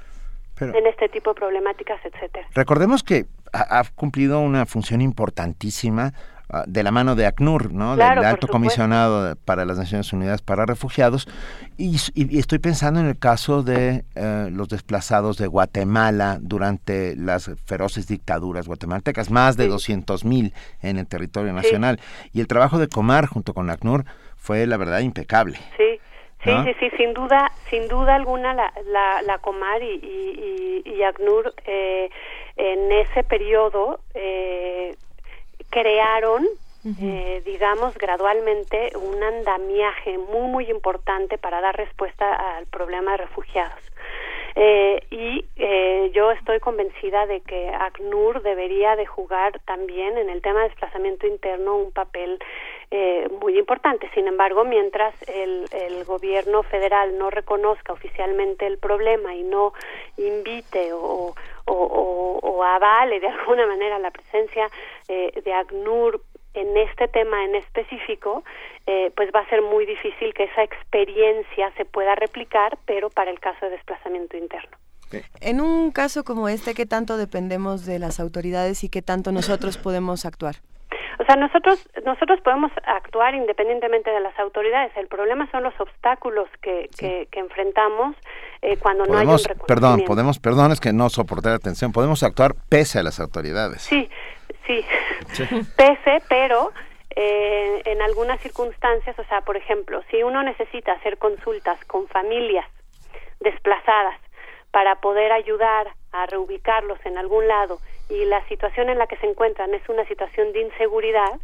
en 0.71 0.87
este 0.87 1.09
tipo 1.09 1.35
de 1.35 1.41
problemáticas, 1.41 2.01
etcétera. 2.05 2.47
Recordemos 2.55 3.03
que 3.03 3.27
ha, 3.53 3.85
cumplido 3.95 4.41
una 4.41 4.67
función 4.67 5.01
importantísima 5.01 6.15
ah, 6.49 6.65
de 6.67 6.83
la 6.83 6.91
mano 6.91 7.15
de 7.15 7.27
ACNUR, 7.27 7.73
¿no? 7.73 7.97
del 7.97 8.25
Alto 8.25 8.49
Comisionado 8.49 9.37
para 9.45 9.65
las 9.65 9.79
Naciones 9.79 10.13
Unidas 10.13 10.43
para 10.43 10.65
Refugiados, 10.67 11.29
y, 11.77 11.97
estoy 12.39 12.59
pensando 12.59 13.01
en 13.01 13.07
el 13.07 13.19
caso 13.19 13.63
de 13.63 14.05
eh, 14.15 14.49
los 14.51 14.69
desplazados 14.69 15.37
de 15.37 15.47
Guatemala 15.47 16.39
durante 16.41 17.17
las 17.17 17.51
feroces 17.67 18.07
dictaduras 18.07 18.67
guatemaltecas, 18.67 19.31
más 19.31 19.57
de 19.57 19.69
200 19.69 20.25
mil 20.25 20.55
en 20.81 20.99
el 20.99 21.07
territorio 21.07 21.53
nacional, 21.53 22.01
y 22.33 22.41
el 22.41 22.47
trabajo 22.47 22.79
de 22.79 22.89
Comar 22.89 23.27
junto 23.27 23.55
con 23.55 23.71
ACNUR 23.71 24.05
fue, 24.37 24.67
la 24.67 24.77
verdad, 24.77 25.01
impecable. 25.01 25.59
Sí. 25.77 26.01
Sí, 26.45 26.51
sí, 26.65 26.75
sí, 26.81 26.91
sin 26.97 27.15
duda, 27.15 27.53
sin 27.71 27.87
duda 27.87 28.17
alguna 28.17 28.53
la, 28.53 28.73
la, 28.87 29.23
la 29.23 29.39
Comar 29.39 29.81
y, 29.81 29.95
y, 29.95 30.83
y, 30.85 31.03
ACNUR 31.05 31.55
eh, 31.67 32.11
en 32.57 32.91
ese 32.91 33.23
periodo 33.23 34.01
eh, 34.15 34.97
crearon, 35.71 36.45
eh, 37.01 37.43
digamos, 37.45 37.97
gradualmente 37.97 38.91
un 38.97 39.23
andamiaje 39.23 40.19
muy, 40.19 40.49
muy 40.49 40.71
importante 40.71 41.39
para 41.39 41.61
dar 41.61 41.77
respuesta 41.77 42.57
al 42.57 42.67
problema 42.67 43.12
de 43.12 43.19
refugiados. 43.19 43.79
Eh, 44.55 45.01
y 45.11 45.47
eh, 45.57 46.11
yo 46.12 46.31
estoy 46.31 46.61
convencida 46.61 47.27
de 47.27 47.41
que 47.41 47.71
ACNUR 47.71 48.43
debería 48.43 48.97
de 48.97 49.07
jugar 49.07 49.59
también 49.65 50.19
en 50.19 50.29
el 50.29 50.43
tema 50.43 50.61
de 50.61 50.69
desplazamiento 50.69 51.27
interno 51.27 51.77
un 51.77 51.91
papel 51.91 52.39
eh, 52.95 53.27
muy 53.41 53.59
importante. 53.59 54.11
Sin 54.12 54.29
embargo, 54.29 54.65
mientras 54.65 55.15
el, 55.27 55.65
el 55.73 56.05
gobierno 56.05 56.62
federal 56.62 57.17
no 57.17 57.31
reconozca 57.31 57.95
oficialmente 57.95 58.67
el 58.67 58.77
problema 58.77 59.35
y 59.35 59.45
no 59.45 59.73
invite 60.19 60.93
o, 60.93 61.35
o, 61.65 61.73
o, 61.73 62.39
o 62.43 62.62
avale 62.62 63.19
de 63.19 63.29
alguna 63.29 63.67
manera 63.67 63.99
la 63.99 64.11
presencia 64.11 64.69
eh, 65.09 65.33
de 65.43 65.55
ACNUR 65.55 66.21
en 66.53 66.77
este 66.77 67.09
tema 67.09 67.43
en 67.47 67.55
específico, 67.55 68.45
eh, 68.87 69.11
pues 69.17 69.31
va 69.35 69.41
a 69.41 69.49
ser 69.49 69.62
muy 69.62 69.87
difícil 69.87 70.35
que 70.35 70.45
esa 70.45 70.62
experiencia 70.62 71.73
se 71.79 71.87
pueda 71.87 72.15
replicar, 72.15 72.77
pero 72.85 73.09
para 73.09 73.31
el 73.31 73.41
caso 73.41 73.65
de 73.65 73.73
desplazamiento 73.73 74.37
interno. 74.37 74.77
En 75.41 75.62
un 75.62 75.93
caso 75.93 76.25
como 76.25 76.51
este, 76.51 76.75
¿qué 76.75 76.85
tanto 76.85 77.17
dependemos 77.17 77.87
de 77.87 77.99
las 77.99 78.21
autoridades 78.21 78.85
y 78.85 78.91
qué 78.91 79.01
tanto 79.01 79.33
nosotros 79.33 79.79
podemos 79.79 80.27
actuar? 80.27 80.57
O 81.23 81.25
sea, 81.25 81.36
nosotros 81.36 81.89
nosotros 82.05 82.41
podemos 82.41 82.73
actuar 82.84 83.36
independientemente 83.36 84.10
de 84.10 84.18
las 84.18 84.36
autoridades. 84.41 84.91
El 84.97 85.07
problema 85.07 85.49
son 85.52 85.62
los 85.62 85.73
obstáculos 85.78 86.49
que, 86.60 86.91
que, 86.99 87.28
enfrentamos 87.39 88.17
eh, 88.60 88.76
cuando 88.76 89.07
no 89.07 89.17
hay 89.17 89.28
un 89.28 89.39
Perdón, 89.68 90.02
podemos, 90.05 90.41
perdón, 90.41 90.73
es 90.73 90.81
que 90.81 90.92
no 90.92 91.09
soporté 91.10 91.51
la 91.51 91.55
atención. 91.55 91.92
Podemos 91.92 92.25
actuar 92.25 92.55
pese 92.68 92.99
a 92.99 93.05
las 93.05 93.20
autoridades. 93.20 93.83
Sí, 93.83 94.10
sí, 94.67 94.84
pese, 95.76 96.23
pero 96.28 96.73
eh, 97.15 97.83
en 97.84 98.02
algunas 98.02 98.41
circunstancias, 98.41 99.17
o 99.17 99.25
sea, 99.25 99.42
por 99.42 99.57
ejemplo, 99.57 100.02
si 100.10 100.25
uno 100.25 100.42
necesita 100.42 100.91
hacer 100.92 101.18
consultas 101.18 101.78
con 101.84 102.09
familias 102.09 102.67
desplazadas 103.39 104.18
para 104.73 104.97
poder 104.97 105.31
ayudar 105.31 105.86
a 106.10 106.26
reubicarlos 106.26 106.99
en 107.05 107.17
algún 107.17 107.47
lado 107.47 107.78
y 108.13 108.27
la 108.27 108.47
situación 108.47 108.91
en 108.91 108.99
la 108.99 109.07
que 109.07 109.17
se 109.17 109.27
encuentran 109.27 109.73
es 109.75 109.89
una 109.89 110.05
situación 110.05 110.53
de 110.53 110.61
inseguridad, 110.61 111.41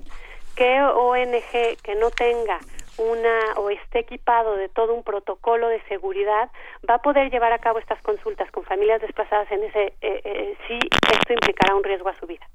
que 0.55 0.81
ONG 0.83 1.81
que 1.83 1.95
no 1.95 2.11
tenga 2.11 2.59
una 2.99 3.55
o 3.57 3.71
esté 3.71 4.01
equipado 4.01 4.57
de 4.57 4.69
todo 4.69 4.93
un 4.93 5.03
protocolo 5.03 5.69
de 5.69 5.81
seguridad 5.83 6.51
va 6.89 6.95
a 6.95 7.03
poder 7.03 7.31
llevar 7.31 7.53
a 7.53 7.59
cabo 7.59 7.79
estas 7.79 8.03
consultas 8.03 8.51
con 8.51 8.65
familias 8.65 9.01
desplazadas 9.01 9.51
en 9.53 9.63
ese 9.65 9.95
eh, 10.03 10.21
eh, 10.25 10.57
sí 10.67 10.79
esto 11.13 11.33
implicará 11.33 11.75
un 11.77 11.85
riesgo 11.85 12.09
a 12.09 12.19
su 12.19 12.27
vida. 12.27 12.47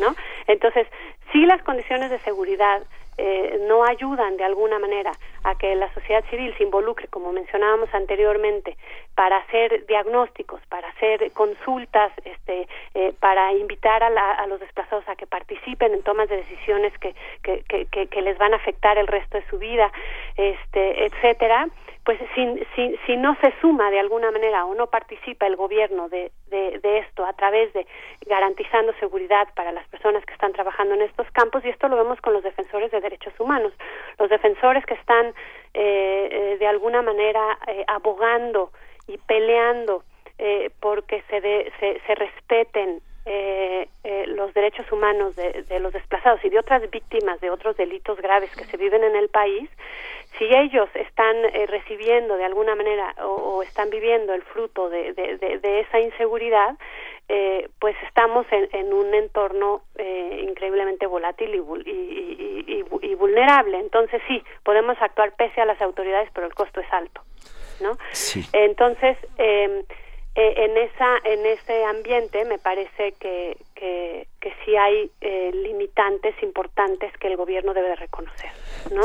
¿no? 0.00 0.14
Entonces, 0.48 0.88
si 1.30 1.46
las 1.46 1.62
condiciones 1.62 2.10
de 2.10 2.18
seguridad 2.20 2.82
eh, 3.18 3.64
no 3.68 3.84
ayudan 3.84 4.36
de 4.36 4.44
alguna 4.44 4.78
manera 4.78 5.12
a 5.44 5.54
que 5.56 5.74
la 5.74 5.92
sociedad 5.92 6.24
civil 6.30 6.54
se 6.56 6.64
involucre, 6.64 7.08
como 7.08 7.32
mencionábamos 7.32 7.92
anteriormente, 7.94 8.76
para 9.14 9.38
hacer 9.38 9.84
diagnósticos, 9.86 10.60
para 10.68 10.88
hacer 10.88 11.30
consultas, 11.32 12.12
este, 12.24 12.68
eh, 12.94 13.12
para 13.20 13.52
invitar 13.52 14.02
a, 14.02 14.32
a, 14.34 14.46
los 14.46 14.60
desplazados 14.60 15.06
a 15.08 15.16
que 15.16 15.26
participen 15.26 15.92
en 15.92 16.02
tomas 16.02 16.28
de 16.28 16.36
decisiones 16.36 16.96
que, 16.98 17.14
que, 17.42 17.62
que, 17.64 18.06
que 18.06 18.22
les 18.22 18.38
van 18.38 18.54
a 18.54 18.56
afectar 18.56 18.96
el 18.96 19.06
resto 19.06 19.38
de 19.38 19.46
su 19.48 19.58
vida, 19.58 19.92
este, 20.36 21.06
etcétera, 21.06 21.68
pues 22.04 22.18
si, 22.34 22.66
si, 22.74 22.96
si 23.06 23.16
no 23.16 23.36
se 23.40 23.52
suma 23.60 23.90
de 23.90 24.00
alguna 24.00 24.30
manera 24.30 24.64
o 24.64 24.74
no 24.74 24.88
participa 24.88 25.46
el 25.46 25.54
gobierno 25.54 26.08
de, 26.08 26.32
de, 26.48 26.98
esto 26.98 27.24
a 27.24 27.32
través 27.32 27.72
de 27.72 27.86
garantizando 28.26 28.92
seguridad 28.98 29.48
para 29.54 29.70
las 29.70 29.86
personas 29.88 30.24
que 30.24 30.32
están 30.32 30.52
trabajando 30.52 30.94
en 30.94 31.02
estos 31.02 31.30
campos, 31.30 31.64
y 31.64 31.68
esto 31.68 31.88
lo 31.88 31.96
vemos 31.96 32.20
con 32.20 32.32
los 32.32 32.42
defensores 32.42 32.90
de 32.90 33.00
derechos 33.00 33.32
humanos, 33.38 33.72
los 34.18 34.28
defensores 34.28 34.84
que 34.84 34.94
están 34.94 35.28
eh, 35.74 36.28
eh 36.30 36.56
de 36.58 36.66
alguna 36.66 37.02
manera 37.02 37.58
eh, 37.68 37.84
abogando 37.86 38.72
y 39.06 39.18
peleando 39.18 40.04
eh, 40.38 40.70
porque 40.80 41.22
se, 41.30 41.40
de, 41.40 41.72
se, 41.78 42.00
se 42.06 42.14
respeten 42.14 43.00
eh, 43.24 43.88
eh, 44.04 44.24
los 44.28 44.52
derechos 44.54 44.90
humanos 44.90 45.36
de, 45.36 45.62
de, 45.62 45.80
los 45.80 45.92
desplazados 45.92 46.44
y 46.44 46.48
de 46.48 46.58
otras 46.58 46.88
víctimas 46.90 47.40
de 47.40 47.50
otros 47.50 47.76
delitos 47.76 48.18
graves 48.20 48.54
que 48.56 48.64
se 48.64 48.76
viven 48.76 49.04
en 49.04 49.16
el 49.16 49.28
país, 49.28 49.70
si 50.38 50.44
ellos 50.44 50.88
están 50.94 51.36
eh, 51.44 51.66
recibiendo 51.66 52.36
de 52.36 52.44
alguna 52.44 52.74
manera 52.74 53.14
o, 53.24 53.62
están 53.62 53.90
viviendo 53.90 54.34
el 54.34 54.42
fruto 54.42 54.88
de, 54.88 55.12
de, 55.12 55.58
de 55.58 55.80
esa 55.80 56.00
inseguridad, 56.00 56.76
eh, 57.28 57.70
pues 57.78 57.96
estamos 58.06 58.46
en, 58.50 58.92
un 58.92 59.14
entorno 59.14 59.82
eh, 59.96 60.44
increíblemente 60.48 61.06
volátil 61.06 61.54
y, 61.54 62.84
y, 63.02 63.14
vulnerable. 63.14 63.78
Entonces 63.78 64.20
sí, 64.28 64.42
podemos 64.64 65.00
actuar 65.00 65.32
pese 65.36 65.60
a 65.60 65.64
las 65.64 65.80
autoridades, 65.80 66.28
pero 66.34 66.46
el 66.46 66.54
costo 66.54 66.80
es 66.80 66.92
alto, 66.92 67.22
¿no? 67.80 67.96
Entonces, 68.52 69.16
eh, 69.38 69.84
eh, 70.34 70.54
en 70.64 70.78
esa 70.78 71.18
en 71.24 71.44
ese 71.44 71.84
ambiente 71.84 72.46
me 72.46 72.58
parece 72.58 73.12
que 73.20 73.58
que, 73.74 74.26
que 74.40 74.54
sí 74.64 74.74
hay 74.74 75.10
eh, 75.20 75.50
limitantes 75.52 76.34
importantes 76.42 77.12
que 77.18 77.26
el 77.26 77.36
gobierno 77.36 77.74
debe 77.74 77.94
reconocer 77.96 78.50
no 78.90 79.02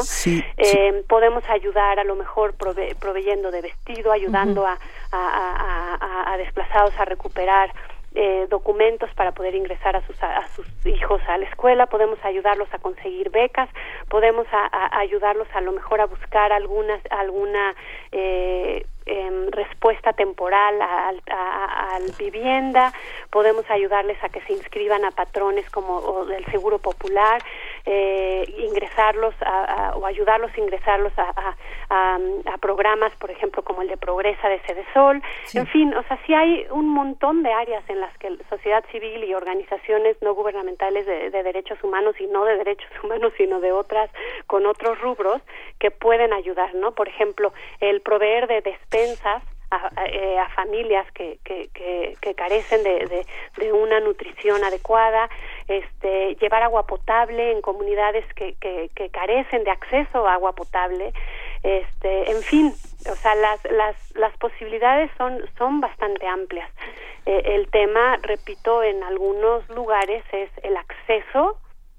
eh, 0.55 1.03
podemos 1.09 1.43
ayudar 1.49 1.99
a 1.99 2.05
lo 2.05 2.15
mejor 2.15 2.55
proveyendo 2.55 3.51
de 3.51 3.61
vestido 3.61 4.13
ayudando 4.13 4.65
a, 4.65 4.77
a, 5.11 6.31
a, 6.31 6.37
desplazados 6.37 6.93
a 6.97 7.03
recuperar 7.03 7.73
documentos 8.49 9.13
para 9.13 9.31
poder 9.31 9.53
ingresar 9.53 9.95
a 9.95 10.01
sus, 10.07 10.15
a 10.23 10.47
sus 10.55 10.65
hijos 10.87 11.21
a 11.27 11.37
la 11.37 11.45
escuela, 11.45 11.85
podemos 11.85 12.17
ayudarlos 12.23 12.67
a 12.71 12.79
conseguir 12.79 13.29
becas, 13.29 13.69
podemos 14.09 14.47
ayudarlos 14.71 15.47
a 15.53 15.61
lo 15.61 15.71
mejor 15.71 16.01
a 16.01 16.07
buscar 16.07 16.51
algunas, 16.51 16.99
alguna 17.11 17.75
eh, 19.07 19.47
respuesta 19.51 20.13
temporal 20.13 20.81
al, 20.81 21.21
a, 21.31 21.99
vivienda, 22.19 22.93
podemos 23.31 23.69
ayudarles 23.69 24.21
a 24.23 24.29
que 24.29 24.41
se 24.41 24.53
inscriban 24.53 25.05
a 25.05 25.11
patrones 25.11 25.69
como 25.69 26.25
del 26.25 26.45
Seguro 26.45 26.79
Popular, 26.79 27.41
eh, 27.85 28.43
ingresarlos 28.57 29.33
o 29.95 30.05
ayudarlos 30.05 30.51
a 30.53 30.59
ingresarlos 30.59 31.13
a, 31.17 31.55
programas, 32.61 33.15
por 33.15 33.31
ejemplo, 33.31 33.63
como 33.63 33.81
el 33.81 33.87
de 33.87 33.97
Progresa 33.97 34.49
de 34.49 34.59
Cedesol. 34.59 35.21
En 35.53 35.67
fin, 35.67 35.93
o 35.93 36.03
sea, 36.03 36.19
sí 36.25 36.33
hay 36.33 36.67
un 36.71 36.89
montón 36.89 37.43
de 37.43 37.53
áreas 37.53 37.83
en 37.87 38.01
las 38.01 38.15
que 38.17 38.35
sociedad 38.49 38.83
civil 38.91 39.23
y 39.23 39.33
organizaciones 39.33 40.17
no 40.21 40.33
gubernamentales 40.33 41.05
de, 41.05 41.29
de 41.29 41.43
derechos 41.43 41.81
humanos 41.83 42.15
y 42.19 42.27
no 42.27 42.43
de 42.43 42.57
derechos 42.57 42.89
humanos, 43.03 43.31
sino 43.37 43.61
de 43.61 43.71
otras, 43.71 44.09
con 44.47 44.65
otros 44.65 44.99
rubros, 44.99 45.41
que 45.79 45.91
pueden 45.91 46.33
ayudar, 46.33 46.75
¿no? 46.75 46.91
Por 46.91 47.07
ejemplo, 47.07 47.53
el 47.79 48.01
proveer 48.01 48.47
de 48.47 48.61
despensas 48.61 48.96
a, 49.69 49.91
eh, 50.05 50.39
a, 50.39 50.49
familias 50.49 51.05
que, 51.11 51.39
que, 51.43 51.69
que, 52.21 52.35
carecen 52.35 52.83
de, 52.83 53.25
de, 53.57 53.73
una 53.73 53.99
nutrición 53.99 54.63
adecuada, 54.63 55.29
este, 55.67 56.35
llevar 56.35 56.63
agua 56.63 56.87
potable 56.87 57.51
en 57.51 57.61
comunidades 57.61 58.25
que, 58.33 58.55
que, 58.61 58.89
que 58.95 59.09
carecen 59.09 59.63
de 59.63 59.71
acceso 59.71 60.27
a 60.27 60.33
agua 60.33 60.53
potable, 60.53 61.11
este, 61.63 62.31
en 62.31 62.41
fin, 62.43 62.73
o 63.11 63.15
sea, 63.15 63.35
las, 63.35 63.63
las, 63.65 63.95
las 64.15 64.35
posibilidades 64.37 65.11
son, 65.17 65.41
son 65.57 65.81
bastante 65.81 66.27
amplias. 66.27 66.69
Eh, 67.25 67.55
el 67.55 67.69
tema, 67.69 68.17
repito, 68.21 68.83
en 68.83 69.03
algunos 69.03 69.67
lugares 69.69 70.23
es 70.31 70.49
el 70.63 70.77
acceso 70.77 71.57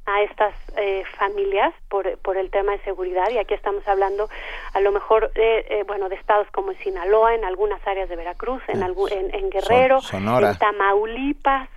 a 0.09 0.23
estas 0.23 0.55
eh, 0.77 1.03
familias 1.19 1.75
por, 1.89 2.19
por 2.19 2.39
el 2.39 2.51
tema 2.51 2.73
de 2.73 2.81
seguridad 2.81 3.29
y 3.31 3.39
aquí 3.39 3.53
estamos 3.53 3.87
hablando 3.87 4.29
a 4.73 4.81
lo 4.81 4.91
mejor 4.91 5.31
eh, 5.35 5.85
bueno 5.87 6.09
de 6.09 6.17
estados 6.17 6.47
como 6.51 6.73
Sinaloa 6.73 7.35
en 7.35 7.45
algunas 7.45 7.87
áreas 7.87 8.09
de 8.09 8.17
Veracruz 8.17 8.63
en, 8.69 8.83
en, 8.83 9.35
en, 9.35 9.51
Guerrero 9.51 9.99
en 10.13 10.59
Tamaulipas 10.59 11.69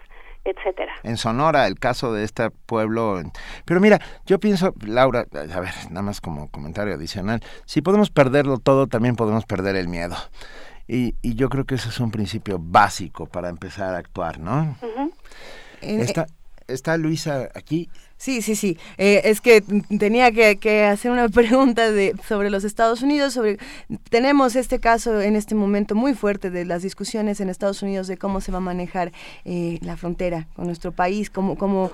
etcétera. 0.44 0.94
En 1.04 1.18
Sonora, 1.18 1.68
el 1.68 1.78
caso 1.78 2.14
de 2.14 2.24
este 2.24 2.50
pueblo. 2.50 3.22
Pero 3.64 3.80
mira, 3.80 4.00
yo 4.26 4.40
pienso, 4.40 4.74
Laura, 4.84 5.28
a 5.32 5.60
ver, 5.60 5.74
nada 5.90 6.02
más 6.02 6.20
como 6.20 6.50
comentario 6.50 6.96
adicional, 6.96 7.42
si 7.66 7.84
podemos 7.84 8.10
perderlo 8.10 8.58
todo, 8.58 8.88
también 8.88 9.16
podemos 9.16 9.46
perder 9.46 9.76
el 9.76 9.88
miedo. 9.88 10.16
Y, 10.88 11.14
y 11.22 11.36
yo 11.36 11.50
creo 11.50 11.66
que 11.66 11.76
ese 11.76 11.90
es 11.90 12.00
un 12.00 12.10
principio 12.10 12.58
básico 12.60 13.28
para 13.28 13.50
empezar 13.50 13.94
a 13.94 14.00
actuar, 14.00 14.40
¿no? 14.40 14.76
está, 15.82 16.26
está 16.68 16.98
Luisa 16.98 17.50
aquí 17.54 17.88
Sí, 18.22 18.44
sí, 18.44 18.56
sí. 18.56 18.78
Eh, 19.00 19.22
es 19.24 19.42
que 19.42 19.64
tenía 19.98 20.32
que, 20.32 20.84
hacer 20.84 21.10
una 21.10 21.28
pregunta 21.30 21.92
de, 21.92 22.16
sobre 22.28 22.52
los 22.52 22.64
Estados 22.64 23.02
Unidos. 23.02 23.34
Sobre 23.34 23.58
tenemos 24.12 24.56
este 24.56 24.78
caso 24.78 25.22
en 25.22 25.36
este 25.36 25.56
momento 25.56 25.96
muy 25.96 26.14
fuerte 26.14 26.52
de 26.52 26.64
las 26.64 26.84
discusiones 26.84 27.42
en 27.42 27.50
Estados 27.50 27.82
Unidos 27.82 28.06
de 28.06 28.18
cómo 28.18 28.40
se 28.40 28.52
va 28.52 28.60
a 28.60 28.62
manejar 28.62 29.12
eh, 29.44 29.80
la 29.82 29.98
frontera 29.98 30.46
con 30.56 30.68
nuestro 30.68 30.92
país, 30.92 31.32
cómo, 31.32 31.58
cómo, 31.58 31.90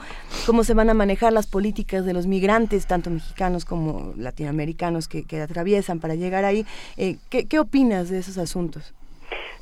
cómo 0.46 0.66
se 0.66 0.74
van 0.74 0.90
a 0.90 0.94
manejar 0.94 1.32
las 1.32 1.48
políticas 1.48 2.04
de 2.04 2.12
los 2.12 2.28
migrantes, 2.28 2.88
tanto 2.88 3.10
mexicanos 3.10 3.64
como 3.64 4.14
latinoamericanos 4.18 5.08
que, 5.08 5.24
que 5.24 5.40
atraviesan 5.40 6.02
para 6.02 6.16
llegar 6.16 6.44
ahí. 6.44 6.66
Eh, 6.98 7.16
¿qué, 7.30 7.46
¿Qué 7.46 7.58
opinas 7.58 8.10
de 8.10 8.20
esos 8.20 8.38
asuntos? 8.38 8.94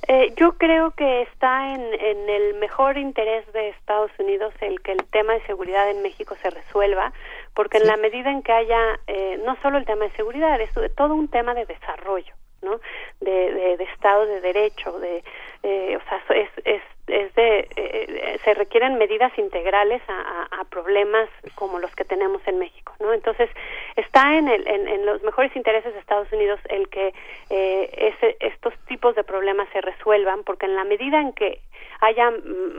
Eh, 0.08 0.34
yo 0.38 0.54
creo 0.58 0.92
que 0.92 1.24
está 1.24 1.74
en, 1.74 1.82
en, 1.82 2.30
el 2.30 2.54
mejor 2.56 2.98
interés 2.98 3.52
de 3.54 3.70
Estados 3.70 4.12
Unidos 4.20 4.54
el 4.62 4.82
que 4.82 4.92
el 4.92 5.04
tema 5.06 5.34
de 5.34 5.46
seguridad 5.48 5.90
en 5.90 6.04
México 6.04 6.36
se 6.42 6.52
resuelva, 6.52 7.12
porque 7.56 7.78
en 7.78 7.88
la 7.88 7.98
medida 7.98 8.30
en 8.30 8.44
que 8.44 8.52
haya 8.52 9.00
eh, 9.08 9.40
no 9.44 9.58
solo 9.64 9.80
el 9.80 9.86
tema 9.86 10.06
de 10.06 10.12
seguridad, 10.12 10.62
es 10.62 10.70
todo 10.96 11.16
un 11.16 11.28
tema 11.28 11.56
de 11.56 11.66
desarrollo, 11.66 12.36
¿no? 12.62 12.80
De, 13.20 13.54
de, 13.54 13.78
de 13.78 13.84
Estado 13.86 14.28
de 14.28 14.42
Derecho, 14.42 15.00
de, 15.00 15.24
eh, 15.64 15.98
o 15.98 16.10
sea, 16.10 16.22
es, 16.36 16.50
es 16.66 16.82
es 17.08 17.34
de 17.36 17.60
eh, 17.60 17.68
eh, 17.76 18.40
se 18.44 18.54
requieren 18.54 18.98
medidas 18.98 19.38
integrales 19.38 20.02
a, 20.08 20.48
a, 20.60 20.64
problemas 20.66 21.30
como 21.54 21.80
los 21.80 21.94
que 21.96 22.04
tenemos 22.04 22.42
en 22.48 22.58
México 22.58 22.94
no 23.00 23.14
entonces 23.14 23.50
está 23.96 24.36
en, 24.38 24.48
el, 24.48 24.68
en, 24.68 25.06
los 25.06 25.22
mejores 25.22 25.56
intereses 25.56 25.94
de 25.94 26.00
Estados 26.00 26.32
Unidos 26.32 26.60
el 26.70 26.90
que 26.90 27.14
eh, 27.50 28.14
ese, 28.18 28.38
estos 28.40 28.74
tipos 28.88 29.16
de 29.16 29.24
problemas 29.24 29.68
se 29.72 29.82
resuelvan 29.82 30.44
porque 30.44 30.66
en 30.66 30.76
la 30.76 30.84
medida 30.84 31.20
en 31.22 31.34
que 31.34 31.62
haya 32.02 32.32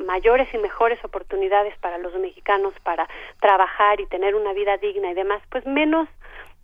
mayores 0.07 0.53
y 0.53 0.59
mejores 0.59 1.03
oportunidades 1.05 1.77
para 1.79 1.99
los 1.99 2.15
mexicanos 2.15 2.75
para 2.83 3.09
trabajar 3.41 4.01
y 4.01 4.07
tener 4.07 4.35
una 4.35 4.53
vida 4.53 4.77
digna 4.79 5.11
y 5.11 5.15
demás 5.15 5.41
pues 5.51 5.65
menos 5.67 6.09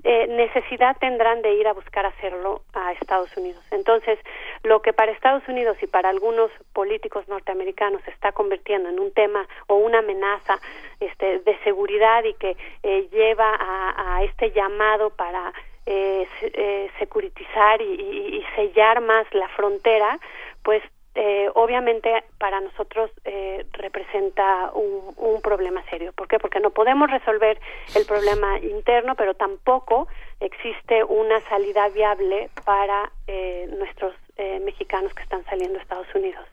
eh, 0.05 0.27
necesidad 0.29 0.97
tendrán 0.99 1.43
de 1.43 1.55
ir 1.55 1.69
a 1.69 1.73
buscar 1.73 2.07
hacerlo 2.07 2.63
a 2.73 2.93
Estados 2.93 3.35
Unidos. 3.37 3.65
Entonces, 3.71 4.19
lo 4.65 4.83
que 4.83 4.93
para 4.93 5.13
Estados 5.13 5.47
Unidos 5.49 5.77
y 5.81 5.87
para 5.87 6.09
algunos 6.09 6.51
políticos 6.73 7.29
norteamericanos 7.29 8.03
se 8.03 8.11
está 8.11 8.33
convirtiendo 8.33 8.89
en 8.89 8.99
un 8.99 9.13
tema 9.13 9.47
o 9.69 9.77
una 9.77 9.99
amenaza 9.99 10.59
este, 11.01 11.39
de 11.41 11.59
seguridad 11.65 12.25
y 12.25 12.35
que 12.35 12.57
eh, 12.83 13.09
lleva 13.13 13.57
a, 13.59 14.23
este 14.25 14.53
llamado 14.53 15.11
para 15.11 15.53
eh, 15.87 16.29
eh 16.41 16.91
securitizar 16.99 17.81
y, 17.81 18.39
y 18.39 18.45
sellar 18.57 19.01
más 19.01 19.27
la 19.35 19.49
frontera, 19.49 20.19
pues 20.63 20.83
eh, 21.15 21.51
obviamente 21.55 22.25
para 22.39 22.61
nosotros 22.61 23.11
eh, 23.25 23.67
representa 23.73 24.73
un, 24.73 25.03
problema 25.43 25.83
serio. 25.91 26.13
¿Por 26.13 26.29
qué? 26.29 26.39
Porque 26.39 26.61
no 26.61 26.71
podemos 26.71 27.11
resolver 27.11 27.59
el 27.97 28.07
problema 28.07 28.59
interno, 28.61 29.17
pero 29.17 29.35
tampoco 29.35 30.07
existe 30.41 31.03
una 31.03 31.41
salida 31.49 31.89
viable 31.89 32.49
para 32.65 33.11
eh, 33.27 33.69
nuestros 33.77 34.15
eh, 34.37 34.61
mexicanos 34.65 35.13
que 35.15 35.23
están 35.23 35.45
saliendo 35.47 35.79
a 35.79 35.83
Estados 35.83 36.07
Unidos. 36.15 36.45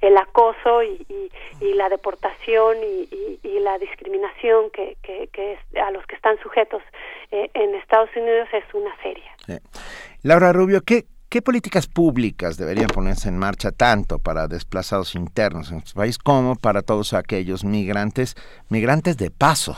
El 0.00 0.16
acoso 0.18 0.82
y, 0.82 1.30
y, 1.60 1.74
la 1.74 1.88
deportación 1.88 2.76
y, 2.82 3.38
y, 3.42 3.58
la 3.60 3.78
discriminación 3.78 4.70
que, 4.70 4.96
que, 5.02 5.28
que 5.32 5.58
a 5.80 5.90
los 5.90 6.06
que 6.06 6.14
están 6.14 6.38
sujetos 6.40 6.82
eh, 7.30 7.50
en 7.54 7.74
Estados 7.74 8.10
Unidos 8.14 8.48
es 8.52 8.64
una 8.74 8.94
serie. 9.02 9.24
Laura 10.22 10.52
Rubio, 10.52 10.82
¿qué, 10.84 11.04
¿Qué 11.28 11.42
políticas 11.42 11.88
públicas 11.88 12.56
deberían 12.56 12.86
ponerse 12.86 13.28
en 13.28 13.36
marcha 13.36 13.72
tanto 13.72 14.20
para 14.20 14.46
desplazados 14.46 15.16
internos 15.16 15.68
en 15.68 15.78
nuestro 15.78 15.96
país 15.96 16.18
como 16.18 16.54
para 16.54 16.82
todos 16.82 17.14
aquellos 17.14 17.64
migrantes, 17.64 18.36
migrantes 18.68 19.16
de 19.16 19.32
paso? 19.32 19.76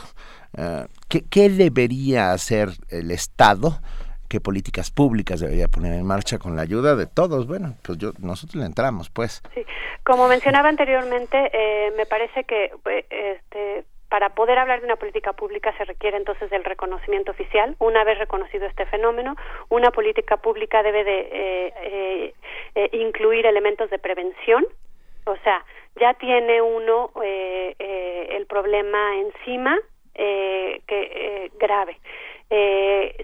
Eh, 0.55 0.85
¿qué, 1.07 1.49
debería 1.49 2.33
hacer 2.33 2.69
el 2.89 3.09
Estado? 3.09 3.81
¿Qué 4.27 4.39
políticas 4.39 4.91
públicas 4.91 5.39
debería 5.39 5.67
poner 5.67 5.93
en 5.93 6.05
marcha 6.05 6.37
con 6.37 6.55
la 6.55 6.61
ayuda 6.61 6.95
de 6.95 7.07
todos? 7.07 7.47
Bueno, 7.47 7.75
pues 7.81 7.97
yo 7.97 8.11
nosotros 8.19 8.57
le 8.57 8.67
entramos, 8.67 9.09
pues. 9.09 9.41
Sí, 9.55 9.65
como 10.03 10.27
mencionaba 10.27 10.69
anteriormente, 10.69 11.49
eh, 11.51 11.91
me 11.97 12.05
parece 12.05 12.43
que 12.43 12.65
eh, 12.65 13.05
este 13.09 13.85
para 14.09 14.29
poder 14.29 14.57
hablar 14.57 14.79
de 14.79 14.85
una 14.85 14.95
política 14.95 15.33
pública 15.33 15.71
se 15.77 15.85
requiere 15.85 16.17
entonces 16.17 16.49
del 16.49 16.63
reconocimiento 16.63 17.31
oficial. 17.31 17.75
Una 17.79 18.03
vez 18.03 18.17
reconocido 18.17 18.65
este 18.65 18.85
fenómeno, 18.87 19.35
una 19.69 19.91
política 19.91 20.37
pública 20.37 20.81
debe 20.81 21.03
de 21.03 21.19
eh, 21.31 21.73
eh, 21.83 22.33
eh 22.75 22.89
incluir 22.93 23.45
elementos 23.45 23.89
de 23.91 23.99
prevención. 23.99 24.65
O 25.25 25.37
sea, 25.43 25.63
ya 25.99 26.15
tiene 26.15 26.61
uno 26.61 27.11
eh, 27.23 27.75
eh 27.77 28.27
el 28.31 28.47
problema 28.47 29.17
encima 29.17 29.77
que 30.15 31.51
grave. 31.59 31.97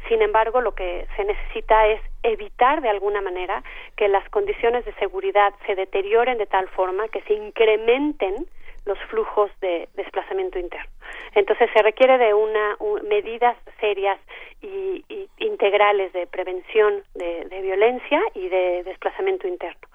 sin 0.07 0.21
embargo, 0.21 0.61
lo 0.61 0.73
que 0.75 1.07
se 1.17 1.25
necesita 1.25 1.87
es 1.87 1.99
evitar 2.23 2.81
de 2.81 2.89
alguna 2.89 3.21
manera 3.21 3.63
que 3.97 4.07
las 4.07 4.27
condiciones 4.29 4.85
de 4.85 4.93
seguridad 4.93 5.53
se 5.65 5.75
deterioren 5.75 6.37
de 6.37 6.45
tal 6.45 6.69
forma 6.69 7.09
que 7.09 7.21
se 7.23 7.33
incrementen 7.33 8.47
los 8.85 8.99
flujos 9.09 9.51
de 9.61 9.89
desplazamiento 9.95 10.59
interno. 10.59 10.89
Entonces 11.33 11.69
se 11.73 11.81
requiere 11.81 12.17
de 12.17 12.33
una 12.33 12.77
medidas 13.03 13.57
serias 13.79 14.19
y, 14.61 15.03
integrales 15.37 16.13
de 16.13 16.27
prevención 16.27 17.03
de, 17.13 17.61
violencia 17.61 18.21
y 18.33 18.47
de 18.47 18.83
desplazamiento 18.83 19.47
interno. 19.47 19.87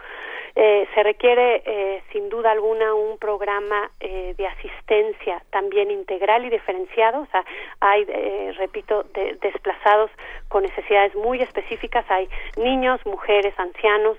Eh, 0.57 0.87
se 0.95 1.03
requiere, 1.03 1.62
eh, 1.65 2.03
sin 2.12 2.29
duda 2.29 2.51
alguna, 2.51 2.95
un 2.95 3.19
programa 3.19 3.91
eh, 4.01 4.35
de 4.37 4.47
asistencia 4.47 5.43
también 5.51 5.91
integral 5.91 6.45
y 6.45 6.51
diferenciado. 6.51 7.23
O 7.23 7.27
sea, 7.27 7.45
hay, 7.81 8.05
repito, 8.59 9.05
desplazados 9.41 10.11
con 10.49 10.62
necesidades 10.65 11.15
muy 11.15 11.41
específicas. 11.41 12.05
Hay 12.11 12.29
niños, 12.57 13.05
mujeres, 13.07 13.55
ancianos, 13.59 14.19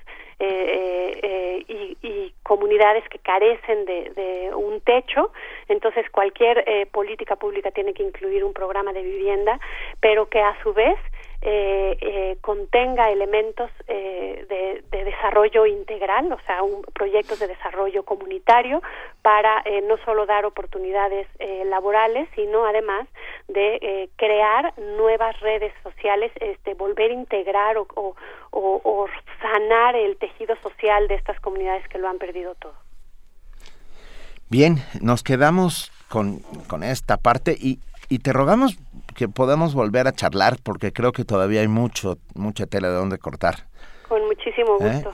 y, 2.03 2.33
comunidades 2.43 3.07
que 3.09 3.19
carecen 3.19 3.85
de, 3.85 4.51
un 4.55 4.81
techo. 4.81 5.31
Entonces, 5.67 6.09
cualquier 6.09 6.87
política 6.91 7.35
pública 7.35 7.71
tiene 7.71 7.93
que 7.93 8.03
incluir 8.03 8.43
un 8.43 8.51
programa 8.51 8.91
de 8.91 9.03
vivienda, 9.03 9.59
pero 9.99 10.27
que 10.27 10.39
a 10.39 10.61
su 10.63 10.73
vez 10.73 10.97
eh, 11.43 11.97
eh, 12.01 12.37
contenga 12.41 13.09
elementos 13.09 13.71
eh, 13.87 14.45
de, 14.47 15.03
desarrollo 15.03 15.65
integral, 15.65 16.31
o 16.31 16.39
sea, 16.45 16.61
un, 16.61 16.83
proyectos 16.93 17.39
de 17.39 17.47
desarrollo 17.47 18.03
comunitario 18.03 18.81
para 19.23 19.61
eh, 19.65 19.81
no 19.87 19.97
solo 20.05 20.25
dar 20.25 20.45
oportunidades 20.45 21.27
laborales, 21.65 22.29
sino 22.35 22.65
además 22.65 23.07
de 23.47 24.09
crear 24.15 24.73
nuevas 24.97 25.39
redes 25.39 25.73
sociales, 25.83 26.31
este, 26.39 26.75
volver 26.75 27.11
a 27.11 27.13
integrar 27.13 27.77
o, 27.77 27.87
o, 27.95 28.15
o 28.51 29.07
sanar 29.41 29.95
el 29.95 30.17
tejido 30.17 30.55
social 30.57 31.07
de 31.07 31.15
estas 31.15 31.39
comunidades 31.39 31.87
que 31.87 31.97
lo 31.97 32.07
han 32.07 32.19
perdido 32.19 32.55
todo. 32.55 32.73
Bien, 34.49 34.77
nos 35.01 35.23
quedamos 35.23 35.91
con, 36.09 36.39
con 36.67 36.83
esta 36.83 37.17
parte 37.17 37.55
y, 37.57 37.79
y 38.09 38.19
te 38.19 38.33
rogamos 38.33 38.77
que 39.15 39.27
podamos 39.27 39.73
volver 39.73 40.07
a 40.07 40.11
charlar 40.11 40.57
porque 40.63 40.91
creo 40.91 41.11
que 41.11 41.23
todavía 41.23 41.61
hay 41.61 41.67
mucho, 41.67 42.17
mucha 42.35 42.65
tela 42.65 42.89
de 42.89 42.95
donde 42.95 43.17
cortar. 43.17 43.55
Con 44.07 44.25
muchísimo 44.25 44.77
¿Eh? 44.81 44.91
gusto. 44.91 45.13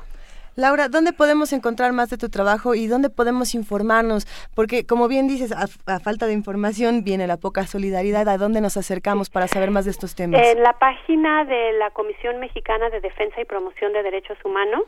Laura, 0.56 0.90
¿dónde 0.90 1.14
podemos 1.14 1.54
encontrar 1.54 1.94
más 1.94 2.10
de 2.10 2.18
tu 2.18 2.30
trabajo 2.30 2.74
y 2.74 2.88
dónde 2.88 3.12
podemos 3.12 3.54
informarnos? 3.54 4.26
Porque, 4.56 4.88
como 4.88 5.08
bien 5.08 5.28
dices, 5.28 5.52
a, 5.52 5.68
falta 6.00 6.26
de 6.26 6.34
información 6.34 7.04
viene 7.04 7.28
la 7.28 7.38
poca 7.38 7.68
solidaridad. 7.68 8.28
¿A 8.28 8.40
dónde 8.40 8.60
nos 8.60 8.76
acercamos 8.76 9.30
para 9.30 9.48
saber 9.48 9.70
más 9.70 9.86
de 9.86 9.92
estos 9.92 10.16
temas? 10.16 10.42
En 10.42 10.64
la 10.64 10.74
página 10.74 11.46
de 11.46 11.74
la 11.74 11.92
Comisión 11.92 12.40
Mexicana 12.40 12.90
de 12.90 13.02
Defensa 13.02 13.40
y 13.40 13.46
Promoción 13.46 13.94
de 13.94 14.02
Derechos 14.02 14.40
Humanos 14.44 14.86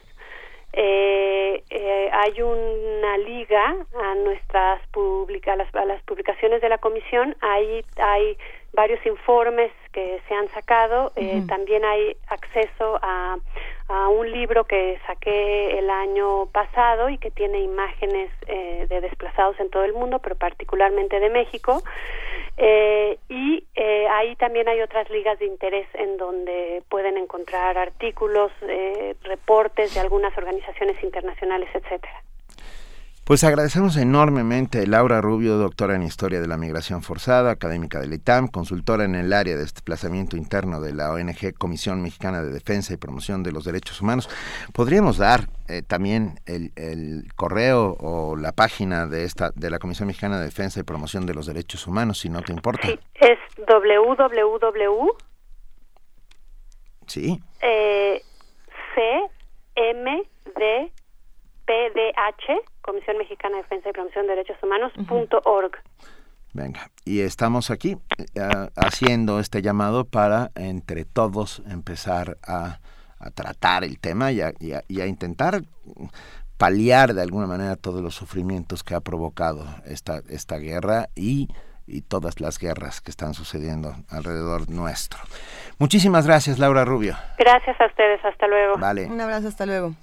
eh, 0.73 1.63
eh, 1.71 2.09
hay 2.11 2.41
una 2.41 3.17
liga 3.17 3.75
a 4.03 4.15
nuestras 4.15 4.79
publica, 4.89 5.55
las, 5.55 5.73
a 5.73 5.83
las 5.85 6.01
publicaciones 6.03 6.61
de 6.61 6.69
la 6.69 6.77
comisión 6.77 7.35
ahí 7.41 7.83
hay 7.97 8.37
varios 8.73 9.03
informes 9.05 9.71
que 9.91 10.21
se 10.27 10.33
han 10.33 10.47
sacado 10.49 11.11
eh, 11.15 11.43
también 11.47 11.83
hay 11.83 12.15
acceso 12.27 12.99
a, 13.01 13.37
a 13.87 14.09
un 14.09 14.31
libro 14.31 14.65
que 14.65 14.99
saqué 15.07 15.79
el 15.79 15.89
año 15.89 16.45
pasado 16.47 17.09
y 17.09 17.17
que 17.17 17.31
tiene 17.31 17.59
imágenes 17.61 18.29
eh, 18.47 18.85
de 18.89 19.01
desplazados 19.01 19.59
en 19.59 19.69
todo 19.69 19.83
el 19.83 19.93
mundo 19.93 20.19
pero 20.19 20.35
particularmente 20.35 21.19
de 21.19 21.29
México 21.29 21.81
eh, 22.61 23.17
y 23.29 23.63
eh, 23.73 24.07
ahí 24.09 24.35
también 24.35 24.67
hay 24.67 24.81
otras 24.81 25.09
ligas 25.09 25.39
de 25.39 25.45
interés 25.45 25.87
en 25.93 26.17
donde 26.17 26.83
pueden 26.89 27.17
encontrar 27.17 27.77
artículos, 27.77 28.51
eh, 28.63 29.15
reportes 29.23 29.93
de 29.93 30.01
algunas 30.01 30.37
organizaciones 30.37 31.01
internacionales, 31.01 31.69
etcétera. 31.73 32.21
Pues 33.29 33.43
agradecemos 33.43 33.95
enormemente 33.95 34.79
a 34.79 34.87
Laura 34.87 35.21
Rubio, 35.21 35.57
doctora 35.57 35.93
en 35.93 36.01
Historia 36.01 36.41
de 36.41 36.47
la 36.47 36.57
Migración 36.57 37.03
Forzada, 37.03 37.51
académica 37.51 37.99
del 37.99 38.11
ITAM, 38.11 38.47
consultora 38.47 39.05
en 39.05 39.13
el 39.13 39.31
área 39.33 39.53
de 39.53 39.61
desplazamiento 39.61 40.35
interno 40.35 40.81
de 40.81 40.95
la 40.95 41.13
ONG 41.13 41.53
Comisión 41.55 42.01
Mexicana 42.01 42.41
de 42.41 42.51
Defensa 42.51 42.91
y 42.91 42.97
Promoción 42.97 43.43
de 43.43 43.51
los 43.51 43.65
Derechos 43.65 44.01
Humanos. 44.01 44.27
¿Podríamos 44.73 45.19
dar 45.19 45.41
eh, 45.67 45.83
también 45.83 46.39
el, 46.47 47.31
correo 47.35 47.95
o 47.99 48.35
la 48.35 48.51
página 48.51 49.05
de 49.05 49.25
esta 49.25 49.51
de 49.53 49.69
la 49.69 49.77
Comisión 49.77 50.07
Mexicana 50.07 50.39
de 50.39 50.45
Defensa 50.45 50.79
y 50.79 50.83
Promoción 50.83 51.27
de 51.27 51.35
los 51.35 51.45
Derechos 51.45 51.85
Humanos, 51.85 52.17
si 52.17 52.29
no 52.29 52.41
te 52.41 52.51
importa? 52.51 52.87
Sí, 52.87 52.99
es 53.13 53.37
www. 53.59 55.11
Sí. 57.05 57.39
Eh, 57.61 58.23
CMD 58.95 60.98
PDH, 61.69 62.81
Comisión 62.81 63.19
Mexicana 63.19 63.57
de 63.57 63.61
Defensa 63.61 63.89
y 63.89 63.93
Promoción 63.93 64.25
de 64.25 64.35
Derechos 64.35 64.57
Humanos, 64.63 64.91
org. 65.45 65.71
Venga, 66.51 66.89
y 67.05 67.19
estamos 67.19 67.69
aquí 67.69 67.95
eh, 68.17 68.41
haciendo 68.75 69.39
este 69.39 69.61
llamado 69.61 70.05
para 70.05 70.49
entre 70.55 71.05
todos 71.05 71.61
empezar 71.69 72.37
a, 72.41 72.79
tratar 73.35 73.83
el 73.83 73.99
tema 73.99 74.31
y 74.31 74.41
a, 74.41 74.53
intentar 75.05 75.61
paliar 76.57 77.13
de 77.13 77.21
alguna 77.21 77.45
manera 77.45 77.75
todos 77.75 78.01
los 78.01 78.15
sufrimientos 78.15 78.83
que 78.83 78.95
ha 78.95 79.01
provocado 79.01 79.63
esta, 79.85 80.21
esta 80.27 80.57
guerra 80.57 81.09
y, 81.15 81.49
y 81.85 82.01
todas 82.01 82.39
las 82.39 82.57
guerras 82.57 82.99
que 82.99 83.11
están 83.11 83.35
sucediendo 83.35 83.93
alrededor 84.09 84.71
nuestro. 84.71 85.19
Muchísimas 85.77 86.25
gracias, 86.25 86.57
Laura 86.57 86.83
Rubio. 86.83 87.15
Gracias 87.37 87.79
a 87.79 87.85
ustedes, 87.85 88.25
hasta 88.25 88.47
luego. 88.47 88.77
Vale. 88.79 89.05
Un 89.05 89.21
abrazo, 89.21 89.49
hasta 89.49 89.67
luego. 89.67 89.93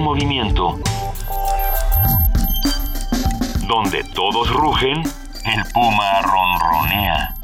Movimiento. 0.00 0.78
Donde 3.66 4.04
todos 4.14 4.50
rugen, 4.50 5.02
el 5.44 5.64
puma 5.72 6.22
ronronea. 6.22 7.34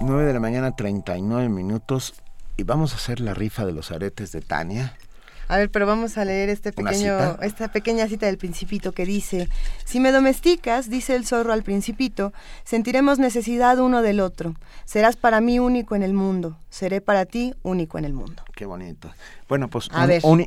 9 0.00 0.24
de 0.24 0.32
la 0.32 0.40
mañana, 0.40 0.74
39 0.74 1.48
minutos. 1.48 2.14
Y 2.56 2.62
vamos 2.62 2.92
a 2.92 2.96
hacer 2.96 3.20
la 3.20 3.34
rifa 3.34 3.64
de 3.64 3.72
los 3.72 3.90
aretes 3.90 4.32
de 4.32 4.40
Tania. 4.40 4.94
A 5.50 5.56
ver, 5.56 5.68
pero 5.68 5.84
vamos 5.84 6.16
a 6.16 6.24
leer 6.24 6.48
este 6.48 6.72
pequeño, 6.72 7.36
esta 7.42 7.72
pequeña 7.72 8.06
cita 8.06 8.26
del 8.26 8.38
principito 8.38 8.92
que 8.92 9.04
dice, 9.04 9.48
si 9.84 9.98
me 9.98 10.12
domesticas, 10.12 10.88
dice 10.88 11.16
el 11.16 11.26
zorro 11.26 11.52
al 11.52 11.64
principito, 11.64 12.32
sentiremos 12.62 13.18
necesidad 13.18 13.80
uno 13.80 14.00
del 14.00 14.20
otro. 14.20 14.54
Serás 14.84 15.16
para 15.16 15.40
mí 15.40 15.58
único 15.58 15.96
en 15.96 16.04
el 16.04 16.14
mundo, 16.14 16.56
seré 16.68 17.00
para 17.00 17.26
ti 17.26 17.52
único 17.64 17.98
en 17.98 18.04
el 18.04 18.12
mundo. 18.12 18.44
Qué 18.54 18.64
bonito. 18.64 19.12
Bueno, 19.48 19.66
pues 19.66 19.88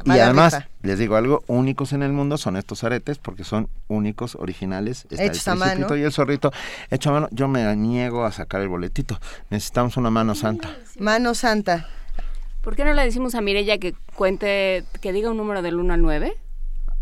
y 0.05 0.11
además 0.11 0.59
les 0.83 0.97
digo 0.97 1.17
algo, 1.17 1.43
únicos 1.47 1.91
en 1.91 2.01
el 2.01 2.13
mundo 2.13 2.37
son 2.37 2.55
estos 2.55 2.85
aretes 2.85 3.17
porque 3.17 3.43
son 3.43 3.67
únicos, 3.89 4.35
originales. 4.35 5.05
Está 5.09 5.25
Hechos 5.25 5.49
a 5.49 5.55
mano. 5.55 5.97
Y 5.97 6.01
el 6.01 6.13
zorrito 6.13 6.53
hecho 6.89 7.09
a 7.09 7.13
mano. 7.13 7.27
Yo 7.31 7.49
me 7.49 7.75
niego 7.75 8.23
a 8.23 8.31
sacar 8.31 8.61
el 8.61 8.69
boletito. 8.69 9.19
Necesitamos 9.49 9.97
una 9.97 10.09
mano 10.09 10.33
santa. 10.33 10.77
Mano 10.97 11.33
santa. 11.33 11.89
¿Por 12.63 12.75
qué 12.75 12.85
no 12.85 12.93
le 12.93 13.03
decimos 13.03 13.35
a 13.35 13.41
Mirella 13.41 13.77
que 13.77 13.93
cuente, 14.15 14.85
que 15.01 15.11
diga 15.11 15.29
un 15.29 15.37
número 15.37 15.61
del 15.61 15.75
1 15.75 15.93
al 15.93 16.01
9? 16.01 16.37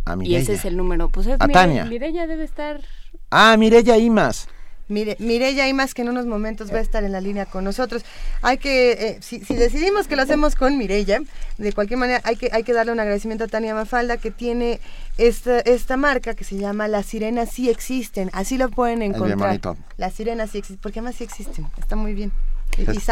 A 0.06 0.16
Mirella. 0.16 0.40
Y 0.40 0.42
ese 0.42 0.54
es 0.54 0.66
el 0.66 0.76
número. 0.76 1.10
Pues 1.10 1.28
es 1.28 1.40
a 1.40 1.48
Tania. 1.48 1.86
Mirella 1.86 2.28
debe 2.28 2.44
estar... 2.44 2.82
Ah, 3.30 3.56
Mirella 3.58 3.98
Imas. 3.98 4.48
Mire, 4.92 5.16
Mireya 5.20 5.70
Imas 5.70 5.94
que 5.94 6.02
en 6.02 6.10
unos 6.10 6.26
momentos 6.26 6.70
va 6.70 6.78
a 6.78 6.82
estar 6.82 7.06
en 7.06 7.14
la 7.14 7.22
línea 7.22 7.46
con 7.46 7.64
nosotros. 7.64 8.04
Hay 8.42 8.58
que, 8.58 8.92
eh, 8.92 9.18
si, 9.22 9.40
decidimos 9.40 10.08
que 10.08 10.18
lo 10.18 10.22
hacemos 10.22 10.56
con 10.56 10.78
Mireya, 10.78 11.22
de 11.58 11.72
cualquier 11.72 11.98
manera 11.98 12.20
hay 12.26 12.36
que, 12.36 12.50
hay 12.52 12.64
que 12.64 12.74
darle 12.74 12.92
un 12.92 13.00
agradecimiento 13.00 13.46
a 13.46 13.48
Tania 13.48 13.74
Mafalda 13.74 14.18
que 14.18 14.32
tiene 14.32 14.82
esta, 15.18 15.62
esta 15.62 15.96
marca 15.96 16.34
que 16.34 16.44
se 16.44 16.58
llama 16.58 16.90
Las 16.90 17.06
Sirenas 17.06 17.52
Sí 17.52 17.70
Existen. 17.70 18.30
Así 18.34 18.58
lo 18.58 18.70
pueden 18.70 19.02
encontrar. 19.02 19.62
Las 19.96 20.14
Sirenas 20.14 20.52
Sí 20.52 20.58
Existen, 20.58 20.82
porque 20.82 21.00
además 21.00 21.16
sí 21.16 21.24
existen. 21.24 21.68
Está 21.80 21.96
muy 21.96 22.14
bien. 22.14 22.34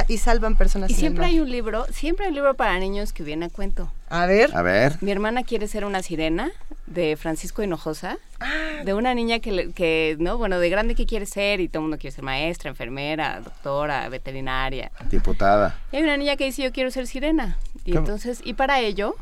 Y, 0.07 0.17
salvan 0.17 0.55
personas. 0.55 0.89
Y 0.89 0.93
siempre 0.93 1.25
hay 1.25 1.39
un 1.39 1.49
libro, 1.49 1.85
siempre 1.91 2.25
hay 2.25 2.29
un 2.29 2.35
libro 2.35 2.53
para 2.53 2.79
niños 2.79 3.13
que 3.13 3.23
viene 3.23 3.45
a 3.45 3.49
cuento. 3.49 3.91
A 4.09 4.25
ver. 4.25 4.55
A 4.55 4.61
ver. 4.61 4.97
Mi 5.01 5.11
hermana 5.11 5.43
quiere 5.43 5.67
ser 5.67 5.85
una 5.85 6.01
sirena 6.01 6.51
de 6.87 7.17
Francisco 7.17 7.61
Hinojosa, 7.61 8.17
ah. 8.39 8.83
de 8.83 8.93
una 8.93 9.13
niña 9.13 9.39
que, 9.39 9.71
que, 9.73 10.15
no, 10.19 10.37
bueno, 10.37 10.59
de 10.59 10.69
grande 10.69 10.95
que 10.95 11.05
quiere 11.05 11.25
ser 11.25 11.59
y 11.59 11.67
todo 11.67 11.79
el 11.79 11.83
mundo 11.83 11.97
quiere 11.97 12.15
ser 12.15 12.23
maestra, 12.23 12.69
enfermera, 12.69 13.41
doctora, 13.41 14.09
veterinaria. 14.09 14.91
Diputada. 15.09 15.79
Y 15.91 15.97
hay 15.97 16.03
una 16.03 16.17
niña 16.17 16.35
que 16.35 16.45
dice 16.45 16.63
yo 16.63 16.71
quiero 16.71 16.89
ser 16.91 17.07
sirena. 17.07 17.57
Y 17.85 17.95
entonces, 17.95 18.41
y 18.43 18.53
para 18.53 18.79
ello, 18.79 19.15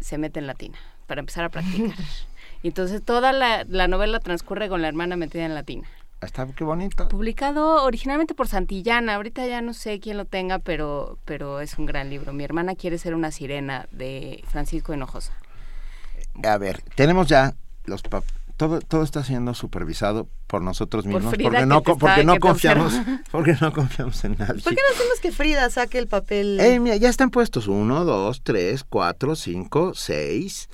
se 0.00 0.18
mete 0.18 0.40
en 0.40 0.46
latina, 0.46 0.78
para 1.06 1.20
empezar 1.20 1.44
a 1.44 1.48
practicar. 1.48 1.96
y 2.62 2.68
entonces 2.68 3.02
toda 3.02 3.32
la, 3.32 3.64
la 3.64 3.88
novela 3.88 4.20
transcurre 4.20 4.68
con 4.68 4.82
la 4.82 4.88
hermana 4.88 5.16
metida 5.16 5.44
en 5.44 5.54
latina. 5.54 5.88
Está 6.22 6.46
qué 6.46 6.64
bonito. 6.64 7.08
Publicado 7.08 7.82
originalmente 7.84 8.34
por 8.34 8.46
Santillana, 8.46 9.16
ahorita 9.16 9.46
ya 9.46 9.60
no 9.60 9.74
sé 9.74 9.98
quién 9.98 10.16
lo 10.16 10.24
tenga, 10.24 10.60
pero, 10.60 11.18
pero 11.24 11.60
es 11.60 11.78
un 11.78 11.86
gran 11.86 12.10
libro. 12.10 12.32
Mi 12.32 12.44
hermana 12.44 12.76
quiere 12.76 12.96
ser 12.98 13.14
una 13.14 13.32
sirena 13.32 13.88
de 13.90 14.44
Francisco 14.46 14.94
Hinojosa. 14.94 15.32
A 16.44 16.58
ver, 16.58 16.82
tenemos 16.94 17.26
ya 17.26 17.54
los 17.84 18.02
todo 18.56 18.80
todo 18.80 19.02
está 19.02 19.24
siendo 19.24 19.54
supervisado 19.54 20.28
por 20.46 20.62
nosotros 20.62 21.04
mismos 21.04 21.34
porque 21.36 21.66
no 21.66 21.82
porque 21.82 22.24
no 22.24 22.38
confiamos 22.38 22.94
porque 23.32 23.56
no 23.60 23.72
confiamos 23.72 24.22
en 24.24 24.36
nadie. 24.38 24.62
¿Por 24.62 24.74
qué 24.74 24.80
no 24.88 24.94
hacemos 24.94 25.20
que 25.20 25.32
Frida 25.32 25.68
saque 25.70 25.98
el 25.98 26.06
papel? 26.06 26.60
Eh, 26.60 26.78
mira, 26.78 26.96
ya 26.96 27.08
están 27.08 27.30
puestos 27.30 27.66
uno, 27.66 28.04
dos, 28.04 28.42
tres, 28.42 28.84
cuatro, 28.84 29.34
cinco, 29.34 29.92
seis, 29.94 30.68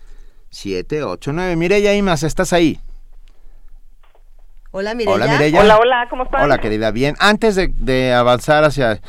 siete, 0.51 1.03
ocho, 1.03 1.33
nueve. 1.33 1.57
Mire, 1.57 1.81
ya 1.81 1.91
hay 1.91 2.03
más, 2.03 2.23
estás 2.23 2.53
ahí. 2.53 2.81
Hola 4.71 4.95
Mireya. 4.95 5.15
Hola 5.15 5.27
Mireya. 5.29 5.61
Hola, 5.61 5.79
hola, 5.79 6.07
¿cómo 6.11 6.25
estás? 6.25 6.43
Hola 6.43 6.59
querida, 6.59 6.91
bien. 6.91 7.17
Antes 7.19 7.57
de, 7.57 8.13
avanzar 8.13 8.65
hacia 8.65 9.01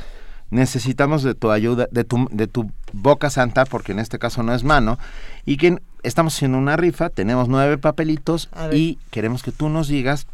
necesitamos 0.52 1.22
de 1.22 1.36
tu 1.36 1.52
ayuda, 1.52 1.88
de 1.92 2.04
tu, 2.04 2.28
de 2.32 2.48
tu 2.48 2.72
boca 2.94 3.30
santa, 3.30 3.66
porque 3.66 3.92
en 3.92 4.00
este 4.00 4.20
caso 4.20 4.42
no 4.42 4.54
es 4.54 4.64
mano, 4.64 4.98
y 5.46 5.58
que 5.58 5.78
estamos 6.04 6.36
haciendo 6.36 6.58
una 6.58 6.78
rifa, 6.78 7.10
tenemos 7.10 7.50
nueve 7.50 7.78
papelitos 7.78 8.50
y 8.72 8.98
queremos 9.12 9.44
que 9.44 9.52
tú 9.52 9.70
nos 9.70 9.88
digas 9.90 10.28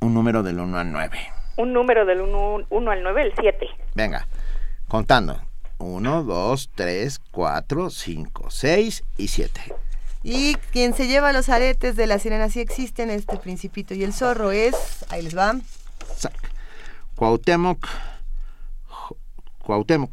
un 0.00 0.14
número 0.14 0.42
del 0.42 0.58
1 0.58 0.78
al 0.78 0.92
9. 0.92 1.18
Un 1.56 1.72
número 1.72 2.04
del 2.04 2.20
1 2.20 2.90
al 2.90 3.02
9, 3.02 3.22
el 3.22 3.32
7. 3.38 3.66
Venga, 3.94 4.26
contando. 4.88 5.40
1, 5.78 6.24
2, 6.24 6.70
3, 6.74 7.18
4, 7.30 7.90
5, 7.90 8.50
6 8.50 9.04
y 9.18 9.28
7. 9.28 9.60
Y 10.28 10.56
quien 10.72 10.92
se 10.92 11.06
lleva 11.06 11.32
los 11.32 11.48
aretes 11.48 11.94
de 11.94 12.08
la 12.08 12.18
sirena 12.18 12.50
sí 12.50 12.58
existen, 12.58 13.10
este 13.10 13.36
principito 13.36 13.94
y 13.94 14.02
el 14.02 14.12
zorro 14.12 14.50
es, 14.50 14.74
ahí 15.08 15.22
les 15.22 15.38
va. 15.38 15.54
Cuauhtémoc, 17.14 17.86
Cuauhtémoc, 19.62 20.10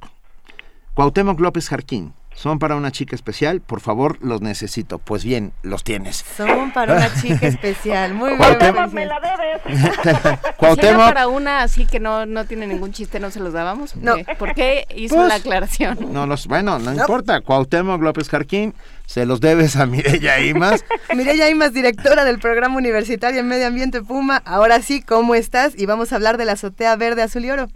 Cuauhtémoc 0.93 1.39
López 1.39 1.67
Jarquín. 1.67 2.13
Son 2.35 2.59
para 2.59 2.75
una 2.75 2.91
chica 2.91 3.15
especial, 3.15 3.61
por 3.61 3.79
favor, 3.79 4.17
los 4.21 4.41
necesito. 4.41 4.99
Pues 4.99 5.23
bien, 5.23 5.51
los 5.63 5.83
tienes. 5.83 6.23
Son 6.37 6.71
para 6.73 6.95
una 6.95 7.13
chica 7.21 7.47
especial, 7.47 8.13
muy 8.13 8.37
bien. 8.37 8.93
me 8.93 9.05
la 9.07 9.19
debes. 9.19 9.99
Cuauhtémoc. 10.57 11.05
para 11.05 11.27
una 11.27 11.63
así 11.63 11.87
que 11.87 11.99
no, 11.99 12.27
no 12.27 12.45
tiene 12.45 12.67
ningún 12.67 12.91
chiste, 12.91 13.19
no 13.19 13.31
se 13.31 13.39
los 13.39 13.53
dábamos? 13.53 13.95
No. 13.95 14.15
¿Por 14.37 14.53
qué 14.53 14.85
hizo 14.95 15.15
pues, 15.15 15.27
la 15.27 15.35
aclaración? 15.35 16.13
No, 16.13 16.27
los, 16.27 16.45
bueno, 16.45 16.77
no, 16.77 16.93
importa. 16.93 17.41
Cuauhtémoc 17.41 17.99
López 18.01 18.29
Jarquín, 18.29 18.75
se 19.05 19.25
los 19.25 19.41
debes 19.41 19.75
a 19.75 19.85
Mireya 19.85 20.39
Imas. 20.39 20.85
Mireya 21.15 21.49
Imas, 21.49 21.73
directora 21.73 22.25
del 22.25 22.39
Programa 22.39 22.77
Universitario 22.77 23.39
en 23.39 23.47
Medio 23.47 23.67
Ambiente 23.67 24.01
Puma. 24.01 24.41
Ahora 24.45 24.81
sí, 24.81 25.01
¿cómo 25.01 25.35
estás? 25.35 25.77
Y 25.77 25.85
vamos 25.85 26.11
a 26.11 26.15
hablar 26.15 26.37
de 26.37 26.45
la 26.45 26.53
azotea 26.53 26.95
verde, 26.95 27.21
azul 27.21 27.45
y 27.45 27.51
oro. 27.51 27.67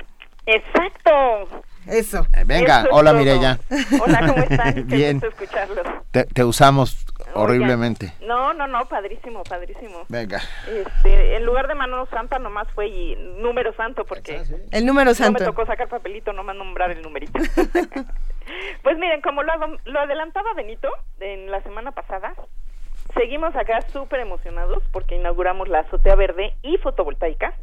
Exacto. 0.45 1.63
Eso. 1.87 2.27
Eh, 2.35 2.43
venga, 2.45 2.85
hola 2.91 3.13
Mireya. 3.13 3.59
Hola, 4.01 4.19
¿cómo 4.27 4.43
están? 4.43 4.87
Bien. 4.87 5.21
Qué 5.21 5.27
escucharlos. 5.27 5.85
Te, 6.11 6.43
usamos 6.43 7.05
horriblemente. 7.33 8.13
No, 8.25 8.53
no, 8.53 8.67
no, 8.67 8.85
padrísimo, 8.87 9.43
padrísimo. 9.43 10.05
Venga. 10.09 10.41
Este, 10.67 11.37
en 11.37 11.45
lugar 11.45 11.67
de 11.67 11.75
mano 11.75 12.05
santa 12.07 12.39
nomás 12.39 12.67
fue 12.73 12.87
y 12.87 13.15
número 13.41 13.73
santo 13.75 14.03
porque 14.05 14.41
el 14.71 14.85
número 14.85 15.13
santo. 15.13 15.39
No 15.39 15.45
me 15.45 15.51
tocó 15.51 15.65
sacar 15.65 15.87
papelito, 15.87 16.33
nomás 16.33 16.55
nombrar 16.55 16.91
el 16.91 17.01
numerito. 17.01 17.39
pues 18.83 18.97
miren, 18.97 19.21
como 19.21 19.43
lo, 19.43 19.53
lo 19.85 19.99
adelantaba 19.99 20.53
Benito 20.53 20.89
en 21.19 21.51
la 21.51 21.61
semana 21.61 21.91
pasada, 21.91 22.33
seguimos 23.13 23.55
acá 23.55 23.81
súper 23.81 24.19
emocionados 24.21 24.83
porque 24.91 25.15
inauguramos 25.15 25.67
la 25.67 25.79
azotea 25.79 26.15
verde 26.15 26.53
y 26.61 26.77
fotovoltaica 26.77 27.53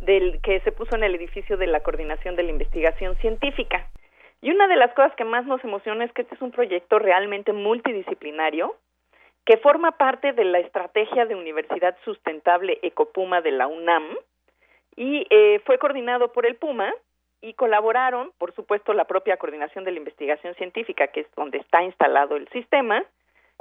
del 0.00 0.40
que 0.42 0.60
se 0.60 0.72
puso 0.72 0.96
en 0.96 1.04
el 1.04 1.14
edificio 1.14 1.56
de 1.56 1.68
la 1.68 1.80
Coordinación 1.80 2.36
de 2.36 2.42
la 2.42 2.50
Investigación 2.50 3.16
Científica. 3.16 3.88
Y 4.40 4.50
una 4.50 4.66
de 4.66 4.76
las 4.76 4.92
cosas 4.94 5.14
que 5.14 5.24
más 5.24 5.46
nos 5.46 5.62
emociona 5.62 6.04
es 6.04 6.12
que 6.12 6.22
este 6.22 6.34
es 6.34 6.42
un 6.42 6.50
proyecto 6.50 6.98
realmente 6.98 7.52
multidisciplinario 7.52 8.74
que 9.44 9.56
forma 9.58 9.92
parte 9.92 10.32
de 10.32 10.44
la 10.44 10.58
estrategia 10.58 11.26
de 11.26 11.36
Universidad 11.36 11.96
Sustentable 12.04 12.78
Ecopuma 12.82 13.40
de 13.40 13.52
la 13.52 13.68
UNAM 13.68 14.04
y 14.96 15.26
eh, 15.30 15.60
fue 15.64 15.78
coordinado 15.78 16.32
por 16.32 16.46
el 16.46 16.56
Puma 16.56 16.92
y 17.42 17.54
colaboraron, 17.54 18.30
por 18.38 18.54
supuesto, 18.54 18.94
la 18.94 19.04
propia 19.04 19.36
Coordinación 19.36 19.84
de 19.84 19.90
la 19.90 19.98
Investigación 19.98 20.54
Científica, 20.54 21.08
que 21.08 21.20
es 21.20 21.26
donde 21.36 21.58
está 21.58 21.82
instalado 21.82 22.36
el 22.36 22.48
sistema, 22.48 23.04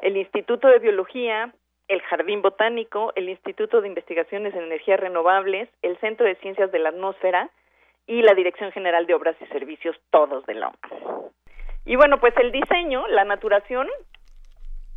el 0.02 0.16
Instituto 0.16 0.68
de 0.68 0.80
Biología, 0.80 1.52
el 1.88 2.02
Jardín 2.04 2.42
Botánico, 2.42 3.12
el 3.16 3.28
Instituto 3.28 3.82
de 3.82 3.88
Investigaciones 3.88 4.54
en 4.54 4.64
Energías 4.64 5.00
Renovables, 5.00 5.68
el 5.82 5.98
Centro 5.98 6.26
de 6.26 6.36
Ciencias 6.36 6.72
de 6.72 6.80
la 6.80 6.90
Atmósfera 6.90 7.50
y 8.08 8.22
la 8.22 8.34
Dirección 8.36 8.72
General 8.72 9.08
de 9.08 9.16
Obras 9.16 9.36
y 9.42 9.46
Servicios, 9.48 9.98
todos 10.12 10.46
de 10.46 10.54
la 10.54 10.68
ONU. 10.70 11.32
Y 11.86 11.96
bueno, 11.96 12.20
pues 12.20 12.36
el 12.38 12.52
diseño, 12.52 13.08
la 13.08 13.26
naturación 13.26 13.88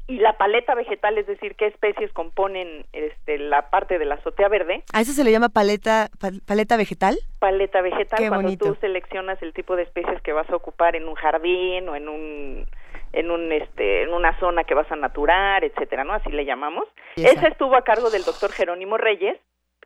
y 0.07 0.19
la 0.19 0.37
paleta 0.37 0.75
vegetal, 0.75 1.17
es 1.17 1.27
decir, 1.27 1.55
qué 1.57 1.67
especies 1.67 2.13
componen 2.13 2.85
este, 2.93 3.39
la 3.39 3.71
parte 3.71 3.99
de 3.99 4.05
la 4.05 4.17
azotea 4.17 4.49
verde. 4.49 4.85
¿A 4.93 5.01
eso 5.01 5.13
se 5.13 5.25
le 5.25 5.33
llama 5.33 5.49
paleta, 5.49 6.09
paleta 6.47 6.77
vegetal? 6.77 7.17
Paleta 7.39 7.81
vegetal, 7.81 8.29
cuando 8.29 8.57
tú 8.57 8.77
seleccionas 8.81 9.41
el 9.43 9.55
tipo 9.55 9.77
de 9.77 9.85
especies 9.85 10.21
que 10.23 10.33
vas 10.33 10.49
a 10.51 10.57
ocupar 10.57 10.95
en 10.95 11.09
un 11.09 11.15
jardín 11.15 11.89
o 11.89 11.97
en 11.97 12.09
un 12.09 12.67
en 13.13 13.31
un 13.31 13.53
este 13.53 14.03
en 14.03 14.13
una 14.13 14.39
zona 14.41 14.65
que 14.65 14.75
vas 14.75 14.91
a 14.91 14.97
naturar, 14.97 15.65
etcétera, 15.65 16.05
¿no? 16.05 16.13
Así 16.13 16.31
le 16.31 16.45
llamamos. 16.45 16.85
Esa 17.17 17.49
estuvo 17.49 17.77
a 17.77 17.83
cargo 17.83 18.11
del 18.11 18.25
doctor 18.25 18.51
Jerónimo 18.53 18.99
Reyes, 18.99 19.39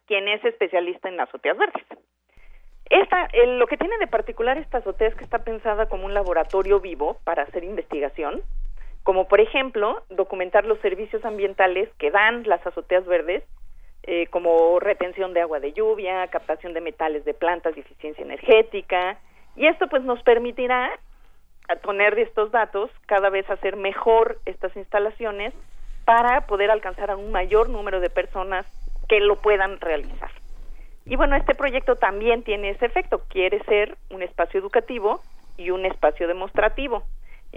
quien 0.07 0.27
es 0.29 0.45
especialista 0.45 1.09
en 1.09 1.21
azoteas 1.21 1.57
verdes. 1.57 1.85
Esta, 2.91 3.29
lo 3.47 3.67
que 3.67 3.77
tiene 3.77 3.99
de 3.99 4.07
particular 4.07 4.57
esta 4.57 4.79
azotea 4.79 5.09
es 5.09 5.15
que 5.15 5.25
está 5.25 5.45
pensada 5.45 5.91
como 5.91 6.07
un 6.07 6.15
laboratorio 6.15 6.81
vivo 6.81 7.19
para 7.25 7.43
hacer 7.43 7.63
investigación, 7.63 8.43
como 9.09 9.27
por 9.27 9.41
ejemplo 9.41 10.03
documentar 10.11 10.67
los 10.67 10.79
servicios 10.81 11.25
ambientales 11.25 11.89
que 11.97 12.11
dan 12.11 12.43
las 12.47 12.67
azoteas 12.67 13.07
verdes, 13.07 13.43
eh, 14.03 14.27
como 14.27 14.79
retención 14.81 15.33
de 15.33 15.41
agua 15.41 15.61
de 15.61 15.73
lluvia, 15.73 16.27
captación 16.27 16.75
de 16.75 16.83
metales 16.83 17.25
de 17.25 17.33
plantas 17.33 17.75
y 17.75 17.81
eficiencia 17.81 18.23
energética, 18.23 19.17
y 19.57 19.67
esto 19.67 19.89
pues 19.89 20.03
nos 20.03 20.23
permitirá 20.25 20.91
a 21.71 21.77
poner 21.77 22.17
de 22.17 22.23
estos 22.25 22.53
datos, 22.53 22.91
cada 23.07 23.31
vez 23.31 23.49
hacer 23.49 23.77
mejor 23.77 24.41
estas 24.45 24.77
instalaciones 24.77 25.55
para 26.05 26.43
poder 26.43 26.71
alcanzar 26.71 27.11
a 27.11 27.17
un 27.17 27.33
mayor 27.33 27.71
número 27.71 28.01
de 28.01 28.11
personas 28.11 28.67
que 29.09 29.21
lo 29.21 29.37
puedan 29.37 29.81
realizar. 29.81 30.33
Y 31.07 31.17
bueno, 31.17 31.35
este 31.35 31.55
proyecto 31.55 31.97
también 31.97 32.43
tiene 32.43 32.69
ese 32.69 32.85
efecto, 32.85 33.23
quiere 33.31 33.65
ser 33.65 33.97
un 34.11 34.21
espacio 34.21 34.61
educativo 34.61 35.23
y 35.57 35.71
un 35.71 35.87
espacio 35.87 36.29
demostrativo. 36.29 37.05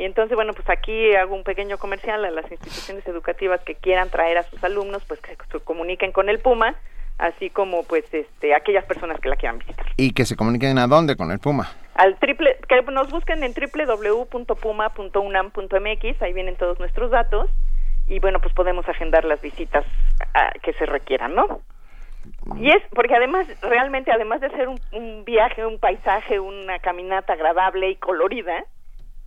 Y 0.02 0.06
entonces, 0.06 0.36
bueno, 0.36 0.54
pues 0.54 0.68
aquí 0.68 1.16
hago 1.16 1.36
un 1.36 1.44
pequeño 1.44 1.78
comercial 1.78 2.26
a 2.26 2.32
las 2.32 2.52
instituciones 2.52 3.08
educativas 3.08 3.62
que 3.62 3.76
quieran 3.76 4.10
traer 4.10 4.40
a 4.40 4.44
sus 4.44 4.64
alumnos, 4.64 5.04
pues 5.08 5.20
que 5.20 5.38
se 5.52 5.60
comuniquen 5.60 6.12
con 6.12 6.28
el 6.28 6.40
Puma, 6.40 6.74
así 7.20 7.52
como 7.52 7.84
pues 7.84 8.12
este 8.12 8.56
aquellas 8.56 8.84
personas 8.86 9.20
que 9.20 9.30
la 9.30 9.36
quieran 9.36 9.60
visitar. 9.60 9.86
¿Y 9.98 10.14
que 10.14 10.26
se 10.26 10.36
comuniquen 10.36 10.80
a 10.80 10.88
dónde 10.88 11.16
con 11.16 11.30
el 11.30 11.38
Puma? 11.38 11.70
al 11.94 12.18
triple, 12.18 12.58
que 12.68 12.82
nos 12.92 13.12
busquen 13.12 13.44
en 13.44 13.54
www.puma.unam.mx, 13.54 16.22
ahí 16.24 16.34
vienen 16.34 16.56
todos 16.56 16.80
nuestros 16.80 17.12
datos 17.12 17.52
y 18.08 18.20
bueno, 18.20 18.40
pues 18.40 18.56
podemos 18.56 18.90
agendar 18.90 19.24
las 19.24 19.40
visitas 19.40 19.86
ah, 20.34 20.52
que 20.64 20.74
se 20.74 20.88
requieran, 20.88 21.36
¿no? 21.36 21.62
Y 22.58 22.72
es 22.72 22.82
porque 22.96 23.14
además, 23.14 23.46
realmente, 23.62 24.12
además 24.12 24.42
de 24.42 24.50
ser 24.50 24.68
un, 24.68 24.80
un, 24.94 25.24
viaje, 25.26 25.64
un 25.64 25.78
paisaje, 25.78 26.40
una 26.40 26.80
caminata 26.80 27.34
agradable 27.34 27.92
y 27.92 27.98
colorida, 27.98 28.66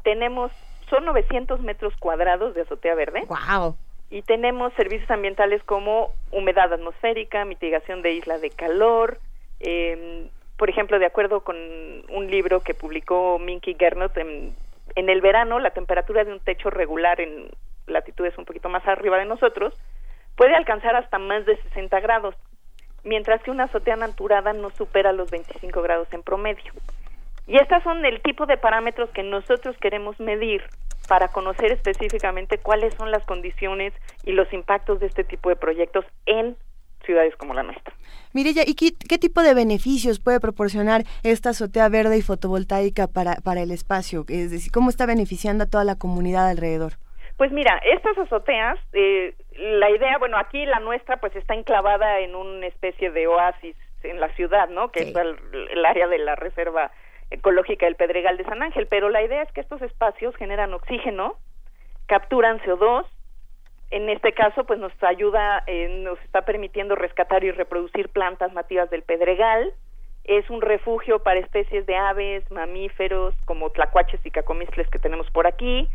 tenemos, 0.02 0.50
son 0.90 1.04
900 1.04 1.60
metros 1.60 1.94
cuadrados 1.98 2.54
de 2.54 2.62
azotea 2.62 2.94
verde. 2.94 3.24
¡Wow! 3.26 3.76
Y 4.10 4.22
tenemos 4.22 4.72
servicios 4.74 5.10
ambientales 5.10 5.62
como 5.64 6.10
humedad 6.30 6.72
atmosférica, 6.72 7.44
mitigación 7.44 8.02
de 8.02 8.12
isla 8.12 8.38
de 8.38 8.50
calor, 8.50 9.18
eh, 9.60 10.28
por 10.56 10.70
ejemplo, 10.70 10.98
de 10.98 11.06
acuerdo 11.06 11.40
con 11.40 11.56
un 11.56 12.30
libro 12.30 12.60
que 12.60 12.74
publicó 12.74 13.38
Minky 13.38 13.74
Gernot, 13.78 14.16
en, 14.18 14.54
en 14.94 15.08
el 15.08 15.20
verano 15.20 15.58
la 15.58 15.70
temperatura 15.70 16.24
de 16.24 16.32
un 16.32 16.40
techo 16.40 16.70
regular 16.70 17.20
en 17.20 17.50
latitudes 17.86 18.36
un 18.38 18.44
poquito 18.44 18.68
más 18.68 18.86
arriba 18.86 19.18
de 19.18 19.24
nosotros 19.26 19.74
puede 20.36 20.54
alcanzar 20.54 20.96
hasta 20.96 21.18
más 21.18 21.44
de 21.46 21.56
60 21.62 22.00
grados, 22.00 22.34
mientras 23.04 23.42
que 23.42 23.50
una 23.50 23.64
azotea 23.64 23.96
naturada 23.96 24.52
no 24.52 24.70
supera 24.70 25.12
los 25.12 25.30
25 25.30 25.82
grados 25.82 26.08
en 26.12 26.22
promedio. 26.22 26.72
Y 27.46 27.56
estas 27.56 27.82
son 27.82 28.04
el 28.04 28.22
tipo 28.22 28.46
de 28.46 28.56
parámetros 28.56 29.10
que 29.10 29.22
nosotros 29.22 29.76
queremos 29.80 30.18
medir 30.18 30.62
para 31.08 31.28
conocer 31.28 31.72
específicamente 31.72 32.58
cuáles 32.58 32.94
son 32.94 33.10
las 33.10 33.24
condiciones 33.26 33.92
y 34.24 34.32
los 34.32 34.50
impactos 34.52 35.00
de 35.00 35.06
este 35.06 35.24
tipo 35.24 35.50
de 35.50 35.56
proyectos 35.56 36.04
en 36.26 36.56
ciudades 37.04 37.36
como 37.36 37.52
la 37.52 37.62
nuestra. 37.62 37.92
Mireya, 38.32 38.62
¿y 38.66 38.74
qué, 38.74 39.18
tipo 39.18 39.42
de 39.42 39.52
beneficios 39.52 40.18
puede 40.18 40.40
proporcionar 40.40 41.02
esta 41.22 41.50
azotea 41.50 41.88
verde 41.90 42.16
y 42.16 42.22
fotovoltaica 42.22 43.06
para, 43.06 43.36
para 43.44 43.60
el 43.60 43.70
espacio? 43.70 44.24
Es 44.28 44.50
decir, 44.50 44.72
¿cómo 44.72 44.88
está 44.88 45.04
beneficiando 45.04 45.64
a 45.64 45.70
toda 45.70 45.84
la 45.84 45.96
comunidad 45.96 46.48
alrededor? 46.48 46.94
Pues 47.36 47.50
mira, 47.52 47.80
estas 47.84 48.16
azoteas, 48.16 48.78
eh, 48.92 49.34
la 49.56 49.90
idea, 49.90 50.18
bueno, 50.18 50.38
aquí 50.38 50.64
la 50.66 50.78
nuestra 50.80 51.16
pues 51.18 51.34
está 51.36 51.54
enclavada 51.54 52.20
en 52.20 52.34
una 52.34 52.66
especie 52.66 53.10
de 53.10 53.26
oasis 53.26 53.76
en 54.04 54.20
la 54.20 54.28
ciudad, 54.34 54.68
¿no? 54.68 54.90
Que 54.92 55.00
es 55.00 55.14
el, 55.16 55.84
área 55.84 56.06
de 56.06 56.18
la 56.18 56.36
reserva 56.36 56.92
ecológica 57.30 57.86
del 57.86 57.96
Pedregal 57.96 58.36
de 58.36 58.44
San 58.44 58.62
Ángel, 58.62 58.86
pero 58.86 59.08
la 59.08 59.22
idea 59.22 59.42
es 59.42 59.52
que 59.52 59.60
estos 59.60 59.82
espacios 59.82 60.36
generan 60.36 60.74
oxígeno, 60.74 61.36
capturan 62.06 62.60
CO2 62.60 63.06
en 63.94 64.08
este 64.08 64.32
caso, 64.32 64.64
pues 64.64 64.80
nos 64.80 64.92
ayuda, 65.04 65.62
eh, 65.68 65.88
nos 66.02 66.18
está 66.22 66.42
permitiendo 66.42 66.96
rescatar 66.96 67.44
y 67.44 67.52
reproducir 67.52 68.08
plantas 68.08 68.52
nativas 68.52 68.90
del 68.90 69.04
Pedregal. 69.04 69.72
Es 70.24 70.50
un 70.50 70.62
refugio 70.62 71.22
para 71.22 71.38
especies 71.38 71.86
de 71.86 71.94
aves, 71.94 72.50
mamíferos, 72.50 73.36
como 73.44 73.70
tlacuaches 73.70 74.18
y 74.26 74.32
cacomistles 74.32 74.88
que 74.88 74.98
tenemos 74.98 75.30
por 75.30 75.46
aquí, 75.46 75.88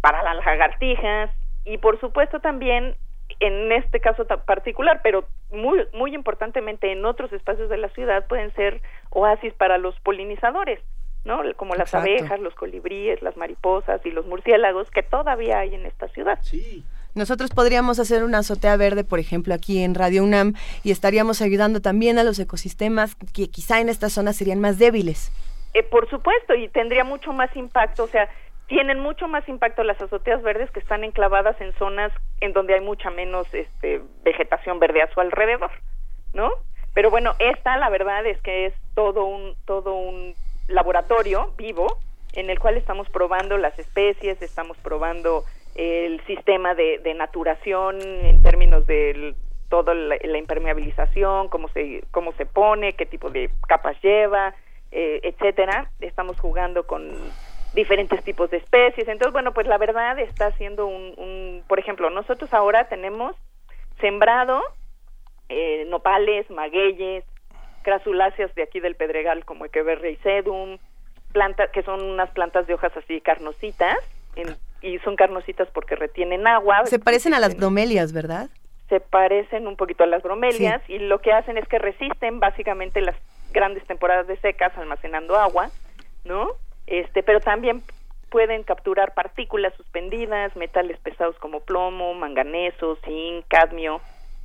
para 0.00 0.24
las 0.24 0.44
lagartijas 0.44 1.30
y 1.64 1.78
por 1.78 2.00
supuesto 2.00 2.40
también 2.40 2.96
en 3.38 3.70
este 3.70 4.00
caso 4.00 4.26
particular, 4.26 5.00
pero 5.04 5.24
muy 5.52 5.86
muy 5.92 6.14
importantemente 6.14 6.90
en 6.90 7.04
otros 7.04 7.32
espacios 7.32 7.68
de 7.68 7.78
la 7.78 7.88
ciudad 7.90 8.26
pueden 8.26 8.52
ser 8.54 8.82
oasis 9.14 9.54
para 9.54 9.78
los 9.78 9.98
polinizadores. 10.00 10.80
¿no? 11.24 11.40
Como 11.56 11.74
las 11.74 11.94
abejas, 11.94 12.38
los 12.38 12.54
colibríes, 12.54 13.22
las 13.22 13.34
mariposas 13.36 14.04
y 14.04 14.10
los 14.10 14.26
murciélagos 14.26 14.90
que 14.90 15.02
todavía 15.02 15.60
hay 15.60 15.74
en 15.74 15.86
esta 15.86 16.06
ciudad. 16.08 16.38
Sí. 16.42 16.84
Nosotros 17.14 17.50
podríamos 17.50 17.98
hacer 17.98 18.24
una 18.24 18.38
azotea 18.38 18.76
verde, 18.76 19.04
por 19.04 19.20
ejemplo, 19.20 19.54
aquí 19.54 19.82
en 19.82 19.94
Radio 19.94 20.24
UNAM 20.24 20.54
y 20.82 20.90
estaríamos 20.90 21.40
ayudando 21.42 21.80
también 21.80 22.18
a 22.18 22.24
los 22.24 22.38
ecosistemas 22.40 23.14
que 23.32 23.48
quizá 23.48 23.80
en 23.80 23.88
esta 23.88 24.10
zona 24.10 24.32
serían 24.32 24.60
más 24.60 24.78
débiles. 24.78 25.32
Eh, 25.74 25.82
por 25.82 26.10
supuesto, 26.10 26.54
y 26.54 26.68
tendría 26.68 27.04
mucho 27.04 27.32
más 27.32 27.54
impacto, 27.56 28.04
o 28.04 28.08
sea, 28.08 28.28
tienen 28.66 28.98
mucho 28.98 29.28
más 29.28 29.48
impacto 29.48 29.84
las 29.84 30.00
azoteas 30.00 30.42
verdes 30.42 30.70
que 30.72 30.80
están 30.80 31.04
enclavadas 31.04 31.60
en 31.60 31.72
zonas 31.74 32.12
en 32.40 32.52
donde 32.52 32.74
hay 32.74 32.80
mucha 32.80 33.10
menos 33.10 33.46
este, 33.54 34.00
vegetación 34.24 34.80
verde 34.80 35.02
a 35.02 35.12
su 35.12 35.20
alrededor, 35.20 35.70
¿no? 36.32 36.50
Pero 36.94 37.10
bueno, 37.10 37.34
esta 37.40 37.76
la 37.76 37.90
verdad 37.90 38.24
es 38.26 38.40
que 38.40 38.66
es 38.66 38.74
todo 38.94 39.24
un 39.24 39.54
todo 39.66 39.94
un 39.94 40.34
laboratorio 40.68 41.52
vivo 41.58 41.98
en 42.32 42.50
el 42.50 42.58
cual 42.58 42.76
estamos 42.76 43.08
probando 43.10 43.58
las 43.58 43.78
especies, 43.78 44.40
estamos 44.40 44.76
probando 44.78 45.44
el 45.74 46.24
sistema 46.26 46.74
de, 46.74 46.98
de 46.98 47.14
naturación 47.14 48.00
en 48.00 48.42
términos 48.42 48.86
de 48.86 49.34
toda 49.68 49.92
la, 49.94 50.38
impermeabilización, 50.38 51.48
cómo 51.48 51.68
se 51.68 52.04
cómo 52.12 52.32
se 52.32 52.46
pone, 52.46 52.92
qué 52.92 53.06
tipo 53.06 53.30
de 53.30 53.50
capas 53.66 54.00
lleva, 54.02 54.54
eh, 54.92 55.20
etcétera. 55.24 55.90
Estamos 56.00 56.38
jugando 56.38 56.86
con 56.86 57.10
diferentes 57.74 58.22
tipos 58.22 58.50
de 58.50 58.58
especies. 58.58 59.08
Entonces, 59.08 59.32
bueno, 59.32 59.52
pues 59.52 59.66
la 59.66 59.78
verdad 59.78 60.18
está 60.20 60.46
haciendo 60.46 60.86
un, 60.86 61.14
un 61.16 61.64
por 61.66 61.80
ejemplo, 61.80 62.08
nosotros 62.10 62.52
ahora 62.54 62.88
tenemos 62.88 63.34
sembrado 64.00 64.62
eh, 65.54 65.84
nopales, 65.88 66.50
magueyes, 66.50 67.24
crasuláceas 67.82 68.54
de 68.54 68.62
aquí 68.62 68.80
del 68.80 68.96
Pedregal 68.96 69.44
como 69.44 69.64
Echeverria 69.64 70.10
y 70.10 70.16
sedum, 70.16 70.78
plantas 71.32 71.70
que 71.70 71.82
son 71.82 72.02
unas 72.02 72.30
plantas 72.30 72.66
de 72.66 72.74
hojas 72.74 72.96
así 72.96 73.20
carnositas, 73.20 73.98
y 74.82 74.98
son 74.98 75.16
carnositas 75.16 75.68
porque 75.72 75.94
retienen 75.94 76.46
agua. 76.46 76.84
Se 76.86 76.98
parecen 76.98 77.34
a 77.34 77.40
las 77.40 77.56
bromelias, 77.56 78.12
¿verdad? 78.12 78.48
Se 78.88 79.00
parecen 79.00 79.66
un 79.66 79.76
poquito 79.76 80.04
a 80.04 80.06
las 80.06 80.22
bromelias 80.22 80.82
y 80.88 80.98
lo 80.98 81.20
que 81.20 81.32
hacen 81.32 81.56
es 81.56 81.66
que 81.68 81.78
resisten 81.78 82.40
básicamente 82.40 83.00
las 83.00 83.16
grandes 83.52 83.86
temporadas 83.86 84.26
de 84.26 84.36
secas 84.38 84.76
almacenando 84.76 85.36
agua, 85.36 85.70
¿no? 86.24 86.50
Este, 86.86 87.22
pero 87.22 87.40
también 87.40 87.82
pueden 88.28 88.64
capturar 88.64 89.14
partículas 89.14 89.72
suspendidas, 89.76 90.54
metales 90.56 90.98
pesados 90.98 91.36
como 91.38 91.60
plomo, 91.60 92.12
manganeso, 92.14 92.96
zinc, 93.04 93.46
cadmio, 93.48 94.00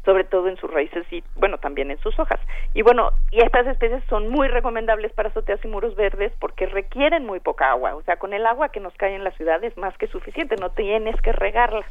sobre 0.05 0.23
todo 0.23 0.47
en 0.47 0.57
sus 0.57 0.71
raíces 0.71 1.05
y 1.11 1.23
bueno 1.35 1.57
también 1.57 1.91
en 1.91 1.99
sus 1.99 2.17
hojas. 2.19 2.39
Y 2.73 2.81
bueno 2.81 3.11
y 3.31 3.41
estas 3.41 3.67
especies 3.67 4.03
son 4.09 4.29
muy 4.29 4.47
recomendables 4.47 5.11
para 5.13 5.29
azoteas 5.29 5.63
y 5.63 5.67
muros 5.67 5.95
verdes 5.95 6.31
porque 6.39 6.65
requieren 6.65 7.25
muy 7.25 7.39
poca 7.39 7.71
agua. 7.71 7.95
O 7.95 8.03
sea 8.03 8.17
con 8.17 8.33
el 8.33 8.45
agua 8.45 8.69
que 8.69 8.79
nos 8.79 8.93
cae 8.95 9.15
en 9.15 9.23
la 9.23 9.31
ciudad 9.31 9.63
es 9.63 9.77
más 9.77 9.97
que 9.97 10.07
suficiente 10.07 10.55
no 10.55 10.69
tienes 10.71 11.19
que 11.21 11.31
regarla. 11.31 11.85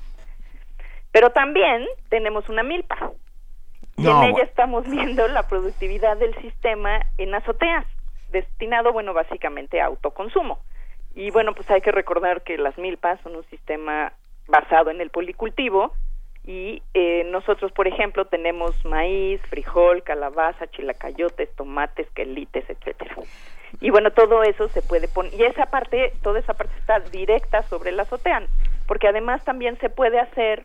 Pero 1.12 1.30
también 1.30 1.86
tenemos 2.08 2.48
una 2.48 2.62
milpa. 2.62 3.12
Y 3.96 4.06
en 4.06 4.22
ella 4.22 4.44
estamos 4.44 4.88
viendo 4.88 5.26
la 5.26 5.48
productividad 5.48 6.16
del 6.18 6.34
sistema 6.36 7.00
en 7.18 7.34
azoteas 7.34 7.84
destinado 8.30 8.92
bueno 8.92 9.14
básicamente 9.14 9.80
a 9.80 9.86
autoconsumo. 9.86 10.58
Y 11.14 11.30
bueno 11.30 11.54
pues 11.54 11.70
hay 11.70 11.80
que 11.80 11.92
recordar 11.92 12.42
que 12.42 12.58
las 12.58 12.76
milpas 12.78 13.20
son 13.22 13.36
un 13.36 13.44
sistema 13.44 14.12
basado 14.46 14.90
en 14.90 15.00
el 15.00 15.10
policultivo 15.10 15.92
y 16.48 16.82
eh, 16.94 17.24
nosotros, 17.26 17.70
por 17.72 17.86
ejemplo, 17.86 18.24
tenemos 18.24 18.82
maíz, 18.86 19.38
frijol, 19.50 20.02
calabaza, 20.02 20.66
chilacayotes, 20.68 21.54
tomates, 21.56 22.08
quelites, 22.12 22.64
etcétera. 22.70 23.14
Y 23.82 23.90
bueno, 23.90 24.12
todo 24.12 24.42
eso 24.42 24.66
se 24.68 24.80
puede 24.80 25.08
poner, 25.08 25.34
y 25.34 25.44
esa 25.44 25.66
parte, 25.66 26.10
toda 26.22 26.40
esa 26.40 26.54
parte 26.54 26.72
está 26.78 27.00
directa 27.00 27.64
sobre 27.64 27.92
la 27.92 28.04
azotea, 28.04 28.46
porque 28.86 29.08
además 29.08 29.44
también 29.44 29.78
se 29.78 29.90
puede 29.90 30.18
hacer 30.18 30.64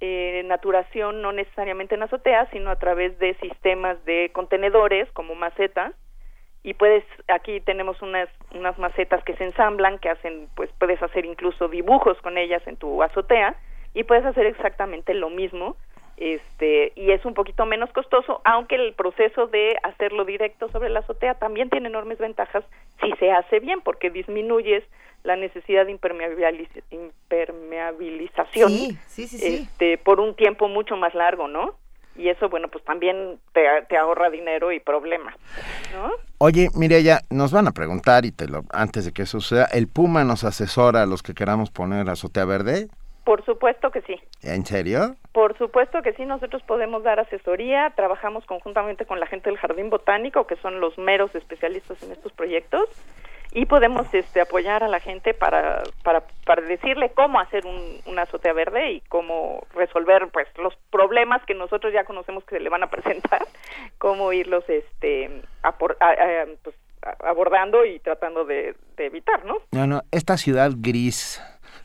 eh, 0.00 0.44
naturación 0.46 1.20
no 1.20 1.32
necesariamente 1.32 1.94
en 1.94 2.04
azotea, 2.04 2.48
sino 2.50 2.70
a 2.70 2.76
través 2.76 3.18
de 3.18 3.34
sistemas 3.34 4.02
de 4.06 4.30
contenedores 4.32 5.12
como 5.12 5.34
macetas, 5.34 5.92
y 6.62 6.72
puedes, 6.72 7.04
aquí 7.28 7.60
tenemos 7.60 8.00
unas, 8.00 8.30
unas 8.54 8.78
macetas 8.78 9.22
que 9.24 9.36
se 9.36 9.44
ensamblan, 9.44 9.98
que 9.98 10.08
hacen, 10.08 10.48
pues 10.56 10.70
puedes 10.78 11.02
hacer 11.02 11.26
incluso 11.26 11.68
dibujos 11.68 12.18
con 12.22 12.38
ellas 12.38 12.66
en 12.66 12.78
tu 12.78 13.02
azotea, 13.02 13.56
y 13.94 14.04
puedes 14.04 14.24
hacer 14.24 14.46
exactamente 14.46 15.14
lo 15.14 15.30
mismo 15.30 15.76
este 16.18 16.92
y 16.96 17.12
es 17.12 17.24
un 17.24 17.34
poquito 17.34 17.64
menos 17.64 17.90
costoso, 17.92 18.40
aunque 18.44 18.74
el 18.74 18.92
proceso 18.94 19.46
de 19.46 19.76
hacerlo 19.84 20.24
directo 20.24 20.68
sobre 20.70 20.90
la 20.90 21.00
azotea 21.00 21.34
también 21.34 21.70
tiene 21.70 21.88
enormes 21.88 22.18
ventajas 22.18 22.64
si 23.00 23.12
se 23.20 23.30
hace 23.30 23.60
bien, 23.60 23.80
porque 23.80 24.10
disminuyes 24.10 24.82
la 25.22 25.36
necesidad 25.36 25.86
de 25.86 25.92
impermeabilización 26.90 28.72
Este, 29.16 29.98
por 29.98 30.20
un 30.20 30.34
tiempo 30.34 30.68
mucho 30.68 30.96
más 30.96 31.14
largo, 31.14 31.48
¿no? 31.48 31.76
Y 32.16 32.28
eso, 32.30 32.48
bueno, 32.48 32.66
pues 32.66 32.82
también 32.84 33.38
te, 33.52 33.64
te 33.88 33.96
ahorra 33.96 34.28
dinero 34.28 34.72
y 34.72 34.80
problemas, 34.80 35.36
¿no? 35.92 36.10
Oye, 36.38 36.68
ya 37.02 37.20
nos 37.30 37.52
van 37.52 37.68
a 37.68 37.72
preguntar, 37.72 38.24
y 38.24 38.32
te 38.32 38.48
lo, 38.48 38.64
antes 38.70 39.04
de 39.04 39.12
que 39.12 39.22
eso 39.22 39.40
suceda, 39.40 39.66
¿el 39.66 39.86
Puma 39.86 40.24
nos 40.24 40.42
asesora 40.42 41.02
a 41.02 41.06
los 41.06 41.22
que 41.22 41.34
queramos 41.34 41.70
poner 41.70 42.10
azotea 42.10 42.44
verde? 42.44 42.88
Por 43.28 43.44
supuesto 43.44 43.90
que 43.90 44.00
sí. 44.00 44.18
¿En 44.42 44.64
serio? 44.64 45.14
Por 45.32 45.54
supuesto 45.58 46.00
que 46.00 46.14
sí, 46.14 46.24
nosotros 46.24 46.62
podemos 46.62 47.02
dar 47.02 47.20
asesoría, 47.20 47.92
trabajamos 47.94 48.46
conjuntamente 48.46 49.04
con 49.04 49.20
la 49.20 49.26
gente 49.26 49.50
del 49.50 49.58
Jardín 49.58 49.90
Botánico, 49.90 50.46
que 50.46 50.56
son 50.56 50.80
los 50.80 50.96
meros 50.96 51.34
especialistas 51.34 52.02
en 52.02 52.12
estos 52.12 52.32
proyectos, 52.32 52.88
y 53.52 53.66
podemos 53.66 54.06
este, 54.14 54.40
apoyar 54.40 54.82
a 54.82 54.88
la 54.88 54.98
gente 54.98 55.34
para, 55.34 55.82
para, 56.02 56.22
para 56.46 56.62
decirle 56.62 57.12
cómo 57.14 57.38
hacer 57.38 57.66
un, 57.66 58.00
una 58.06 58.22
azotea 58.22 58.54
verde 58.54 58.92
y 58.92 59.00
cómo 59.10 59.66
resolver 59.74 60.28
pues 60.32 60.48
los 60.56 60.74
problemas 60.90 61.44
que 61.44 61.52
nosotros 61.52 61.92
ya 61.92 62.04
conocemos 62.04 62.44
que 62.44 62.56
se 62.56 62.62
le 62.62 62.70
van 62.70 62.84
a 62.84 62.86
presentar, 62.90 63.42
cómo 63.98 64.32
irlos 64.32 64.64
este, 64.68 65.42
pues, 66.62 66.76
abordando 67.20 67.84
y 67.84 67.98
tratando 67.98 68.46
de, 68.46 68.74
de 68.96 69.04
evitar, 69.04 69.44
¿no? 69.44 69.58
No, 69.72 69.86
no, 69.86 70.02
esta 70.12 70.38
ciudad 70.38 70.70
gris 70.74 71.42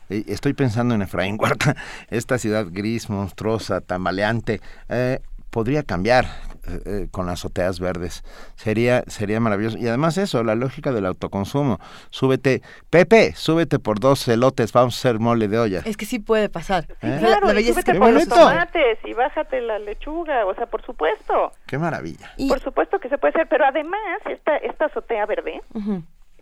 eh, 0.08 0.24
estoy 0.28 0.52
pensando 0.54 0.94
en 0.94 1.02
Efraín 1.02 1.36
Huerta, 1.38 1.76
esta 2.10 2.38
ciudad 2.38 2.66
gris, 2.70 3.10
monstruosa, 3.10 3.80
tambaleante, 3.80 4.60
eh, 4.88 5.20
podría 5.50 5.84
cambiar 5.84 6.26
eh, 6.66 7.08
con 7.10 7.26
las 7.26 7.40
azoteas 7.40 7.78
verdes. 7.78 8.24
Sería, 8.56 9.04
sería 9.06 9.38
maravilloso. 9.38 9.78
Y 9.78 9.86
además 9.86 10.18
eso, 10.18 10.42
la 10.42 10.54
lógica 10.54 10.92
del 10.92 11.06
autoconsumo. 11.06 11.78
Súbete, 12.10 12.62
Pepe, 12.90 13.34
súbete 13.36 13.78
por 13.78 14.00
dos 14.00 14.26
elotes, 14.26 14.72
vamos 14.72 14.96
a 14.96 14.98
hacer 14.98 15.20
mole 15.20 15.46
de 15.46 15.58
olla. 15.58 15.82
Es 15.84 15.96
que 15.96 16.06
sí 16.06 16.18
puede 16.18 16.48
pasar. 16.48 16.86
Claro, 16.98 17.52
la, 17.52 17.60
súbete 17.60 17.94
por 17.94 18.12
los 18.12 18.26
tomates 18.26 18.98
y 19.04 19.12
bájate 19.12 19.60
la 19.60 19.78
lechuga, 19.78 20.46
o 20.46 20.54
sea, 20.54 20.66
por 20.66 20.84
supuesto. 20.84 21.52
Qué 21.66 21.78
maravilla. 21.78 22.32
Por 22.48 22.60
supuesto 22.60 22.98
que 22.98 23.08
se 23.08 23.18
puede 23.18 23.34
hacer, 23.34 23.46
pero 23.48 23.64
además 23.66 24.00
esta, 24.28 24.56
esta 24.56 24.86
azotea 24.86 25.26
verde 25.26 25.60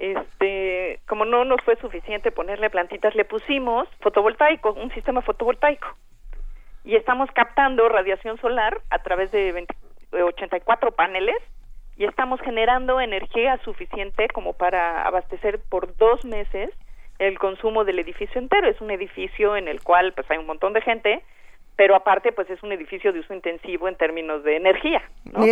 este, 0.02 0.98
como 1.06 1.24
no 1.24 1.44
nos 1.44 1.62
fue 1.62 1.76
suficiente 1.76 2.32
ponerle 2.32 2.70
plantitas, 2.70 3.14
le 3.14 3.24
pusimos 3.24 3.88
fotovoltaico, 4.00 4.72
un 4.72 4.90
sistema 4.90 5.22
fotovoltaico. 5.22 5.86
Y 6.84 6.96
estamos 6.96 7.30
captando 7.30 7.88
radiación 7.88 8.36
solar 8.38 8.80
a 8.90 8.98
través 8.98 9.30
de 9.30 9.64
84 10.10 10.90
paneles 10.90 11.36
y 11.96 12.04
estamos 12.04 12.40
generando 12.40 13.00
energía 13.00 13.58
suficiente 13.58 14.26
como 14.34 14.54
para 14.54 15.06
abastecer 15.06 15.60
por 15.68 15.96
dos 15.96 16.24
meses 16.24 16.70
el 17.20 17.38
consumo 17.38 17.84
del 17.84 18.00
edificio 18.00 18.40
entero. 18.40 18.68
Es 18.68 18.80
un 18.80 18.90
edificio 18.90 19.56
en 19.56 19.68
el 19.68 19.82
cual 19.82 20.14
pues 20.14 20.28
hay 20.32 20.38
un 20.38 20.46
montón 20.46 20.72
de 20.72 20.80
gente, 20.80 21.22
pero 21.76 21.94
aparte 21.96 22.32
pues 22.32 22.48
es 22.50 22.62
un 22.62 22.72
edificio 22.72 23.12
de 23.12 23.20
uso 23.20 23.34
intensivo 23.34 23.88
en 23.88 23.96
términos 23.96 24.44
de 24.44 24.56
energía. 24.56 25.02
¿no? 25.24 25.44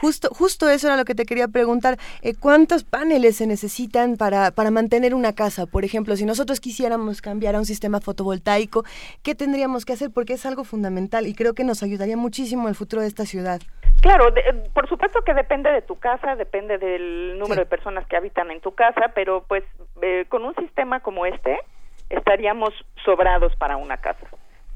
Justo, 0.00 0.28
justo 0.30 0.68
eso 0.68 0.86
era 0.86 0.96
lo 0.96 1.04
que 1.04 1.14
te 1.14 1.24
quería 1.24 1.48
preguntar. 1.48 1.96
Eh, 2.22 2.34
¿Cuántos 2.38 2.84
paneles 2.84 3.36
se 3.36 3.46
necesitan 3.46 4.16
para, 4.16 4.52
para 4.52 4.70
mantener 4.70 5.14
una 5.14 5.34
casa? 5.34 5.66
Por 5.66 5.84
ejemplo, 5.84 6.14
si 6.14 6.24
nosotros 6.24 6.60
quisiéramos 6.60 7.20
cambiar 7.20 7.56
a 7.56 7.58
un 7.58 7.64
sistema 7.64 8.00
fotovoltaico, 8.00 8.84
¿qué 9.24 9.34
tendríamos 9.34 9.84
que 9.84 9.94
hacer? 9.94 10.10
Porque 10.14 10.34
es 10.34 10.46
algo 10.46 10.62
fundamental 10.62 11.26
y 11.26 11.34
creo 11.34 11.54
que 11.54 11.64
nos 11.64 11.82
ayudaría 11.82 12.16
muchísimo 12.16 12.68
el 12.68 12.76
futuro 12.76 13.02
de 13.02 13.08
esta 13.08 13.24
ciudad. 13.24 13.60
Claro, 14.00 14.32
por 14.72 14.88
supuesto 14.88 15.22
que 15.22 15.34
depende 15.34 15.72
de 15.72 15.82
tu 15.82 15.98
casa, 15.98 16.36
depende 16.36 16.78
del 16.78 17.36
número 17.36 17.62
de 17.62 17.66
personas 17.66 18.06
que 18.06 18.16
habitan 18.16 18.52
en 18.52 18.60
tu 18.60 18.72
casa, 18.76 19.10
pero 19.12 19.42
pues 19.48 19.64
eh, 20.02 20.26
con 20.28 20.44
un 20.44 20.54
sistema 20.54 21.00
como 21.00 21.26
este 21.26 21.58
estaríamos 22.08 22.72
sobrados 23.04 23.56
para 23.56 23.76
una 23.76 23.96
casa 23.96 24.24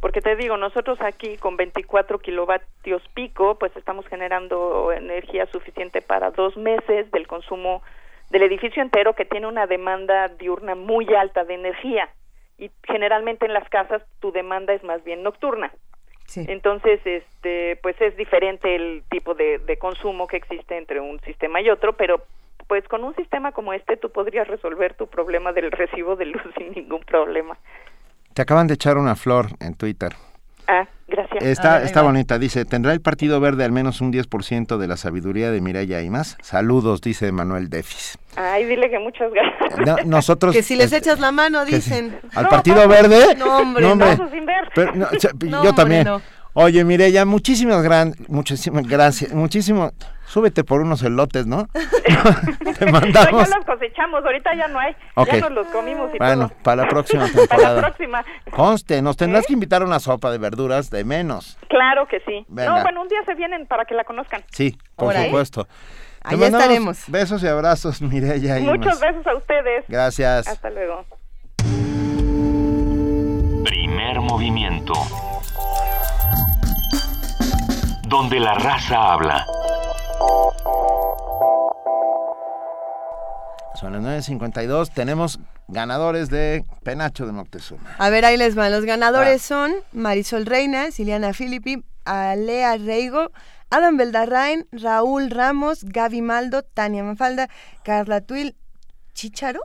porque 0.02 0.20
te 0.20 0.34
digo, 0.34 0.56
nosotros 0.56 1.00
aquí 1.00 1.36
con 1.36 1.56
24 1.56 2.18
kilovatios 2.18 3.02
pico, 3.14 3.56
pues 3.56 3.74
estamos 3.76 4.05
generando 4.08 4.90
energía 4.90 5.47
suficiente 5.47 6.02
para 6.02 6.32
dos 6.32 6.56
meses 6.56 7.08
del 7.12 7.28
consumo 7.28 7.82
del 8.28 8.42
edificio 8.42 8.82
entero 8.82 9.14
que 9.14 9.24
tiene 9.24 9.47
una 9.47 9.68
demanda 9.68 10.26
diurna 10.26 10.74
muy 10.74 11.06
alta 11.14 11.44
de 11.44 11.55
energía 11.55 12.08
y 12.58 12.72
generalmente 12.82 13.47
en 13.47 13.55
las 13.55 13.68
casas 13.68 14.02
tu 14.18 14.32
demanda 14.32 14.74
es 14.74 14.82
más 14.82 15.05
bien 15.05 15.22
nocturna. 15.22 15.72
Entonces, 16.34 17.00
este, 17.05 17.76
pues 17.76 17.94
es 18.00 18.16
diferente 18.16 18.74
el 18.74 19.05
tipo 19.08 19.34
de, 19.34 19.58
de 19.58 19.76
consumo 19.76 20.26
que 20.26 20.39
existe 20.39 20.78
entre 20.78 20.98
un 20.98 21.20
sistema 21.20 21.60
y 21.60 21.70
otro, 21.70 21.92
pero 21.92 22.22
pues 22.66 22.89
con 22.89 23.05
un 23.05 23.14
sistema 23.14 23.52
como 23.52 23.72
este 23.72 23.97
tú 23.97 24.10
podrías 24.10 24.48
resolver 24.48 24.94
tu 24.94 25.06
problema 25.06 25.52
del 25.52 25.70
recibo 25.70 26.16
de 26.16 26.26
luz 26.26 26.42
sin 26.56 26.72
ningún 26.72 27.02
problema. 27.02 27.56
Te 28.35 28.43
acaban 28.43 28.67
de 28.67 28.75
echar 28.75 28.97
una 28.99 29.17
flor 29.17 29.49
en 29.61 29.75
Twitter. 29.75 30.15
Ah, 30.67 30.86
gracias. 31.09 31.43
Está, 31.43 31.83
está 31.83 32.02
bonita. 32.02 32.39
Dice, 32.39 32.65
¿tendrá 32.65 32.93
el 32.93 33.01
Partido 33.01 33.41
Verde 33.41 33.65
al 33.65 33.73
menos 33.73 34.01
un 34.01 34.12
10% 34.12 34.78
de 34.78 34.86
la 34.86 34.97
sabiduría 34.97 35.51
de 35.51 35.61
Mireya 35.61 36.01
y 36.02 36.11
más? 36.11 36.39
Saludos, 36.41 37.01
dice 37.01 37.31
Manuel 37.33 37.69
Defis. 37.69 38.19
Ay, 38.36 38.65
dile 38.65 38.89
que 38.89 38.99
muchas 38.99 39.31
gracias. 39.33 40.07
nosotros... 40.07 40.52
que 40.57 40.62
si 40.62 40.77
les 40.77 40.93
echas 40.93 41.20
la 41.20 41.33
mano, 41.33 41.65
dicen. 41.65 42.19
¿Al 42.35 42.49
Partido 42.49 42.89
Verde? 42.89 43.35
No, 43.36 43.59
hombre, 43.59 43.83
no, 43.83 43.93
hombre. 43.93 44.17
sin 44.31 44.47
ver. 44.47 44.70
yo 45.62 45.73
también. 45.77 46.09
Oye, 46.55 46.85
Mireya, 46.85 47.25
muchísimas, 47.25 47.83
gran, 47.83 48.15
muchísimas 48.28 48.86
gracias. 48.86 49.33
Muchísimo 49.33 49.93
súbete 50.33 50.65
por 50.65 50.81
unos 50.81 51.02
elotes, 51.02 51.47
¿no? 51.47 51.69
Te 52.78 52.86
mandamos. 52.91 53.49
ya 53.49 53.57
los 53.57 53.67
cosechamos, 53.67 54.25
ahorita 54.25 54.55
ya 54.55 54.67
no 54.69 54.78
hay. 54.78 54.97
Ya 55.27 55.41
nos 55.41 55.52
los 55.52 55.67
comimos 55.69 56.11
y 56.15 56.19
Bueno, 56.19 56.51
para 56.62 56.85
la 56.85 56.89
próxima 56.89 57.27
temporada. 57.27 57.49
para 57.51 57.75
la 57.75 57.81
próxima. 57.83 58.25
Conste, 58.51 59.02
nos 59.02 59.19
tendrás 59.19 59.44
¿Eh? 59.44 59.49
que 59.49 59.52
invitar 59.52 59.83
a 59.83 59.85
una 59.85 60.01
sopa 60.01 60.31
de 60.31 60.39
verduras 60.39 60.89
de 60.89 61.05
menos. 61.05 61.59
Claro 61.69 62.07
que 62.09 62.20
sí. 62.20 62.47
No, 62.49 62.81
bueno, 62.81 63.02
un 63.02 63.09
día 63.09 63.23
se 63.27 63.35
vienen 63.35 63.67
para 63.67 63.85
que 63.85 63.94
la 63.94 64.05
conozcan. 64.05 64.43
Sí, 64.51 64.78
por 64.97 65.15
supuesto. 65.15 65.69
Ahí 66.25 66.43
estaremos. 66.43 67.05
Besos 67.09 67.43
y 67.43 67.49
abrazos, 67.49 68.01
Mireya. 68.01 68.59
Muchos 68.61 69.01
besos 69.01 69.27
a 69.27 69.35
ustedes. 69.35 69.85
Gracias. 69.86 70.49
Hasta 70.49 70.70
luego. 70.70 71.05
Primer 73.65 74.20
movimiento. 74.20 74.94
Donde 78.09 78.41
la 78.41 78.55
raza 78.55 79.12
habla. 79.12 79.47
Son 83.75 83.92
las 83.92 84.28
9.52. 84.28 84.91
Tenemos 84.92 85.41
ganadores 85.68 86.31
de 86.31 86.65
Penacho 86.84 87.26
de 87.26 87.33
Moctezuma. 87.33 87.97
A 87.99 88.10
ver, 88.10 88.25
ahí 88.25 88.36
les 88.36 88.55
van. 88.55 88.70
Los 88.70 88.84
ganadores 88.84 89.42
son 89.42 89.73
Marisol 89.92 90.47
Reina, 90.47 90.91
Siliana 90.91 91.33
Filippi, 91.33 91.83
Alea 92.05 92.76
Reigo, 92.76 93.33
Adam 93.70 93.97
Beldarrain, 93.97 94.68
Raúl 94.70 95.31
Ramos, 95.31 95.84
Gaby 95.84 96.23
Maldo, 96.23 96.62
Tania 96.62 97.02
Mafalda, 97.02 97.49
Carla 97.83 98.20
Tuil, 98.20 98.57
Chicharo. 99.15 99.60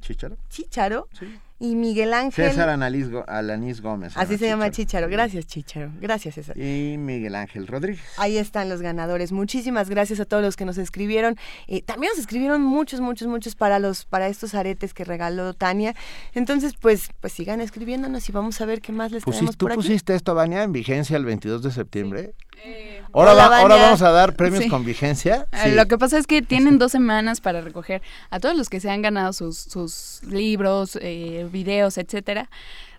¿Chicharo? 0.00 0.36
Chicharo. 0.48 1.08
Sí 1.18 1.38
y 1.58 1.74
Miguel 1.74 2.12
Ángel. 2.12 2.50
César 2.50 2.68
Alanis 2.68 3.80
Gómez. 3.80 4.16
Así 4.16 4.36
se 4.36 4.46
llama 4.46 4.70
Chicharo. 4.70 5.08
Gracias, 5.08 5.46
Chicharo. 5.46 5.90
Gracias, 6.00 6.34
César. 6.34 6.56
Y 6.58 6.96
Miguel 6.98 7.34
Ángel 7.34 7.66
Rodríguez. 7.66 8.02
Ahí 8.18 8.36
están 8.36 8.68
los 8.68 8.82
ganadores. 8.82 9.32
Muchísimas 9.32 9.88
gracias 9.88 10.20
a 10.20 10.24
todos 10.24 10.42
los 10.42 10.56
que 10.56 10.64
nos 10.64 10.76
escribieron. 10.78 11.36
Eh, 11.66 11.82
también 11.82 12.10
nos 12.12 12.20
escribieron 12.20 12.62
muchos, 12.62 13.00
muchos, 13.00 13.28
muchos 13.28 13.54
para 13.54 13.78
los 13.78 14.04
para 14.04 14.28
estos 14.28 14.54
aretes 14.54 14.92
que 14.92 15.04
regaló 15.04 15.54
Tania. 15.54 15.94
Entonces, 16.34 16.74
pues, 16.78 17.08
pues 17.20 17.32
sigan 17.32 17.60
escribiéndonos 17.60 18.28
y 18.28 18.32
vamos 18.32 18.60
a 18.60 18.66
ver 18.66 18.80
qué 18.80 18.92
más 18.92 19.12
les 19.12 19.24
tenemos 19.24 19.56
¿Tú 19.56 19.66
por 19.66 19.74
pusiste 19.74 20.14
esto, 20.14 20.34
Vania, 20.34 20.62
en 20.62 20.72
vigencia 20.72 21.16
el 21.16 21.24
22 21.24 21.62
de 21.62 21.70
septiembre? 21.70 22.34
Eh, 22.64 23.02
ahora, 23.12 23.32
ahora 23.58 23.76
vamos 23.76 24.02
a 24.02 24.10
dar 24.10 24.34
premios 24.34 24.66
con 24.66 24.84
vigencia. 24.84 25.46
Eh, 25.52 25.72
lo 25.72 25.86
que 25.86 25.98
pasa 25.98 26.18
es 26.18 26.26
que 26.26 26.42
tienen 26.42 26.78
dos 26.78 26.92
semanas 26.92 27.40
para 27.40 27.60
recoger 27.60 28.02
a 28.30 28.40
todos 28.40 28.56
los 28.56 28.68
que 28.68 28.80
se 28.80 28.90
han 28.90 29.02
ganado 29.02 29.32
sus, 29.32 29.58
sus 29.58 30.20
libros, 30.24 30.98
eh, 31.00 31.48
videos, 31.50 31.98
etcétera. 31.98 32.48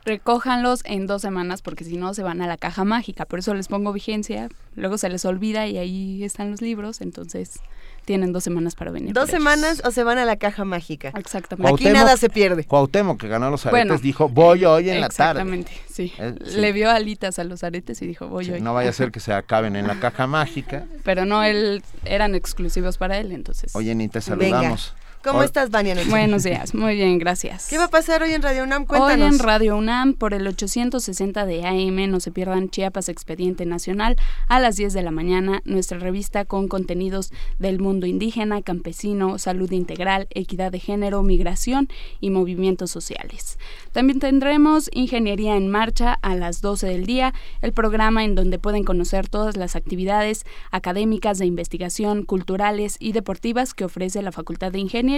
Recójanlos 0.05 0.81
en 0.85 1.05
dos 1.05 1.21
semanas 1.21 1.61
porque 1.61 1.83
si 1.83 1.97
no 1.97 2.13
se 2.13 2.23
van 2.23 2.41
a 2.41 2.47
la 2.47 2.57
caja 2.57 2.85
mágica. 2.85 3.25
Por 3.25 3.39
eso 3.39 3.53
les 3.53 3.67
pongo 3.67 3.91
vigencia. 3.91 4.49
Luego 4.75 4.97
se 4.97 5.09
les 5.09 5.25
olvida 5.25 5.67
y 5.67 5.77
ahí 5.77 6.23
están 6.23 6.51
los 6.51 6.61
libros. 6.61 7.01
Entonces 7.01 7.59
tienen 8.07 8.31
dos 8.31 8.45
semanas 8.45 8.73
para 8.73 8.89
venir. 8.89 9.13
Dos 9.13 9.29
semanas 9.29 9.81
o 9.83 9.91
se 9.91 10.01
van 10.01 10.17
a 10.17 10.23
la 10.23 10.37
caja 10.37 10.63
mágica. 10.63 11.11
Exactamente. 11.17 11.73
Aquí 11.73 11.89
nada 11.93 12.15
se 12.15 12.29
pierde. 12.29 12.63
Cuauhtémoc, 12.63 13.19
que 13.19 13.27
ganó 13.27 13.51
los 13.51 13.65
aretes, 13.65 14.01
dijo, 14.01 14.29
voy 14.29 14.63
hoy 14.63 14.89
en 14.89 15.01
la 15.01 15.09
tarde. 15.09 15.41
Exactamente, 15.41 15.71
sí. 15.91 16.13
Eh, 16.17 16.33
Le 16.55 16.71
vio 16.71 16.89
alitas 16.89 17.37
a 17.37 17.43
los 17.43 17.65
aretes 17.65 18.01
y 18.01 18.07
dijo, 18.07 18.29
voy 18.29 18.49
hoy. 18.49 18.61
No 18.61 18.73
vaya 18.73 18.91
a 18.91 18.93
ser 18.93 19.11
que 19.11 19.19
se 19.19 19.33
acaben 19.33 19.75
en 19.75 19.87
la 19.87 19.99
caja 19.99 20.25
mágica. 20.25 20.85
Pero 21.03 21.25
no, 21.25 21.43
él 21.43 21.83
eran 22.05 22.33
exclusivos 22.33 22.97
para 22.97 23.17
él, 23.17 23.33
entonces. 23.33 23.75
Oye, 23.75 23.93
ni 23.93 24.07
te 24.07 24.21
saludamos. 24.21 24.95
¿Cómo 25.27 25.43
estás, 25.43 25.71
Vania? 25.71 25.93
Buenos 26.07 26.43
días, 26.43 26.73
muy 26.73 26.95
bien, 26.95 27.19
gracias. 27.19 27.67
¿Qué 27.67 27.77
va 27.77 27.85
a 27.85 27.89
pasar 27.89 28.23
hoy 28.23 28.31
en 28.31 28.41
Radio 28.41 28.63
UNAM? 28.63 28.85
Cuéntanos. 28.85 29.27
Hoy 29.27 29.35
en 29.35 29.39
Radio 29.39 29.75
UNAM, 29.75 30.13
por 30.13 30.33
el 30.33 30.47
860 30.47 31.45
de 31.45 31.65
AM, 31.65 32.09
no 32.09 32.21
se 32.21 32.31
pierdan 32.31 32.69
Chiapas 32.69 33.09
Expediente 33.09 33.65
Nacional 33.65 34.15
a 34.47 34.61
las 34.61 34.77
10 34.77 34.93
de 34.93 35.01
la 35.01 35.11
mañana, 35.11 35.61
nuestra 35.65 35.99
revista 35.99 36.45
con 36.45 36.69
contenidos 36.69 37.33
del 37.59 37.79
mundo 37.79 38.05
indígena, 38.05 38.61
campesino, 38.61 39.37
salud 39.37 39.69
integral, 39.73 40.27
equidad 40.29 40.71
de 40.71 40.79
género, 40.79 41.21
migración 41.23 41.89
y 42.21 42.29
movimientos 42.29 42.89
sociales. 42.89 43.59
También 43.91 44.19
tendremos 44.19 44.89
Ingeniería 44.93 45.57
en 45.57 45.67
Marcha 45.67 46.17
a 46.21 46.35
las 46.35 46.61
12 46.61 46.87
del 46.87 47.05
día, 47.05 47.33
el 47.61 47.73
programa 47.73 48.23
en 48.23 48.35
donde 48.35 48.59
pueden 48.59 48.85
conocer 48.85 49.27
todas 49.27 49.57
las 49.57 49.75
actividades 49.75 50.45
académicas 50.71 51.37
de 51.37 51.47
investigación, 51.47 52.23
culturales 52.23 52.95
y 53.01 53.11
deportivas 53.11 53.73
que 53.73 53.83
ofrece 53.83 54.21
la 54.21 54.31
Facultad 54.31 54.71
de 54.71 54.79
Ingeniería 54.79 55.16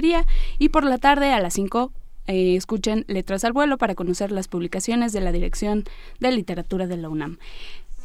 y 0.57 0.69
por 0.69 0.85
la 0.85 0.97
tarde 0.97 1.31
a 1.33 1.39
las 1.39 1.53
5 1.53 1.91
eh, 2.27 2.55
escuchen 2.55 3.05
Letras 3.07 3.43
al 3.43 3.53
Vuelo 3.53 3.77
para 3.77 3.95
conocer 3.95 4.31
las 4.31 4.47
publicaciones 4.47 5.13
de 5.13 5.21
la 5.21 5.31
Dirección 5.31 5.83
de 6.19 6.31
Literatura 6.31 6.87
de 6.87 6.97
la 6.97 7.09
UNAM. 7.09 7.37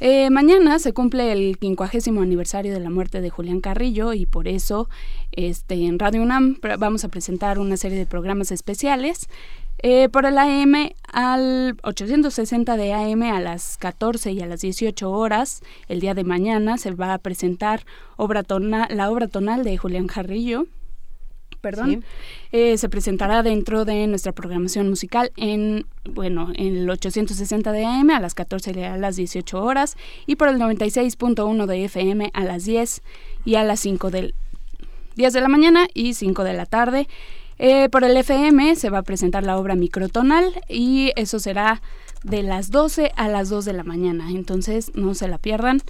Eh, 0.00 0.28
mañana 0.30 0.78
se 0.80 0.92
cumple 0.92 1.30
el 1.30 1.56
quincuagésimo 1.58 2.20
aniversario 2.20 2.72
de 2.72 2.80
la 2.80 2.90
muerte 2.90 3.20
de 3.20 3.30
Julián 3.30 3.60
Carrillo 3.60 4.12
y 4.12 4.26
por 4.26 4.48
eso 4.48 4.88
este, 5.32 5.74
en 5.86 5.98
Radio 5.98 6.22
UNAM 6.22 6.58
vamos 6.78 7.04
a 7.04 7.08
presentar 7.08 7.58
una 7.58 7.76
serie 7.76 7.98
de 7.98 8.06
programas 8.06 8.50
especiales. 8.50 9.28
Eh, 9.86 10.08
por 10.08 10.24
el 10.24 10.38
AM 10.38 10.92
al 11.12 11.76
860 11.82 12.76
de 12.76 12.94
AM 12.94 13.22
a 13.24 13.40
las 13.40 13.76
14 13.76 14.32
y 14.32 14.40
a 14.40 14.46
las 14.46 14.62
18 14.62 15.10
horas, 15.10 15.62
el 15.88 16.00
día 16.00 16.14
de 16.14 16.24
mañana 16.24 16.78
se 16.78 16.92
va 16.92 17.12
a 17.12 17.18
presentar 17.18 17.84
obra 18.16 18.42
la 18.88 19.10
obra 19.10 19.28
tonal 19.28 19.62
de 19.62 19.76
Julián 19.76 20.06
Carrillo, 20.06 20.66
perdón, 21.64 22.04
eh, 22.52 22.76
se 22.76 22.90
presentará 22.90 23.42
dentro 23.42 23.86
de 23.86 24.06
nuestra 24.06 24.32
programación 24.32 24.90
musical 24.90 25.32
en, 25.38 25.86
bueno, 26.04 26.52
en 26.54 26.76
el 26.76 26.90
860 26.90 27.72
de 27.72 27.86
AM 27.86 28.10
a 28.10 28.20
las 28.20 28.34
14 28.34 28.72
y 28.76 28.82
a 28.82 28.98
las 28.98 29.16
18 29.16 29.62
horas 29.62 29.96
y 30.26 30.36
por 30.36 30.48
el 30.48 30.58
96.1 30.58 31.64
de 31.64 31.84
FM 31.86 32.30
a 32.34 32.44
las 32.44 32.66
10 32.66 33.00
y 33.46 33.54
a 33.54 33.64
las 33.64 33.80
5 33.80 34.10
del 34.10 34.34
10 35.16 35.32
de 35.32 35.40
la 35.40 35.48
mañana 35.48 35.88
y 35.94 36.12
5 36.12 36.44
de 36.44 36.52
la 36.52 36.66
tarde. 36.66 37.08
Eh, 37.58 37.88
por 37.88 38.04
el 38.04 38.14
FM 38.14 38.76
se 38.76 38.90
va 38.90 38.98
a 38.98 39.02
presentar 39.02 39.42
la 39.42 39.56
obra 39.56 39.74
microtonal 39.74 40.52
y 40.68 41.12
eso 41.16 41.38
será 41.38 41.80
de 42.24 42.42
las 42.42 42.70
12 42.70 43.12
a 43.16 43.28
las 43.28 43.48
2 43.48 43.64
de 43.64 43.72
la 43.72 43.84
mañana, 43.84 44.30
entonces 44.30 44.92
no 44.94 45.14
se 45.14 45.28
la 45.28 45.38
pierdan. 45.38 45.80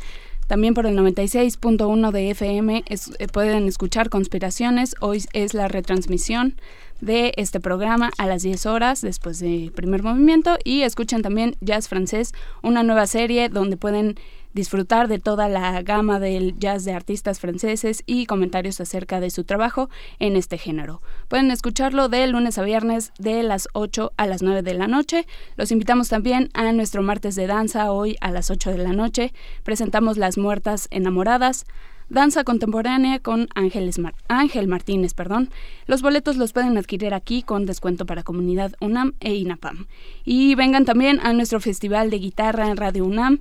También 0.47 0.75
por 0.75 0.87
el 0.87 0.97
96.1 0.97 2.11
de 2.11 2.31
FM 2.31 2.85
eh, 2.87 3.27
pueden 3.29 3.67
escuchar 3.67 4.11
Conspiraciones. 4.11 4.95
Hoy 5.01 5.25
es 5.33 5.55
la 5.55 5.69
retransmisión 5.69 6.57
de 7.01 7.33
este 7.37 7.61
programa 7.61 8.11
a 8.19 8.27
las 8.27 8.43
10 8.43 8.67
horas 8.67 9.01
después 9.01 9.39
de 9.39 9.73
primer 9.75 10.03
movimiento. 10.03 10.59
Y 10.63 10.83
escuchen 10.83 11.23
también 11.23 11.57
Jazz 11.61 11.89
Francés, 11.89 12.33
una 12.63 12.83
nueva 12.83 13.07
serie 13.07 13.49
donde 13.49 13.77
pueden 13.77 14.17
disfrutar 14.55 15.09
de 15.09 15.19
toda 15.19 15.49
la 15.49 15.83
gama 15.83 16.19
del 16.19 16.59
jazz 16.59 16.85
de 16.85 16.93
artistas 16.93 17.41
franceses 17.41 18.03
y 18.07 18.27
comentarios 18.27 18.81
acerca 18.81 19.21
de 19.21 19.31
su 19.31 19.45
trabajo 19.45 19.91
en 20.19 20.37
este 20.37 20.57
género. 20.57 21.03
Pueden 21.29 21.51
escucharlo 21.51 22.09
de 22.09 22.27
lunes 22.27 22.57
a 22.57 22.63
viernes 22.63 23.13
de 23.19 23.43
las 23.43 23.69
8 23.75 24.13
a 24.17 24.27
las 24.27 24.43
9 24.43 24.63
de 24.63 24.75
la 24.75 24.87
noche. 24.87 25.27
Los 25.57 25.73
invitamos 25.73 26.09
también 26.09 26.49
a 26.55 26.73
nuestro 26.73 27.03
martes 27.03 27.35
de 27.35 27.47
danza 27.47 27.93
hoy 27.93 28.17
a 28.21 28.31
las 28.31 28.51
8 28.51 28.71
de 28.71 28.79
la 28.79 28.93
noche. 28.93 29.35
Presentamos 29.65 30.17
Las 30.17 30.39
Muertas 30.39 30.89
Enamoradas. 30.91 31.67
Danza 32.11 32.45
contemporánea 32.45 33.19
con 33.19 33.49
Ángeles 33.55 33.99
Ángel 34.29 34.69
Martínez, 34.69 35.15
perdón. 35.15 35.49
Los 35.87 36.03
boletos 36.03 36.37
los 36.37 36.53
pueden 36.53 36.77
adquirir 36.77 37.15
aquí 37.15 37.43
con 37.43 37.65
descuento 37.65 38.05
para 38.05 38.23
comunidad 38.23 38.75
UNAM 38.81 39.15
e 39.21 39.35
INAPAM. 39.35 39.87
Y 40.23 40.55
vengan 40.55 40.85
también 40.85 41.19
a 41.21 41.33
nuestro 41.33 41.61
festival 41.61 42.11
de 42.11 42.19
guitarra 42.19 42.69
en 42.69 42.77
Radio 42.77 43.07
UNAM 43.07 43.41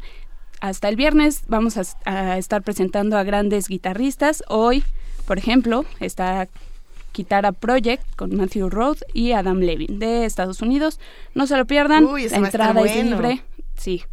hasta 0.64 0.88
el 0.88 0.96
viernes 0.96 1.44
vamos 1.50 1.76
a, 2.06 2.38
estar 2.38 2.62
presentando 2.62 3.18
a 3.18 3.24
grandes 3.24 3.68
guitarristas. 3.68 4.46
Hoy, 4.48 4.86
por 5.26 5.38
ejemplo, 5.38 5.84
está 6.00 6.48
Guitarra 7.14 7.52
Project 7.52 8.02
con 8.16 8.34
Matthew 8.34 8.70
Roth 8.70 9.02
y 9.14 9.34
Adam 9.34 9.60
Levin 9.60 10.00
de 10.00 10.24
Estados 10.24 10.62
Unidos. 10.62 11.02
No 11.36 11.48
se 11.48 11.58
lo 11.58 11.66
pierdan, 11.66 12.06
la 12.06 12.38
entrada 12.38 12.80
es 12.80 13.06
libre. 13.06 13.44
Sí. 13.78 14.04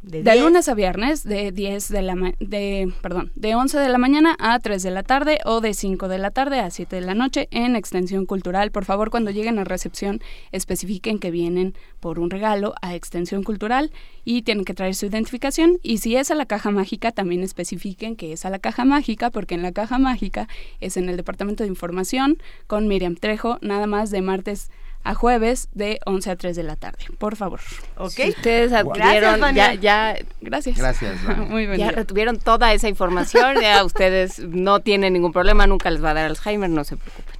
de, 0.05 0.39
lunes 0.39 0.69
a 0.69 0.75
viernes, 0.75 1.23
de 1.23 1.51
10 1.51 1.89
de 1.89 2.01
la 2.01 2.15
de 2.39 2.93
perdón, 3.01 3.31
de 3.35 3.55
11 3.55 3.79
de 3.79 3.89
la 3.89 3.97
mañana 3.97 4.35
a 4.39 4.59
3 4.59 4.81
de 4.83 4.91
la 4.91 5.03
tarde 5.03 5.39
o 5.45 5.61
de 5.61 5.73
5 5.73 6.07
de 6.07 6.17
la 6.17 6.31
tarde 6.31 6.59
a 6.59 6.69
7 6.69 6.95
de 6.95 7.01
la 7.01 7.15
noche 7.15 7.47
en 7.51 7.75
Extensión 7.75 8.25
Cultural. 8.25 8.71
Por 8.71 8.85
favor, 8.85 9.09
cuando 9.09 9.31
lleguen 9.31 9.57
a 9.59 9.63
recepción, 9.63 10.21
especifiquen 10.51 11.19
que 11.19 11.31
vienen 11.31 11.73
por 11.99 12.19
un 12.19 12.29
regalo 12.29 12.75
a 12.81 12.95
Extensión 12.95 13.43
Cultural 13.43 13.91
y 14.23 14.43
tienen 14.43 14.65
que 14.65 14.73
traer 14.73 14.95
su 14.95 15.07
identificación 15.07 15.79
y 15.81 15.97
si 15.97 16.15
es 16.15 16.29
a 16.31 16.35
la 16.35 16.45
caja 16.45 16.71
mágica, 16.71 17.11
también 17.11 17.43
especifiquen 17.43 18.15
que 18.15 18.33
es 18.33 18.45
a 18.45 18.49
la 18.49 18.59
caja 18.59 18.85
mágica 18.85 19.31
porque 19.31 19.55
en 19.55 19.63
la 19.63 19.71
caja 19.71 19.97
mágica 19.97 20.47
es 20.79 20.97
en 20.97 21.09
el 21.09 21.17
Departamento 21.17 21.63
de 21.63 21.69
Información 21.69 22.37
con 22.67 22.87
Miriam 22.87 23.15
Trejo, 23.15 23.57
nada 23.61 23.87
más 23.87 24.11
de 24.11 24.21
martes 24.21 24.69
a 25.05 25.13
jueves 25.13 25.69
de 25.71 25.99
11 26.05 26.31
a 26.31 26.35
3 26.35 26.55
de 26.55 26.63
la 26.63 26.75
tarde, 26.75 26.97
por 27.19 27.35
favor. 27.35 27.59
Ok. 27.95 28.19
ustedes 28.27 28.73
adquirieron, 28.73 29.39
ya, 29.53 29.75
ya, 29.75 30.17
gracias. 30.41 30.77
Gracias. 30.77 31.15
Muy 31.37 31.67
bien. 31.67 31.77
Ya 31.77 31.91
retuvieron 31.91 32.39
toda 32.39 32.73
esa 32.73 32.89
información, 32.89 33.61
ya 33.61 33.83
ustedes 33.85 34.39
no 34.39 34.79
tienen 34.79 35.13
ningún 35.13 35.31
problema, 35.31 35.67
nunca 35.67 35.91
les 35.91 36.03
va 36.03 36.09
a 36.09 36.13
dar 36.15 36.25
Alzheimer, 36.25 36.71
no 36.71 36.83
se 36.83 36.97
preocupen. 36.97 37.35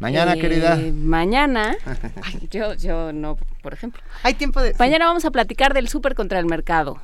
Mañana, 0.00 0.34
querida. 0.34 0.76
Eh, 0.80 0.90
mañana, 0.90 1.76
yo, 2.50 2.74
yo 2.74 3.12
no, 3.12 3.38
por 3.62 3.72
ejemplo. 3.72 4.02
Hay 4.24 4.34
tiempo 4.34 4.60
de... 4.60 4.74
Mañana 4.76 5.06
vamos 5.06 5.24
a 5.24 5.30
platicar 5.30 5.74
del 5.74 5.88
súper 5.88 6.16
contra 6.16 6.40
el 6.40 6.46
mercado. 6.46 7.00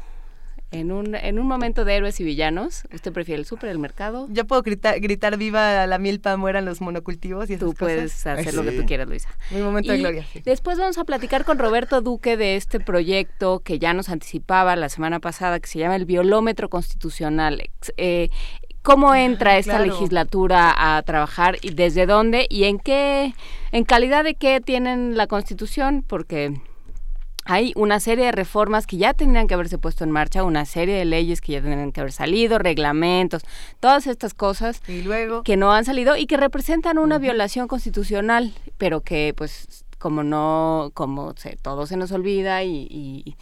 En 0.72 0.92
un, 0.92 1.16
en 1.16 1.40
un 1.40 1.48
momento 1.48 1.84
de 1.84 1.96
héroes 1.96 2.20
y 2.20 2.24
villanos, 2.24 2.84
¿usted 2.94 3.12
prefiere 3.12 3.40
el 3.40 3.46
súper, 3.46 3.70
el 3.70 3.80
mercado? 3.80 4.28
Yo 4.30 4.46
puedo 4.46 4.62
gritar, 4.62 5.00
gritar 5.00 5.36
viva 5.36 5.84
la 5.86 5.98
milpa, 5.98 6.36
mueran 6.36 6.64
los 6.64 6.80
monocultivos 6.80 7.50
y 7.50 7.54
esas 7.54 7.68
Tú 7.68 7.74
puedes 7.74 8.24
hacer 8.24 8.54
lo 8.54 8.62
que 8.62 8.72
tú 8.72 8.86
quieras, 8.86 9.08
Luisa. 9.08 9.28
Un 9.50 9.62
momento 9.62 9.90
de 9.90 9.98
gloria. 9.98 10.26
Después 10.44 10.78
vamos 10.78 10.96
a 10.98 11.04
platicar 11.04 11.44
con 11.44 11.58
Roberto 11.58 12.00
Duque 12.02 12.36
de 12.36 12.54
este 12.54 12.78
proyecto 12.78 13.60
que 13.60 13.80
ya 13.80 13.94
nos 13.94 14.08
anticipaba 14.10 14.76
la 14.76 14.88
semana 14.88 15.18
pasada, 15.18 15.58
que 15.58 15.68
se 15.68 15.80
llama 15.80 15.96
el 15.96 16.04
Biolómetro 16.04 16.68
Constitucional. 16.68 17.68
Eh, 17.96 18.28
¿Cómo 18.82 19.10
ah, 19.10 19.22
entra 19.22 19.58
esta 19.58 19.78
legislatura 19.80 20.96
a 20.96 21.02
trabajar 21.02 21.58
y 21.60 21.74
desde 21.74 22.06
dónde 22.06 22.46
y 22.48 22.64
en 22.64 22.78
qué, 22.78 23.34
en 23.72 23.84
calidad 23.84 24.24
de 24.24 24.36
qué 24.36 24.60
tienen 24.60 25.16
la 25.16 25.26
Constitución? 25.26 26.02
Porque 26.06 26.54
hay 27.44 27.72
una 27.74 28.00
serie 28.00 28.26
de 28.26 28.32
reformas 28.32 28.86
que 28.86 28.96
ya 28.96 29.14
tendrían 29.14 29.46
que 29.46 29.54
haberse 29.54 29.78
puesto 29.78 30.04
en 30.04 30.10
marcha, 30.10 30.44
una 30.44 30.64
serie 30.64 30.94
de 30.94 31.04
leyes 31.04 31.40
que 31.40 31.52
ya 31.52 31.60
tendrían 31.60 31.92
que 31.92 32.00
haber 32.00 32.12
salido, 32.12 32.58
reglamentos, 32.58 33.42
todas 33.80 34.06
estas 34.06 34.34
cosas 34.34 34.80
que 35.44 35.56
no 35.56 35.72
han 35.72 35.84
salido 35.84 36.16
y 36.16 36.26
que 36.26 36.36
representan 36.36 36.98
una 36.98 37.18
violación 37.18 37.68
constitucional, 37.68 38.52
pero 38.78 39.00
que 39.00 39.34
pues 39.36 39.84
como 39.98 40.22
no, 40.22 40.90
como 40.94 41.34
se, 41.36 41.56
todo 41.56 41.86
se 41.86 41.96
nos 41.96 42.12
olvida 42.12 42.62
y, 42.64 42.86
y, 42.90 43.36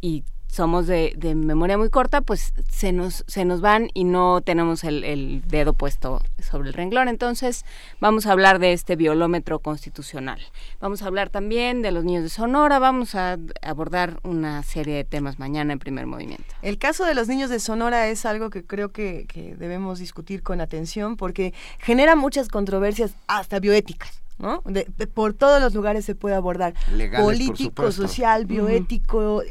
y 0.00 0.24
somos 0.52 0.86
de, 0.86 1.14
de, 1.16 1.34
memoria 1.34 1.78
muy 1.78 1.88
corta, 1.88 2.20
pues 2.20 2.52
se 2.70 2.92
nos, 2.92 3.24
se 3.26 3.46
nos 3.46 3.62
van 3.62 3.88
y 3.94 4.04
no 4.04 4.42
tenemos 4.42 4.84
el, 4.84 5.02
el, 5.02 5.42
dedo 5.48 5.72
puesto 5.72 6.20
sobre 6.38 6.68
el 6.68 6.74
renglón. 6.74 7.08
Entonces 7.08 7.64
vamos 8.00 8.26
a 8.26 8.32
hablar 8.32 8.58
de 8.58 8.74
este 8.74 8.94
biolómetro 8.94 9.60
constitucional. 9.60 10.40
Vamos 10.78 11.00
a 11.00 11.06
hablar 11.06 11.30
también 11.30 11.80
de 11.80 11.90
los 11.90 12.04
niños 12.04 12.22
de 12.22 12.28
Sonora, 12.28 12.78
vamos 12.78 13.14
a 13.14 13.38
abordar 13.62 14.20
una 14.24 14.62
serie 14.62 14.94
de 14.94 15.04
temas 15.04 15.38
mañana 15.38 15.72
en 15.72 15.78
primer 15.78 16.04
movimiento. 16.04 16.44
El 16.60 16.76
caso 16.76 17.06
de 17.06 17.14
los 17.14 17.28
niños 17.28 17.48
de 17.48 17.58
Sonora 17.58 18.08
es 18.08 18.26
algo 18.26 18.50
que 18.50 18.62
creo 18.62 18.90
que, 18.90 19.24
que 19.32 19.56
debemos 19.56 20.00
discutir 20.00 20.42
con 20.42 20.60
atención 20.60 21.16
porque 21.16 21.54
genera 21.78 22.14
muchas 22.14 22.48
controversias 22.48 23.14
hasta 23.26 23.58
bioéticas. 23.58 24.20
¿no? 24.38 24.62
De, 24.66 24.84
por 25.06 25.34
todos 25.34 25.62
los 25.62 25.72
lugares 25.72 26.04
se 26.04 26.14
puede 26.14 26.34
abordar. 26.34 26.74
Político, 27.16 27.92
social, 27.92 28.44
bioético, 28.44 29.42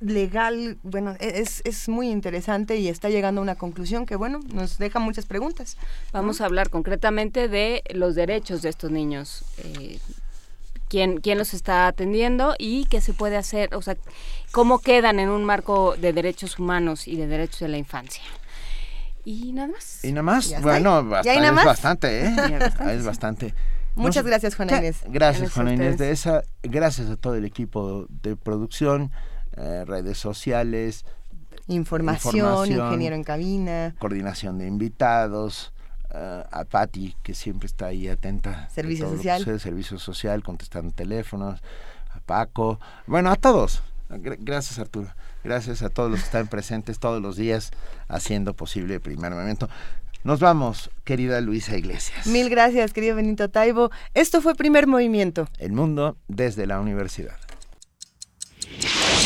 legal, 0.00 0.78
bueno, 0.82 1.14
e-, 1.20 1.40
es, 1.40 1.62
es 1.64 1.88
muy 1.88 2.10
interesante 2.10 2.76
y 2.76 2.88
está 2.88 3.10
llegando 3.10 3.40
a 3.40 3.42
una 3.42 3.54
conclusión 3.54 4.06
que, 4.06 4.16
bueno, 4.16 4.40
nos 4.52 4.78
deja 4.78 4.98
muchas 4.98 5.26
preguntas. 5.26 5.76
Vamos 6.12 6.40
a 6.40 6.46
hablar 6.46 6.70
concretamente 6.70 7.48
de 7.48 7.82
los 7.90 8.14
derechos 8.14 8.62
de 8.62 8.68
estos 8.68 8.90
niños. 8.90 9.44
Eh, 9.58 9.98
quién, 10.88 11.20
quién 11.20 11.38
los 11.38 11.54
está 11.54 11.86
atendiendo 11.86 12.54
y 12.58 12.86
qué 12.86 13.00
se 13.00 13.14
puede 13.14 13.36
hacer, 13.36 13.74
o 13.74 13.82
sea, 13.82 13.96
cómo 14.52 14.78
quedan 14.78 15.18
en 15.18 15.28
un 15.28 15.44
marco 15.44 15.96
de 15.96 16.12
derechos 16.12 16.58
humanos 16.58 17.08
y 17.08 17.16
de 17.16 17.26
derechos 17.26 17.60
de 17.60 17.68
la 17.68 17.78
infancia. 17.78 18.22
Y 19.24 19.52
nada 19.52 19.68
más. 19.68 20.04
Y 20.04 20.12
nada 20.12 20.22
más, 20.22 20.60
bueno, 20.60 21.02
bastante, 21.02 21.46
es 21.46 21.64
bastante, 21.64 22.26
¿eh? 22.26 22.94
es 22.94 23.04
bastante. 23.04 23.54
Muchas 23.96 24.24
gracias, 24.24 24.56
Juana 24.56 24.78
Inés. 24.78 24.98
Gracias, 25.06 25.52
Juana 25.52 25.72
Inés 25.72 25.98
de 25.98 26.10
esa. 26.10 26.42
Gracias 26.62 27.10
a 27.10 27.16
todo 27.16 27.36
el 27.36 27.44
equipo 27.44 28.06
de 28.08 28.36
producción. 28.36 29.12
Eh, 29.56 29.84
redes 29.86 30.18
sociales, 30.18 31.04
información, 31.68 32.70
ingeniero 32.70 33.14
en 33.14 33.22
cabina, 33.22 33.94
coordinación 33.98 34.58
de 34.58 34.66
invitados, 34.66 35.72
eh, 36.12 36.44
a 36.50 36.64
Patti, 36.64 37.16
que 37.22 37.34
siempre 37.34 37.66
está 37.66 37.86
ahí 37.86 38.08
atenta. 38.08 38.68
Servicio 38.70 39.08
social. 39.08 39.44
servicio 39.60 39.98
social, 39.98 40.42
contestando 40.42 40.92
teléfonos, 40.92 41.62
a 42.12 42.20
Paco, 42.20 42.80
bueno, 43.06 43.30
a 43.30 43.36
todos. 43.36 43.82
Gracias 44.08 44.78
Arturo, 44.78 45.08
gracias 45.42 45.82
a 45.82 45.88
todos 45.88 46.10
los 46.10 46.20
que 46.20 46.26
están 46.26 46.46
presentes 46.46 46.98
todos 46.98 47.22
los 47.22 47.36
días 47.36 47.70
haciendo 48.08 48.54
posible 48.54 48.94
el 48.94 49.00
primer 49.00 49.32
momento. 49.32 49.68
Nos 50.24 50.40
vamos, 50.40 50.90
querida 51.04 51.40
Luisa 51.40 51.76
Iglesias. 51.76 52.26
Mil 52.26 52.48
gracias, 52.48 52.92
querido 52.92 53.14
Benito 53.14 53.50
Taibo. 53.50 53.90
Esto 54.14 54.40
fue 54.40 54.54
Primer 54.54 54.86
Movimiento. 54.86 55.48
El 55.58 55.72
mundo 55.72 56.16
desde 56.28 56.66
la 56.66 56.80
universidad. 56.80 57.36